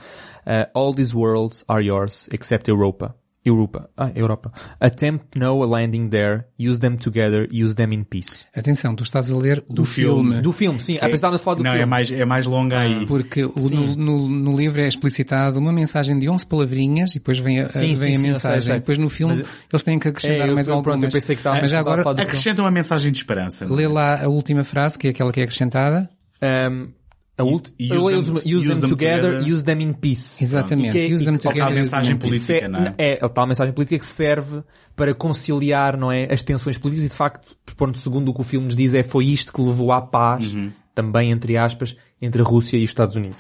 Uh, 0.47 0.67
all 0.75 0.95
these 0.95 1.15
worlds 1.17 1.65
are 1.69 1.85
yours, 1.85 2.29
except 2.33 2.69
Europa. 2.69 3.15
Europa. 3.45 3.89
Ah, 3.97 4.11
Europa. 4.15 4.53
Attempt 4.79 5.39
no 5.39 5.63
a 5.63 5.67
landing 5.67 6.09
there, 6.11 6.45
use 6.61 6.79
them 6.81 6.97
together, 6.97 7.49
use 7.51 7.75
them 7.75 7.93
in 7.95 8.03
peace. 8.05 8.45
atenção, 8.55 8.95
tu 8.95 9.05
estás 9.05 9.31
a 9.31 9.37
ler 9.37 9.65
do, 9.71 9.85
filme. 9.87 10.23
filme 10.33 10.43
Do 10.43 10.53
filme, 10.53 10.79
sim. 10.81 10.99
Ah, 11.01 11.09
pensava 11.09 11.37
a 11.37 11.39
falar 11.39 11.57
do 11.57 11.63
Não, 11.63 11.71
filme. 11.71 11.83
é 11.83 11.87
mais, 11.87 12.11
é 12.11 12.25
mais 12.27 12.45
longa 12.45 12.81
aí. 12.81 13.07
Porque 13.07 13.45
o- 13.45 13.55
no, 13.73 13.97
no, 13.97 14.29
no 14.29 14.57
livro 14.57 14.81
é 14.83 14.89
explicitado 14.89 15.59
uma 15.59 15.73
mensagem 15.73 16.19
de 16.19 16.29
11 16.29 16.45
palavrinhas 16.45 17.13
e 17.13 17.21
depois 17.21 17.39
vem 17.39 17.61
a, 17.61 17.69
Sim, 17.69 17.95
vem 17.95 17.97
sim, 17.97 18.17
a 18.17 18.19
mensagem. 18.19 18.61
sei, 18.61 18.71
sei. 18.73 18.81
Depois 18.81 18.99
no 18.99 19.09
filme 19.09 19.37
Mas- 19.37 19.47
eles 19.73 19.83
têm 19.83 19.99
que 19.99 20.09
acrescentar 20.09 20.47
É, 20.47 20.51
eu- 20.51 20.55
mais 20.55 20.69
eu- 20.69 20.75
algumas. 20.75 20.93
pronto, 20.99 21.05
eu 21.07 21.19
pensei 21.21 21.37
que 21.37 21.41
estava- 21.41 21.61
Mas 21.63 21.71
já 21.71 21.79
agora 21.81 22.03
falar 22.03 22.15
do 22.15 22.17
filme. 22.19 22.29
Acrescenta 22.31 22.61
uma 22.63 22.71
mensagem 22.73 23.11
de 23.13 23.19
esperança. 23.19 23.65
lê 23.67 23.87
lá 23.87 24.25
a 24.25 24.29
última 24.29 24.63
frase, 24.65 24.99
que 24.99 25.07
é 25.07 25.11
aquela 25.11 25.33
que 25.33 25.41
é 25.41 25.45
acrescentada. 25.45 26.11
Um, 26.43 26.89
a 27.39 27.45
ult- 27.45 27.73
use 27.81 27.91
eu 27.91 28.05
leio 28.05 28.23
them- 28.23 28.35
os- 28.35 28.45
use, 28.45 28.81
them, 28.81 28.89
together, 28.89 29.41
use 29.41 29.63
them 29.65 29.81
in 29.81 29.93
peace. 29.93 30.43
Exatamente. 30.45 30.91
Que 30.93 30.99
é- 30.99 31.13
Use 31.15 31.25
them 31.25 31.35
e 31.35 31.39
que- 31.39 31.49
together. 31.49 31.67
a 31.69 31.71
mensagem 31.71 32.15
use 32.17 32.19
them 32.21 32.29
in 32.29 32.31
peace. 32.31 32.47
política, 32.47 32.69
não 32.69 32.81
é? 32.81 32.95
É, 32.99 33.19
a 33.25 33.29
tal 33.29 33.47
mensagem 33.47 33.73
política 33.73 33.99
que 33.99 34.05
serve 34.07 34.63
para 34.97 35.15
conciliar, 35.15 35.97
não 35.97 36.11
é, 36.13 36.27
as 36.33 36.43
tensões 36.43 36.77
políticas 36.77 37.07
e 37.07 37.09
de 37.11 37.15
facto, 37.15 37.57
pronto, 37.77 37.99
segundo 37.99 38.29
o 38.31 38.35
que 38.35 38.41
o 38.41 38.45
filme 38.45 38.67
nos 38.67 38.77
diz, 38.77 38.93
é 38.95 39.03
foi 39.03 39.27
isto 39.27 39.53
que 39.53 39.61
levou 39.63 39.93
à 39.93 40.01
paz, 40.03 40.53
Uhum. 40.53 40.71
também 40.95 41.31
entre 41.31 41.57
aspas, 41.57 41.97
entre 42.21 42.43
a 42.43 42.45
Rússia 42.45 42.77
e 42.77 42.83
os 42.85 42.91
Estados 42.91 43.15
Unidos. 43.15 43.39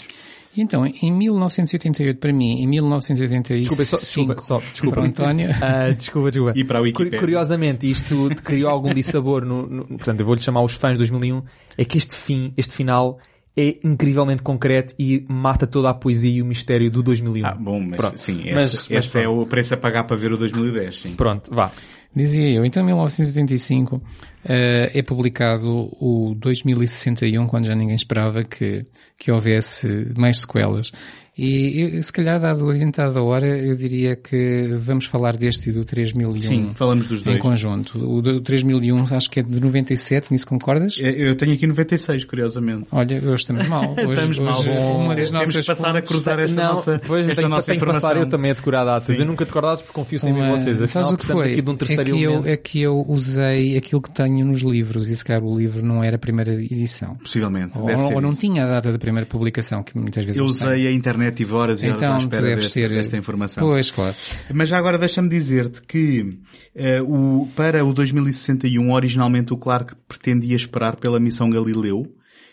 E 0.57 0.63
então, 0.63 0.85
em 0.87 1.13
1988 1.13 2.19
para 2.19 2.33
mim, 2.33 2.63
em 2.63 2.67
1985 2.67 3.77
Desculpa, 3.77 3.85
só, 3.85 3.97
desculpa, 3.97 4.43
só, 4.43 4.59
desculpa. 4.73 4.95
para 4.97 5.03
o 5.03 5.07
António, 5.07 5.49
Ah, 5.63 5.91
desculpa, 5.93 6.31
desculpa. 6.31 6.53
E 6.59 6.65
para 6.65 6.79
a 6.79 6.83
Wikipédia. 6.83 7.19
Curiosamente, 7.21 7.89
isto 7.91 8.29
te 8.31 8.43
criou 8.43 8.69
algum 8.71 8.93
dissabor 8.93 9.45
no, 9.45 9.67
no- 9.67 9.85
portanto, 9.87 10.21
eu 10.21 10.27
vou-lhe 10.27 10.41
chamar 10.41 10.63
os 10.63 10.73
fãs 10.73 10.93
de 10.93 10.99
2001, 10.99 11.43
é 11.77 11.85
que 11.85 11.99
este 11.99 12.15
fim, 12.17 12.53
este 12.57 12.75
final, 12.75 13.19
é 13.61 13.77
incrivelmente 13.83 14.41
concreto 14.43 14.95
e 14.97 15.25
mata 15.29 15.67
toda 15.67 15.91
a 15.91 15.95
poesia 15.95 16.31
e 16.31 16.41
o 16.41 16.47
mistério 16.47 16.89
do 16.91 17.03
2001. 17.03 17.45
Ah, 17.45 17.55
bom, 17.55 17.81
mas 17.81 17.97
Pronto. 17.97 18.19
sim, 18.19 18.43
esse, 18.43 18.55
Mas- 18.55 18.75
esse 18.75 18.93
mas 18.95 19.15
é 19.17 19.29
o 19.29 19.45
preço 19.47 19.75
a 19.75 19.77
pagar 19.77 20.05
para 20.05 20.17
ver 20.17 20.33
o 20.33 20.37
2010, 20.37 20.95
sim. 20.95 21.15
Pronto, 21.17 21.53
vá. 21.53 21.73
Dizia 22.15 22.49
eu, 22.51 22.65
então 22.65 22.83
em 22.83 22.87
1985, 22.87 24.01
Uh, 24.45 24.89
é 24.95 25.03
publicado 25.03 25.91
o 26.01 26.35
2061, 26.39 27.47
quando 27.49 27.67
já 27.67 27.75
ninguém 27.75 27.97
esperava 27.97 28.45
que, 28.45 28.87
que 29.19 29.31
houvesse 29.31 30.11
mais 30.17 30.41
sequelas. 30.41 30.91
E 31.39 31.97
eu, 31.97 32.03
se 32.03 32.13
calhar, 32.13 32.41
dado 32.41 32.65
o 32.67 32.71
adiantado 32.71 33.15
da 33.15 33.23
hora, 33.23 33.47
eu 33.47 33.77
diria 33.77 34.17
que 34.17 34.75
vamos 34.79 35.05
falar 35.05 35.37
deste 35.37 35.71
e 35.71 35.73
do 35.73 35.85
3001 35.85 36.41
Sim, 36.41 36.71
falamos 36.75 37.07
dos 37.07 37.21
em 37.21 37.25
dois. 37.25 37.39
conjunto. 37.39 37.97
O 37.99 38.21
do 38.21 38.41
3001 38.41 39.05
acho 39.15 39.31
que 39.31 39.39
é 39.39 39.43
de 39.45 39.61
97, 39.61 40.33
nisso 40.33 40.47
concordas? 40.47 40.99
É, 41.01 41.29
Eu 41.29 41.37
tenho 41.37 41.53
aqui 41.55 41.67
96, 41.67 42.25
curiosamente. 42.25 42.87
Olha, 42.91 43.19
hoje 43.23 43.35
estamos 43.37 43.69
mal. 43.69 43.95
Hoje, 43.99 44.13
Estamos 44.15 44.39
mal. 44.41 44.59
hoje 44.59 44.69
uma 44.71 45.15
das 45.15 45.31
Temos 45.31 45.31
nossas 45.47 45.57
que 45.65 45.67
passar 45.73 45.97
a 45.97 46.03
cruzar 46.03 46.41
esta 46.41 46.61
não, 46.63 46.71
nossa, 46.75 47.01
pois, 47.07 47.21
esta 47.29 47.35
tenho, 47.37 47.49
nossa 47.49 47.67
tenho 47.67 47.79
que 47.79 47.85
informação. 47.85 48.09
passar 48.11 48.21
eu 48.21 48.29
também 48.29 48.51
a 48.51 48.55
decorar 48.55 48.85
datas. 48.85 49.15
Sim. 49.17 49.23
Eu 49.23 49.27
nunca 49.27 49.45
decoro 49.45 49.67
datas 49.67 49.83
porque 49.83 49.95
confio 49.95 50.19
sempre 50.19 50.41
em 50.41 50.43
Uma- 50.45 50.57
vocês. 50.57 50.77
Sabes 50.79 50.97
Afinal, 50.97 51.13
o 51.13 51.17
que 51.17 51.27
foi? 51.27 51.53
aqui 51.53 51.63
de 51.63 51.71
um 51.71 51.77
terceiro 51.77 52.03
é, 52.03 52.05
que 52.05 52.23
eu, 52.25 52.47
é 52.47 52.57
que 52.57 52.83
eu 52.83 53.05
usei 53.07 53.77
aquilo 53.77 54.03
que 54.03 54.11
tenho 54.11 54.45
nos 54.45 54.63
livros 54.63 55.09
e 55.09 55.15
se 55.17 55.25
calhar 55.25 55.45
o 55.45 55.57
livro 55.57 55.85
não 55.85 56.03
era 56.03 56.17
a 56.17 56.19
primeira 56.19 56.53
edição. 56.55 57.15
Possivelmente. 57.17 57.77
Ou, 57.79 57.89
ou 58.15 58.21
não 58.21 58.31
isso. 58.31 58.41
tinha 58.41 58.65
a 58.65 58.67
data 58.69 58.91
da 58.91 58.99
primeira 58.99 59.27
publicação, 59.27 59.83
que 59.85 59.97
muitas 59.97 60.25
vezes 60.25 60.39
Eu 60.41 60.47
usei 60.47 60.87
a 60.89 60.93
internet, 60.93 61.28
tive 61.33 61.53
horas 61.55 61.83
e 61.83 61.87
horas 61.87 62.01
Então, 62.03 62.15
à 62.15 62.19
tu 62.19 62.23
espera 62.25 62.57
deste- 62.57 62.73
ter... 62.75 62.89
desta 62.89 63.17
informação. 63.17 63.63
Pois, 63.67 63.91
claro. 63.91 64.15
Mas 64.53 64.69
já 64.69 64.79
agora 64.79 64.99
deixa-me 64.99 65.29
dizer-te 65.29 65.83
que 65.83 66.39
eh, 66.75 67.01
o, 67.03 67.49
para 67.57 67.85
o 67.85 67.93
2061, 67.93 68.93
originalmente 68.93 69.53
o 69.53 69.57
Clark 69.57 69.95
pretendia 70.07 70.57
esperar 70.57 70.97
pela 70.97 71.19
missão 71.21 71.49
Galileu, 71.51 72.07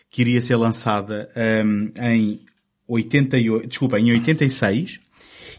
que 0.09 0.21
iria 0.21 0.41
ser 0.41 0.55
lançada 0.57 1.29
ehm, 1.35 1.91
em 1.99 2.39
88, 2.87 3.67
desculpa, 3.67 3.99
em 3.99 4.11
86, 4.11 4.99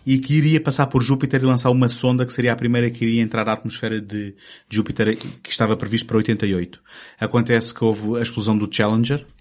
e 0.06 0.18
que 0.18 0.34
iria 0.34 0.60
passar 0.60 0.86
por 0.86 1.02
Júpiter 1.02 1.42
e 1.42 1.44
lançar 1.44 1.70
uma 1.70 1.88
sonda 1.88 2.24
que 2.24 2.32
seria 2.32 2.52
a 2.52 2.56
primeira 2.56 2.88
que 2.90 3.04
iria 3.04 3.20
entrar 3.22 3.48
à 3.48 3.52
atmosfera 3.54 4.00
de, 4.00 4.30
de 4.68 4.76
Júpiter, 4.76 5.16
que 5.42 5.50
estava 5.50 5.76
previsto 5.76 6.06
para 6.06 6.18
88. 6.18 6.80
Acontece 7.18 7.74
que 7.74 7.84
houve 7.84 8.16
a 8.18 8.22
explosão 8.22 8.56
do 8.56 8.68
Challenger, 8.72 9.26
Uh, 9.26 9.35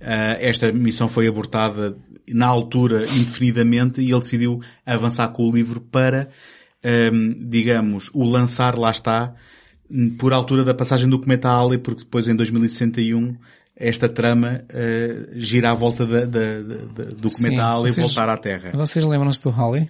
esta 0.00 0.72
missão 0.72 1.06
foi 1.08 1.26
abortada 1.28 1.96
na 2.28 2.46
altura 2.46 3.04
indefinidamente 3.06 4.00
e 4.00 4.10
ele 4.10 4.20
decidiu 4.20 4.60
avançar 4.86 5.28
com 5.28 5.48
o 5.48 5.52
livro 5.52 5.80
para, 5.80 6.28
um, 7.12 7.34
digamos, 7.48 8.10
o 8.14 8.24
lançar, 8.24 8.76
lá 8.78 8.90
está, 8.90 9.34
por 10.18 10.32
altura 10.32 10.64
da 10.64 10.72
passagem 10.74 11.08
do 11.08 11.18
cometa 11.18 11.48
Halley, 11.48 11.78
porque 11.78 12.04
depois 12.04 12.26
em 12.28 12.36
2061 12.36 13.36
esta 13.76 14.08
trama 14.08 14.62
uh, 14.70 15.30
gira 15.40 15.70
à 15.70 15.74
volta 15.74 16.06
da, 16.06 16.20
da- 16.26 16.60
da- 16.60 17.04
do 17.04 17.30
cometa 17.30 17.56
Sim, 17.56 17.56
Halley 17.56 17.90
e 17.90 17.94
vocês- 17.94 18.06
voltar 18.06 18.28
à 18.28 18.36
Terra. 18.36 18.70
Vocês 18.74 19.04
lembram-se 19.04 19.42
do 19.42 19.50
Halley? 19.50 19.88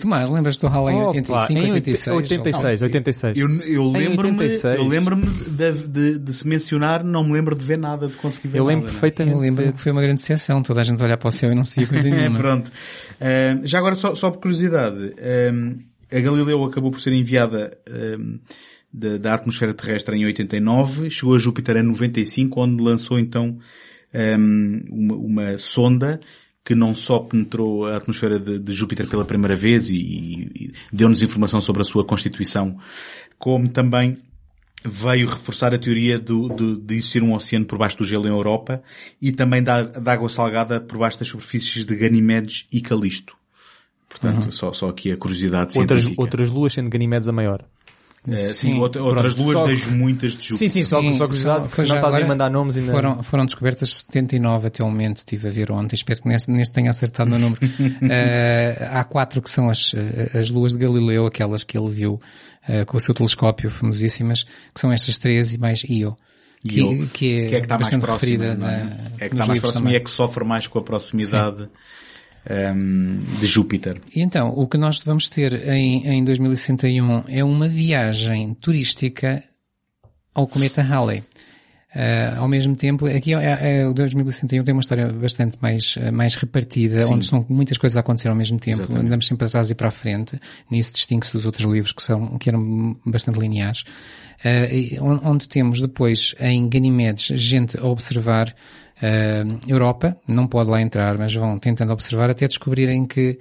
Tomás, 0.00 0.28
lembras-te 0.28 0.60
do 0.62 0.66
em 0.66 1.02
Opa, 1.02 1.06
85, 1.08 1.52
em 1.52 1.70
86? 1.72 2.16
86, 2.16 2.82
86. 2.82 3.38
Eu, 3.38 3.48
eu 3.60 3.82
Em 3.84 3.92
lembro-me, 3.92 4.40
86. 4.40 4.74
eu 4.76 4.84
lembro-me 4.88 5.26
de, 5.26 5.72
de- 5.86 6.18
de 6.18 6.32
se 6.32 6.48
mencionar, 6.48 7.04
não 7.04 7.22
me 7.22 7.32
lembro 7.32 7.54
de 7.54 7.62
ver 7.62 7.78
nada, 7.78 8.08
de 8.08 8.14
conseguir 8.14 8.48
ver 8.48 8.58
Eu 8.58 8.64
nada. 8.64 8.74
lembro 8.74 8.84
não 8.86 8.88
é? 8.88 8.92
perfeitamente. 9.00 9.36
Eu 9.36 9.40
lembro 9.40 9.72
que 9.72 9.80
foi 9.80 9.92
uma 9.92 10.02
grande 10.02 10.16
decepção. 10.20 10.62
Toda 10.64 10.80
a 10.80 10.82
gente 10.82 11.00
olhar 11.00 11.16
para 11.16 11.28
o 11.28 11.30
céu 11.30 11.52
e 11.52 11.54
não 11.54 11.62
sabia 11.62 11.86
coisa 11.88 12.08
É, 12.10 12.10
nenhuma. 12.10 12.38
pronto. 12.38 12.72
Ahm, 13.20 13.60
já 13.64 13.78
agora, 13.78 13.94
só, 13.94 14.16
só 14.16 14.32
por 14.32 14.40
curiosidade, 14.40 15.14
ahm, 15.20 15.74
a 16.10 16.18
Galileu 16.20 16.64
acabou 16.64 16.90
por 16.90 17.00
ser 17.00 17.12
enviada 17.12 17.78
ahm, 17.88 18.38
da, 18.92 19.16
da 19.16 19.34
atmosfera 19.34 19.72
terrestre 19.74 20.16
em 20.16 20.24
89, 20.26 21.08
chegou 21.08 21.36
a 21.36 21.38
Júpiter 21.38 21.76
em 21.76 21.84
95, 21.84 22.60
onde 22.60 22.82
lançou 22.82 23.16
então 23.18 23.56
ahm, 24.12 24.80
uma, 24.90 25.14
uma 25.14 25.58
sonda 25.58 26.18
que 26.68 26.74
não 26.74 26.94
só 26.94 27.18
penetrou 27.20 27.86
a 27.86 27.96
atmosfera 27.96 28.38
de, 28.38 28.58
de 28.58 28.72
Júpiter 28.74 29.08
pela 29.08 29.24
primeira 29.24 29.56
vez 29.56 29.88
e, 29.88 29.96
e 29.96 30.72
deu-nos 30.92 31.22
informação 31.22 31.62
sobre 31.62 31.80
a 31.80 31.84
sua 31.86 32.04
constituição, 32.04 32.76
como 33.38 33.70
também 33.70 34.18
veio 34.84 35.26
reforçar 35.26 35.72
a 35.72 35.78
teoria 35.78 36.18
do, 36.18 36.46
do- 36.48 36.76
de 36.76 36.96
existir 36.96 37.22
um 37.22 37.32
oceano 37.32 37.64
por 37.64 37.78
baixo 37.78 37.96
do 37.96 38.04
gelo 38.04 38.26
em 38.26 38.30
Europa 38.30 38.82
e 39.18 39.32
também 39.32 39.62
da, 39.62 39.82
da 39.82 40.12
água 40.12 40.28
salgada 40.28 40.78
por 40.78 40.98
baixo 40.98 41.18
das 41.18 41.28
superfícies 41.28 41.86
de 41.86 41.96
Ganimedes 41.96 42.66
e 42.70 42.82
Calisto. 42.82 43.34
Portanto, 44.06 44.52
só, 44.52 44.70
só 44.74 44.90
aqui 44.90 45.10
a 45.10 45.16
curiosidade 45.16 45.78
Outras, 45.78 46.00
científica. 46.02 46.20
outras 46.20 46.50
luas 46.50 46.74
sendo 46.74 46.90
Ganimedes 46.90 47.30
a 47.30 47.32
maior. 47.32 47.64
Eh, 48.30 48.36
sim, 48.36 48.52
Sim, 48.74 48.78
outra- 48.80 49.02
outras 49.02 49.34
pronto. 49.34 49.46
luas 49.52 49.58
Só- 49.58 49.66
das 49.86 49.86
muitas 49.96 50.32
de 50.36 50.44
Júpiter. 50.48 50.58
Sim, 50.58 50.68
sim, 50.68 50.82
só, 50.84 51.00
Sim, 51.00 51.12
só 51.16 51.24
curiosidade, 51.26 51.60
só- 51.60 51.66
porque 51.68 51.86
já 51.86 51.96
estás 51.96 52.14
a 52.14 52.26
mandar 52.26 52.50
nomes 52.50 52.76
ainda. 52.76 52.92
Foram, 52.92 53.22
foram 53.22 53.46
descobertas 53.46 53.94
79 53.94 54.66
até 54.66 54.82
o 54.82 54.86
momento, 54.86 55.18
estive 55.18 55.48
a 55.48 55.50
ver 55.50 55.72
ontem, 55.72 55.94
espero 55.94 56.20
que 56.22 56.28
neste, 56.28 56.50
neste 56.50 56.74
tenha 56.74 56.90
acertado 56.90 57.30
no 57.30 57.38
número. 57.38 57.60
Eh, 58.10 58.88
há 58.92 59.04
quatro 59.04 59.40
que 59.42 59.50
são 59.50 59.68
as, 59.68 59.92
eh, 59.94 60.38
as 60.38 60.50
luas 60.50 60.72
de 60.72 60.78
Galileu, 60.78 61.26
aquelas 61.26 61.64
que 61.64 61.76
ele 61.78 61.90
viu 61.90 62.20
eh, 62.68 62.84
com 62.84 62.96
o 62.96 63.00
seu 63.00 63.14
telescópio, 63.14 63.70
famosíssimas, 63.70 64.44
que 64.74 64.80
são 64.80 64.92
estas 64.92 65.16
três 65.18 65.54
e 65.54 65.58
mais 65.58 65.82
Io. 65.84 66.16
Que, 66.66 66.80
Io, 66.80 67.06
que 67.08 67.38
é, 67.44 67.48
que 67.48 67.54
é 67.54 67.58
que 67.60 67.64
está 67.66 67.78
mais 67.78 67.96
próxima, 67.96 68.54
não 68.54 68.68
é? 68.68 68.96
É 69.20 69.28
que 69.28 69.34
está 69.36 69.46
mais 69.46 69.60
próxima 69.60 69.80
também. 69.82 69.92
e 69.94 69.96
é 69.96 70.00
que 70.00 70.10
sofre 70.10 70.44
mais 70.44 70.66
com 70.66 70.78
a 70.80 70.82
proximidade 70.82 71.68
ehm, 72.48 73.18
de 73.40 73.46
Júpiter. 73.46 74.00
E 74.14 74.20
então, 74.22 74.48
o 74.56 74.66
que 74.66 74.78
nós 74.78 75.00
vamos 75.02 75.28
ter 75.28 75.52
em, 75.68 76.06
em 76.06 76.24
2061 76.24 77.24
é 77.28 77.44
uma 77.44 77.68
viagem 77.68 78.54
turística 78.54 79.42
ao 80.34 80.46
cometa 80.46 80.82
Halley. 80.82 81.22
Ah, 81.94 82.36
ao 82.38 82.48
mesmo 82.48 82.76
tempo, 82.76 83.06
aqui 83.06 83.34
é, 83.34 83.80
é, 83.80 83.86
o 83.88 83.94
2061 83.94 84.62
tem 84.62 84.74
uma 84.74 84.80
história 84.80 85.08
bastante 85.10 85.56
mais, 85.60 85.94
eh, 85.98 86.10
mais 86.10 86.34
repartida, 86.36 87.00
Sim. 87.00 87.14
onde 87.14 87.24
são 87.26 87.44
muitas 87.48 87.78
coisas 87.78 87.96
a 87.96 88.00
acontecer 88.00 88.28
ao 88.28 88.34
mesmo 88.36 88.58
tempo, 88.58 88.82
Exatamente. 88.82 89.06
andamos 89.06 89.26
sempre 89.26 89.46
atrás 89.46 89.70
e 89.70 89.74
para 89.74 89.88
a 89.88 89.90
frente, 89.90 90.38
nisso 90.70 90.92
distingue-se 90.92 91.32
dos 91.32 91.46
outros 91.46 91.64
livros 91.70 91.92
que 91.92 92.02
são, 92.02 92.36
que 92.36 92.50
eram 92.50 92.94
bastante 93.06 93.40
lineares. 93.40 93.84
On- 95.00 95.20
onde 95.30 95.48
temos 95.48 95.80
depois 95.80 96.34
em 96.38 96.68
Ganimedes 96.68 97.40
gente 97.40 97.78
a 97.78 97.84
observar 97.86 98.54
ah, 99.02 99.44
Europa, 99.66 100.16
não 100.26 100.46
pode 100.46 100.70
lá 100.70 100.80
entrar, 100.80 101.16
mas 101.18 101.32
vão 101.34 101.58
tentando 101.58 101.92
observar 101.92 102.30
até 102.30 102.46
descobrirem 102.46 103.06
que 103.06 103.38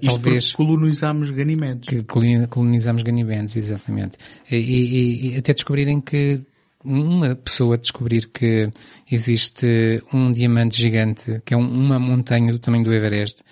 Isto 0.00 0.06
talvez 0.06 0.52
porque 0.52 0.56
colonizámos 0.64 1.30
Ganimedes. 1.30 1.88
que 1.88 2.02
coloni- 2.04 2.46
colonizamos 2.46 3.02
Ganimedes, 3.02 3.56
exatamente. 3.56 4.16
E, 4.50 4.56
e- 4.56 5.34
e 5.34 5.36
até 5.36 5.52
descobrirem 5.52 6.00
que 6.00 6.40
uma 6.84 7.34
pessoa 7.34 7.76
descobrir 7.78 8.28
que 8.32 8.68
existe 9.10 10.02
um 10.12 10.32
diamante 10.32 10.80
gigante, 10.80 11.40
que 11.44 11.54
é 11.54 11.56
um- 11.56 11.68
uma 11.68 11.98
montanha 11.98 12.52
do 12.52 12.58
tamanho 12.58 12.84
do 12.84 12.92
Everest, 12.92 13.42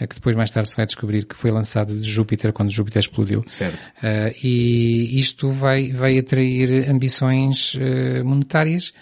eh, 0.00 0.06
que 0.06 0.14
depois 0.16 0.34
mais 0.34 0.50
tarde 0.50 0.70
se 0.70 0.76
vai 0.76 0.86
descobrir 0.86 1.24
que 1.26 1.36
foi 1.36 1.50
lançado 1.50 2.00
de 2.00 2.08
Júpiter 2.10 2.52
quando 2.52 2.70
Júpiter 2.70 3.00
explodiu. 3.00 3.42
Certo. 3.46 3.76
Uh, 4.02 4.34
e 4.42 5.20
isto 5.20 5.50
vai, 5.50 5.92
vai 5.92 6.18
atrair 6.18 6.88
ambições 6.90 7.74
uh, 7.74 8.24
monetárias 8.24 8.92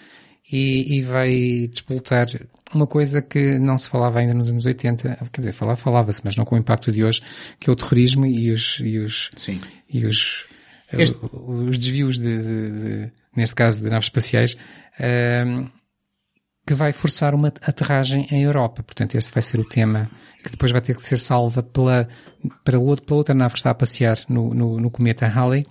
e, 0.51 0.97
e 0.97 1.01
vai 1.01 1.67
despoltar 1.67 2.27
uma 2.73 2.85
coisa 2.87 3.21
que 3.21 3.57
não 3.59 3.77
se 3.77 3.89
falava 3.89 4.19
ainda 4.19 4.33
nos 4.33 4.49
anos 4.49 4.65
80, 4.65 5.17
quer 5.31 5.41
dizer, 5.41 5.53
falava, 5.53 5.77
falava-se, 5.77 6.21
mas 6.23 6.35
não 6.35 6.45
com 6.45 6.55
o 6.55 6.57
impacto 6.57 6.91
de 6.91 7.03
hoje, 7.03 7.21
que 7.59 7.69
é 7.69 7.73
o 7.73 7.75
terrorismo 7.75 8.25
e 8.25 8.51
os, 8.51 8.79
e 8.83 8.97
os, 8.99 9.31
Sim. 9.35 9.59
e 9.91 10.05
os, 10.05 10.45
Este- 10.91 11.17
uh, 11.17 11.67
os 11.69 11.77
desvios 11.77 12.19
de, 12.19 12.37
de- 12.41 12.71
de- 12.71 13.11
neste 13.35 13.55
caso 13.55 13.81
de 13.81 13.89
naves 13.89 14.05
espaciais, 14.07 14.55
um, 15.47 15.67
que 16.67 16.73
vai 16.75 16.93
forçar 16.93 17.33
uma 17.33 17.47
aterragem 17.47 18.27
em 18.31 18.43
Europa. 18.43 18.83
Portanto, 18.83 19.15
esse 19.15 19.31
vai 19.31 19.41
ser 19.41 19.59
o 19.59 19.63
tema 19.65 20.09
que 20.43 20.51
depois 20.51 20.71
vai 20.71 20.81
ter 20.81 20.95
que 20.95 21.01
ser 21.01 21.17
salva 21.17 21.63
pela, 21.63 22.07
para 22.63 22.77
outro, 22.79 23.05
pela 23.05 23.17
outra 23.17 23.33
nave 23.33 23.53
que 23.53 23.59
está 23.59 23.71
a 23.71 23.75
passear 23.75 24.19
no, 24.29 24.53
no, 24.53 24.79
no 24.79 24.91
cometa 24.91 25.25
Halley, 25.25 25.61
eh, 25.61 25.67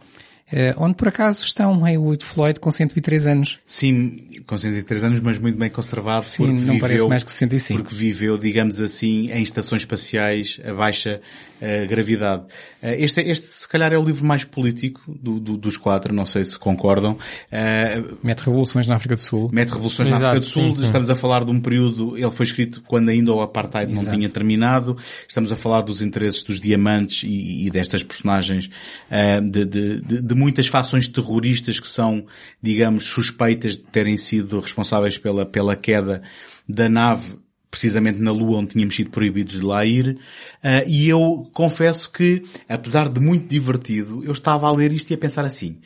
onde 0.79 0.95
por 0.95 1.09
acaso 1.09 1.45
está 1.45 1.69
um 1.69 1.85
Haywood 1.85 2.25
Floyd 2.25 2.59
com 2.61 2.71
103 2.71 3.27
anos. 3.27 3.59
Sim, 3.67 4.17
com 4.47 4.57
103 4.57 5.05
anos, 5.05 5.21
mas 5.21 5.39
muito 5.39 5.59
bem 5.59 5.69
conservado. 5.71 6.25
Sim, 6.25 6.37
porque 6.47 6.53
não 6.53 6.59
viveu, 6.75 6.81
parece 6.81 7.09
mais 7.09 7.25
que 7.25 7.31
65. 7.31 7.83
Porque 7.83 7.95
viveu, 7.95 8.39
digamos 8.39 8.81
assim, 8.81 9.31
em 9.31 9.43
estações 9.43 9.83
espaciais 9.83 10.59
a 10.65 10.73
baixa 10.73 11.21
eh, 11.61 11.87
gravidade. 11.87 12.45
Eh, 12.81 13.03
este, 13.05 13.21
este, 13.21 13.47
se 13.49 13.69
calhar, 13.69 13.93
é 13.93 13.99
o 13.99 14.05
livro 14.05 14.25
mais 14.25 14.45
político 14.45 15.01
do, 15.21 15.39
do- 15.39 15.57
dos 15.57 15.77
quatro, 15.77 16.15
não 16.15 16.25
sei 16.25 16.45
se 16.45 16.59
concordam. 16.59 17.19
Eh, 17.51 18.03
Mete 18.23 18.41
revoluções 18.41 18.87
na 18.87 18.97
África 18.97 19.15
do 19.15 19.21
Sul. 19.21 19.51
mete 19.53 19.71
revoluções 19.71 20.09
na 20.09 20.17
Exato, 20.17 20.29
África 20.31 20.47
do 20.47 20.51
Sul. 20.51 20.73
sim, 20.73 20.79
sim. 20.81 20.85
Estamos 20.85 21.11
a 21.11 21.17
falar 21.17 21.45
de 21.45 21.51
um 21.51 21.61
período, 21.61 22.17
ele 22.17 22.31
foi 22.31 22.47
escrito 22.47 22.83
quando 22.87 23.09
ainda 23.11 23.33
o 23.33 23.41
apartheid 23.41 23.93
não 23.93 24.01
Exato. 24.01 24.17
tinha 24.17 24.29
terminado. 24.29 24.97
Estamos 25.29 25.53
a 25.53 25.57
falar 25.57 25.83
dos 25.83 26.01
interesses 26.01 26.43
dos 26.43 26.59
diamantes 26.61 27.23
e, 27.25 27.67
e 27.67 27.71
destas 27.71 28.03
personagens 28.03 28.71
eh, 29.11 29.41
de, 29.41 29.65
de- 29.67 30.01
de- 30.01 30.23
de 30.23 30.35
muitas 30.39 30.69
fações 30.69 31.09
terroristas 31.09 31.81
que 31.81 31.89
são, 31.89 32.25
digamos, 32.63 33.05
suspeitas 33.05 33.73
de 33.73 33.85
terem 33.85 34.17
sido 34.17 34.61
responsáveis 34.61 35.19
pela, 35.19 35.45
pela 35.45 35.75
queda 35.75 36.23
da 36.69 36.89
nave 36.89 37.37
precisamente 37.71 38.19
na 38.19 38.33
Lua 38.33 38.59
onde 38.59 38.71
tínhamos 38.71 38.97
sido 38.97 39.11
proibidos 39.11 39.61
de 39.61 39.65
lá 39.65 39.85
ir, 39.85 40.19
Ah, 40.63 40.85
e 40.87 41.07
eu 41.09 41.49
confesso 41.53 42.11
que, 42.11 42.43
apesar 42.67 43.11
de 43.11 43.21
muito 43.21 43.47
divertido, 43.47 44.25
eu 44.25 44.33
estava 44.33 44.67
a 44.67 44.73
ler 44.73 44.91
isto 44.91 45.11
e 45.11 45.15
a 45.15 45.19
pensar 45.19 45.45
assim, 45.45 45.79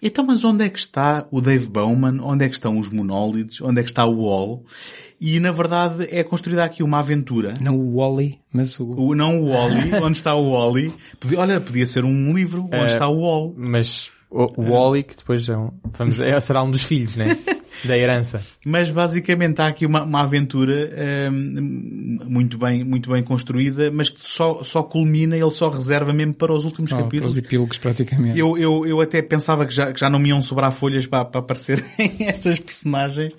então, 0.00 0.24
mas 0.24 0.44
onde 0.44 0.64
é 0.64 0.68
que 0.68 0.78
está 0.78 1.26
o 1.30 1.40
Dave 1.40 1.66
Bowman? 1.66 2.20
Onde 2.20 2.44
é 2.44 2.48
que 2.48 2.54
estão 2.54 2.78
os 2.78 2.88
monólitos? 2.88 3.60
Onde 3.60 3.80
é 3.80 3.82
que 3.82 3.90
está 3.90 4.06
o 4.06 4.20
Wall? 4.20 4.64
E, 5.20 5.40
na 5.40 5.50
verdade, 5.50 6.06
é 6.10 6.22
construída 6.22 6.64
aqui 6.64 6.82
uma 6.82 7.00
aventura. 7.00 7.54
Não 7.60 7.76
o 7.76 7.96
Wally, 7.96 8.38
mas 8.52 8.78
o... 8.78 8.84
O, 8.92 9.14
não 9.14 9.40
o 9.42 9.48
Wally. 9.50 9.94
onde 10.02 10.16
está 10.16 10.34
o 10.34 10.52
Wally? 10.52 10.92
Podia- 11.18 11.40
olha, 11.40 11.60
podia 11.60 11.86
ser 11.86 12.04
um 12.04 12.32
livro. 12.34 12.64
Onde 12.66 12.76
Eh, 12.76 12.86
está 12.86 13.08
o 13.08 13.18
Wall? 13.20 13.52
Mas 13.56 14.12
O, 14.30 14.60
o 14.60 14.70
Wally, 14.70 15.02
que 15.04 15.16
depois 15.16 15.48
é 15.48 15.56
um, 15.56 15.70
vamos, 15.96 16.20
é, 16.20 16.38
será 16.40 16.62
um 16.62 16.70
dos 16.70 16.82
filhos, 16.82 17.16
né? 17.16 17.36
Da 17.84 17.96
herança. 17.96 18.42
Mas 18.66 18.90
basicamente 18.90 19.60
há 19.60 19.68
aqui 19.68 19.86
uma, 19.86 20.02
uma 20.02 20.22
aventura 20.22 20.90
hum, 21.30 22.18
muito, 22.24 22.58
bem, 22.58 22.82
muito 22.82 23.08
bem 23.08 23.22
construída, 23.22 23.88
mas 23.88 24.08
que 24.08 24.18
só, 24.28 24.64
só 24.64 24.82
culmina, 24.82 25.36
ele 25.36 25.50
só 25.52 25.68
reserva 25.68 26.12
mesmo 26.12 26.34
para 26.34 26.52
os 26.52 26.64
últimos 26.64 26.90
Oh, 26.90 26.96
para 26.96 27.04
capítulos. 27.04 27.32
os 27.32 27.38
epílogos 27.38 27.78
praticamente. 27.78 28.36
Eu, 28.36 28.58
eu, 28.58 28.84
eu 28.84 29.00
até 29.00 29.22
pensava 29.22 29.64
que 29.64 29.72
já, 29.72 29.92
que 29.92 30.00
já 30.00 30.10
não 30.10 30.18
me 30.18 30.30
iam 30.30 30.42
sobrar 30.42 30.72
folhas 30.72 31.06
para, 31.06 31.24
para 31.24 31.38
aparecerem 31.40 31.84
estas 32.26 32.58
personagens, 32.58 33.34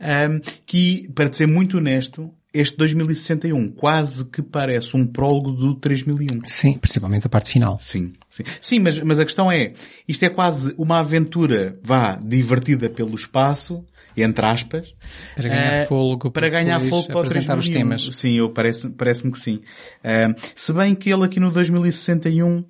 hum, 0.00 0.40
que, 0.64 1.10
para 1.14 1.30
ser 1.30 1.46
muito 1.46 1.76
honesto, 1.76 2.30
este 2.54 2.76
2061 2.78 3.72
quase 3.72 4.24
que 4.24 4.40
parece 4.40 4.96
um 4.96 5.06
prólogo 5.06 5.52
do 5.52 5.74
3001. 5.74 6.46
Sim, 6.46 6.78
principalmente 6.78 7.26
a 7.26 7.30
parte 7.30 7.50
final. 7.50 7.78
Sim, 7.80 8.12
sim. 8.32 8.42
Sim, 8.60 8.80
mas, 8.80 8.98
mas 9.00 9.20
a 9.20 9.24
questão 9.24 9.52
é, 9.52 9.74
isto 10.08 10.24
é 10.24 10.28
quase 10.28 10.74
uma 10.76 10.98
aventura, 10.98 11.78
vá, 11.82 12.16
divertida 12.16 12.90
pelo 12.90 13.14
espaço, 13.14 13.84
entre 14.16 14.44
aspas. 14.44 14.92
Para 15.36 15.48
ganhar 15.48 15.72
eh, 15.74 15.86
fôlego, 15.86 16.30
Para 16.30 16.48
ganhar 16.48 16.80
fogo 16.80 17.06
para 17.06 17.20
apresentar 17.20 17.56
os 17.56 17.68
3001. 17.68 17.72
temas. 17.78 18.16
Sim, 18.16 18.32
eu 18.32 18.50
parece, 18.50 18.90
parece-me 18.90 19.30
que 19.30 19.38
sim. 19.38 19.60
Eh, 20.02 20.34
se 20.56 20.72
bem 20.72 20.94
que 20.94 21.10
ele 21.10 21.24
aqui 21.24 21.38
no 21.38 21.52
2061 21.52 22.64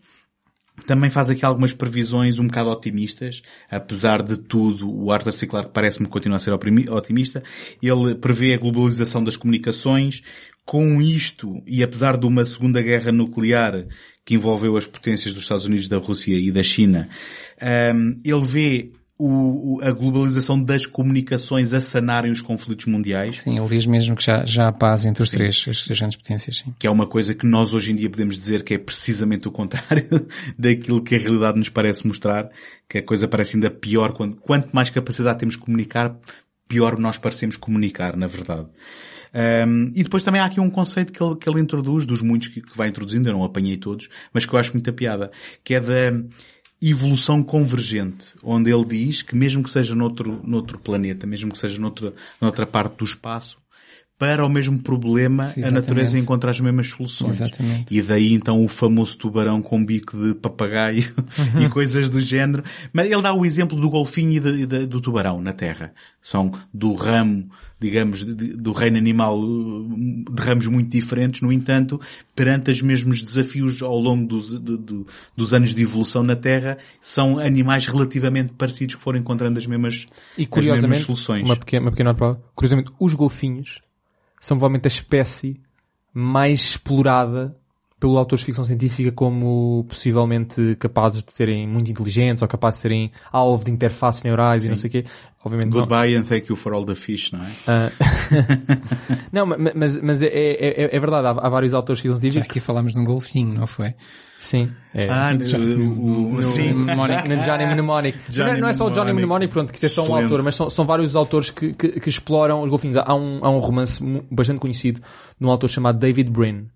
também 0.87 1.11
faz 1.11 1.31
aqui 1.31 1.45
algumas 1.45 1.73
previsões 1.73 2.39
um 2.39 2.47
bocado 2.47 2.71
otimistas, 2.71 3.43
apesar 3.71 4.23
de 4.23 4.37
tudo, 4.37 4.91
o 4.91 5.13
Arthur 5.13 5.33
C. 5.33 5.47
Clarke 5.47 5.71
parece-me 5.73 6.09
continuar 6.09 6.37
a 6.37 6.41
ser 6.41 6.53
otimista. 6.53 7.43
Ele 7.81 8.15
prevê 8.15 8.55
a 8.55 8.59
globalização 8.59 9.23
das 9.23 9.37
comunicações. 9.37 10.23
Com 10.65 11.03
isto, 11.03 11.63
e 11.67 11.83
apesar 11.83 12.17
de 12.17 12.27
uma 12.27 12.47
segunda 12.47 12.81
guerra 12.81 13.11
nuclear 13.11 13.85
que 14.25 14.35
envolveu 14.35 14.77
as 14.77 14.87
potências 14.87 15.35
dos 15.35 15.43
Estados 15.43 15.65
Unidos, 15.65 15.89
da 15.89 15.99
Rússia 15.99 16.37
e 16.37 16.53
da 16.53 16.63
China, 16.63 17.09
hum, 17.95 18.21
ele 18.25 18.45
vê 18.45 18.93
o- 19.25 19.81
a 19.83 19.93
globalização 19.93 20.61
das 20.61 20.85
comunicações 20.85 21.73
a 21.73 21.81
sanarem 21.81 22.33
os 22.33 22.41
conflitos 22.41 22.87
mundiais 22.87 23.41
Sim, 23.41 23.57
ele 23.57 23.69
diz 23.69 23.87
mesmo 23.87 24.17
que 24.17 24.25
já, 24.25 24.45
já 24.45 24.67
há 24.67 24.73
paz 24.73 25.05
entre 25.05 25.23
os 25.23 25.31
Sim. 25.31 25.37
três, 25.37 25.65
as 25.69 25.83
três 25.83 25.99
grandes 25.99 26.17
potências, 26.17 26.57
sim. 26.59 26.75
que 26.77 26.87
é 26.87 26.91
uma 26.91 27.07
coisa 27.07 27.33
que 27.35 27.47
nós 27.47 27.73
hoje 27.73 27.93
em 27.93 27.95
dia 27.95 28.11
podemos 28.11 28.37
dizer 28.37 28.65
que 28.65 28.75
é 28.75 28.79
precisamente 28.79 29.47
o 29.47 29.53
contrário 29.53 30.09
daquilo 30.59 31.03
que 31.03 31.15
a 31.15 31.19
realidade 31.19 31.57
nos 31.57 31.69
parece 31.69 32.05
mostrar, 32.07 32.51
que 32.89 32.99
a 32.99 33.03
coisa 33.03 33.29
parece 33.29 33.57
ainda 33.57 33.71
pior 33.71 34.13
quando, 34.13 34.37
quanto 34.37 34.75
mais 34.75 34.91
capacidade 34.91 35.39
temos 35.39 35.55
de 35.55 35.61
comunicar, 35.61 36.17
pior 36.67 36.99
nós 36.99 37.17
parecemos 37.17 37.57
comunicar, 37.57 38.17
na 38.17 38.27
verdade. 38.27 38.67
Um, 39.35 39.93
e 39.95 40.03
depois 40.03 40.23
também 40.23 40.41
há 40.41 40.45
aqui 40.45 40.61
um 40.61 40.69
conceito 40.71 41.13
que 41.13 41.23
ele, 41.23 41.37
que 41.37 41.49
ele 41.49 41.61
introduz, 41.61 42.05
dos 42.05 42.21
muitos 42.21 42.49
que, 42.49 42.61
que 42.61 42.77
vai 42.77 42.89
introduzindo, 42.89 43.29
eu 43.29 43.33
não 43.33 43.45
apanhei 43.45 43.77
todos, 43.77 44.09
mas 44.33 44.45
que 44.45 44.55
eu 44.55 44.59
acho 44.59 44.73
muita 44.75 44.93
piada, 44.93 45.31
que 45.65 45.75
é 45.75 45.81
da 45.81 46.13
evolução 46.81 47.43
convergente, 47.43 48.35
onde 48.43 48.71
ele 48.73 48.85
diz 48.85 49.23
que 49.23 49.37
mesmo 49.37 49.63
que 49.63 49.71
seja 49.71 49.95
noutro, 49.95 50.41
noutro 50.45 50.79
planeta, 50.79 51.27
mesmo 51.27 51.53
que 51.53 51.59
seja 51.59 51.81
noutra, 51.81 52.13
noutra 52.41 52.67
parte 52.67 52.97
do 52.99 53.05
espaço, 53.05 53.57
para 54.19 54.47
o 54.47 54.49
mesmo 54.49 54.79
problema, 54.79 55.49
Sim, 55.49 55.65
a 55.65 55.71
natureza 55.73 56.17
encontra 56.17 56.49
as 56.51 56.61
mesmas 56.61 56.87
soluções. 56.89 57.41
Exatamente. 57.41 57.93
E 57.93 58.01
daí 58.01 58.33
então 58.33 58.65
o 58.65 58.69
famoso 58.69 59.19
tubarão 59.19 59.61
com 59.61 59.85
bico 59.85 60.17
de 60.17 60.33
papagaio 60.35 61.13
e 61.61 61.69
coisas 61.69 62.09
do 62.09 62.21
género. 62.21 62.63
Mas 62.93 63.11
ele 63.11 63.21
dá 63.21 63.33
o 63.35 63.45
exemplo 63.45 63.81
do 63.81 63.91
golfinho 63.91 64.31
e, 64.33 64.39
de- 64.39 64.67
de- 64.67 64.87
do 64.87 65.01
tubarão 65.01 65.41
na 65.41 65.53
Terra. 65.53 65.93
São 66.21 66.53
do 66.73 66.95
ramo, 66.95 67.51
digamos, 67.83 68.25
de- 68.25 68.35
de- 68.35 68.57
do 68.57 68.73
reino 68.73 68.97
animal 68.97 69.39
uh, 69.39 70.25
de 70.35 70.43
ramos 70.43 70.67
muito 70.67 70.91
diferentes, 70.91 71.41
no 71.43 71.53
entanto, 71.53 72.01
perante 72.35 72.71
os 72.71 72.81
mesmos 72.83 73.21
desafios 73.23 73.83
ao 73.83 73.99
longo 73.99 74.27
dos, 74.27 74.51
do- 74.59 74.79
do- 74.79 75.07
dos 75.37 75.53
anos 75.53 75.75
de 75.75 75.83
evolução 75.83 76.23
na 76.23 76.35
Terra, 76.37 76.79
são 77.01 77.39
animais 77.39 77.87
relativamente 77.87 78.53
parecidos 78.55 78.95
que 78.95 79.03
foram 79.03 79.19
encontrando 79.19 79.59
as 79.59 79.67
mesmas, 79.67 80.07
E 80.37 80.43
as 80.43 80.49
mesmas 80.49 80.49
curiosamente, 80.51 81.01
soluções. 81.03 81.45
uma 81.45 81.57
pequena, 81.57 81.87
uma 81.87 81.91
pequena 81.91 82.15
curiosamente, 82.55 82.93
os 82.99 83.15
golfinhos 83.15 83.81
são 84.41 84.57
provavelmente 84.57 84.87
a 84.87 84.89
espécie 84.89 85.61
mais 86.15 86.61
explorada 86.61 87.57
pelo 88.03 88.19
autor 88.19 88.37
de 88.37 88.45
ficção 88.45 88.65
científica 88.65 89.13
como 89.13 89.85
possivelmente 89.89 90.75
capazes 90.81 91.23
de 91.23 91.33
serem 91.33 91.69
muito 91.69 91.89
inteligentes 91.89 92.43
ou 92.43 92.49
capazes 92.49 92.79
de 92.79 92.83
serem 92.83 93.13
alvo 93.31 93.65
de 93.65 93.71
interfaces 93.71 94.25
neurais 94.25 94.65
e 94.65 94.69
não 94.69 94.75
sei 94.75 94.89
o 94.89 94.91
quê. 94.91 95.05
Obviamente 95.45 95.71
não- 95.73 95.81
Goodbye 95.81 96.17
and 96.17 96.23
thank 96.25 96.47
you 96.51 96.57
for 96.57 96.73
all 96.73 96.85
the 96.85 96.97
fish, 96.97 97.31
não 97.31 97.41
é? 97.45 97.49
Ah, 97.69 97.91
não, 99.33 99.47
ma- 99.47 99.57
ma- 99.57 99.73
mas, 99.75 100.01
mas 100.03 100.21
é, 100.23 100.27
é, 100.27 100.85
é- 100.85 100.97
é 100.97 100.99
verdade, 101.01 101.27
há, 101.29 101.31
há 101.31 101.49
vários 101.49 101.73
autores 101.75 101.99
de 101.99 102.03
ficção 102.03 102.17
Já 102.17 102.21
científica 102.23 102.45
aqui 102.51 102.61
que 102.61 102.67
falámos 102.67 102.93
de 102.93 102.99
um 102.99 103.05
golfinho, 103.05 103.55
não 103.55 103.67
foi? 103.67 103.95
Sim. 104.41 104.73
É. 104.93 105.09
Ah, 105.09 105.33
Já- 105.41 105.59
o, 105.59 105.63
o, 105.63 106.33
no- 106.35 106.43
sim. 106.43 106.73
Mnemonic. 106.73 107.29
Na 107.29 107.37
Johnny 107.37 107.67
Mnemonic. 107.67 108.19
Johnny 108.29 108.51
não, 108.51 108.57
é- 108.57 108.61
não 108.63 108.69
é 108.69 108.73
só 108.73 108.87
o 108.87 108.91
Johnny 108.91 109.13
Mnemonic. 109.13 109.53
Pronto, 109.53 109.71
que 109.73 109.77
isto 109.77 109.87
é 109.87 109.89
só 109.89 110.05
um 110.09 110.15
autor, 110.17 110.43
mas 110.43 110.57
são, 110.57 110.69
são 110.69 110.85
vários 110.85 111.15
autores 111.15 111.51
que, 111.53 111.73
que, 111.73 112.01
que 112.01 112.09
exploram 112.09 112.63
os 112.63 112.69
golfinhos. 112.69 112.97
Há 112.97 113.15
um, 113.15 113.39
há 113.45 113.49
um 113.51 113.59
romance 113.59 114.03
bastante 114.31 114.59
conhecido 114.59 115.01
de 115.41 115.47
um 115.47 115.51
autor 115.51 115.69
chamado 115.71 115.97
David 115.99 116.29
Brin. 116.31 116.67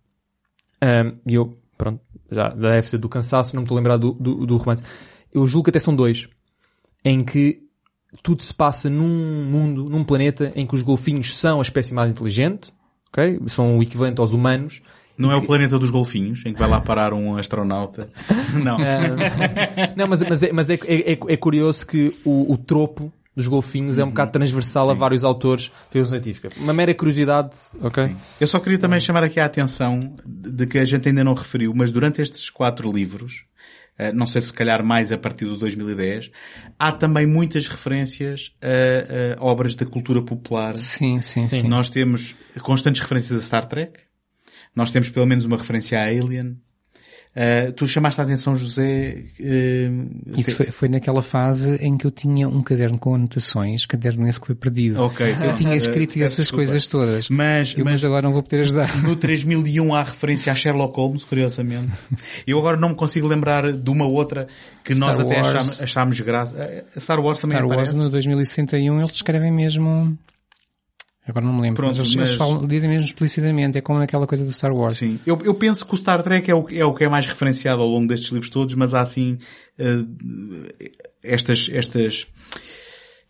E 1.26 1.34
eu, 1.34 1.56
pronto, 1.76 2.00
já 2.30 2.48
deve 2.50 2.88
ser 2.88 2.98
do 2.98 3.08
cansaço, 3.08 3.54
não 3.54 3.62
me 3.62 3.64
estou 3.66 3.76
a 3.76 3.80
lembrar 3.80 3.96
do, 3.96 4.12
do, 4.12 4.46
do 4.46 4.56
romance. 4.56 4.82
Eu 5.32 5.46
julgo 5.46 5.64
que 5.64 5.70
até 5.70 5.78
são 5.78 5.94
dois. 5.94 6.28
Em 7.04 7.24
que 7.24 7.62
tudo 8.22 8.42
se 8.42 8.52
passa 8.54 8.88
num 8.88 9.44
mundo, 9.44 9.88
num 9.88 10.04
planeta 10.04 10.52
em 10.56 10.66
que 10.66 10.74
os 10.74 10.82
golfinhos 10.82 11.36
são 11.38 11.58
a 11.58 11.62
espécie 11.62 11.92
mais 11.94 12.10
inteligente, 12.10 12.72
ok? 13.08 13.40
São 13.46 13.78
o 13.78 13.82
equivalente 13.82 14.20
aos 14.20 14.32
humanos. 14.32 14.80
Não 15.18 15.32
é 15.32 15.36
o 15.36 15.42
planeta 15.42 15.78
dos 15.78 15.90
golfinhos, 15.90 16.44
em 16.44 16.52
que 16.52 16.58
vai 16.58 16.68
lá 16.68 16.78
parar 16.80 17.14
um 17.14 17.36
astronauta. 17.38 18.10
Não. 18.62 18.76
Não, 19.96 20.06
mas, 20.06 20.20
mas, 20.20 20.42
é, 20.42 20.52
mas 20.52 20.68
é, 20.70 20.74
é- 20.74 21.12
é 21.12 21.36
curioso 21.36 21.86
que 21.86 22.14
o, 22.24 22.52
o 22.52 22.58
tropo 22.58 23.10
dos 23.36 23.46
golfinhos 23.46 23.98
é 23.98 24.04
um 24.04 24.08
bocado 24.08 24.32
transversal 24.32 24.90
a 24.90 24.94
vários 24.94 25.22
autores 25.22 25.64
de 25.64 25.70
ficção 25.90 26.06
científica. 26.06 26.48
Uma 26.56 26.72
mera 26.72 26.94
curiosidade, 26.94 27.54
ok? 27.80 28.08
Sim. 28.08 28.16
Eu 28.40 28.46
só 28.46 28.58
queria 28.58 28.78
também 28.78 28.98
chamar 28.98 29.22
aqui 29.22 29.38
a 29.38 29.44
atenção 29.44 30.16
de 30.24 30.66
que 30.66 30.78
a 30.78 30.84
gente 30.86 31.06
ainda 31.08 31.22
não 31.22 31.34
referiu, 31.34 31.74
mas 31.74 31.92
durante 31.92 32.22
estes 32.22 32.48
quatro 32.48 32.90
livros, 32.90 33.44
eh, 33.98 34.10
não 34.10 34.26
sei 34.26 34.40
se 34.40 34.52
calhar 34.52 34.82
mais 34.82 35.12
a 35.12 35.18
partir 35.18 35.44
do 35.44 35.58
2010, 35.58 36.30
há 36.78 36.90
também 36.92 37.26
muitas 37.26 37.68
referências 37.68 38.52
a, 38.62 39.38
a 39.38 39.44
obras 39.44 39.74
da 39.74 39.84
cultura 39.84 40.22
popular. 40.22 40.74
Sim, 40.74 41.20
sim, 41.20 41.44
sim. 41.44 41.68
Nós 41.68 41.90
temos 41.90 42.34
constantes 42.62 43.02
referências 43.02 43.38
a 43.38 43.42
Star 43.42 43.66
Trek, 43.66 44.00
nós 44.74 44.90
temos 44.90 45.10
pelo 45.10 45.26
menos 45.26 45.44
uma 45.44 45.58
referência 45.58 45.98
a 45.98 46.04
Alien. 46.04 46.56
Eh, 47.38 47.70
tu 47.72 47.86
chamaste 47.86 48.18
a 48.18 48.24
atenção, 48.24 48.56
José, 48.56 49.24
eh, 49.38 49.90
Isso 50.38 50.56
foi, 50.56 50.66
foi 50.70 50.88
naquela 50.88 51.20
fase 51.20 51.74
em 51.82 51.94
que 51.98 52.06
eu 52.06 52.10
tinha 52.10 52.48
um 52.48 52.62
caderno 52.62 52.98
com 52.98 53.14
anotações, 53.14 53.84
caderno 53.84 54.26
esse 54.26 54.40
que 54.40 54.46
foi 54.46 54.54
perdido. 54.56 55.02
Ok. 55.02 55.36
Eu 55.44 55.54
tinha 55.54 55.74
escrito 55.76 56.12
Eh, 56.16 56.20
peço 56.20 56.24
essas 56.24 56.36
desculpa. 56.46 56.64
coisas 56.64 56.86
todas. 56.86 57.28
Mas, 57.28 57.74
Eu, 57.76 57.84
mas 57.84 57.96
mas 57.96 58.04
agora 58.06 58.22
não 58.26 58.32
vou 58.32 58.42
poder 58.42 58.60
ajudar. 58.60 58.96
No 59.02 59.14
3001 59.16 59.94
há 59.94 60.02
referência 60.02 60.50
a 60.50 60.56
Sherlock 60.56 60.96
Holmes, 60.98 61.24
curiosamente. 61.24 61.92
Eu 62.46 62.58
agora 62.58 62.78
não 62.78 62.88
me 62.90 62.94
consigo 62.94 63.28
lembrar 63.28 63.70
de 63.70 63.90
uma 63.90 64.06
outra 64.06 64.46
que 64.82 64.94
nós 64.94 65.14
Star 65.16 65.26
até 65.26 65.36
Wars. 65.36 65.48
achámos, 65.48 65.82
achámos 65.82 66.20
graça. 66.20 66.84
Star 66.98 67.20
Wars 67.20 67.38
também 67.40 67.56
Star 67.58 67.66
Wars 67.68 67.88
aparece. 67.90 67.96
no 67.96 68.08
2061 68.08 68.98
eles 68.98 69.10
escrevem 69.10 69.52
mesmo... 69.52 70.16
Agora 71.28 71.44
não 71.44 71.52
me 71.54 71.62
lembro, 71.62 71.76
Pronto, 71.82 71.96
mas 71.96 71.98
eles, 71.98 72.14
mas- 72.14 72.34
falam- 72.34 72.66
dizem 72.66 72.88
mesmo 72.88 73.06
explicitamente, 73.06 73.76
é 73.76 73.80
como 73.80 73.98
naquela 73.98 74.26
coisa 74.28 74.44
do 74.44 74.50
Star 74.52 74.72
Wars. 74.72 74.96
Sim. 74.96 75.18
Eu, 75.26 75.36
eu 75.42 75.54
penso 75.54 75.84
que 75.84 75.92
o 75.92 75.96
Star 75.96 76.22
Trek 76.22 76.48
é 76.48 76.54
o, 76.54 76.66
é 76.70 76.84
o 76.84 76.94
que 76.94 77.02
é 77.04 77.08
mais 77.08 77.26
referenciado 77.26 77.82
ao 77.82 77.88
longo 77.88 78.06
destes 78.06 78.30
livros 78.30 78.48
todos, 78.48 78.74
mas 78.76 78.94
há 78.94 79.00
assim 79.00 79.36
eh, 79.76 80.04
estas, 81.24 81.68
estas 81.72 82.28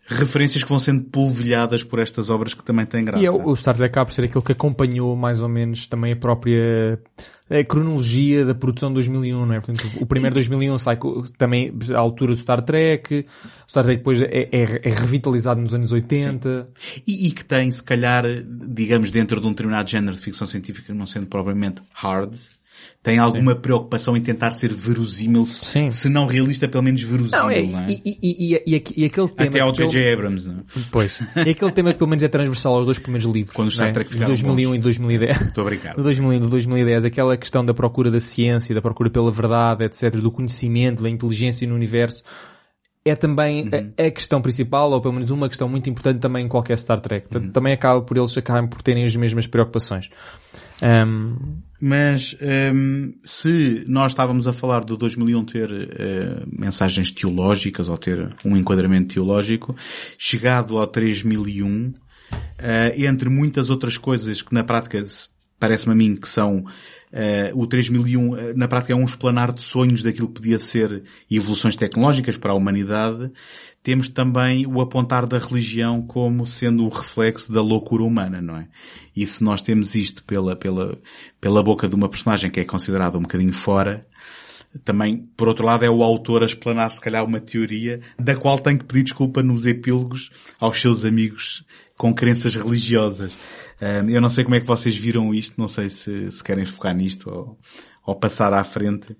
referências 0.06 0.62
que 0.62 0.68
vão 0.68 0.78
sendo 0.78 1.04
polvilhadas 1.04 1.82
por 1.82 1.98
estas 1.98 2.30
obras 2.30 2.54
que 2.54 2.62
também 2.62 2.84
têm 2.86 3.02
graça. 3.02 3.22
E 3.22 3.26
é, 3.26 3.30
o 3.30 3.56
Star 3.56 3.74
Trek 3.74 3.90
acaba 3.90 4.06
por 4.06 4.12
ser 4.12 4.24
aquele 4.24 4.44
que 4.44 4.52
acompanhou 4.52 5.16
mais 5.16 5.40
ou 5.40 5.48
menos 5.48 5.86
também 5.86 6.12
a 6.12 6.16
própria 6.16 6.98
a 7.48 7.62
cronologia 7.64 8.44
da 8.44 8.54
produção 8.54 8.88
de 8.88 8.94
2001, 8.94 9.46
não 9.46 9.54
é? 9.54 9.60
Portanto, 9.60 9.88
o 10.00 10.06
primeiro 10.06 10.34
2001 10.34 10.78
sai 10.78 10.98
também 11.38 11.72
à 11.94 11.98
altura 11.98 12.34
do 12.34 12.40
Star 12.40 12.60
Trek, 12.62 13.24
o 13.66 13.70
Star 13.70 13.84
Trek 13.84 13.98
depois 13.98 14.20
é, 14.20 14.48
é- 14.50 14.80
é 14.82 14.88
revitalizado 14.90 15.60
nos 15.60 15.72
anos 15.72 15.92
80. 15.92 16.68
E, 17.06 17.28
e 17.28 17.30
que 17.30 17.44
tem, 17.44 17.70
se 17.70 17.82
calhar, 17.82 18.24
digamos, 18.68 19.10
dentro 19.10 19.40
de 19.40 19.46
um 19.46 19.50
determinado 19.50 19.88
género 19.88 20.16
de 20.16 20.22
ficção 20.22 20.46
científica, 20.46 20.92
não 20.92 21.06
sendo 21.06 21.26
propriamente 21.26 21.82
hard, 21.92 22.34
tem 23.06 23.20
alguma 23.20 23.54
preocupação 23.54 24.16
em 24.16 24.20
tentar 24.20 24.50
ser 24.50 24.72
verosímil, 24.72 25.46
se, 25.46 25.64
Sim. 25.64 25.90
se 25.92 26.08
não 26.08 26.26
realista, 26.26 26.66
pelo 26.66 26.82
menos 26.82 27.00
verosímil, 27.04 27.40
Não, 27.40 27.48
é, 27.48 27.62
não 27.62 27.78
é? 27.78 27.86
e, 27.88 28.02
e, 28.04 28.18
e, 28.20 28.54
e, 28.56 28.74
e, 28.74 28.84
e 28.96 29.04
aquele 29.04 29.28
tema... 29.28 29.48
Até 29.48 29.60
ao 29.60 29.72
J.J. 29.72 30.12
Abrams, 30.12 30.48
não 30.48 30.58
é? 30.58 30.62
Pois. 30.90 31.20
É 31.36 31.50
aquele 31.50 31.70
tema 31.70 31.92
que 31.92 31.98
pelo 31.98 32.10
menos 32.10 32.24
é 32.24 32.28
transversal 32.28 32.74
aos 32.74 32.84
dois 32.84 32.98
primeiros 32.98 33.32
livros. 33.32 33.54
Quando 33.54 33.68
os 33.68 33.74
Star 33.74 33.90
é? 33.90 33.92
Trek 33.92 34.10
De 34.10 34.14
ficaram 34.14 34.34
2001 34.34 34.70
bons. 34.70 34.76
e 34.76 34.78
2010. 34.80 35.40
Estou 35.42 35.62
a 35.62 35.64
brincar. 35.66 35.94
Do 35.94 36.02
2001 36.02 36.32
e 36.32 36.40
do 36.40 36.48
2010, 36.48 37.04
aquela 37.04 37.36
questão 37.36 37.64
da 37.64 37.72
procura 37.72 38.10
da 38.10 38.18
ciência, 38.18 38.74
da 38.74 38.82
procura 38.82 39.08
pela 39.08 39.30
verdade, 39.30 39.84
etc., 39.84 40.16
do 40.16 40.32
conhecimento, 40.32 41.04
da 41.04 41.08
inteligência 41.08 41.64
no 41.68 41.76
universo, 41.76 42.24
é 43.04 43.14
também 43.14 43.70
a, 43.96 44.06
a 44.06 44.10
questão 44.10 44.42
principal, 44.42 44.90
ou 44.90 45.00
pelo 45.00 45.14
menos 45.14 45.30
uma 45.30 45.48
questão 45.48 45.68
muito 45.68 45.88
importante 45.88 46.18
também 46.18 46.44
em 46.44 46.48
qualquer 46.48 46.76
Star 46.76 46.98
Trek. 46.98 47.28
Portanto, 47.28 47.52
Também 47.52 47.72
acaba 47.72 48.02
por 48.02 48.16
eles 48.16 48.36
acabarem 48.36 48.68
por 48.68 48.82
terem 48.82 49.04
as 49.04 49.14
mesmas 49.14 49.46
preocupações. 49.46 50.10
Um, 50.82 51.62
Mas 51.80 52.34
hum, 52.74 53.14
se 53.22 53.84
nós 53.86 54.12
estávamos 54.12 54.46
a 54.46 54.52
falar 54.52 54.84
do 54.84 54.96
2001 54.96 55.44
ter 55.44 55.70
eh, 55.70 56.42
mensagens 56.50 57.12
teológicas 57.12 57.88
ou 57.88 57.98
ter 57.98 58.34
um 58.44 58.56
enquadramento 58.56 59.14
teológico, 59.14 59.76
chegado 60.18 60.78
ao 60.78 60.86
3001, 60.86 61.92
eh, 62.58 62.94
entre 63.04 63.28
muitas 63.28 63.68
outras 63.68 63.98
coisas 63.98 64.40
que 64.40 64.54
na 64.54 64.64
prática 64.64 65.04
parece-me 65.60 65.92
a 65.92 65.96
mim 65.96 66.16
que 66.16 66.28
são 66.28 66.64
eh, 67.12 67.52
o 67.54 67.66
3001 67.66 68.36
eh, 68.36 68.52
na 68.54 68.68
prática 68.68 68.92
é 68.92 68.96
um 68.96 69.04
esplanar 69.04 69.52
de 69.52 69.62
sonhos 69.62 70.02
daquilo 70.02 70.28
que 70.28 70.34
podia 70.34 70.58
ser 70.58 71.04
evoluções 71.30 71.76
tecnológicas 71.76 72.36
para 72.36 72.52
a 72.52 72.54
humanidade, 72.54 73.30
temos 73.82 74.08
também 74.08 74.66
o 74.66 74.80
apontar 74.80 75.26
da 75.26 75.38
religião 75.38 76.02
como 76.02 76.46
sendo 76.46 76.84
o 76.84 76.88
reflexo 76.88 77.52
da 77.52 77.62
loucura 77.62 78.02
humana, 78.02 78.42
não 78.42 78.56
é? 78.56 78.68
E 79.14 79.24
se 79.26 79.44
nós 79.44 79.62
temos 79.62 79.94
isto 79.94 80.24
pela, 80.24 80.56
pela, 80.56 80.98
pela 81.40 81.62
boca 81.62 81.88
de 81.88 81.94
uma 81.94 82.08
personagem 82.08 82.50
que 82.50 82.60
é 82.60 82.64
considerada 82.64 83.16
um 83.16 83.22
bocadinho 83.22 83.52
fora, 83.52 84.04
também, 84.84 85.28
por 85.36 85.48
outro 85.48 85.64
lado, 85.64 85.84
é 85.84 85.90
o 85.90 86.02
autor 86.02 86.42
a 86.42 86.46
explanar 86.46 86.90
se 86.90 87.00
calhar 87.00 87.24
uma 87.24 87.40
teoria 87.40 88.00
da 88.18 88.36
qual 88.36 88.58
tem 88.58 88.76
que 88.76 88.84
pedir 88.84 89.04
desculpa 89.04 89.42
nos 89.42 89.66
epílogos 89.66 90.30
aos 90.58 90.80
seus 90.80 91.04
amigos 91.04 91.64
com 91.96 92.14
crenças 92.14 92.54
religiosas. 92.54 93.32
Ahm, 93.80 94.08
eu 94.10 94.20
não 94.20 94.30
sei 94.30 94.44
como 94.44 94.56
é 94.56 94.60
que 94.60 94.66
vocês 94.66 94.96
viram 94.96 95.34
isto, 95.34 95.54
não 95.58 95.68
sei 95.68 95.88
se, 95.90 96.30
se 96.30 96.42
querem 96.42 96.64
focar 96.64 96.94
nisto 96.94 97.30
ou, 97.30 97.58
ou 98.04 98.14
passar 98.14 98.52
à 98.52 98.64
frente, 98.64 99.16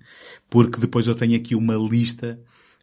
porque 0.49 0.79
depois 0.79 1.07
eu 1.07 1.15
tenho 1.15 1.35
aqui 1.35 1.55
uma 1.55 1.75
lista 1.75 2.39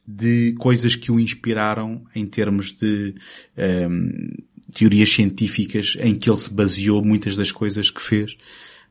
de 0.06 0.54
coisas 0.58 0.94
que 0.94 1.10
o 1.10 1.18
inspiraram 1.18 2.04
em 2.14 2.26
termos 2.26 2.72
de 2.72 3.14
ahm, 3.56 4.30
teorias 4.72 5.10
científicas 5.10 5.96
em 5.98 6.14
que 6.14 6.30
ele 6.30 6.38
se 6.38 6.52
baseou 6.52 7.02
muitas 7.04 7.36
das 7.36 7.50
coisas 7.50 7.90
que 7.90 8.02
fez. 8.02 8.36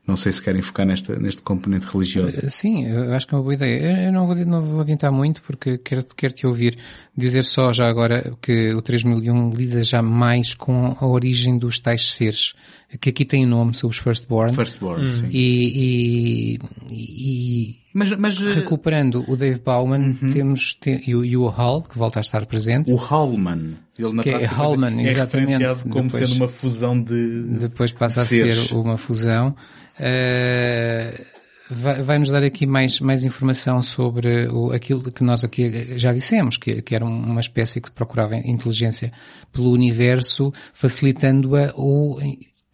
Não 0.06 0.16
sei 0.16 0.32
se 0.32 0.42
querem 0.42 0.60
focar 0.60 0.84
nesta, 0.84 1.18
neste 1.18 1.40
componente 1.40 1.86
religioso. 1.86 2.38
Sim, 2.50 2.86
eu 2.86 3.14
acho 3.14 3.26
que 3.26 3.34
é 3.34 3.38
uma 3.38 3.42
boa 3.42 3.54
ideia. 3.54 4.06
Eu 4.06 4.12
não 4.12 4.26
vou, 4.26 4.36
não 4.36 4.62
vou 4.62 4.80
adiantar 4.80 5.10
muito 5.10 5.40
porque 5.40 5.78
quero, 5.78 6.04
quero 6.14 6.34
te 6.34 6.46
ouvir 6.46 6.78
dizer 7.16 7.44
só 7.44 7.72
já 7.72 7.86
agora 7.88 8.32
que 8.42 8.72
o 8.74 8.82
3001 8.82 9.50
lida 9.50 9.82
já 9.84 10.02
mais 10.02 10.52
com 10.54 10.96
a 10.98 11.06
origem 11.06 11.56
dos 11.58 11.78
tais 11.78 12.10
seres, 12.12 12.54
que 13.00 13.10
aqui 13.10 13.24
tem 13.24 13.44
o 13.44 13.48
nome, 13.48 13.74
são 13.74 13.88
os 13.88 13.98
Firstborn. 13.98 14.54
Firstborn, 14.54 15.12
sim. 15.12 15.26
E, 15.30 16.58
e, 16.58 16.58
e 16.90 17.76
Mas, 17.92 18.12
mas 18.12 18.40
eh, 18.42 18.52
recuperando 18.54 19.24
o 19.28 19.36
Dave 19.36 19.60
Bauman, 19.60 20.12
temos 20.32 20.74
te, 20.74 21.02
e, 21.06 21.14
o, 21.14 21.24
e 21.24 21.36
o 21.36 21.46
Hall, 21.48 21.82
que 21.82 21.96
volta 21.98 22.18
a 22.20 22.22
estar 22.22 22.44
presente. 22.46 22.90
o 22.90 22.96
Hallman, 22.96 23.74
ele 23.98 24.12
na 24.12 24.22
Que 24.22 24.30
é 24.30 24.44
Hallman, 24.44 25.04
é 25.04 25.10
exatamente. 25.10 25.64
como 25.88 26.04
Depois- 26.04 26.28
sendo 26.28 26.34
uma 26.36 26.48
fusão 26.48 27.00
de 27.00 27.42
depois 27.60 27.92
passa 27.92 28.22
a 28.22 28.24
ser 28.24 28.56
uma 28.74 28.96
fusão. 28.96 29.54
Eh, 29.98 31.24
vai- 31.70 32.02
Vai-nos 32.02 32.30
dar 32.30 32.42
aqui 32.42 32.66
mais, 32.66 33.00
mais 33.00 33.24
informação 33.24 33.82
sobre 33.82 34.46
o, 34.48 34.70
aquilo 34.72 35.10
que 35.10 35.24
nós 35.24 35.44
aqui 35.44 35.98
já 35.98 36.12
dissemos, 36.12 36.56
que, 36.56 36.82
que 36.82 36.94
era 36.94 37.04
uma 37.04 37.40
espécie 37.40 37.80
que 37.80 37.90
procurava 37.90 38.36
inteligência 38.36 39.12
pelo 39.52 39.70
universo, 39.70 40.52
facilitando-a 40.72 41.72
ou 41.74 42.20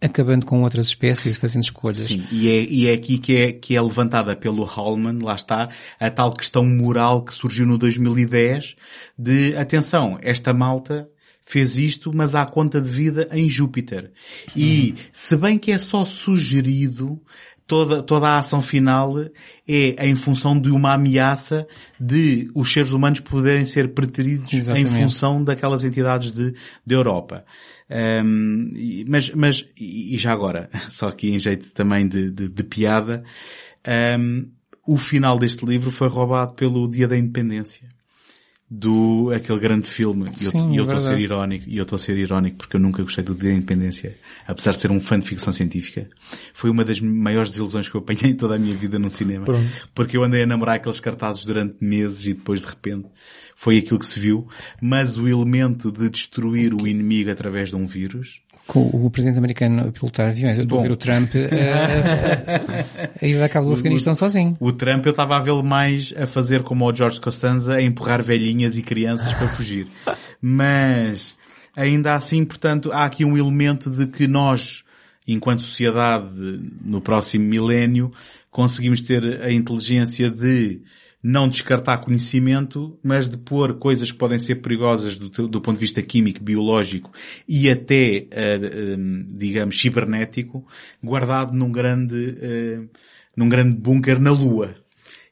acabando 0.01 0.45
com 0.47 0.63
outras 0.63 0.87
espécies 0.87 1.35
e 1.35 1.39
fazendo 1.39 1.63
escolhas. 1.63 1.97
Sim, 2.07 2.25
e 2.31 2.49
é, 2.49 2.63
e 2.63 2.87
é 2.87 2.93
aqui 2.93 3.19
que 3.19 3.35
é, 3.37 3.51
que 3.53 3.75
é 3.75 3.81
levantada 3.81 4.35
pelo 4.35 4.63
Hallman, 4.63 5.19
lá 5.21 5.35
está, 5.35 5.69
a 5.99 6.09
tal 6.09 6.33
questão 6.33 6.65
moral 6.65 7.23
que 7.23 7.33
surgiu 7.33 7.67
no 7.67 7.77
2010 7.77 8.75
de, 9.17 9.55
atenção, 9.55 10.17
esta 10.23 10.53
malta 10.53 11.07
fez 11.45 11.75
isto, 11.77 12.11
mas 12.13 12.33
há 12.33 12.45
conta 12.45 12.81
de 12.81 12.89
vida 12.89 13.27
em 13.31 13.47
Júpiter. 13.49 14.11
E, 14.55 14.95
se 15.11 15.35
bem 15.35 15.57
que 15.57 15.71
é 15.71 15.77
só 15.77 16.05
sugerido, 16.05 17.19
toda, 17.71 18.03
toda 18.03 18.27
a 18.27 18.39
ação 18.39 18.61
final 18.61 19.17
é 19.65 20.05
em 20.05 20.13
função 20.13 20.59
de 20.59 20.69
uma 20.69 20.93
ameaça 20.93 21.65
de 21.97 22.51
os 22.53 22.69
seres 22.69 22.91
humanos 22.91 23.21
poderem 23.21 23.63
ser 23.63 23.93
preteridos 23.93 24.51
em 24.51 24.57
Exatamente. 24.57 24.91
função 24.91 25.41
daquelas 25.41 25.85
entidades 25.85 26.33
de, 26.33 26.53
de 26.85 26.93
Europa. 26.93 27.45
Um, 27.89 28.73
mas, 29.07 29.29
mas, 29.29 29.65
e 29.79 30.15
e 30.15 30.17
já 30.17 30.33
agora, 30.33 30.69
só 30.91 31.07
aqui 31.07 31.29
em 31.29 31.39
jeito 31.39 31.71
também 31.71 32.05
de, 32.09 32.29
de, 32.29 32.49
de 32.49 32.63
piada, 32.65 33.23
um, 34.19 34.49
o 34.85 34.97
final 34.97 35.39
deste 35.39 35.65
livro 35.65 35.91
foi 35.91 36.09
roubado 36.09 36.53
pelo 36.55 36.89
Dia 36.89 37.07
da 37.07 37.17
Independência. 37.17 37.87
Do, 38.73 39.31
aquele 39.35 39.59
grande 39.59 39.85
filme. 39.85 40.27
E 40.29 40.45
eu- 40.45 40.51
Sim, 40.51 40.71
E 40.71 40.77
eu 40.77 40.83
é 40.83 40.87
estou 40.87 40.97
a 40.97 41.01
ser 41.01 41.19
irónico, 41.19 41.65
e 41.67 41.75
eu 41.77 41.83
estou 41.83 41.95
a 41.97 41.99
ser 41.99 42.17
irónico 42.17 42.57
porque 42.59 42.77
eu 42.77 42.79
nunca 42.79 43.03
gostei 43.03 43.21
do 43.21 43.35
Dia 43.35 43.49
da 43.51 43.57
Independência. 43.57 44.15
Apesar 44.47 44.71
de 44.71 44.79
ser 44.79 44.89
um 44.91 44.99
fã 44.99 45.19
de 45.19 45.27
ficção 45.27 45.51
científica. 45.51 46.07
Foi 46.53 46.69
uma 46.69 46.85
das 46.85 47.01
maiores 47.01 47.49
desilusões 47.49 47.89
que 47.89 47.95
eu 47.95 47.99
apanhei 47.99 48.31
em 48.31 48.35
toda 48.37 48.55
a 48.55 48.57
minha 48.57 48.73
vida 48.73 48.97
no 48.97 49.09
cinema. 49.09 49.43
Pronto. 49.43 49.69
Porque 49.93 50.15
eu 50.15 50.23
andei 50.23 50.43
a 50.43 50.47
namorar 50.47 50.75
aqueles 50.77 51.01
cartazes 51.01 51.43
durante 51.43 51.75
meses 51.83 52.25
e 52.25 52.33
depois 52.33 52.61
de 52.61 52.67
repente 52.67 53.07
foi 53.57 53.77
aquilo 53.77 53.99
que 53.99 54.05
se 54.05 54.17
viu. 54.17 54.47
Mas 54.81 55.17
o 55.17 55.27
elemento 55.27 55.91
de 55.91 56.09
destruir 56.09 56.73
o 56.73 56.87
inimigo 56.87 57.29
através 57.29 57.67
de 57.69 57.75
um 57.75 57.85
vírus, 57.85 58.39
Com 58.71 58.83
o 58.83 59.09
presidente 59.09 59.37
americano 59.37 59.89
a 59.89 59.91
pilotar 59.91 60.29
aviões. 60.29 60.57
Eu 60.57 60.63
estou 60.63 60.79
a 60.79 60.83
ver 60.83 60.91
o 60.91 60.95
Trump 60.95 61.35
eh, 61.35 62.85
a 63.21 63.25
ir 63.27 63.43
a 63.43 63.49
cabo 63.49 63.67
do 63.67 63.73
Afeganistão 63.73 64.13
sozinho. 64.13 64.55
O 64.61 64.71
Trump 64.71 65.05
eu 65.05 65.09
estava 65.09 65.35
a 65.35 65.41
vê-lo 65.41 65.61
mais 65.61 66.13
a 66.15 66.25
fazer 66.25 66.63
como 66.63 66.89
o 66.89 66.95
George 66.95 67.19
Costanza, 67.19 67.75
a 67.75 67.81
empurrar 67.81 68.23
velhinhas 68.23 68.77
e 68.77 68.81
crianças 68.81 69.33
para 69.33 69.49
fugir. 69.49 69.87
Mas, 70.41 71.35
ainda 71.75 72.15
assim, 72.15 72.45
portanto, 72.45 72.93
há 72.93 73.03
aqui 73.03 73.25
um 73.25 73.37
elemento 73.37 73.89
de 73.89 74.07
que 74.07 74.25
nós, 74.25 74.85
enquanto 75.27 75.63
sociedade, 75.63 76.29
no 76.81 77.01
próximo 77.01 77.43
milénio, 77.43 78.09
conseguimos 78.49 79.01
ter 79.01 79.41
a 79.41 79.51
inteligência 79.51 80.31
de 80.31 80.79
não 81.23 81.47
descartar 81.47 81.99
conhecimento, 81.99 82.97
mas 83.03 83.29
de 83.29 83.37
pôr 83.37 83.75
coisas 83.77 84.11
que 84.11 84.17
podem 84.17 84.39
ser 84.39 84.55
perigosas 84.55 85.15
do, 85.15 85.47
do 85.47 85.61
ponto 85.61 85.75
de 85.75 85.81
vista 85.81 86.01
químico, 86.01 86.43
biológico 86.43 87.11
e 87.47 87.69
até, 87.69 88.27
eh, 88.31 88.97
digamos, 89.27 89.79
cibernético, 89.79 90.65
guardado 91.03 91.53
num 91.53 91.71
grande, 91.71 92.37
eh, 92.41 92.81
num 93.37 93.47
grande 93.47 93.75
bunker 93.75 94.19
na 94.19 94.31
Lua. 94.31 94.75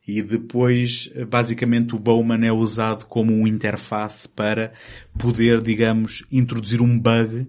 E 0.07 0.23
depois, 0.23 1.11
basicamente, 1.29 1.95
o 1.95 1.99
Bowman 1.99 2.43
é 2.43 2.51
usado 2.51 3.05
como 3.05 3.31
um 3.31 3.45
interface 3.45 4.27
para 4.27 4.73
poder, 5.19 5.61
digamos, 5.61 6.23
introduzir 6.31 6.81
um 6.81 6.97
bug 6.97 7.47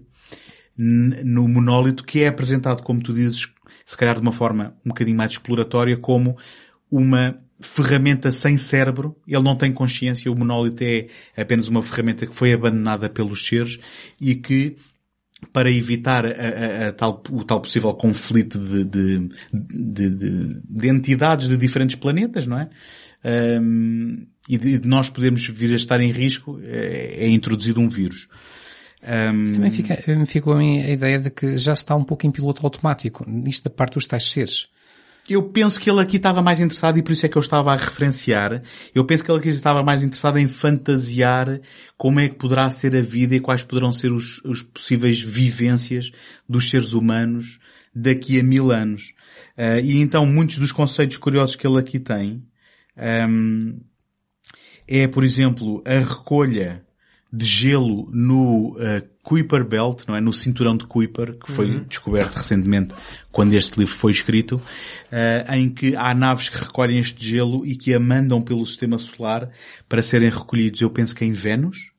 no 0.77 1.47
monólito 1.47 2.03
que 2.03 2.23
é 2.23 2.27
apresentado, 2.27 2.83
como 2.83 3.01
tu 3.01 3.13
dizes, 3.13 3.51
se 3.85 3.97
calhar 3.97 4.15
de 4.15 4.21
uma 4.21 4.31
forma 4.31 4.75
um 4.85 4.89
bocadinho 4.89 5.17
mais 5.17 5.31
exploratória, 5.31 5.97
como 5.97 6.37
uma 6.89 7.41
ferramenta 7.61 8.31
sem 8.31 8.57
cérebro. 8.57 9.15
Ele 9.27 9.43
não 9.43 9.55
tem 9.55 9.71
consciência. 9.71 10.31
O 10.31 10.35
monólito 10.35 10.83
é 10.83 11.07
apenas 11.35 11.67
uma 11.67 11.81
ferramenta 11.81 12.25
que 12.25 12.33
foi 12.35 12.53
abandonada 12.53 13.09
pelos 13.09 13.45
seres 13.45 13.79
e 14.19 14.35
que 14.35 14.77
para 15.51 15.71
evitar 15.71 16.23
a- 16.25 16.29
a- 16.29 16.87
a 16.89 16.93
tal- 16.93 17.23
o 17.31 17.43
tal 17.43 17.59
possível 17.61 17.93
conflito 17.93 18.59
de, 18.59 18.83
de, 18.83 19.29
de- 19.51 20.09
de- 20.09 20.61
de 20.63 20.87
entidades 20.87 21.47
de 21.47 21.57
diferentes 21.57 21.95
planetas, 21.95 22.45
não 22.45 22.59
é? 22.59 22.69
Ahm, 23.23 24.25
e 24.47 24.57
de, 24.57 24.87
nós 24.87 25.09
podermos 25.09 25.45
vir 25.47 25.73
a 25.73 25.75
estar 25.75 25.99
em 25.99 26.11
risco, 26.11 26.59
é, 26.63 27.25
é 27.25 27.27
introduzido 27.27 27.79
um 27.79 27.89
vírus. 27.89 28.27
Ahm, 29.03 29.53
Também 29.53 29.71
fica, 29.71 29.97
ficou 30.27 30.53
a 30.53 30.57
mim 30.57 30.79
a 30.79 30.89
ideia 30.91 31.19
de 31.19 31.29
que 31.31 31.57
já 31.57 31.75
se 31.75 31.81
está 31.83 31.95
um 31.95 32.03
pouco 32.03 32.25
em 32.27 32.31
piloto 32.31 32.63
automático, 32.63 33.25
nisto 33.27 33.63
da 33.63 33.69
parte 33.69 33.95
dos 33.95 34.05
tais 34.05 34.29
seres. 34.31 34.67
Eu 35.31 35.43
penso 35.43 35.79
que 35.79 35.89
ele 35.89 36.01
aqui 36.01 36.17
estava 36.17 36.41
mais 36.41 36.59
interessado 36.59 36.97
e 36.99 37.03
por 37.03 37.13
isso 37.13 37.25
é 37.25 37.29
que 37.29 37.37
eu 37.37 37.41
estava 37.41 37.71
a 37.71 37.77
referenciar. 37.77 38.61
Eu 38.93 39.05
penso 39.05 39.23
que 39.23 39.31
ele 39.31 39.39
aqui 39.39 39.49
estava 39.49 39.81
mais 39.81 40.03
interessado 40.03 40.37
em 40.37 40.47
fantasiar 40.47 41.61
como 41.97 42.19
é 42.19 42.27
que 42.27 42.35
poderá 42.35 42.69
ser 42.69 42.95
a 42.95 43.01
vida 43.01 43.35
e 43.35 43.39
quais 43.39 43.63
poderão 43.63 43.93
ser 43.93 44.11
os, 44.11 44.43
os 44.43 44.61
possíveis 44.61 45.21
vivências 45.21 46.11
dos 46.47 46.69
seres 46.69 46.91
humanos 46.91 47.59
daqui 47.95 48.39
a 48.39 48.43
mil 48.43 48.71
anos. 48.71 49.13
Ah, 49.57 49.79
e 49.79 50.01
então 50.01 50.25
muitos 50.25 50.57
dos 50.57 50.71
conceitos 50.71 51.17
curiosos 51.17 51.55
que 51.55 51.65
ele 51.65 51.79
aqui 51.79 51.99
tem 51.99 52.43
ahm, 52.97 53.79
é, 54.87 55.07
por 55.07 55.23
exemplo, 55.23 55.81
a 55.85 55.99
recolha 55.99 56.83
de 57.33 57.45
gelo 57.45 58.09
no 58.11 58.71
uh, 58.71 59.01
Kuiper 59.23 59.63
Belt, 59.63 60.03
não 60.07 60.15
é? 60.15 60.19
No 60.21 60.33
cinturão 60.33 60.75
de 60.75 60.85
Kuiper, 60.85 61.37
que 61.39 61.51
foi 61.51 61.69
descoberto 61.85 62.35
recentemente 62.35 62.93
quando 63.31 63.53
este 63.53 63.79
livro 63.79 63.93
foi 63.95 64.11
escrito, 64.11 64.55
uh, 64.57 65.53
em 65.53 65.69
que 65.69 65.95
há 65.95 66.13
naves 66.13 66.49
que 66.49 66.57
recolhem 66.57 66.99
este 66.99 67.23
gelo 67.25 67.65
e 67.65 67.75
que 67.77 67.93
a 67.93 67.99
mandam 67.99 68.41
pelo 68.41 68.65
sistema 68.65 68.97
solar 68.97 69.49
para 69.87 70.01
serem 70.01 70.29
recolhidos, 70.29 70.81
eu 70.81 70.89
penso 70.89 71.15
que 71.15 71.23
em 71.23 71.31
Vênus, 71.31 71.91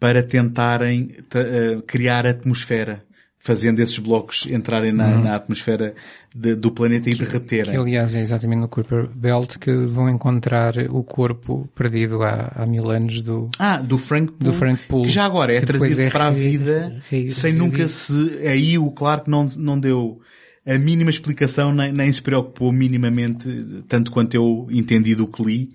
para 0.00 0.22
tentarem 0.22 1.08
ta- 1.28 1.40
uh, 1.40 1.82
criar 1.82 2.26
atmosfera, 2.26 3.04
fazendo 3.46 3.78
esses 3.80 3.98
blocos 3.98 4.44
entrarem 4.50 4.92
na, 4.92 5.16
na 5.22 5.36
atmosfera 5.36 5.94
de- 6.34 6.56
do 6.56 6.70
planeta 6.72 7.08
e 7.08 7.14
derreterem. 7.14 7.72
Que 7.72 7.78
aliás 7.78 8.14
é 8.14 8.20
exatamente 8.20 8.58
no 8.60 8.68
Kuiper 8.68 9.08
Belt 9.14 9.56
que 9.58 9.70
vão 9.72 10.08
encontrar 10.10 10.74
o 10.90 11.04
corpo 11.04 11.68
perdido 11.74 12.22
há, 12.22 12.52
há 12.56 12.66
mil 12.66 12.90
anos 12.90 13.20
do, 13.22 13.48
Ah, 13.58 13.76
do 13.76 13.96
Frank 13.98 14.32
Poole, 14.32 14.52
Do 14.52 14.58
Frank 14.58 14.80
Poole, 14.88 15.04
que 15.06 15.10
já 15.12 15.24
agora 15.24 15.54
é 15.54 15.60
trazido 15.60 16.02
é 16.02 16.10
para 16.10 16.26
a 16.26 16.30
vida 16.30 17.00
re- 17.08 17.30
sem 17.30 17.52
nunca 17.52 17.86
se... 17.88 18.38
Aí 18.46 18.76
o 18.78 18.90
Clark 18.90 19.30
não, 19.30 19.48
não 19.56 19.78
deu 19.78 20.20
a 20.66 20.76
mínima 20.78 21.10
explicação, 21.10 21.72
nem, 21.72 21.92
nem 21.92 22.12
se 22.12 22.20
preocupou 22.20 22.72
minimamente, 22.72 23.48
tanto 23.86 24.10
quanto 24.10 24.34
eu 24.34 24.66
entendi 24.70 25.14
do 25.14 25.28
que 25.28 25.42
li. 25.44 25.70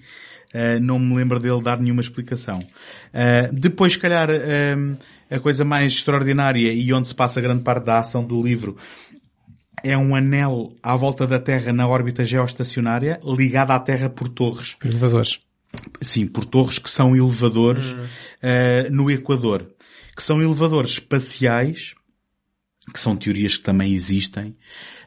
Uh, 0.53 0.79
não 0.81 0.99
me 0.99 1.15
lembro 1.15 1.39
dele 1.39 1.61
dar 1.61 1.79
nenhuma 1.79 2.01
explicação. 2.01 2.59
Uh, 2.59 3.53
depois, 3.53 3.93
se 3.93 3.99
calhar, 3.99 4.29
um, 4.29 4.97
a 5.29 5.39
coisa 5.39 5.63
mais 5.63 5.93
extraordinária 5.93 6.73
e 6.73 6.91
onde 6.93 7.07
se 7.07 7.15
passa 7.15 7.39
grande 7.39 7.63
parte 7.63 7.85
da 7.85 7.99
ação 7.99 8.23
do 8.25 8.41
livro 8.43 8.75
é 9.83 9.97
um 9.97 10.13
anel 10.15 10.73
à 10.83 10.95
volta 10.95 11.25
da 11.25 11.39
Terra 11.39 11.71
na 11.73 11.87
órbita 11.87 12.23
geoestacionária 12.23 13.19
ligado 13.23 13.71
à 13.71 13.79
Terra 13.79 14.09
por 14.09 14.27
torres. 14.29 14.75
elevadores. 14.83 15.39
Sim, 16.01 16.27
por 16.27 16.45
torres 16.45 16.77
que 16.77 16.89
são 16.89 17.15
elevadores 17.15 17.93
Hum. 17.93 18.05
eh, 18.41 18.89
no 18.91 19.09
Equador. 19.09 19.67
Que 20.15 20.21
são 20.21 20.41
elevadores 20.41 20.91
espaciais, 20.91 21.93
que 22.93 22.99
são 22.99 23.15
teorias 23.15 23.55
que 23.57 23.63
também 23.63 23.93
existem, 23.93 24.55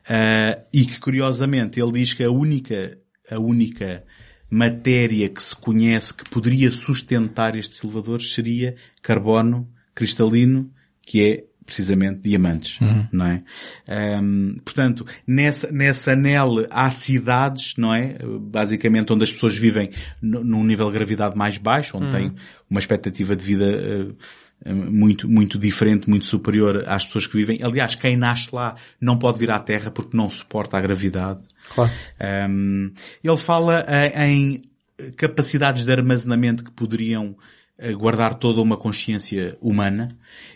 eh, 0.08 0.64
e 0.72 0.86
que 0.86 0.98
curiosamente 0.98 1.78
ele 1.80 1.92
diz 1.92 2.14
que 2.14 2.24
a 2.24 2.30
única, 2.30 2.98
a 3.30 3.38
única 3.38 4.04
matéria 4.50 5.28
que 5.28 5.42
se 5.42 5.56
conhece 5.56 6.12
que 6.14 6.28
poderia 6.28 6.70
sustentar 6.70 7.56
estes 7.56 7.82
elevadores 7.82 8.32
seria 8.32 8.76
carbono 9.02 9.68
cristalino, 9.94 10.70
que 11.02 11.22
é 11.24 11.44
precisamente 11.66 12.20
diamantes, 12.20 12.78
não 13.10 13.24
é? 13.26 13.42
Ahm, 13.88 14.56
portanto, 14.62 15.06
nessa, 15.26 15.72
nessa 15.72 16.12
anel 16.12 16.66
há 16.70 16.90
cidades, 16.90 17.74
não 17.78 17.94
é? 17.94 18.18
Basicamente 18.40 19.12
onde 19.12 19.24
as 19.24 19.32
pessoas 19.32 19.56
vivem 19.56 19.90
nu- 20.20 20.44
num 20.44 20.62
nível 20.62 20.88
de 20.88 20.92
gravidade 20.92 21.34
mais 21.36 21.56
baixo, 21.56 21.96
onde 21.96 22.10
têm 22.10 22.32
uma 22.68 22.78
expectativa 22.80 23.34
de 23.34 23.42
vida 23.44 23.64
eh, 23.64 24.12
muito, 24.64 25.28
muito 25.28 25.58
diferente, 25.58 26.08
muito 26.08 26.26
superior 26.26 26.84
às 26.86 27.04
pessoas 27.04 27.26
que 27.26 27.36
vivem. 27.36 27.58
Aliás, 27.62 27.94
quem 27.94 28.16
nasce 28.16 28.48
lá 28.52 28.76
não 29.00 29.18
pode 29.18 29.38
vir 29.38 29.50
à 29.50 29.58
Terra 29.58 29.90
porque 29.90 30.16
não 30.16 30.30
suporta 30.30 30.78
a 30.78 30.80
gravidade. 30.80 31.40
Claro. 31.74 31.90
Um, 32.48 32.92
ele 33.22 33.36
fala 33.36 33.84
eh, 33.86 34.26
em 34.26 34.62
capacidades 35.16 35.84
de 35.84 35.92
armazenamento 35.92 36.64
que 36.64 36.70
poderiam 36.70 37.36
eh, 37.78 37.92
guardar 37.92 38.34
toda 38.34 38.60
uma 38.60 38.76
consciência 38.76 39.56
humana 39.60 40.08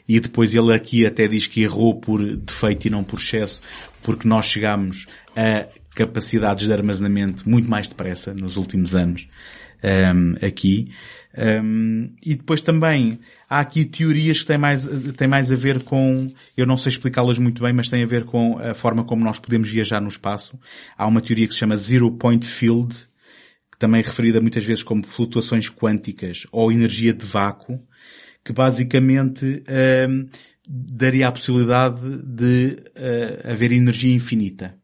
e 0.09 0.21
depois 0.21 0.55
ele 0.55 0.73
aqui 0.73 1.05
até 1.05 1.27
diz 1.27 1.47
que 1.47 1.63
errou 1.63 1.99
por 1.99 2.23
defeito 2.37 2.87
e 2.87 2.91
não 2.91 3.03
por 3.03 3.19
excesso 3.19 3.61
porque 4.03 4.29
nós 4.29 4.47
chegamos 4.47 5.07
a 5.35 5.67
capacidades 5.95 6.67
de 6.67 6.73
armazenamento 6.73 7.49
muito 7.49 7.69
mais 7.69 7.89
depressa 7.89 8.33
nos 8.33 8.57
últimos 8.57 8.95
anos 8.95 9.27
um, 9.83 10.47
aqui. 10.47 10.93
Um, 11.37 12.15
e 12.25 12.35
depois 12.35 12.61
também 12.61 13.21
há 13.49 13.61
aqui 13.61 13.85
teorias 13.85 14.41
que 14.41 14.47
têm 14.47 14.59
mais, 14.59 14.89
têm 15.17 15.29
mais 15.29 15.53
a 15.53 15.57
ver 15.57 15.83
com, 15.83 16.27
eu 16.57 16.67
não 16.67 16.77
sei 16.77 16.91
explicá-las 16.91 17.39
muito 17.39 17.63
bem, 17.63 17.73
mas 17.73 17.89
têm 17.89 18.03
a 18.03 18.07
ver 18.07 18.25
com 18.25 18.59
a 18.59 18.75
forma 18.75 19.05
como 19.05 19.25
nós 19.25 19.39
podemos 19.39 19.69
viajar 19.69 20.01
no 20.01 20.09
espaço. 20.09 20.59
Há 20.97 21.07
uma 21.07 21.21
teoria 21.21 21.47
que 21.47 21.53
se 21.53 21.61
chama 21.61 21.77
Zero 21.77 22.11
Point 22.13 22.47
Field, 22.47 22.95
que 23.71 23.79
também 23.79 24.01
é 24.01 24.05
referida 24.05 24.41
muitas 24.41 24.65
vezes 24.65 24.83
como 24.83 25.07
flutuações 25.07 25.69
quânticas 25.69 26.47
ou 26.51 26.73
energia 26.73 27.13
de 27.13 27.25
vácuo, 27.25 27.81
que 28.45 28.53
basicamente 28.53 29.63
um, 30.09 30.29
daria 30.69 31.29
a 31.29 31.33
possibilidade 31.33 32.23
de 32.25 32.79
uh, 32.97 33.51
haver 33.51 33.73
energia 33.73 34.15
infinita. 34.15 34.77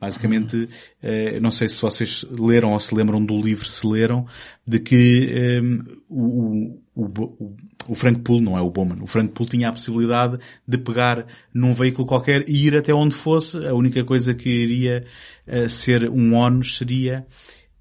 Basicamente, 0.00 0.66
eh, 1.02 1.38
não 1.40 1.50
sei 1.50 1.68
se 1.68 1.80
vocês 1.82 2.24
leram 2.30 2.72
ou 2.72 2.80
se 2.80 2.94
lembram 2.94 3.22
do 3.22 3.38
livro, 3.38 3.66
se 3.66 3.86
leram, 3.86 4.26
de 4.66 4.80
que 4.80 5.60
um, 5.62 5.84
o, 6.08 6.80
o, 6.94 7.56
o, 7.86 7.94
Frank 7.94 8.20
Poole, 8.20 8.42
não 8.42 8.56
é 8.56 8.62
o 8.62 8.70
Bowman, 8.70 9.02
o 9.02 9.06
Frank 9.06 9.34
Poole 9.34 9.50
tinha 9.50 9.68
a 9.68 9.72
possibilidade 9.72 10.38
de 10.66 10.78
pegar 10.78 11.26
num 11.52 11.74
veículo 11.74 12.06
qualquer 12.06 12.48
e 12.48 12.66
ir 12.66 12.74
até 12.74 12.94
onde 12.94 13.14
fosse. 13.14 13.58
A 13.58 13.74
única 13.74 14.02
coisa 14.02 14.32
que 14.32 14.48
iria 14.48 15.04
uh, 15.46 15.68
ser 15.68 16.08
um 16.08 16.34
ónus 16.34 16.78
seria 16.78 17.26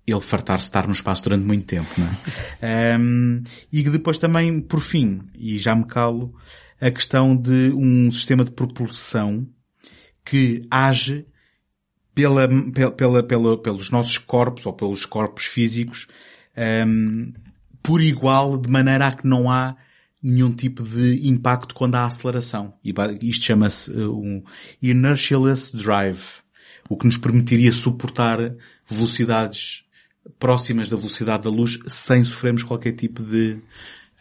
ele 0.05 0.21
fartar-se 0.21 0.65
estar 0.65 0.87
no 0.87 0.93
espaço 0.93 1.23
durante 1.23 1.45
muito 1.45 1.65
tempo, 1.65 1.89
não 1.97 2.07
é? 2.61 2.97
um, 2.97 3.43
e 3.71 3.81
que 3.81 3.89
depois 3.89 4.17
também, 4.17 4.59
por 4.59 4.81
fim, 4.81 5.21
e 5.37 5.57
já 5.57 5.73
me 5.73 5.85
calo, 5.85 6.35
a 6.81 6.91
questão 6.91 7.35
de 7.35 7.71
um 7.73 8.11
sistema 8.11 8.43
de 8.43 8.51
propulsão 8.51 9.47
que 10.25 10.63
age 10.69 11.25
pela, 12.19 12.91
pela, 12.91 13.23
pela, 13.23 13.57
pelos 13.61 13.89
nossos 13.89 14.17
corpos 14.17 14.65
ou 14.65 14.73
pelos 14.73 15.05
corpos 15.05 15.45
físicos 15.45 16.07
um, 16.85 17.33
por 17.81 18.01
igual, 18.01 18.57
de 18.57 18.69
maneira 18.69 19.07
a 19.07 19.11
que 19.11 19.25
não 19.25 19.49
há 19.49 19.75
nenhum 20.21 20.51
tipo 20.51 20.83
de 20.83 21.27
impacto 21.27 21.73
quando 21.73 21.95
há 21.95 22.05
aceleração. 22.05 22.73
E 22.83 22.93
isto 23.23 23.45
chama-se 23.45 23.91
um 23.91 24.43
inertialess 24.81 25.71
drive, 25.71 26.21
o 26.89 26.97
que 26.97 27.05
nos 27.05 27.17
permitiria 27.17 27.71
suportar 27.71 28.53
velocidades 28.85 29.83
próximas 30.37 30.89
da 30.89 30.97
velocidade 30.97 31.43
da 31.43 31.49
luz 31.49 31.79
sem 31.87 32.23
sofrermos 32.23 32.63
qualquer 32.63 32.91
tipo 32.91 33.23
de 33.23 33.57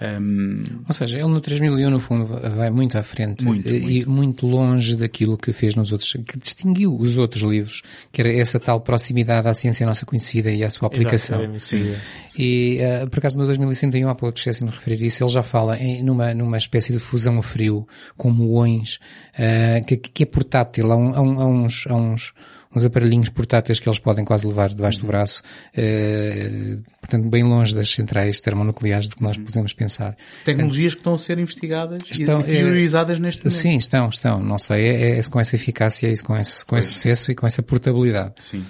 um... 0.01 0.83
Ou 0.87 0.93
seja, 0.93 1.19
ele 1.19 1.27
no 1.27 1.41
3001 1.41 1.91
no 1.91 1.99
fundo 1.99 2.25
vai 2.25 2.71
muito 2.71 2.97
à 2.97 3.03
frente 3.03 3.45
muito, 3.45 3.69
e 3.69 3.81
muito. 3.81 4.11
muito 4.11 4.47
longe 4.47 4.95
daquilo 4.95 5.37
que 5.37 5.53
fez 5.53 5.75
nos 5.75 5.91
outros, 5.91 6.13
que 6.25 6.39
distinguiu 6.39 6.97
os 6.97 7.19
outros 7.19 7.43
livros, 7.43 7.83
que 8.13 8.21
era 8.21 8.33
essa 8.33 8.61
tal 8.61 8.81
proximidade 8.81 9.49
à 9.49 9.55
ciência 9.55 9.85
nossa 9.85 10.07
conhecida 10.07 10.51
e 10.53 10.63
à 10.63 10.71
sua 10.71 10.87
aplicação. 10.87 11.43
Exato. 11.53 12.01
E 12.39 12.79
uh, 12.81 13.11
por 13.11 13.19
acaso 13.19 13.39
no 13.39 13.47
2061, 13.47 14.09
há 14.09 14.15
pouco 14.15 14.39
esqueci 14.39 14.65
de 14.65 14.71
referir 14.71 15.03
isso, 15.05 15.25
ele 15.25 15.33
já 15.33 15.43
fala 15.43 15.77
em, 15.77 16.03
numa, 16.05 16.33
numa 16.33 16.57
espécie 16.57 16.93
de 16.93 17.01
fusão 17.01 17.39
a 17.39 17.43
frio 17.43 17.87
com 18.17 18.31
muões, 18.31 19.01
uh, 19.35 19.85
que, 19.85 19.97
que 19.97 20.23
é 20.23 20.27
portátil, 20.27 20.93
há, 20.93 20.97
um, 20.97 21.15
há, 21.15 21.21
um, 21.21 21.41
há 21.41 21.47
uns, 21.47 21.87
há 21.89 21.97
uns 21.97 22.33
uns 22.75 22.85
aparelhinhos 22.85 23.29
portáteis 23.29 23.79
que 23.79 23.89
eles 23.89 23.99
podem 23.99 24.25
quase 24.25 24.47
levar 24.47 24.69
debaixo 24.69 25.01
do 25.01 25.07
braço, 25.07 25.43
uh, 25.43 26.83
portanto 27.01 27.29
bem 27.29 27.43
longe 27.43 27.75
das 27.75 27.89
centrais 27.91 28.41
termonucleares 28.41 29.09
de 29.09 29.17
que 29.17 29.23
nós 29.23 29.37
podemos 29.37 29.73
pensar. 29.73 30.17
Tecnologias 30.45 30.95
que 30.95 31.01
estão 31.01 31.15
a 31.15 31.19
ser 31.19 31.39
investigadas 31.39 32.03
estão, 32.11 32.41
e 32.41 32.45
teorizadas 32.45 33.19
é, 33.19 33.21
neste 33.21 33.41
momento. 33.41 33.55
Sim, 33.55 33.77
estão, 33.77 34.09
estão. 34.09 34.43
Não 34.43 34.59
sei, 34.59 34.87
é, 34.87 35.19
é 35.19 35.23
com 35.31 35.41
essa 35.41 35.57
eficácia 35.57 36.09
e 36.09 36.17
com 36.19 36.37
esse, 36.37 36.65
com 36.65 36.77
esse 36.77 36.93
sucesso 36.93 37.31
e 37.33 37.35
com 37.35 37.47
essa 37.47 37.63
portabilidade. 37.63 38.35
Sim. 38.41 38.65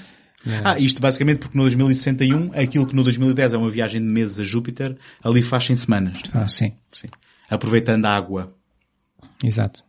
É. 0.47 0.61
Ah, 0.65 0.79
isto 0.79 1.01
basicamente 1.01 1.39
porque 1.39 1.57
no 1.59 1.65
2061, 1.65 2.53
aquilo 2.55 2.87
que 2.87 2.95
no 2.95 3.03
2010 3.03 3.55
é 3.55 3.59
uma 3.59 3.71
viagem 3.71 4.01
de 4.01 4.07
meses 4.07 4.39
a 4.39 4.45
Júpiter, 4.45 4.97
ali 5.23 5.43
faz 5.43 5.69
em 5.71 5.77
semanas. 5.77 6.23
Ah, 6.33 6.47
sim. 6.47 6.73
sim. 6.93 7.09
Aproveitando 7.51 8.07
a 8.07 8.15
água. 8.15 8.55
Exato. 9.43 9.88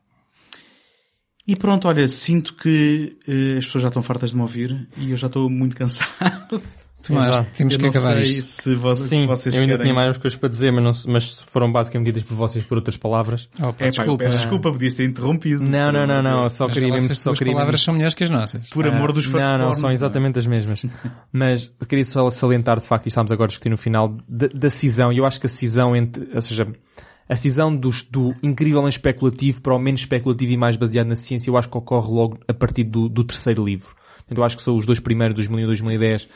E 1.49 1.55
pronto, 1.55 1.87
olha, 1.87 2.07
sinto 2.07 2.53
que 2.53 3.17
uh, 3.27 3.57
as 3.57 3.65
pessoas 3.65 3.81
já 3.81 3.87
estão 3.87 4.03
fartas 4.03 4.29
de 4.29 4.35
me 4.35 4.43
ouvir 4.43 4.87
e 4.95 5.09
eu 5.09 5.17
já 5.17 5.25
estou 5.25 5.49
muito 5.49 5.75
cansado. 5.75 6.61
Tomás, 7.01 7.27
temos 7.57 7.73
eu 7.73 7.79
que 7.79 7.87
acabar 7.87 8.23
sei 8.23 8.33
isto. 8.35 8.45
Se 8.45 8.75
vocês, 8.75 9.09
Sim, 9.09 9.21
se 9.21 9.25
vocês 9.25 9.55
eu 9.55 9.61
ainda 9.61 9.73
querem... 9.73 9.85
tinha 9.85 9.95
mais 9.95 10.09
umas 10.09 10.19
coisas 10.19 10.37
para 10.37 10.47
dizer, 10.47 10.71
mas, 10.71 10.83
não, 10.83 11.11
mas 11.11 11.39
foram 11.39 11.71
basicamente 11.71 12.05
ditas 12.05 12.21
por 12.21 12.35
vocês 12.35 12.63
por 12.63 12.77
outras 12.77 12.97
palavras. 12.97 13.49
Oh, 13.59 13.73
pá, 13.73 13.85
é, 13.85 13.89
desculpa. 13.89 14.25
Pá, 14.25 14.25
peço 14.25 14.37
desculpa, 14.37 14.71
podias 14.71 14.93
ter 14.93 15.05
interrompido. 15.05 15.63
Não, 15.63 15.91
não, 15.91 16.05
não, 16.05 16.21
não, 16.21 16.49
só 16.49 16.67
queria 16.67 16.93
mesmo, 16.93 17.15
só 17.15 17.33
queria 17.33 17.53
palavras 17.53 17.81
são 17.81 17.95
melhores 17.95 18.13
que 18.13 18.23
as 18.23 18.29
nossas. 18.29 18.69
Por 18.69 18.85
amor 18.85 19.09
Ah, 19.09 19.13
dos 19.13 19.25
Não, 19.25 19.39
não, 19.39 19.47
firstborns, 19.47 19.77
são 19.79 19.89
exatamente 19.89 20.37
as 20.37 20.45
mesmas. 20.45 20.85
Mas 21.33 21.71
queria 21.87 22.05
só 22.05 22.29
salientar, 22.29 22.79
de 22.79 22.87
facto, 22.87 23.07
e 23.07 23.09
estamos 23.09 23.31
agora 23.31 23.45
a 23.45 23.47
discutir 23.47 23.69
no 23.69 23.77
final, 23.77 24.15
da, 24.27 24.45
da 24.53 24.69
cisão. 24.69 25.11
E 25.11 25.17
eu 25.17 25.25
acho 25.25 25.39
que 25.39 25.47
a 25.47 25.49
cisão 25.49 25.95
entre, 25.95 26.29
ou 26.31 26.41
seja, 26.43 26.67
a 27.29 27.35
cisão 27.35 27.73
dos, 27.73 28.03
do 28.03 28.33
incrivelmente 28.41 28.97
especulativo 28.97 29.61
para 29.61 29.75
o 29.75 29.79
menos 29.79 30.01
especulativo 30.01 30.51
e 30.51 30.57
mais 30.57 30.75
baseado 30.75 31.07
na 31.07 31.15
ciência, 31.15 31.51
eu 31.51 31.55
acho 31.55 31.69
que 31.69 31.77
ocorre 31.77 32.11
logo 32.11 32.39
a 32.47 32.53
partir 32.53 32.83
do, 32.83 33.07
do 33.07 33.23
terceiro 33.23 33.63
livro. 33.63 33.95
Então 34.25 34.41
eu 34.41 34.45
acho 34.45 34.57
que 34.57 34.63
são 34.63 34.75
os 34.75 34.85
dois 34.85 34.99
primeiros, 34.99 35.35
2001 35.35 35.63
e 35.63 35.67
2010. 35.67 36.27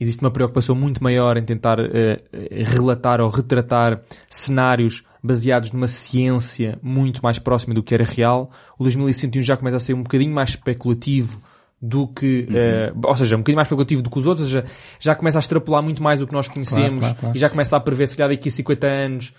Existe 0.00 0.20
uma 0.20 0.32
preocupação 0.32 0.74
muito 0.74 1.02
maior 1.02 1.36
em 1.36 1.44
tentar 1.44 1.78
eh, 1.78 2.20
relatar 2.64 3.20
ou 3.20 3.28
retratar 3.28 4.00
cenários 4.28 5.04
baseados 5.22 5.70
numa 5.70 5.86
ciência 5.86 6.76
muito 6.82 7.22
mais 7.22 7.38
próxima 7.38 7.72
do 7.72 7.82
que 7.82 7.94
era 7.94 8.04
real. 8.04 8.50
O 8.76 8.82
2101 8.82 9.42
já 9.42 9.56
começa 9.56 9.76
a 9.76 9.80
ser 9.80 9.94
um 9.94 10.02
bocadinho 10.02 10.34
mais 10.34 10.50
especulativo 10.50 11.40
do 11.80 12.08
que, 12.08 12.48
eh, 12.52 12.92
ou 13.04 13.14
seja, 13.14 13.36
um 13.36 13.40
bocadinho 13.40 13.56
mais 13.56 13.66
especulativo 13.66 14.02
do 14.02 14.10
que 14.10 14.18
os 14.18 14.26
outros, 14.26 14.46
ou 14.46 14.60
seja, 14.60 14.72
já 14.98 15.14
começa 15.14 15.38
a 15.38 15.40
extrapolar 15.40 15.82
muito 15.82 16.02
mais 16.02 16.20
o 16.20 16.26
que 16.26 16.32
nós 16.32 16.48
conhecemos 16.48 17.00
claro, 17.00 17.16
claro, 17.16 17.36
e 17.36 17.38
já 17.38 17.46
sim. 17.46 17.52
começa 17.52 17.76
a 17.76 17.80
prever 17.80 18.08
se 18.08 18.16
calhar 18.16 18.30
daqui 18.30 18.48
a 18.48 18.52
50 18.52 18.86
anos 18.86 19.34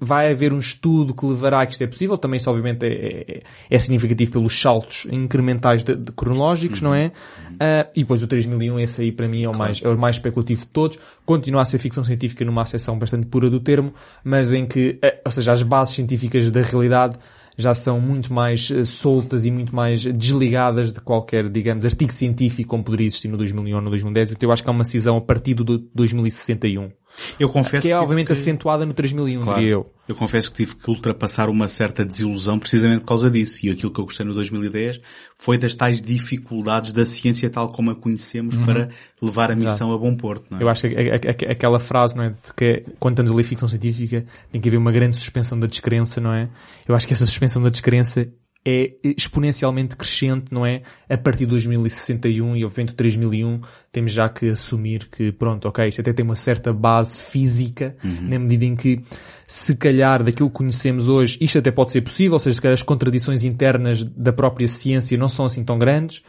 vai 0.00 0.30
haver 0.30 0.52
um 0.52 0.58
estudo 0.58 1.14
que 1.14 1.24
levará 1.24 1.62
a 1.62 1.66
que 1.66 1.72
isto 1.72 1.82
é 1.82 1.86
possível. 1.86 2.18
Também 2.18 2.36
isso 2.36 2.50
obviamente 2.50 2.84
é, 2.84 3.24
é- 3.38 3.42
é 3.70 3.78
significativo 3.78 4.32
pelos 4.32 4.60
saltos 4.60 5.06
incrementais 5.10 5.82
de, 5.82 5.96
de 5.96 6.12
cronológicos, 6.12 6.80
não 6.80 6.94
é? 6.94 7.10
Ah, 7.58 7.88
e 7.96 8.00
depois 8.00 8.22
o 8.22 8.26
3001, 8.26 8.78
esse 8.80 9.00
aí 9.02 9.12
para 9.12 9.26
mim 9.26 9.44
é 9.44 9.48
o, 9.48 9.56
mais, 9.56 9.80
é 9.82 9.88
o 9.88 9.96
mais 9.98 10.16
especulativo 10.16 10.60
de 10.62 10.66
todos. 10.68 10.98
Continua 11.24 11.62
a 11.62 11.64
ser 11.64 11.78
ficção 11.78 12.04
científica 12.04 12.44
numa 12.44 12.62
acessão 12.62 12.98
bastante 12.98 13.26
pura 13.26 13.48
do 13.48 13.60
termo, 13.60 13.94
mas 14.22 14.52
em 14.52 14.66
que, 14.66 14.98
eh, 15.02 15.20
ou 15.24 15.30
seja, 15.30 15.52
as 15.52 15.62
bases 15.62 15.94
científicas 15.94 16.50
da 16.50 16.62
realidade 16.62 17.16
já 17.56 17.72
são 17.72 18.00
muito 18.00 18.32
mais 18.32 18.70
eh, 18.70 18.84
soltas 18.84 19.44
e 19.44 19.50
muito 19.50 19.74
mais 19.74 20.00
desligadas 20.04 20.92
de 20.92 21.00
qualquer, 21.00 21.48
digamos, 21.48 21.84
artigo 21.84 22.12
científico 22.12 22.68
como 22.70 22.82
poderia 22.84 23.06
existir 23.06 23.28
no 23.28 23.36
2001 23.38 23.76
ou 23.76 23.80
no 23.82 23.90
2010. 23.90 24.32
Então 24.32 24.48
eu 24.48 24.52
acho 24.52 24.62
que 24.62 24.68
há 24.68 24.72
uma 24.72 24.84
cisão 24.84 25.16
a 25.16 25.20
partir 25.20 25.54
do 25.54 25.78
2061. 25.94 26.90
Eu 27.38 27.48
confesso 27.48 27.82
Que 27.82 27.88
é 27.88 27.90
tive 27.92 28.02
obviamente 28.02 28.26
que- 28.26 28.32
acentuada 28.32 28.84
no 28.84 28.92
3001, 28.92 29.40
diria 29.54 29.70
eu. 29.70 29.90
Eu 30.06 30.14
confesso 30.14 30.50
que 30.50 30.56
tive 30.58 30.74
que 30.76 30.90
ultrapassar 30.90 31.48
uma 31.48 31.66
certa 31.68 32.04
desilusão 32.04 32.58
precisamente 32.58 33.00
por 33.00 33.06
causa 33.06 33.30
disso. 33.30 33.64
E 33.64 33.70
aquilo 33.70 33.90
que 33.92 33.98
eu 34.00 34.04
gostei 34.04 34.26
no 34.26 34.34
2010 34.34 35.00
foi 35.38 35.56
das 35.56 35.72
tais 35.74 36.02
dificuldades 36.02 36.92
da 36.92 37.06
ciência 37.06 37.48
tal 37.48 37.68
como 37.68 37.90
a 37.90 37.94
conhecemos 37.94 38.56
para 38.58 38.88
levar 39.22 39.50
a 39.50 39.54
missão 39.56 39.92
a 39.92 39.98
bom 39.98 40.14
porto. 40.14 40.54
É? 40.54 40.62
Eu 40.62 40.68
acho 40.68 40.88
que 40.88 40.94
a- 40.96 41.00
a- 41.00 41.48
a- 41.48 41.52
aquela 41.52 41.78
frase, 41.78 42.16
não 42.16 42.24
é, 42.24 42.28
de 42.30 42.52
que 42.56 42.84
quando 42.98 43.14
estamos 43.14 43.30
a 43.30 43.34
ler 43.34 43.44
ficção 43.44 43.68
científica 43.68 44.24
tem 44.52 44.60
que 44.60 44.68
haver 44.68 44.76
uma 44.78 44.92
grande 44.92 45.16
suspensão 45.16 45.58
da 45.58 45.66
descrença, 45.66 46.20
não 46.20 46.32
é? 46.34 46.48
Eu 46.86 46.94
acho 46.94 47.06
que 47.06 47.12
essa 47.14 47.24
suspensão 47.24 47.62
da 47.62 47.70
descrença 47.70 48.26
é 48.66 48.94
exponencialmente 49.02 49.94
crescente, 49.94 50.46
não 50.50 50.64
é? 50.64 50.82
A 51.08 51.18
partir 51.18 51.40
de 51.40 51.50
2061 51.50 52.56
e 52.56 52.64
obviamente 52.64 52.94
3001 52.94 53.60
temos 53.92 54.12
já 54.12 54.28
que 54.28 54.48
assumir 54.48 55.08
que 55.10 55.30
pronto, 55.32 55.68
ok, 55.68 55.86
isto 55.86 56.00
até 56.00 56.12
tem 56.12 56.24
uma 56.24 56.34
certa 56.34 56.72
base 56.72 57.18
física, 57.18 57.94
na 58.02 58.38
medida 58.38 58.64
em 58.64 58.74
que 58.74 59.02
se 59.46 59.76
calhar 59.76 60.22
daquilo 60.22 60.48
que 60.48 60.56
conhecemos 60.56 61.08
hoje, 61.08 61.36
isto 61.40 61.58
até 61.58 61.70
pode 61.70 61.90
ser 61.90 62.00
possível, 62.00 62.32
ou 62.32 62.38
seja, 62.38 62.54
se 62.54 62.62
calhar 62.62 62.74
as 62.74 62.82
contradições 62.82 63.44
internas 63.44 64.02
da 64.02 64.32
própria 64.32 64.66
ciência 64.66 65.18
não 65.18 65.28
são 65.28 65.44
assim 65.44 65.62
tão 65.62 65.78
grandes, 65.78 66.22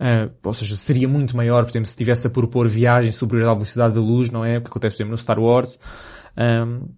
Uh, 0.00 0.32
ou 0.42 0.54
seja, 0.54 0.78
seria 0.78 1.06
muito 1.06 1.36
maior, 1.36 1.62
por 1.62 1.72
exemplo, 1.72 1.84
se 1.84 1.92
estivesse 1.92 2.26
a 2.26 2.30
propor 2.30 2.66
viagens 2.66 3.16
superiores 3.16 3.50
à 3.50 3.52
velocidade 3.52 3.94
da 3.94 4.00
luz, 4.00 4.30
não 4.30 4.42
é? 4.42 4.56
O 4.56 4.62
que 4.62 4.68
acontece, 4.68 4.96
por 4.96 5.02
exemplo, 5.02 5.10
no 5.10 5.18
Star 5.18 5.38
Wars. 5.38 5.78
Um, 6.38 6.88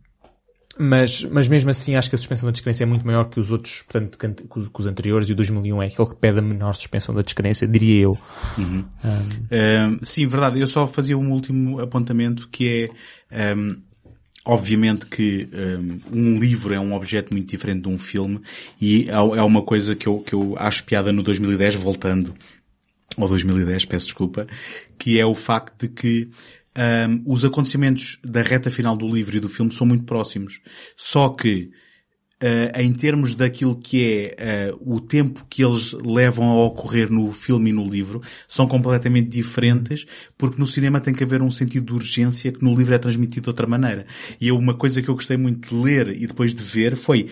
mas, 0.79 1.25
mas 1.25 1.49
mesmo 1.49 1.71
assim 1.71 1.97
acho 1.97 2.09
que 2.09 2.15
a 2.15 2.19
suspensão 2.19 2.47
da 2.47 2.53
descrença 2.53 2.83
é 2.83 2.87
muito 2.87 3.07
maior 3.07 3.29
que 3.29 3.39
os 3.39 3.51
outros, 3.51 3.83
portanto, 3.83 4.19
que, 4.19 4.59
os, 4.59 4.87
anteriores 4.87 5.29
e 5.29 5.33
o 5.33 5.37
2001 5.37 5.83
é 5.83 5.87
aquele 5.87 6.09
que 6.09 6.17
pede 6.17 6.39
a 6.39 6.43
menor 6.43 6.75
suspensão 6.75 7.15
da 7.15 7.23
descrença, 7.23 7.67
diria 7.67 8.03
eu. 8.03 8.19
Um, 8.59 8.85
sim, 10.03 10.27
verdade. 10.27 10.61
Eu 10.61 10.67
só 10.67 10.87
fazia 10.87 11.17
um 11.17 11.31
último 11.31 11.79
apontamento 11.81 12.49
que 12.49 12.91
é, 13.31 13.55
um, 13.55 13.77
obviamente 14.45 15.07
que 15.07 15.49
um, 16.11 16.19
um 16.19 16.39
livro 16.39 16.73
é 16.75 16.81
um 16.81 16.95
objeto 16.95 17.33
muito 17.33 17.49
diferente 17.49 17.83
de 17.83 17.89
um 17.89 17.99
filme 17.99 18.41
e 18.81 19.09
é 19.09 19.13
é 19.13 19.43
uma 19.43 19.63
coisa 19.63 19.95
que 19.95 20.07
eu, 20.07 20.21
que 20.21 20.35
eu 20.35 20.55
acho 20.59 20.85
piada 20.85 21.13
no 21.13 21.23
2010, 21.23 21.75
voltando 21.77 22.35
ou 23.17 23.29
2010, 23.29 23.85
peço 23.85 24.07
desculpa, 24.07 24.47
que 24.99 25.21
é 25.21 25.27
o 25.27 25.35
facto 25.35 25.87
de 25.87 25.89
que 25.89 26.31
um, 26.77 27.23
os 27.27 27.45
acontecimentos 27.45 28.19
da 28.25 28.43
reta 28.43 28.71
final 28.71 28.97
do 28.97 29.09
livro 29.09 29.37
e 29.37 29.41
do 29.41 29.49
filme 29.49 29.73
são 29.73 29.87
muito 29.87 30.05
próximos. 30.05 30.61
Só 30.97 31.29
que 31.29 31.71
uh, 32.43 32.81
em 32.81 32.93
termos 32.93 33.35
daquilo 33.35 33.77
que 33.77 34.35
é 34.39 34.73
uh, 34.73 34.95
o 34.95 35.01
tempo 35.01 35.47
que 35.49 35.65
eles 35.65 35.93
levam 35.93 36.51
a 36.51 36.65
ocorrer 36.65 37.11
no 37.11 37.31
filme 37.33 37.71
e 37.71 37.73
no 37.73 37.85
livro, 37.85 38.21
são 38.49 38.67
completamente 38.67 39.29
diferentes, 39.29 40.07
porque 40.37 40.59
no 40.59 40.67
cinema 40.67 41.01
tem 41.01 41.15
que 41.15 41.25
haver 41.25 41.43
um 41.43 41.51
sentido 41.51 41.87
de 41.87 41.93
urgência 41.93 42.53
que 42.53 42.65
no 42.65 42.75
livro 42.75 42.95
é 42.95 42.99
transmitido 42.99 43.45
de 43.45 43.51
outra 43.51 43.67
maneira. 43.67 44.07
E 44.41 44.49
eu, 44.49 44.57
uma 44.57 44.75
coisa 44.75 45.01
que 45.01 45.09
eu 45.09 45.15
gostei 45.15 45.37
muito 45.37 45.69
de 45.69 45.83
ler 45.83 46.09
e 46.09 46.27
depois 46.27 46.55
de 46.55 46.63
ver 46.63 46.97
foi 46.97 47.29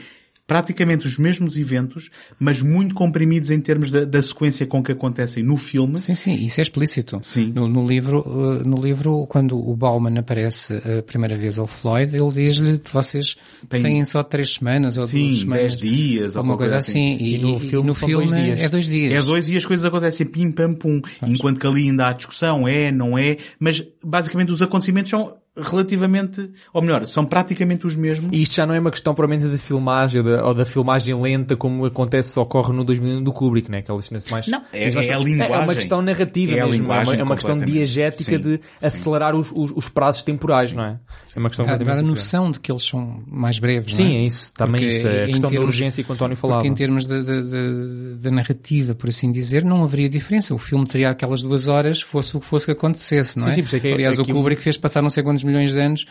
praticamente 0.51 1.07
os 1.07 1.17
mesmos 1.17 1.57
eventos, 1.57 2.11
mas 2.37 2.61
muito 2.61 2.93
comprimidos 2.93 3.53
em 3.53 3.61
termos 3.61 3.89
da, 3.89 4.05
da 4.05 4.21
sequência 4.21 4.67
com 4.67 4.83
que 4.83 4.91
acontecem 4.91 5.45
no 5.45 5.57
filme. 5.57 5.97
Sim, 6.01 6.17
sim, 6.17 6.35
isso 6.45 6.61
é 6.61 6.63
explícito. 6.63 7.21
Sim. 7.23 7.53
No, 7.55 7.69
no 7.69 7.87
livro, 7.87 8.19
uh, 8.27 8.69
no 8.69 8.83
livro, 8.83 9.29
quando 9.29 9.57
o 9.57 9.77
Bauman 9.77 10.19
aparece 10.19 10.75
a 10.75 11.05
primeira 11.05 11.39
vez 11.39 11.57
ao 11.57 11.69
Floyd, 11.69 12.17
ele 12.17 12.33
diz-lhe 12.33 12.81
que 12.81 12.93
vocês 12.93 13.37
Tem- 13.69 13.81
têm 13.81 14.05
só 14.05 14.25
três 14.25 14.55
semanas 14.55 14.97
ou 14.97 15.07
duas 15.07 15.13
Sim, 15.13 15.35
semanas. 15.37 15.77
10 15.77 15.77
dias 15.77 16.35
ou 16.35 16.41
Alguma 16.41 16.57
coisa 16.57 16.79
assim. 16.79 17.17
E 17.21 17.39
no 17.39 17.61
filme 17.61 17.87
no 17.87 17.95
são 17.95 18.09
dois 18.09 18.29
filme 18.29 18.45
dias. 18.45 18.59
é 18.59 18.69
dois 18.69 18.89
dias. 18.89 19.13
É 19.13 19.23
dois 19.25 19.49
e 19.49 19.57
as 19.57 19.65
coisas 19.65 19.85
acontecem 19.85 20.27
pim 20.27 20.51
pam 20.51 20.75
pum. 20.75 21.01
Enquanto 21.23 21.61
que 21.61 21.67
ali 21.69 21.83
ainda 21.83 22.09
há 22.09 22.13
discussão, 22.13 22.67
é, 22.67 22.91
não 22.91 23.17
é, 23.17 23.37
mas 23.61 23.87
basicamente 24.03 24.51
os 24.51 24.61
acontecimentos 24.61 25.11
são 25.11 25.37
relativamente, 25.57 26.51
ou 26.73 26.81
melhor, 26.83 27.07
são 27.07 27.25
praticamente 27.25 27.87
os 27.87 27.97
mesmos. 27.97 28.31
E 28.33 28.43
isto 28.43 28.55
já 28.55 28.67
não 28.67 28.75
é 28.75 28.79
uma 28.81 28.91
questão 28.91 29.15
propriamente 29.15 29.51
de 29.51 29.59
filmagem 29.59 30.21
ou 30.21 30.27
da, 30.27 30.45
ou 30.47 30.55
da 30.55 30.65
filmagem 30.65 31.15
lenta 31.21 31.57
como 31.57 31.85
acontece, 31.85 32.39
ocorre 32.39 32.73
no 32.73 32.85
2001 32.85 33.23
do 33.23 33.33
Kubrick, 33.33 33.71
né? 33.71 33.79
Aquelas 33.79 34.07
cenas 34.07 34.29
mais... 34.31 34.47
Não, 34.49 34.63
é- 34.73 34.85
mas 34.87 34.95
nós- 34.95 35.07
é 35.07 35.13
a 35.15 35.19
linguagem. 35.19 35.55
É 35.55 35.59
uma 35.59 35.75
questão 35.75 36.03
narrativa 36.03 36.53
É 36.53 36.61
a 36.61 36.67
mesmo. 36.67 36.83
linguagem 36.83 37.15
é 37.15 37.17
uma, 37.17 37.21
é 37.21 37.25
uma 37.25 37.35
questão 37.37 37.57
diegética 37.57 38.37
Sim, 38.37 38.41
de 38.41 38.53
sim. 38.57 38.61
acelerar 38.83 39.35
os, 39.35 39.51
os, 39.55 39.73
os 39.75 39.89
prazos 39.89 40.23
temporais, 40.23 40.73
não 40.73 40.85
é? 40.85 40.99
É 41.35 41.39
uma 41.39 41.49
questão 41.49 41.65
Dá, 41.67 41.73
dá 41.73 41.77
a 41.77 41.79
diferente. 41.79 42.07
noção 42.07 42.51
de 42.51 42.59
que 42.61 42.71
eles 42.73 42.83
são 42.85 43.23
mais 43.27 43.59
breves, 43.59 43.95
Sim, 43.95 44.05
não 44.05 44.11
é 44.11 44.25
isso. 44.25 44.53
Também 44.55 44.81
Porque 44.83 44.97
isso. 44.97 45.07
É 45.07 45.11
a 45.11 45.25
em 45.25 45.27
questão 45.31 45.51
da 45.51 45.57
termos- 45.57 45.67
urgência 45.75 46.03
que 46.05 46.11
o 46.11 46.15
António 46.15 46.37
falava. 46.37 46.61
Porque 46.63 46.73
em 46.73 46.75
termos 46.75 47.07
da, 47.07 47.23
da, 47.23 47.41
da- 47.41 48.17
da 48.21 48.31
narrativa, 48.31 48.95
por 48.95 49.09
assim 49.09 49.31
dizer, 49.31 49.65
não 49.65 49.83
haveria 49.83 50.09
diferença. 50.09 50.55
O 50.55 50.59
filme 50.59 50.87
teria 50.87 51.11
aquelas 51.11 51.43
duas 51.43 51.67
horas, 51.69 52.01
fosse 52.01 52.37
o 52.37 52.41
que 52.41 52.47
fosse 52.47 52.67
que 52.67 52.73
acontecesse, 52.73 53.37
não 53.37 53.45
Sim, 53.45 53.51
é? 53.51 53.53
sim, 53.55 53.61
por 53.63 53.67
isso 53.67 53.77
é 53.77 53.81
que 53.81 53.89
é- 53.89 53.93
Aliás, 53.95 54.19
o 54.19 54.25
Kubrick 54.25 54.63
fez 54.63 54.77
passar 54.77 55.03
não 55.03 55.11
sei 55.11 55.23
quantos 55.23 55.40
milhões 55.45 55.73
de 55.73 55.79
anos. 55.81 56.07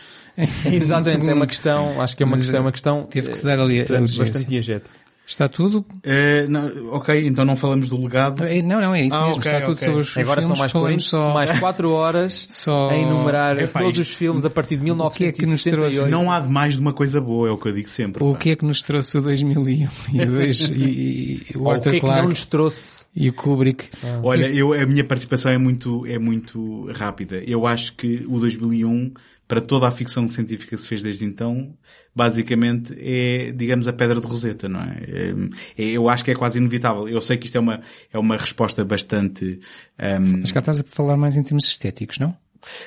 Exatamente, 0.64 1.30
é 1.30 1.34
uma 1.34 1.46
questão, 1.46 2.00
acho 2.00 2.16
que 2.16 2.22
é 2.22 2.26
uma 2.26 2.36
Mas, 2.36 2.42
questão, 2.42 2.58
é 2.58 2.62
uma 2.62 2.72
questão 2.72 3.02
teve 3.04 3.28
que 3.30 3.36
se 3.36 3.44
dar 3.44 3.58
ali 3.58 3.80
a 3.80 3.84
eh, 3.84 4.00
urgência. 4.00 4.24
bastante 4.24 4.46
diegética. 4.46 4.90
Está 5.30 5.48
tudo? 5.48 5.86
Eh, 6.02 6.46
não, 6.48 6.88
ok, 6.92 7.24
então 7.24 7.44
não 7.44 7.54
falamos 7.54 7.88
do 7.88 7.96
legado. 7.96 8.42
É, 8.42 8.60
Não, 8.62 8.80
não, 8.80 8.92
é 8.92 9.06
isso 9.06 9.14
Ah, 9.14 9.26
mesmo. 9.28 9.36
ok, 9.36 9.52
Está 9.52 9.60
tudo 9.64 9.74
ok. 9.76 9.86
sobre 9.86 10.00
os 10.02 10.18
Agora 10.18 10.40
são 10.42 10.48
filmes. 10.54 10.58
mais, 10.58 10.72
falamos 10.72 11.08
40, 11.10 11.28
só... 11.28 11.32
mais 11.34 11.60
4 11.60 11.90
horas 11.92 12.44
só... 12.50 12.90
a 12.90 12.96
enumerar 12.98 13.56
Epá, 13.60 13.78
todos 13.78 14.00
isto- 14.00 14.10
os 14.10 14.16
filmes 14.16 14.44
a 14.44 14.50
partir 14.50 14.76
de 14.76 14.82
que 14.84 14.90
é 14.90 15.32
que 15.32 15.46
nos 15.46 15.64
1968. 15.64 15.70
trouxe? 15.92 16.10
Não 16.10 16.32
há 16.32 16.40
de 16.40 16.48
mais 16.48 16.74
de 16.74 16.80
uma 16.80 16.92
coisa 16.92 17.20
boa, 17.20 17.48
é 17.48 17.52
o 17.52 17.56
que 17.56 17.68
eu 17.68 17.72
digo 17.72 17.88
sempre. 17.88 18.24
O 18.24 18.32
pá. 18.32 18.38
que 18.38 18.50
é 18.50 18.56
que 18.56 18.64
nos 18.64 18.82
trouxe 18.82 19.18
o 19.18 19.22
2001 19.22 19.88
e, 20.12 20.20
o 20.22 20.26
dois, 20.26 20.60
e, 20.68 21.46
e 21.54 21.56
o 21.56 21.60
Ou 21.60 21.66
o 21.66 21.70
Arthur 21.70 21.90
que 21.92 21.96
é 21.98 22.00
que 22.00 22.06
não 22.06 22.24
nos 22.24 22.44
trouxe? 22.44 23.04
e 23.14 23.28
o 23.28 23.32
Kubrick? 23.32 23.84
Olha, 24.24 24.46
eu, 24.46 24.72
a 24.72 24.84
minha 24.84 25.04
participação 25.04 25.52
é 25.52 25.58
muito, 25.58 26.04
é 26.06 26.18
muito 26.18 26.90
rápida. 26.92 27.36
Eu 27.46 27.66
acho 27.68 27.94
que 27.94 28.24
o 28.28 28.40
2001, 28.40 29.12
para 29.50 29.60
toda 29.60 29.88
a 29.88 29.90
ficção 29.90 30.28
científica 30.28 30.76
que 30.76 30.80
se 30.80 30.86
fez 30.86 31.02
desde 31.02 31.24
então, 31.24 31.74
basicamente 32.14 32.94
é, 32.96 33.50
digamos, 33.50 33.88
a 33.88 33.92
pedra 33.92 34.20
de 34.20 34.24
Roseta, 34.24 34.68
não 34.68 34.80
é? 34.80 35.34
É- 35.76 35.84
Eu 35.90 36.08
acho 36.08 36.24
que 36.24 36.30
é 36.30 36.36
quase 36.36 36.58
inevitável. 36.58 37.08
Eu 37.08 37.20
sei 37.20 37.36
que 37.36 37.46
isto 37.46 37.56
é 37.56 37.60
uma, 37.60 37.80
é 38.12 38.18
uma 38.18 38.36
resposta 38.36 38.84
bastante, 38.84 39.58
ehm, 39.98 40.38
Mas 40.40 40.52
cá 40.52 40.60
estás 40.60 40.78
a 40.78 40.84
falar 40.84 41.16
mais 41.16 41.36
em 41.36 41.42
termos 41.42 41.64
estéticos, 41.64 42.20
não? 42.20 42.36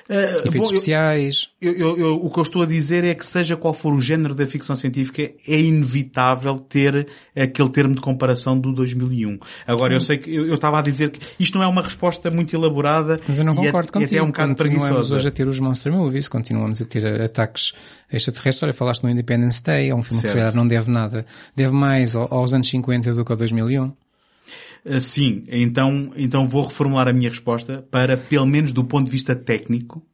Eh, 0.10 0.38
Efeitos 0.45 0.53
bom, 0.69 0.74
especiais. 0.76 1.48
Eu, 1.61 1.74
eu- 1.74 1.98
eu- 2.00 2.16
o 2.26 2.30
que 2.30 2.40
eu 2.40 2.43
estou 2.43 2.61
a 2.61 2.66
dizer 2.66 3.03
é 3.03 3.14
que 3.16 3.26
seja 3.26 3.56
qual 3.56 3.74
for 3.74 3.93
o 3.93 4.02
género 4.02 4.34
da 4.35 4.45
ficção 4.45 4.76
científica, 4.76 5.22
é 5.48 5.60
inevitável 5.60 6.58
ter 6.58 7.08
aquele 7.35 7.69
termo 7.69 7.95
de 7.95 8.02
comparação 8.02 8.60
do 8.60 8.74
2001. 8.74 9.38
Agora, 9.68 9.93
eu 9.93 10.00
sei 10.00 10.18
que 10.18 10.34
eu 10.34 10.53
estava 10.56 10.80
a 10.80 10.82
dizer 10.82 11.10
que 11.11 11.19
isto 11.40 11.58
não 11.58 11.64
é 11.64 11.68
uma 11.68 11.82
resposta 11.82 12.30
muito 12.32 12.56
elaborada 12.56 13.19
Mas 13.27 13.40
eu 13.40 13.45
não 13.45 13.53
e, 13.53 13.56
concordo 13.58 13.88
é, 13.88 13.90
e 13.90 13.92
contigo. 13.92 14.10
até 14.11 14.18
é 14.18 14.24
um 14.24 14.27
bocado 14.27 14.56
continuamos 14.56 14.84
preguiçosa. 14.88 15.16
hoje 15.16 15.27
a 15.27 15.32
ter 15.32 15.48
os 15.48 15.60
monster 15.60 15.92
movies, 15.92 16.27
continuamos 16.27 16.82
a 16.82 16.85
ter 16.85 17.22
ataques 17.22 17.74
extraterrestres. 18.11 18.64
Olha, 18.64 18.74
falaste 18.74 19.03
no 19.03 19.10
Independence 19.10 19.61
Day, 19.64 19.90
é 19.90 19.95
um 19.95 20.02
filme 20.02 20.22
que 20.22 20.27
se 20.27 20.34
Certo. 20.34 20.38
calhar 20.38 20.56
não 20.56 20.68
deve 20.68 20.92
nada. 20.92 21.26
Deve 21.56 21.72
mais 21.74 22.16
ao- 22.16 22.32
aos 22.34 22.53
anos 22.53 22.68
50 22.69 23.14
do 23.14 23.24
que 23.26 23.32
ao 23.32 23.38
2001. 23.38 23.92
Sim, 25.00 25.44
então, 25.48 26.12
então 26.16 26.45
vou 26.45 26.64
reformular 26.64 27.08
a 27.08 27.14
minha 27.14 27.30
resposta 27.30 27.86
para, 27.90 28.18
pelo 28.18 28.45
menos 28.45 28.72
do 28.72 28.84
ponto 28.84 29.06
de 29.06 29.12
vista 29.12 29.36
técnico, 29.36 30.06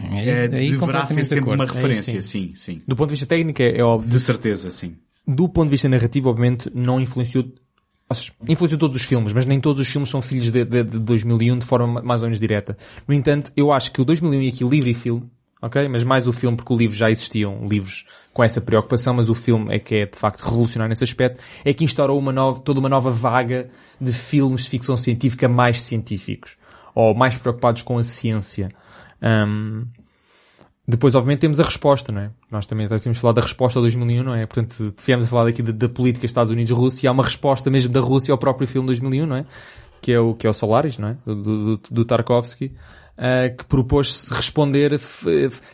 Aí, 0.00 0.28
eh, 0.28 0.48
aí 0.52 0.70
deverá 0.70 1.06
ser 1.06 1.22
de 1.22 1.24
sempre 1.26 1.54
uma 1.54 1.64
Aí 1.64 1.70
referência, 1.70 2.22
sim. 2.22 2.50
sim, 2.50 2.54
sim. 2.54 2.78
Do 2.86 2.94
ponto 2.94 3.08
de 3.08 3.14
vista 3.14 3.26
técnico 3.26 3.62
é, 3.62 3.78
é 3.78 3.82
óbvio. 3.82 4.08
De 4.08 4.20
certeza, 4.20 4.70
sim. 4.70 4.96
Do 5.26 5.48
ponto 5.48 5.66
de 5.66 5.72
vista 5.72 5.88
narrativo, 5.88 6.30
obviamente, 6.30 6.70
não 6.74 7.00
influenciou, 7.00 7.44
ou 8.08 8.16
seja, 8.16 8.32
influenciou 8.48 8.78
todos 8.78 8.96
os 8.96 9.02
filmes, 9.02 9.32
mas 9.32 9.44
nem 9.44 9.60
todos 9.60 9.80
os 9.82 9.88
filmes 9.88 10.08
são 10.08 10.22
filhos 10.22 10.50
de, 10.50 10.64
de, 10.64 10.84
de 10.84 10.98
2001 10.98 11.58
de 11.58 11.66
forma 11.66 12.00
mais 12.02 12.22
ou 12.22 12.28
menos 12.28 12.40
direta. 12.40 12.78
No 13.06 13.12
entanto, 13.14 13.52
eu 13.56 13.72
acho 13.72 13.92
que 13.92 14.00
o 14.00 14.04
2001 14.04 14.42
e 14.42 14.48
aqui 14.48 14.64
livro 14.64 14.88
e 14.88 14.94
filme, 14.94 15.28
ok? 15.60 15.88
Mas 15.88 16.02
mais 16.04 16.26
o 16.26 16.32
filme 16.32 16.56
porque 16.56 16.72
o 16.72 16.76
livro 16.76 16.96
já 16.96 17.10
existiam 17.10 17.66
livros 17.66 18.06
com 18.32 18.44
essa 18.44 18.60
preocupação, 18.60 19.14
mas 19.14 19.28
o 19.28 19.34
filme 19.34 19.74
é 19.74 19.78
que 19.78 19.94
é 19.96 20.06
de 20.06 20.16
facto 20.16 20.42
revolucionário 20.42 20.90
nesse 20.90 21.04
aspecto, 21.04 21.42
é 21.64 21.72
que 21.74 21.84
instaurou 21.84 22.18
uma 22.18 22.32
nova, 22.32 22.60
toda 22.60 22.78
uma 22.78 22.88
nova 22.88 23.10
vaga 23.10 23.68
de 24.00 24.12
filmes 24.12 24.64
de 24.64 24.70
ficção 24.70 24.96
científica 24.96 25.48
mais 25.48 25.82
científicos. 25.82 26.56
Ou 26.94 27.14
mais 27.14 27.36
preocupados 27.36 27.82
com 27.82 27.98
a 27.98 28.02
ciência. 28.02 28.70
Ahm, 29.22 29.84
depois, 30.86 31.14
obviamente, 31.14 31.40
temos 31.40 31.60
a 31.60 31.62
resposta, 31.62 32.10
não 32.10 32.22
é? 32.22 32.30
Nós 32.50 32.64
também 32.64 32.88
já 32.88 32.98
tínhamos 32.98 33.18
falado 33.18 33.36
da 33.36 33.42
resposta 33.42 33.78
ao 33.78 33.82
2001, 33.82 34.22
não 34.22 34.34
é? 34.34 34.46
Portanto, 34.46 34.90
tivemos 34.92 35.26
a 35.26 35.28
falar 35.28 35.46
aqui 35.46 35.62
da, 35.62 35.70
da 35.70 35.88
política 35.88 36.24
Estados 36.24 36.50
Unidos-Rússia 36.50 37.06
e 37.06 37.08
há 37.08 37.12
uma 37.12 37.24
resposta 37.24 37.68
mesmo 37.70 37.92
da 37.92 38.00
Rússia 38.00 38.32
ao 38.32 38.38
próprio 38.38 38.66
filme 38.66 38.86
2001, 38.86 39.26
não 39.26 39.36
é? 39.36 39.44
Que 40.00 40.12
é 40.12 40.18
o, 40.18 40.34
que 40.34 40.46
é 40.46 40.50
o 40.50 40.54
Solaris, 40.54 40.96
não 40.96 41.08
é? 41.08 41.16
Do, 41.26 41.76
do, 41.76 41.80
do 41.90 42.04
Tarkovsky, 42.06 42.72
ah, 43.18 43.48
que 43.48 43.64
propôs 43.64 44.28
responder 44.30 44.98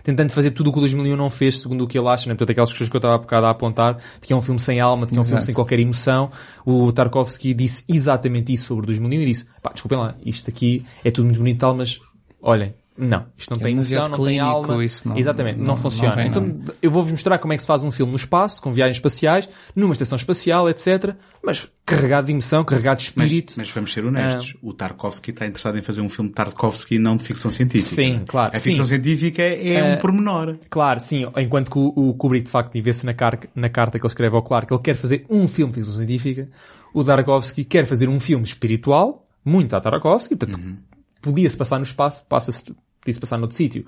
tentando 0.02 0.32
fazer 0.32 0.52
tudo 0.52 0.70
o 0.70 0.72
que 0.72 0.78
o 0.78 0.80
2001 0.80 1.14
não 1.14 1.28
fez, 1.28 1.60
segundo 1.60 1.84
o 1.84 1.86
que 1.86 1.98
ele 1.98 2.08
acha, 2.08 2.26
não 2.26 2.32
é? 2.32 2.36
Portanto, 2.36 2.52
aquelas 2.52 2.70
questões 2.70 2.88
que 2.88 2.96
eu 2.96 2.98
estava 2.98 3.16
há 3.16 3.18
bocado 3.18 3.46
a 3.46 3.50
apontar, 3.50 3.96
de 3.96 4.26
que 4.26 4.32
é 4.32 4.36
um 4.36 4.40
filme 4.40 4.58
sem 4.58 4.80
alma, 4.80 5.04
de 5.04 5.12
que 5.12 5.18
é 5.18 5.20
um 5.20 5.24
filme 5.24 5.36
Exato. 5.36 5.46
sem 5.46 5.54
qualquer 5.54 5.78
emoção, 5.78 6.30
o 6.64 6.90
Tarkovsky 6.90 7.52
disse 7.52 7.84
exatamente 7.86 8.50
isso 8.52 8.64
sobre 8.66 8.84
o 8.84 8.86
2001 8.86 9.20
e 9.20 9.26
disse, 9.26 9.46
pá, 9.62 9.72
desculpem 9.72 9.98
lá, 9.98 10.14
isto 10.24 10.48
aqui 10.48 10.86
é 11.04 11.10
tudo 11.10 11.26
muito 11.26 11.38
bonito 11.38 11.56
e 11.56 11.58
tal, 11.58 11.76
mas 11.76 12.00
olhem, 12.40 12.74
Não, 12.96 13.26
isto 13.36 13.50
não 13.50 13.60
É 13.60 13.64
tem 13.64 13.72
emoção, 13.74 14.02
não 14.04 14.10
tem 14.10 14.24
clínico, 14.24 14.46
alma. 14.46 14.84
isso 14.84 15.08
não- 15.08 15.16
Exatamente, 15.18 15.58
não, 15.58 15.66
não- 15.66 15.76
funciona. 15.76 16.08
não 16.10 16.14
tem 16.14 16.26
então 16.28 16.74
eu 16.80 16.90
vou-vos 16.92 17.10
mostrar 17.10 17.38
como 17.38 17.52
é 17.52 17.56
que 17.56 17.62
se 17.62 17.66
faz 17.66 17.82
um 17.82 17.90
filme 17.90 18.12
no 18.12 18.16
espaço, 18.16 18.62
com 18.62 18.72
viagens 18.72 18.98
espaciais, 18.98 19.48
numa 19.74 19.92
estação 19.92 20.14
espacial, 20.14 20.68
etc. 20.70 21.16
Mas 21.42 21.68
carregado 21.84 22.26
de 22.26 22.32
emoção, 22.32 22.62
carregado 22.64 23.00
de 23.00 23.12
Mas, 23.16 23.26
espírito. 23.26 23.54
mas 23.56 23.68
vamos 23.70 23.92
ser 23.92 24.04
honestos. 24.04 24.54
O 24.62 24.72
Tarkovsky 24.72 25.30
está 25.32 25.44
interessado 25.44 25.76
em 25.76 25.82
fazer 25.82 26.02
um 26.02 26.08
filme 26.08 26.28
de 26.30 26.36
Tarkovsky 26.36 26.94
e 26.94 26.98
não 27.00 27.16
de 27.16 27.24
ficção 27.24 27.50
científica. 27.50 27.94
Sim, 27.96 28.22
claro, 28.28 28.56
A 28.56 28.60
ficção 28.60 28.84
sim. 28.84 28.90
científica 28.90 29.42
é 29.42 29.74
Eh, 29.74 29.94
um 29.96 29.98
pormenor. 29.98 30.56
Claro, 30.70 31.00
sim, 31.00 31.26
enquanto 31.36 31.72
que 31.72 31.78
o, 31.78 31.92
o 31.96 32.14
Kubrick 32.14 32.44
de 32.44 32.50
facto 32.52 32.80
vê-se 32.80 33.04
na, 33.04 33.12
car- 33.12 33.40
na 33.56 33.68
carta 33.68 33.98
que 33.98 34.04
ele 34.06 34.10
escreve 34.10 34.36
ao 34.36 34.42
Clark 34.42 34.68
que 34.68 34.72
ele 34.74 34.82
quer 34.82 34.94
fazer 34.94 35.26
um 35.28 35.48
filme 35.48 35.72
de 35.72 35.80
ficção 35.80 35.96
científica, 35.96 36.48
o 36.94 37.02
Tarkovsky 37.02 37.64
quer 37.64 37.86
fazer 37.86 38.08
um 38.08 38.20
filme 38.20 38.44
espiritual, 38.44 39.26
muito 39.44 39.74
a 39.74 39.80
Tarkovsky, 39.80 40.36
portanto, 40.36 40.64
Uhum. 40.64 40.76
Podia-se 41.24 41.56
passar 41.56 41.78
no 41.78 41.84
espaço, 41.84 42.22
passa-se, 42.28 42.62
podia-se 43.00 43.18
passar 43.20 43.38
noutro 43.38 43.56
sítio. 43.56 43.84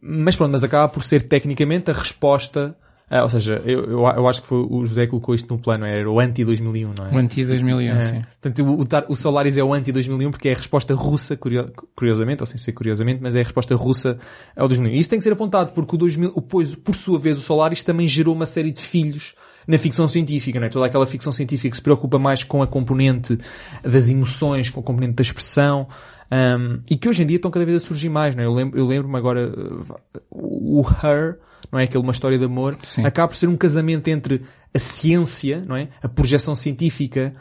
Mas 0.00 0.36
pronto, 0.36 0.52
mas 0.52 0.62
acaba 0.62 0.88
por 0.88 1.02
ser 1.02 1.22
tecnicamente 1.22 1.90
a 1.90 1.94
resposta, 1.94 2.76
ah, 3.10 3.22
ou 3.22 3.28
seja, 3.28 3.60
eu, 3.64 3.84
eu, 3.84 4.00
eu 4.06 4.28
acho 4.28 4.40
que 4.42 4.46
foi 4.46 4.58
o 4.58 4.84
José 4.84 5.04
que 5.06 5.10
colocou 5.10 5.34
isto 5.34 5.52
no 5.52 5.60
plano, 5.60 5.84
era 5.84 6.08
o 6.08 6.20
anti-2001, 6.20 6.94
não 6.96 7.06
é? 7.06 7.14
O 7.14 7.18
anti-2001, 7.18 7.96
É. 7.96 8.00
sim. 8.00 8.22
Portanto, 8.40 8.64
o, 9.08 9.12
o, 9.12 9.16
Solaris 9.16 9.56
é 9.56 9.64
o 9.64 9.72
anti-2001 9.74 10.30
porque 10.30 10.48
é 10.50 10.52
a 10.52 10.56
resposta 10.56 10.94
russa, 10.94 11.36
curio- 11.36 11.72
curiosamente, 11.96 12.42
ou 12.42 12.46
sem 12.46 12.58
ser 12.58 12.72
curiosamente, 12.72 13.20
mas 13.20 13.34
é 13.34 13.40
a 13.40 13.44
resposta 13.44 13.74
russa 13.74 14.18
ao 14.56 14.68
2001. 14.68 14.94
E 14.94 15.00
isso 15.00 15.08
tem 15.10 15.18
que 15.18 15.22
ser 15.24 15.32
apontado 15.32 15.72
porque 15.72 15.96
o 15.96 15.98
2000, 15.98 16.32
o- 16.34 16.42
pois, 16.42 16.74
por 16.76 16.94
sua 16.94 17.18
vez, 17.18 17.38
o 17.38 17.40
Solaris 17.40 17.82
também 17.82 18.06
gerou 18.06 18.34
uma 18.34 18.46
série 18.46 18.70
de 18.70 18.80
filhos 18.80 19.34
na 19.66 19.76
ficção 19.78 20.06
científica, 20.06 20.58
não 20.60 20.66
é? 20.66 20.70
Toda 20.70 20.86
aquela 20.86 21.04
ficção 21.06 21.32
científica 21.32 21.70
que 21.70 21.76
se 21.76 21.82
preocupa 21.82 22.18
mais 22.18 22.44
com 22.44 22.62
a 22.62 22.66
componente 22.66 23.36
das 23.82 24.08
emoções, 24.08 24.70
com 24.70 24.80
a 24.80 24.82
componente 24.82 25.14
da 25.14 25.22
expressão, 25.22 25.88
um, 26.30 26.80
e 26.90 26.96
que 26.96 27.08
hoje 27.08 27.22
em 27.22 27.26
dia 27.26 27.36
estão 27.36 27.50
cada 27.50 27.64
vez 27.64 27.82
a 27.82 27.86
surgir 27.86 28.08
mais, 28.08 28.34
não 28.34 28.42
é? 28.42 28.46
Eu 28.46 28.52
lembro- 28.52 28.86
lembro-me 28.86 29.16
agora, 29.16 29.48
uh, 29.48 29.96
o 30.30 30.82
Her, 30.82 31.38
não 31.72 31.78
é? 31.78 31.84
Aquele 31.84 32.02
uma 32.02 32.12
história 32.12 32.38
de 32.38 32.44
amor, 32.44 32.76
Sim. 32.82 33.04
acaba 33.04 33.28
por 33.28 33.36
ser 33.36 33.48
um 33.48 33.56
casamento 33.56 34.08
entre 34.08 34.42
a 34.74 34.78
ciência, 34.78 35.62
não 35.66 35.76
é? 35.76 35.88
A 36.02 36.08
projeção 36.08 36.54
científica 36.54 37.34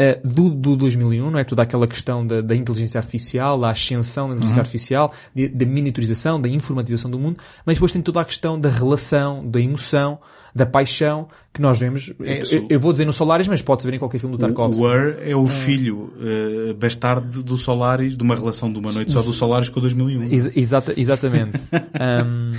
eh, 0.00 0.20
do, 0.24 0.48
do 0.48 0.76
2001, 0.76 1.30
não 1.30 1.38
é? 1.40 1.44
Toda 1.44 1.62
aquela 1.64 1.86
questão 1.88 2.24
da, 2.24 2.40
da 2.40 2.54
inteligência 2.54 2.98
artificial, 3.00 3.58
da 3.58 3.70
ascensão 3.70 4.28
da 4.28 4.34
inteligência 4.34 4.60
artificial, 4.60 5.12
de- 5.34 5.48
da 5.48 5.66
miniaturização, 5.66 6.40
da 6.40 6.48
informatização 6.48 7.10
do 7.10 7.18
mundo, 7.18 7.38
mas 7.66 7.76
depois 7.76 7.90
tem 7.90 8.00
toda 8.00 8.20
a 8.20 8.24
questão 8.24 8.58
da 8.60 8.68
relação, 8.68 9.44
da 9.48 9.60
emoção, 9.60 10.20
da 10.54 10.64
paixão, 10.66 11.28
que 11.52 11.60
nós 11.60 11.78
vemos, 11.78 12.12
Isso. 12.20 12.54
eu, 12.54 12.66
eu 12.70 12.80
vou 12.80 12.92
dizer 12.92 13.04
no 13.04 13.12
Solaris, 13.12 13.46
mas 13.48 13.62
pode-se 13.62 13.88
ver 13.88 13.94
em 13.96 13.98
qualquer 13.98 14.18
filme 14.18 14.36
do 14.36 14.40
Tarkovsky. 14.40 14.82
o 14.82 14.86
Ur 14.86 15.16
é 15.20 15.36
o 15.36 15.46
filho 15.46 16.12
eh, 16.20 16.72
bastardo 16.74 17.42
do 17.42 17.56
Solaris, 17.56 18.16
de 18.16 18.22
uma 18.22 18.34
relação 18.34 18.72
de 18.72 18.78
uma 18.78 18.92
noite 18.92 19.12
só 19.12 19.22
do 19.22 19.32
Solaris 19.32 19.68
com 19.68 19.78
o 19.78 19.82
2001. 19.82 20.22
Ex- 20.32 20.56
exata- 20.56 20.94
exatamente. 20.96 21.60
Um, 21.98 22.52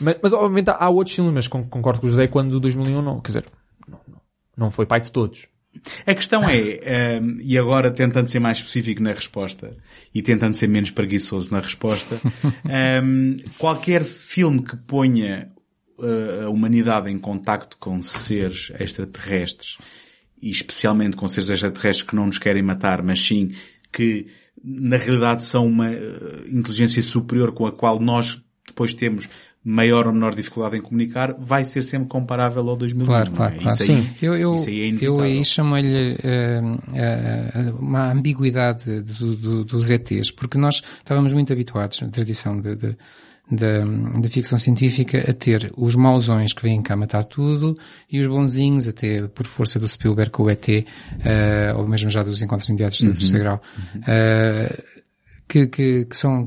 mas, 0.00 0.16
mas, 0.22 0.32
obviamente 0.32 0.70
há 0.70 0.88
outros 0.88 1.16
filmes, 1.16 1.34
mas 1.34 1.48
con- 1.48 1.64
concordo 1.64 2.00
com 2.00 2.06
o 2.06 2.10
José 2.10 2.28
quando 2.28 2.52
o 2.52 2.60
2001 2.60 3.02
não, 3.02 3.20
quer 3.20 3.28
dizer, 3.28 3.44
não, 3.88 3.98
não- 4.56 4.70
foi 4.70 4.86
pai 4.86 5.00
de 5.00 5.10
todos. 5.10 5.46
A 6.06 6.14
questão 6.14 6.42
é, 6.44 6.80
ehm, 7.16 7.38
e 7.40 7.56
agora 7.58 7.90
tentando 7.90 8.28
ser 8.28 8.40
mais 8.40 8.58
específico 8.58 9.02
na 9.02 9.12
resposta 9.12 9.76
e 10.14 10.22
tentando 10.22 10.54
ser 10.54 10.68
menos 10.68 10.90
preguiçoso 10.90 11.52
na 11.52 11.60
resposta, 11.60 12.16
ehm, 12.68 13.36
qualquer 13.58 14.02
filme 14.04 14.62
que 14.62 14.76
ponha 14.76 15.50
a 16.44 16.48
humanidade 16.48 17.10
em 17.10 17.18
contacto 17.18 17.76
com 17.78 18.00
seres 18.00 18.70
extraterrestres 18.78 19.78
e 20.40 20.50
especialmente 20.50 21.16
com 21.16 21.26
seres 21.28 21.50
extraterrestres 21.50 22.08
que 22.08 22.14
não 22.14 22.26
nos 22.26 22.38
querem 22.38 22.62
matar, 22.62 23.02
mas 23.02 23.20
sim 23.20 23.50
que 23.92 24.26
na 24.62 24.96
realidade 24.96 25.44
são 25.44 25.66
uma 25.66 25.90
eh, 25.90 26.00
inteligência 26.48 27.02
superior 27.02 27.52
com 27.52 27.66
a 27.66 27.72
qual 27.72 28.00
nós 28.00 28.40
depois 28.66 28.92
temos 28.92 29.28
maior 29.64 30.06
ou 30.06 30.12
menor 30.12 30.34
dificuldade 30.34 30.76
em 30.76 30.80
comunicar, 30.82 31.34
vai 31.38 31.64
ser 31.64 31.82
sempre 31.82 32.08
comparável 32.08 32.66
ao 32.68 32.76
2001. 32.76 33.06
Claro, 33.06 33.30
claro, 33.32 33.54
é? 33.54 33.58
claro. 33.58 33.76
Aí, 33.80 33.86
Sim. 33.86 34.10
Eu, 34.22 34.34
eu, 34.34 34.54
é 34.54 34.98
eu 35.00 35.20
aí 35.20 35.44
chamo-lhe 35.44 36.16
eh, 36.22 36.60
eh, 36.94 37.72
uma 37.78 38.12
ambiguidade 38.12 39.02
do, 39.02 39.36
do, 39.36 39.64
dos 39.64 39.90
ETs, 39.90 40.30
porque 40.30 40.56
nós 40.56 40.82
estávamos 40.98 41.32
muito 41.32 41.52
habituados 41.52 42.00
na 42.00 42.08
tradição 42.08 42.60
de, 42.60 42.76
de, 42.76 42.96
da, 43.50 43.84
da 44.20 44.28
ficção 44.28 44.58
científica 44.58 45.18
a 45.28 45.32
ter 45.32 45.72
os 45.76 45.94
mausões 45.94 46.52
que 46.52 46.62
vêm 46.62 46.82
cá 46.82 46.96
matar 46.96 47.24
tudo 47.24 47.74
e 48.10 48.18
os 48.18 48.26
bonzinhos, 48.26 48.86
até 48.86 49.26
por 49.28 49.46
força 49.46 49.78
do 49.78 49.88
Spielberg 49.88 50.30
com 50.30 50.44
o 50.44 50.50
ET, 50.50 50.68
eh, 50.68 51.72
ou 51.74 51.86
mesmo 51.88 52.10
já 52.10 52.22
dos 52.22 52.42
encontros 52.42 52.68
imediatos 52.68 53.00
do 53.00 53.12
terceiro 53.12 53.38
grau, 53.38 53.62
eh, 54.06 54.82
que, 55.48 55.66
que, 55.66 56.04
que 56.04 56.16
são 56.16 56.46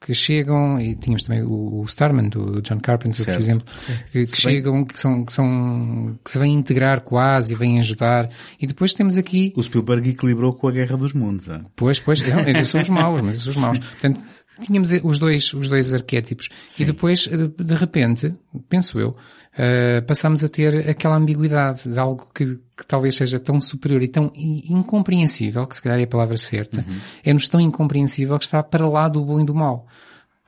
que 0.00 0.14
chegam, 0.14 0.80
e 0.80 0.94
tínhamos 0.94 1.24
também 1.24 1.42
o, 1.42 1.84
Starman, 1.88 2.28
do, 2.28 2.46
do 2.46 2.62
John 2.62 2.78
Carpenter, 2.78 3.16
Certo. 3.16 3.26
por 3.26 3.42
exemplo, 3.42 3.66
que, 4.12 4.26
que 4.26 4.36
chegam, 4.36 4.84
que 4.84 4.98
são, 4.98 5.24
que 5.24 5.32
são, 5.32 6.18
que 6.24 6.30
se 6.30 6.38
vêm 6.38 6.54
integrar 6.54 7.00
quase 7.00 7.54
e 7.54 7.56
vêm 7.56 7.78
ajudar. 7.78 8.30
E 8.60 8.66
depois 8.66 8.94
temos 8.94 9.18
aqui, 9.18 9.52
O 9.56 9.62
Spielberg 9.62 10.10
equilibrou 10.10 10.52
com 10.54 10.68
a 10.68 10.72
Guerra 10.72 10.96
dos 10.96 11.12
Mundos. 11.12 11.50
ah. 11.50 11.62
pois, 11.74 11.98
pois, 11.98 12.26
não, 12.26 12.40
esses 12.48 12.68
são 12.68 12.80
os 12.80 12.88
maus, 12.88 13.20
mas 13.22 13.36
esses 13.36 13.52
são 13.52 13.62
os 13.62 13.68
maus. 13.68 13.78
Portanto, 14.00 14.20
tínhamos 14.60 14.90
os 15.02 15.18
dois, 15.18 15.52
os 15.54 15.68
dois 15.68 15.92
arquétipos. 15.92 16.48
E 16.78 16.84
depois, 16.84 17.26
de 17.26 17.74
repente, 17.74 18.34
penso 18.68 18.98
eu, 18.98 19.16
eh, 19.56 20.00
passamos 20.02 20.44
a 20.44 20.48
ter 20.48 20.88
aquela 20.88 21.16
ambiguidade 21.16 21.88
de 21.88 21.98
algo 21.98 22.28
que, 22.32 22.44
que 22.76 22.86
talvez 22.86 23.16
seja 23.16 23.40
tão 23.40 23.60
superior 23.60 24.02
e 24.02 24.08
tão 24.08 24.30
incompreensível, 24.34 25.66
que 25.66 25.74
se 25.74 25.82
calhar 25.82 25.98
é 25.98 26.04
a 26.04 26.06
palavra 26.06 26.36
certa, 26.36 26.84
é-nos 27.24 27.48
tão 27.48 27.60
incompreensível 27.60 28.38
que 28.38 28.44
está 28.44 28.62
para 28.62 28.88
lá 28.88 29.08
do 29.08 29.24
bom 29.24 29.40
e 29.40 29.44
do 29.44 29.54
mal. 29.54 29.86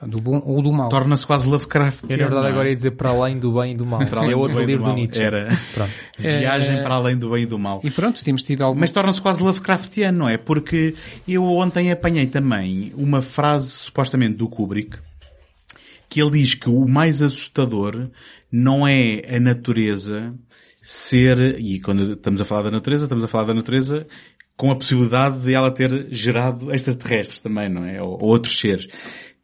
Do 0.07 0.19
bom 0.19 0.43
ou 0.45 0.63
do 0.63 0.73
mal. 0.73 0.89
Torna-se 0.89 1.27
quase 1.27 1.47
Lovecraft. 1.47 2.05
Eu 2.09 2.17
na 2.17 2.25
verdade 2.25 2.47
agora 2.49 2.69
ia 2.71 2.75
dizer 2.75 2.93
para 2.93 3.11
além 3.11 3.39
do 3.39 3.53
bem 3.53 3.73
e 3.73 3.77
do 3.77 3.85
mal. 3.85 4.05
Para 4.07 4.21
além 4.21 4.33
é 4.33 4.35
do 4.35 4.41
outro 4.41 4.61
do 4.61 4.65
livro 4.65 4.85
do 4.85 4.89
mal. 4.89 4.97
Nietzsche. 4.97 5.23
Era. 5.23 5.59
Pronto. 5.75 5.91
Viagem 6.19 6.83
para 6.83 6.95
além 6.95 7.17
do 7.17 7.31
bem 7.31 7.43
e 7.43 7.47
do 7.47 7.59
mal. 7.59 7.81
E 7.85 7.91
pronto, 7.91 8.25
temos 8.25 8.43
tido 8.43 8.63
algum... 8.63 8.81
Mas 8.81 8.91
torna-se 8.91 9.21
quase 9.21 9.43
Lovecraftiano, 9.43 10.19
não 10.19 10.29
é? 10.29 10.39
Porque 10.39 10.95
eu 11.29 11.45
ontem 11.45 11.91
apanhei 11.91 12.27
também 12.27 12.93
uma 12.97 13.21
frase 13.21 13.71
supostamente 13.71 14.37
do 14.37 14.49
Kubrick 14.49 14.97
que 16.11 16.21
ele 16.21 16.33
diz 16.33 16.55
que 16.55 16.69
o 16.69 16.89
mais 16.89 17.23
assustador 17.23 18.09
não 18.51 18.87
é 18.87 19.37
a 19.37 19.39
natureza 19.39 20.35
ser, 20.83 21.61
e 21.61 21.79
quando 21.81 22.15
estamos 22.15 22.41
a 22.41 22.45
falar 22.45 22.63
da 22.63 22.71
natureza, 22.73 23.05
estamos 23.05 23.23
a 23.23 23.29
falar 23.29 23.45
da 23.45 23.55
natureza 23.55 24.07
com 24.57 24.71
a 24.71 24.77
possibilidade 24.77 25.41
de 25.41 25.55
ela 25.55 25.71
ter 25.71 26.09
gerado 26.11 26.75
extraterrestres 26.75 27.39
também, 27.39 27.69
não 27.69 27.85
é? 27.85 28.03
Ou, 28.03 28.11
ou 28.21 28.29
outros 28.29 28.59
seres. 28.59 28.89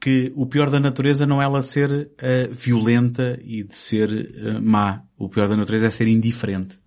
Que 0.07 0.33
o 0.37 0.47
pior 0.47 0.71
da 0.71 0.79
natureza 0.79 1.27
não 1.27 1.43
é 1.43 1.45
ela 1.45 1.61
ser 1.63 2.11
eh, 2.19 2.49
violenta 2.53 3.41
e 3.43 3.65
de 3.65 3.75
ser 3.75 4.09
eh, 4.13 4.61
má. 4.61 5.03
O 5.19 5.29
pior 5.29 5.49
da 5.49 5.57
natureza 5.57 5.87
é 5.87 5.91
ser 5.91 6.07
indiferente 6.07 6.79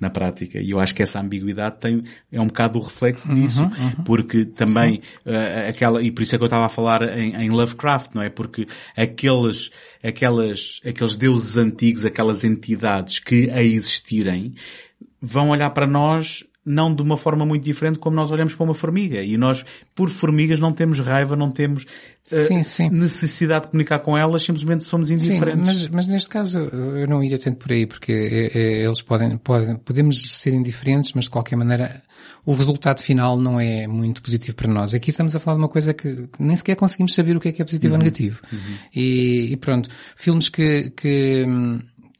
na 0.00 0.08
prática. 0.08 0.58
E 0.58 0.70
eu 0.70 0.80
acho 0.80 0.94
que 0.94 1.02
essa 1.02 1.20
ambiguidade 1.20 1.80
tem, 1.80 2.02
é 2.32 2.40
um 2.40 2.46
bocado 2.46 2.78
o 2.78 2.82
reflexo 2.82 3.28
disso. 3.32 3.60
Porque 4.06 4.46
também, 4.46 5.02
eh, 5.26 5.68
aquela, 5.68 6.02
e 6.02 6.10
por 6.10 6.22
isso 6.22 6.34
é 6.34 6.38
que 6.38 6.44
eu 6.44 6.46
estava 6.46 6.64
a 6.64 6.70
falar 6.70 7.02
em, 7.18 7.34
em 7.34 7.50
Lovecraft, 7.50 8.14
não 8.14 8.22
é? 8.22 8.30
Porque 8.30 8.66
aqueles, 8.96 9.70
aquelas, 10.02 10.80
aqueles 10.82 11.14
deuses 11.14 11.58
antigos, 11.58 12.06
aquelas 12.06 12.42
entidades 12.42 13.18
que 13.18 13.50
a 13.50 13.62
existirem, 13.62 14.54
vão 15.20 15.50
olhar 15.50 15.70
para 15.70 15.86
nós 15.86 16.42
não 16.64 16.94
de 16.94 17.02
uma 17.02 17.16
forma 17.16 17.44
muito 17.44 17.64
diferente 17.64 17.98
como 17.98 18.14
nós 18.14 18.30
olhamos 18.30 18.54
para 18.54 18.64
uma 18.64 18.74
formiga. 18.74 19.20
E 19.22 19.36
nós, 19.36 19.64
por 19.94 20.08
formigas, 20.08 20.60
não 20.60 20.72
temos 20.72 21.00
raiva, 21.00 21.34
não 21.34 21.50
temos 21.50 21.84
eh, 22.30 22.42
Sim, 22.42 22.62
sim. 22.62 22.88
necessidade 22.90 23.64
de 23.64 23.70
comunicar 23.72 23.98
com 23.98 24.16
elas, 24.16 24.42
simplesmente 24.44 24.84
somos 24.84 25.08
Sim, 25.08 25.14
indiferentes. 25.14 25.66
mas, 25.66 25.88
mas 25.88 26.06
neste 26.06 26.28
caso 26.28 26.58
eu 26.60 27.08
não 27.08 27.22
iria 27.22 27.38
tanto 27.38 27.56
por 27.58 27.72
aí, 27.72 27.84
porque 27.86 28.12
é- 28.12 28.58
é- 28.58 28.84
eles 28.86 29.02
podem, 29.02 29.36
podem, 29.38 29.76
podemos 29.76 30.22
ser 30.38 30.54
indiferentes, 30.54 31.12
mas 31.14 31.24
de 31.24 31.30
qualquer 31.30 31.56
maneira 31.56 32.00
o 32.46 32.54
resultado 32.54 33.00
final 33.00 33.36
não 33.36 33.58
é 33.58 33.86
muito 33.88 34.22
positivo 34.22 34.56
para 34.56 34.72
nós. 34.72 34.94
Aqui 34.94 35.10
estamos 35.10 35.34
a 35.34 35.40
falar 35.40 35.56
de 35.56 35.62
uma 35.62 35.68
coisa 35.68 35.92
que 35.92 36.28
nem 36.38 36.54
sequer 36.54 36.76
conseguimos 36.76 37.12
saber 37.14 37.36
o 37.36 37.40
que 37.40 37.48
é 37.48 37.52
que 37.52 37.62
é 37.62 37.64
positivo 37.64 37.94
ou 37.94 37.98
negativo. 37.98 38.40
E, 38.94 39.52
e 39.52 39.56
pronto, 39.56 39.88
filmes 40.16 40.48
que, 40.48 40.90
que, 40.90 41.44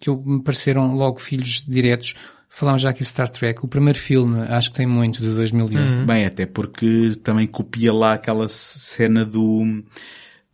que 0.00 0.10
me 0.10 0.42
pareceram 0.42 0.94
logo 0.94 1.20
filhos 1.20 1.64
diretos, 1.66 2.14
falámos 2.52 2.82
já 2.82 2.90
aqui 2.90 3.00
de 3.00 3.06
Star 3.06 3.28
Trek, 3.28 3.64
o 3.64 3.68
primeiro 3.68 3.98
filme 3.98 4.40
acho 4.42 4.70
que 4.70 4.76
tem 4.76 4.86
muito 4.86 5.20
de 5.20 5.34
2001. 5.34 6.06
Bem, 6.06 6.26
até 6.26 6.47
porque 6.47 7.16
também 7.22 7.47
copia 7.47 7.92
lá 7.92 8.12
aquela 8.12 8.48
cena 8.48 9.24
do, 9.24 9.82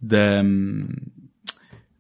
da, 0.00 0.42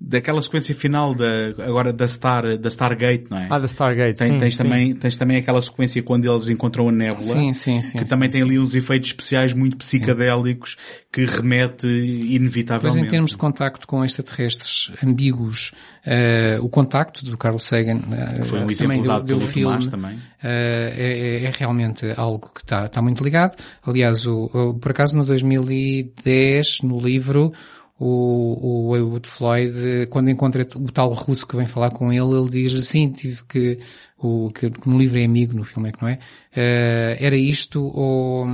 daquela 0.00 0.40
sequência 0.40 0.74
final 0.74 1.12
da, 1.14 1.48
agora 1.64 1.92
da 1.92 2.06
Star, 2.06 2.56
da 2.56 2.68
Stargate, 2.68 3.24
não 3.30 3.38
é? 3.38 3.48
Ah, 3.50 3.58
da 3.58 3.66
Stargate. 3.66 4.18
Tem- 4.18 4.32
sim, 4.32 4.38
tens, 4.38 4.54
sim. 4.56 4.62
também, 4.62 4.94
tens 4.94 5.16
também 5.16 5.36
aquela 5.38 5.60
sequência 5.60 6.00
quando 6.02 6.24
eles 6.32 6.48
encontram 6.48 6.88
a 6.88 6.92
nébula. 6.92 7.20
Sim, 7.20 7.52
sim, 7.52 7.80
sim. 7.80 7.98
que 7.98 8.04
sim, 8.06 8.10
também 8.14 8.28
tem 8.28 8.42
ali 8.42 8.58
uns 8.58 8.74
efeitos 8.76 9.08
especiais 9.10 9.52
muito 9.52 9.76
psicadélicos 9.76 10.76
que 11.12 11.24
remete 11.24 11.86
inevitavelmente. 11.86 13.06
em 13.06 13.10
termos 13.10 13.30
de 13.32 13.36
contacto 13.36 13.86
com 13.86 14.04
extraterrestres 14.04 14.92
ambíguos, 15.04 15.72
eh, 16.06 16.58
o 16.62 16.68
contacto 16.68 17.24
do 17.24 17.36
Carl 17.36 17.58
Sagan, 17.58 18.00
que 18.00 18.44
foi 18.46 18.60
um 18.60 18.66
também 18.66 18.70
exemplo 18.72 19.02
deu, 19.02 19.10
dado 19.12 19.24
deu 19.24 19.38
pelo 19.38 19.50
filme, 19.50 19.66
Tomás 19.68 19.86
também. 19.88 20.18
eh, 20.42 21.40
é, 21.42 21.44
é 21.46 21.52
realmente 21.56 22.06
algo 22.16 22.50
que 22.54 22.60
está, 22.60 22.86
está 22.86 23.02
muito 23.02 23.24
ligado. 23.24 23.56
Aliás, 23.84 24.24
o, 24.26 24.44
o- 24.52 24.74
por 24.74 24.92
acaso 24.92 25.16
no 25.16 25.24
2010, 25.24 26.82
no 26.82 27.00
livro, 27.00 27.52
o, 27.98 28.88
o 28.88 28.96
Heywood 28.96 29.28
Floyd, 29.28 30.06
quando 30.08 30.30
encontra 30.30 30.66
o 30.76 30.92
tal 30.92 31.12
russo 31.12 31.46
que 31.46 31.56
vem 31.56 31.66
falar 31.66 31.90
com 31.90 32.12
ele, 32.12 32.24
ele 32.24 32.48
diz 32.48 32.74
assim, 32.74 33.10
tive 33.10 33.42
que, 33.44 33.78
o, 34.16 34.50
que 34.50 34.72
no 34.86 34.98
livro 34.98 35.18
é 35.18 35.24
amigo, 35.24 35.54
no 35.54 35.64
filme 35.64 35.88
é 35.88 35.92
que 35.92 36.02
não 36.02 36.08
é, 36.08 36.14
uh, 36.14 37.16
era 37.18 37.36
isto 37.36 37.82
ou, 37.82 38.46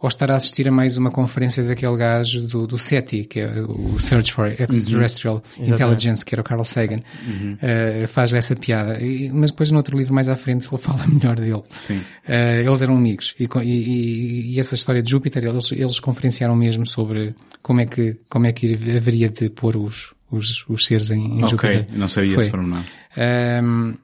ou 0.00 0.08
estar 0.08 0.30
a 0.30 0.36
assistir 0.36 0.68
a 0.68 0.70
mais 0.72 0.96
uma 0.96 1.10
conferência 1.10 1.64
daquele 1.64 1.96
gajo 1.96 2.42
do, 2.46 2.66
do 2.68 2.78
SETI, 2.78 3.24
que 3.24 3.40
é 3.40 3.62
o 3.62 3.98
Search 3.98 4.32
for 4.32 4.46
Extraterrestrial 4.46 5.42
Uhum. 5.58 5.66
Intelligence, 5.66 6.24
que 6.24 6.34
era 6.34 6.40
o 6.40 6.44
Carl 6.44 6.62
Sagan, 6.62 6.98
uh, 7.00 8.06
faz 8.08 8.32
essa 8.32 8.54
piada. 8.54 9.00
E, 9.02 9.28
mas 9.32 9.50
depois 9.50 9.70
no 9.72 9.76
outro 9.78 9.98
livro 9.98 10.14
mais 10.14 10.28
à 10.28 10.36
frente 10.36 10.68
ele 10.70 10.78
fala 10.80 11.04
melhor 11.06 11.36
dele. 11.36 11.62
Sim. 11.72 11.96
Uh, 11.96 12.66
eles 12.66 12.82
eram 12.82 12.96
amigos 12.96 13.34
e, 13.40 13.48
e- 13.64 14.54
e- 14.54 14.60
essa 14.60 14.74
história 14.76 15.02
de 15.02 15.10
Júpiter 15.10 15.42
eles, 15.44 15.72
eles 15.72 15.98
conferenciaram 15.98 16.54
mesmo 16.54 16.86
sobre 16.86 17.34
como 17.62 17.80
é 17.80 17.86
que 17.86 18.16
como 18.28 18.46
é 18.46 18.52
que 18.52 18.74
haveria 18.96 19.28
de 19.28 19.50
pôr 19.50 19.76
os 19.76 20.14
os, 20.30 20.64
os 20.68 20.84
seres 20.84 21.10
em, 21.10 21.38
em 21.38 21.44
Ok, 21.44 21.48
Júpiter. 21.48 21.86
não 21.98 22.06
sabia 22.06 22.34
Foi. 22.34 22.42
esse 22.42 22.50
pormenor. 22.50 22.84
Um, 23.16 23.94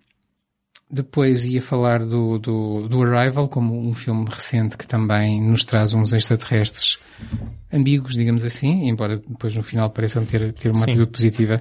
depois 0.95 1.45
ia 1.45 1.61
falar 1.61 2.01
do, 2.05 2.39
do, 2.39 2.89
do 2.89 3.03
Arrival 3.03 3.49
como 3.49 3.79
um 3.79 3.93
filme 3.95 4.25
recente 4.31 4.77
que 4.79 4.87
também 4.87 5.41
nos 5.43 5.65
traz 5.65 5.93
uns 5.95 6.13
extraterrestres 6.13 6.99
ambíguos, 7.73 8.15
digamos 8.15 8.45
assim, 8.45 8.89
embora 8.89 9.17
depois 9.19 9.57
no 9.57 9.63
final 9.63 9.91
pareçam 9.91 10.25
ter, 10.25 10.53
ter 10.53 10.69
uma 10.71 10.85
Sim. 10.85 10.93
atitude 10.93 11.11
positiva. 11.11 11.61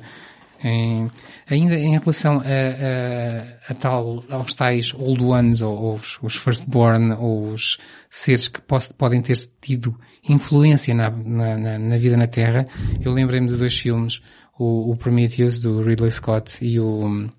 Em- 0.65 1.11
ainda 1.49 1.75
em 1.75 1.91
relação 1.99 2.37
a, 2.37 2.43
a, 2.43 3.71
a 3.71 3.73
tal, 3.73 4.23
aos 4.29 4.53
tais 4.53 4.93
Old 4.93 5.21
Ones, 5.21 5.61
ou, 5.61 5.75
ou 5.77 5.95
os, 5.95 6.17
os 6.21 6.35
Firstborn, 6.37 7.11
ou 7.19 7.49
os 7.49 7.77
seres 8.09 8.47
que 8.47 8.61
pos- 8.61 8.87
podem 8.87 9.21
ter 9.21 9.35
tido 9.61 9.93
influência 10.27 10.93
na, 10.95 11.09
na, 11.09 11.57
na- 11.57 11.79
na 11.79 11.97
vida 11.97 12.15
na 12.15 12.27
Terra, 12.27 12.65
eu 13.01 13.11
lembrei-me 13.11 13.47
de 13.49 13.57
dois 13.57 13.77
filmes, 13.77 14.21
o, 14.57 14.91
o 14.91 14.95
Prometheus, 14.95 15.59
do 15.59 15.81
Ridley 15.81 16.11
Scott, 16.11 16.63
e 16.63 16.79
o, 16.79 17.29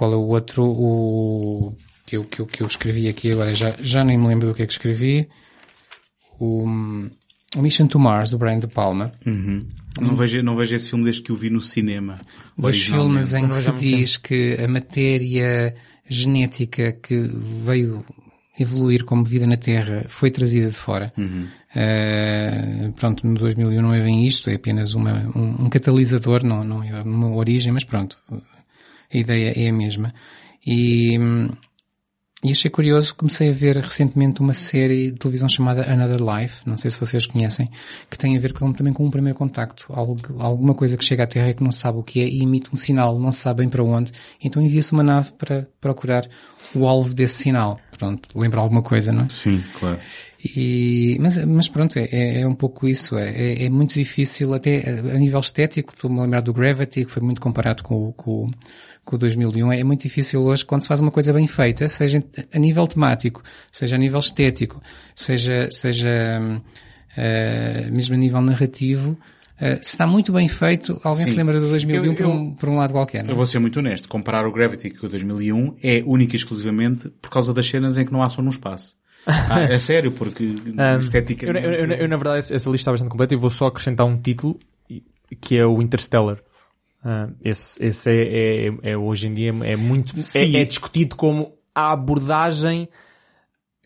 qual 0.00 0.14
é 0.14 0.16
o 0.16 0.28
outro, 0.28 0.64
o, 0.64 1.76
que 2.06 2.16
eu, 2.16 2.24
que 2.24 2.40
eu, 2.40 2.46
que 2.46 2.62
eu 2.62 2.66
escrevi 2.66 3.06
aqui 3.06 3.32
agora, 3.32 3.54
já, 3.54 3.76
já 3.82 4.02
nem 4.02 4.16
me 4.16 4.28
lembro 4.28 4.48
do 4.48 4.54
que 4.54 4.62
é 4.62 4.66
que 4.66 4.72
escrevi, 4.72 5.28
o, 6.38 6.64
o 7.54 7.60
Mission 7.60 7.86
to 7.86 7.98
Mars, 7.98 8.30
do 8.30 8.38
Brian 8.38 8.60
De 8.60 8.66
Palma, 8.66 9.12
Uhum. 9.26 9.68
Não, 10.00 10.14
vejo, 10.14 10.40
não 10.40 10.56
vejo 10.56 10.74
esse 10.74 10.88
filme 10.88 11.04
desde 11.04 11.20
que 11.20 11.32
o 11.32 11.36
vi 11.36 11.50
no 11.50 11.60
cinema. 11.60 12.18
Dois 12.56 12.76
originalmente. 12.76 13.26
filmes 13.26 13.34
em 13.34 13.48
que 13.48 13.56
se 13.56 13.72
diz 13.72 14.16
que 14.16 14.56
a 14.58 14.68
matéria 14.68 15.74
genética 16.08 16.92
que 16.92 17.20
veio 17.64 18.02
evoluir 18.58 19.04
como 19.04 19.22
vida 19.24 19.46
na 19.46 19.58
Terra 19.58 20.06
foi 20.08 20.30
trazida 20.30 20.68
de 20.68 20.76
fora. 20.76 21.12
Uhum. 21.18 21.46
Eh, 21.74 22.90
pronto, 22.96 23.26
no 23.26 23.34
2001 23.34 23.82
não 23.82 23.92
é 23.92 24.02
bem 24.02 24.26
isto, 24.26 24.48
é 24.48 24.54
apenas 24.54 24.94
uma, 24.94 25.30
um, 25.36 25.66
um 25.66 25.68
catalisador, 25.68 26.42
não, 26.42 26.64
não 26.64 26.82
é 26.82 27.02
uma 27.02 27.34
origem, 27.34 27.72
mas 27.72 27.84
pronto, 27.84 28.16
a 29.12 29.16
ideia 29.16 29.52
é 29.56 29.68
a 29.68 29.72
mesma. 29.72 30.12
E, 30.66 31.18
e 32.42 32.50
achei 32.50 32.70
curioso, 32.70 33.14
comecei 33.14 33.50
a 33.50 33.52
ver 33.52 33.76
recentemente 33.76 34.40
uma 34.40 34.54
série 34.54 35.10
de 35.10 35.18
televisão 35.18 35.48
chamada 35.48 35.90
Another 35.92 36.20
Life, 36.20 36.62
não 36.66 36.76
sei 36.76 36.90
se 36.90 36.98
vocês 36.98 37.26
conhecem, 37.26 37.70
que 38.10 38.16
tem 38.18 38.34
a 38.36 38.40
ver 38.40 38.52
com, 38.54 38.72
também 38.72 38.92
com 38.94 39.04
um 39.06 39.10
primeiro 39.10 39.36
contacto, 39.38 39.86
algo, 39.90 40.18
alguma 40.38 40.74
coisa 40.74 40.96
que 40.96 41.04
chega 41.04 41.24
à 41.24 41.26
Terra 41.26 41.50
e 41.50 41.54
que 41.54 41.62
não 41.62 41.72
sabe 41.72 41.98
o 41.98 42.02
que 42.02 42.20
é 42.20 42.26
e 42.28 42.42
emite 42.42 42.70
um 42.72 42.76
sinal, 42.76 43.18
não 43.18 43.30
se 43.30 43.40
sabe 43.40 43.58
bem 43.60 43.68
para 43.68 43.84
onde, 43.84 44.10
então 44.42 44.62
envia-se 44.62 44.92
uma 44.92 45.02
nave 45.02 45.32
para 45.32 45.66
procurar 45.80 46.26
o 46.74 46.86
alvo 46.86 47.12
desse 47.12 47.42
sinal. 47.42 47.78
Pronto, 47.98 48.28
lembra 48.34 48.60
alguma 48.60 48.82
coisa, 48.82 49.12
não 49.12 49.24
é? 49.24 49.28
Sim, 49.28 49.62
claro. 49.78 49.98
E, 50.56 51.18
mas, 51.20 51.44
mas 51.44 51.68
pronto, 51.68 51.98
é- 51.98 52.08
é, 52.10 52.40
é 52.40 52.46
um 52.46 52.54
pouco 52.54 52.88
isso. 52.88 53.18
É, 53.18 53.28
é- 53.30 53.64
é 53.66 53.68
muito 53.68 53.92
difícil, 53.92 54.54
até 54.54 54.88
a 54.88 55.18
nível 55.18 55.40
estético, 55.40 55.92
estou-me 55.92 56.18
a 56.18 56.22
lembrar 56.22 56.40
do 56.40 56.54
Gravity, 56.54 57.04
que 57.04 57.10
foi 57.10 57.22
muito 57.22 57.42
comparado 57.42 57.82
com, 57.82 58.10
com, 58.12 58.46
o- 58.46 58.50
com 59.10 59.16
o 59.16 59.18
2001. 59.18 59.72
É 59.72 59.82
muito 59.84 60.02
difícil 60.02 60.40
hoje, 60.40 60.64
quando 60.64 60.82
se 60.82 60.88
faz 60.88 61.00
uma 61.00 61.10
coisa 61.10 61.32
bem 61.32 61.46
feita, 61.46 61.88
seja 61.88 62.22
a 62.52 62.58
nível 62.58 62.86
temático, 62.86 63.42
seja 63.72 63.96
a 63.96 63.98
nível 63.98 64.20
estético, 64.20 64.80
seja, 65.14 65.68
seja 65.70 66.62
eh, 67.16 67.88
mesmo 67.90 68.14
a 68.14 68.18
nível 68.18 68.40
narrativo, 68.40 69.18
eh, 69.60 69.76
se 69.82 69.90
está 69.90 70.06
muito 70.06 70.32
bem 70.32 70.48
feito, 70.48 71.00
alguém 71.02 71.26
Sim. 71.26 71.32
se 71.32 71.36
lembra 71.38 71.60
do 71.60 71.68
2001 71.68 72.04
Eu- 72.04 72.14
por, 72.14 72.26
um, 72.26 72.54
por 72.54 72.68
um 72.68 72.76
lado 72.76 72.92
qualquer. 72.92 73.22
não 73.22 73.30
é? 73.30 73.32
Eu 73.32 73.36
vou 73.36 73.46
ser 73.46 73.58
muito 73.58 73.78
honesto. 73.78 74.08
Comparar 74.08 74.46
o 74.46 74.52
Gravity 74.52 74.90
com 74.90 75.06
o 75.06 75.08
2001 75.08 75.76
é 75.82 76.02
única 76.06 76.34
e 76.34 76.36
exclusivamente 76.36 77.08
por 77.20 77.30
causa 77.30 77.52
das 77.52 77.66
cenas 77.66 77.98
em 77.98 78.04
que 78.06 78.12
não 78.12 78.22
há 78.22 78.28
som 78.28 78.42
no 78.42 78.50
espaço. 78.50 78.94
Ah, 79.26 79.60
é 79.62 79.78
sério, 79.78 80.12
porque 80.12 80.44
Um, 80.44 80.80
eu, 80.94 80.98
esteticamente... 81.00 81.66
eu- 81.66 81.72
eu- 81.72 81.90
eu, 81.92 82.08
na 82.08 82.16
verdade, 82.16 82.38
essa 82.38 82.54
lista 82.54 82.74
está 82.76 82.90
bastante 82.92 83.10
completa 83.10 83.34
e 83.34 83.36
vou 83.36 83.50
só 83.50 83.66
acrescentar 83.66 84.06
um 84.06 84.16
título, 84.20 84.58
que 85.40 85.56
é 85.58 85.66
o 85.66 85.82
Interstellar. 85.82 86.38
Ah, 87.02 87.28
esse 87.42 87.82
esse 87.82 88.10
é, 88.10 88.68
é, 88.68 88.90
é 88.92 88.96
hoje 88.96 89.26
em 89.26 89.32
dia 89.32 89.50
é 89.64 89.76
muito, 89.76 90.12
é, 90.36 90.60
é 90.60 90.64
discutido 90.64 91.16
como 91.16 91.54
a 91.74 91.92
abordagem 91.92 92.88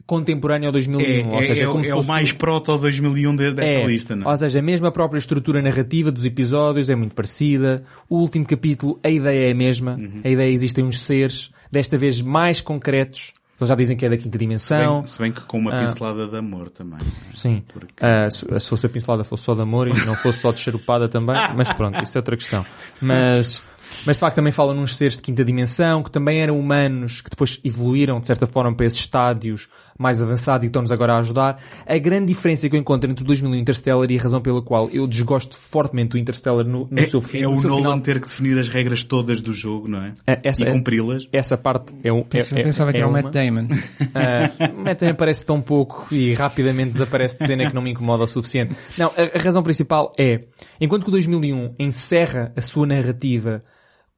contemporânea 0.07 0.69
ao 0.69 0.73
2001. 0.73 1.31
É, 1.33 1.37
ou 1.37 1.43
seja, 1.43 1.61
é, 1.61 1.65
é 1.65 1.67
como 1.69 1.85
é 1.85 1.95
o 1.95 2.05
mais 2.05 2.33
proto 2.33 2.77
2001 2.77 3.37
de- 3.37 3.55
desta 3.55 3.73
é, 3.73 3.87
lista, 3.87 4.15
não 4.17 4.27
é? 4.29 4.33
Ou 4.33 4.37
seja, 4.37 4.61
mesmo 4.61 4.87
a 4.87 4.93
própria 4.93 5.19
estrutura 5.19 5.63
narrativa 5.63 6.11
dos 6.13 6.25
episódios 6.25 6.91
é 6.91 6.95
muito 6.95 7.15
parecida. 7.15 7.85
O 8.09 8.19
último 8.19 8.45
capítulo, 8.45 8.99
a 9.03 9.09
ideia 9.09 9.49
é 9.49 9.53
a 9.53 9.55
mesma. 9.55 9.95
Uhum. 9.95 10.21
A 10.23 10.29
ideia 10.29 10.51
existem 10.51 10.85
uns 10.85 11.01
seres, 11.01 11.51
desta 11.71 11.97
vez 11.97 12.21
mais 12.21 12.61
concretos. 12.61 13.33
Eles 13.61 13.69
já 13.69 13.75
dizem 13.75 13.97
que 13.97 14.05
é 14.05 14.09
da 14.09 14.17
quinta 14.17 14.37
dimensão. 14.37 14.99
Bem- 14.99 15.07
se 15.07 15.19
bem 15.21 15.33
que 15.33 15.41
com 15.43 15.59
uma 15.59 15.73
Ah. 15.75 15.81
pincelada 15.81 16.27
de 16.27 16.37
amor 16.37 16.71
também. 16.71 16.99
Sim. 17.35 17.63
Porque- 17.73 17.95
se, 18.31 18.61
se 18.61 18.69
fosse 18.69 18.87
a 18.87 18.89
pincelada 18.89 19.23
fosse 19.25 19.45
só 19.45 19.55
de 19.55 19.63
amor 19.63 19.87
e 19.89 19.93
não 20.07 20.15
fosse 20.17 20.41
só 20.41 20.51
de 20.53 20.61
charupada 20.61 21.09
também, 21.09 21.37
mas 21.57 21.73
pronto, 21.73 22.03
isso 22.03 22.17
é 22.17 22.21
outra 22.21 22.37
questão. 22.37 22.65
Mas, 23.01 23.63
mas 24.05 24.17
de 24.17 24.21
facto 24.21 24.37
também 24.37 24.53
falam 24.53 24.75
nos 24.75 24.97
seres 24.97 25.17
de 25.17 25.23
quinta 25.23 25.45
dimensão, 25.45 26.03
que 26.03 26.11
também 26.11 26.41
eram 26.41 26.59
humanos, 26.59 27.21
que 27.21 27.31
depois 27.31 27.61
evoluíram 27.65 28.19
de 28.21 28.27
certa 28.27 28.45
forma 28.47 28.75
para 28.75 28.87
esses 28.87 28.99
estádios 28.99 29.69
mais 29.99 30.21
avançados 30.23 30.65
e 30.65 30.67
estão-nos 30.67 30.91
agora 30.91 31.15
a 31.15 31.19
ajudar. 31.19 31.63
A 31.87 31.97
grande 31.99 32.27
diferença 32.27 32.69
que 32.69 32.75
eu 32.77 32.81
encontro 32.81 33.11
entre 33.11 33.23
o 33.23 33.27
2001 33.27 33.55
e 33.55 33.59
o 33.59 33.61
Interstellar 33.61 34.11
e 34.11 34.19
a 34.19 34.21
razão 34.23 34.41
pela 34.41 34.61
qual 34.63 34.91
eu 34.91 35.07
desgosto 35.07 35.59
fortemente 35.59 36.11
do 36.11 36.19
Interstellar 36.19 36.65
no, 36.65 36.89
no 36.91 36.99
É, 36.99 37.07
seu 37.07 37.21
fim. 37.21 37.41
é 37.43 37.49
o 37.49 37.61
Nolan 37.61 37.77
final, 37.77 38.01
ter 38.01 38.21
que 38.21 38.27
definir 38.27 38.59
as 38.59 38.69
regras 38.69 39.03
todas 39.03 39.41
do 39.41 39.53
jogo, 39.53 39.87
não 39.89 40.03
é? 40.03 40.13
É, 40.27 40.41
essa 40.45 40.65
e 40.65 40.69
é- 40.69 40.73
cumpri-las. 40.73 41.29
essa 41.33 41.57
parte 41.57 41.95
é 42.03 42.13
um, 42.13 42.21
é, 42.21 42.25
Pensa- 42.25 42.59
é- 42.59 42.63
Pensava 42.63 42.91
que 42.91 42.97
é 42.99 43.01
era 43.01 43.09
o. 43.09 43.13
Matt 43.13 43.33
Damon. 43.33 43.69
O 44.77 44.81
Matt 44.83 44.99
também 44.99 45.13
aparece 45.13 45.45
tão 45.45 45.61
pouco 45.61 46.07
e 46.13 46.35
rapidamente 46.35 46.93
desaparece 46.93 47.39
de 47.39 47.47
cena 47.47 47.69
que 47.69 47.75
não 47.75 47.83
me 47.83 47.91
incomoda 47.93 48.25
o 48.25 48.27
suficiente. 48.27 48.75
Não, 48.99 49.09
a, 49.17 49.39
a 49.39 49.43
razão 49.43 49.63
principal 49.63 50.13
é, 50.19 50.45
enquanto 50.81 51.03
que 51.05 51.09
o 51.09 51.13
2001 51.13 51.75
encerra 51.79 52.53
a 52.57 52.61
sua 52.61 52.87
narrativa 52.87 53.63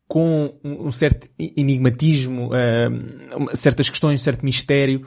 com 0.08 0.54
um, 0.64 0.90
certo 0.90 1.28
enigmatismo, 1.38 2.50
uma- 3.36 3.54
certas 3.54 3.90
questões, 3.90 4.20
um 4.20 4.24
certo 4.24 4.44
mistério, 4.44 5.04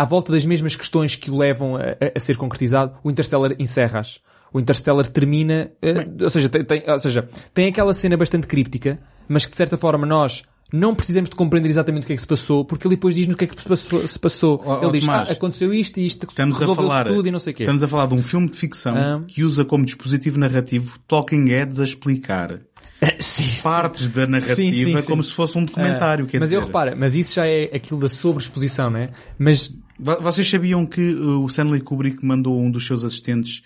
à 0.00 0.04
volta 0.04 0.30
das 0.32 0.44
mesmas 0.44 0.76
questões 0.76 1.16
que 1.16 1.30
o 1.30 1.36
levam 1.36 1.76
a, 1.76 1.80
a- 2.14 2.20
ser 2.20 2.36
concretizado, 2.36 2.94
o 3.02 3.10
Interstellar 3.10 3.52
encerra-as. 3.58 4.20
O 4.52 4.58
Interstellar 4.60 5.06
termina, 5.06 5.70
ah, 5.82 6.24
ou, 6.24 6.30
seja, 6.30 6.48
tem, 6.48 6.64
tem- 6.64 6.82
ou 6.90 6.98
seja, 6.98 7.28
tem 7.52 7.68
aquela 7.68 7.92
cena 7.92 8.16
bastante 8.16 8.46
críptica, 8.46 8.98
mas 9.28 9.44
que 9.44 9.50
de 9.52 9.56
certa 9.58 9.76
forma 9.76 10.06
nós 10.06 10.42
não 10.72 10.94
precisamos 10.94 11.30
de 11.30 11.36
compreender 11.36 11.70
exatamente 11.70 12.04
o 12.04 12.06
que 12.06 12.12
é 12.12 12.16
que 12.16 12.20
se 12.22 12.26
passou, 12.28 12.62
porque 12.64 12.86
ele 12.86 12.94
depois 12.96 13.14
diz-nos 13.14 13.34
o 13.34 13.38
que 13.38 13.44
é 13.44 13.48
que 13.48 13.76
se 14.08 14.18
passou. 14.18 14.62
Ó, 14.64 14.82
ele 14.82 14.92
diz, 14.92 15.04
Tomás, 15.06 15.28
ah, 15.30 15.32
aconteceu 15.32 15.72
isto 15.72 15.98
e 15.98 16.06
isto, 16.06 16.26
Estamos 16.28 16.60
a 16.62 16.74
falar, 16.74 17.06
tudo 17.06 17.26
e 17.26 17.30
não 17.30 17.38
sei 17.38 17.52
o 17.52 17.56
quê. 17.56 17.62
estamos 17.62 17.82
a 17.82 17.88
falar 17.88 18.06
de 18.06 18.14
um 18.14 18.22
filme 18.22 18.48
de 18.50 18.56
ficção 18.56 18.94
Ah. 18.96 19.22
que 19.26 19.42
usa 19.44 19.64
como 19.64 19.84
dispositivo 19.84 20.38
narrativo 20.38 20.98
Talking 21.08 21.46
Heads 21.48 21.80
a 21.80 21.84
explicar 21.84 22.60
Sim, 23.18 23.42
sim. 23.44 23.62
partes 23.62 24.08
da 24.08 24.26
narrativa 24.26 25.00
Sim, 25.00 25.06
como 25.06 25.22
se 25.22 25.32
fosse 25.32 25.56
um 25.56 25.64
documentário. 25.64 26.24
Ah, 26.26 26.30
mas 26.34 26.48
dizer. 26.50 26.56
eu 26.56 26.60
repara, 26.60 26.94
mas 26.96 27.14
isso 27.14 27.34
já 27.34 27.46
é 27.46 27.64
aquilo 27.74 28.00
da 28.00 28.08
sobreexposição, 28.08 28.90
não 28.90 28.98
é? 29.00 29.10
Mas 29.38 29.72
Vocês 29.98 30.48
sabiam 30.48 30.86
que 30.86 31.12
uh, 31.12 31.42
o 31.42 31.46
Stanley 31.46 31.80
Kubrick 31.80 32.24
mandou 32.24 32.60
um 32.60 32.70
dos 32.70 32.86
seus 32.86 33.04
assistentes 33.04 33.62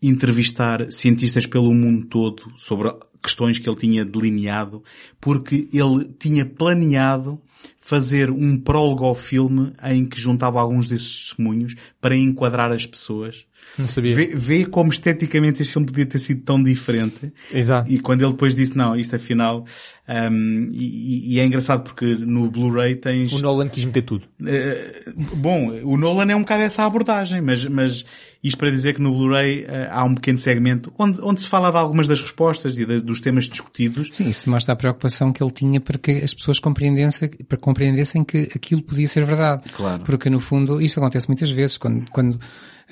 entrevistar 0.00 0.90
cientistas 0.92 1.44
pelo 1.44 1.74
mundo 1.74 2.06
todo 2.06 2.52
sobre 2.56 2.92
questões 3.22 3.58
que 3.58 3.68
ele 3.68 3.76
tinha 3.78 4.04
delineado, 4.04 4.82
porque 5.20 5.68
ele 5.72 6.12
tinha 6.18 6.44
planeado 6.44 7.40
fazer 7.78 8.30
um 8.30 8.58
prólogo 8.58 9.04
ao 9.04 9.14
filme 9.14 9.72
em 9.84 10.04
que 10.04 10.20
juntava 10.20 10.60
alguns 10.60 10.88
desses 10.88 11.28
testemunhos 11.28 11.74
para 12.00 12.16
enquadrar 12.16 12.72
as 12.72 12.86
pessoas. 12.86 13.44
Não 13.78 13.88
sabia. 13.88 14.14
Vê, 14.14 14.26
vê 14.34 14.64
como 14.66 14.90
esteticamente 14.90 15.62
este 15.62 15.72
filme 15.72 15.86
podia 15.86 16.06
ter 16.06 16.18
sido 16.18 16.42
tão 16.42 16.62
diferente. 16.62 17.32
Exato. 17.52 17.90
E 17.90 17.98
quando 17.98 18.22
ele 18.22 18.32
depois 18.32 18.54
disse, 18.54 18.76
não, 18.76 18.94
isto 18.96 19.16
afinal, 19.16 19.64
um, 20.08 20.70
e, 20.72 21.34
e 21.34 21.40
é 21.40 21.44
engraçado 21.44 21.82
porque 21.82 22.04
no 22.14 22.50
Blu-ray 22.50 22.96
tens... 22.96 23.32
O 23.32 23.40
Nolan 23.40 23.68
quis 23.68 23.84
meter 23.84 24.02
tudo. 24.02 24.26
Eh, 24.46 25.04
bom, 25.36 25.70
o 25.84 25.96
Nolan 25.96 26.30
é 26.30 26.36
um 26.36 26.40
bocado 26.40 26.62
essa 26.62 26.84
abordagem, 26.84 27.40
mas, 27.40 27.64
mas 27.66 28.04
isto 28.42 28.58
para 28.58 28.70
dizer 28.70 28.94
que 28.94 29.00
no 29.00 29.12
Blu-ray 29.12 29.64
eh, 29.66 29.88
há 29.90 30.04
um 30.04 30.14
pequeno 30.14 30.38
segmento 30.38 30.92
onde, 30.98 31.20
onde 31.22 31.40
se 31.40 31.48
fala 31.48 31.70
de 31.70 31.78
algumas 31.78 32.06
das 32.06 32.20
respostas 32.20 32.76
e 32.78 32.84
de- 32.84 33.00
dos 33.00 33.20
temas 33.20 33.48
discutidos. 33.48 34.08
Sim, 34.10 34.28
isso 34.28 34.50
mostra 34.50 34.74
a 34.74 34.76
preocupação 34.76 35.32
que 35.32 35.42
ele 35.42 35.52
tinha 35.52 35.80
para 35.80 35.98
que 35.98 36.10
as 36.10 36.34
pessoas 36.34 36.58
compreendessem, 36.58 37.30
para 37.48 37.56
compreendessem 37.58 38.24
que 38.24 38.48
aquilo 38.54 38.82
podia 38.82 39.06
ser 39.06 39.24
verdade. 39.24 39.62
Claro. 39.72 40.02
Porque 40.02 40.28
no 40.28 40.40
fundo, 40.40 40.80
isto 40.82 40.98
acontece 40.98 41.28
muitas 41.28 41.50
vezes, 41.50 41.76
quando, 41.78 42.10
quando 42.10 42.38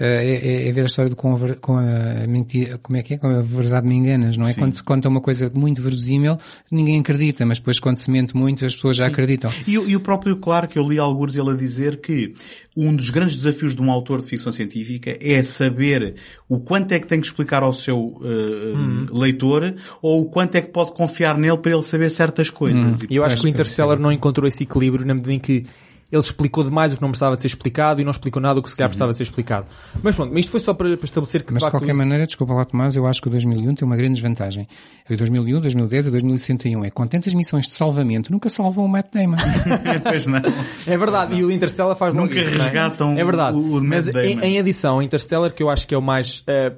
é, 0.00 0.64
é, 0.64 0.68
é 0.68 0.72
ver 0.72 0.82
a 0.82 0.86
história 0.86 1.10
do 1.10 1.16
com 1.16 1.36
a, 1.36 1.54
com 1.56 1.76
a 1.76 2.26
mentira, 2.26 2.78
como 2.82 2.96
é 2.96 3.02
que 3.02 3.14
é? 3.14 3.18
Com 3.18 3.28
a 3.28 3.42
verdade 3.42 3.86
me 3.86 3.94
enganas, 3.94 4.36
não 4.36 4.46
é? 4.46 4.52
Sim. 4.54 4.60
Quando 4.60 4.72
se 4.74 4.82
conta 4.82 5.08
uma 5.08 5.20
coisa 5.20 5.50
muito 5.54 5.82
verosímil, 5.82 6.38
ninguém 6.72 6.98
acredita, 7.00 7.44
mas 7.44 7.58
depois 7.58 7.78
quando 7.78 7.98
se 7.98 8.10
mente 8.10 8.34
muito, 8.36 8.64
as 8.64 8.74
pessoas 8.74 8.96
já 8.96 9.06
acreditam. 9.06 9.50
E, 9.66 9.78
o- 9.78 9.88
e 9.88 9.94
o 9.94 10.00
próprio 10.00 10.36
Clarke, 10.38 10.76
eu 10.76 10.88
li 10.88 10.98
alguns 10.98 11.36
ele 11.36 11.50
a 11.50 11.54
dizer 11.54 12.00
que 12.00 12.34
um 12.76 12.94
dos 12.96 13.10
grandes 13.10 13.36
desafios 13.36 13.74
de 13.76 13.82
um 13.82 13.90
autor 13.90 14.20
de 14.20 14.26
ficção 14.26 14.50
científica 14.52 15.16
é 15.20 15.42
saber 15.42 16.14
o 16.48 16.58
quanto 16.60 16.92
é 16.92 16.98
que 16.98 17.06
tem 17.06 17.20
que 17.20 17.26
explicar 17.26 17.62
ao 17.62 17.72
seu 17.74 18.20
eh, 18.24 19.08
leitor 19.12 19.74
ou 20.00 20.22
o 20.22 20.26
quanto 20.30 20.54
é 20.56 20.62
que 20.62 20.70
pode 20.70 20.92
confiar 20.92 21.36
nele 21.36 21.58
para 21.58 21.72
ele 21.72 21.82
saber 21.82 22.10
certas 22.10 22.48
coisas. 22.50 23.02
E 23.08 23.16
eu 23.16 23.24
acho 23.24 23.36
que 23.40 23.46
o 23.46 23.48
Interstellar 23.48 23.98
não 23.98 24.10
encontrou 24.12 24.46
esse 24.48 24.62
equilíbrio 24.62 25.04
na 25.04 25.14
medida 25.14 25.32
em 25.32 25.38
que 25.38 25.66
ele 26.10 26.20
explicou 26.20 26.64
demais 26.64 26.92
o 26.92 26.96
que 26.96 27.02
não 27.02 27.10
precisava 27.10 27.36
de 27.36 27.42
ser 27.42 27.48
explicado 27.48 28.00
e 28.00 28.04
não 28.04 28.10
explicou 28.10 28.42
nada 28.42 28.58
o 28.58 28.62
que 28.62 28.68
se 28.70 28.74
calhar 28.76 28.88
precisava 28.88 29.12
de 29.12 29.16
ser 29.18 29.22
explicado. 29.24 29.66
Mas 30.02 30.16
pronto, 30.16 30.30
mas 30.30 30.40
isto 30.40 30.50
foi 30.50 30.60
só 30.60 30.74
para, 30.74 30.96
para 30.96 31.04
estabelecer 31.04 31.42
que 31.44 31.52
Mas 31.52 31.62
de 31.62 31.70
qualquer 31.70 31.94
maneira, 31.94 32.26
desculpa 32.26 32.52
lá 32.52 32.64
Tomás, 32.64 32.96
eu 32.96 33.06
acho 33.06 33.22
que 33.22 33.28
o 33.28 33.30
2001 33.30 33.74
tem 33.76 33.86
uma 33.86 33.96
grande 33.96 34.14
desvantagem. 34.14 34.66
O 35.08 35.16
2001, 35.16 35.60
2010 35.60 36.06
e 36.06 36.10
2061 36.10 36.84
é 36.84 36.90
com 36.90 37.06
tantas 37.06 37.32
missões 37.34 37.68
de 37.68 37.74
salvamento, 37.74 38.32
nunca 38.32 38.48
salvam 38.48 38.84
o 38.84 38.88
Matt 38.88 39.06
Damon. 39.12 39.36
Pois 40.02 40.26
não. 40.26 40.40
É 40.86 40.96
verdade, 40.96 41.36
e 41.36 41.44
o 41.44 41.50
Interstellar 41.50 41.94
faz 41.96 42.14
Nunca 42.14 42.34
isso, 42.34 42.50
não 42.56 42.60
é? 42.60 42.64
resgatam 42.64 43.18
É 43.18 43.24
verdade. 43.24 43.56
o- 43.56 43.76
o 43.78 43.84
Mas 43.84 44.06
Matt 44.06 44.16
em, 44.16 44.34
Damon. 44.36 44.46
em 44.46 44.58
adição, 44.58 44.96
o 44.98 45.02
Interstellar, 45.02 45.52
que 45.52 45.62
eu 45.62 45.70
acho 45.70 45.86
que 45.86 45.94
é 45.94 45.98
o 45.98 46.02
mais 46.02 46.42
eh, 46.46 46.72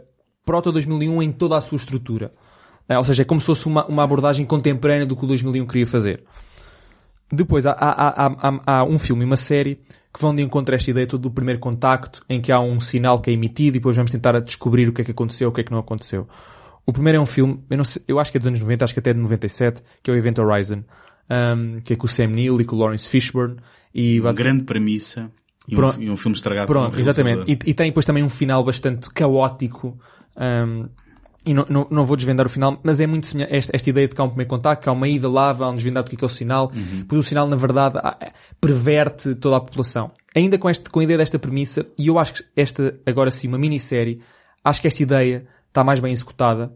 proto 0.45 0.71
2001 0.73 1.23
em 1.23 1.33
toda 1.33 1.57
a 1.57 1.61
sua 1.61 1.77
estrutura. 1.77 2.33
Eh, 2.89 2.99
ou 2.99 3.05
seja, 3.05 3.23
é 3.23 3.25
como 3.25 3.41
se 3.41 3.47
fosse 3.47 3.67
uma, 3.67 3.87
uma 3.87 4.03
abordagem 4.03 4.45
contemporânea 4.45 5.07
do 5.07 5.17
que 5.17 5.25
o 5.25 5.27
2001 5.29 5.67
queria 5.67 5.87
fazer. 5.87 6.23
Depois, 7.33 7.65
há, 7.65 7.73
há, 7.73 8.27
há, 8.27 8.63
há, 8.67 8.85
um 8.85 8.99
filme 8.99 9.23
e 9.23 9.25
uma 9.25 9.39
série 9.39 9.81
que 10.13 10.21
vão 10.21 10.35
de 10.35 10.43
encontro 10.43 10.75
a 10.75 10.77
esta 10.77 10.91
ideia 10.91 11.07
toda 11.07 11.23
do 11.23 11.31
primeiro 11.31 11.59
contacto, 11.59 12.23
em 12.29 12.43
que 12.43 12.53
há 12.53 12.61
um 12.61 12.79
sinal 12.79 13.21
que 13.21 13.31
é 13.31 13.33
emitido 13.33 13.79
e 13.79 13.81
depois 13.81 13.97
vamos 13.97 14.11
tentar 14.11 14.39
descobrir 14.41 14.87
o 14.89 14.93
que 14.93 15.01
é 15.01 15.05
que 15.05 15.13
aconteceu, 15.13 15.49
o 15.49 15.53
que 15.53 15.63
é 15.63 15.65
que 15.65 15.73
não 15.73 15.79
aconteceu. 15.79 16.29
O 16.85 16.93
primeiro 16.93 17.17
é 17.17 17.21
um 17.21 17.27
filme, 17.27 17.59
eu, 17.71 17.85
sei, 17.85 18.03
eu 18.07 18.21
acho 18.21 18.31
que 18.31 18.37
é 18.37 18.41
dos 18.41 18.49
anos 18.49 18.61
90, 18.61 18.85
acho 18.85 18.93
que 18.93 19.01
até 19.01 19.11
é 19.11 19.15
de 19.15 19.21
97, 19.21 19.83
que 20.03 20.11
é 20.11 20.15
o 20.15 20.17
Event 20.17 20.39
Horizon, 20.39 20.83
um, 21.31 21.81
que 21.81 21.95
é 21.95 21.97
com 21.97 22.05
o 22.05 22.09
Sam 22.09 22.27
Neill 22.27 22.61
e 22.61 22.65
com 22.67 22.77
o 22.77 22.79
Lawrence 22.79 23.09
Fishburne. 23.09 23.57
E 23.95 24.21
Uma 24.21 24.33
grande 24.33 24.65
premissa 24.65 25.31
e 25.67 25.75
um, 25.75 25.79
Pronto. 25.79 26.03
e 26.03 26.11
um 26.11 26.17
filme 26.17 26.37
estragado 26.37 26.67
Pronto, 26.67 26.97
um 26.97 27.01
exatamente. 27.01 27.51
E, 27.51 27.71
e 27.71 27.75
tem 27.75 27.87
depois 27.87 28.05
também 28.05 28.23
um 28.23 28.29
final 28.29 28.63
bastante 28.65 29.09
caótico. 29.11 29.99
um, 30.37 30.89
e 31.45 31.53
não, 31.53 31.67
não, 31.69 31.87
não 31.91 32.05
vou 32.05 32.17
desvendar 32.17 32.47
o 32.47 32.49
final, 32.49 32.79
mas 32.83 33.01
é 33.01 33.07
muito 33.07 33.27
semelhante. 33.27 33.55
Esta, 33.55 33.75
esta 33.75 33.91
ideia 33.91 34.07
de 34.09 34.15
que 34.15 34.21
há 34.21 34.25
um 34.25 34.29
primeiro 34.29 34.49
contacto, 34.49 34.83
que 34.85 34.89
há 34.89 34.93
uma 34.93 35.09
ida 35.09 35.29
lá, 35.29 35.53
vão 35.53 35.75
desvendar 35.75 36.05
do 36.05 36.09
que 36.09 36.15
é, 36.15 36.19
que 36.19 36.25
é 36.25 36.27
o 36.27 36.31
sinal. 36.31 36.71
Uhum. 36.75 37.05
Pois 37.09 37.25
o 37.25 37.29
sinal, 37.29 37.47
na 37.49 37.57
verdade, 37.57 37.99
ah, 38.03 38.17
perverte 38.61 39.35
toda 39.35 39.57
a 39.57 39.61
população. 39.61 40.11
Ainda 40.35 40.57
com, 40.59 40.71
este, 40.71 40.89
com 40.89 41.01
a 41.01 41.05
ideia 41.05 41.19
desta 41.19 41.39
premissa, 41.39 41.85
e 41.99 42.07
eu 42.07 42.19
acho 42.19 42.35
que 42.35 42.45
esta, 42.57 42.99
agora 43.05 43.31
sim, 43.31 43.49
uma 43.49 43.59
minissérie, 43.59 44.21
acho 44.65 44.81
que 44.81 44.87
esta 44.89 45.03
ideia 45.03 45.47
está 45.69 45.83
mais 45.83 46.01
bem 46.01 46.13
executada. 46.13 46.73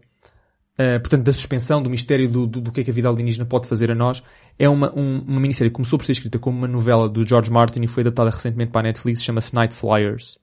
Uh, 0.79 0.99
portanto, 0.99 1.23
da 1.23 1.33
suspensão, 1.33 1.81
do 1.81 1.89
mistério 1.89 2.29
do, 2.29 2.45
do, 2.45 2.61
do 2.61 2.71
que 2.71 2.81
é 2.81 2.83
que 2.83 2.91
a 2.91 2.93
vida 2.93 3.09
alienígena 3.09 3.45
pode 3.47 3.67
fazer 3.67 3.89
a 3.89 3.95
nós. 3.95 4.21
É 4.59 4.69
uma, 4.69 4.93
um- 4.95 5.23
uma 5.27 5.39
minissérie 5.39 5.71
que 5.71 5.75
começou 5.75 5.97
por 5.97 6.05
ser 6.05 6.11
escrita 6.11 6.37
como 6.37 6.55
uma 6.55 6.67
novela 6.67 7.09
do 7.09 7.27
George 7.27 7.49
Martin 7.49 7.81
e 7.81 7.87
foi 7.87 8.01
adaptada 8.01 8.29
recentemente 8.29 8.71
para 8.71 8.81
a 8.81 8.83
Netflix, 8.83 9.23
chama-se 9.23 9.55
Night 9.55 9.73
Flyers. 9.73 10.37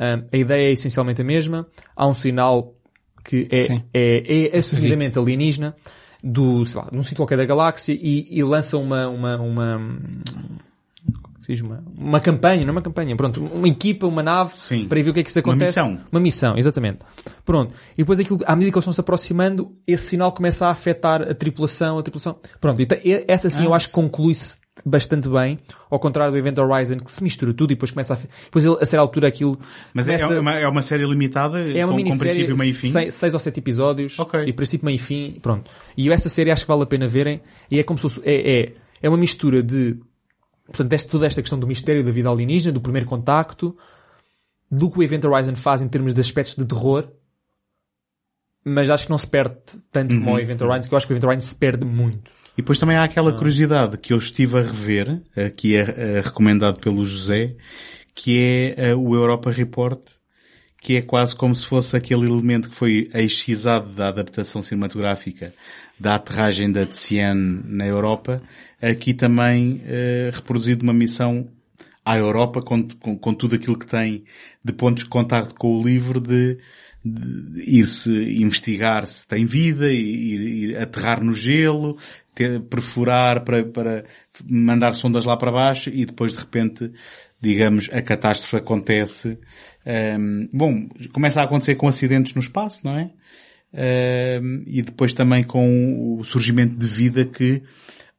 Um, 0.00 0.26
a 0.32 0.36
ideia 0.36 0.70
é 0.70 0.72
essencialmente 0.72 1.20
a 1.20 1.24
mesma. 1.24 1.68
Há 1.94 2.04
um 2.08 2.14
sinal 2.14 2.74
que 3.24 3.48
é, 3.50 3.64
Sim. 3.64 3.82
é, 3.92 4.50
é 4.54 4.58
assumidamente 4.58 5.18
alienígena 5.18 5.74
do, 6.22 6.64
sei 6.64 6.80
lá, 6.80 6.88
num 6.92 7.02
sítio 7.02 7.18
qualquer 7.18 7.36
da 7.36 7.44
galáxia 7.44 7.92
e, 7.92 8.26
e 8.30 8.42
lança 8.42 8.78
uma, 8.78 9.08
uma, 9.08 9.36
uma, 9.36 9.98
diz, 11.46 11.60
uma, 11.60 11.82
uma 11.96 12.20
campanha, 12.20 12.62
não 12.62 12.70
é 12.70 12.72
uma 12.72 12.82
campanha, 12.82 13.14
pronto, 13.16 13.44
uma 13.44 13.68
equipa, 13.68 14.06
uma 14.06 14.22
nave 14.22 14.52
Sim. 14.56 14.88
para 14.88 14.98
ir 14.98 15.02
ver 15.02 15.10
o 15.10 15.14
que 15.14 15.20
é 15.20 15.22
que 15.22 15.30
isso 15.30 15.38
Uma 15.40 15.52
acontece. 15.54 15.80
missão. 15.80 16.00
Uma 16.10 16.20
missão, 16.20 16.56
exatamente. 16.56 16.98
Pronto. 17.44 17.74
E 17.94 17.98
depois 17.98 18.18
aquilo, 18.18 18.40
à 18.46 18.54
medida 18.56 18.72
que 18.72 18.78
eles 18.78 18.82
estão 18.82 18.92
se 18.92 19.00
aproximando, 19.00 19.72
esse 19.86 20.08
sinal 20.08 20.32
começa 20.32 20.66
a 20.66 20.70
afetar 20.70 21.22
a 21.22 21.34
tripulação, 21.34 21.98
a 21.98 22.02
tripulação. 22.02 22.36
Pronto. 22.60 22.80
E 22.80 22.88
e 23.04 23.24
essa 23.28 23.50
sim 23.50 23.62
Ah, 23.62 23.66
eu 23.66 23.74
acho 23.74 23.88
que 23.88 23.94
conclui-se 23.94 24.56
bastante 24.84 25.28
bem, 25.28 25.58
ao 25.90 25.98
contrário 26.00 26.32
do 26.32 26.38
Event 26.38 26.58
Horizon, 26.58 26.96
que 26.98 27.10
se 27.10 27.22
mistura 27.22 27.52
tudo 27.54 27.70
e 27.70 27.74
depois 27.74 27.90
começa 27.92 28.14
a, 28.14 28.16
depois 28.44 28.64
ele, 28.64 28.74
a 28.74 28.84
certa 28.86 28.98
altura 29.00 29.28
aquilo 29.28 29.58
Mas 29.92 30.08
é, 30.08 30.16
começa- 30.16 30.34
é 30.34 30.40
uma, 30.40 30.52
é 30.54 30.68
uma 30.68 30.82
série 30.82 31.06
limitada, 31.06 31.60
é 31.60 31.84
uma 31.86 31.96
com, 31.96 32.10
com 32.10 32.18
princípio, 32.18 32.58
meio 32.58 32.70
e 32.70 32.74
fim. 32.74 32.90
Seis, 32.90 33.14
seis 33.14 33.34
ou 33.34 33.38
sete 33.40 33.60
episódios, 33.60 34.18
Ok. 34.18 34.42
e 34.44 34.52
princípio, 34.52 34.84
meio 34.86 34.96
e 34.96 34.98
fim, 34.98 35.38
pronto. 35.40 35.70
E 35.96 36.10
essa 36.10 36.28
série 36.28 36.50
acho 36.50 36.64
que 36.64 36.68
vale 36.68 36.82
a 36.82 36.86
pena 36.86 37.06
verem, 37.06 37.40
e 37.70 37.78
é 37.78 37.82
como 37.84 37.98
se 37.98 38.02
fosse, 38.02 38.20
é, 38.24 38.62
é, 38.62 38.74
é 39.02 39.08
uma 39.08 39.16
mistura 39.18 39.62
de, 39.62 39.96
portanto, 40.66 40.92
esta, 40.92 41.08
toda 41.10 41.26
esta 41.26 41.40
questão 41.40 41.58
do 41.58 41.66
mistério 41.68 42.02
da 42.02 42.10
vida 42.10 42.28
alienígena, 42.28 42.72
do 42.72 42.80
primeiro 42.80 43.06
contacto, 43.06 43.76
do 44.70 44.90
que 44.90 44.98
o 44.98 45.02
Event 45.04 45.24
Horizon 45.24 45.54
faz 45.54 45.82
em 45.82 45.88
termos 45.88 46.12
de 46.12 46.20
aspectos 46.20 46.56
de 46.56 46.64
terror, 46.64 47.08
mas 48.64 48.90
acho 48.90 49.04
que 49.04 49.10
não 49.10 49.18
se 49.18 49.26
perde 49.26 49.56
tanto 49.92 50.14
como 50.16 50.30
Uhum. 50.30 50.36
o 50.36 50.40
Event 50.40 50.60
Horizon, 50.62 50.88
que 50.88 50.94
eu 50.94 50.96
acho 50.98 51.06
que 51.06 51.12
o 51.12 51.14
Event 51.14 51.24
Horizon 51.24 51.48
se 51.48 51.54
perde 51.54 51.84
muito. 51.84 52.30
E 52.56 52.62
depois 52.62 52.78
também 52.78 52.96
há 52.96 53.02
Ah. 53.02 53.04
aquela 53.04 53.32
curiosidade 53.32 53.98
que 53.98 54.12
eu 54.12 54.18
estive 54.18 54.58
a 54.58 54.62
rever, 54.62 55.20
eh, 55.36 55.50
que 55.50 55.76
é 55.76 55.80
eh, 56.18 56.20
recomendado 56.24 56.80
pelo 56.80 57.04
José, 57.04 57.56
que 58.14 58.38
é 58.40 58.74
eh, 58.90 58.94
o 58.94 59.14
Europa 59.14 59.50
Report, 59.50 60.00
que 60.80 60.96
é 60.96 61.02
quase 61.02 61.34
como 61.34 61.54
se 61.54 61.66
fosse 61.66 61.96
aquele 61.96 62.26
elemento 62.26 62.68
que 62.68 62.76
foi 62.76 63.10
excisado 63.14 63.92
da 63.94 64.08
adaptação 64.08 64.60
cinematográfica 64.62 65.54
da 65.98 66.16
aterragem 66.16 66.70
da 66.70 66.84
Tiziane 66.86 67.62
na 67.64 67.86
Europa, 67.86 68.42
aqui 68.80 69.14
também 69.14 69.80
eh, 69.86 70.30
reproduzido 70.32 70.82
uma 70.82 70.92
missão 70.92 71.48
à 72.04 72.18
Europa 72.18 72.60
com, 72.60 72.86
com, 73.00 73.16
com 73.18 73.34
tudo 73.34 73.54
aquilo 73.54 73.78
que 73.78 73.86
tem 73.86 74.24
de 74.62 74.72
pontos 74.72 75.04
de 75.04 75.08
contacto 75.08 75.54
com 75.54 75.78
o 75.78 75.82
livro 75.82 76.20
de, 76.20 76.58
de 77.04 77.78
ir-se 77.80 78.10
investigar 78.10 79.06
se 79.06 79.26
tem 79.26 79.44
vida, 79.46 79.90
ir, 79.90 80.70
ir 80.70 80.76
aterrar 80.76 81.22
no 81.24 81.32
gelo, 81.32 81.96
ter, 82.34 82.60
perfurar 82.62 83.44
para, 83.44 83.64
para 83.64 84.04
mandar 84.44 84.94
sondas 84.94 85.24
lá 85.24 85.36
para 85.36 85.52
baixo 85.52 85.90
e 85.90 86.04
depois 86.04 86.32
de 86.32 86.38
repente, 86.38 86.90
digamos, 87.40 87.88
a 87.92 88.02
catástrofe 88.02 88.56
acontece. 88.56 89.38
Ahm, 89.86 90.48
bom, 90.52 90.88
começa 91.12 91.40
a 91.40 91.44
acontecer 91.44 91.74
com 91.76 91.88
acidentes 91.88 92.34
no 92.34 92.40
espaço, 92.40 92.80
não 92.84 92.98
é? 92.98 93.10
Ahm, 93.72 94.62
e 94.66 94.82
depois 94.82 95.12
também 95.12 95.44
com 95.44 96.16
o 96.18 96.24
surgimento 96.24 96.76
de 96.76 96.86
vida 96.86 97.24
que 97.24 97.62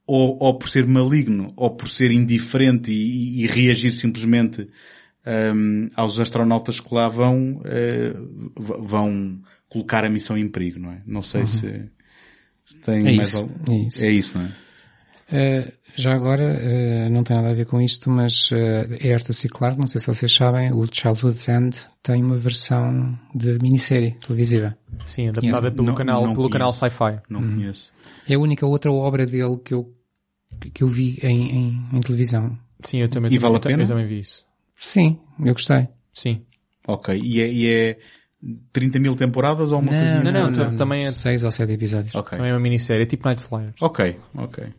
ou, 0.08 0.38
ou 0.40 0.58
por 0.58 0.69
ser 0.69 0.85
maligno, 0.85 1.52
ou 1.56 1.76
por 1.76 1.88
ser 1.90 2.11
indiferente 2.11 2.92
e, 2.92 3.44
e 3.44 3.48
reagir 3.48 3.92
simplesmente 3.92 4.68
hum, 5.56 5.90
aos 5.95 6.19
astronautas 6.19 6.80
que 6.80 6.94
lá 6.94 7.08
vão, 7.08 7.61
v- 7.64 8.77
vão 8.82 9.40
colocar 9.68 10.06
a 10.06 10.10
missão 10.10 10.38
em 10.38 10.48
perigo, 10.48 10.80
não 10.80 10.92
é? 10.92 11.02
Não 11.08 11.22
sei 11.24 11.45
se, 11.48 11.60
se 11.61 11.90
tem 12.84 13.00
É 13.08 13.16
mais 13.16 13.30
isso, 13.30 13.42
algo. 13.42 13.53
é 13.72 13.76
isso. 13.76 14.06
É 14.06 14.10
isso, 14.10 14.38
não 14.38 14.45
é? 14.45 14.52
Eh, 15.32 15.74
já 15.95 16.14
agora, 16.14 16.44
eh, 16.44 17.10
não 17.10 17.24
tem 17.24 17.35
nada 17.35 17.50
a 17.50 17.53
ver 17.53 17.66
com 17.66 17.82
isto, 17.82 18.10
mas 18.10 18.50
eh, 18.52 18.98
é 19.02 19.14
arte 19.14 19.34
circular, 19.34 19.77
não 19.77 19.88
sei 19.88 20.00
se 20.02 20.08
vocês 20.08 20.32
sabem, 20.32 20.72
o 20.74 20.85
Childhood's 20.92 21.48
End 21.48 21.77
tem 22.03 22.24
uma 22.24 22.35
versão 22.38 23.18
de 23.34 23.58
minissérie 23.60 24.11
televisiva. 24.19 24.77
Sim, 25.06 25.30
adaptada 25.30 25.58
Conheço. 25.61 25.76
pelo 25.76 25.88
Não- 25.88 25.95
canal, 25.95 26.26
não 26.26 26.34
pelo 26.34 26.50
canal. 26.50 26.72
Sci-Fi. 26.72 27.22
Não 27.30 27.42
conheço. 27.42 27.92
É 28.27 28.35
a 28.35 28.40
única 28.40 28.66
outra 28.66 28.92
obra 28.92 29.26
dele 29.26 29.58
que 29.64 29.74
eu, 29.74 29.94
que 30.74 30.84
eu 30.84 30.88
vi 30.88 31.18
em, 31.24 31.50
em, 31.52 31.90
em 31.94 32.02
televisão. 32.02 32.58
Sim, 32.84 33.00
eu 33.02 33.10
também, 33.10 33.32
E 33.34 33.38
vale 33.38 33.56
a 33.56 33.60
pena? 33.60 33.84
Eu 33.84 33.88
também 33.88 34.06
vi 34.06 34.19
isso. 34.19 34.45
Sim, 34.77 35.19
eu 35.40 35.53
gostei. 35.53 35.88
Sim. 36.14 36.42
Ok. 36.88 37.18
E 37.19 37.42
é, 37.42 37.52
e 37.52 37.68
é 37.68 37.98
30 38.72 39.00
mil 39.00 39.16
temporadas 39.16 39.72
ou 39.72 39.80
uma 39.80 39.90
coisa? 39.90 40.24
Não, 40.24 40.32
não, 40.32 40.52
tam- 40.54 40.76
também 40.76 41.04
é- 41.04 41.12
Seis 41.12 41.44
ou 41.44 41.52
sete 41.52 41.74
episódios. 41.74 42.14
Ok. 42.16 42.38
Também 42.38 42.52
é 42.52 42.54
uma 42.54 42.60
minissérie, 42.62 43.04
é 43.04 43.06
tipo 43.06 43.28
Night 43.28 43.42
Flyers. 43.44 43.76
Ok, 43.82 44.18
ok. 44.36 44.64
E 44.64 44.72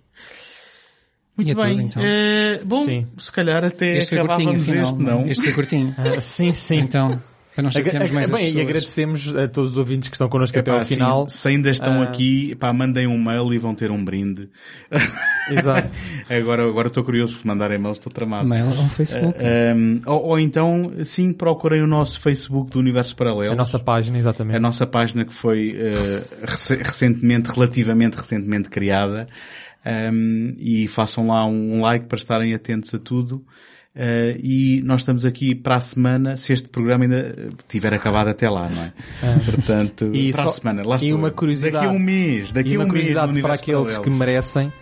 Muito 1.36 1.50
é 1.50 1.54
tudo, 1.54 1.64
bem. 1.76 1.86
então. 1.86 2.02
Eh, 2.02 2.58
bom, 2.64 2.84
Sim. 2.84 3.06
se 3.18 3.30
calhar 3.30 3.62
até 3.64 3.98
Este 3.98 4.16
foi 4.16 4.18
curtinho, 4.26 4.50
acabávamos 4.50 4.68
afinal. 4.68 4.82
este, 4.84 5.02
não? 5.02 5.26
Este 5.26 5.44
foi 5.44 5.52
curtinho. 5.52 5.94
Ah, 5.98 6.20
sim, 6.20 6.52
sim. 6.52 6.76
Então, 6.78 7.22
para 7.56 7.62
não 7.62 7.70
chatearmos 7.72 8.10
mais 8.10 8.26
as 8.26 8.32
Bem, 8.32 8.42
e 8.42 8.46
pessoas. 8.52 8.64
agradecemos 8.68 9.36
a 9.36 9.48
todos 9.48 9.70
os 9.72 9.76
ouvintes 9.78 10.08
que 10.10 10.14
estão 10.14 10.28
connosco 10.28 10.58
até 10.58 10.70
Epá, 10.70 10.76
ao 10.78 10.82
assim, 10.82 10.94
final. 10.94 11.28
se 11.28 11.48
ainda 11.48 11.70
estão 11.70 12.00
Ah. 12.02 12.04
aqui, 12.04 12.54
pá, 12.54 12.72
mandem 12.72 13.06
um 13.06 13.16
mail 13.20 13.52
e 13.54 13.58
vão 13.58 13.74
ter 13.74 13.90
um 13.90 14.04
brinde. 14.04 14.48
Exato. 15.50 15.88
agora, 16.28 16.68
agora 16.68 16.88
estou 16.88 17.02
curioso 17.02 17.38
se 17.38 17.46
mandarem 17.46 17.78
mails, 17.78 17.96
estou 17.98 18.12
tramado. 18.12 18.46
Mail 18.48 18.66
ou 18.66 18.88
Facebook. 18.90 19.38
Um, 19.74 20.00
ou, 20.06 20.22
ou 20.26 20.38
então, 20.38 20.92
sim, 21.04 21.32
procurem 21.32 21.82
o 21.82 21.86
nosso 21.86 22.20
Facebook 22.20 22.70
do 22.70 22.78
Universo 22.78 23.16
Paralelo. 23.16 23.52
A 23.52 23.56
nossa 23.56 23.78
página, 23.78 24.18
exatamente. 24.18 24.56
A 24.56 24.60
nossa 24.60 24.86
página 24.86 25.24
que 25.24 25.32
foi 25.32 25.70
uh, 25.76 26.44
rec- 26.46 26.82
recentemente, 26.86 27.48
relativamente 27.50 28.16
recentemente 28.16 28.68
criada. 28.68 29.26
Um, 30.12 30.54
e 30.58 30.88
façam 30.88 31.28
lá 31.28 31.46
um 31.46 31.80
like 31.80 32.06
para 32.06 32.16
estarem 32.18 32.52
atentos 32.54 32.92
a 32.92 32.98
tudo. 32.98 33.44
Uh, 33.96 34.38
e 34.42 34.82
nós 34.84 35.00
estamos 35.00 35.24
aqui 35.24 35.54
para 35.54 35.76
a 35.76 35.80
semana, 35.80 36.36
se 36.36 36.52
este 36.52 36.68
programa 36.68 37.04
ainda 37.04 37.34
tiver 37.66 37.94
acabado 37.94 38.28
até 38.28 38.48
lá, 38.50 38.68
não 38.68 38.82
é? 38.82 38.92
Portanto, 39.44 40.10
E 40.14 40.32
para 40.32 40.42
só- 40.42 40.48
a 40.50 40.52
semana, 40.52 40.82
lá 40.86 40.96
e 40.96 41.04
estou. 41.06 41.18
uma 41.18 41.30
curiosidade- 41.30 41.72
Daqui 41.76 41.86
a 41.86 41.90
um 41.90 41.98
mês, 41.98 42.52
daqui 42.52 42.70
e 42.72 42.76
a 42.76 42.80
uma 42.80 42.84
um 42.84 42.92
mês 42.92 43.12
para 43.40 43.54
aqueles 43.54 43.96
que 43.96 44.10
merecem, 44.10 44.66
uh, 44.68 44.72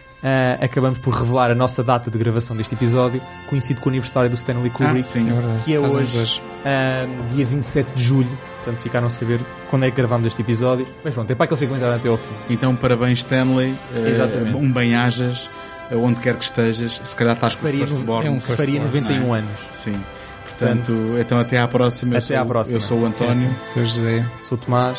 acabamos 0.64 0.98
por 0.98 1.14
revelar 1.14 1.50
a 1.52 1.54
nossa 1.54 1.82
data 1.84 2.10
de 2.10 2.18
gravação 2.18 2.56
deste 2.56 2.74
episódio, 2.74 3.20
coincide 3.48 3.78
com 3.80 3.88
o 3.88 3.92
aniversário 3.92 4.28
do 4.28 4.34
Stanley 4.34 4.70
Kubrick, 4.70 4.98
Ah, 4.98 5.02
sim. 5.04 5.28
É 5.30 5.64
que 5.64 5.74
é 5.74 5.80
Fazemos 5.80 6.14
hoje, 6.16 6.40
uh, 6.64 7.34
dia 7.34 7.44
27 7.46 7.94
de 7.94 8.02
julho. 8.02 8.38
Portanto, 8.64 8.82
ficaram 8.82 9.06
a 9.06 9.10
saber 9.10 9.40
quando 9.70 9.84
é 9.84 9.90
que 9.90 9.96
gravamos 9.96 10.26
este 10.26 10.40
episódio. 10.42 10.86
Mas 11.04 11.12
pronto, 11.14 11.30
é 11.30 11.34
para 11.34 11.44
aqueles 11.44 11.60
que 11.60 11.66
aguentaram 11.66 11.94
até 11.96 12.08
ao 12.08 12.16
fim. 12.16 12.30
Então, 12.50 12.74
parabéns 12.74 13.18
Stanley. 13.18 13.74
Exatamente. 13.94 14.56
um 14.56 14.72
bem-ajas, 14.72 15.48
onde 15.92 16.20
quer 16.20 16.36
que 16.36 16.44
estejas. 16.44 17.00
Se 17.04 17.14
calhar 17.16 17.34
estás 17.34 17.54
com 17.54 17.60
o 17.66 17.70
Faria, 17.70 17.86
firstborn. 17.86 18.26
é 18.28 18.30
um 18.30 18.40
first 18.40 18.58
faria 18.58 18.80
born, 18.80 19.00
91 19.00 19.20
não 19.26 19.34
é? 19.34 19.38
anos. 19.40 19.50
Sim. 19.72 20.00
Portanto, 20.48 20.92
então 21.20 21.38
até 21.38 21.58
à 21.58 21.66
próxima. 21.68 22.14
Eu 22.14 22.18
Até 22.18 22.26
sou- 22.28 22.36
à 22.38 22.46
próxima. 22.46 22.76
Eu 22.76 22.80
sou 22.80 22.98
o 23.00 23.06
António. 23.06 23.50
Sr. 23.64 23.84
José. 23.86 24.26
Sou 24.48 24.56
o 24.56 24.60
Tomás 24.60 24.98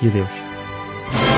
e 0.00 0.08
adeus. 0.08 1.37